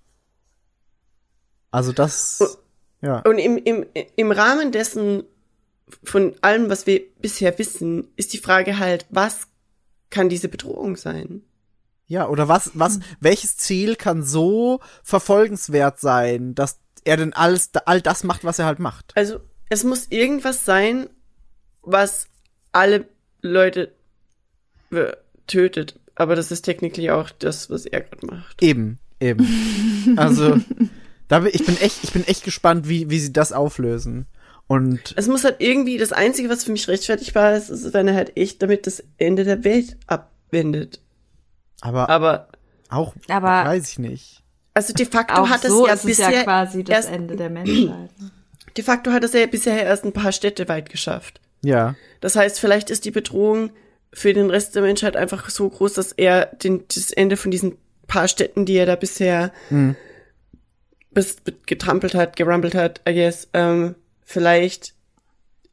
Also 1.73 1.93
das, 1.93 2.59
ja. 3.03 3.21
Und 3.21 3.39
im, 3.39 3.59
im, 3.59 3.85
im 4.17 4.31
Rahmen 4.31 4.71
dessen, 4.71 5.25
von 6.03 6.35
allem, 6.41 6.71
was 6.71 6.87
wir 6.87 7.03
bisher 7.21 7.59
wissen, 7.59 8.09
ist 8.17 8.33
die 8.33 8.39
Frage 8.39 8.79
halt, 8.79 9.07
was 9.11 9.49
kann 10.11 10.29
diese 10.29 10.49
Bedrohung 10.49 10.97
sein? 10.97 11.43
Ja, 12.07 12.29
oder 12.29 12.49
was, 12.49 12.71
was, 12.75 13.01
welches 13.21 13.57
Ziel 13.57 13.97
kann 13.97 14.23
so 14.23 14.81
verfolgenswert 15.03 15.99
sein, 16.01 16.55
dass 16.55 16.79
er 17.05 17.17
denn 17.17 17.33
alles, 17.33 17.71
all 17.85 18.01
das 18.01 18.25
macht, 18.25 18.45
was 18.45 18.59
er 18.59 18.67
halt 18.67 18.79
macht? 18.79 19.13
Also, 19.17 19.41
es 19.69 19.83
muss 19.83 20.07
irgendwas 20.11 20.65
sein, 20.65 21.09
was 21.83 22.29
alle 22.73 23.07
Leute 23.43 23.93
tötet. 25.47 25.99
Aber 26.15 26.35
das 26.35 26.51
ist 26.51 26.63
technically 26.63 27.11
auch 27.11 27.31
das, 27.31 27.71
was 27.71 27.87
er 27.87 28.01
gerade 28.01 28.27
macht. 28.27 28.63
Eben, 28.63 28.99
eben. 29.21 29.47
Also, 30.17 30.57
da 31.27 31.41
bin, 31.41 31.51
ich 31.53 31.67
bin 31.67 31.77
echt, 31.79 32.05
ich 32.05 32.13
bin 32.13 32.25
echt 32.29 32.45
gespannt, 32.45 32.89
wie, 32.89 33.11
wie 33.11 33.19
sie 33.19 33.33
das 33.33 33.53
auflösen. 33.53 34.27
Und 34.69 35.15
Es 35.17 35.27
muss 35.27 35.43
halt 35.43 35.57
irgendwie, 35.59 35.99
das 35.99 36.13
Einzige, 36.13 36.49
was 36.49 36.63
für 36.63 36.71
mich 36.71 36.87
rechtfertigbar 36.87 37.57
ist, 37.57 37.69
ist, 37.69 37.93
wenn 37.93 38.07
er 38.07 38.15
halt 38.15 38.37
echt 38.37 38.63
damit 38.63 38.87
das 38.87 39.03
Ende 39.19 39.43
der 39.43 39.65
Welt 39.65 39.97
abwendet. 40.07 41.01
Aber, 41.81 42.09
Aber, 42.09 42.49
auch, 42.89 43.15
Aber- 43.29 43.69
weiß 43.71 43.91
ich 43.91 43.99
nicht. 43.99 44.43
also 44.75 44.93
de 44.93 45.07
facto 45.07 45.35
Auch 45.35 45.49
hat 45.49 45.65
es 45.65 45.71
so 45.71 45.87
ja 45.87 45.93
ist 45.95 46.01
es 46.01 46.07
bisher 46.07 46.31
ja 46.31 46.43
quasi 46.45 46.85
das 46.85 46.97
erst, 47.07 47.11
Ende 47.11 47.37
der 47.37 47.51
Menschheit. 47.51 48.11
de 48.77 48.85
facto 48.85 49.11
hat 49.13 49.25
es 49.25 49.33
ja 49.33 49.47
bisher 49.47 49.83
erst 49.83 50.05
ein 50.05 50.13
paar 50.13 50.33
Städte 50.33 50.69
weit 50.69 50.89
geschafft. 50.91 51.41
Ja, 51.63 51.95
Das 52.21 52.37
heißt, 52.37 52.61
vielleicht 52.61 52.91
ist 52.91 53.05
die 53.07 53.11
Bedrohung 53.11 53.71
für 54.13 54.33
den 54.33 54.51
Rest 54.51 54.75
der 54.75 54.83
Menschheit 54.83 55.17
einfach 55.17 55.49
so 55.51 55.69
groß, 55.69 55.95
dass 55.95 56.13
er 56.13 56.47
den, 56.47 56.85
das 56.95 57.11
Ende 57.11 57.37
von 57.37 57.51
diesen 57.51 57.77
paar 58.07 58.29
Städten, 58.29 58.65
die 58.67 58.75
er 58.77 58.87
da 58.87 58.95
bisher 58.97 59.53
bis, 61.11 61.37
getrampelt 61.67 62.15
hat, 62.15 62.37
gerumpelt 62.37 62.75
hat, 62.75 63.01
I 63.09 63.15
guess, 63.15 63.49
ähm, 63.53 63.95
vielleicht 64.25 64.95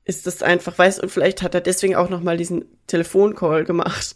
ist 0.05 0.27
das 0.27 0.43
einfach, 0.43 0.77
weiß 0.77 0.99
und 0.99 1.09
vielleicht 1.09 1.41
hat 1.41 1.55
er 1.55 1.61
deswegen 1.61 1.95
auch 1.95 2.09
noch 2.09 2.21
mal 2.21 2.35
diesen 2.35 2.65
Telefoncall 2.87 3.63
gemacht 3.63 4.15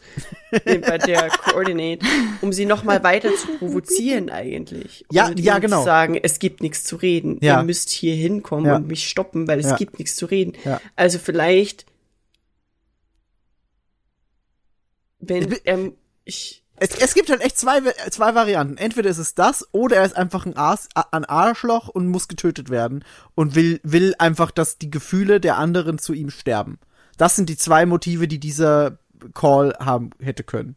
bei 0.65 0.97
der 0.97 1.29
Coordinate, 1.29 2.05
um 2.41 2.51
sie 2.51 2.65
noch 2.65 2.83
mal 2.83 3.03
weiter 3.03 3.33
zu 3.33 3.47
provozieren 3.57 4.29
eigentlich. 4.29 5.05
Ja, 5.11 5.27
und 5.27 5.39
ja, 5.39 5.53
ihnen 5.53 5.61
genau. 5.61 5.79
Zu 5.79 5.85
sagen, 5.85 6.19
es 6.21 6.39
gibt 6.39 6.61
nichts 6.61 6.83
zu 6.83 6.97
reden. 6.97 7.37
Ja. 7.41 7.59
Ihr 7.61 7.63
müsst 7.63 7.89
hier 7.89 8.15
hinkommen 8.15 8.65
Ja. 8.65 8.75
und 8.75 8.87
mich 8.87 9.07
stoppen, 9.07 9.47
weil 9.47 9.59
es 9.59 9.67
Ja. 9.67 9.75
gibt 9.77 9.97
nichts 9.97 10.15
zu 10.17 10.25
reden. 10.25 10.53
Ja. 10.65 10.81
Also 10.97 11.19
vielleicht, 11.19 11.85
Ich 15.19 15.29
wenn 15.29 15.55
er, 15.63 15.91
ich, 16.25 16.63
Es, 16.79 16.91
es 16.91 17.13
gibt 17.13 17.29
halt 17.29 17.41
echt 17.41 17.57
zwei, 17.57 17.81
zwei 18.11 18.35
Varianten. 18.35 18.77
Entweder 18.77 19.09
ist 19.09 19.17
es 19.17 19.33
das 19.33 19.67
oder 19.71 19.97
er 19.97 20.05
ist 20.05 20.15
einfach 20.15 20.45
ein, 20.45 20.55
Ars, 20.55 20.87
ein 21.11 21.25
Arschloch 21.25 21.87
und 21.87 22.07
muss 22.07 22.27
getötet 22.27 22.69
werden 22.69 23.03
und 23.35 23.55
will, 23.55 23.79
will 23.83 24.13
einfach, 24.19 24.51
dass 24.51 24.77
die 24.77 24.91
Gefühle 24.91 25.39
der 25.39 25.57
anderen 25.57 25.97
zu 25.97 26.13
ihm 26.13 26.29
sterben. 26.29 26.79
Das 27.17 27.35
sind 27.35 27.49
die 27.49 27.57
zwei 27.57 27.85
Motive, 27.85 28.27
die 28.27 28.39
dieser 28.39 28.99
Call 29.33 29.73
haben 29.79 30.11
hätte 30.21 30.43
können. 30.43 30.75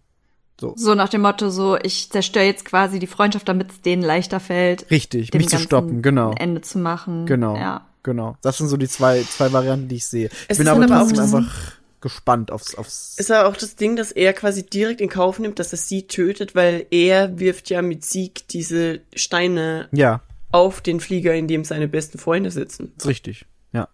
So 0.76 0.94
nach 0.94 1.08
dem 1.08 1.22
Motto, 1.22 1.48
so, 1.48 1.78
ich 1.82 2.10
zerstöre 2.10 2.44
jetzt 2.44 2.66
quasi 2.66 2.98
die 2.98 3.06
Freundschaft, 3.06 3.48
damit 3.48 3.70
es 3.70 3.80
denen 3.80 4.02
leichter 4.02 4.40
fällt, 4.40 4.90
Richtig, 4.90 5.32
mich 5.32 5.48
zu 5.48 5.58
stoppen, 5.58 6.02
genau. 6.02 6.32
ein 6.32 6.36
Ende 6.36 6.60
zu 6.60 6.78
machen. 6.78 7.24
Genau. 7.24 7.56
Ja. 7.56 7.86
Genau. 8.02 8.36
Das 8.42 8.58
sind 8.58 8.68
so 8.68 8.76
die 8.76 8.88
zwei, 8.88 9.22
zwei 9.22 9.52
Varianten, 9.52 9.88
die 9.88 9.96
ich 9.96 10.06
sehe. 10.06 10.26
Ich 10.26 10.32
Es 10.48 10.58
bin 10.58 10.66
ist 10.66 10.72
aber 10.72 10.86
trotzdem 10.86 11.20
einfach 11.20 11.72
gespannt 12.00 12.50
aufs, 12.50 12.74
aufs. 12.76 13.16
ist 13.18 13.28
ja 13.30 13.46
auch 13.46 13.56
das 13.56 13.76
Ding, 13.76 13.96
dass 13.96 14.10
er 14.12 14.32
quasi 14.32 14.64
direkt 14.64 15.00
in 15.00 15.08
Kauf 15.08 15.38
nimmt, 15.38 15.58
dass 15.58 15.72
er 15.72 15.78
sie 15.78 16.06
tötet, 16.06 16.54
weil 16.54 16.86
er 16.90 17.38
wirft 17.38 17.68
ja 17.70 17.82
mit 17.82 18.04
Sieg 18.04 18.48
diese 18.48 19.00
Steine 19.14 19.88
ja, 19.92 20.22
auf 20.50 20.80
den 20.80 21.00
Flieger, 21.00 21.34
in 21.34 21.46
dem 21.48 21.64
seine 21.64 21.88
besten 21.88 22.18
Freunde 22.18 22.50
sitzen. 22.50 22.92
ist 22.96 23.06
richtig. 23.06 23.44
Ja. 23.72 23.88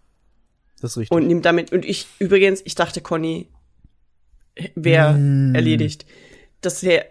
Das 0.81 0.91
ist 0.91 0.97
richtig. 0.97 1.15
Und 1.15 1.27
nimmt 1.27 1.45
damit, 1.45 1.71
und 1.71 1.83
ich, 1.85 2.07
übrigens, 2.19 2.61
ich 2.65 2.75
dachte, 2.75 3.01
Conny 3.01 3.47
wäre 4.75 5.13
Mm. 5.13 5.53
erledigt. 5.55 6.05
Das 6.61 6.83
wäre 6.83 7.05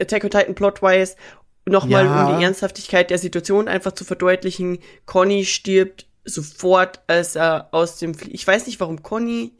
Attack 0.00 0.24
on 0.24 0.30
Titan 0.30 0.54
Plotwise 0.54 1.16
nochmal, 1.66 2.04
Ja. 2.04 2.26
um 2.28 2.38
die 2.38 2.44
Ernsthaftigkeit 2.44 3.10
der 3.10 3.18
Situation 3.18 3.68
einfach 3.68 3.92
zu 3.92 4.04
verdeutlichen. 4.04 4.78
Conny 5.06 5.44
stirbt 5.44 6.06
sofort, 6.24 7.00
als 7.06 7.34
er 7.36 7.68
aus 7.72 7.98
dem 7.98 8.14
Flie 8.14 8.32
Ich 8.32 8.46
weiß 8.46 8.66
nicht, 8.66 8.78
warum 8.80 9.02
Conny 9.02 9.52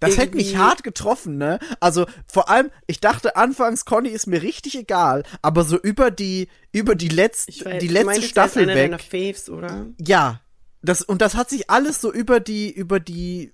Das 0.00 0.16
hätte 0.16 0.36
mich 0.36 0.56
hart 0.56 0.84
getroffen, 0.84 1.38
ne? 1.38 1.58
Also 1.80 2.06
vor 2.26 2.48
allem, 2.48 2.70
ich 2.86 3.00
dachte 3.00 3.36
anfangs, 3.36 3.84
Conny 3.84 4.10
ist 4.10 4.26
mir 4.26 4.42
richtig 4.42 4.76
egal, 4.76 5.24
aber 5.42 5.64
so 5.64 5.76
über 5.76 6.10
die 6.10 6.48
über 6.72 6.94
die 6.94 7.08
letzte 7.08 7.64
weiß, 7.64 7.78
die 7.80 7.88
letzte 7.88 8.20
ist 8.20 8.30
Staffel 8.30 8.62
einer 8.62 8.74
deiner 8.74 8.98
weg. 8.98 9.34
Faves, 9.34 9.50
oder? 9.50 9.86
Ja, 10.00 10.40
das 10.82 11.02
und 11.02 11.20
das 11.20 11.34
hat 11.34 11.50
sich 11.50 11.68
alles 11.70 12.00
so 12.00 12.12
über 12.12 12.38
die 12.38 12.70
über 12.70 13.00
die 13.00 13.52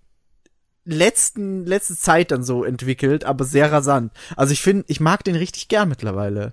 letzten 0.84 1.64
letzte 1.64 1.96
Zeit 1.96 2.30
dann 2.30 2.42
so 2.42 2.62
entwickelt, 2.62 3.24
aber 3.24 3.44
sehr 3.44 3.72
rasant. 3.72 4.12
Also 4.36 4.52
ich 4.52 4.60
finde, 4.60 4.84
ich 4.88 5.00
mag 5.00 5.24
den 5.24 5.36
richtig 5.36 5.68
gern 5.68 5.88
mittlerweile. 5.88 6.52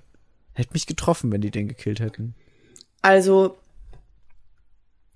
Hätte 0.53 0.73
mich 0.73 0.87
getroffen, 0.87 1.31
wenn 1.31 1.41
die 1.41 1.51
den 1.51 1.67
gekillt 1.67 1.99
hätten. 1.99 2.35
Also, 3.01 3.57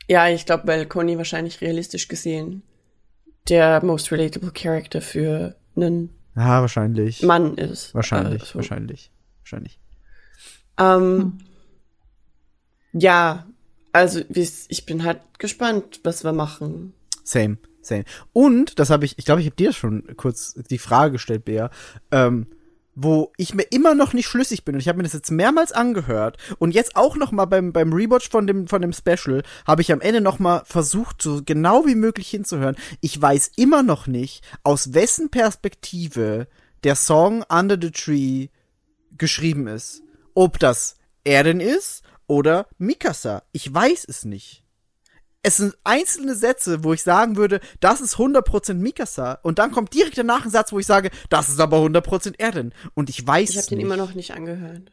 ja, 0.08 0.28
ich 0.30 0.46
glaube, 0.46 0.68
weil 0.68 0.86
Conny 0.86 1.18
wahrscheinlich 1.18 1.62
realistisch 1.62 2.08
gesehen 2.08 2.64
der 3.50 3.84
most 3.84 4.12
relatable 4.12 4.52
Character 4.52 5.02
für 5.02 5.56
einen 5.76 6.10
Ja, 6.36 6.62
wahrscheinlich. 6.62 7.22
Mann 7.24 7.58
ist. 7.58 7.94
wahrscheinlich, 7.94 8.42
Äh, 8.44 8.46
so. 8.46 8.56
wahrscheinlich, 8.56 9.12
wahrscheinlich. 9.42 9.80
Ähm, 10.78 11.38
Ja, 12.98 13.46
also 13.92 14.22
wie's- 14.30 14.66
ich 14.70 14.86
bin 14.86 15.04
halt 15.04 15.20
gespannt, 15.38 16.00
was 16.04 16.24
wir 16.24 16.32
machen. 16.32 16.94
Same, 17.24 17.58
same. 17.82 18.06
Und, 18.32 18.80
das 18.80 18.90
habe 18.90 19.04
ich, 19.06 19.18
ich 19.20 19.26
glaube, 19.26 19.42
ich 19.42 19.48
habe 19.48 19.56
dir 19.58 19.74
schon 19.74 20.16
kurz 20.16 20.54
die 20.70 20.78
Frage 20.78 21.14
gestellt, 21.14 21.44
Bea, 21.44 21.70
ähm, 22.12 22.48
wo 22.96 23.32
ich 23.38 23.54
mir 23.54 23.64
immer 23.64 23.94
noch 23.94 24.14
nicht 24.14 24.28
schlüssig 24.28 24.66
bin 24.66 24.76
und 24.76 24.82
ich 24.82 24.88
habe 24.88 24.98
mir 24.98 25.04
das 25.04 25.14
jetzt 25.14 25.32
mehrmals 25.32 25.72
angehört 25.72 26.38
und 26.58 26.72
jetzt 26.72 26.96
auch 26.96 27.16
noch 27.16 27.32
mal 27.32 27.46
beim 27.46 27.74
beim 27.74 27.94
Rewatch 27.94 28.30
von 28.30 28.48
dem 28.48 28.68
von 28.68 28.82
dem 28.82 28.94
Special 28.94 29.44
habe 29.66 29.82
ich 29.82 29.92
am 29.92 30.02
Ende 30.02 30.22
noch 30.22 30.40
mal 30.40 30.64
versucht 30.66 31.22
so 31.22 31.42
genau 31.46 31.86
wie 31.86 31.96
möglich 31.96 32.30
hinzuhören. 32.30 32.76
Ich 33.02 33.22
weiß 33.22 33.52
immer 33.58 33.84
noch 33.84 34.08
nicht 34.08 34.44
aus 34.64 34.94
wessen 34.94 35.30
Perspektive 35.30 36.48
der 36.84 36.96
Song 36.96 37.44
Under 37.50 37.78
the 37.80 37.92
Tree 37.92 38.48
geschrieben 39.18 39.68
ist. 39.68 40.02
Ob 40.34 40.60
das 40.60 40.96
Eren 41.24 41.60
ist 41.60 42.04
oder 42.28 42.68
Mikasa. 42.78 43.44
Ich 43.52 43.74
weiß 43.74 44.06
es 44.08 44.26
nicht 44.26 44.65
es 45.46 45.58
sind 45.58 45.78
einzelne 45.84 46.34
Sätze, 46.34 46.84
wo 46.84 46.92
ich 46.94 47.04
sagen 47.04 47.38
würde, 47.38 47.60
das 47.80 48.02
ist 48.02 48.16
100% 48.16 48.74
Mikasa. 48.74 49.38
Und 49.44 49.60
dann 49.60 49.72
kommt 49.72 49.94
direkt 49.94 50.18
danach 50.18 50.44
ein 50.44 50.50
Satz, 50.50 50.72
wo 50.72 50.80
ich 50.80 50.88
sage, 50.88 51.12
das 51.30 51.50
ist 51.50 51.60
aber 51.60 51.78
100% 51.78 52.40
Eren. 52.40 52.74
Und 52.96 53.12
ich 53.12 53.26
weiß 53.26 53.52
Ich 53.52 53.58
habe 53.58 53.68
den 53.68 53.78
nicht. 53.78 53.86
immer 53.86 53.96
noch 53.96 54.16
nicht 54.16 54.34
angehört. 54.34 54.92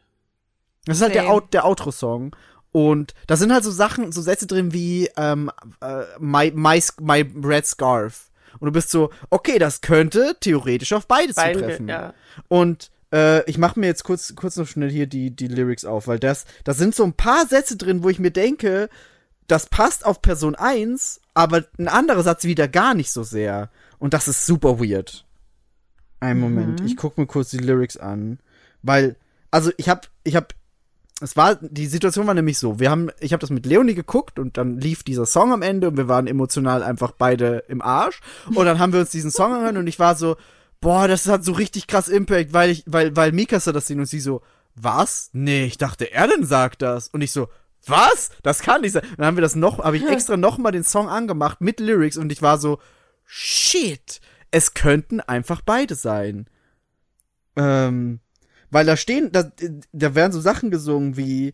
Das 0.85 0.97
ist 0.97 1.01
halt 1.01 1.15
der, 1.15 1.23
Same. 1.23 1.33
Out 1.33 1.53
der 1.55 1.65
Outro-Song. 1.65 2.35
Und 2.71 3.15
da 3.25 3.35
sind 3.35 3.51
halt 3.51 3.63
so 3.63 3.71
Sachen, 3.71 4.11
so 4.11 4.21
Sätze 4.21 4.45
drin 4.45 4.73
wie 4.73 5.09
ähm, 5.17 5.49
äh, 5.81 6.03
my, 6.19 6.51
my, 6.53 6.83
my 7.01 7.25
Red 7.43 7.65
Scarf. 7.65 8.29
Und 8.59 8.67
du 8.67 8.71
bist 8.71 8.91
so, 8.91 9.09
okay, 9.31 9.57
das 9.57 9.81
könnte 9.81 10.37
theoretisch 10.39 10.93
auf 10.93 11.07
beide 11.07 11.33
Beide, 11.33 11.59
zutreffen. 11.59 11.87
ja. 11.87 12.13
Und 12.47 12.91
äh, 13.11 13.43
ich 13.49 13.57
mache 13.57 13.79
mir 13.79 13.87
jetzt 13.87 14.03
kurz, 14.03 14.35
kurz 14.35 14.55
noch 14.57 14.67
schnell 14.67 14.91
hier 14.91 15.07
die, 15.07 15.31
die 15.35 15.47
Lyrics 15.47 15.83
auf, 15.83 16.07
weil 16.07 16.19
das, 16.19 16.45
da 16.63 16.75
sind 16.75 16.93
so 16.93 17.03
ein 17.03 17.13
paar 17.13 17.47
Sätze 17.47 17.75
drin, 17.75 18.03
wo 18.03 18.09
ich 18.09 18.19
mir 18.19 18.29
denke, 18.31 18.89
das 19.47 19.67
passt 19.67 20.05
auf 20.05 20.21
Person 20.21 20.55
1, 20.55 21.21
aber 21.33 21.63
ein 21.77 21.87
anderer 21.87 22.23
Satz 22.23 22.43
wieder 22.43 22.67
gar 22.67 22.93
nicht 22.93 23.11
so 23.11 23.23
sehr. 23.23 23.69
Und 23.99 24.13
das 24.13 24.27
ist 24.27 24.45
super 24.45 24.79
weird. 24.79 25.25
Einen 26.19 26.39
Moment, 26.39 26.81
ich 26.81 26.95
guck 26.95 27.17
mir 27.17 27.25
kurz 27.25 27.49
die 27.49 27.57
Lyrics 27.57 27.97
an, 27.97 28.39
weil, 28.81 29.17
also 29.51 29.71
ich 29.75 29.89
hab, 29.89 30.07
ich 30.23 30.37
hab, 30.37 30.53
es 31.19 31.35
war, 31.35 31.55
die 31.55 31.85
Situation 31.85 32.27
war 32.27 32.33
nämlich 32.33 32.57
so, 32.57 32.79
wir 32.79 32.89
haben, 32.89 33.09
ich 33.19 33.33
habe 33.33 33.41
das 33.41 33.49
mit 33.49 33.65
Leonie 33.65 33.93
geguckt 33.93 34.39
und 34.39 34.57
dann 34.57 34.79
lief 34.79 35.03
dieser 35.03 35.25
Song 35.25 35.51
am 35.51 35.61
Ende 35.61 35.89
und 35.89 35.97
wir 35.97 36.07
waren 36.07 36.27
emotional 36.27 36.81
einfach 36.81 37.11
beide 37.11 37.65
im 37.67 37.81
Arsch 37.81 38.21
und 38.55 38.65
dann 38.65 38.79
haben 38.79 38.93
wir 38.93 39.01
uns 39.01 39.11
diesen 39.11 39.31
Song 39.31 39.53
angehört 39.53 39.75
und 39.75 39.87
ich 39.87 39.99
war 39.99 40.15
so, 40.15 40.37
boah, 40.79 41.07
das 41.09 41.27
hat 41.27 41.43
so 41.43 41.51
richtig 41.51 41.87
krass 41.87 42.07
Impact, 42.07 42.53
weil 42.53 42.69
ich, 42.69 42.83
weil, 42.85 43.15
weil 43.15 43.33
Mikasa 43.33 43.73
das 43.73 43.87
singt 43.87 43.99
und 43.99 44.05
sie 44.05 44.21
so, 44.21 44.41
was? 44.75 45.29
Nee, 45.33 45.65
ich 45.65 45.77
dachte, 45.77 46.11
Erlen 46.11 46.45
sagt 46.45 46.81
das. 46.81 47.07
Und 47.09 47.21
ich 47.21 47.31
so, 47.31 47.47
was? 47.87 48.31
Das 48.43 48.59
kann 48.59 48.81
nicht 48.81 48.93
sein. 48.93 49.05
Dann 49.17 49.25
haben 49.25 49.37
wir 49.37 49.41
das 49.41 49.55
noch, 49.55 49.79
habe 49.79 49.97
ich 49.97 50.07
extra 50.09 50.37
noch 50.37 50.57
mal 50.57 50.71
den 50.71 50.83
Song 50.83 51.09
angemacht 51.09 51.61
mit 51.61 51.79
Lyrics 51.79 52.17
und 52.17 52.31
ich 52.31 52.41
war 52.41 52.57
so, 52.57 52.79
shit, 53.25 54.21
es 54.51 54.73
könnten 54.73 55.19
einfach 55.19 55.61
beide 55.61 55.95
sein. 55.95 56.47
Ähm, 57.55 58.19
weil 58.71 58.85
da 58.85 58.97
stehen, 58.97 59.31
da, 59.31 59.51
da 59.91 60.15
werden 60.15 60.31
so 60.31 60.41
Sachen 60.41 60.71
gesungen 60.71 61.17
wie, 61.17 61.53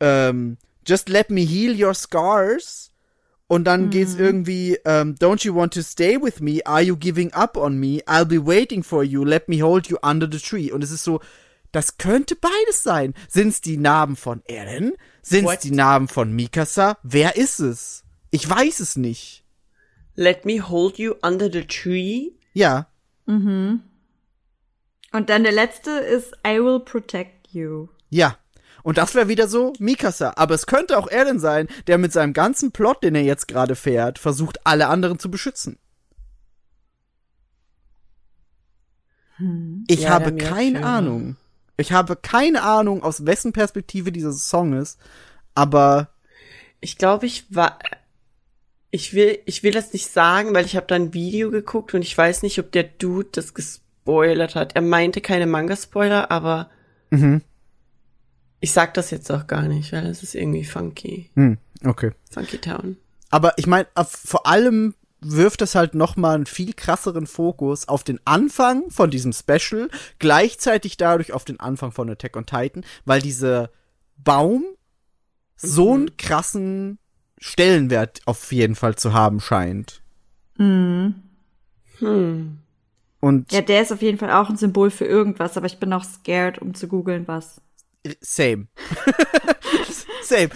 ähm, 0.00 0.58
just 0.86 1.08
let 1.08 1.30
me 1.30 1.42
heal 1.42 1.80
your 1.80 1.94
scars. 1.94 2.92
Und 3.48 3.64
dann 3.64 3.90
geht's 3.90 4.16
irgendwie, 4.16 4.76
ähm, 4.84 5.14
don't 5.20 5.44
you 5.44 5.54
want 5.54 5.72
to 5.74 5.82
stay 5.82 6.20
with 6.20 6.40
me? 6.40 6.60
Are 6.64 6.82
you 6.82 6.96
giving 6.96 7.32
up 7.32 7.56
on 7.56 7.78
me? 7.78 8.00
I'll 8.06 8.24
be 8.24 8.44
waiting 8.44 8.82
for 8.82 9.04
you. 9.04 9.24
Let 9.24 9.48
me 9.48 9.62
hold 9.62 9.86
you 9.86 9.98
under 10.02 10.28
the 10.30 10.38
tree. 10.40 10.72
Und 10.72 10.82
es 10.82 10.90
ist 10.90 11.04
so, 11.04 11.20
das 11.70 11.96
könnte 11.98 12.34
beides 12.34 12.82
sein. 12.82 13.14
Sind's 13.28 13.60
die 13.60 13.76
Namen 13.76 14.16
von 14.16 14.42
Eren? 14.46 14.94
Sind's 15.28 15.50
What? 15.50 15.64
die 15.64 15.72
Namen 15.72 16.06
von 16.06 16.32
Mikasa? 16.32 16.98
Wer 17.02 17.36
ist 17.36 17.58
es? 17.58 18.04
Ich 18.30 18.48
weiß 18.48 18.78
es 18.78 18.94
nicht. 18.94 19.42
Let 20.14 20.44
me 20.44 20.60
hold 20.68 20.98
you 20.98 21.14
under 21.20 21.50
the 21.52 21.66
tree. 21.66 22.30
Ja. 22.52 22.86
Und 23.26 23.82
dann 25.12 25.42
der 25.42 25.50
letzte 25.52 25.90
ist 25.90 26.32
I 26.46 26.60
will 26.60 26.78
protect 26.78 27.48
you. 27.48 27.88
Ja. 28.08 28.38
Und 28.84 28.98
das 28.98 29.16
wäre 29.16 29.26
wieder 29.26 29.48
so 29.48 29.72
Mikasa. 29.80 30.34
Aber 30.36 30.54
es 30.54 30.66
könnte 30.66 30.96
auch 30.96 31.08
Eren 31.08 31.40
sein, 31.40 31.66
der 31.88 31.98
mit 31.98 32.12
seinem 32.12 32.32
ganzen 32.32 32.70
Plot, 32.70 33.02
den 33.02 33.16
er 33.16 33.24
jetzt 33.24 33.48
gerade 33.48 33.74
fährt, 33.74 34.20
versucht, 34.20 34.64
alle 34.64 34.86
anderen 34.86 35.18
zu 35.18 35.28
beschützen. 35.28 35.76
Ich 39.88 40.02
Ja, 40.02 40.10
habe 40.10 40.36
keine. 40.36 40.86
Ahnung. 40.86 41.36
Ich 41.76 41.92
habe 41.92 42.16
keine 42.16 42.62
Ahnung, 42.62 43.02
aus 43.02 43.26
wessen 43.26 43.52
Perspektive 43.52 44.12
dieser 44.12 44.32
Song 44.32 44.72
ist. 44.72 44.98
Aber 45.54 46.08
Ich 46.80 46.98
glaube, 46.98 47.26
ich 47.26 47.44
war. 47.54 47.78
Ich 48.90 49.12
will, 49.12 49.38
ich 49.44 49.62
will 49.62 49.72
das 49.72 49.92
nicht 49.92 50.10
sagen, 50.10 50.54
weil 50.54 50.64
ich 50.64 50.76
habe 50.76 50.86
da 50.86 50.94
ein 50.94 51.12
Video 51.12 51.50
geguckt 51.50 51.92
und 51.92 52.02
ich 52.02 52.16
weiß 52.16 52.42
nicht, 52.42 52.58
ob 52.60 52.72
der 52.72 52.84
Dude 52.84 53.28
das 53.32 53.52
gespoilert 53.52 54.54
hat. 54.54 54.74
Er 54.74 54.80
meinte 54.80 55.20
keine 55.20 55.46
Manga-Spoiler, 55.46 56.30
aber 56.30 56.70
mhm. 57.10 57.42
ich 58.60 58.72
sag 58.72 58.94
das 58.94 59.10
jetzt 59.10 59.30
auch 59.30 59.48
gar 59.48 59.62
nicht, 59.62 59.92
weil 59.92 60.06
es 60.06 60.22
ist 60.22 60.34
irgendwie 60.34 60.64
funky. 60.64 61.30
hm, 61.34 61.58
okay. 61.84 62.12
Funky 62.30 62.58
Town. 62.58 62.96
Aber 63.28 63.52
ich 63.58 63.66
meine, 63.66 63.86
vor 64.06 64.46
allem 64.46 64.94
wirft 65.20 65.62
es 65.62 65.74
halt 65.74 65.94
noch 65.94 66.16
mal 66.16 66.34
einen 66.34 66.46
viel 66.46 66.72
krasseren 66.72 67.26
Fokus 67.26 67.88
auf 67.88 68.04
den 68.04 68.20
Anfang 68.24 68.90
von 68.90 69.10
diesem 69.10 69.32
Special, 69.32 69.88
gleichzeitig 70.18 70.96
dadurch 70.96 71.32
auf 71.32 71.44
den 71.44 71.60
Anfang 71.60 71.92
von 71.92 72.10
Attack 72.10 72.36
on 72.36 72.46
Titan, 72.46 72.84
weil 73.04 73.20
dieser 73.20 73.70
Baum 74.18 74.64
so 75.56 75.94
einen 75.94 76.16
krassen 76.16 76.98
Stellenwert 77.38 78.20
auf 78.26 78.52
jeden 78.52 78.74
Fall 78.74 78.96
zu 78.96 79.12
haben 79.12 79.40
scheint. 79.40 80.02
Hm. 80.56 81.14
Und 83.20 83.52
Ja, 83.52 83.62
der 83.62 83.82
ist 83.82 83.92
auf 83.92 84.02
jeden 84.02 84.18
Fall 84.18 84.32
auch 84.32 84.50
ein 84.50 84.56
Symbol 84.56 84.90
für 84.90 85.06
irgendwas, 85.06 85.56
aber 85.56 85.66
ich 85.66 85.78
bin 85.78 85.92
auch 85.92 86.04
scared, 86.04 86.58
um 86.58 86.74
zu 86.74 86.88
googeln, 86.88 87.26
was. 87.26 87.60
Same. 88.20 88.68
Same. 90.22 90.48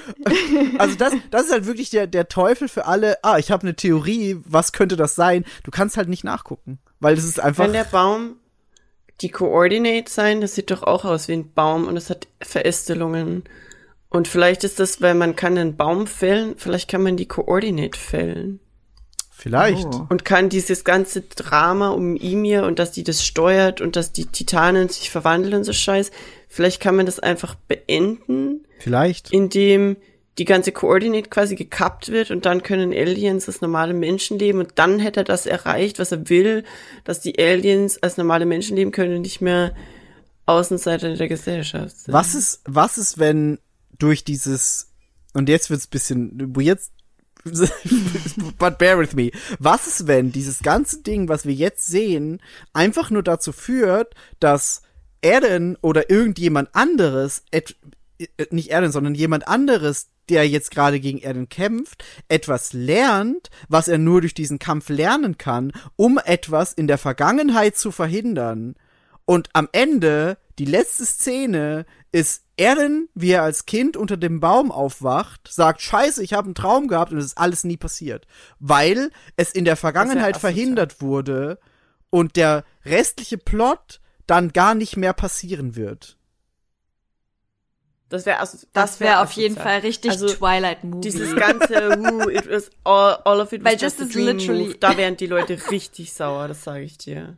Also 0.78 0.96
das, 0.96 1.14
das 1.30 1.44
ist 1.44 1.52
halt 1.52 1.66
wirklich 1.66 1.90
der, 1.90 2.06
der 2.06 2.28
Teufel 2.28 2.68
für 2.68 2.86
alle. 2.86 3.18
Ah, 3.22 3.38
ich 3.38 3.50
habe 3.50 3.62
eine 3.62 3.76
Theorie, 3.76 4.36
was 4.44 4.72
könnte 4.72 4.96
das 4.96 5.14
sein? 5.14 5.44
Du 5.62 5.70
kannst 5.70 5.96
halt 5.96 6.08
nicht 6.08 6.24
nachgucken, 6.24 6.78
weil 6.98 7.14
das 7.14 7.24
ist 7.24 7.40
einfach. 7.40 7.64
Wenn 7.64 7.72
der 7.72 7.84
Baum 7.84 8.36
die 9.20 9.30
Coordinate 9.30 10.10
sein, 10.10 10.40
das 10.40 10.54
sieht 10.54 10.70
doch 10.70 10.82
auch 10.82 11.04
aus 11.04 11.28
wie 11.28 11.34
ein 11.34 11.52
Baum 11.52 11.86
und 11.86 11.96
es 11.96 12.10
hat 12.10 12.26
Verästelungen. 12.40 13.44
Und 14.08 14.26
vielleicht 14.26 14.64
ist 14.64 14.80
das, 14.80 15.00
weil 15.00 15.14
man 15.14 15.36
kann 15.36 15.56
einen 15.56 15.76
Baum 15.76 16.06
fällen, 16.06 16.54
vielleicht 16.56 16.90
kann 16.90 17.02
man 17.02 17.16
die 17.16 17.28
Coordinate 17.28 17.98
fällen. 17.98 18.60
vielleicht. 19.30 19.86
Oh. 19.86 20.06
Und 20.08 20.24
kann 20.24 20.48
dieses 20.48 20.84
ganze 20.84 21.22
Drama 21.22 21.90
um 21.90 22.16
Ymir 22.16 22.64
und 22.64 22.78
dass 22.78 22.92
die 22.92 23.04
das 23.04 23.24
steuert 23.24 23.80
und 23.80 23.96
dass 23.96 24.12
die 24.12 24.26
Titanen 24.26 24.88
sich 24.88 25.10
verwandeln 25.10 25.54
und 25.54 25.64
so 25.64 25.72
Scheiß, 25.72 26.10
vielleicht 26.50 26.82
kann 26.82 26.96
man 26.96 27.06
das 27.06 27.20
einfach 27.20 27.54
beenden, 27.54 28.66
Vielleicht. 28.80 29.32
indem 29.32 29.96
die 30.36 30.44
ganze 30.44 30.72
Coordinate 30.72 31.30
quasi 31.30 31.54
gekappt 31.54 32.08
wird 32.08 32.30
und 32.30 32.44
dann 32.44 32.62
können 32.62 32.92
Aliens 32.92 33.46
als 33.46 33.60
normale 33.60 33.94
Menschen 33.94 34.38
leben 34.38 34.58
und 34.58 34.72
dann 34.74 34.98
hätte 34.98 35.20
er 35.20 35.24
das 35.24 35.46
erreicht, 35.46 35.98
was 35.98 36.12
er 36.12 36.28
will, 36.28 36.64
dass 37.04 37.20
die 37.20 37.38
Aliens 37.38 38.02
als 38.02 38.16
normale 38.16 38.46
Menschen 38.46 38.76
leben 38.76 38.90
können 38.90 39.16
und 39.16 39.22
nicht 39.22 39.40
mehr 39.40 39.74
Außenseiter 40.46 41.14
der 41.14 41.28
Gesellschaft 41.28 41.96
sind. 41.96 42.14
Was 42.14 42.34
ist, 42.34 42.60
was 42.64 42.98
ist, 42.98 43.18
wenn 43.18 43.58
durch 43.98 44.24
dieses, 44.24 44.90
und 45.34 45.48
jetzt 45.48 45.70
wird's 45.70 45.86
bisschen 45.86 46.56
weird, 46.56 46.80
but 48.58 48.78
bear 48.78 48.98
with 48.98 49.14
me. 49.14 49.30
Was 49.58 49.86
ist, 49.86 50.06
wenn 50.06 50.32
dieses 50.32 50.60
ganze 50.60 51.02
Ding, 51.02 51.28
was 51.28 51.46
wir 51.46 51.54
jetzt 51.54 51.86
sehen, 51.86 52.40
einfach 52.72 53.10
nur 53.10 53.22
dazu 53.22 53.52
führt, 53.52 54.14
dass 54.40 54.82
Eren 55.23 55.76
oder 55.81 56.10
irgendjemand 56.10 56.74
anderes, 56.74 57.44
et, 57.50 57.76
äh, 58.18 58.26
nicht 58.50 58.70
Eren, 58.70 58.92
sondern 58.92 59.15
jemand 59.15 59.49
anderes, 59.49 60.08
der 60.28 60.49
jetzt 60.49 60.70
gerade 60.70 61.00
gegen 61.00 61.18
Eren 61.18 61.49
kämpft, 61.49 62.05
etwas 62.28 62.73
lernt, 62.73 63.50
was 63.68 63.89
er 63.89 63.99
nur 63.99 64.20
durch 64.20 64.34
diesen 64.34 64.58
Kampf 64.58 64.89
lernen 64.89 65.39
kann, 65.39 65.73
um 65.97 66.18
etwas 66.24 66.73
in 66.73 66.86
der 66.86 66.99
Vergangenheit 66.99 67.76
zu 67.76 67.90
verhindern. 67.90 68.76
Und 69.24 69.50
am 69.52 69.68
Ende, 69.73 70.39
die 70.58 70.65
letzte 70.65 71.05
Szene, 71.05 71.84
ist 72.12 72.44
Eren, 72.57 73.08
wie 73.15 73.31
er 73.31 73.42
als 73.42 73.66
Kind 73.66 73.97
unter 73.97 74.16
dem 74.16 74.40
Baum 74.40 74.70
aufwacht, 74.70 75.49
sagt, 75.49 75.81
scheiße, 75.81 76.23
ich 76.23 76.32
habe 76.32 76.47
einen 76.47 76.55
Traum 76.55 76.89
gehabt 76.89 77.12
und 77.12 77.18
es 77.18 77.26
ist 77.26 77.39
alles 77.39 77.65
nie 77.65 77.76
passiert. 77.76 78.26
Weil 78.58 79.10
es 79.36 79.52
in 79.52 79.65
der 79.65 79.76
Vergangenheit 79.76 80.36
verhindert 80.36 81.00
wurde 81.00 81.58
und 82.10 82.36
der 82.36 82.65
restliche 82.84 83.39
Plot 83.39 84.00
dann 84.31 84.52
gar 84.52 84.75
nicht 84.75 84.97
mehr 84.97 85.12
passieren 85.12 85.76
wird. 85.76 86.17
Das 88.09 88.26
wäre 88.26 88.39
also, 88.41 88.59
Das 88.73 88.99
wär 88.99 89.09
wäre 89.10 89.20
auf 89.20 89.31
jeden 89.33 89.55
asozial. 89.57 89.73
Fall 89.81 89.86
richtig 89.86 90.10
Also, 90.10 90.26
Twilight-Movie. 90.28 91.00
Dieses 91.00 91.36
ganze, 91.36 91.91
who, 91.99 92.28
it 92.28 92.50
was 92.50 92.70
all, 92.83 93.15
all 93.25 93.41
of 93.41 93.52
it 93.52 93.62
Weil 93.65 93.75
was 93.76 93.83
just 93.83 94.00
das 94.00 94.07
a 94.07 94.09
ist 94.09 94.15
dream 94.17 94.26
literally- 94.39 94.65
move. 94.68 94.78
Da 94.78 94.97
wären 94.97 95.17
die 95.17 95.26
Leute 95.26 95.59
richtig 95.70 96.12
sauer, 96.12 96.49
das 96.49 96.65
sage 96.65 96.83
ich 96.83 96.99
dir. 96.99 97.36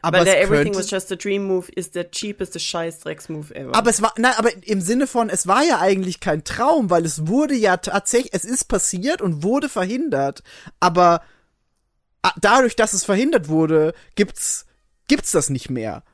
Aber 0.00 0.18
Weil 0.18 0.24
der 0.26 0.40
es 0.40 0.46
Everything 0.46 0.72
könnte, 0.72 0.78
was 0.78 0.90
just 0.90 1.12
a 1.12 1.16
dream 1.16 1.44
move 1.46 1.70
ist 1.72 1.96
der 1.96 2.10
cheapeste 2.10 2.60
Scheißdrecks-Move 2.60 3.54
ever. 3.54 3.74
aber 3.74 3.90
es 3.90 4.00
war, 4.00 4.14
nein, 4.16 4.34
aber 4.36 4.50
im 4.64 4.80
Sinne 4.80 5.06
von, 5.06 5.28
es 5.28 5.46
war 5.48 5.64
ja 5.64 5.80
eigentlich 5.80 6.20
kein 6.20 6.44
Traum, 6.44 6.88
weil 6.90 7.04
es 7.04 7.26
wurde 7.26 7.54
ja 7.54 7.76
tatsächlich, 7.78 8.32
es 8.32 8.44
ist 8.44 8.64
passiert 8.66 9.20
und 9.20 9.42
wurde 9.42 9.68
verhindert. 9.68 10.42
Aber 10.80 11.22
dadurch, 12.40 12.76
dass 12.76 12.92
es 12.94 13.04
verhindert 13.04 13.48
wurde, 13.48 13.94
gibt's, 14.14 14.64
gibt's 15.08 15.32
das 15.32 15.50
nicht 15.50 15.70
mehr. 15.70 16.04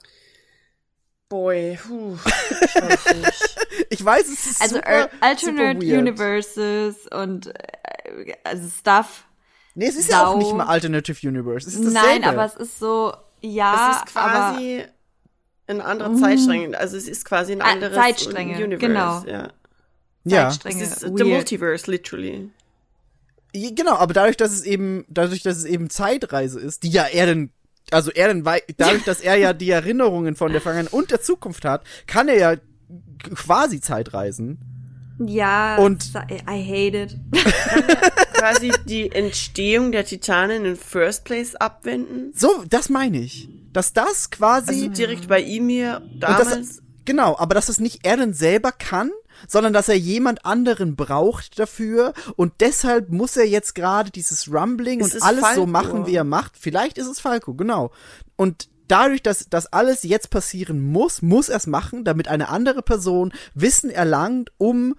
Boy, 1.32 1.78
puh, 1.82 2.16
ich 2.60 2.74
weiß 2.74 3.14
nicht. 3.16 3.56
Ich 3.88 4.04
weiß, 4.04 4.26
es 4.28 4.46
ist 4.50 4.60
also 4.62 4.76
super, 4.76 4.86
Al- 4.88 5.10
Alternate 5.20 5.80
super 5.80 5.86
weird. 5.86 5.98
Universes 6.00 6.96
und 7.10 7.46
äh, 7.46 8.34
also 8.44 8.68
Stuff. 8.68 9.24
Nee, 9.74 9.86
es 9.86 9.96
ist 9.96 10.10
ja 10.10 10.26
auch 10.26 10.32
Sau. 10.32 10.38
nicht 10.38 10.52
mal 10.54 10.66
Alternative 10.66 11.26
Universe. 11.26 11.66
Es 11.68 11.74
ist 11.74 11.86
dasselbe. 11.86 12.20
Nein, 12.20 12.24
aber 12.24 12.44
es 12.44 12.54
ist 12.56 12.78
so, 12.78 13.14
ja, 13.40 13.92
es 13.92 13.96
ist 14.04 14.12
quasi 14.14 14.84
eine 15.66 15.84
andere 15.84 16.14
Zeitstränge. 16.16 16.78
Also 16.78 16.98
es 16.98 17.08
ist 17.08 17.24
quasi 17.24 17.52
ein 17.52 17.62
Ah, 17.62 17.72
anderes 17.72 17.94
Zeitstränge, 17.96 18.56
Universe. 18.62 18.78
genau. 18.86 19.24
Ja. 19.26 19.40
aber 19.44 19.52
ja, 20.24 20.48
Zeitstränge. 20.50 20.82
Es 20.82 20.92
ist 20.92 21.02
weird. 21.04 21.18
the 21.18 21.24
Multiverse, 21.24 21.90
literally. 21.90 22.50
Genau, 23.54 23.94
aber 23.96 24.12
dadurch, 24.14 24.36
dass 24.36 24.52
es 24.52 24.64
eben, 24.64 25.04
dadurch, 25.08 25.42
dass 25.42 25.56
es 25.56 25.64
eben 25.64 25.88
Zeitreise 25.88 26.60
ist, 26.60 26.82
die 26.82 26.90
ja 26.90 27.04
er 27.04 27.24
denn, 27.26 27.52
also 27.92 28.10
er 28.10 28.28
denn, 28.28 28.44
wei- 28.44 28.62
dadurch, 28.76 29.04
dass 29.04 29.20
er 29.20 29.36
ja 29.36 29.52
die 29.52 29.70
Erinnerungen 29.70 30.34
von 30.36 30.52
der 30.52 30.60
Vergangenheit 30.60 30.92
und 30.92 31.10
der 31.10 31.20
Zukunft 31.20 31.64
hat, 31.64 31.84
kann 32.06 32.28
er 32.28 32.38
ja 32.38 32.54
quasi 33.34 33.80
Zeitreisen. 33.80 34.58
Ja, 35.24 35.76
Und- 35.76 36.10
I 36.50 36.62
hate 36.64 36.96
it. 37.02 37.16
quasi 38.34 38.72
die 38.86 39.12
Entstehung 39.12 39.92
der 39.92 40.04
Titanen 40.04 40.64
in 40.64 40.76
First 40.76 41.24
Place 41.24 41.54
abwenden. 41.54 42.32
So, 42.34 42.64
das 42.68 42.88
meine 42.88 43.18
ich. 43.20 43.48
Dass 43.72 43.92
das 43.92 44.30
quasi, 44.30 44.68
Also 44.70 44.88
direkt 44.88 45.28
bei 45.28 45.40
und 45.40 46.02
dass, 46.20 46.48
damals. 46.48 46.82
genau, 47.04 47.38
aber 47.38 47.54
dass 47.54 47.68
es 47.68 47.78
nicht 47.78 48.04
Eren 48.06 48.34
selber 48.34 48.72
kann, 48.72 49.10
sondern 49.48 49.72
dass 49.72 49.88
er 49.88 49.98
jemand 49.98 50.44
anderen 50.44 50.96
braucht 50.96 51.58
dafür 51.58 52.12
und 52.36 52.52
deshalb 52.60 53.10
muss 53.10 53.36
er 53.36 53.46
jetzt 53.46 53.74
gerade 53.74 54.10
dieses 54.10 54.52
Rumbling 54.52 55.00
Es 55.00 55.14
und 55.14 55.22
alles 55.22 55.40
so 55.40 55.46
Falco. 55.46 55.66
machen, 55.66 56.06
wie 56.06 56.14
er 56.14 56.24
macht. 56.24 56.52
Vielleicht 56.58 56.98
ist 56.98 57.06
es 57.06 57.20
Falco, 57.20 57.54
genau. 57.54 57.90
Und 58.36 58.68
dadurch, 58.88 59.22
dass 59.22 59.46
das 59.48 59.72
alles 59.72 60.02
jetzt 60.02 60.30
passieren 60.30 60.80
muss, 60.92 61.22
muss 61.22 61.48
er 61.48 61.56
es 61.56 61.66
machen, 61.66 62.04
damit 62.04 62.28
eine 62.28 62.48
andere 62.48 62.82
Person 62.82 63.32
Wissen 63.54 63.90
erlangt, 63.90 64.50
um 64.58 64.94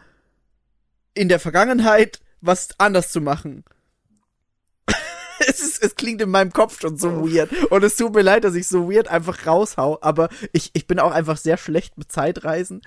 in 1.13 1.29
der 1.29 1.39
Vergangenheit 1.39 2.19
was 2.41 2.69
anders 2.79 3.11
zu 3.11 3.21
machen. 3.21 3.63
es, 5.47 5.59
ist, 5.61 5.83
es 5.83 5.95
klingt 5.95 6.21
in 6.21 6.29
meinem 6.29 6.51
Kopf 6.51 6.81
schon 6.81 6.97
so 6.97 7.27
weird. 7.29 7.51
Und 7.71 7.83
es 7.83 7.95
tut 7.95 8.13
mir 8.13 8.21
leid, 8.21 8.43
dass 8.43 8.55
ich 8.55 8.67
so 8.67 8.91
weird 8.91 9.07
einfach 9.07 9.45
raushau, 9.45 9.99
aber 10.01 10.29
ich, 10.51 10.71
ich 10.73 10.87
bin 10.87 10.99
auch 10.99 11.11
einfach 11.11 11.37
sehr 11.37 11.57
schlecht 11.57 11.97
mit 11.97 12.11
Zeitreisen. 12.11 12.81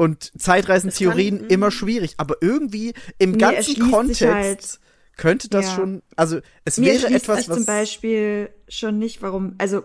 Und 0.00 0.32
Zeitreisentheorien 0.40 1.40
kann- 1.40 1.48
immer 1.50 1.70
schwierig. 1.70 2.14
Aber 2.16 2.36
irgendwie 2.40 2.94
im 3.18 3.36
ganzen 3.36 3.90
Kontext 3.90 4.22
halt- 4.24 4.80
könnte 5.18 5.48
das 5.50 5.66
Ja. 5.66 5.74
schon, 5.74 6.02
also 6.16 6.40
es 6.64 6.78
Mir 6.78 6.94
wäre 6.94 7.08
etwas, 7.12 7.48
was. 7.48 7.56
zum 7.56 7.66
Beispiel 7.66 8.48
schon 8.68 8.98
nicht, 8.98 9.20
warum, 9.20 9.56
also 9.58 9.82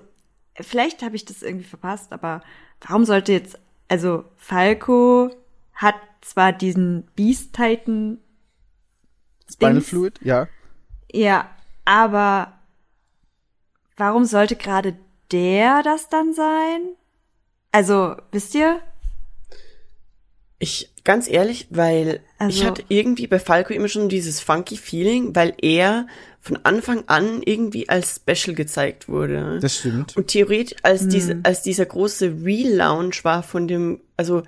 vielleicht 0.61 1.01
habe 1.03 1.17
ich 1.17 1.25
das 1.25 1.41
irgendwie 1.41 1.65
verpasst, 1.65 2.13
aber 2.13 2.41
warum 2.79 3.03
sollte 3.03 3.33
jetzt, 3.33 3.59
also 3.89 4.23
Falco 4.37 5.31
hat 5.73 5.95
zwar 6.21 6.53
diesen 6.53 7.07
Beast 7.17 7.53
Titan, 7.53 8.19
Spinal 9.51 9.73
Dings. 9.73 9.89
Fluid, 9.89 10.19
ja. 10.23 10.47
ja, 11.11 11.49
aber 11.83 12.53
warum 13.97 14.23
sollte 14.23 14.55
gerade 14.55 14.95
der 15.33 15.83
das 15.83 16.07
dann 16.07 16.33
sein? 16.33 16.81
Also, 17.73 18.15
wisst 18.31 18.55
ihr? 18.55 18.79
Ich, 20.58 20.90
ganz 21.03 21.30
ehrlich, 21.30 21.67
weil 21.69 22.22
ich 22.35 22.40
Also- 22.40 22.66
hatte 22.66 22.84
irgendwie 22.88 23.27
bei 23.27 23.40
Falco 23.40 23.74
immer 23.74 23.88
schon 23.90 24.08
dieses 24.09 24.40
funky 24.40 24.77
Feeling, 24.77 25.35
weil 25.35 25.53
er 25.61 26.08
von 26.40 26.59
Anfang 26.64 27.03
an 27.08 27.42
irgendwie 27.43 27.90
als 27.90 28.16
Special 28.24 28.56
gezeigt 28.56 29.09
wurde. 29.09 29.59
Das 29.61 29.77
stimmt. 29.80 30.16
Und 30.16 30.27
theoretisch, 30.27 30.77
als, 30.84 31.08
diese, 31.08 31.40
als 31.43 31.61
dieser 31.64 31.85
große 31.85 32.35
Relaunch 32.43 33.24
war 33.25 33.42
von 33.43 33.67
dem, 33.67 34.00
also 34.16 34.43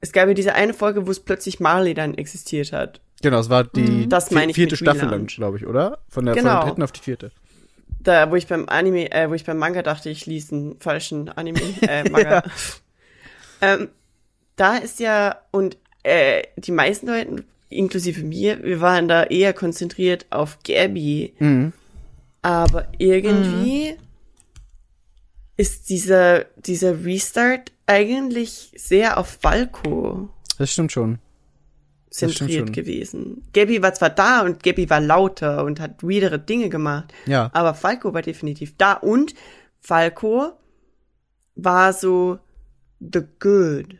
es 0.00 0.12
gab 0.12 0.26
ja 0.28 0.34
diese 0.34 0.54
eine 0.54 0.74
Folge, 0.74 1.06
wo 1.06 1.10
es 1.10 1.20
plötzlich 1.20 1.60
Marley 1.60 1.94
dann 1.94 2.14
existiert 2.14 2.72
hat. 2.72 3.00
Genau, 3.22 3.38
es 3.38 3.48
war 3.48 3.64
die 3.64 4.08
Das 4.08 4.30
meine 4.30 4.50
ich 4.50 4.56
vierte 4.56 4.76
Staffel 4.76 5.00
dann, 5.02 5.10
Relaunch. 5.10 5.36
glaube 5.36 5.56
ich, 5.58 5.66
oder? 5.66 5.98
Von 6.08 6.24
der, 6.26 6.34
von 6.34 6.42
Genau. 6.44 6.56
der 6.60 6.66
dritten 6.68 6.82
auf 6.82 6.92
die 6.92 7.00
vierte. 7.00 7.30
Da, 8.00 8.30
wo 8.30 8.34
ich 8.36 8.46
beim 8.46 8.68
Anime, 8.68 9.10
äh, 9.12 9.30
wo 9.30 9.34
ich 9.34 9.44
beim 9.44 9.56
Manga 9.56 9.82
dachte, 9.82 10.10
ich 10.10 10.26
ließ 10.26 10.52
einen 10.52 10.80
falschen 10.80 11.28
Anime, 11.30 11.60
äh, 11.82 12.04
Manga. 12.10 12.42
ähm, 13.60 13.88
da 14.56 14.76
ist 14.76 15.00
ja, 15.00 15.36
und 15.50 15.76
äh, 16.02 16.42
die 16.56 16.72
meisten 16.72 17.06
Leute, 17.06 17.44
inklusive 17.70 18.22
mir, 18.22 18.62
wir 18.62 18.80
waren 18.80 19.08
da 19.08 19.24
eher 19.24 19.52
konzentriert 19.52 20.26
auf 20.30 20.58
Gabby. 20.64 21.34
Mhm. 21.38 21.72
Aber 22.42 22.88
irgendwie 22.98 23.96
ist 25.56 25.88
dieser, 25.88 26.44
dieser 26.56 27.04
Restart 27.04 27.72
eigentlich 27.86 28.72
sehr 28.76 29.18
auf 29.18 29.38
Falco 29.40 30.28
Das 30.58 30.72
stimmt 30.72 30.92
schon. 30.92 31.18
zentriert 32.10 32.66
schon. 32.68 32.72
gewesen. 32.72 33.42
Gabby 33.52 33.80
war 33.82 33.94
zwar 33.94 34.10
da 34.10 34.42
und 34.42 34.62
Gabby 34.62 34.88
war 34.90 35.00
lauter 35.00 35.64
und 35.64 35.80
hat 35.80 36.02
weirdere 36.02 36.38
Dinge 36.38 36.68
gemacht, 36.68 37.12
Ja. 37.26 37.50
aber 37.54 37.74
Falco 37.74 38.12
war 38.14 38.22
definitiv 38.22 38.74
da 38.76 38.94
und 38.94 39.34
Falco 39.80 40.52
war 41.56 41.92
so 41.92 42.38
the 43.00 43.20
good. 43.40 43.98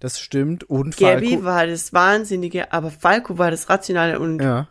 Das 0.00 0.20
stimmt. 0.20 0.64
Und 0.64 0.96
Gabby 0.96 1.30
Falco. 1.30 1.44
war 1.44 1.66
das 1.66 1.92
Wahnsinnige, 1.92 2.72
aber 2.72 2.90
Falco 2.90 3.38
war 3.38 3.50
das 3.50 3.68
Rationale 3.68 4.18
und 4.20 4.40
Ja. 4.40 4.68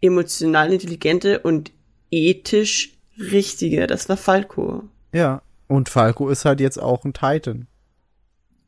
emotional 0.00 0.72
intelligente 0.72 1.40
und 1.40 1.72
ethisch 2.10 2.96
richtige. 3.18 3.86
Das 3.86 4.08
war 4.08 4.16
Falco. 4.16 4.84
Ja. 5.12 5.42
Und 5.66 5.88
Falco 5.88 6.28
ist 6.30 6.44
halt 6.44 6.60
jetzt 6.60 6.80
auch 6.80 7.04
ein 7.04 7.12
Titan. 7.12 7.66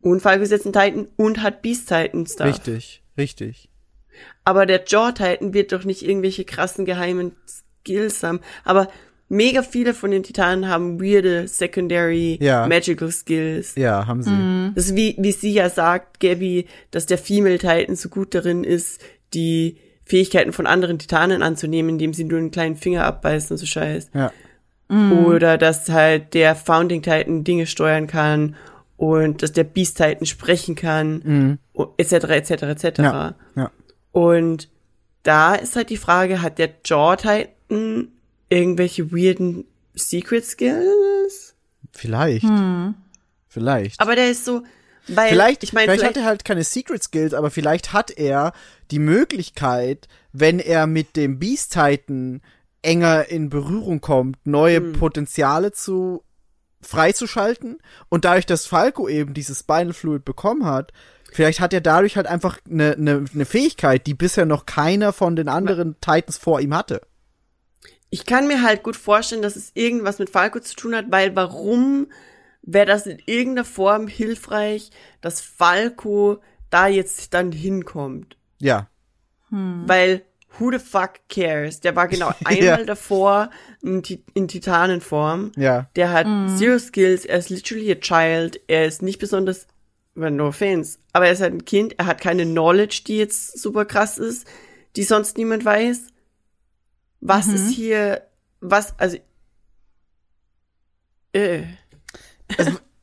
Und 0.03 0.21
Falco 0.21 0.43
ist 0.43 0.51
jetzt 0.51 0.67
ein 0.67 0.73
Titan 0.73 1.09
und 1.17 1.43
hat 1.43 1.63
Beast 1.63 1.89
Titan 1.89 2.27
Stuff. 2.27 2.47
Richtig, 2.47 3.03
richtig. 3.17 3.69
Aber 4.45 4.67
der 4.67 4.85
Jaw 4.87 5.13
Titan 5.13 5.55
wird 5.55 5.73
doch 5.73 5.85
nicht 5.85 6.03
irgendwelche 6.03 6.45
krassen 6.45 6.85
geheimen 6.85 7.33
Skills 7.47 8.23
haben. 8.23 8.41
Aber 8.65 8.89
mega 9.31 9.63
viele 9.63 9.95
von 9.95 10.11
den 10.11 10.23
Titanen 10.23 10.69
haben 10.69 11.01
weirde 11.01 11.49
Secondary 11.49 12.39
Ja. 12.43 12.67
Magical 12.67 13.11
Skills. 13.11 13.75
Ja, 13.77 14.07
haben 14.07 14.23
sie. 14.23 14.73
Das 14.75 14.87
ist 14.87 14.97
wie, 14.97 15.17
wie 15.19 15.33
sie 15.33 15.53
ja 15.53 15.71
sagt, 15.71 16.21
Gabby, 16.21 16.67
dass 16.91 17.07
der 17.07 17.17
Female 17.17 17.59
Titan 17.59 17.97
so 17.97 18.11
gut 18.11 18.35
darin 18.35 18.65
ist, 18.65 19.01
die 19.33 19.79
Fähigkeiten 20.05 20.53
von 20.53 20.67
anderen 20.67 20.99
Titanen 20.99 21.43
anzunehmen, 21.43 21.91
indem 21.91 22.13
sie 22.13 22.25
nur 22.25 22.39
einen 22.39 22.51
kleinen 22.51 22.77
Finger 22.77 23.05
abbeißen 23.05 23.55
und 23.55 23.59
so 23.59 23.67
Scheiß. 23.67 24.11
Ja. 24.13 24.33
Oder 25.25 25.57
dass 25.57 25.89
halt 25.89 26.35
der 26.35 26.57
Founding 26.57 27.01
Titan 27.01 27.45
Dinge 27.45 27.67
steuern 27.67 28.09
kann 28.09 28.57
und 28.97 29.41
dass 29.45 29.53
der 29.53 29.63
Beast 29.63 29.97
Titan 29.99 30.27
sprechen 30.27 30.75
kann, 30.75 31.59
und 31.73 31.91
etc., 31.97 32.13
etc., 32.13 32.51
etc. 32.51 32.99
Ja. 32.99 33.35
Ja. 33.55 33.71
Und 34.11 34.69
da 35.23 35.55
ist 35.55 35.77
halt 35.77 35.91
die 35.91 35.97
Frage, 35.97 36.43
hat 36.43 36.59
der 36.59 36.71
Jaw 36.85 37.15
Titan 37.17 38.09
irgendwelche 38.51 39.11
weirden 39.11 39.65
Secret 39.95 40.45
Skills? 40.45 41.55
Vielleicht. 41.93 42.47
Vielleicht. 43.49 44.01
Aber 44.01 44.15
der 44.15 44.31
ist 44.31 44.45
so, 44.45 44.63
weil, 45.09 45.31
vielleicht, 45.31 45.65
ich 45.65 45.73
meine, 45.73 45.87
vielleicht, 45.87 46.01
vielleicht, 46.01 46.17
hat 46.17 46.23
er 46.23 46.29
halt 46.29 46.45
keine 46.45 46.65
Secret 46.65 47.03
Skills, 47.03 47.35
aber 47.35 47.51
vielleicht 47.51 47.93
hat 47.93 48.11
er 48.11 48.53
die 48.91 48.99
Möglichkeit, 48.99 50.09
wenn 50.33 50.59
er 50.61 50.87
mit 50.87 51.17
dem 51.17 51.39
Beast 51.39 51.73
Titan 51.73 52.43
enger 52.83 53.29
in 53.29 53.49
Berührung 53.51 54.01
kommt, 54.01 54.47
neue 54.47 54.77
Hm. 54.77 54.93
Potenziale 54.93 55.73
zu 55.73 56.23
freizuschalten 56.81 57.79
und 58.09 58.25
dadurch, 58.25 58.47
dass 58.47 58.67
Falco 58.67 59.09
eben 59.09 59.35
dieses 59.35 59.61
Spinal 59.61 59.93
Fluid 59.93 60.25
bekommen 60.25 60.65
hat, 60.65 60.93
vielleicht 61.31 61.61
hat 61.61 61.75
er 61.75 61.83
dadurch 61.83 62.17
halt 62.17 62.27
einfach 62.27 62.59
eine 62.69 62.95
ne, 62.97 63.25
ne 63.33 63.45
Fähigkeit, 63.45 64.07
die 64.07 64.15
bisher 64.15 64.47
noch 64.47 64.65
keiner 64.65 65.13
von 65.13 65.37
den 65.37 65.49
anderen 65.49 65.97
Titans 66.01 66.39
vor 66.39 66.61
ihm 66.61 66.75
hatte. 66.75 67.03
Ich 68.11 68.27
kann 68.27 68.47
mir 68.49 68.63
halt 68.63 68.83
gut 68.83 68.97
vorstellen, 68.97 69.43
dass 69.43 69.57
es 69.57 69.71
irgendwas 69.75 70.19
mit 70.19 70.31
Falco 70.31 70.59
zu 70.61 70.75
tun 70.75 70.95
hat, 70.95 71.07
weil 71.11 71.35
warum 71.37 72.09
wäre 72.63 72.87
das 72.87 73.07
in 73.07 73.19
irgendeiner 73.25 73.65
Form 73.65 74.07
hilfreich, 74.09 74.91
dass 75.21 75.41
Falco 75.41 76.41
da 76.71 76.87
jetzt 76.89 77.33
dann 77.35 77.53
hinkommt? 77.53 78.37
Ja. 78.59 78.89
Weil 79.51 80.23
who 80.59 80.71
the 80.71 80.79
fuck 80.79 81.15
cares? 81.29 81.81
Der 81.81 81.97
war 81.97 82.07
genau 82.09 82.31
einmal 82.45 82.65
Ja. 82.81 82.85
davor 82.85 83.51
in, 83.83 84.03
in 84.35 84.47
Titanenform. 84.49 85.53
Ja. 85.57 85.89
Der 85.97 86.13
hat 86.13 86.27
zero 86.59 86.79
skills, 86.79 87.25
er 87.25 87.39
ist 87.39 87.51
literally 87.51 87.91
a 87.91 87.97
child, 87.97 88.61
er 88.69 88.87
ist 88.87 89.03
nicht 89.03 89.19
besonders, 89.19 89.67
well, 90.15 90.31
no 90.31 90.49
offense, 90.49 90.99
aber 91.13 91.27
er 91.27 91.33
ist 91.33 91.41
halt 91.41 91.55
ein 91.55 91.65
Kind, 91.65 91.99
er 91.99 92.07
hat 92.07 92.21
keine 92.21 92.45
Knowledge, 92.45 93.03
die 93.07 93.19
jetzt 93.19 93.59
super 93.61 93.85
krass 93.85 94.19
ist, 94.19 94.47
die 94.97 95.03
sonst 95.05 95.39
niemand 95.39 95.65
weiß. 95.65 96.09
Was 97.21 97.49
ist 97.49 97.71
hier, 97.71 98.23
was, 98.61 98.99
also, 98.99 99.19
äh, 101.33 101.65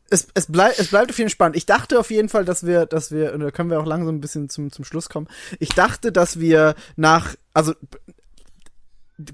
es, 0.10 0.28
es, 0.34 0.48
bleib, 0.48 0.78
es 0.80 0.90
bleibt 0.90 1.12
auf 1.12 1.18
jeden 1.18 1.30
Fall 1.30 1.36
spannend. 1.36 1.58
Ich 1.58 1.66
dachte 1.66 2.00
auf 2.00 2.10
jeden 2.12 2.30
Fall, 2.30 2.46
dass 2.46 2.66
wir, 2.66 2.86
dass 2.86 3.12
wir, 3.12 3.34
und 3.34 3.42
da 3.42 3.52
können 3.52 3.70
wir 3.70 3.80
auch 3.80 3.86
langsam 3.86 4.16
ein 4.16 4.22
bisschen 4.22 4.50
zum, 4.50 4.72
zum 4.72 4.86
Schluss 4.86 5.10
kommen. 5.10 5.28
Ich 5.60 5.70
dachte, 5.70 6.12
dass 6.12 6.40
wir 6.40 6.76
nach, 6.96 7.36
also 7.54 7.74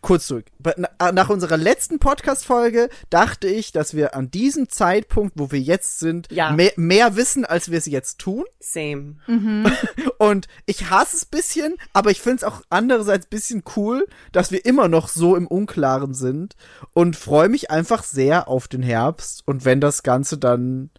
kurz 0.02 0.28
zurück. 0.28 0.46
Na- 0.78 1.12
Nach 1.12 1.30
unserer 1.30 1.58
letzten 1.58 2.00
Podcast-Folge 2.00 2.90
dachte 3.10 3.48
ich, 3.48 3.72
dass 3.74 3.94
wir 3.96 4.16
an 4.16 4.32
diesem 4.32 4.70
Zeitpunkt, 4.70 5.34
wo 5.38 5.52
wir 5.52 5.60
jetzt 5.60 6.00
sind, 6.00 6.32
Ja. 6.32 6.52
mehr, 6.52 6.72
mehr 6.78 7.16
wissen, 7.16 7.44
als 7.46 7.70
wir 7.70 7.78
es 7.78 7.86
jetzt 7.86 8.20
tun. 8.20 8.46
same. 8.60 9.16
Und 10.18 10.48
ich 10.66 10.90
hasse 10.90 11.18
es 11.18 11.26
bisschen, 11.26 11.76
aber 11.92 12.12
ich 12.12 12.22
finde 12.22 12.38
es 12.38 12.44
auch 12.46 12.62
andererseits 12.70 13.26
bisschen 13.26 13.64
cool, 13.76 14.08
dass 14.32 14.52
wir 14.52 14.66
immer 14.66 14.88
noch 14.88 15.10
so 15.10 15.36
im 15.36 15.48
Unklaren 15.48 16.14
sind 16.14 16.56
und 16.94 17.16
freue 17.18 17.50
mich 17.50 17.70
einfach 17.72 18.04
sehr 18.04 18.48
auf 18.48 18.68
den 18.70 18.84
Herbst 18.84 19.44
und 19.46 19.66
wenn 19.66 19.82
das 19.82 20.02
Ganze 20.04 20.38
dann 20.38 20.92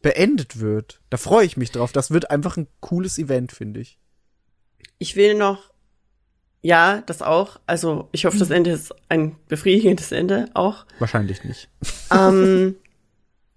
beendet 0.00 0.60
wird. 0.60 1.00
Da 1.10 1.16
freue 1.16 1.44
ich 1.44 1.56
mich 1.56 1.72
drauf. 1.72 1.90
Das 1.90 2.12
wird 2.12 2.30
einfach 2.30 2.56
ein 2.56 2.68
cooles 2.80 3.18
Event, 3.18 3.50
finde 3.50 3.80
ich. 3.80 3.98
Ich 4.98 5.16
will 5.16 5.34
noch, 5.34 5.70
ja, 6.60 7.02
das 7.06 7.22
auch, 7.22 7.60
also, 7.66 8.08
ich 8.12 8.24
hoffe, 8.24 8.38
das 8.38 8.50
Ende 8.50 8.70
ist 8.70 8.94
ein 9.08 9.36
befriedigendes 9.48 10.12
Ende 10.12 10.48
auch. 10.54 10.86
Wahrscheinlich 10.98 11.44
nicht. 11.44 11.68
Ähm, 12.10 12.76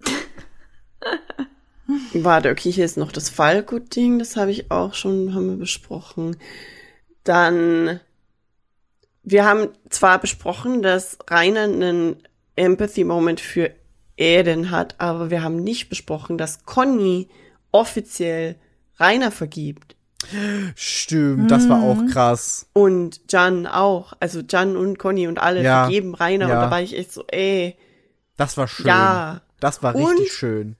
warte, 2.12 2.50
okay, 2.50 2.70
hier 2.70 2.84
ist 2.84 2.96
noch 2.96 3.12
das 3.12 3.28
Falco-Ding, 3.28 4.18
das 4.18 4.36
habe 4.36 4.52
ich 4.52 4.70
auch 4.70 4.94
schon, 4.94 5.34
haben 5.34 5.48
wir 5.48 5.56
besprochen. 5.56 6.36
Dann, 7.24 8.00
wir 9.24 9.44
haben 9.44 9.68
zwar 9.90 10.20
besprochen, 10.20 10.82
dass 10.82 11.18
Rainer 11.28 11.64
einen 11.64 12.16
Empathy-Moment 12.54 13.40
für 13.40 13.72
Eden 14.16 14.70
hat, 14.70 15.00
aber 15.00 15.30
wir 15.30 15.42
haben 15.42 15.56
nicht 15.56 15.88
besprochen, 15.88 16.38
dass 16.38 16.64
Conny 16.64 17.28
offiziell 17.72 18.56
Rainer 18.98 19.32
vergibt. 19.32 19.96
Stimmt, 20.74 21.50
das 21.50 21.68
war 21.68 21.82
auch 21.82 22.04
krass. 22.10 22.66
Und 22.72 23.20
Jan 23.30 23.66
auch. 23.66 24.12
Also 24.20 24.40
Jan 24.48 24.76
und 24.76 24.98
Conny 24.98 25.26
und 25.28 25.38
alle 25.38 25.62
Ja, 25.62 25.84
vergeben 25.84 26.14
Rainer. 26.14 26.48
ja. 26.48 26.54
Und 26.54 26.60
da 26.66 26.70
war 26.70 26.80
ich 26.82 26.96
echt 26.96 27.12
so, 27.12 27.24
ey, 27.28 27.76
Das 28.36 28.56
war 28.56 28.66
schön. 28.68 28.86
Ja. 28.86 29.42
Das 29.60 29.82
war 29.82 29.94
Und- 29.94 30.06
richtig 30.06 30.32
schön. 30.32 30.76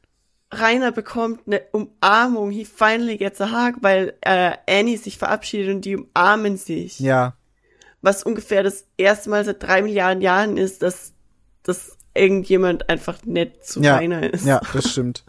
Rainer 0.55 0.93
bekommt 0.93 1.41
eine 1.47 1.63
Umarmung. 1.73 2.51
He 2.51 2.65
finally 2.67 3.17
gets 3.17 3.41
a 3.41 3.47
hug, 3.51 3.77
weil 3.81 4.15
äh, 4.21 4.53
Annie 4.69 4.99
sich 4.99 5.17
verabschiedet 5.17 5.75
und 5.75 5.85
die 5.85 5.97
umarmen 5.97 6.57
sich. 6.59 7.01
Ja. 7.01 7.35
Was 8.03 8.23
ungefähr 8.23 8.63
das 8.63 8.85
erste 8.99 9.31
Mal 9.31 9.45
seit 9.47 9.63
drei 9.63 9.81
Milliarden 9.81 10.21
Jahren 10.21 10.57
ist, 10.59 10.83
dass, 10.83 11.13
dass 11.63 11.97
irgendjemand 12.15 12.91
einfach 12.91 13.25
nett 13.25 13.65
zu 13.65 13.81
Ja. 13.81 13.97
Rainer 13.97 14.31
ist. 14.31 14.45
Ja, 14.45 14.61
das 14.75 14.91
stimmt. 14.91 15.25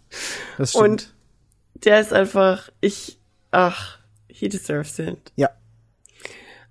Das 0.57 0.69
stimmt. 0.71 0.83
Und 0.89 1.13
der 1.85 2.01
ist 2.01 2.11
einfach, 2.11 2.69
ich, 2.81 3.17
ach, 3.51 3.99
he 4.43 4.49
deserves 4.49 4.99
it. 4.99 5.31
ja. 5.35 5.49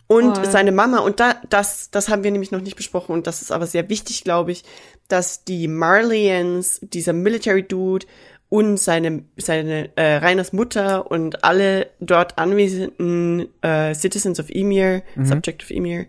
Und 0.08 0.36
Voll. 0.36 0.50
seine 0.50 0.72
Mama, 0.72 0.98
und 0.98 1.20
da, 1.20 1.40
das, 1.48 1.90
das 1.90 2.10
haben 2.10 2.22
wir 2.22 2.30
nämlich 2.30 2.50
noch 2.50 2.60
nicht 2.60 2.76
besprochen, 2.76 3.12
und 3.12 3.26
das 3.26 3.40
ist 3.40 3.50
aber 3.50 3.66
sehr 3.66 3.88
wichtig, 3.88 4.24
glaube 4.24 4.52
ich, 4.52 4.62
dass 5.08 5.44
die 5.44 5.68
Marlians, 5.68 6.80
dieser 6.82 7.14
Military 7.14 7.62
Dude 7.62 8.06
und 8.50 8.76
seine, 8.76 9.24
seine 9.38 9.96
äh, 9.96 10.16
Rainers 10.16 10.52
Mutter 10.52 11.10
und 11.10 11.44
alle 11.44 11.88
dort 12.00 12.36
anwesenden 12.36 13.48
äh, 13.62 13.94
Citizens 13.94 14.38
of 14.38 14.50
Emir, 14.50 15.02
Subject 15.16 15.62
of 15.62 15.70
Emir, 15.70 16.04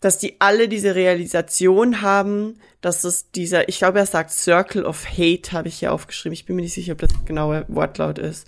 dass 0.00 0.18
die 0.18 0.36
alle 0.38 0.68
diese 0.68 0.94
Realisation 0.94 2.00
haben, 2.00 2.58
dass 2.80 3.04
es 3.04 3.30
dieser, 3.32 3.68
ich 3.68 3.78
glaube, 3.78 3.98
er 3.98 4.06
sagt 4.06 4.30
Circle 4.30 4.84
of 4.84 5.06
Hate, 5.06 5.52
habe 5.52 5.68
ich 5.68 5.80
hier 5.80 5.92
aufgeschrieben. 5.92 6.32
Ich 6.32 6.46
bin 6.46 6.56
mir 6.56 6.62
nicht 6.62 6.74
sicher, 6.74 6.92
ob 6.92 6.98
das 6.98 7.10
genaue 7.26 7.64
Wortlaut 7.68 8.18
ist. 8.18 8.46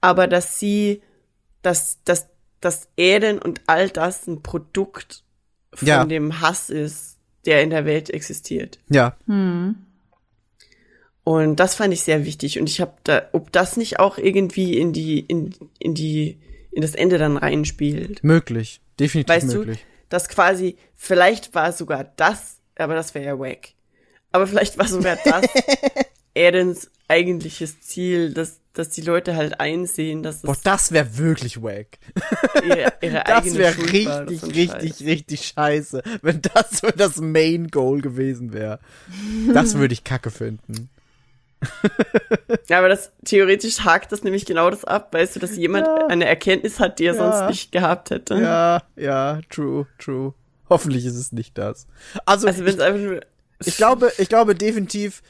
Aber 0.00 0.26
dass 0.26 0.58
sie, 0.58 1.02
dass, 1.64 1.98
dass, 2.04 2.26
dass 2.60 2.88
Eden 2.96 3.38
und 3.40 3.60
all 3.66 3.90
das 3.90 4.26
ein 4.26 4.42
Produkt 4.42 5.24
von 5.72 5.88
Ja. 5.88 6.04
dem 6.04 6.40
Hass 6.40 6.70
ist, 6.70 7.18
der 7.46 7.62
in 7.62 7.70
der 7.70 7.84
Welt 7.84 8.10
existiert. 8.10 8.78
Ja. 8.88 9.16
Und 11.24 11.56
das 11.56 11.74
fand 11.74 11.92
ich 11.94 12.02
sehr 12.02 12.24
wichtig. 12.24 12.58
Und 12.60 12.68
ich 12.68 12.80
habe 12.80 12.94
da, 13.04 13.22
ob 13.32 13.50
das 13.52 13.76
nicht 13.76 13.98
auch 13.98 14.18
irgendwie 14.18 14.78
in 14.78 14.92
die, 14.92 15.20
in, 15.20 15.54
in 15.78 15.94
die, 15.94 16.38
in 16.70 16.82
das 16.82 16.94
Ende 16.94 17.18
dann 17.18 17.36
reinspielt. 17.36 18.22
Möglich. 18.22 18.80
Definitiv 19.00 19.34
Weißt 19.34 19.46
möglich. 19.54 19.78
du, 19.80 19.84
dass 20.10 20.28
quasi, 20.28 20.76
vielleicht 20.94 21.54
war 21.54 21.72
sogar 21.72 22.04
das, 22.16 22.58
aber 22.76 22.94
das 22.94 23.14
wäre 23.14 23.24
ja 23.24 23.38
wack. 23.38 23.70
Aber 24.32 24.46
vielleicht 24.46 24.78
war 24.78 24.86
sogar 24.88 25.16
das 25.24 25.44
Edens 26.34 26.90
eigentliches 27.08 27.80
Ziel, 27.80 28.32
dass, 28.32 28.60
dass 28.72 28.88
die 28.90 29.02
Leute 29.02 29.36
halt 29.36 29.60
einsehen, 29.60 30.22
dass 30.22 30.42
Boah, 30.42 30.56
das 30.64 30.90
wäre 30.92 31.18
wirklich 31.18 31.62
wack. 31.62 31.98
ihre, 32.64 32.92
ihre 33.02 33.24
Das 33.26 33.54
wäre 33.54 33.76
richtig, 33.78 34.42
richtig, 34.42 34.68
Scheiß. 34.68 35.00
richtig 35.02 35.52
scheiße, 35.54 36.02
wenn 36.22 36.40
das 36.42 36.80
so 36.80 36.88
das 36.88 37.16
Main 37.16 37.68
Goal 37.68 38.00
gewesen 38.00 38.52
wäre. 38.52 38.78
Das 39.52 39.74
würde 39.78 39.92
ich 39.94 40.04
kacke 40.04 40.30
finden. 40.30 40.88
Ja, 42.68 42.78
aber 42.78 42.88
das, 42.88 43.12
theoretisch 43.24 43.80
hakt 43.80 44.12
das 44.12 44.22
nämlich 44.22 44.44
genau 44.46 44.70
das 44.70 44.84
ab, 44.84 45.12
weißt 45.14 45.36
du, 45.36 45.40
dass 45.40 45.56
jemand 45.56 45.86
Ja. 45.86 46.06
eine 46.08 46.24
Erkenntnis 46.26 46.80
hat, 46.80 46.98
die 46.98 47.06
er 47.06 47.14
Ja. 47.14 47.32
sonst 47.32 47.50
nicht 47.50 47.72
gehabt 47.72 48.10
hätte. 48.10 48.34
Ja, 48.34 48.82
ja, 48.96 49.40
true, 49.50 49.86
true. 49.98 50.34
Hoffentlich 50.68 51.04
ist 51.04 51.16
es 51.16 51.32
nicht 51.32 51.56
das. 51.58 51.86
Also, 52.26 52.46
Also 52.46 52.64
wenn 52.64 52.74
es 52.74 52.80
einfach 52.80 53.00
nur, 53.00 53.20
ich 53.64 53.76
glaube, 53.76 54.12
ich 54.18 54.28
glaube 54.28 54.54
definitiv, 54.54 55.22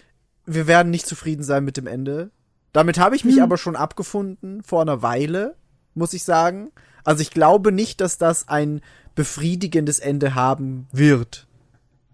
wir 0.46 0.66
werden 0.66 0.90
nicht 0.90 1.06
zufrieden 1.06 1.42
sein 1.42 1.64
mit 1.64 1.76
dem 1.76 1.86
Ende. 1.86 2.30
Damit 2.72 2.98
habe 2.98 3.16
ich 3.16 3.24
mich 3.24 3.40
aber 3.40 3.56
schon 3.56 3.76
abgefunden 3.76 4.62
vor 4.62 4.82
einer 4.82 5.00
Weile, 5.00 5.54
muss 5.94 6.12
ich 6.12 6.24
sagen. 6.24 6.70
Also 7.04 7.22
ich 7.22 7.30
glaube 7.30 7.70
nicht, 7.70 8.00
dass 8.00 8.18
das 8.18 8.48
ein 8.48 8.80
befriedigendes 9.14 10.00
Ende 10.00 10.34
haben 10.34 10.88
wird. 10.90 11.46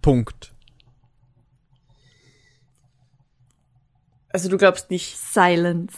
Punkt. 0.02 0.52
Also 4.32 4.48
du 4.48 4.58
glaubst 4.58 4.90
nicht. 4.90 5.18
Silence. 5.18 5.96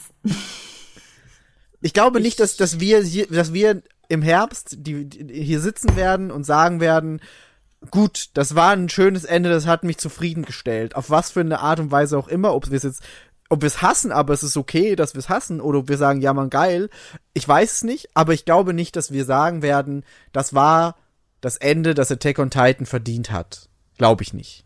Ich 1.80 1.92
glaube 1.92 2.20
nicht, 2.20 2.38
dass, 2.40 2.56
dass 2.56 2.80
wir 2.80 3.02
hier, 3.02 3.26
dass 3.26 3.52
wir 3.52 3.82
im 4.08 4.22
Herbst 4.22 4.76
die, 4.78 5.06
die 5.06 5.42
hier 5.42 5.60
sitzen 5.60 5.96
werden 5.96 6.30
und 6.30 6.44
sagen 6.44 6.80
werden, 6.80 7.20
gut, 7.90 8.30
das 8.34 8.54
war 8.54 8.70
ein 8.70 8.88
schönes 8.88 9.24
Ende, 9.24 9.50
das 9.50 9.66
hat 9.66 9.84
mich 9.84 9.98
zufriedengestellt. 9.98 10.96
Auf 10.96 11.10
was 11.10 11.30
für 11.30 11.40
eine 11.40 11.60
Art 11.60 11.80
und 11.80 11.90
Weise 11.90 12.18
auch 12.18 12.28
immer, 12.28 12.54
ob 12.54 12.70
wir 12.70 12.76
es 12.76 12.82
jetzt, 12.82 13.02
ob 13.48 13.62
wir 13.62 13.66
es 13.66 13.82
hassen, 13.82 14.12
aber 14.12 14.32
es 14.32 14.42
ist 14.42 14.56
okay, 14.56 14.96
dass 14.96 15.14
wir 15.14 15.18
es 15.18 15.28
hassen, 15.28 15.60
oder 15.60 15.80
ob 15.80 15.88
wir 15.88 15.98
sagen, 15.98 16.20
ja 16.20 16.32
man 16.32 16.50
geil. 16.50 16.88
Ich 17.34 17.46
weiß 17.46 17.72
es 17.72 17.84
nicht, 17.84 18.08
aber 18.14 18.32
ich 18.32 18.44
glaube 18.44 18.72
nicht, 18.72 18.96
dass 18.96 19.12
wir 19.12 19.24
sagen 19.24 19.62
werden, 19.62 20.04
das 20.32 20.54
war 20.54 20.96
das 21.40 21.56
Ende, 21.56 21.94
das 21.94 22.10
Attack 22.10 22.38
on 22.38 22.50
Titan 22.50 22.86
verdient 22.86 23.30
hat. 23.30 23.68
Glaube 23.98 24.22
ich 24.22 24.32
nicht. 24.32 24.64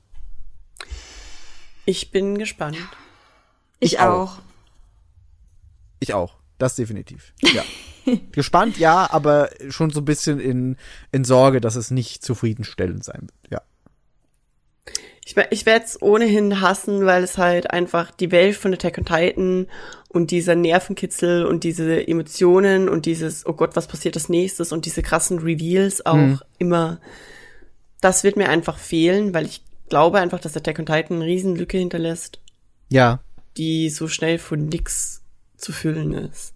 Ich 1.84 2.10
bin 2.10 2.38
gespannt. 2.38 2.78
Ich, 3.78 3.92
Ich 3.94 4.00
auch. 4.00 4.36
auch. 4.36 4.38
Ich 6.00 6.14
auch. 6.14 6.36
Das 6.58 6.76
definitiv. 6.76 7.32
Ja. 7.42 7.62
Gespannt, 8.32 8.78
ja, 8.78 9.08
aber 9.10 9.50
schon 9.68 9.90
so 9.90 10.00
ein 10.00 10.04
bisschen 10.04 10.40
in, 10.40 10.76
in 11.12 11.24
Sorge, 11.24 11.60
dass 11.60 11.76
es 11.76 11.90
nicht 11.90 12.24
zufriedenstellend 12.24 13.04
sein 13.04 13.22
wird. 13.22 13.52
Ja. 13.52 13.62
Ich, 15.24 15.36
ich 15.50 15.66
werde 15.66 15.84
es 15.84 16.00
ohnehin 16.00 16.60
hassen, 16.60 17.04
weil 17.04 17.24
es 17.24 17.36
halt 17.36 17.70
einfach 17.72 18.12
die 18.12 18.30
Welt 18.30 18.54
von 18.56 18.72
Attack 18.72 18.98
on 18.98 19.04
Titan 19.04 19.66
und 20.08 20.30
dieser 20.30 20.54
Nervenkitzel 20.54 21.44
und 21.44 21.64
diese 21.64 22.06
Emotionen 22.06 22.88
und 22.88 23.06
dieses, 23.06 23.44
oh 23.44 23.52
Gott, 23.54 23.74
was 23.74 23.88
passiert 23.88 24.14
als 24.14 24.28
nächstes 24.28 24.70
und 24.70 24.86
diese 24.86 25.02
krassen 25.02 25.40
Reveals 25.40 26.06
auch 26.06 26.14
Mhm. 26.14 26.40
immer, 26.58 27.00
das 28.00 28.22
wird 28.22 28.36
mir 28.36 28.48
einfach 28.48 28.78
fehlen, 28.78 29.34
weil 29.34 29.46
ich 29.46 29.62
glaube 29.88 30.20
einfach, 30.20 30.38
dass 30.40 30.56
Attack 30.56 30.78
on 30.78 30.86
Titan 30.86 31.16
eine 31.16 31.24
Riesenlücke 31.24 31.76
hinterlässt, 31.78 32.40
Ja, 32.88 33.20
die 33.56 33.90
so 33.90 34.06
schnell 34.06 34.38
von 34.38 34.66
nix 34.66 35.22
zu 35.56 35.72
füllen 35.72 36.12
ist. 36.12 36.52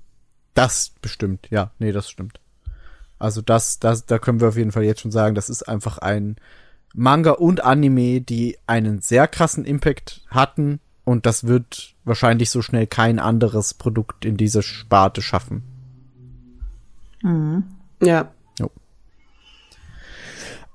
Das 0.55 0.93
bestimmt. 1.03 1.49
Ja, 1.51 1.70
nee, 1.79 1.93
das 1.93 2.11
stimmt. 2.11 2.41
Also 3.19 3.43
das, 3.43 3.79
das, 3.79 4.07
da 4.07 4.19
können 4.19 4.41
wir 4.41 4.49
auf 4.49 4.57
jeden 4.57 4.73
Fall 4.73 4.85
jetzt 4.85 5.03
schon 5.03 5.11
sagen, 5.11 5.35
das 5.35 5.51
ist 5.51 5.69
einfach 5.69 5.99
ein 5.99 6.37
Manga 6.95 7.33
und 7.33 7.62
Anime, 7.62 8.20
die 8.20 8.57
einen 8.67 9.01
sehr 9.01 9.29
krassen 9.29 9.65
Impact 9.65 10.23
hatten 10.29 10.81
und 11.05 11.27
das 11.27 11.45
wird 11.45 11.95
wahrscheinlich 12.05 12.51
so 12.51 12.62
schnell 12.62 12.87
kein 12.87 13.19
anderes 13.19 13.75
Produkt 13.75 14.25
in 14.25 14.37
dieser 14.37 14.62
Sparte 14.62 15.23
schaffen. 15.23 15.62
Ja. 18.03 18.33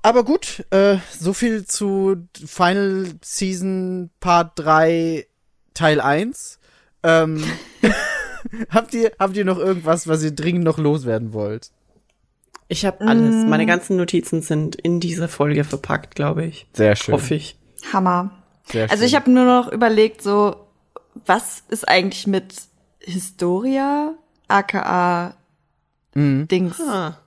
Aber 0.02 0.22
gut, 0.22 0.64
äh, 0.70 0.98
so 1.18 1.32
viel 1.32 1.66
zu 1.66 2.28
Final 2.44 3.08
Season 3.22 4.10
Part 4.20 4.52
3 4.54 5.26
Teil 5.74 6.00
1. 6.00 6.60
Ähm, 7.02 7.42
habt 8.70 8.94
ihr, 8.94 9.12
habt 9.18 9.36
ihr 9.36 9.44
noch 9.44 9.58
irgendwas, 9.58 10.06
was 10.08 10.22
ihr 10.22 10.30
dringend 10.32 10.64
noch 10.64 10.78
loswerden 10.78 11.32
wollt? 11.32 11.70
Ich 12.68 12.84
habe 12.84 13.00
alles. 13.06 13.46
Meine 13.46 13.64
ganzen 13.66 13.96
Notizen 13.96 14.42
sind 14.42 14.74
in 14.76 14.98
dieser 14.98 15.28
Folge 15.28 15.62
verpackt, 15.64 16.14
glaube 16.16 16.44
ich. 16.44 16.66
Sehr 16.72 16.96
schön. 16.96 17.14
Hoffe 17.14 17.34
ich. 17.36 17.56
Hammer. 17.92 18.30
Sehr 18.64 18.90
Also 18.90 19.04
ich 19.04 19.10
schön. 19.12 19.20
habe 19.20 19.30
nur 19.30 19.44
noch 19.44 19.70
überlegt, 19.70 20.20
so, 20.20 20.56
was 21.26 21.62
ist 21.68 21.88
eigentlich 21.88 22.26
mit 22.26 22.54
Historia, 22.98 24.14
aka 24.48 25.34
Mhm. 26.14 26.48
Dings. 26.48 26.80
Ah. 26.80 27.18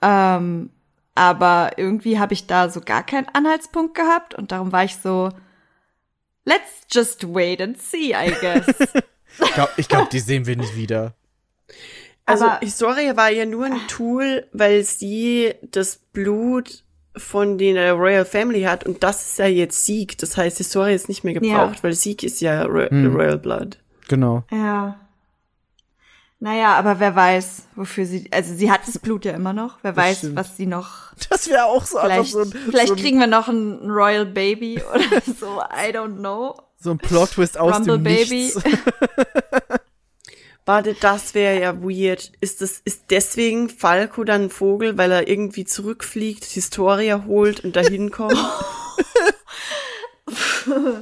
Ähm, 0.00 0.70
aber 1.14 1.72
irgendwie 1.76 2.18
habe 2.18 2.34
ich 2.34 2.46
da 2.46 2.68
so 2.68 2.80
gar 2.80 3.02
keinen 3.04 3.26
Anhaltspunkt 3.32 3.94
gehabt 3.94 4.34
und 4.34 4.52
darum 4.52 4.70
war 4.72 4.84
ich 4.84 4.96
so, 4.96 5.30
let's 6.44 6.86
just 6.90 7.34
wait 7.34 7.60
and 7.60 7.80
see, 7.80 8.12
I 8.14 8.32
guess. 8.40 8.66
Ich 9.42 9.54
glaube, 9.54 9.70
ich 9.76 9.88
glaub, 9.88 10.10
die 10.10 10.20
sehen 10.20 10.46
wir 10.46 10.56
nicht 10.56 10.76
wieder. 10.76 11.14
Also 12.24 12.46
Aber- 12.46 12.58
Historia 12.60 13.16
war 13.16 13.30
ja 13.30 13.46
nur 13.46 13.66
ein 13.66 13.80
Tool, 13.88 14.46
weil 14.52 14.82
sie 14.84 15.54
das 15.62 15.96
Blut 16.12 16.82
von 17.16 17.56
der 17.56 17.92
Royal 17.94 18.24
Family 18.24 18.62
hat 18.62 18.84
und 18.84 19.02
das 19.02 19.22
ist 19.30 19.38
ja 19.38 19.46
jetzt 19.46 19.84
Sieg. 19.86 20.18
Das 20.18 20.36
heißt, 20.36 20.58
Historia 20.58 20.94
ist 20.94 21.08
nicht 21.08 21.24
mehr 21.24 21.34
gebraucht, 21.34 21.76
Ja. 21.76 21.82
weil 21.82 21.92
Sieg 21.94 22.22
ist 22.22 22.40
ja 22.40 22.64
Ro 22.64 22.88
Hm. 22.90 23.14
Royal 23.16 23.38
Blood. 23.38 23.78
Genau. 24.08 24.42
ja. 24.50 25.00
Naja, 26.38 26.74
aber 26.74 27.00
wer 27.00 27.16
weiß, 27.16 27.62
wofür 27.76 28.04
sie, 28.04 28.30
also 28.30 28.54
sie 28.54 28.70
hat 28.70 28.86
das 28.86 28.98
Blut 28.98 29.24
ja 29.24 29.32
immer 29.32 29.54
noch. 29.54 29.78
Wer 29.80 29.96
weiß, 29.96 30.18
stimmt. 30.18 30.36
was 30.36 30.54
sie 30.58 30.66
noch, 30.66 31.12
Das 31.30 31.48
wäre 31.48 31.64
auch 31.64 31.86
so 31.86 31.96
einfach 31.96 32.26
vielleicht, 32.26 32.32
so 32.32 32.40
ein, 32.40 32.52
vielleicht 32.70 32.88
so 32.88 32.94
ein, 32.94 33.00
kriegen 33.00 33.18
wir 33.20 33.26
noch 33.26 33.48
ein 33.48 33.90
Royal 33.90 34.26
Baby 34.26 34.82
oder 34.94 35.22
so, 35.40 35.60
I 35.62 35.94
don't 35.96 36.18
know. 36.18 36.54
So 36.86 36.90
ein 36.92 36.98
Plot-Twist 36.98 37.58
aus 37.58 37.74
Rumble 37.76 37.98
dem 37.98 38.04
Baby. 38.04 38.44
Nichts. 38.54 38.60
Warte, 40.64 40.96
das 41.00 41.34
wäre 41.34 41.60
ja 41.60 41.80
weird. 41.80 42.32
Ist 42.40 42.60
das, 42.60 42.80
ist 42.84 43.04
deswegen 43.10 43.68
Falco 43.68 44.24
dann 44.24 44.44
ein 44.44 44.50
Vogel, 44.50 44.98
weil 44.98 45.12
er 45.12 45.28
irgendwie 45.28 45.64
zurückfliegt, 45.64 46.44
Historia 46.44 47.24
holt 47.26 47.60
und 47.60 47.76
dahin 47.76 48.10
kommt? 48.10 48.36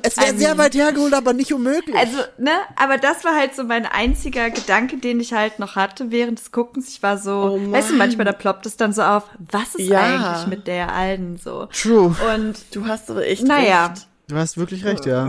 Es 0.02 0.18
wäre 0.18 0.36
sehr 0.36 0.58
weit 0.58 0.74
hergeholt, 0.74 1.14
aber 1.14 1.32
nicht 1.32 1.54
unmöglich. 1.54 1.96
Also, 1.96 2.18
ne, 2.36 2.50
aber 2.76 2.98
das 2.98 3.24
war 3.24 3.34
halt 3.34 3.54
so 3.56 3.64
mein 3.64 3.86
einziger 3.86 4.50
Gedanke, 4.50 4.98
den 4.98 5.18
ich 5.18 5.32
halt 5.32 5.58
noch 5.58 5.76
hatte 5.76 6.10
während 6.10 6.38
des 6.38 6.52
Guckens. 6.52 6.90
Ich 6.90 7.02
war 7.02 7.16
so, 7.16 7.58
Oh 7.58 7.72
weißt 7.72 7.88
du, 7.90 7.94
manchmal 7.94 8.26
da 8.26 8.32
ploppt 8.32 8.66
es 8.66 8.76
dann 8.76 8.92
so 8.92 9.00
auf, 9.00 9.22
was 9.38 9.74
ist 9.76 9.88
Ja. 9.88 10.00
eigentlich 10.02 10.46
mit 10.48 10.66
der 10.66 10.92
Alten 10.92 11.38
so? 11.42 11.68
True. 11.72 12.14
Und 12.34 12.56
Du 12.72 12.86
hast 12.86 13.10
aber 13.10 13.24
echt 13.26 13.44
Naja. 13.44 13.86
recht. 13.86 14.06
Du 14.28 14.36
hast 14.36 14.58
wirklich 14.58 14.84
recht, 14.84 15.06
ja. 15.06 15.26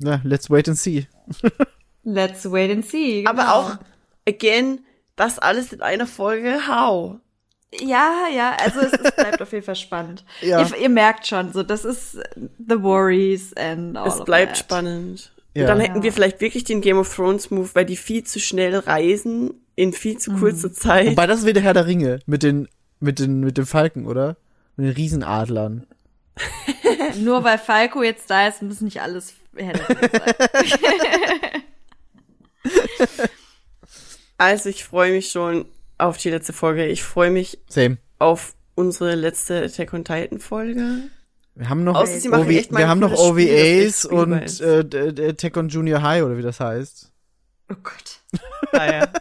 Na, 0.00 0.20
let's 0.24 0.50
wait 0.50 0.68
and 0.68 0.76
see. 0.78 1.06
let's 2.04 2.44
wait 2.50 2.70
and 2.70 2.84
see. 2.84 3.24
Aber 3.26 3.42
genau. 3.42 3.52
auch, 3.54 3.78
again, 4.28 4.80
das 5.16 5.38
alles 5.38 5.72
in 5.72 5.80
einer 5.80 6.06
Folge, 6.06 6.60
how? 6.68 7.16
Ja, 7.80 8.26
ja, 8.34 8.56
also 8.62 8.80
es, 8.80 8.92
es 8.92 9.12
bleibt 9.14 9.42
auf 9.42 9.52
jeden 9.52 9.64
Fall 9.64 9.76
spannend. 9.76 10.24
Ja. 10.40 10.60
Ihr, 10.62 10.76
ihr 10.76 10.88
merkt 10.88 11.26
schon, 11.26 11.52
so, 11.52 11.62
das 11.62 11.84
ist 11.84 12.18
The 12.36 12.82
Worries 12.82 13.54
and 13.56 13.96
all 13.96 14.08
Es 14.08 14.20
of 14.20 14.24
bleibt 14.24 14.52
that. 14.52 14.58
spannend. 14.58 15.32
Ja. 15.54 15.62
Und 15.62 15.68
dann 15.68 15.80
hätten 15.80 15.96
Ja. 15.96 16.02
wir 16.02 16.12
vielleicht 16.12 16.40
wirklich 16.40 16.64
den 16.64 16.80
Game 16.80 16.98
of 16.98 17.14
Thrones 17.14 17.50
Move, 17.50 17.68
weil 17.74 17.84
die 17.84 17.96
viel 17.96 18.24
zu 18.24 18.38
schnell 18.40 18.76
reisen 18.76 19.52
in 19.74 19.92
viel 19.92 20.18
zu 20.18 20.32
kurzer 20.32 20.72
Zeit. 20.72 21.08
Wobei 21.08 21.26
das 21.26 21.40
ist 21.40 21.46
wieder 21.46 21.60
Herr 21.60 21.74
der 21.74 21.86
Ringe 21.86 22.20
mit 22.26 22.42
den, 22.42 22.68
mit 23.00 23.18
den, 23.18 23.40
mit 23.40 23.58
den 23.58 23.66
Falken, 23.66 24.06
oder? 24.06 24.36
Mit 24.76 24.86
den 24.86 24.94
Riesenadlern. 24.94 25.86
Nur 27.20 27.44
weil 27.44 27.58
Falco 27.58 28.02
jetzt 28.02 28.30
da 28.30 28.48
ist, 28.48 28.62
muss 28.62 28.80
nicht 28.80 29.02
alles 29.02 29.34
Sein. 29.58 29.80
Also 34.38 34.68
ich 34.68 34.84
freue 34.84 35.12
mich 35.12 35.30
schon 35.32 35.66
auf 35.98 36.16
die 36.16 36.30
letzte 36.30 36.52
Folge. 36.52 36.86
Ich 36.86 37.02
freue 37.02 37.30
mich 37.30 37.58
Same. 37.68 37.98
auf 38.20 38.54
unsere 38.76 39.16
letzte 39.16 39.64
Attack 39.64 39.92
on 39.92 40.04
Titan 40.04 40.38
Folge. 40.38 41.08
Wir 41.56 41.68
haben 41.68 41.82
noch, 41.82 41.96
Außer 41.96 42.30
wir 42.30 42.88
haben 42.88 43.00
noch 43.00 43.10
Spiel, 43.10 43.48
OVAs 43.48 44.02
spielbar 44.02 44.22
und 44.22 44.60
äh, 44.60 45.28
Attack 45.30 45.56
on 45.56 45.68
Junior 45.68 46.02
High 46.02 46.22
oder 46.22 46.38
wie 46.38 46.42
das 46.42 46.60
heißt. 46.60 47.10
Oh 47.70 47.76
Gott. 47.82 48.40
Ah, 48.72 48.86
ja. 48.90 49.08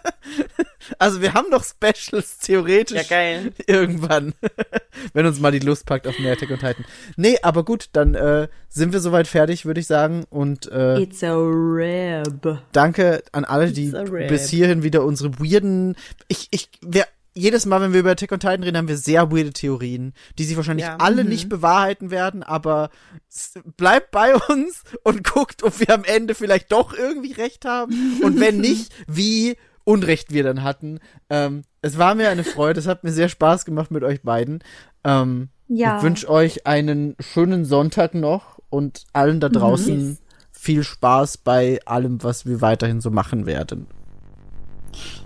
Also 1.00 1.22
wir 1.22 1.34
haben 1.34 1.50
noch 1.50 1.66
Specials 1.66 2.38
theoretisch 2.40 2.96
ja, 2.98 3.04
geil. 3.04 3.52
irgendwann, 3.66 4.34
wenn 5.14 5.26
uns 5.26 5.40
mal 5.40 5.52
die 5.52 5.60
Lust 5.60 5.86
packt 5.86 6.08
auf 6.08 6.18
mehr 6.18 6.32
Attack 6.32 6.52
on 6.52 6.60
Titan. 6.60 6.86
Nee, 7.18 7.38
aber 7.42 7.66
gut, 7.66 7.90
dann 7.92 8.16
äh, 8.16 8.48
sind 8.70 8.94
wir 8.94 9.02
soweit 9.02 9.28
fertig, 9.28 9.66
würde 9.66 9.82
ich 9.82 9.88
sagen. 9.88 10.24
Und 10.30 10.72
äh, 10.72 11.02
It's 11.02 11.24
a 11.24 11.36
rib. 11.36 12.60
danke 12.72 13.22
an 13.34 13.44
alle, 13.44 13.72
die 13.72 13.92
bis 14.30 14.50
hierhin 14.50 14.82
wieder 14.82 15.04
unsere 15.04 15.38
weirden. 15.40 15.98
Ich, 16.30 16.48
ich, 16.52 16.70
wer, 16.82 17.06
jedes 17.38 17.66
Mal, 17.66 17.80
wenn 17.82 17.94
wir 17.94 18.00
über 18.02 18.12
Attack 18.12 18.32
on 18.32 18.40
Titan 18.40 18.64
reden, 18.64 18.78
haben 18.78 18.88
wir 18.88 18.98
sehr 18.98 19.32
weirde 19.32 19.54
Theorien, 19.54 20.14
die 20.38 20.44
sich 20.44 20.58
wahrscheinlich 20.58 20.86
Ja. 20.86 20.98
alle 20.98 21.24
nicht 21.24 21.50
bewahrheiten 21.50 22.12
werden, 22.12 22.44
aber 22.44 22.90
bleibt 23.78 24.12
bei 24.12 24.36
uns 24.36 24.84
und 25.04 25.24
guckt, 25.24 25.64
ob 25.64 25.80
wir 25.80 25.94
am 25.94 26.04
Ende 26.04 26.36
vielleicht 26.36 26.72
doch 26.72 26.94
irgendwie 26.94 27.34
recht 27.34 27.66
haben. 27.66 28.20
Und 28.24 28.40
wenn 28.40 28.58
nicht, 28.62 28.92
wie 29.08 29.56
Unrecht 29.84 30.34
wir 30.34 30.44
dann 30.44 30.64
hatten. 30.64 31.00
Ähm, 31.30 31.62
es 31.82 31.98
war 31.98 32.14
mir 32.14 32.30
eine 32.30 32.44
Freude, 32.44 32.80
es 32.80 32.88
hat 32.88 33.06
mir 33.06 33.14
sehr 33.14 33.30
Spaß 33.30 33.64
gemacht 33.64 33.90
mit 33.90 34.04
euch 34.04 34.22
beiden. 34.22 34.62
Ähm, 35.06 35.48
Ja. 35.70 35.98
Ich 35.98 36.04
wünsche 36.04 36.30
euch 36.30 36.68
einen 36.68 37.16
schönen 37.22 37.64
Sonntag 37.64 38.14
noch 38.14 38.60
und 38.70 39.06
allen 39.14 39.40
da 39.40 39.48
draußen 39.48 40.18
viel 40.52 40.84
Spaß 40.84 41.38
bei 41.38 41.80
allem, 41.86 42.22
was 42.22 42.46
wir 42.46 42.60
weiterhin 42.60 43.00
so 43.00 43.12
machen 43.12 43.46
werden. 43.46 43.88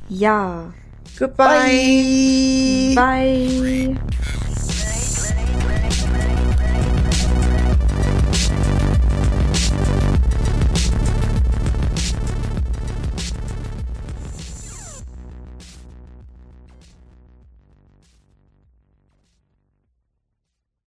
Ja. 0.10 0.74
Goodbye. 1.18 2.94
Bye. 2.96 3.96
Bye. 3.96 4.58